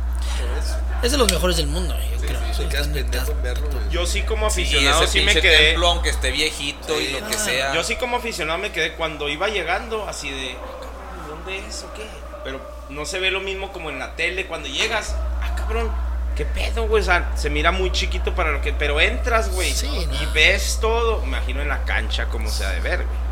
Es 1.02 1.12
de 1.12 1.18
los 1.18 1.32
mejores 1.32 1.58
del 1.58 1.68
mundo, 1.68 1.96
yo 2.12 2.26
creo. 2.26 2.40
Sí, 2.54 2.64
te 2.64 2.70
quedas 2.70 2.88
pendejo 2.88 3.32
en 3.32 3.42
verlo, 3.44 3.68
güey. 3.70 3.90
Yo 3.90 4.06
sí 4.06 4.22
como 4.22 4.50
Sí, 4.50 4.62
aficionado 4.62 5.04
ese 5.04 5.12
sí, 5.20 5.22
me 5.26 5.34
quedé. 5.34 5.58
templo, 5.72 5.88
aunque 5.90 6.10
esté 6.10 6.32
viejito 6.32 7.00
y 7.02 7.10
lo 7.10 7.28
que 7.28 7.36
Ah. 7.36 7.40
sea. 7.40 7.74
Yo 7.76 7.84
sí 7.84 7.96
como 7.98 8.18
aficionado 8.18 8.60
me 8.60 8.72
quedé 8.72 8.94
cuando 8.94 9.28
iba 9.30 9.48
llegando 9.50 10.08
así 10.08 10.30
de, 10.30 10.52
"Ah, 10.54 10.80
cabrón, 10.82 11.28
¿dónde 11.46 11.60
es 11.68 11.84
o 11.84 11.94
qué? 11.94 12.06
Pero 12.44 12.62
no 12.90 13.06
se 13.06 13.20
ve 13.20 13.32
lo 13.32 13.40
mismo 13.42 13.72
como 13.74 13.90
en 13.90 14.00
la 14.00 14.16
tele 14.16 14.46
cuando 14.48 14.68
llegas. 14.70 15.16
Ah, 15.42 15.56
cabrón, 15.58 15.92
¿qué 16.36 16.46
pedo, 16.46 16.88
güey? 16.88 17.02
O 17.02 17.06
sea, 17.06 17.32
se 17.36 17.50
mira 17.50 17.72
muy 17.72 17.92
chiquito 17.92 18.34
para 18.36 18.52
lo 18.52 18.62
que... 18.62 18.72
Pero 18.74 19.00
entras, 19.02 19.50
güey, 19.52 19.72
Sí, 19.74 19.88
y 19.88 20.06
no. 20.26 20.32
ves 20.34 20.78
todo. 20.80 21.20
Me 21.22 21.28
imagino 21.28 21.62
en 21.62 21.70
la 21.70 21.84
cancha 21.84 22.26
como 22.28 22.50
se 22.50 22.66
ha 22.66 22.70
de 22.70 22.80
ver, 22.80 22.98
güey. 23.06 23.23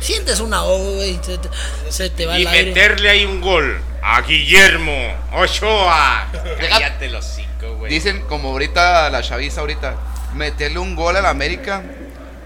Sientes 0.00 0.40
un 0.40 0.52
ahogo, 0.54 0.94
güey. 0.94 1.18
Se 1.22 1.38
te, 1.38 1.48
se 1.90 2.10
te 2.10 2.26
va 2.26 2.38
Y 2.38 2.42
el 2.42 2.48
aire. 2.48 2.68
meterle 2.68 3.10
ahí 3.10 3.24
un 3.24 3.40
gol 3.40 3.80
a 4.02 4.20
Guillermo 4.22 5.14
Ochoa. 5.32 6.26
Cállate 6.68 7.08
los 7.10 7.24
cinco, 7.24 7.74
güey. 7.76 7.92
Dicen, 7.92 8.22
como 8.22 8.50
ahorita 8.50 9.10
la 9.10 9.22
chaviza 9.22 9.60
ahorita, 9.60 9.94
meterle 10.34 10.78
un 10.78 10.96
gol 10.96 11.16
al 11.16 11.26
América, 11.26 11.82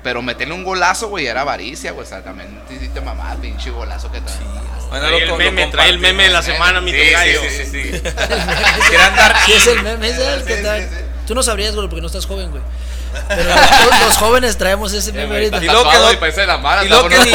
pero 0.02 0.20
meterle 0.22 0.55
un 0.55 0.64
golazo, 0.64 1.09
güey, 1.09 1.26
era 1.26 1.43
avaricia, 1.43 1.93
güey. 1.93 2.05
O 2.06 2.09
sea, 2.09 2.22
también 2.22 2.60
te 2.68 2.74
hiciste 2.74 3.01
mamá, 3.01 3.36
pinche 3.40 3.70
golazo 3.70 4.10
que 4.10 4.20
tal. 4.20 4.35
Bueno, 4.90 5.06
Trae 5.09 5.26
lo 5.26 5.32
el 5.35 5.39
meme, 5.39 5.66
trae 5.68 5.90
el 5.90 5.98
meme 5.98 6.24
de 6.24 6.28
la 6.31 6.40
compartimos. 6.43 6.66
semana, 6.66 6.81
mi 6.81 6.93
Sí, 6.93 6.98
sí, 7.01 7.10
tocayo. 7.10 7.40
Sí, 7.43 7.64
sí, 7.64 7.82
sí. 7.93 8.02
Andar 8.98 9.36
Sí, 9.47 9.52
es 9.55 9.66
el 9.66 9.82
meme, 9.82 10.09
es 10.09 10.18
el 10.18 10.44
que 10.44 10.56
Sí, 10.56 10.62
trae. 10.62 10.82
sí, 10.82 10.89
sí. 10.98 11.02
Tú 11.26 11.35
no 11.35 11.43
sabrías, 11.43 11.74
güey, 11.74 11.89
porque 11.89 12.01
no 12.02 12.06
estás 12.06 12.26
joven, 12.26 12.51
güey. 12.51 12.62
Pero 13.28 13.45
los, 13.91 14.01
los 14.01 14.16
jóvenes 14.16 14.57
traemos 14.59 14.93
ese 14.93 15.12
meme 15.12 15.35
ahorita. 15.35 15.62
Y 15.62 15.66
Tatuado 15.66 16.11
que 16.19 16.47
mara, 16.59 16.85
y 16.85 16.89
luego 16.89 17.09
que 17.09 17.19
ni-. 17.19 17.32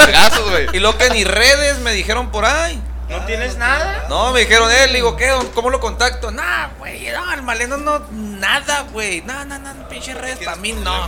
Y 0.74 0.80
lo 0.80 0.98
que 0.98 1.10
ni 1.10 1.24
redes 1.24 1.80
me 1.80 1.92
dijeron 1.94 2.32
por 2.32 2.46
ahí. 2.46 2.82
¿No 3.10 3.26
tienes 3.26 3.58
nada? 3.58 4.06
No, 4.08 4.32
me 4.32 4.42
dijeron 4.42 4.72
él, 4.72 4.94
digo, 4.94 5.18
¿qué? 5.18 5.34
¿Cómo 5.56 5.72
lo 5.72 5.80
contacto? 5.80 6.30
Nah, 6.30 6.68
güey, 6.78 7.10
no, 7.10 7.34
el 7.34 7.42
maleno 7.42 7.78
no, 7.78 8.06
nada, 8.12 8.86
güey. 8.92 9.22
No, 9.22 9.46
no, 9.46 9.58
no, 9.58 9.90
pinche 9.90 10.14
redes 10.14 10.38
para 10.46 10.58
mí 10.58 10.74
no. 10.74 11.08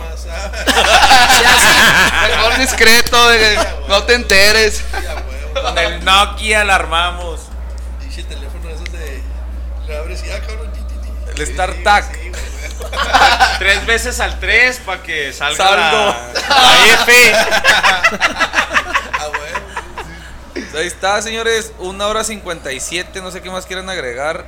Mejor 2.28 2.58
discreto, 2.58 3.24
güey, 3.24 3.56
no 3.88 4.02
te 4.02 4.14
enteres. 4.14 4.82
ya. 4.92 5.14
Con 5.62 5.78
el 5.78 6.04
Nokia 6.04 6.64
la 6.64 6.74
armamos. 6.74 7.42
Pinche 8.00 8.24
teléfono 8.24 8.68
esos 8.70 8.90
de. 8.90 9.22
Le 9.86 9.96
abres 9.96 10.24
y 10.24 10.30
ah, 10.30 10.40
cabrón. 10.40 10.81
StarTac. 11.46 12.08
Güey. 12.18 12.32
Tres 13.58 13.86
veces 13.86 14.18
al 14.20 14.38
tres 14.40 14.80
para 14.84 15.02
que 15.02 15.32
salga 15.32 15.56
Saldo. 15.56 16.06
la, 16.08 16.32
la 16.48 16.86
F. 17.04 17.32
Ah, 17.34 19.28
huevo. 19.28 19.66
Pues 20.54 20.74
Ahí 20.74 20.86
está, 20.86 21.20
señores. 21.22 21.72
Una 21.78 22.06
hora 22.08 22.24
57. 22.24 23.20
No 23.20 23.30
sé 23.30 23.40
qué 23.40 23.50
más 23.50 23.66
quieren 23.66 23.88
agregar. 23.88 24.44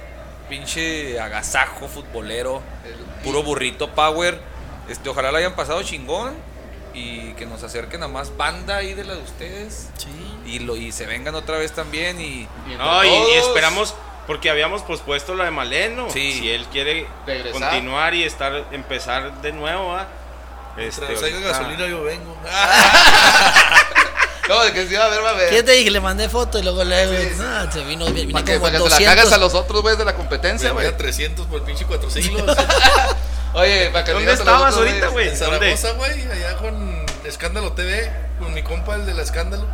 Pinche 0.49 1.19
agasajo 1.21 1.89
futbolero. 1.89 2.63
Puro 3.23 3.43
burrito 3.43 3.91
power. 3.95 4.41
Este, 4.89 5.09
ojalá 5.09 5.33
la 5.33 5.39
hayan 5.39 5.55
pasado 5.55 5.83
chingón. 5.83 6.35
Y 6.93 7.33
que 7.33 7.45
nos 7.47 7.63
acerquen 7.65 8.03
a 8.05 8.09
más 8.09 8.37
banda 8.37 8.77
ahí 8.77 8.95
de 8.95 9.05
la 9.05 9.15
de 9.15 9.23
ustedes. 9.23 9.89
Sí. 9.97 10.09
Y, 10.47 10.59
lo, 10.61 10.77
y 10.77 10.93
se 10.93 11.07
vengan 11.07 11.35
otra 11.35 11.57
vez 11.59 11.73
también. 11.73 12.21
Y 12.21 12.47
No, 12.79 13.05
y, 13.05 13.09
y 13.09 13.11
todos. 13.11 13.47
esperamos, 13.49 13.95
porque 14.27 14.51
habíamos 14.51 14.83
pospuesto 14.83 15.35
la 15.35 15.45
de 15.45 15.51
Maleno. 15.51 16.09
Sí. 16.11 16.33
Si 16.33 16.51
él 16.51 16.67
quiere 16.73 17.07
Regresar. 17.27 17.53
continuar 17.71 18.15
y 18.15 18.23
estar 18.25 18.65
empezar 18.73 19.41
de 19.43 19.53
nuevo, 19.53 19.95
¿ah? 19.95 20.07
Mientras 20.77 21.09
Este, 21.11 21.27
ahorita- 21.33 21.49
gasolina, 21.49 21.87
yo 21.87 22.03
vengo. 22.03 22.37
No, 24.49 24.63
de 24.63 24.73
que 24.75 24.87
sí 24.87 24.95
va 24.95 25.07
a 25.07 25.09
ver, 25.09 25.25
va 25.25 25.31
a 25.31 25.33
ver. 25.33 25.49
¿Qué 25.49 25.63
te 25.63 25.73
dije? 25.73 25.91
Le 25.91 26.01
mandé 26.01 26.29
foto 26.29 26.59
y 26.59 26.63
luego 26.63 26.85
le 26.85 27.31
no, 27.31 27.73
se 27.73 27.83
vino, 27.85 28.05
vino 28.13 28.31
Para 28.33 28.45
que, 28.45 28.53
como 28.59 28.65
para 28.65 28.73
que 28.73 28.79
se 28.85 28.91
la 28.91 28.91
200. 28.91 29.15
cagas 29.15 29.33
a 29.33 29.39
los 29.39 29.55
otros, 29.55 29.81
güeyes, 29.81 29.99
de 29.99 30.05
la 30.05 30.15
competencia, 30.15 30.71
güey. 30.73 30.87
a 30.87 30.95
300 30.95 31.47
por 31.47 31.63
pinche 31.65 31.87
4 31.87 32.11
siglos. 32.11 32.55
Oye, 33.55 33.89
para 33.91 34.05
que 34.05 34.13
¿Dónde 34.13 34.33
estabas 34.35 34.75
otros, 34.75 34.87
ahorita, 34.89 35.09
güey? 35.09 35.29
En. 35.29 35.37
Zaragoza, 35.39 35.93
güey, 35.93 36.31
allá 36.31 36.57
con 36.59 37.07
Escándalo 37.25 37.73
TV, 37.73 38.13
con 38.39 38.53
mi 38.53 38.63
compa, 38.63 38.97
el 38.97 39.07
del 39.07 39.19
escándalo. 39.19 39.67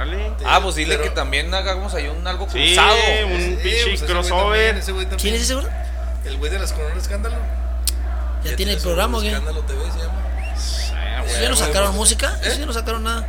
Órale. 0.00 0.32
Ah, 0.46 0.60
pues 0.62 0.74
dile 0.76 0.96
Pero- 0.96 1.04
que 1.08 1.14
también 1.14 1.52
hagamos 1.54 1.92
ahí 1.94 2.08
un 2.08 2.26
algo 2.26 2.46
Sí, 2.50 2.52
cruzado. 2.74 2.94
un 2.94 3.40
Sí, 3.40 3.58
pinche 3.62 3.62
pues 3.62 3.72
ese 3.74 3.96
güey 3.96 4.06
crossover. 4.06 4.42
también, 4.44 4.76
ese 4.78 4.92
güey 4.92 5.06
también. 5.06 5.20
¿Quién 5.20 5.34
es 5.34 5.42
ese, 5.42 5.54
güey? 5.54 5.66
El 6.24 6.36
güey 6.38 6.50
de 6.50 6.58
las 6.58 6.72
Corona 6.72 6.96
Escándalo. 7.00 7.36
Ya 8.44 8.56
tiene 8.56 8.72
el 8.72 8.78
programa, 8.80 9.18
güey. 9.18 9.28
Escándalo 9.28 9.60
TV 9.62 9.80
se 9.92 9.98
llama. 9.98 10.22
Ah, 10.94 11.22
¿Eso 11.22 11.28
güey. 11.30 11.42
ya 11.42 11.48
no 11.50 11.56
sacaron 11.56 11.90
¿Eh? 11.92 11.96
música? 11.96 12.38
¿Eso 12.42 12.58
ya 12.58 12.66
no 12.66 12.72
sacaron 12.72 13.04
nada? 13.04 13.26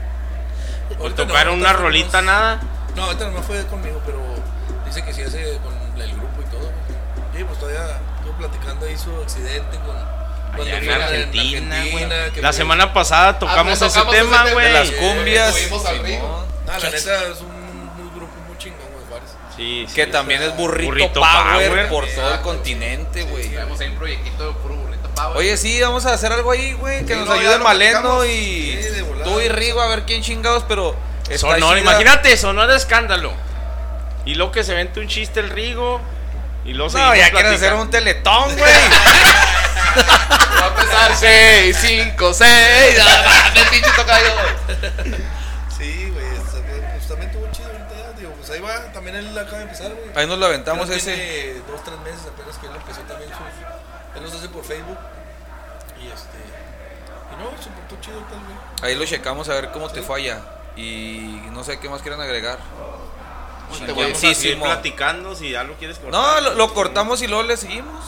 ¿O 0.98 1.04
Ahorita 1.04 1.28
tocaron 1.28 1.56
no, 1.60 1.66
una 1.66 1.74
rolita, 1.74 2.22
nada? 2.22 2.62
No, 2.96 3.04
ahorita 3.06 3.26
nomás 3.28 3.46
fue 3.46 3.66
conmigo, 3.68 4.02
pero 4.06 4.20
dice 4.86 5.04
que 5.04 5.14
sí 5.14 5.22
hace 5.24 5.58
con 5.64 6.02
el 6.02 6.12
grupo 6.14 6.42
y 6.42 6.52
todo. 6.52 6.70
Sí, 7.36 7.44
pues 7.44 7.60
todavía 7.60 7.98
estuvo 8.18 8.38
platicando 8.38 8.86
ahí 8.86 8.98
su 8.98 9.10
accidente 9.22 9.78
con. 9.86 10.21
Allá 10.54 10.78
en 10.78 10.90
Argentina, 10.92 11.84
güey. 11.92 12.06
La 12.10 12.32
fue- 12.50 12.54
semana 12.54 12.94
pasada 12.94 13.40
tocamos 13.40 13.82
Ah, 13.82 13.86
ese 13.88 13.96
tocamos 14.00 14.14
ese 14.16 14.24
tema, 14.24 14.46
güey. 14.52 14.66
De 14.68 14.74
las 14.74 14.88
Sí, 14.90 14.96
cumbias. 14.96 15.56
Ah, 16.68 16.78
la 16.80 16.90
neta 16.90 17.24
es 17.32 17.42
un 17.42 17.86
muy 17.98 18.10
grupo 18.16 18.34
muy 18.48 18.58
chingón, 18.58 18.80
güey, 18.94 19.06
Juárez. 19.10 19.30
Sí, 19.56 19.56
Sí, 19.56 19.86
sí, 19.90 19.96
que 19.96 20.06
sí. 20.06 20.12
también 20.12 20.42
es 20.42 20.56
burrito, 20.56 20.90
Burrito 20.92 21.14
power, 21.22 21.68
Power. 21.70 21.90
por 21.90 22.08
todo 22.08 22.34
el 22.34 22.42
continente, 22.42 23.24
güey. 23.24 23.50
Tenemos 23.50 23.80
ahí 23.80 23.88
un 23.90 23.96
proyectito 23.98 24.48
de 24.48 24.54
puro 24.60 24.76
burrito 24.76 25.10
power. 25.16 25.38
Oye, 25.38 25.58
sí, 25.58 25.82
vamos 25.82 26.06
a 26.06 26.14
hacer 26.14 26.32
algo 26.32 26.52
ahí, 26.52 26.74
güey, 26.74 27.06
que 27.06 27.14
Sí, 27.14 27.20
nos 27.20 27.28
no, 27.28 27.34
ayude 27.34 27.58
lo 27.58 27.64
Maleno 27.64 28.26
y 28.26 28.30
Sí, 28.82 28.90
de 28.90 29.02
volada. 29.02 29.26
tú 29.26 29.40
y 29.42 29.50
Rigo 29.50 29.82
a 29.82 29.88
ver 29.88 30.04
quién 30.06 30.22
chingados, 30.22 30.64
pero 30.68 30.96
chida. 31.76 31.82
imagínate, 31.82 32.36
Sonora 32.38 32.76
escándalo. 32.76 33.34
Y 34.26 34.36
luego 34.36 34.52
que 34.52 34.64
se 34.64 34.74
vente 34.74 35.00
un 35.00 35.08
chiste 35.08 35.40
el 35.40 35.50
Rigo. 35.50 36.00
Y 36.64 36.74
luego 36.74 36.96
No, 36.98 37.16
ya 37.16 37.32
quieren 37.32 37.54
hacer 37.54 37.74
un 37.74 37.90
teletón, 37.90 38.56
güey. 38.56 38.74
Va 40.60 40.66
a 40.66 40.68
empezar 40.68 41.16
6, 41.16 41.78
5, 41.80 42.34
6. 42.34 42.50
El 43.56 43.68
pinche 43.70 43.90
tocayo. 43.96 44.32
Sí, 45.76 46.12
güey, 46.12 46.26
pues 46.94 47.08
también 47.08 47.32
tuvo 47.32 47.50
chido 47.52 47.68
ahorita 47.68 48.20
digo, 48.20 48.32
pues 48.34 48.50
ahí 48.52 48.60
va, 48.62 48.92
también 48.94 49.16
él 49.16 49.38
acaba 49.38 49.58
de 49.58 49.64
empezar, 49.64 49.92
güey. 49.92 50.12
Ahí 50.16 50.28
nos 50.28 50.38
lo 50.38 50.46
aventamos 50.46 50.86
Creo 50.86 50.98
ese. 50.98 51.16
Tiene 51.16 51.62
dos, 51.68 51.84
tres 51.84 52.00
meses 52.00 52.28
apenas 52.32 52.58
que 52.58 52.68
él 52.68 52.74
empezó 52.76 53.02
también 53.02 53.30
sus, 53.32 54.16
él 54.16 54.24
los 54.24 54.34
hace 54.34 54.50
por 54.50 54.64
Facebook. 54.64 54.98
Y 56.00 56.08
este, 56.08 56.38
y 57.32 57.44
no, 57.44 57.62
se 57.62 57.70
portó 57.72 57.98
chido 58.00 58.20
tal, 58.30 58.40
güey. 58.40 58.58
Ahí 58.84 58.96
lo 58.96 59.06
checamos 59.06 59.50
a 59.50 59.56
ver 59.56 59.72
cómo 59.72 59.90
te 59.90 60.02
falla. 60.04 60.42
Y 60.76 61.42
no 61.52 61.64
sé 61.64 61.80
qué 61.80 61.90
más 61.90 62.02
quieren 62.02 62.22
agregar. 62.22 62.60
Sí, 63.78 63.84
Te 63.86 63.92
voy 63.92 64.12
a 64.12 64.14
a 64.14 64.16
seguir 64.16 64.60
platicando 64.60 65.36
si 65.36 65.52
ya 65.52 65.64
lo 65.64 65.76
quieres 65.76 65.98
cortar. 66.00 66.20
No, 66.22 66.42
lo, 66.42 66.56
lo 66.56 66.74
cortamos 66.74 67.22
y 67.22 67.28
luego 67.28 67.44
le 67.44 67.58
seguimos. 67.58 68.04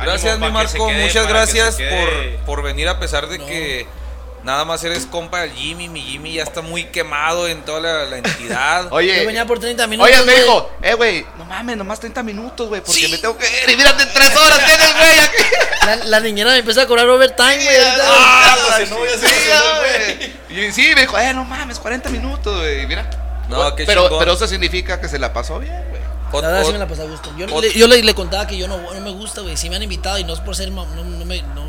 Gracias, 0.00 0.32
Ánimo 0.32 0.46
mi 0.46 0.52
Marco. 0.52 0.86
quede, 0.88 1.04
Muchas 1.04 1.26
gracias 1.28 1.76
por, 1.76 2.36
por 2.46 2.62
venir 2.62 2.88
a 2.88 2.98
pesar 2.98 3.28
de 3.28 3.38
No. 3.38 3.46
que 3.46 3.86
nada 4.42 4.64
más 4.64 4.82
eres 4.82 5.06
compa 5.06 5.42
del 5.42 5.52
Jimmy. 5.52 5.88
Mi 5.88 6.00
Jimmy 6.00 6.32
ya 6.34 6.42
está 6.42 6.60
muy 6.60 6.86
quemado 6.86 7.46
en 7.46 7.62
toda 7.64 7.80
la, 7.80 8.04
la 8.06 8.16
entidad. 8.18 8.84
Yo 8.90 8.94
Oye, 8.96 9.24
venía 9.24 9.46
por 9.46 9.60
30 9.60 9.86
minutos. 9.86 10.12
oye, 10.12 10.24
me 10.24 10.34
dijo, 10.34 10.70
eh, 10.82 10.94
güey, 10.94 11.24
no 11.38 11.44
mames, 11.44 11.76
nomás 11.76 12.00
30 12.00 12.20
minutos, 12.24 12.68
güey, 12.68 12.80
porque 12.80 13.06
me 13.08 13.18
tengo 13.18 13.38
que 13.38 13.46
ir. 13.46 13.70
Y 13.70 13.76
mírate, 13.76 14.04
3 14.06 14.36
horas 14.36 14.66
tienes, 14.66 14.92
güey, 14.96 15.18
aquí. 15.20 15.42
La, 15.86 15.96
la 15.96 16.20
niñera 16.20 16.50
me 16.52 16.58
empieza 16.58 16.82
a 16.82 16.86
cobrar 16.86 17.08
overtime, 17.08 17.56
güey. 17.56 17.76
ahorita. 17.76 18.04
Ah, 18.08 18.56
pues, 18.76 18.88
si 18.88 18.94
no, 18.94 19.04
ya 19.04 19.18
se 19.18 19.26
sí, 19.28 19.34
emocionó, 19.50 19.80
güey. 19.80 20.66
Y 20.68 20.72
sí, 20.72 20.92
me 20.94 21.00
dijo, 21.02 21.18
eh, 21.18 21.34
no 21.34 21.44
mames, 21.44 21.80
40 21.80 22.08
minutos, 22.08 22.56
güey. 22.60 22.86
Mira. 22.86 23.08
No, 23.52 23.74
qué 23.74 23.84
pero, 23.84 24.04
chingón. 24.04 24.18
pero 24.18 24.32
eso 24.32 24.46
significa 24.46 25.00
que 25.00 25.08
se 25.08 25.18
la 25.18 25.32
pasó 25.32 25.58
bien, 25.58 25.84
güey. 25.88 26.02
La 26.42 26.48
verdad 26.48 26.64
sí 26.64 26.72
me 26.72 26.78
la 26.78 26.88
pasé 26.88 27.02
a 27.02 27.06
gusto. 27.06 27.30
Yo, 27.36 27.46
le, 27.60 27.72
yo 27.72 27.86
le, 27.86 28.02
le 28.02 28.14
contaba 28.14 28.46
que 28.46 28.56
yo 28.56 28.66
no, 28.66 28.78
no 28.78 29.00
me 29.00 29.10
gusta, 29.10 29.42
güey. 29.42 29.56
Si 29.56 29.68
me 29.68 29.76
han 29.76 29.82
invitado 29.82 30.18
y 30.18 30.24
no 30.24 30.32
es 30.32 30.40
por 30.40 30.56
ser. 30.56 30.70
No, 30.72 30.86
no 30.86 31.24
me, 31.26 31.42
no, 31.42 31.66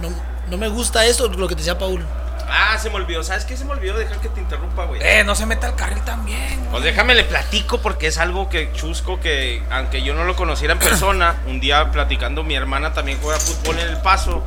no, 0.00 0.08
no 0.48 0.56
me 0.56 0.68
gusta 0.68 1.06
esto, 1.06 1.28
lo 1.28 1.46
que 1.46 1.54
te 1.54 1.60
decía 1.60 1.78
Paul. 1.78 2.04
Ah, 2.48 2.78
se 2.78 2.90
me 2.90 2.96
olvidó. 2.96 3.22
¿Sabes 3.24 3.44
qué? 3.44 3.56
Se 3.56 3.64
me 3.64 3.72
olvidó 3.72 3.96
dejar 3.96 4.18
que 4.18 4.28
te 4.28 4.40
interrumpa, 4.40 4.84
güey. 4.84 5.00
Eh, 5.02 5.24
no 5.24 5.34
se 5.34 5.46
meta 5.46 5.66
al 5.66 5.76
carril 5.76 6.02
también. 6.04 6.66
Pues 6.70 6.84
déjame 6.84 7.14
le 7.14 7.24
platico 7.24 7.78
porque 7.78 8.06
es 8.08 8.18
algo 8.18 8.48
que 8.48 8.72
chusco 8.72 9.20
que 9.20 9.62
aunque 9.70 10.02
yo 10.02 10.14
no 10.14 10.24
lo 10.24 10.36
conociera 10.36 10.72
en 10.72 10.78
persona, 10.78 11.42
un 11.46 11.60
día 11.60 11.90
platicando 11.90 12.44
mi 12.44 12.54
hermana 12.54 12.92
también 12.94 13.18
juega 13.20 13.38
fútbol 13.40 13.78
en 13.78 13.88
el 13.88 13.96
paso 13.98 14.44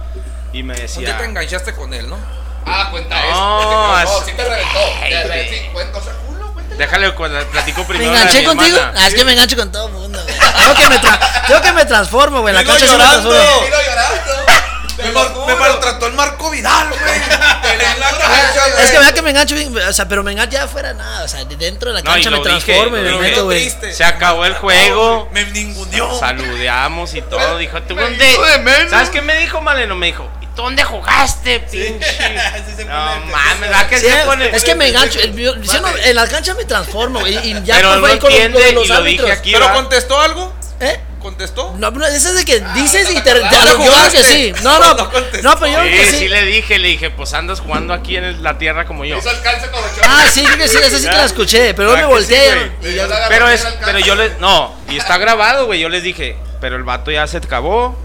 y 0.54 0.64
me 0.64 0.74
Un 0.74 0.76
día 0.76 0.84
decía, 0.84 1.18
te 1.18 1.26
enganchaste 1.26 1.74
con 1.74 1.94
él, 1.94 2.10
¿no? 2.10 2.18
Ah, 2.66 2.88
cuenta 2.92 3.16
No, 3.30 4.00
eso. 4.00 4.14
es- 4.14 4.20
No, 4.20 4.26
sí 4.26 4.32
te 4.36 4.44
reventó. 4.44 4.80
Ay, 5.02 5.48
sí, 5.50 5.70
cuenta, 5.74 5.98
o 5.98 6.04
sea, 6.04 6.14
culo, 6.14 6.54
cuéntale. 6.54 6.78
déjale 6.78 7.14
cu- 7.16 7.26
le 7.26 7.46
platico 7.46 7.82
¿Me 7.82 7.88
primero. 7.88 8.12
de 8.12 8.18
enganché 8.20 8.44
contigo? 8.44 8.78
Ah, 8.96 9.08
es 9.08 9.14
que 9.14 9.24
me 9.26 9.32
engancho 9.34 9.56
con 9.58 9.72
todo 9.72 9.88
el 9.88 9.94
mundo, 9.94 10.22
güey. 10.24 10.36
Tengo 10.60 10.76
que 10.76 10.90
me, 10.90 11.02
tra- 11.02 11.48
tengo 11.48 11.62
que 11.62 11.72
me 11.74 11.86
transformo, 11.86 12.42
güey. 12.42 12.54
La 12.54 12.62
Dilo 12.62 12.74
cancha 12.74 12.86
sí 12.86 12.92
me 12.92 12.98
llorando. 12.98 13.30
transformo. 13.30 13.62
Miro 13.66 13.78
llorando. 13.82 14.50
Me, 15.00 15.54
me 15.54 15.56
maltrató 15.60 16.08
el 16.08 16.14
Marco 16.14 16.50
Vidal, 16.50 16.90
güey. 16.90 17.22
Es 18.84 18.92
que 18.92 19.00
vea 19.00 19.14
que 19.14 19.22
me 19.22 19.30
engancho 19.30 19.56
bien, 19.56 19.74
o 19.78 19.94
sea, 19.94 20.08
pero 20.10 20.24
me 20.24 20.32
engancho 20.34 20.58
ya 20.58 20.64
afuera 20.64 20.94
nada, 20.94 21.24
o 21.24 21.28
sea, 21.28 21.44
de 21.46 21.56
dentro 21.56 21.90
de 21.94 21.96
la 21.96 22.04
cancha 22.04 22.30
me 22.30 22.40
transformo 22.40 22.98
y 22.98 23.02
me 23.02 23.18
meto, 23.18 23.46
güey. 23.46 23.70
Se 23.94 24.04
acabó 24.04 24.46
el 24.46 24.54
juego. 24.56 25.30
Me 25.32 25.46
ninguneó. 25.46 26.20
Saludamos 26.20 27.14
y 27.14 27.22
todo. 27.22 27.58
Dijo, 27.58 27.82
¿tú 27.84 27.96
Me 27.96 28.02
dónde? 28.04 28.38
¿Sabes 28.90 29.10
qué 29.10 29.22
me 29.22 29.38
dijo 29.38 29.62
Maleno? 29.62 29.96
Me 29.96 30.08
dijo, 30.08 30.30
¿y 30.39 30.39
tú 30.39 30.39
dónde 30.64 30.84
jugaste, 30.84 31.60
pinche? 31.62 32.00
Sí 32.68 32.76
se 32.76 32.86
No 32.86 32.94
mames, 33.26 33.60
¿verdad 33.62 33.88
que 33.90 34.00
Sí, 34.00 34.08
se 34.08 34.26
pone? 34.26 34.50
es 34.56 34.64
que 34.64 34.76
me 34.76 34.88
engancho, 34.90 35.20
el- 35.24 35.36
yo- 35.36 35.56
yo 35.62 35.82
no- 35.82 35.98
en 35.98 36.16
la 36.16 36.28
cancha 36.28 36.54
me 36.54 36.66
transformo, 36.66 37.20
güey, 37.20 37.38
y 37.50 37.64
ya 37.64 37.76
Pero 37.78 37.96
no 37.96 38.00
güey, 38.02 38.20
con 38.20 38.32
y 38.32 38.72
los 38.74 38.92
árbitros. 38.92 39.30
aquí. 39.32 39.52
¿Pero 39.54 39.66
va. 39.66 39.74
contestó 39.74 40.20
algo? 40.20 40.54
¿Eh? 40.80 41.00
¿Contestó? 41.20 41.76
No, 41.78 41.92
pero 41.94 42.06
eso 42.06 42.30
es 42.30 42.36
de 42.36 42.46
que 42.46 42.62
dices 42.76 43.10
y 43.12 43.16
te, 43.16 43.22
te, 43.22 43.40
¿Dónde 43.40 43.50
yo 43.54 43.62
creo 43.64 43.78
que 43.78 43.84
jugaste? 43.90 44.24
sí. 44.24 44.54
No, 44.64 44.80
no, 44.80 44.94
No 44.96 45.04
no, 45.42 45.60
pero 45.60 45.68
yo 45.68 45.80
creo 45.80 45.84
que 45.84 46.06
Sí, 46.12 46.18
sí. 46.20 46.28
le 46.30 46.46
dije, 46.46 46.80
le 46.80 46.88
dije, 46.88 47.10
pues 47.10 47.34
andas 47.34 47.60
jugando 47.60 47.94
aquí 47.94 48.16
en 48.16 48.42
la 48.42 48.58
tierra 48.58 48.86
como 48.86 49.04
yo. 49.04 49.20
Con 49.20 49.34
Ah, 50.04 50.24
sí, 50.32 50.44
creo 50.46 50.58
que 50.58 50.68
sí, 50.70 50.78
esa 50.78 50.98
sí 50.98 51.04
te 51.06 51.12
la 51.12 51.26
escuché, 51.26 51.74
pero 51.74 51.90
me 51.90 51.96
¿Verdad 51.96 52.08
que 52.08 52.14
volteé. 52.14 52.72
y 52.82 53.00
Pero 53.28 53.50
es, 53.50 53.68
pero 53.84 54.00
yo 54.00 54.16
les, 54.16 54.40
no, 54.40 54.74
y 54.90 54.96
está 54.98 55.18
grabado, 55.18 55.66
güey. 55.66 55.82
Yo 55.82 55.90
les 55.90 56.04
dije, 56.04 56.38
pero 56.62 56.78
el 56.78 56.84
vato 56.84 57.12
ya 57.12 57.28
se 57.28 57.36
acabó. 57.38 57.98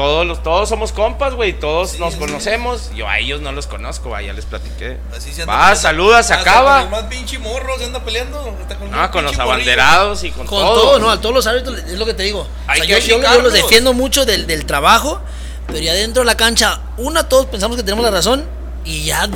Todos 0.00 0.26
los, 0.26 0.42
todos 0.42 0.68
somos 0.68 0.92
compas, 0.92 1.34
güey. 1.34 1.52
Todos 1.52 1.98
nos 1.98 2.14
sí. 2.14 2.18
conocemos. 2.18 2.90
Yo 2.94 3.06
a 3.08 3.18
ellos 3.18 3.40
no 3.42 3.52
los 3.52 3.66
conozco, 3.66 4.10
va, 4.10 4.22
ya 4.22 4.32
les 4.32 4.46
platiqué. 4.46 4.98
Así 5.14 5.32
se 5.32 5.42
anda 5.42 5.52
Va, 5.52 5.58
peleando. 5.60 5.80
saluda, 5.82 6.22
se 6.22 6.32
Con 6.34 6.42
el 6.42 6.48
acaba. 6.48 6.86
más 6.86 7.02
pinche 7.04 7.38
morro 7.38 7.76
se 7.78 7.84
anda 7.84 8.00
peleando. 8.02 8.56
hasta 8.62 8.76
con, 8.76 8.94
Ah, 8.94 9.10
con 9.10 9.24
los 9.24 9.32
morrillo. 9.36 9.52
abanderados 9.52 10.24
y 10.24 10.30
con, 10.30 10.46
Con 10.46 10.58
todo. 10.58 10.80
todo, 10.82 10.98
no, 10.98 11.10
a 11.10 11.20
todos 11.20 11.34
los 11.34 11.46
árbitros 11.46 11.78
es 11.80 11.98
lo 11.98 12.06
que 12.06 12.14
te 12.14 12.22
digo. 12.22 12.40
O 12.40 12.46
Hay 12.66 12.78
sea, 12.78 12.86
que 12.86 12.92
yo, 12.92 12.98
yo- 12.98 13.06
yo 13.06 13.16
achicarlos. 13.18 13.42
los 13.44 13.52
defiendo 13.52 13.92
mucho 13.92 14.24
del, 14.24 14.46
del 14.46 14.64
trabajo, 14.64 15.20
pero 15.66 15.78
ya 15.80 15.92
dentro 15.92 16.22
de 16.22 16.26
la 16.26 16.36
cancha, 16.36 16.80
una, 16.96 17.28
todos 17.28 17.46
pensamos 17.46 17.76
que 17.76 17.82
tenemos 17.82 18.02
la 18.04 18.10
razón 18.10 18.46
y 18.84 19.04
ya 19.04 19.28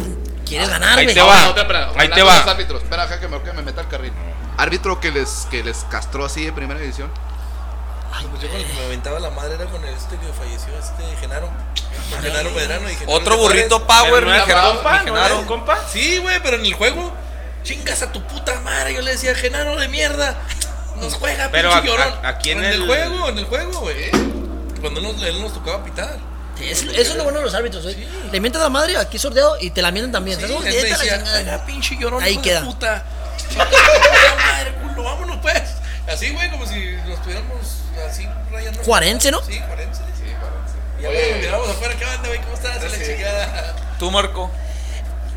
quieres 0.46 0.68
ganar, 0.70 0.98
ahí 0.98 1.04
güey. 1.04 1.14
te 1.14 1.20
va. 1.22 1.42
no, 1.42 1.56
espera, 1.60 1.90
Ahí 1.96 2.08
te 2.08 2.22
va. 2.22 2.38
los 2.38 2.46
árbitros. 2.48 2.82
Espera, 2.82 3.20
que 3.20 3.28
me, 3.28 3.40
que 3.42 3.52
me 3.52 3.62
meta 3.62 3.82
al 3.82 3.88
carril. 3.88 4.12
Árbitro 4.56 4.98
que 5.00 5.10
les, 5.10 5.46
que 5.50 5.62
les 5.62 5.84
castró 5.90 6.24
así 6.24 6.44
de 6.44 6.52
primera 6.52 6.80
división. 6.80 7.10
Pues 8.30 8.42
yo 8.42 8.48
con 8.48 8.60
el 8.60 8.66
que 8.66 8.72
me 8.74 8.84
aventaba 8.84 9.18
la 9.20 9.30
madre 9.30 9.54
era 9.54 9.66
con 9.66 9.84
el 9.84 9.94
este 9.94 10.16
que 10.16 10.26
falleció, 10.32 10.72
este 10.78 11.16
Genaro. 11.20 11.48
Con 12.10 12.22
Genaro 12.22 12.50
Medrano 12.50 12.90
y 12.90 12.94
Genaro 12.94 13.12
Otro 13.18 13.36
burrito 13.38 13.80
Juárez. 13.80 14.04
power, 14.08 14.22
no 14.24 14.30
mi 14.30 14.36
era 14.36 14.46
Gerardo, 14.46 14.74
compa, 14.74 14.90
mi 15.02 15.06
¿no 15.10 15.14
Genaro. 15.14 15.34
era 15.38 15.46
compa? 15.46 15.78
Sí, 15.92 16.18
güey, 16.18 16.40
pero 16.42 16.56
en 16.56 16.64
el 16.66 16.74
juego, 16.74 17.12
chingas 17.62 18.02
a 18.02 18.12
tu 18.12 18.22
puta 18.26 18.60
madre. 18.60 18.94
Yo 18.94 19.02
le 19.02 19.12
decía, 19.12 19.34
Genaro 19.34 19.76
de 19.76 19.88
mierda, 19.88 20.36
nos 20.96 21.14
juega, 21.14 21.48
Pero 21.50 21.70
pinche 21.70 21.88
a- 21.92 21.96
llorón. 21.96 22.14
a- 22.24 22.28
aquí 22.28 22.50
en 22.52 22.64
el... 22.64 22.72
el- 22.82 22.86
juego, 22.86 23.28
en 23.28 23.38
el 23.38 23.44
juego, 23.46 23.80
güey. 23.80 24.10
Cuando 24.80 25.00
él 25.00 25.06
nos, 25.12 25.22
él 25.22 25.40
nos 25.40 25.52
tocaba 25.54 25.82
pitar. 25.84 26.18
Sí, 26.58 26.70
Eso, 26.70 26.84
eso 26.90 27.00
es 27.00 27.14
lo 27.16 27.24
bueno 27.24 27.40
de 27.40 27.46
los 27.46 27.54
árbitros, 27.54 27.82
güey. 27.82 27.96
Le 28.30 28.40
mientas 28.40 28.60
a 28.60 28.64
la 28.66 28.70
madre, 28.70 28.96
aquí 28.96 29.18
sordeado 29.18 29.56
y 29.60 29.70
te 29.70 29.82
la 29.82 29.90
mienten 29.90 30.12
también. 30.12 30.36
Sí, 30.38 30.42
¿Sabes 30.42 30.56
cómo? 30.56 30.68
él 30.68 30.76
la 30.76 30.96
decía, 30.98 31.18
chingada. 31.18 31.40
"Juega, 31.42 31.66
pinche 31.66 31.96
llorón, 31.98 32.22
Ahí 32.22 32.36
queda. 32.38 32.60
de 32.60 32.66
puta. 32.70 33.04
Madre, 33.56 34.72
culo, 34.82 35.02
vámonos 35.02 35.38
pues. 35.42 35.62
Así, 36.12 36.30
güey, 36.30 36.50
como 36.50 36.66
si 36.66 36.92
nos 37.06 37.14
estuviéramos 37.18 37.58
así 38.02 38.28
rayando. 38.50 38.82
Juarense, 38.82 39.30
¿no? 39.30 39.40
Sí, 39.42 39.58
Juarense. 39.66 40.02
Sí, 40.16 40.32
parece. 40.40 40.98
Y 40.98 41.02
ya 41.02 41.08
Oye. 41.08 41.40
miramos 41.40 41.68
afuera, 41.68 41.94
¿qué 41.96 42.04
onda, 42.04 42.28
güey? 42.28 42.40
¿Cómo 42.40 42.54
estás? 42.54 42.76
Y 42.76 42.98
la 42.98 43.06
chingada. 43.06 43.76
Tú, 43.98 44.10
Marco. 44.10 44.50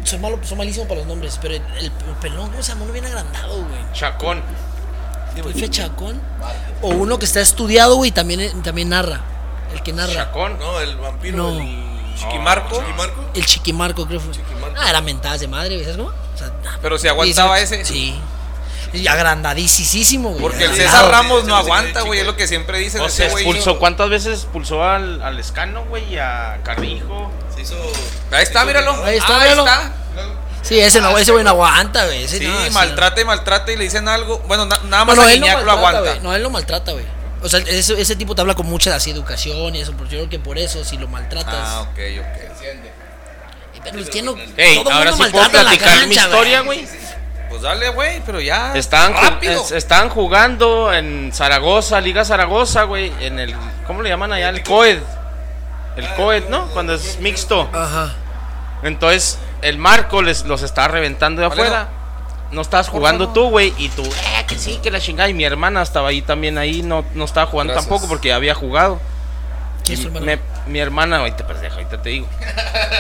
Soy 0.04 0.20
malo, 0.20 0.40
soy 0.44 0.58
malísimo 0.58 0.88
para 0.88 1.00
los 1.00 1.08
nombres, 1.08 1.38
pero 1.42 1.56
el, 1.56 1.62
el 1.80 1.92
pelón, 2.22 2.50
¿cómo 2.50 2.64
se 2.64 2.70
llama? 2.72 2.84
Uno 2.84 2.94
bien 2.94 3.06
agrandado, 3.06 3.56
güey. 3.58 3.92
Chacón. 3.94 4.42
Pife 5.44 5.70
Chacón. 5.70 6.20
O 6.82 6.90
uno 6.90 7.20
que 7.20 7.26
está 7.26 7.42
estudiado, 7.42 7.96
güey, 7.96 8.10
y 8.10 8.12
también, 8.14 8.64
también 8.64 8.90
narra. 8.90 9.22
El 9.74 9.84
que 9.84 9.94
narra. 9.94 10.14
Chacón. 10.14 10.58
No, 10.60 10.80
el 10.80 10.96
vampiro. 10.98 11.38
No. 11.38 11.60
El... 11.60 11.88
Chiquimarco. 12.16 12.80
Chiquimarco. 12.80 13.26
El 13.36 13.46
Chiquimarco, 13.46 14.08
creo 14.08 14.20
que 14.20 14.26
fue. 14.26 14.34
Chiquimarco. 14.34 14.76
Ah, 14.80 14.90
era 14.90 15.02
mentadas 15.02 15.40
de 15.42 15.48
madre, 15.48 15.80
¿sabes 15.82 15.98
cómo? 15.98 16.10
O 16.10 16.38
sea, 16.38 16.52
Pero 16.82 16.98
si 16.98 17.08
aguantaba 17.08 17.60
ese. 17.60 17.86
Sí. 17.86 18.20
Y 18.94 19.08
agrandadísimo, 19.08 20.30
güey. 20.30 20.42
Porque 20.42 20.66
el. 20.66 20.76
César 20.76 21.10
Ramos 21.12 21.44
no 21.46 21.56
aguanta, 21.56 22.02
güey. 22.02 22.20
Es 22.22 22.26
lo 22.26 22.36
que 22.36 22.48
siempre 22.48 22.80
dicen. 22.80 23.02
O 23.02 23.10
sea, 23.10 23.26
ese 23.28 23.34
güey. 23.34 23.46
expulsó, 23.46 23.80
¿cuántas 23.80 24.10
veces 24.10 24.40
expulsó 24.44 24.84
al, 24.84 25.22
al 25.22 25.40
Escano, 25.40 25.86
güey? 25.86 26.14
Y 26.14 26.18
a 26.18 26.60
Carrijo. 26.64 27.32
Se 27.56 27.62
hizo. 27.62 27.76
Ahí 28.32 28.44
está, 28.44 28.66
míralo. 28.66 29.04
Ahí 29.04 29.18
está, 29.18 29.36
Ah, 29.36 29.40
míralo. 29.44 29.66
está. 29.66 29.92
Sí, 30.64 30.80
ese 30.80 31.00
no, 31.00 31.18
ese 31.18 31.32
güey 31.32 31.44
no 31.44 31.52
aguanta, 31.52 32.06
güey. 32.06 32.24
Ese 32.24 32.40
Sí, 32.40 32.46
no, 32.48 32.72
maltrata 32.72 33.22
y 33.22 33.26
maltrata 33.26 33.72
y 33.72 33.78
le 33.78 33.86
dicen 33.86 34.08
algo. 34.10 34.40
Bueno, 34.48 34.66
na- 34.66 34.80
nada 34.90 35.06
más 35.06 35.16
no, 35.16 35.22
a 35.22 35.32
él 35.32 35.40
no 35.40 35.48
lo 35.48 35.54
maltrata, 35.54 35.78
aguanta. 35.80 36.00
güey. 36.02 36.20
No, 36.22 36.36
él 36.36 36.44
lo 36.44 36.50
maltrata, 36.50 36.92
güey. 36.92 37.06
O 37.42 37.48
sea, 37.50 37.60
ese, 37.62 38.02
ese 38.02 38.16
tipo 38.16 38.36
te 38.36 38.42
habla 38.42 38.56
con 38.56 38.66
mucha 38.66 38.94
así 38.96 39.12
educación 39.12 39.76
y 39.76 39.82
eso, 39.82 39.94
porque 39.94 40.14
yo 40.16 40.20
creo 40.22 40.30
que 40.30 40.40
por 40.40 40.58
eso, 40.58 40.84
si 40.84 40.98
lo 40.98 41.08
maltratas. 41.08 41.56
Ah, 41.56 41.82
ok, 41.82 42.00
ok. 42.20 42.48
Pero 43.84 44.00
es 44.00 44.10
que 44.10 44.22
no- 44.22 44.36
Ey, 44.58 44.84
todo 44.84 44.92
ahora 44.92 45.12
mundo 45.12 45.26
sí 45.26 45.32
puedo 45.32 46.08
mi 46.08 46.16
historia, 46.16 46.62
güey. 46.62 46.88
Pues 47.50 47.62
dale, 47.62 47.90
güey, 47.90 48.22
pero 48.26 48.40
ya. 48.42 48.76
Estaban, 48.76 49.14
rápido. 49.14 49.64
jugando 50.10 50.94
en 50.94 51.32
Zaragoza, 51.34 52.02
Liga 52.02 52.26
Zaragoza, 52.26 52.84
güey. 52.84 53.12
En 53.20 53.40
el. 53.40 53.56
¿Cómo 53.86 54.02
le 54.02 54.10
llaman 54.10 54.34
allá? 54.34 54.50
El 54.50 54.64
COED. 54.64 55.00
El 55.96 56.08
COED, 56.16 56.50
¿no? 56.50 56.68
Cuando 56.68 56.94
es 56.94 57.20
mixto. 57.20 57.70
Ajá. 57.74 58.14
Entonces, 58.84 59.40
el 59.62 59.78
Marco 59.78 60.22
les, 60.22 60.46
los 60.46 60.62
estaba 60.62 60.90
reventando 60.90 61.42
de 61.42 61.48
Vale, 61.48 61.62
afuera. 61.62 61.88
No 62.52 62.62
estabas 62.62 62.88
jugando 62.90 63.30
tú, 63.30 63.50
güey. 63.50 63.74
Y 63.78 63.90
tú, 63.90 64.04
eh, 64.04 64.46
que 64.48 64.58
sí, 64.58 64.80
que 64.82 64.92
la 64.92 65.00
chingada. 65.00 65.30
Y 65.30 65.34
mi 65.34 65.44
hermana 65.44 65.82
estaba 65.82 66.10
ahí 66.10 66.22
también, 66.22 66.58
ahí. 66.58 66.82
No, 66.84 67.04
no 67.14 67.26
estaba 67.26 67.48
jugando 67.50 67.74
Gracias. 67.74 67.90
tampoco 67.90 68.08
porque 68.08 68.30
ya 68.30 68.36
había 68.36 68.54
jugado. 68.54 69.00
¿Quién 69.84 70.00
es 70.00 70.12
me- 70.22 70.40
mi 70.68 70.80
hermana, 70.80 71.18
ahorita, 71.18 71.46
pendejo, 71.48 71.76
ahorita 71.76 72.02
te 72.02 72.10
digo. 72.10 72.28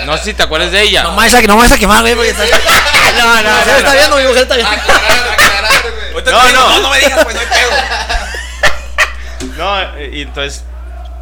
No 0.06 0.18
sé 0.18 0.23
si 0.26 0.34
te 0.34 0.44
acuerdas 0.44 0.72
de 0.72 0.81
ella. 0.81 1.03
No 1.03 1.11
me 1.11 1.18
vas 1.18 1.34
a, 1.34 1.41
no 1.41 1.56
me 1.56 1.64
vas 1.64 1.72
a 1.72 1.77
quemar, 1.77 2.02
güey, 2.02 2.15
porque 2.15 2.30
está... 2.31 2.44
no, 2.45 3.41
no, 3.41 3.49
Mi 3.49 3.56
mujer 3.57 3.77
está 3.77 3.94
viendo, 3.94 4.15
mi 4.18 4.23
mujer 4.23 4.41
está 4.44 4.56
viendo. 4.56 4.73
Aclarar, 4.73 5.31
aclarar, 5.34 5.81
güey. 6.14 6.23
No, 6.26 6.48
digo, 6.48 6.53
no. 6.53 6.69
no, 6.69 6.80
no 6.81 6.89
me 6.89 6.99
digas, 6.99 7.23
güey, 7.23 7.35
no 7.35 7.41
hay 7.41 7.48
pedo. 7.48 7.69
No, 9.57 9.80
eh, 9.98 10.11
y 10.14 10.22
entonces 10.22 10.64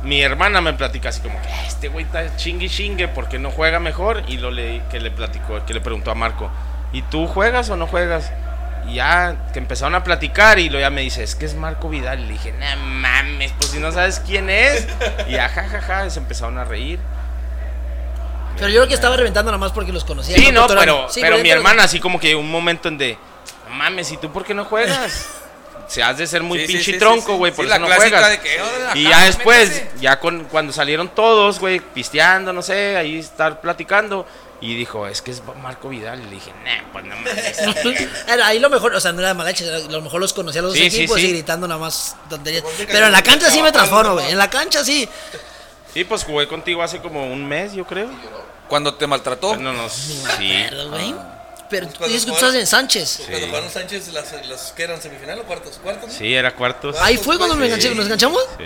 mi 0.04 0.22
hermana 0.22 0.60
me 0.60 0.74
platica 0.74 1.08
así 1.10 1.22
como 1.22 1.42
que 1.42 1.48
"Ah, 1.48 1.64
este 1.68 1.88
güey 1.88 2.04
está 2.06 2.36
chingue 2.36 2.70
chingue 2.70 3.08
porque 3.08 3.40
no 3.40 3.50
juega 3.50 3.80
mejor 3.80 4.24
y 4.28 4.38
lo 4.38 4.52
le 4.52 4.82
que 4.92 5.00
le 5.00 5.10
platicó, 5.10 5.66
que 5.66 5.74
le 5.74 5.80
preguntó 5.80 6.12
a 6.12 6.16
Marco, 6.16 6.52
¿y 6.92 7.02
tú 7.04 7.28
juegas 7.28 7.70
o 7.70 7.78
no 7.78 7.88
juegas? 7.88 8.32
Y 8.88 8.96
ya 8.96 9.50
que 9.52 9.60
empezaron 9.60 9.96
a 9.96 10.04
platicar 10.04 10.60
y 10.60 10.70
luego 10.70 10.82
ya 10.82 10.90
me 10.90 11.02
dice, 11.02 11.24
es 11.24 11.36
que 11.36 11.46
es 11.46 11.56
Marco 11.56 11.90
Vidal. 11.90 12.20
Y 12.20 12.26
le 12.28 12.34
dije, 12.34 12.52
no 12.54 12.78
mames, 12.78 13.52
pues 13.58 13.72
si 13.72 13.80
no 13.80 13.92
sabes 13.92 14.20
quién 14.26 14.50
es. 14.50 14.88
Y 15.28 15.32
ya, 15.32 15.50
jajaja, 15.50 16.10
se 16.10 16.20
empezaron 16.20 16.58
a 16.58 16.66
reír. 16.66 17.00
Pero 18.58 18.70
yo 18.70 18.76
creo 18.82 18.88
que 18.88 18.94
estaba 18.94 19.18
reventando 19.18 19.52
nada 19.52 19.58
más 19.60 19.72
porque 19.72 19.92
los 19.92 20.06
conocía. 20.06 20.36
Sí, 20.38 20.52
no, 20.52 20.68
Pero- 20.68 20.80
pero, 20.80 21.10
sí, 21.10 21.20
pero 21.22 21.38
mi 21.40 21.50
hermana 21.50 21.84
así 21.84 22.00
como 22.00 22.20
que 22.20 22.28
llegó 22.28 22.40
un 22.40 22.52
momento 22.52 22.88
en 22.88 22.98
de, 22.98 23.18
no 23.70 23.76
mames, 23.76 24.12
¿y 24.12 24.18
tú 24.18 24.32
por 24.32 24.46
qué 24.46 24.54
no 24.54 24.64
juegas? 24.66 25.30
Se 25.88 26.02
has 26.02 26.18
de 26.18 26.26
ser 26.26 26.42
muy 26.42 26.60
Sí, 26.62 26.66
pinche 26.68 26.94
sí, 26.94 26.98
tronco, 26.98 27.36
güey, 27.38 27.52
sí. 27.52 27.58
por 27.58 27.66
Sí, 27.66 27.72
eso 27.72 27.80
la 27.80 27.88
no 27.88 27.94
juegas. 27.96 28.30
de 28.32 28.40
que, 28.40 28.60
"Órale, 28.60 29.00
y 29.00 29.04
ya 29.04 29.24
después, 29.26 29.70
métase". 29.70 29.92
ya 30.02 30.20
con, 30.20 30.46
cuando 30.46 30.74
salieron 30.74 31.10
todos, 31.10 31.60
güey, 31.60 31.80
pisteando, 31.80 32.52
no 32.54 32.64
sé, 32.64 32.98
ahí 32.98 33.20
estar 33.20 33.62
platicando. 33.62 34.26
Y 34.62 34.76
dijo, 34.76 35.06
es 35.08 35.22
que 35.22 35.32
es 35.32 35.42
Marco 35.62 35.90
Vidal. 35.90 36.20
Y 36.22 36.26
le 36.26 36.32
dije, 36.32 36.52
nah, 36.64 36.92
pues 36.92 37.06
no 37.06 37.16
mames. 37.16 37.60
Ahí 38.44 38.60
lo 38.60 38.70
mejor, 38.70 38.96
o 38.96 39.00
sea, 39.00 39.12
no 39.12 39.20
era 39.20 39.34
malache, 39.34 39.70
a 39.70 39.80
lo 39.80 40.02
mejor 40.02 40.20
los 40.22 40.34
conocía 40.34 40.62
a 40.62 40.64
los 40.64 40.74
dos 40.74 40.80
Sí, 40.82 40.90
sí, 40.90 40.98
equipos 40.98 41.20
sí. 41.20 41.28
y 41.28 41.32
gritando 41.32 41.68
nada 41.68 41.80
más 41.80 42.16
tonterías. 42.30 42.64
Pero 42.88 43.06
en 43.08 43.12
la 43.12 43.22
cancha 43.22 43.50
sí 43.52 43.62
me 43.62 43.72
transformo, 43.72 44.12
¿no? 44.12 44.14
güey. 44.16 44.32
En 44.32 44.38
la 44.38 44.50
cancha 44.50 44.84
sí. 44.84 45.08
sí, 45.94 46.04
pues 46.06 46.24
jugué 46.24 46.48
contigo 46.48 46.82
hace 46.82 47.00
como 47.02 47.26
un 47.32 47.46
mes, 47.46 47.74
yo 47.74 47.86
creo. 47.86 48.10
Cuando 48.70 48.96
te 48.96 49.06
maltrató. 49.08 49.56
No, 49.58 49.74
no, 49.74 49.84
Me 49.84 49.90
sí. 49.90 50.24
acuerdo, 50.64 50.90
güey. 50.90 51.14
Pero 51.70 51.88
tú 51.88 51.98
Cuando 51.98 52.14
dices 52.14 52.26
que 52.30 52.32
estás 52.36 52.54
en 52.56 52.68
Sánchez. 52.68 53.22
Cuando 53.28 53.48
jugaron 53.48 53.70
Sánchez, 53.72 54.08
las, 54.14 54.32
las 54.48 54.72
que 54.72 54.84
eran 54.84 55.02
semifinal 55.02 55.40
o 55.40 55.44
cuartos, 55.44 55.80
cuartos. 55.82 56.10
¿no? 56.10 56.16
Sí, 56.16 56.34
era 56.34 56.54
cuartos. 56.56 56.96
Ahí 57.02 57.18
fue 57.18 57.38
cuando 57.38 57.56
me 57.56 57.66
enganché, 57.66 57.94
nos 57.96 58.06
enganchamos. 58.06 58.42
Sí. 58.58 58.64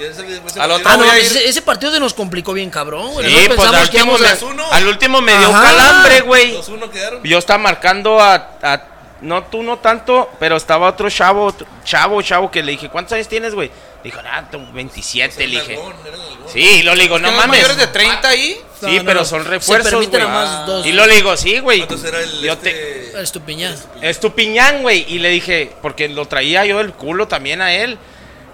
Y 0.00 0.04
ese- 0.04 0.22
partido- 0.40 0.80
Ah, 0.84 0.96
no, 0.96 1.04
pues 1.04 1.30
ese, 1.30 1.48
ese 1.48 1.62
partido 1.62 1.92
se 1.92 2.00
nos 2.00 2.12
complicó 2.14 2.52
bien 2.52 2.70
cabrón, 2.70 3.12
güey. 3.12 3.26
Sí, 3.28 3.48
pues 3.48 3.60
al 3.60 3.80
último, 3.82 4.14
a... 4.16 4.18
me, 4.18 4.28
2-1. 4.28 4.66
al 4.72 4.88
último 4.88 5.20
me 5.20 5.36
dio 5.38 5.48
Ajá. 5.48 5.62
calambre, 5.62 6.20
güey. 6.22 6.56
2-1 6.56 6.90
quedaron. 6.90 7.22
Yo 7.22 7.38
estaba 7.38 7.58
marcando 7.58 8.20
a, 8.20 8.34
a- 8.62 8.82
No 9.20 9.44
tú 9.44 9.62
no 9.62 9.78
tanto, 9.78 10.30
pero 10.40 10.56
estaba 10.56 10.88
otro 10.88 11.08
chavo, 11.10 11.44
otro- 11.46 11.66
chavo, 11.84 12.20
chavo, 12.22 12.50
que 12.50 12.62
le 12.62 12.72
dije, 12.72 12.88
¿cuántos 12.88 13.12
años 13.12 13.28
tienes, 13.28 13.54
güey? 13.54 13.70
Dijo, 14.02 14.18
ah, 14.24 14.42
tengo 14.50 14.72
27, 14.72 15.46
le 15.46 15.60
dije. 15.60 15.74
Algón, 15.76 15.92
era 16.06 16.14
el 16.16 16.20
Algón. 16.22 16.48
Sí, 16.52 16.60
y 16.62 16.82
lo 16.82 16.94
le 16.94 17.02
digo, 17.02 17.18
no 17.18 17.30
¿No 17.30 17.36
mames. 17.36 17.48
mayores 17.48 17.76
de 17.76 17.86
30 17.88 18.28
ahí? 18.28 18.58
No, 18.80 18.88
Sí, 18.88 18.96
no, 18.98 19.04
pero 19.04 19.24
son 19.24 19.42
Se 19.42 19.48
refuerzos, 19.50 19.90
permiten 19.90 20.20
güey. 20.22 20.32
nada 20.32 20.44
más 20.58 20.66
dos. 20.66 20.86
Y 20.86 20.92
lo 20.92 21.06
le 21.06 21.14
digo, 21.16 21.36
sí, 21.36 21.58
güey. 21.58 21.78
¿Cuántos 21.86 22.04
era 22.04 22.20
el 22.20 22.40
Yo 22.40 22.56
te- 22.58 22.70
este? 22.70 23.16
Eres 23.16 23.32
tu 23.32 23.40
piña. 23.42 23.74
Es 24.00 24.20
tu 24.20 24.34
piñán, 24.34 24.82
güey. 24.82 25.04
Y 25.08 25.18
le 25.18 25.28
dije, 25.28 25.72
porque 25.82 26.08
lo 26.08 26.26
traía 26.26 26.64
yo 26.64 26.78
del 26.78 26.92
culo 26.92 27.28
también 27.28 27.60
a 27.60 27.72
él. 27.74 27.98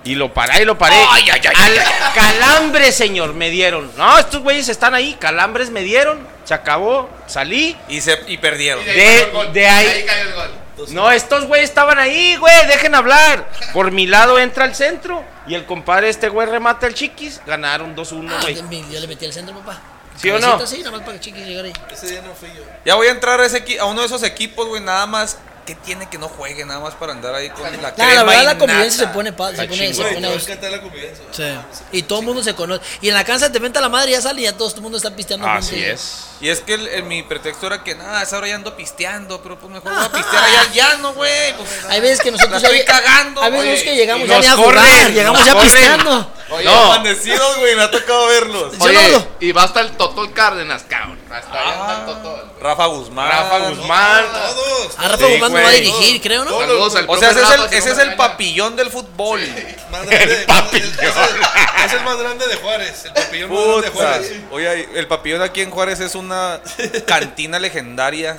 Y 0.05 0.15
lo 0.15 0.33
paré 0.33 0.63
y 0.63 0.65
lo 0.65 0.79
paré. 0.79 0.95
Ay, 1.11 1.25
ay, 1.33 1.41
ay, 1.45 1.53
Al- 1.55 2.13
Calambres, 2.15 2.95
señor, 2.95 3.35
me 3.35 3.51
dieron. 3.51 3.91
No, 3.97 4.19
estos 4.19 4.41
güeyes 4.43 4.69
están 4.69 4.95
ahí. 4.95 5.17
Calambres 5.19 5.71
me 5.71 5.83
dieron. 5.83 6.27
Se 6.45 6.55
acabó. 6.55 7.11
Salí. 7.27 7.77
Y, 7.89 8.01
se, 8.01 8.19
y 8.29 8.39
perdieron. 8.39 8.83
Y 8.83 8.87
de 8.87 8.93
ahí 8.93 8.97
De- 8.99 9.05
cayó 9.07 9.27
el 9.27 9.33
gol. 9.33 9.53
de 9.53 9.67
ahí- 9.69 9.85
De 9.87 9.93
ahí 9.93 10.05
cayó 10.07 10.23
el 10.29 10.35
gol. 10.35 10.51
No, 10.91 11.11
estos 11.11 11.45
güeyes 11.47 11.69
estaban 11.71 11.99
ahí, 11.99 12.37
güey. 12.37 12.67
Dejen 12.67 12.95
hablar. 12.95 13.51
Por 13.73 13.91
mi 13.91 14.07
lado 14.07 14.39
entra 14.39 14.65
al 14.65 14.75
centro. 14.75 15.25
Y 15.49 15.55
el 15.55 15.65
compadre, 15.65 16.09
este 16.09 16.29
güey, 16.29 16.47
remata 16.49 16.87
el 16.87 16.95
chiquis. 16.95 17.41
Ganaron 17.47 17.95
2-1, 17.97 18.31
Ah, 18.33 18.41
güey. 18.43 18.55
yo 18.93 19.01
le 19.01 19.07
metí 19.09 19.25
al 19.27 19.33
centro, 19.33 19.55
papá. 19.59 19.81
¿Sí 20.17 20.31
o 20.31 20.39
no? 20.39 20.67
Sí, 20.67 20.79
nada 20.79 20.91
más 20.93 21.01
para 21.03 21.13
que 21.15 21.21
chiquis 21.21 21.47
llegara 21.47 21.69
ahí. 21.69 21.75
Ese 21.93 22.07
día 22.09 22.23
no 22.23 22.35
fui 22.35 22.49
yo. 22.57 22.63
Ya 22.85 22.95
voy 22.95 23.07
a 23.09 23.11
entrar 23.11 23.41
a, 23.41 23.47
ese 23.47 23.65
a 23.81 23.85
uno 23.85 24.01
de 24.01 24.07
esos 24.07 24.23
equipos, 24.23 24.67
güey, 24.69 24.83
nada 24.83 25.07
más. 25.07 25.39
¿Qué 25.67 25.75
tiene 25.75 26.09
que 26.09 26.17
no 26.17 26.29
juegue? 26.29 26.65
Nada 26.65 26.79
más 26.79 26.95
para 26.95 27.11
andar 27.13 27.35
ahí 27.35 27.51
con 27.51 27.65
la 27.65 27.93
crema 27.93 28.09
la 28.15 28.23
verdad 28.23 28.43
y 28.43 28.45
la 28.45 28.53
convivencia 28.59 29.01
se 29.09 29.13
pone, 29.13 29.33
pa- 29.33 29.51
se 29.51 29.57
pone, 29.67 29.93
se 29.95 30.03
pone 30.15 30.71
la 30.71 30.81
convivencia. 30.81 31.25
Sí. 31.33 31.43
Y 31.91 32.03
todo 32.05 32.21
el 32.21 32.25
mundo 32.25 32.45
se 32.45 32.55
conoce. 32.55 32.83
Y 33.01 33.09
en 33.09 33.15
la 33.15 33.25
cancha 33.25 33.51
te 33.51 33.59
venta 33.59 33.81
la 33.81 33.89
madre 33.89 34.11
y 34.11 34.13
ya 34.13 34.21
sale 34.21 34.43
y 34.43 34.45
ya 34.45 34.57
todo 34.57 34.73
el 34.73 34.81
mundo 34.81 34.97
está 34.97 35.11
pisteando. 35.17 35.45
Así 35.49 35.83
es. 35.83 36.27
Y 36.41 36.49
es 36.51 36.61
que 36.61 36.75
el, 36.75 36.87
el- 36.89 37.03
mi 37.05 37.23
pretexto 37.23 37.67
era 37.67 37.83
que, 37.83 37.95
nada, 37.95 38.23
esa 38.23 38.37
hora 38.37 38.47
ya 38.49 38.57
ando 38.57 38.77
pisteando, 38.77 39.41
pero 39.43 39.59
pues 39.59 39.73
mejor 39.73 39.95
voy 39.95 40.05
a 40.05 40.13
pistear 40.13 40.45
allá 40.45 40.61
al 40.61 40.73
llano, 40.73 41.15
güey. 41.15 41.55
Pues, 41.57 41.71
Hay 41.89 42.01
veces 42.01 42.21
que 42.21 42.31
nosotros 42.31 42.61
La 42.63 42.69
estoy 42.69 42.79
ya- 42.81 42.85
cagando, 42.85 43.43
Hay 43.43 43.51
veces 43.53 43.67
güey. 43.67 43.85
que 43.85 43.97
llegamos 43.97 44.29
ya 44.29 44.53
a 44.53 44.57
corren, 44.57 44.83
jugar, 44.85 45.11
llegamos 45.13 45.45
ya 45.47 45.53
corren. 45.55 45.71
pisteando. 45.73 46.33
Oye, 46.49 46.65
No. 46.65 46.93
amanecidos, 46.93 47.57
güey, 47.59 47.75
me 47.75 47.83
ha 47.83 47.91
tocado 47.91 48.27
verlos. 48.29 48.75
Oye, 48.79 49.09
no- 49.13 49.27
Y 49.41 49.53
va 49.53 49.65
hasta 49.65 49.81
el 49.81 49.93
Totol 49.97 50.33
Cárdenas, 50.33 50.85
cabrón. 50.89 51.19
Hasta 51.31 51.53
allá 51.61 51.99
el 52.01 52.07
Totol. 52.07 52.53
Rafa 52.61 52.87
Guzmán. 52.87 53.29
Rafa 53.31 53.59
Guzmán. 53.69 54.25
Todos. 54.33 54.99
A 54.99 55.09
Rafa 55.09 55.27
Sí, 55.27 55.33
Guzmán 55.33 55.53
me 55.53 55.63
va 55.63 55.69
a 55.69 55.71
güey. 55.73 55.81
dirigir, 55.85 56.21
creo, 56.23 56.45
¿no? 56.45 56.59
Saludos 56.61 56.95
al 56.97 57.05
O 57.09 57.17
sea, 57.19 57.31
ese 57.31 57.41
es 57.43 57.51
el, 57.51 57.63
ese 57.73 57.89
no 57.89 57.93
es 57.95 57.99
el 58.09 58.15
papillón 58.17 58.77
del 58.77 58.91
fútbol. 58.91 59.41
Más 59.91 60.07
grande, 60.07 60.35
El 60.41 60.45
papillón. 60.47 60.89
Es, 60.91 60.99
el, 61.01 61.85
es 61.87 61.93
el 61.93 62.01
más 62.03 62.17
grande 62.19 62.47
de 62.49 62.57
Juárez. 62.57 63.05
El 63.05 63.13
papillón 63.13 63.51
más 63.53 63.65
grande 63.65 63.83
de. 63.83 63.91
Juárez. 63.91 64.33
Oye, 64.51 64.89
el 64.99 65.07
papillón 65.07 65.43
aquí 65.43 65.61
en 65.63 65.71
Juárez 65.71 66.01
es 66.01 66.15
una 66.27 66.61
cantina 67.07 67.59
legendaria 67.59 68.37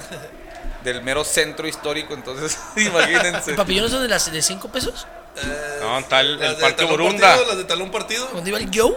del 0.84 1.02
mero 1.02 1.24
centro 1.24 1.68
histórico, 1.68 2.14
entonces 2.14 2.58
imagínense. 2.78 3.54
¿Papillones 3.54 3.92
son 3.92 4.02
de 4.04 4.08
las 4.10 4.32
de 4.32 4.42
5 4.42 4.70
pesos? 4.70 5.08
Eh, 5.38 5.80
No, 5.82 6.00
está 6.00 6.22
el, 6.22 6.42
el 6.42 6.56
Parque 6.56 6.78
Talón 6.78 6.92
Borunda. 6.92 7.28
Partido, 7.28 7.48
las 7.48 7.58
de 7.58 7.64
talón 7.66 7.92
partido. 7.92 8.30
¿Dónde 8.34 8.50
iba 8.50 8.60
el 8.60 8.70
Joe? 8.74 8.96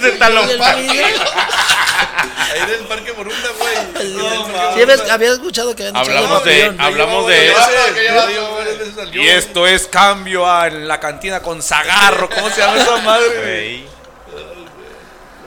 De 0.00 0.12
talón 0.12 0.48
partido. 0.58 0.92
Ahí 2.52 2.66
del 2.70 2.80
Parque 2.86 3.12
Borunda, 3.12 3.48
güey. 3.58 3.74
Sí, 4.02 4.14
No, 4.16 4.74
Sí, 4.74 4.82
había, 4.82 5.14
había 5.14 5.32
escuchado 5.32 5.74
que 5.76 5.82
habían 5.86 5.96
Hablamos 5.96 6.44
de- 6.44 6.50
papillón. 6.60 6.80
hablamos 6.80 7.22
Yo 7.22 7.28
de- 7.28 7.54
Ah, 7.56 8.28
yo 9.12 9.22
Y 9.22 9.28
esto 9.28 9.66
es 9.66 9.86
cambio 9.86 10.48
a 10.50 10.68
la 10.70 10.98
cantina 11.00 11.40
con 11.40 11.62
Zagarro. 11.62 12.28
¿Cómo 12.30 12.50
se 12.50 12.60
llama 12.60 12.76
esa 12.78 12.96
madre? 12.98 13.38
güey? 13.40 13.95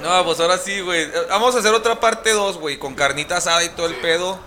No, 0.02 0.26
pues 0.26 0.40
ahora 0.40 0.58
sí, 0.58 0.82
güey. 0.82 1.10
Vamos 1.30 1.56
a 1.56 1.60
hacer 1.60 1.74
otra 1.74 2.00
parte 2.00 2.32
2, 2.32 2.58
güey, 2.58 2.78
con 2.78 2.96
carnita 2.96 3.38
asada 3.38 3.64
y 3.64 3.70
todo 3.70 3.88
el 3.88 3.96
pedo. 3.96 4.40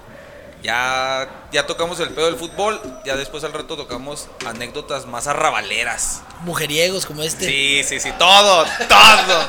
Ya, 0.62 1.28
ya 1.50 1.66
tocamos 1.66 1.98
el 2.00 2.10
pedo 2.10 2.26
del 2.26 2.36
fútbol. 2.36 2.80
Ya 3.04 3.16
después 3.16 3.42
al 3.44 3.52
rato 3.52 3.76
tocamos 3.76 4.28
anécdotas 4.46 5.06
más 5.06 5.26
arrabaleras. 5.26 6.22
Mujeriegos 6.40 7.04
como 7.04 7.22
este. 7.22 7.46
Sí, 7.46 7.82
sí, 7.84 8.00
sí, 8.00 8.12
todo, 8.18 8.64
todo. 8.88 9.48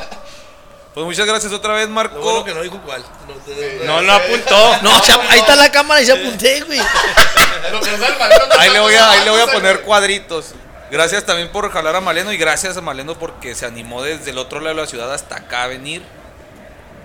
Pues 0.93 1.05
muchas 1.05 1.25
gracias 1.25 1.51
otra 1.53 1.73
vez, 1.73 1.89
Marco. 1.89 2.17
Lo 2.17 2.23
bueno 2.23 2.43
que 2.43 2.53
no 2.53 2.61
dijo 2.61 2.79
cuál. 2.85 3.03
No, 3.27 3.85
No, 3.85 4.01
no 4.01 4.13
apuntó. 4.13 4.77
No, 4.81 4.91
ahí 5.29 5.39
está 5.39 5.55
la 5.55 5.71
cámara 5.71 6.01
y 6.01 6.05
se 6.05 6.11
apunté, 6.11 6.61
güey. 6.61 6.79
Lo 6.79 8.59
Ahí 8.59 8.69
le 8.71 8.79
voy 8.79 8.93
a, 8.93 9.11
ahí 9.11 9.23
le 9.23 9.31
voy 9.31 9.41
a 9.41 9.47
poner 9.47 9.81
cuadritos. 9.81 10.53
Gracias 10.93 11.25
también 11.25 11.51
por 11.51 11.71
jalar 11.71 11.95
a 11.95 12.01
Maleno 12.01 12.31
y 12.31 12.37
gracias 12.37 12.77
a 12.77 12.81
Maleno 12.81 13.17
porque 13.17 13.55
se 13.55 13.65
animó 13.65 14.03
desde 14.03 14.29
el 14.29 14.37
otro 14.37 14.59
lado 14.59 14.75
de 14.75 14.81
la 14.83 14.87
ciudad 14.87 15.11
hasta 15.11 15.37
acá 15.37 15.63
a 15.63 15.67
venir. 15.67 16.03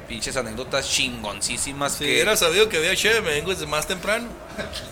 Pinches 0.06 0.36
anécdotas 0.36 0.86
chingoncísimas 0.86 1.93
Si 1.93 2.05
que 2.05 2.10
hubiera 2.12 2.36
sabido 2.36 2.69
que 2.69 2.77
había 2.77 2.94
cheve, 2.94 3.23
me 3.23 3.31
vengo 3.31 3.51
desde 3.51 3.65
más 3.66 3.86
temprano. 3.86 4.28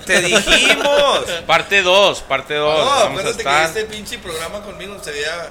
te 0.06 0.23
dijimos. 0.23 1.27
Parte 1.47 1.82
2, 1.82 2.23
parte 2.23 2.55
2. 2.55 2.78
No, 2.78 2.85
Vamos 2.86 3.02
a 3.02 3.06
acuérdate 3.09 3.35
que 3.36 3.40
estar. 3.43 3.66
este 3.66 3.85
pinche 3.85 4.18
programa 4.18 4.62
conmigo 4.62 4.98
se 5.05 5.10
veía. 5.12 5.51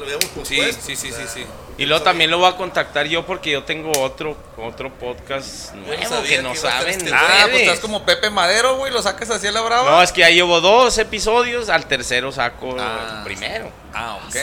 Lo 0.00 0.04
habíamos 0.06 0.24
Sí, 0.24 0.30
pospuesto. 0.56 0.82
sí, 0.86 0.96
sí, 0.96 1.12
sí, 1.12 1.22
sí. 1.32 1.44
Y 1.78 1.86
luego 1.86 2.02
también 2.02 2.30
lo 2.30 2.38
voy 2.38 2.48
a 2.48 2.56
contactar 2.56 3.06
yo 3.06 3.24
porque 3.26 3.50
yo 3.50 3.64
tengo 3.64 3.92
otro 4.00 4.36
otro 4.56 4.90
podcast 4.92 5.74
nuevo 5.74 6.22
que 6.22 6.42
no 6.42 6.52
que 6.52 6.58
saben 6.58 6.88
este 6.98 7.10
nada. 7.10 7.28
Ah, 7.44 7.46
pues 7.50 7.62
estás 7.62 7.80
como 7.80 8.04
Pepe 8.04 8.28
Madero, 8.30 8.76
güey, 8.76 8.92
lo 8.92 9.00
sacas 9.02 9.30
así 9.30 9.46
a 9.46 9.52
la 9.52 9.60
brava. 9.60 9.90
No, 9.90 10.02
es 10.02 10.10
que 10.12 10.20
ya 10.22 10.30
llevo 10.30 10.60
dos 10.60 10.96
episodios, 10.98 11.68
al 11.68 11.86
tercero 11.86 12.32
saco 12.32 12.76
Ah. 12.78 13.16
el 13.18 13.24
primero. 13.24 13.70
Ah, 13.94 14.18
ok. 14.26 14.36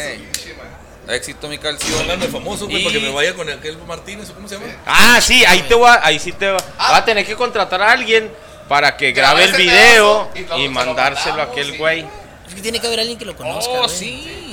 Éxito, 1.10 1.48
mi 1.48 1.58
calcio. 1.58 1.98
Hablando 2.00 2.26
de 2.26 2.32
famoso, 2.32 2.66
güey, 2.66 2.82
Y- 2.82 2.84
para 2.84 2.94
que 2.94 3.02
me 3.02 3.12
vaya 3.12 3.34
con 3.34 3.50
aquel 3.50 3.78
Martínez, 3.80 4.30
¿o 4.30 4.34
¿cómo 4.34 4.48
se 4.48 4.56
llama? 4.60 4.74
Ah, 4.86 5.20
sí, 5.22 5.46
ahí 5.46 5.62
te 5.62 5.74
voy 5.74 5.88
a, 5.90 6.06
ahí 6.06 6.20
sí 6.20 6.34
te 6.34 6.50
va, 6.52 6.58
va 6.80 6.98
a 6.98 7.06
tener 7.06 7.26
que 7.26 7.36
contratar 7.36 7.82
a 7.82 7.92
alguien 7.92 8.30
para 8.68 8.98
que 8.98 9.12
grabe 9.14 9.46
el 9.46 9.54
video 9.54 10.30
y 10.36 10.40
y, 10.40 10.42
lo- 10.46 10.58
se 10.58 10.64
lo 10.66 10.70
mandárselo 10.72 11.42
a 11.42 11.46
aquel 11.46 11.72
sí. 11.72 11.78
güey. 11.78 12.06
Es 12.48 12.56
que 12.56 12.62
tiene 12.62 12.80
que 12.80 12.88
haber 12.88 13.00
alguien 13.02 13.18
que 13.18 13.26
lo 13.26 13.36
conozca. 13.38 13.72
Oh, 13.72 13.88
sí. 13.90 14.47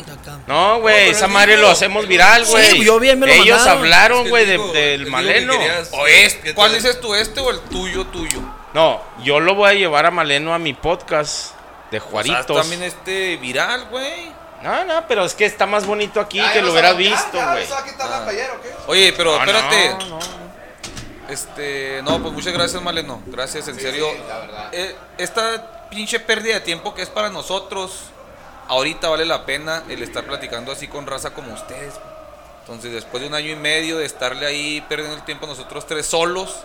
No, 0.46 0.80
güey, 0.80 1.10
esa 1.10 1.26
madre 1.28 1.52
dijo- 1.52 1.62
lo 1.66 1.70
hacemos 1.70 2.06
viral, 2.06 2.44
Sí, 2.46 2.52
güey. 2.52 2.84
yo 2.84 2.98
vi, 3.00 3.10
él 3.10 3.16
me 3.16 3.26
lo 3.26 3.32
Ellos 3.32 3.56
mandaron. 3.58 3.78
hablaron, 3.78 4.18
Es 4.18 4.24
que 4.24 4.30
güey, 4.30 4.46
de- 4.46 4.58
del 4.72 5.04
que 5.04 5.10
Maleno. 5.10 5.52
querías- 5.58 5.88
O 5.92 6.06
es, 6.06 6.34
que 6.36 6.54
¿Cuál 6.54 6.72
dices 6.74 7.00
tú, 7.00 7.14
este 7.14 7.40
o 7.40 7.50
el 7.50 7.60
tuyo, 7.60 8.06
tuyo? 8.06 8.40
No, 8.72 9.00
yo 9.22 9.40
lo 9.40 9.54
voy 9.54 9.70
a 9.70 9.74
llevar 9.74 10.06
a 10.06 10.10
Maleno 10.10 10.54
a 10.54 10.58
mi 10.58 10.72
podcast 10.74 11.54
de 11.90 11.98
O 11.98 12.00
sea, 12.00 12.10
Juaritos. 12.10 12.56
también 12.60 12.82
este 12.82 13.36
viral, 13.36 13.86
güey. 13.90 14.32
No, 14.62 14.84
no, 14.84 15.06
pero 15.06 15.24
es 15.26 15.34
que 15.34 15.44
está 15.44 15.66
más 15.66 15.84
bonito 15.86 16.18
aquí 16.20 16.38
Ya, 16.38 16.52
que 16.52 16.62
lo 16.62 16.72
hubieras 16.72 16.96
visto, 16.96 17.32
güey. 17.32 17.66
¿Se 17.66 17.72
va 17.72 17.78
a 17.80 17.84
quitar 17.84 18.08
la 18.10 18.24
playera 18.24 18.52
o 18.54 18.62
qué? 18.62 18.70
Oye, 18.86 19.12
pero 19.16 19.32
No, 19.36 19.40
espérate. 19.44 19.88
no, 19.90 20.06
no. 20.08 20.18
Este, 21.28 22.00
no, 22.02 22.20
pues 22.20 22.32
muchas 22.34 22.52
gracias, 22.52 22.82
Maleno. 22.82 23.22
Gracias, 23.26 23.66
en 23.68 23.78
serio. 23.80 24.08
sí, 24.12 24.22
la 24.28 24.38
verdad. 24.38 24.68
Eh, 24.72 24.94
esta 25.18 25.88
pinche 25.90 26.20
pérdida 26.20 26.54
de 26.54 26.60
tiempo 26.60 26.94
que 26.94 27.02
es 27.02 27.08
para 27.08 27.30
nosotros, 27.30 27.92
ahorita 28.68 29.08
vale 29.08 29.24
la 29.24 29.44
pena 29.46 29.82
el 29.88 30.02
estar 30.02 30.24
platicando 30.24 30.72
así 30.72 30.88
con 30.88 31.06
raza 31.06 31.30
como 31.30 31.52
ustedes. 31.52 31.94
Entonces, 32.60 32.92
después 32.92 33.22
de 33.22 33.28
un 33.28 33.34
año 33.34 33.50
y 33.50 33.56
medio 33.56 33.98
de 33.98 34.06
estarle 34.06 34.46
ahí 34.46 34.82
perdiendo 34.88 35.16
el 35.16 35.22
tiempo 35.24 35.46
nosotros 35.46 35.86
tres 35.86 36.06
solos, 36.06 36.64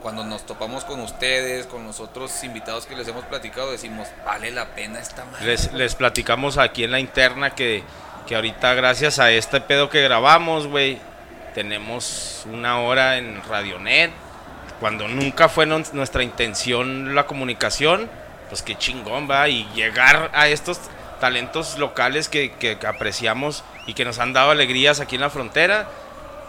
cuando 0.00 0.24
nos 0.24 0.46
topamos 0.46 0.84
con 0.84 1.00
ustedes, 1.00 1.66
con 1.66 1.84
los 1.86 2.00
otros 2.00 2.44
invitados 2.44 2.86
que 2.86 2.96
les 2.96 3.08
hemos 3.08 3.24
platicado, 3.24 3.70
decimos, 3.70 4.08
vale 4.24 4.50
la 4.50 4.66
pena 4.74 4.98
esta 4.98 5.24
madre. 5.24 5.56
Les, 5.72 5.94
platicamos 5.94 6.58
aquí 6.58 6.84
en 6.84 6.92
la 6.92 7.00
interna 7.00 7.50
que, 7.50 7.82
que 8.26 8.36
ahorita 8.36 8.72
gracias 8.74 9.18
a 9.18 9.30
este 9.30 9.60
pedo 9.60 9.90
que 9.90 10.00
grabamos, 10.02 10.68
güey, 10.68 10.98
tenemos 11.54 12.46
una 12.50 12.80
hora 12.80 13.18
en 13.18 13.42
Radionet. 13.48 14.12
Cuando 14.80 15.08
nunca 15.08 15.48
fue 15.48 15.66
nuestra 15.66 16.22
intención 16.22 17.14
la 17.14 17.26
comunicación, 17.26 18.08
pues 18.48 18.62
qué 18.62 18.76
chingón 18.76 19.28
va. 19.28 19.48
Y 19.48 19.66
llegar 19.74 20.30
a 20.34 20.48
estos 20.48 20.78
talentos 21.20 21.78
locales 21.78 22.28
que, 22.28 22.52
que- 22.52 22.78
que 22.78 22.86
apreciamos 22.86 23.64
y 23.86 23.94
que 23.94 24.04
nos 24.04 24.18
han 24.18 24.32
dado 24.32 24.50
alegrías 24.50 25.00
aquí 25.00 25.14
en 25.16 25.20
la 25.22 25.30
frontera. 25.30 25.88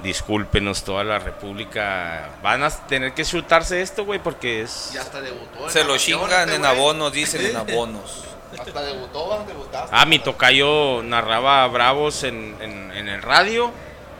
Discúlpenos 0.03 0.84
toda 0.84 1.03
la 1.03 1.18
República. 1.18 2.30
Van 2.44 2.61
a 2.64 2.69
tener 2.69 3.14
que 3.14 3.26
chutarse 3.26 3.81
esto, 3.81 4.06
güey, 4.06 4.19
porque 4.19 4.61
es... 4.61 4.91
Ya 4.94 5.02
hasta 5.02 5.22
debutó. 5.22 5.68
Se 5.69 5.84
lo 5.84 5.98
chingan 5.98 6.49
en 6.52 6.64
abonos, 6.65 7.11
dicen 7.11 7.45
en 7.45 7.56
abonos. 7.57 8.23
Hasta 8.60 8.81
debutó, 8.84 9.44
debutaste. 9.48 9.89
Ah, 9.91 10.06
mi 10.06 10.19
tocayo 10.19 11.02
narraba 11.03 11.64
a 11.64 11.68
Bravos 11.68 12.23
en, 12.23 12.56
en- 12.61 12.91
en 12.91 13.10
el 13.10 13.22
radio 13.23 13.72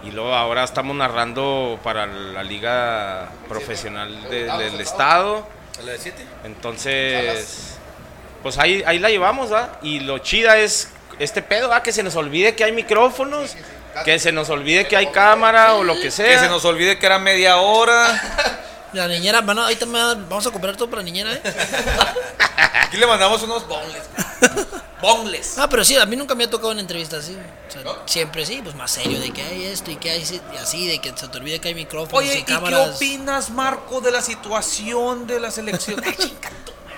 y 0.04 0.12
luego 0.12 0.34
ahora 0.36 0.64
estamos 0.64 0.96
narrando 0.96 1.80
para 1.84 2.06
la 2.08 2.44
liga 2.44 3.30
profesional 3.48 4.24
de- 4.30 4.46
del 4.46 4.82
estado. 4.82 5.48
¿A 5.80 5.84
la 5.84 5.92
de 5.94 5.98
7? 6.00 6.26
Entonces, 6.44 7.77
pues 8.44 8.58
ahí, 8.58 8.84
ahí 8.86 9.00
la 9.00 9.10
llevamos, 9.10 9.52
¿va? 9.52 9.80
Y 9.82 10.00
lo 10.02 10.20
chida 10.20 10.58
es 10.58 10.90
este 11.20 11.42
pedo, 11.42 11.70
¿va? 11.70 11.84
Que 11.84 11.92
se 11.92 12.04
nos 12.04 12.16
olvide 12.16 12.56
que 12.56 12.64
hay 12.64 12.72
micrófonos, 12.72 13.56
que 14.06 14.20
se 14.20 14.32
nos 14.32 14.50
olvide 14.50 14.88
que 14.88 14.96
hay 14.98 15.08
cámara 15.08 15.76
o 15.76 15.84
lo 15.84 15.96
que 16.00 16.12
sea. 16.12 16.28
Que 16.28 16.40
se 16.40 16.50
nos 16.50 16.64
olvide 16.66 17.00
que 17.00 17.06
era 17.06 17.20
media 17.20 17.58
hora. 17.58 18.64
La 18.94 19.08
niñera, 19.08 19.42
bueno, 19.42 19.64
ahorita 19.64 19.86
me 19.86 20.00
va- 20.00 20.16
vamos 20.16 20.48
a 20.48 20.52
comprar 20.52 20.76
todo 20.78 20.90
para 20.90 21.02
la 21.02 21.06
niñera, 21.06 21.34
¿eh? 21.34 21.42
Aquí 22.84 22.96
le 22.98 23.06
mandamos 23.06 23.44
unos 23.44 23.68
bonles. 23.68 24.02
Bonles. 25.02 25.60
Ah, 25.60 25.68
pero 25.70 25.86
sí, 25.86 25.96
a 25.96 26.06
mí 26.08 26.16
nunca 26.16 26.34
me 26.34 26.46
ha 26.46 26.50
tocado 26.50 26.72
una 26.72 26.82
entrevista 26.82 27.18
así. 27.18 27.38
O 27.70 27.72
sea, 27.72 27.84
Siempre 28.08 28.46
sí, 28.48 28.62
pues 28.64 28.74
más 28.76 28.90
serio, 28.90 29.20
de 29.20 29.32
que 29.32 29.44
hay 29.44 29.66
esto 29.66 29.92
y 29.92 29.98
que 29.98 30.10
hay 30.10 30.24
así, 30.60 30.88
de 30.88 31.00
que 31.00 31.14
se 31.16 31.28
te 31.28 31.38
olvide 31.38 31.60
que 31.60 31.68
hay 31.68 31.76
micrófonos 31.76 32.18
Oye, 32.20 32.38
y 32.38 32.40
¿y 32.40 32.44
qué 32.44 32.56
opinas, 32.56 33.52
Marco, 33.52 34.02
de 34.02 34.10
la 34.10 34.22
situación 34.22 35.28
de 35.28 35.40
la 35.40 35.52
selección? 35.52 36.02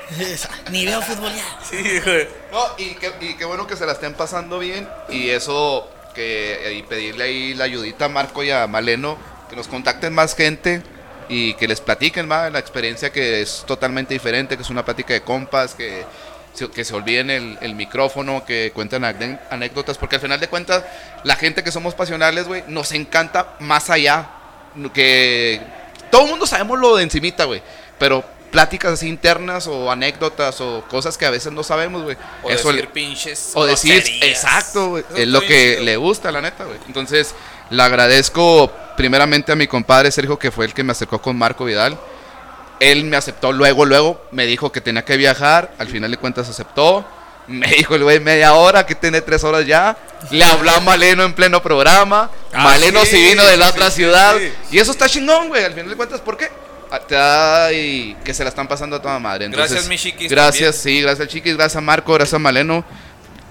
Ni 0.71 0.85
veo 0.85 1.01
fútbol 1.01 1.31
ya. 1.35 1.59
sí, 1.69 1.99
güey. 2.03 2.27
No, 2.51 2.59
y 2.77 2.95
qué, 2.95 3.11
y 3.21 3.33
qué 3.35 3.45
bueno 3.45 3.67
que 3.67 3.75
se 3.75 3.85
la 3.85 3.93
estén 3.93 4.13
pasando 4.13 4.59
bien. 4.59 4.87
Y 5.09 5.29
eso, 5.29 5.87
que 6.15 6.75
y 6.77 6.83
pedirle 6.83 7.23
ahí 7.23 7.53
la 7.53 7.65
ayudita 7.65 8.05
a 8.05 8.09
Marco 8.09 8.43
y 8.43 8.51
a 8.51 8.65
Maleno, 8.67 9.17
que 9.49 9.55
nos 9.55 9.67
contacten 9.67 10.13
más 10.13 10.35
gente 10.35 10.81
y 11.27 11.53
que 11.55 11.67
les 11.67 11.79
platiquen 11.81 12.27
más 12.27 12.51
la 12.51 12.59
experiencia 12.59 13.11
que 13.11 13.41
es 13.41 13.63
totalmente 13.67 14.13
diferente, 14.13 14.55
que 14.57 14.63
es 14.63 14.69
una 14.69 14.83
plática 14.83 15.13
de 15.13 15.21
compas, 15.21 15.75
que, 15.75 16.03
se- 16.53 16.69
que 16.71 16.83
se 16.83 16.95
olviden 16.95 17.29
el, 17.29 17.57
el 17.61 17.75
micrófono, 17.75 18.43
que 18.45 18.71
cuenten 18.73 19.03
anécdotas, 19.05 19.97
porque 19.99 20.15
al 20.15 20.21
final 20.21 20.39
de 20.39 20.47
cuentas, 20.47 20.83
la 21.23 21.35
gente 21.35 21.63
que 21.63 21.71
somos 21.71 21.93
pasionales, 21.93 22.47
güey, 22.47 22.63
nos 22.67 22.91
encanta 22.93 23.53
más 23.59 23.91
allá, 23.91 24.27
que 24.93 25.61
todo 26.09 26.23
el 26.23 26.29
mundo 26.31 26.47
sabemos 26.47 26.79
lo 26.79 26.95
de 26.95 27.03
encimita, 27.03 27.43
güey, 27.45 27.61
pero 27.99 28.23
pláticas 28.51 28.93
así 28.93 29.07
internas 29.07 29.67
o 29.67 29.91
anécdotas 29.91 30.59
o 30.61 30.83
cosas 30.89 31.17
que 31.17 31.25
a 31.25 31.29
veces 31.29 31.51
no 31.53 31.63
sabemos, 31.63 32.03
güey. 32.03 32.17
O 32.43 32.49
Eso 32.49 32.71
decir 32.71 32.89
pinches. 32.89 33.51
o 33.53 33.65
decir, 33.65 34.03
exacto, 34.21 34.89
güey. 34.89 35.03
Es 35.15 35.27
lo 35.27 35.41
que 35.41 35.73
chido. 35.73 35.83
le 35.83 35.97
gusta, 35.97 36.31
la 36.31 36.41
neta, 36.41 36.65
güey. 36.65 36.77
Entonces, 36.87 37.33
le 37.69 37.81
agradezco 37.83 38.71
primeramente 38.97 39.51
a 39.51 39.55
mi 39.55 39.67
compadre 39.67 40.11
Sergio, 40.11 40.37
que 40.37 40.51
fue 40.51 40.65
el 40.65 40.73
que 40.73 40.83
me 40.83 40.91
acercó 40.91 41.21
con 41.21 41.37
Marco 41.37 41.65
Vidal. 41.65 41.97
Él 42.79 43.03
me 43.05 43.17
aceptó 43.17 43.51
luego, 43.51 43.85
luego, 43.85 44.21
me 44.31 44.45
dijo 44.45 44.71
que 44.71 44.81
tenía 44.81 45.03
que 45.03 45.17
viajar, 45.17 45.71
al 45.77 45.87
final 45.87 46.11
de 46.11 46.17
cuentas 46.17 46.49
aceptó. 46.49 47.05
Me 47.47 47.67
dijo 47.77 47.95
el 47.95 48.03
güey 48.03 48.19
media 48.19 48.53
hora, 48.53 48.85
que 48.85 48.95
tiene 48.95 49.21
tres 49.21 49.43
horas 49.43 49.65
ya. 49.65 49.97
Le 50.31 50.43
habló 50.43 50.71
a 50.71 50.79
Maleno 50.79 51.23
en 51.23 51.33
pleno 51.33 51.61
programa. 51.61 52.29
Ah, 52.53 52.63
Maleno 52.63 53.01
sí, 53.05 53.11
sí 53.17 53.23
vino 53.29 53.43
de 53.45 53.57
la 53.57 53.65
sí, 53.65 53.71
otra 53.71 53.89
sí, 53.89 53.95
ciudad. 53.97 54.37
sí. 54.37 54.53
Y 54.71 54.79
eso 54.79 54.91
está 54.91 55.09
chingón, 55.09 55.49
güey. 55.49 55.63
Al 55.63 55.73
final 55.73 55.89
de 55.89 55.95
cuentas, 55.95 56.21
¿por 56.21 56.37
qué? 56.37 56.49
Te 57.07 57.15
da 57.15 57.71
y 57.71 58.15
que 58.23 58.33
se 58.33 58.43
la 58.43 58.49
están 58.49 58.67
pasando 58.67 58.95
a 58.95 59.01
toda 59.01 59.19
madre. 59.19 59.45
Entonces, 59.45 59.71
Gracias, 59.71 59.89
mi 59.89 59.97
chiquis, 59.97 60.31
Gracias, 60.31 60.75
sí, 60.75 61.01
gracias 61.01 61.27
Chiquis, 61.27 61.55
gracias 61.55 61.75
a 61.75 61.81
Marco, 61.81 62.13
gracias 62.13 62.33
a 62.33 62.39
Maleno. 62.39 62.83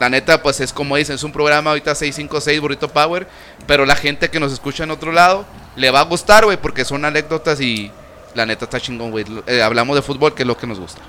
La 0.01 0.09
neta, 0.09 0.43
pues 0.43 0.61
es 0.61 0.73
como 0.73 0.97
dicen, 0.97 1.17
es 1.17 1.23
un 1.23 1.33
programa 1.33 1.71
ahorita 1.71 1.95
656 1.95 2.61
Burrito 2.61 2.89
Power, 2.89 3.27
pero 3.67 3.85
la 3.85 3.97
gente 3.97 4.31
que 4.31 4.39
nos 4.39 4.53
escucha 4.53 4.85
en 4.85 4.91
otro 4.91 5.13
lado 5.13 5.45
le 5.77 5.91
va 5.91 6.01
a 6.01 6.05
gustar, 6.05 6.45
güey, 6.45 6.57
porque 6.57 6.85
son 6.85 7.05
anécdotas 7.05 7.61
y 7.61 7.91
la 8.35 8.47
neta 8.47 8.65
está 8.65 8.81
chingón, 8.81 9.11
güey. 9.11 9.25
Eh, 9.47 9.63
hablamos 9.63 9.97
de 9.97 10.03
fútbol, 10.03 10.35
que 10.35 10.43
es 10.43 10.47
lo 10.47 10.57
que 10.57 10.67
nos 10.67 10.79
gusta. 10.79 11.01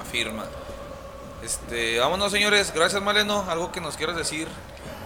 Afirma. 0.00 0.44
Este, 1.42 1.98
vámonos, 1.98 2.32
señores. 2.32 2.72
Gracias, 2.74 3.00
Maleno. 3.02 3.44
Algo 3.48 3.70
que 3.72 3.80
nos 3.80 3.96
quieras 3.96 4.16
decir. 4.16 4.48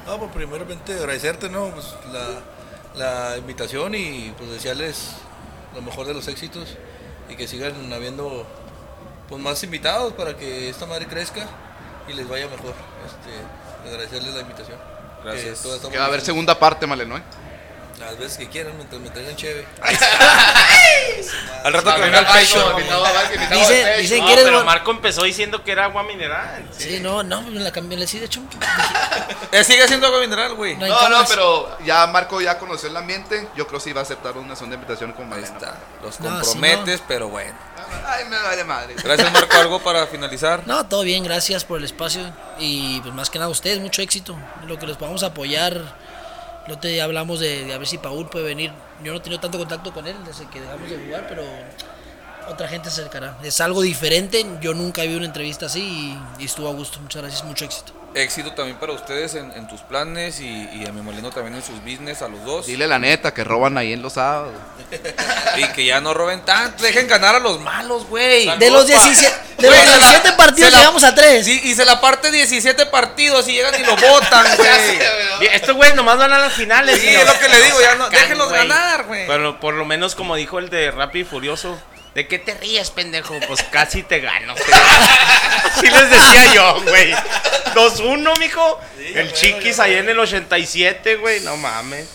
No, 0.06 0.18
pues 0.18 0.30
primeramente 0.32 0.94
agradecerte, 0.94 1.48
¿no? 1.48 1.68
Pues 1.68 1.94
la, 2.12 3.30
la 3.30 3.38
invitación 3.38 3.94
y 3.94 4.32
pues 4.36 4.50
desearles 4.50 5.12
lo 5.74 5.82
mejor 5.82 6.06
de 6.06 6.14
los 6.14 6.28
éxitos 6.28 6.76
y 7.28 7.36
que 7.36 7.46
sigan 7.46 7.92
habiendo 7.92 8.46
pues 9.28 9.40
más 9.40 9.62
invitados 9.62 10.12
para 10.14 10.36
que 10.36 10.68
esta 10.68 10.86
madre 10.86 11.06
crezca 11.06 11.46
y 12.08 12.12
les 12.12 12.28
vaya 12.28 12.48
mejor. 12.48 12.74
Este, 13.06 13.88
agradecerles 13.88 14.34
la 14.34 14.40
invitación. 14.40 14.78
Gracias. 15.24 15.66
Que 15.90 15.98
va 15.98 16.04
a 16.04 16.08
haber 16.08 16.20
segunda 16.20 16.58
parte, 16.58 16.86
Maleno, 16.86 17.16
¿eh? 17.16 17.22
Las 18.00 18.16
veces 18.18 18.38
que 18.38 18.48
quieran, 18.48 18.74
mientras 18.76 18.98
me 19.00 19.10
traigan 19.10 19.36
chévere. 19.36 19.66
Al 21.64 21.72
rato 21.74 21.94
que 21.94 22.00
venga 22.00 22.20
el 22.20 22.26
pecho. 22.26 22.74
Dice, 23.52 23.96
dice 23.98 24.18
No, 24.18 24.26
que 24.26 24.32
eres. 24.32 24.44
pero 24.46 24.64
Marco 24.64 24.90
empezó 24.90 25.22
diciendo 25.24 25.62
que 25.62 25.72
era 25.72 25.84
agua 25.84 26.02
mineral. 26.02 26.66
Sí, 26.76 26.98
no, 27.00 27.22
no, 27.22 27.42
me 27.42 27.60
la 27.60 27.70
cambié, 27.70 27.98
le 27.98 28.06
sí, 28.06 28.18
de 28.18 28.24
hecho. 28.26 28.40
Sigue 29.62 29.86
siendo 29.86 30.06
agua 30.06 30.20
mineral, 30.20 30.54
güey. 30.54 30.76
No 30.76 31.08
No, 31.10 31.24
pero 31.28 31.78
ya 31.84 32.06
Marco 32.06 32.40
ya 32.40 32.58
conoció 32.58 32.88
el 32.88 32.96
ambiente. 32.96 33.46
Yo 33.54 33.66
creo 33.66 33.78
que 33.78 33.84
sí 33.84 33.92
va 33.92 34.00
a 34.00 34.04
aceptar 34.04 34.36
una 34.38 34.56
segunda 34.56 34.76
invitación 34.76 35.12
con 35.12 35.30
está. 35.34 35.76
Los 36.02 36.16
comprometes, 36.16 37.02
pero 37.06 37.28
bueno. 37.28 37.54
Ay, 38.06 38.24
me 38.24 38.40
vale 38.40 38.64
madre. 38.64 38.94
Gracias, 39.02 39.30
Marco. 39.32 39.56
Algo 39.56 39.78
para 39.80 40.06
finalizar. 40.06 40.62
No, 40.66 40.86
todo 40.86 41.02
bien, 41.02 41.22
gracias 41.22 41.64
por 41.64 41.78
el 41.78 41.84
espacio 41.84 42.32
y 42.58 43.00
pues 43.00 43.12
más 43.14 43.28
que 43.28 43.38
nada 43.38 43.48
a 43.48 43.52
ustedes, 43.52 43.78
mucho 43.78 44.00
éxito. 44.00 44.36
Lo 44.66 44.78
que 44.78 44.86
los 44.86 44.96
podamos 44.96 45.22
apoyar. 45.22 46.09
No 46.68 46.78
te 46.78 47.00
hablamos 47.00 47.40
de, 47.40 47.72
a 47.72 47.78
ver 47.78 47.86
si 47.86 47.98
Paul 47.98 48.28
puede 48.28 48.44
venir. 48.44 48.72
Yo 49.02 49.12
no 49.12 49.18
he 49.18 49.20
tenido 49.20 49.40
tanto 49.40 49.58
contacto 49.58 49.92
con 49.92 50.06
él 50.06 50.16
desde 50.24 50.46
que 50.48 50.60
dejamos 50.60 50.88
de 50.88 50.98
jugar, 50.98 51.26
pero 51.28 51.42
otra 52.48 52.68
gente 52.68 52.90
se 52.90 53.00
acercará. 53.00 53.38
Es 53.42 53.60
algo 53.60 53.82
diferente. 53.82 54.44
Yo 54.60 54.74
nunca 54.74 55.02
vi 55.02 55.14
una 55.14 55.26
entrevista 55.26 55.66
así 55.66 56.16
y 56.38 56.44
estuvo 56.44 56.68
a 56.68 56.72
gusto. 56.72 57.00
Muchas 57.00 57.22
gracias, 57.22 57.44
mucho 57.44 57.64
éxito. 57.64 57.92
Éxito 58.12 58.52
también 58.52 58.76
para 58.76 58.92
ustedes 58.92 59.36
en, 59.36 59.52
en 59.52 59.68
tus 59.68 59.82
planes 59.82 60.40
y, 60.40 60.68
y 60.72 60.84
a 60.86 60.92
mi 60.92 61.00
molino 61.00 61.30
también 61.30 61.54
en 61.54 61.62
sus 61.62 61.80
business, 61.84 62.22
a 62.22 62.28
los 62.28 62.44
dos. 62.44 62.66
Dile 62.66 62.88
la 62.88 62.98
neta 62.98 63.32
que 63.32 63.44
roban 63.44 63.78
ahí 63.78 63.92
en 63.92 64.02
los 64.02 64.14
sábados. 64.14 64.52
Y 65.56 65.64
que 65.72 65.84
ya 65.84 66.00
no 66.00 66.14
roben 66.14 66.40
tanto. 66.44 66.82
Dejen 66.82 67.06
ganar 67.08 67.34
a 67.34 67.38
los 67.40 67.60
malos, 67.60 68.06
güey. 68.06 68.46
De 68.58 68.70
los 68.70 68.86
17, 68.86 69.36
de 69.58 69.66
Güey, 69.68 69.78
los 69.84 69.94
se 69.94 69.98
la- 70.00 70.06
17 70.08 70.32
partidos 70.36 70.72
la- 70.72 70.78
llegamos 70.78 71.04
a 71.04 71.14
3. 71.14 71.44
Sí, 71.44 71.60
y 71.64 71.74
se 71.74 71.84
la 71.84 72.00
parte 72.00 72.30
17 72.30 72.86
partidos 72.86 73.46
y 73.48 73.52
llegan 73.52 73.74
y 73.80 73.84
lo 73.84 73.96
votan, 73.96 74.46
güey. 74.56 75.48
Estos 75.52 75.74
güeyes 75.74 75.96
nomás 75.96 76.18
van 76.18 76.32
a 76.32 76.38
las 76.38 76.52
finales. 76.52 77.00
Sí, 77.00 77.08
es 77.08 77.26
lo 77.26 77.38
que 77.38 77.48
le 77.48 77.62
digo, 77.62 77.80
ya 77.80 77.94
no, 77.96 78.04
sacan, 78.04 78.20
déjenlos 78.22 78.48
güey. 78.48 78.58
ganar, 78.68 79.04
güey. 79.06 79.26
Pero 79.26 79.58
por 79.60 79.74
lo 79.74 79.84
menos 79.84 80.14
como 80.14 80.36
dijo 80.36 80.58
el 80.60 80.70
de 80.70 80.90
Rápido 80.92 81.26
y 81.26 81.28
Furioso, 81.28 81.78
¿de 82.14 82.26
qué 82.28 82.38
te 82.38 82.54
ríes, 82.54 82.90
pendejo? 82.90 83.34
Pues 83.46 83.62
casi 83.64 84.02
te 84.02 84.20
gano. 84.20 84.54
sí 85.80 85.86
les 85.88 86.10
decía 86.10 86.54
yo, 86.54 86.82
güey. 86.82 87.12
2-1, 87.74 88.38
mijo. 88.38 88.80
el 89.14 89.32
Chiquis 89.32 89.78
ahí 89.78 89.94
en 89.94 90.08
el 90.08 90.18
87, 90.18 91.16
güey. 91.16 91.40
No 91.40 91.56
mames. 91.56 92.08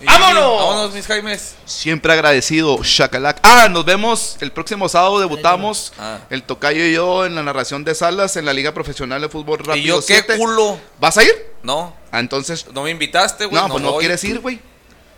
Y- 0.00 0.04
¡Vámonos! 0.04 0.60
Vámonos, 0.60 0.92
mis 0.94 1.06
Jaimes. 1.06 1.54
Siempre 1.64 2.12
agradecido, 2.12 2.82
Shakalac. 2.82 3.38
Ah, 3.44 3.68
nos 3.70 3.84
vemos 3.84 4.36
el 4.40 4.50
próximo 4.50 4.88
sábado. 4.88 5.20
Debutamos 5.20 5.92
Ah. 5.98 6.18
el 6.28 6.42
Tocayo 6.42 6.84
y 6.84 6.92
yo 6.94 7.24
en 7.24 7.36
la 7.36 7.42
narración 7.44 7.84
de 7.84 7.94
Salas 7.94 8.36
en 8.36 8.44
la 8.44 8.52
Liga 8.52 8.72
Profesional 8.74 9.20
de 9.22 9.28
Fútbol 9.28 9.58
Rápido. 9.60 9.76
Y 9.76 9.82
yo, 9.84 10.00
qué 10.00 10.14
7. 10.24 10.36
culo. 10.36 10.80
¿Vas 10.98 11.18
a 11.18 11.22
ir? 11.22 11.32
No, 11.62 11.94
Ah, 12.10 12.18
entonces. 12.18 12.66
no 12.72 12.82
me 12.82 12.90
invitaste, 12.90 13.44
güey. 13.46 13.62
No, 13.62 13.68
pues 13.68 13.82
no 13.82 13.92
voy. 13.92 14.00
quieres 14.00 14.24
ir, 14.24 14.40
güey. 14.40 14.58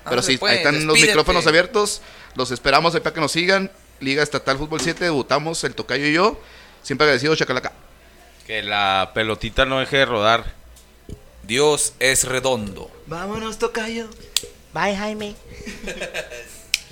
Pero 0.04 0.20
Ándale, 0.20 0.22
sí, 0.22 0.38
pues, 0.38 0.52
ahí 0.52 0.58
están 0.58 0.86
los 0.86 1.00
micrófonos 1.00 1.46
abiertos. 1.46 2.02
Los 2.34 2.50
esperamos 2.50 2.94
ahí 2.94 3.00
para 3.00 3.14
que 3.14 3.20
nos 3.20 3.32
sigan. 3.32 3.70
Liga 4.00 4.22
Estatal 4.22 4.58
Fútbol 4.58 4.80
7, 4.80 5.04
debutamos 5.04 5.64
el 5.64 5.74
Tocayo 5.74 6.06
y 6.06 6.12
yo. 6.12 6.40
Siempre 6.82 7.06
agradecido, 7.06 7.34
Chacalaca. 7.36 7.72
Que 8.46 8.62
la 8.62 9.12
pelotita 9.14 9.64
no 9.64 9.80
deje 9.80 9.98
de 9.98 10.04
rodar. 10.04 10.52
Dios 11.42 11.94
es 11.98 12.24
redondo. 12.24 12.90
Vámonos, 13.06 13.58
Tocayo. 13.58 14.08
Bye, 14.72 14.96
Jaime. 14.96 15.36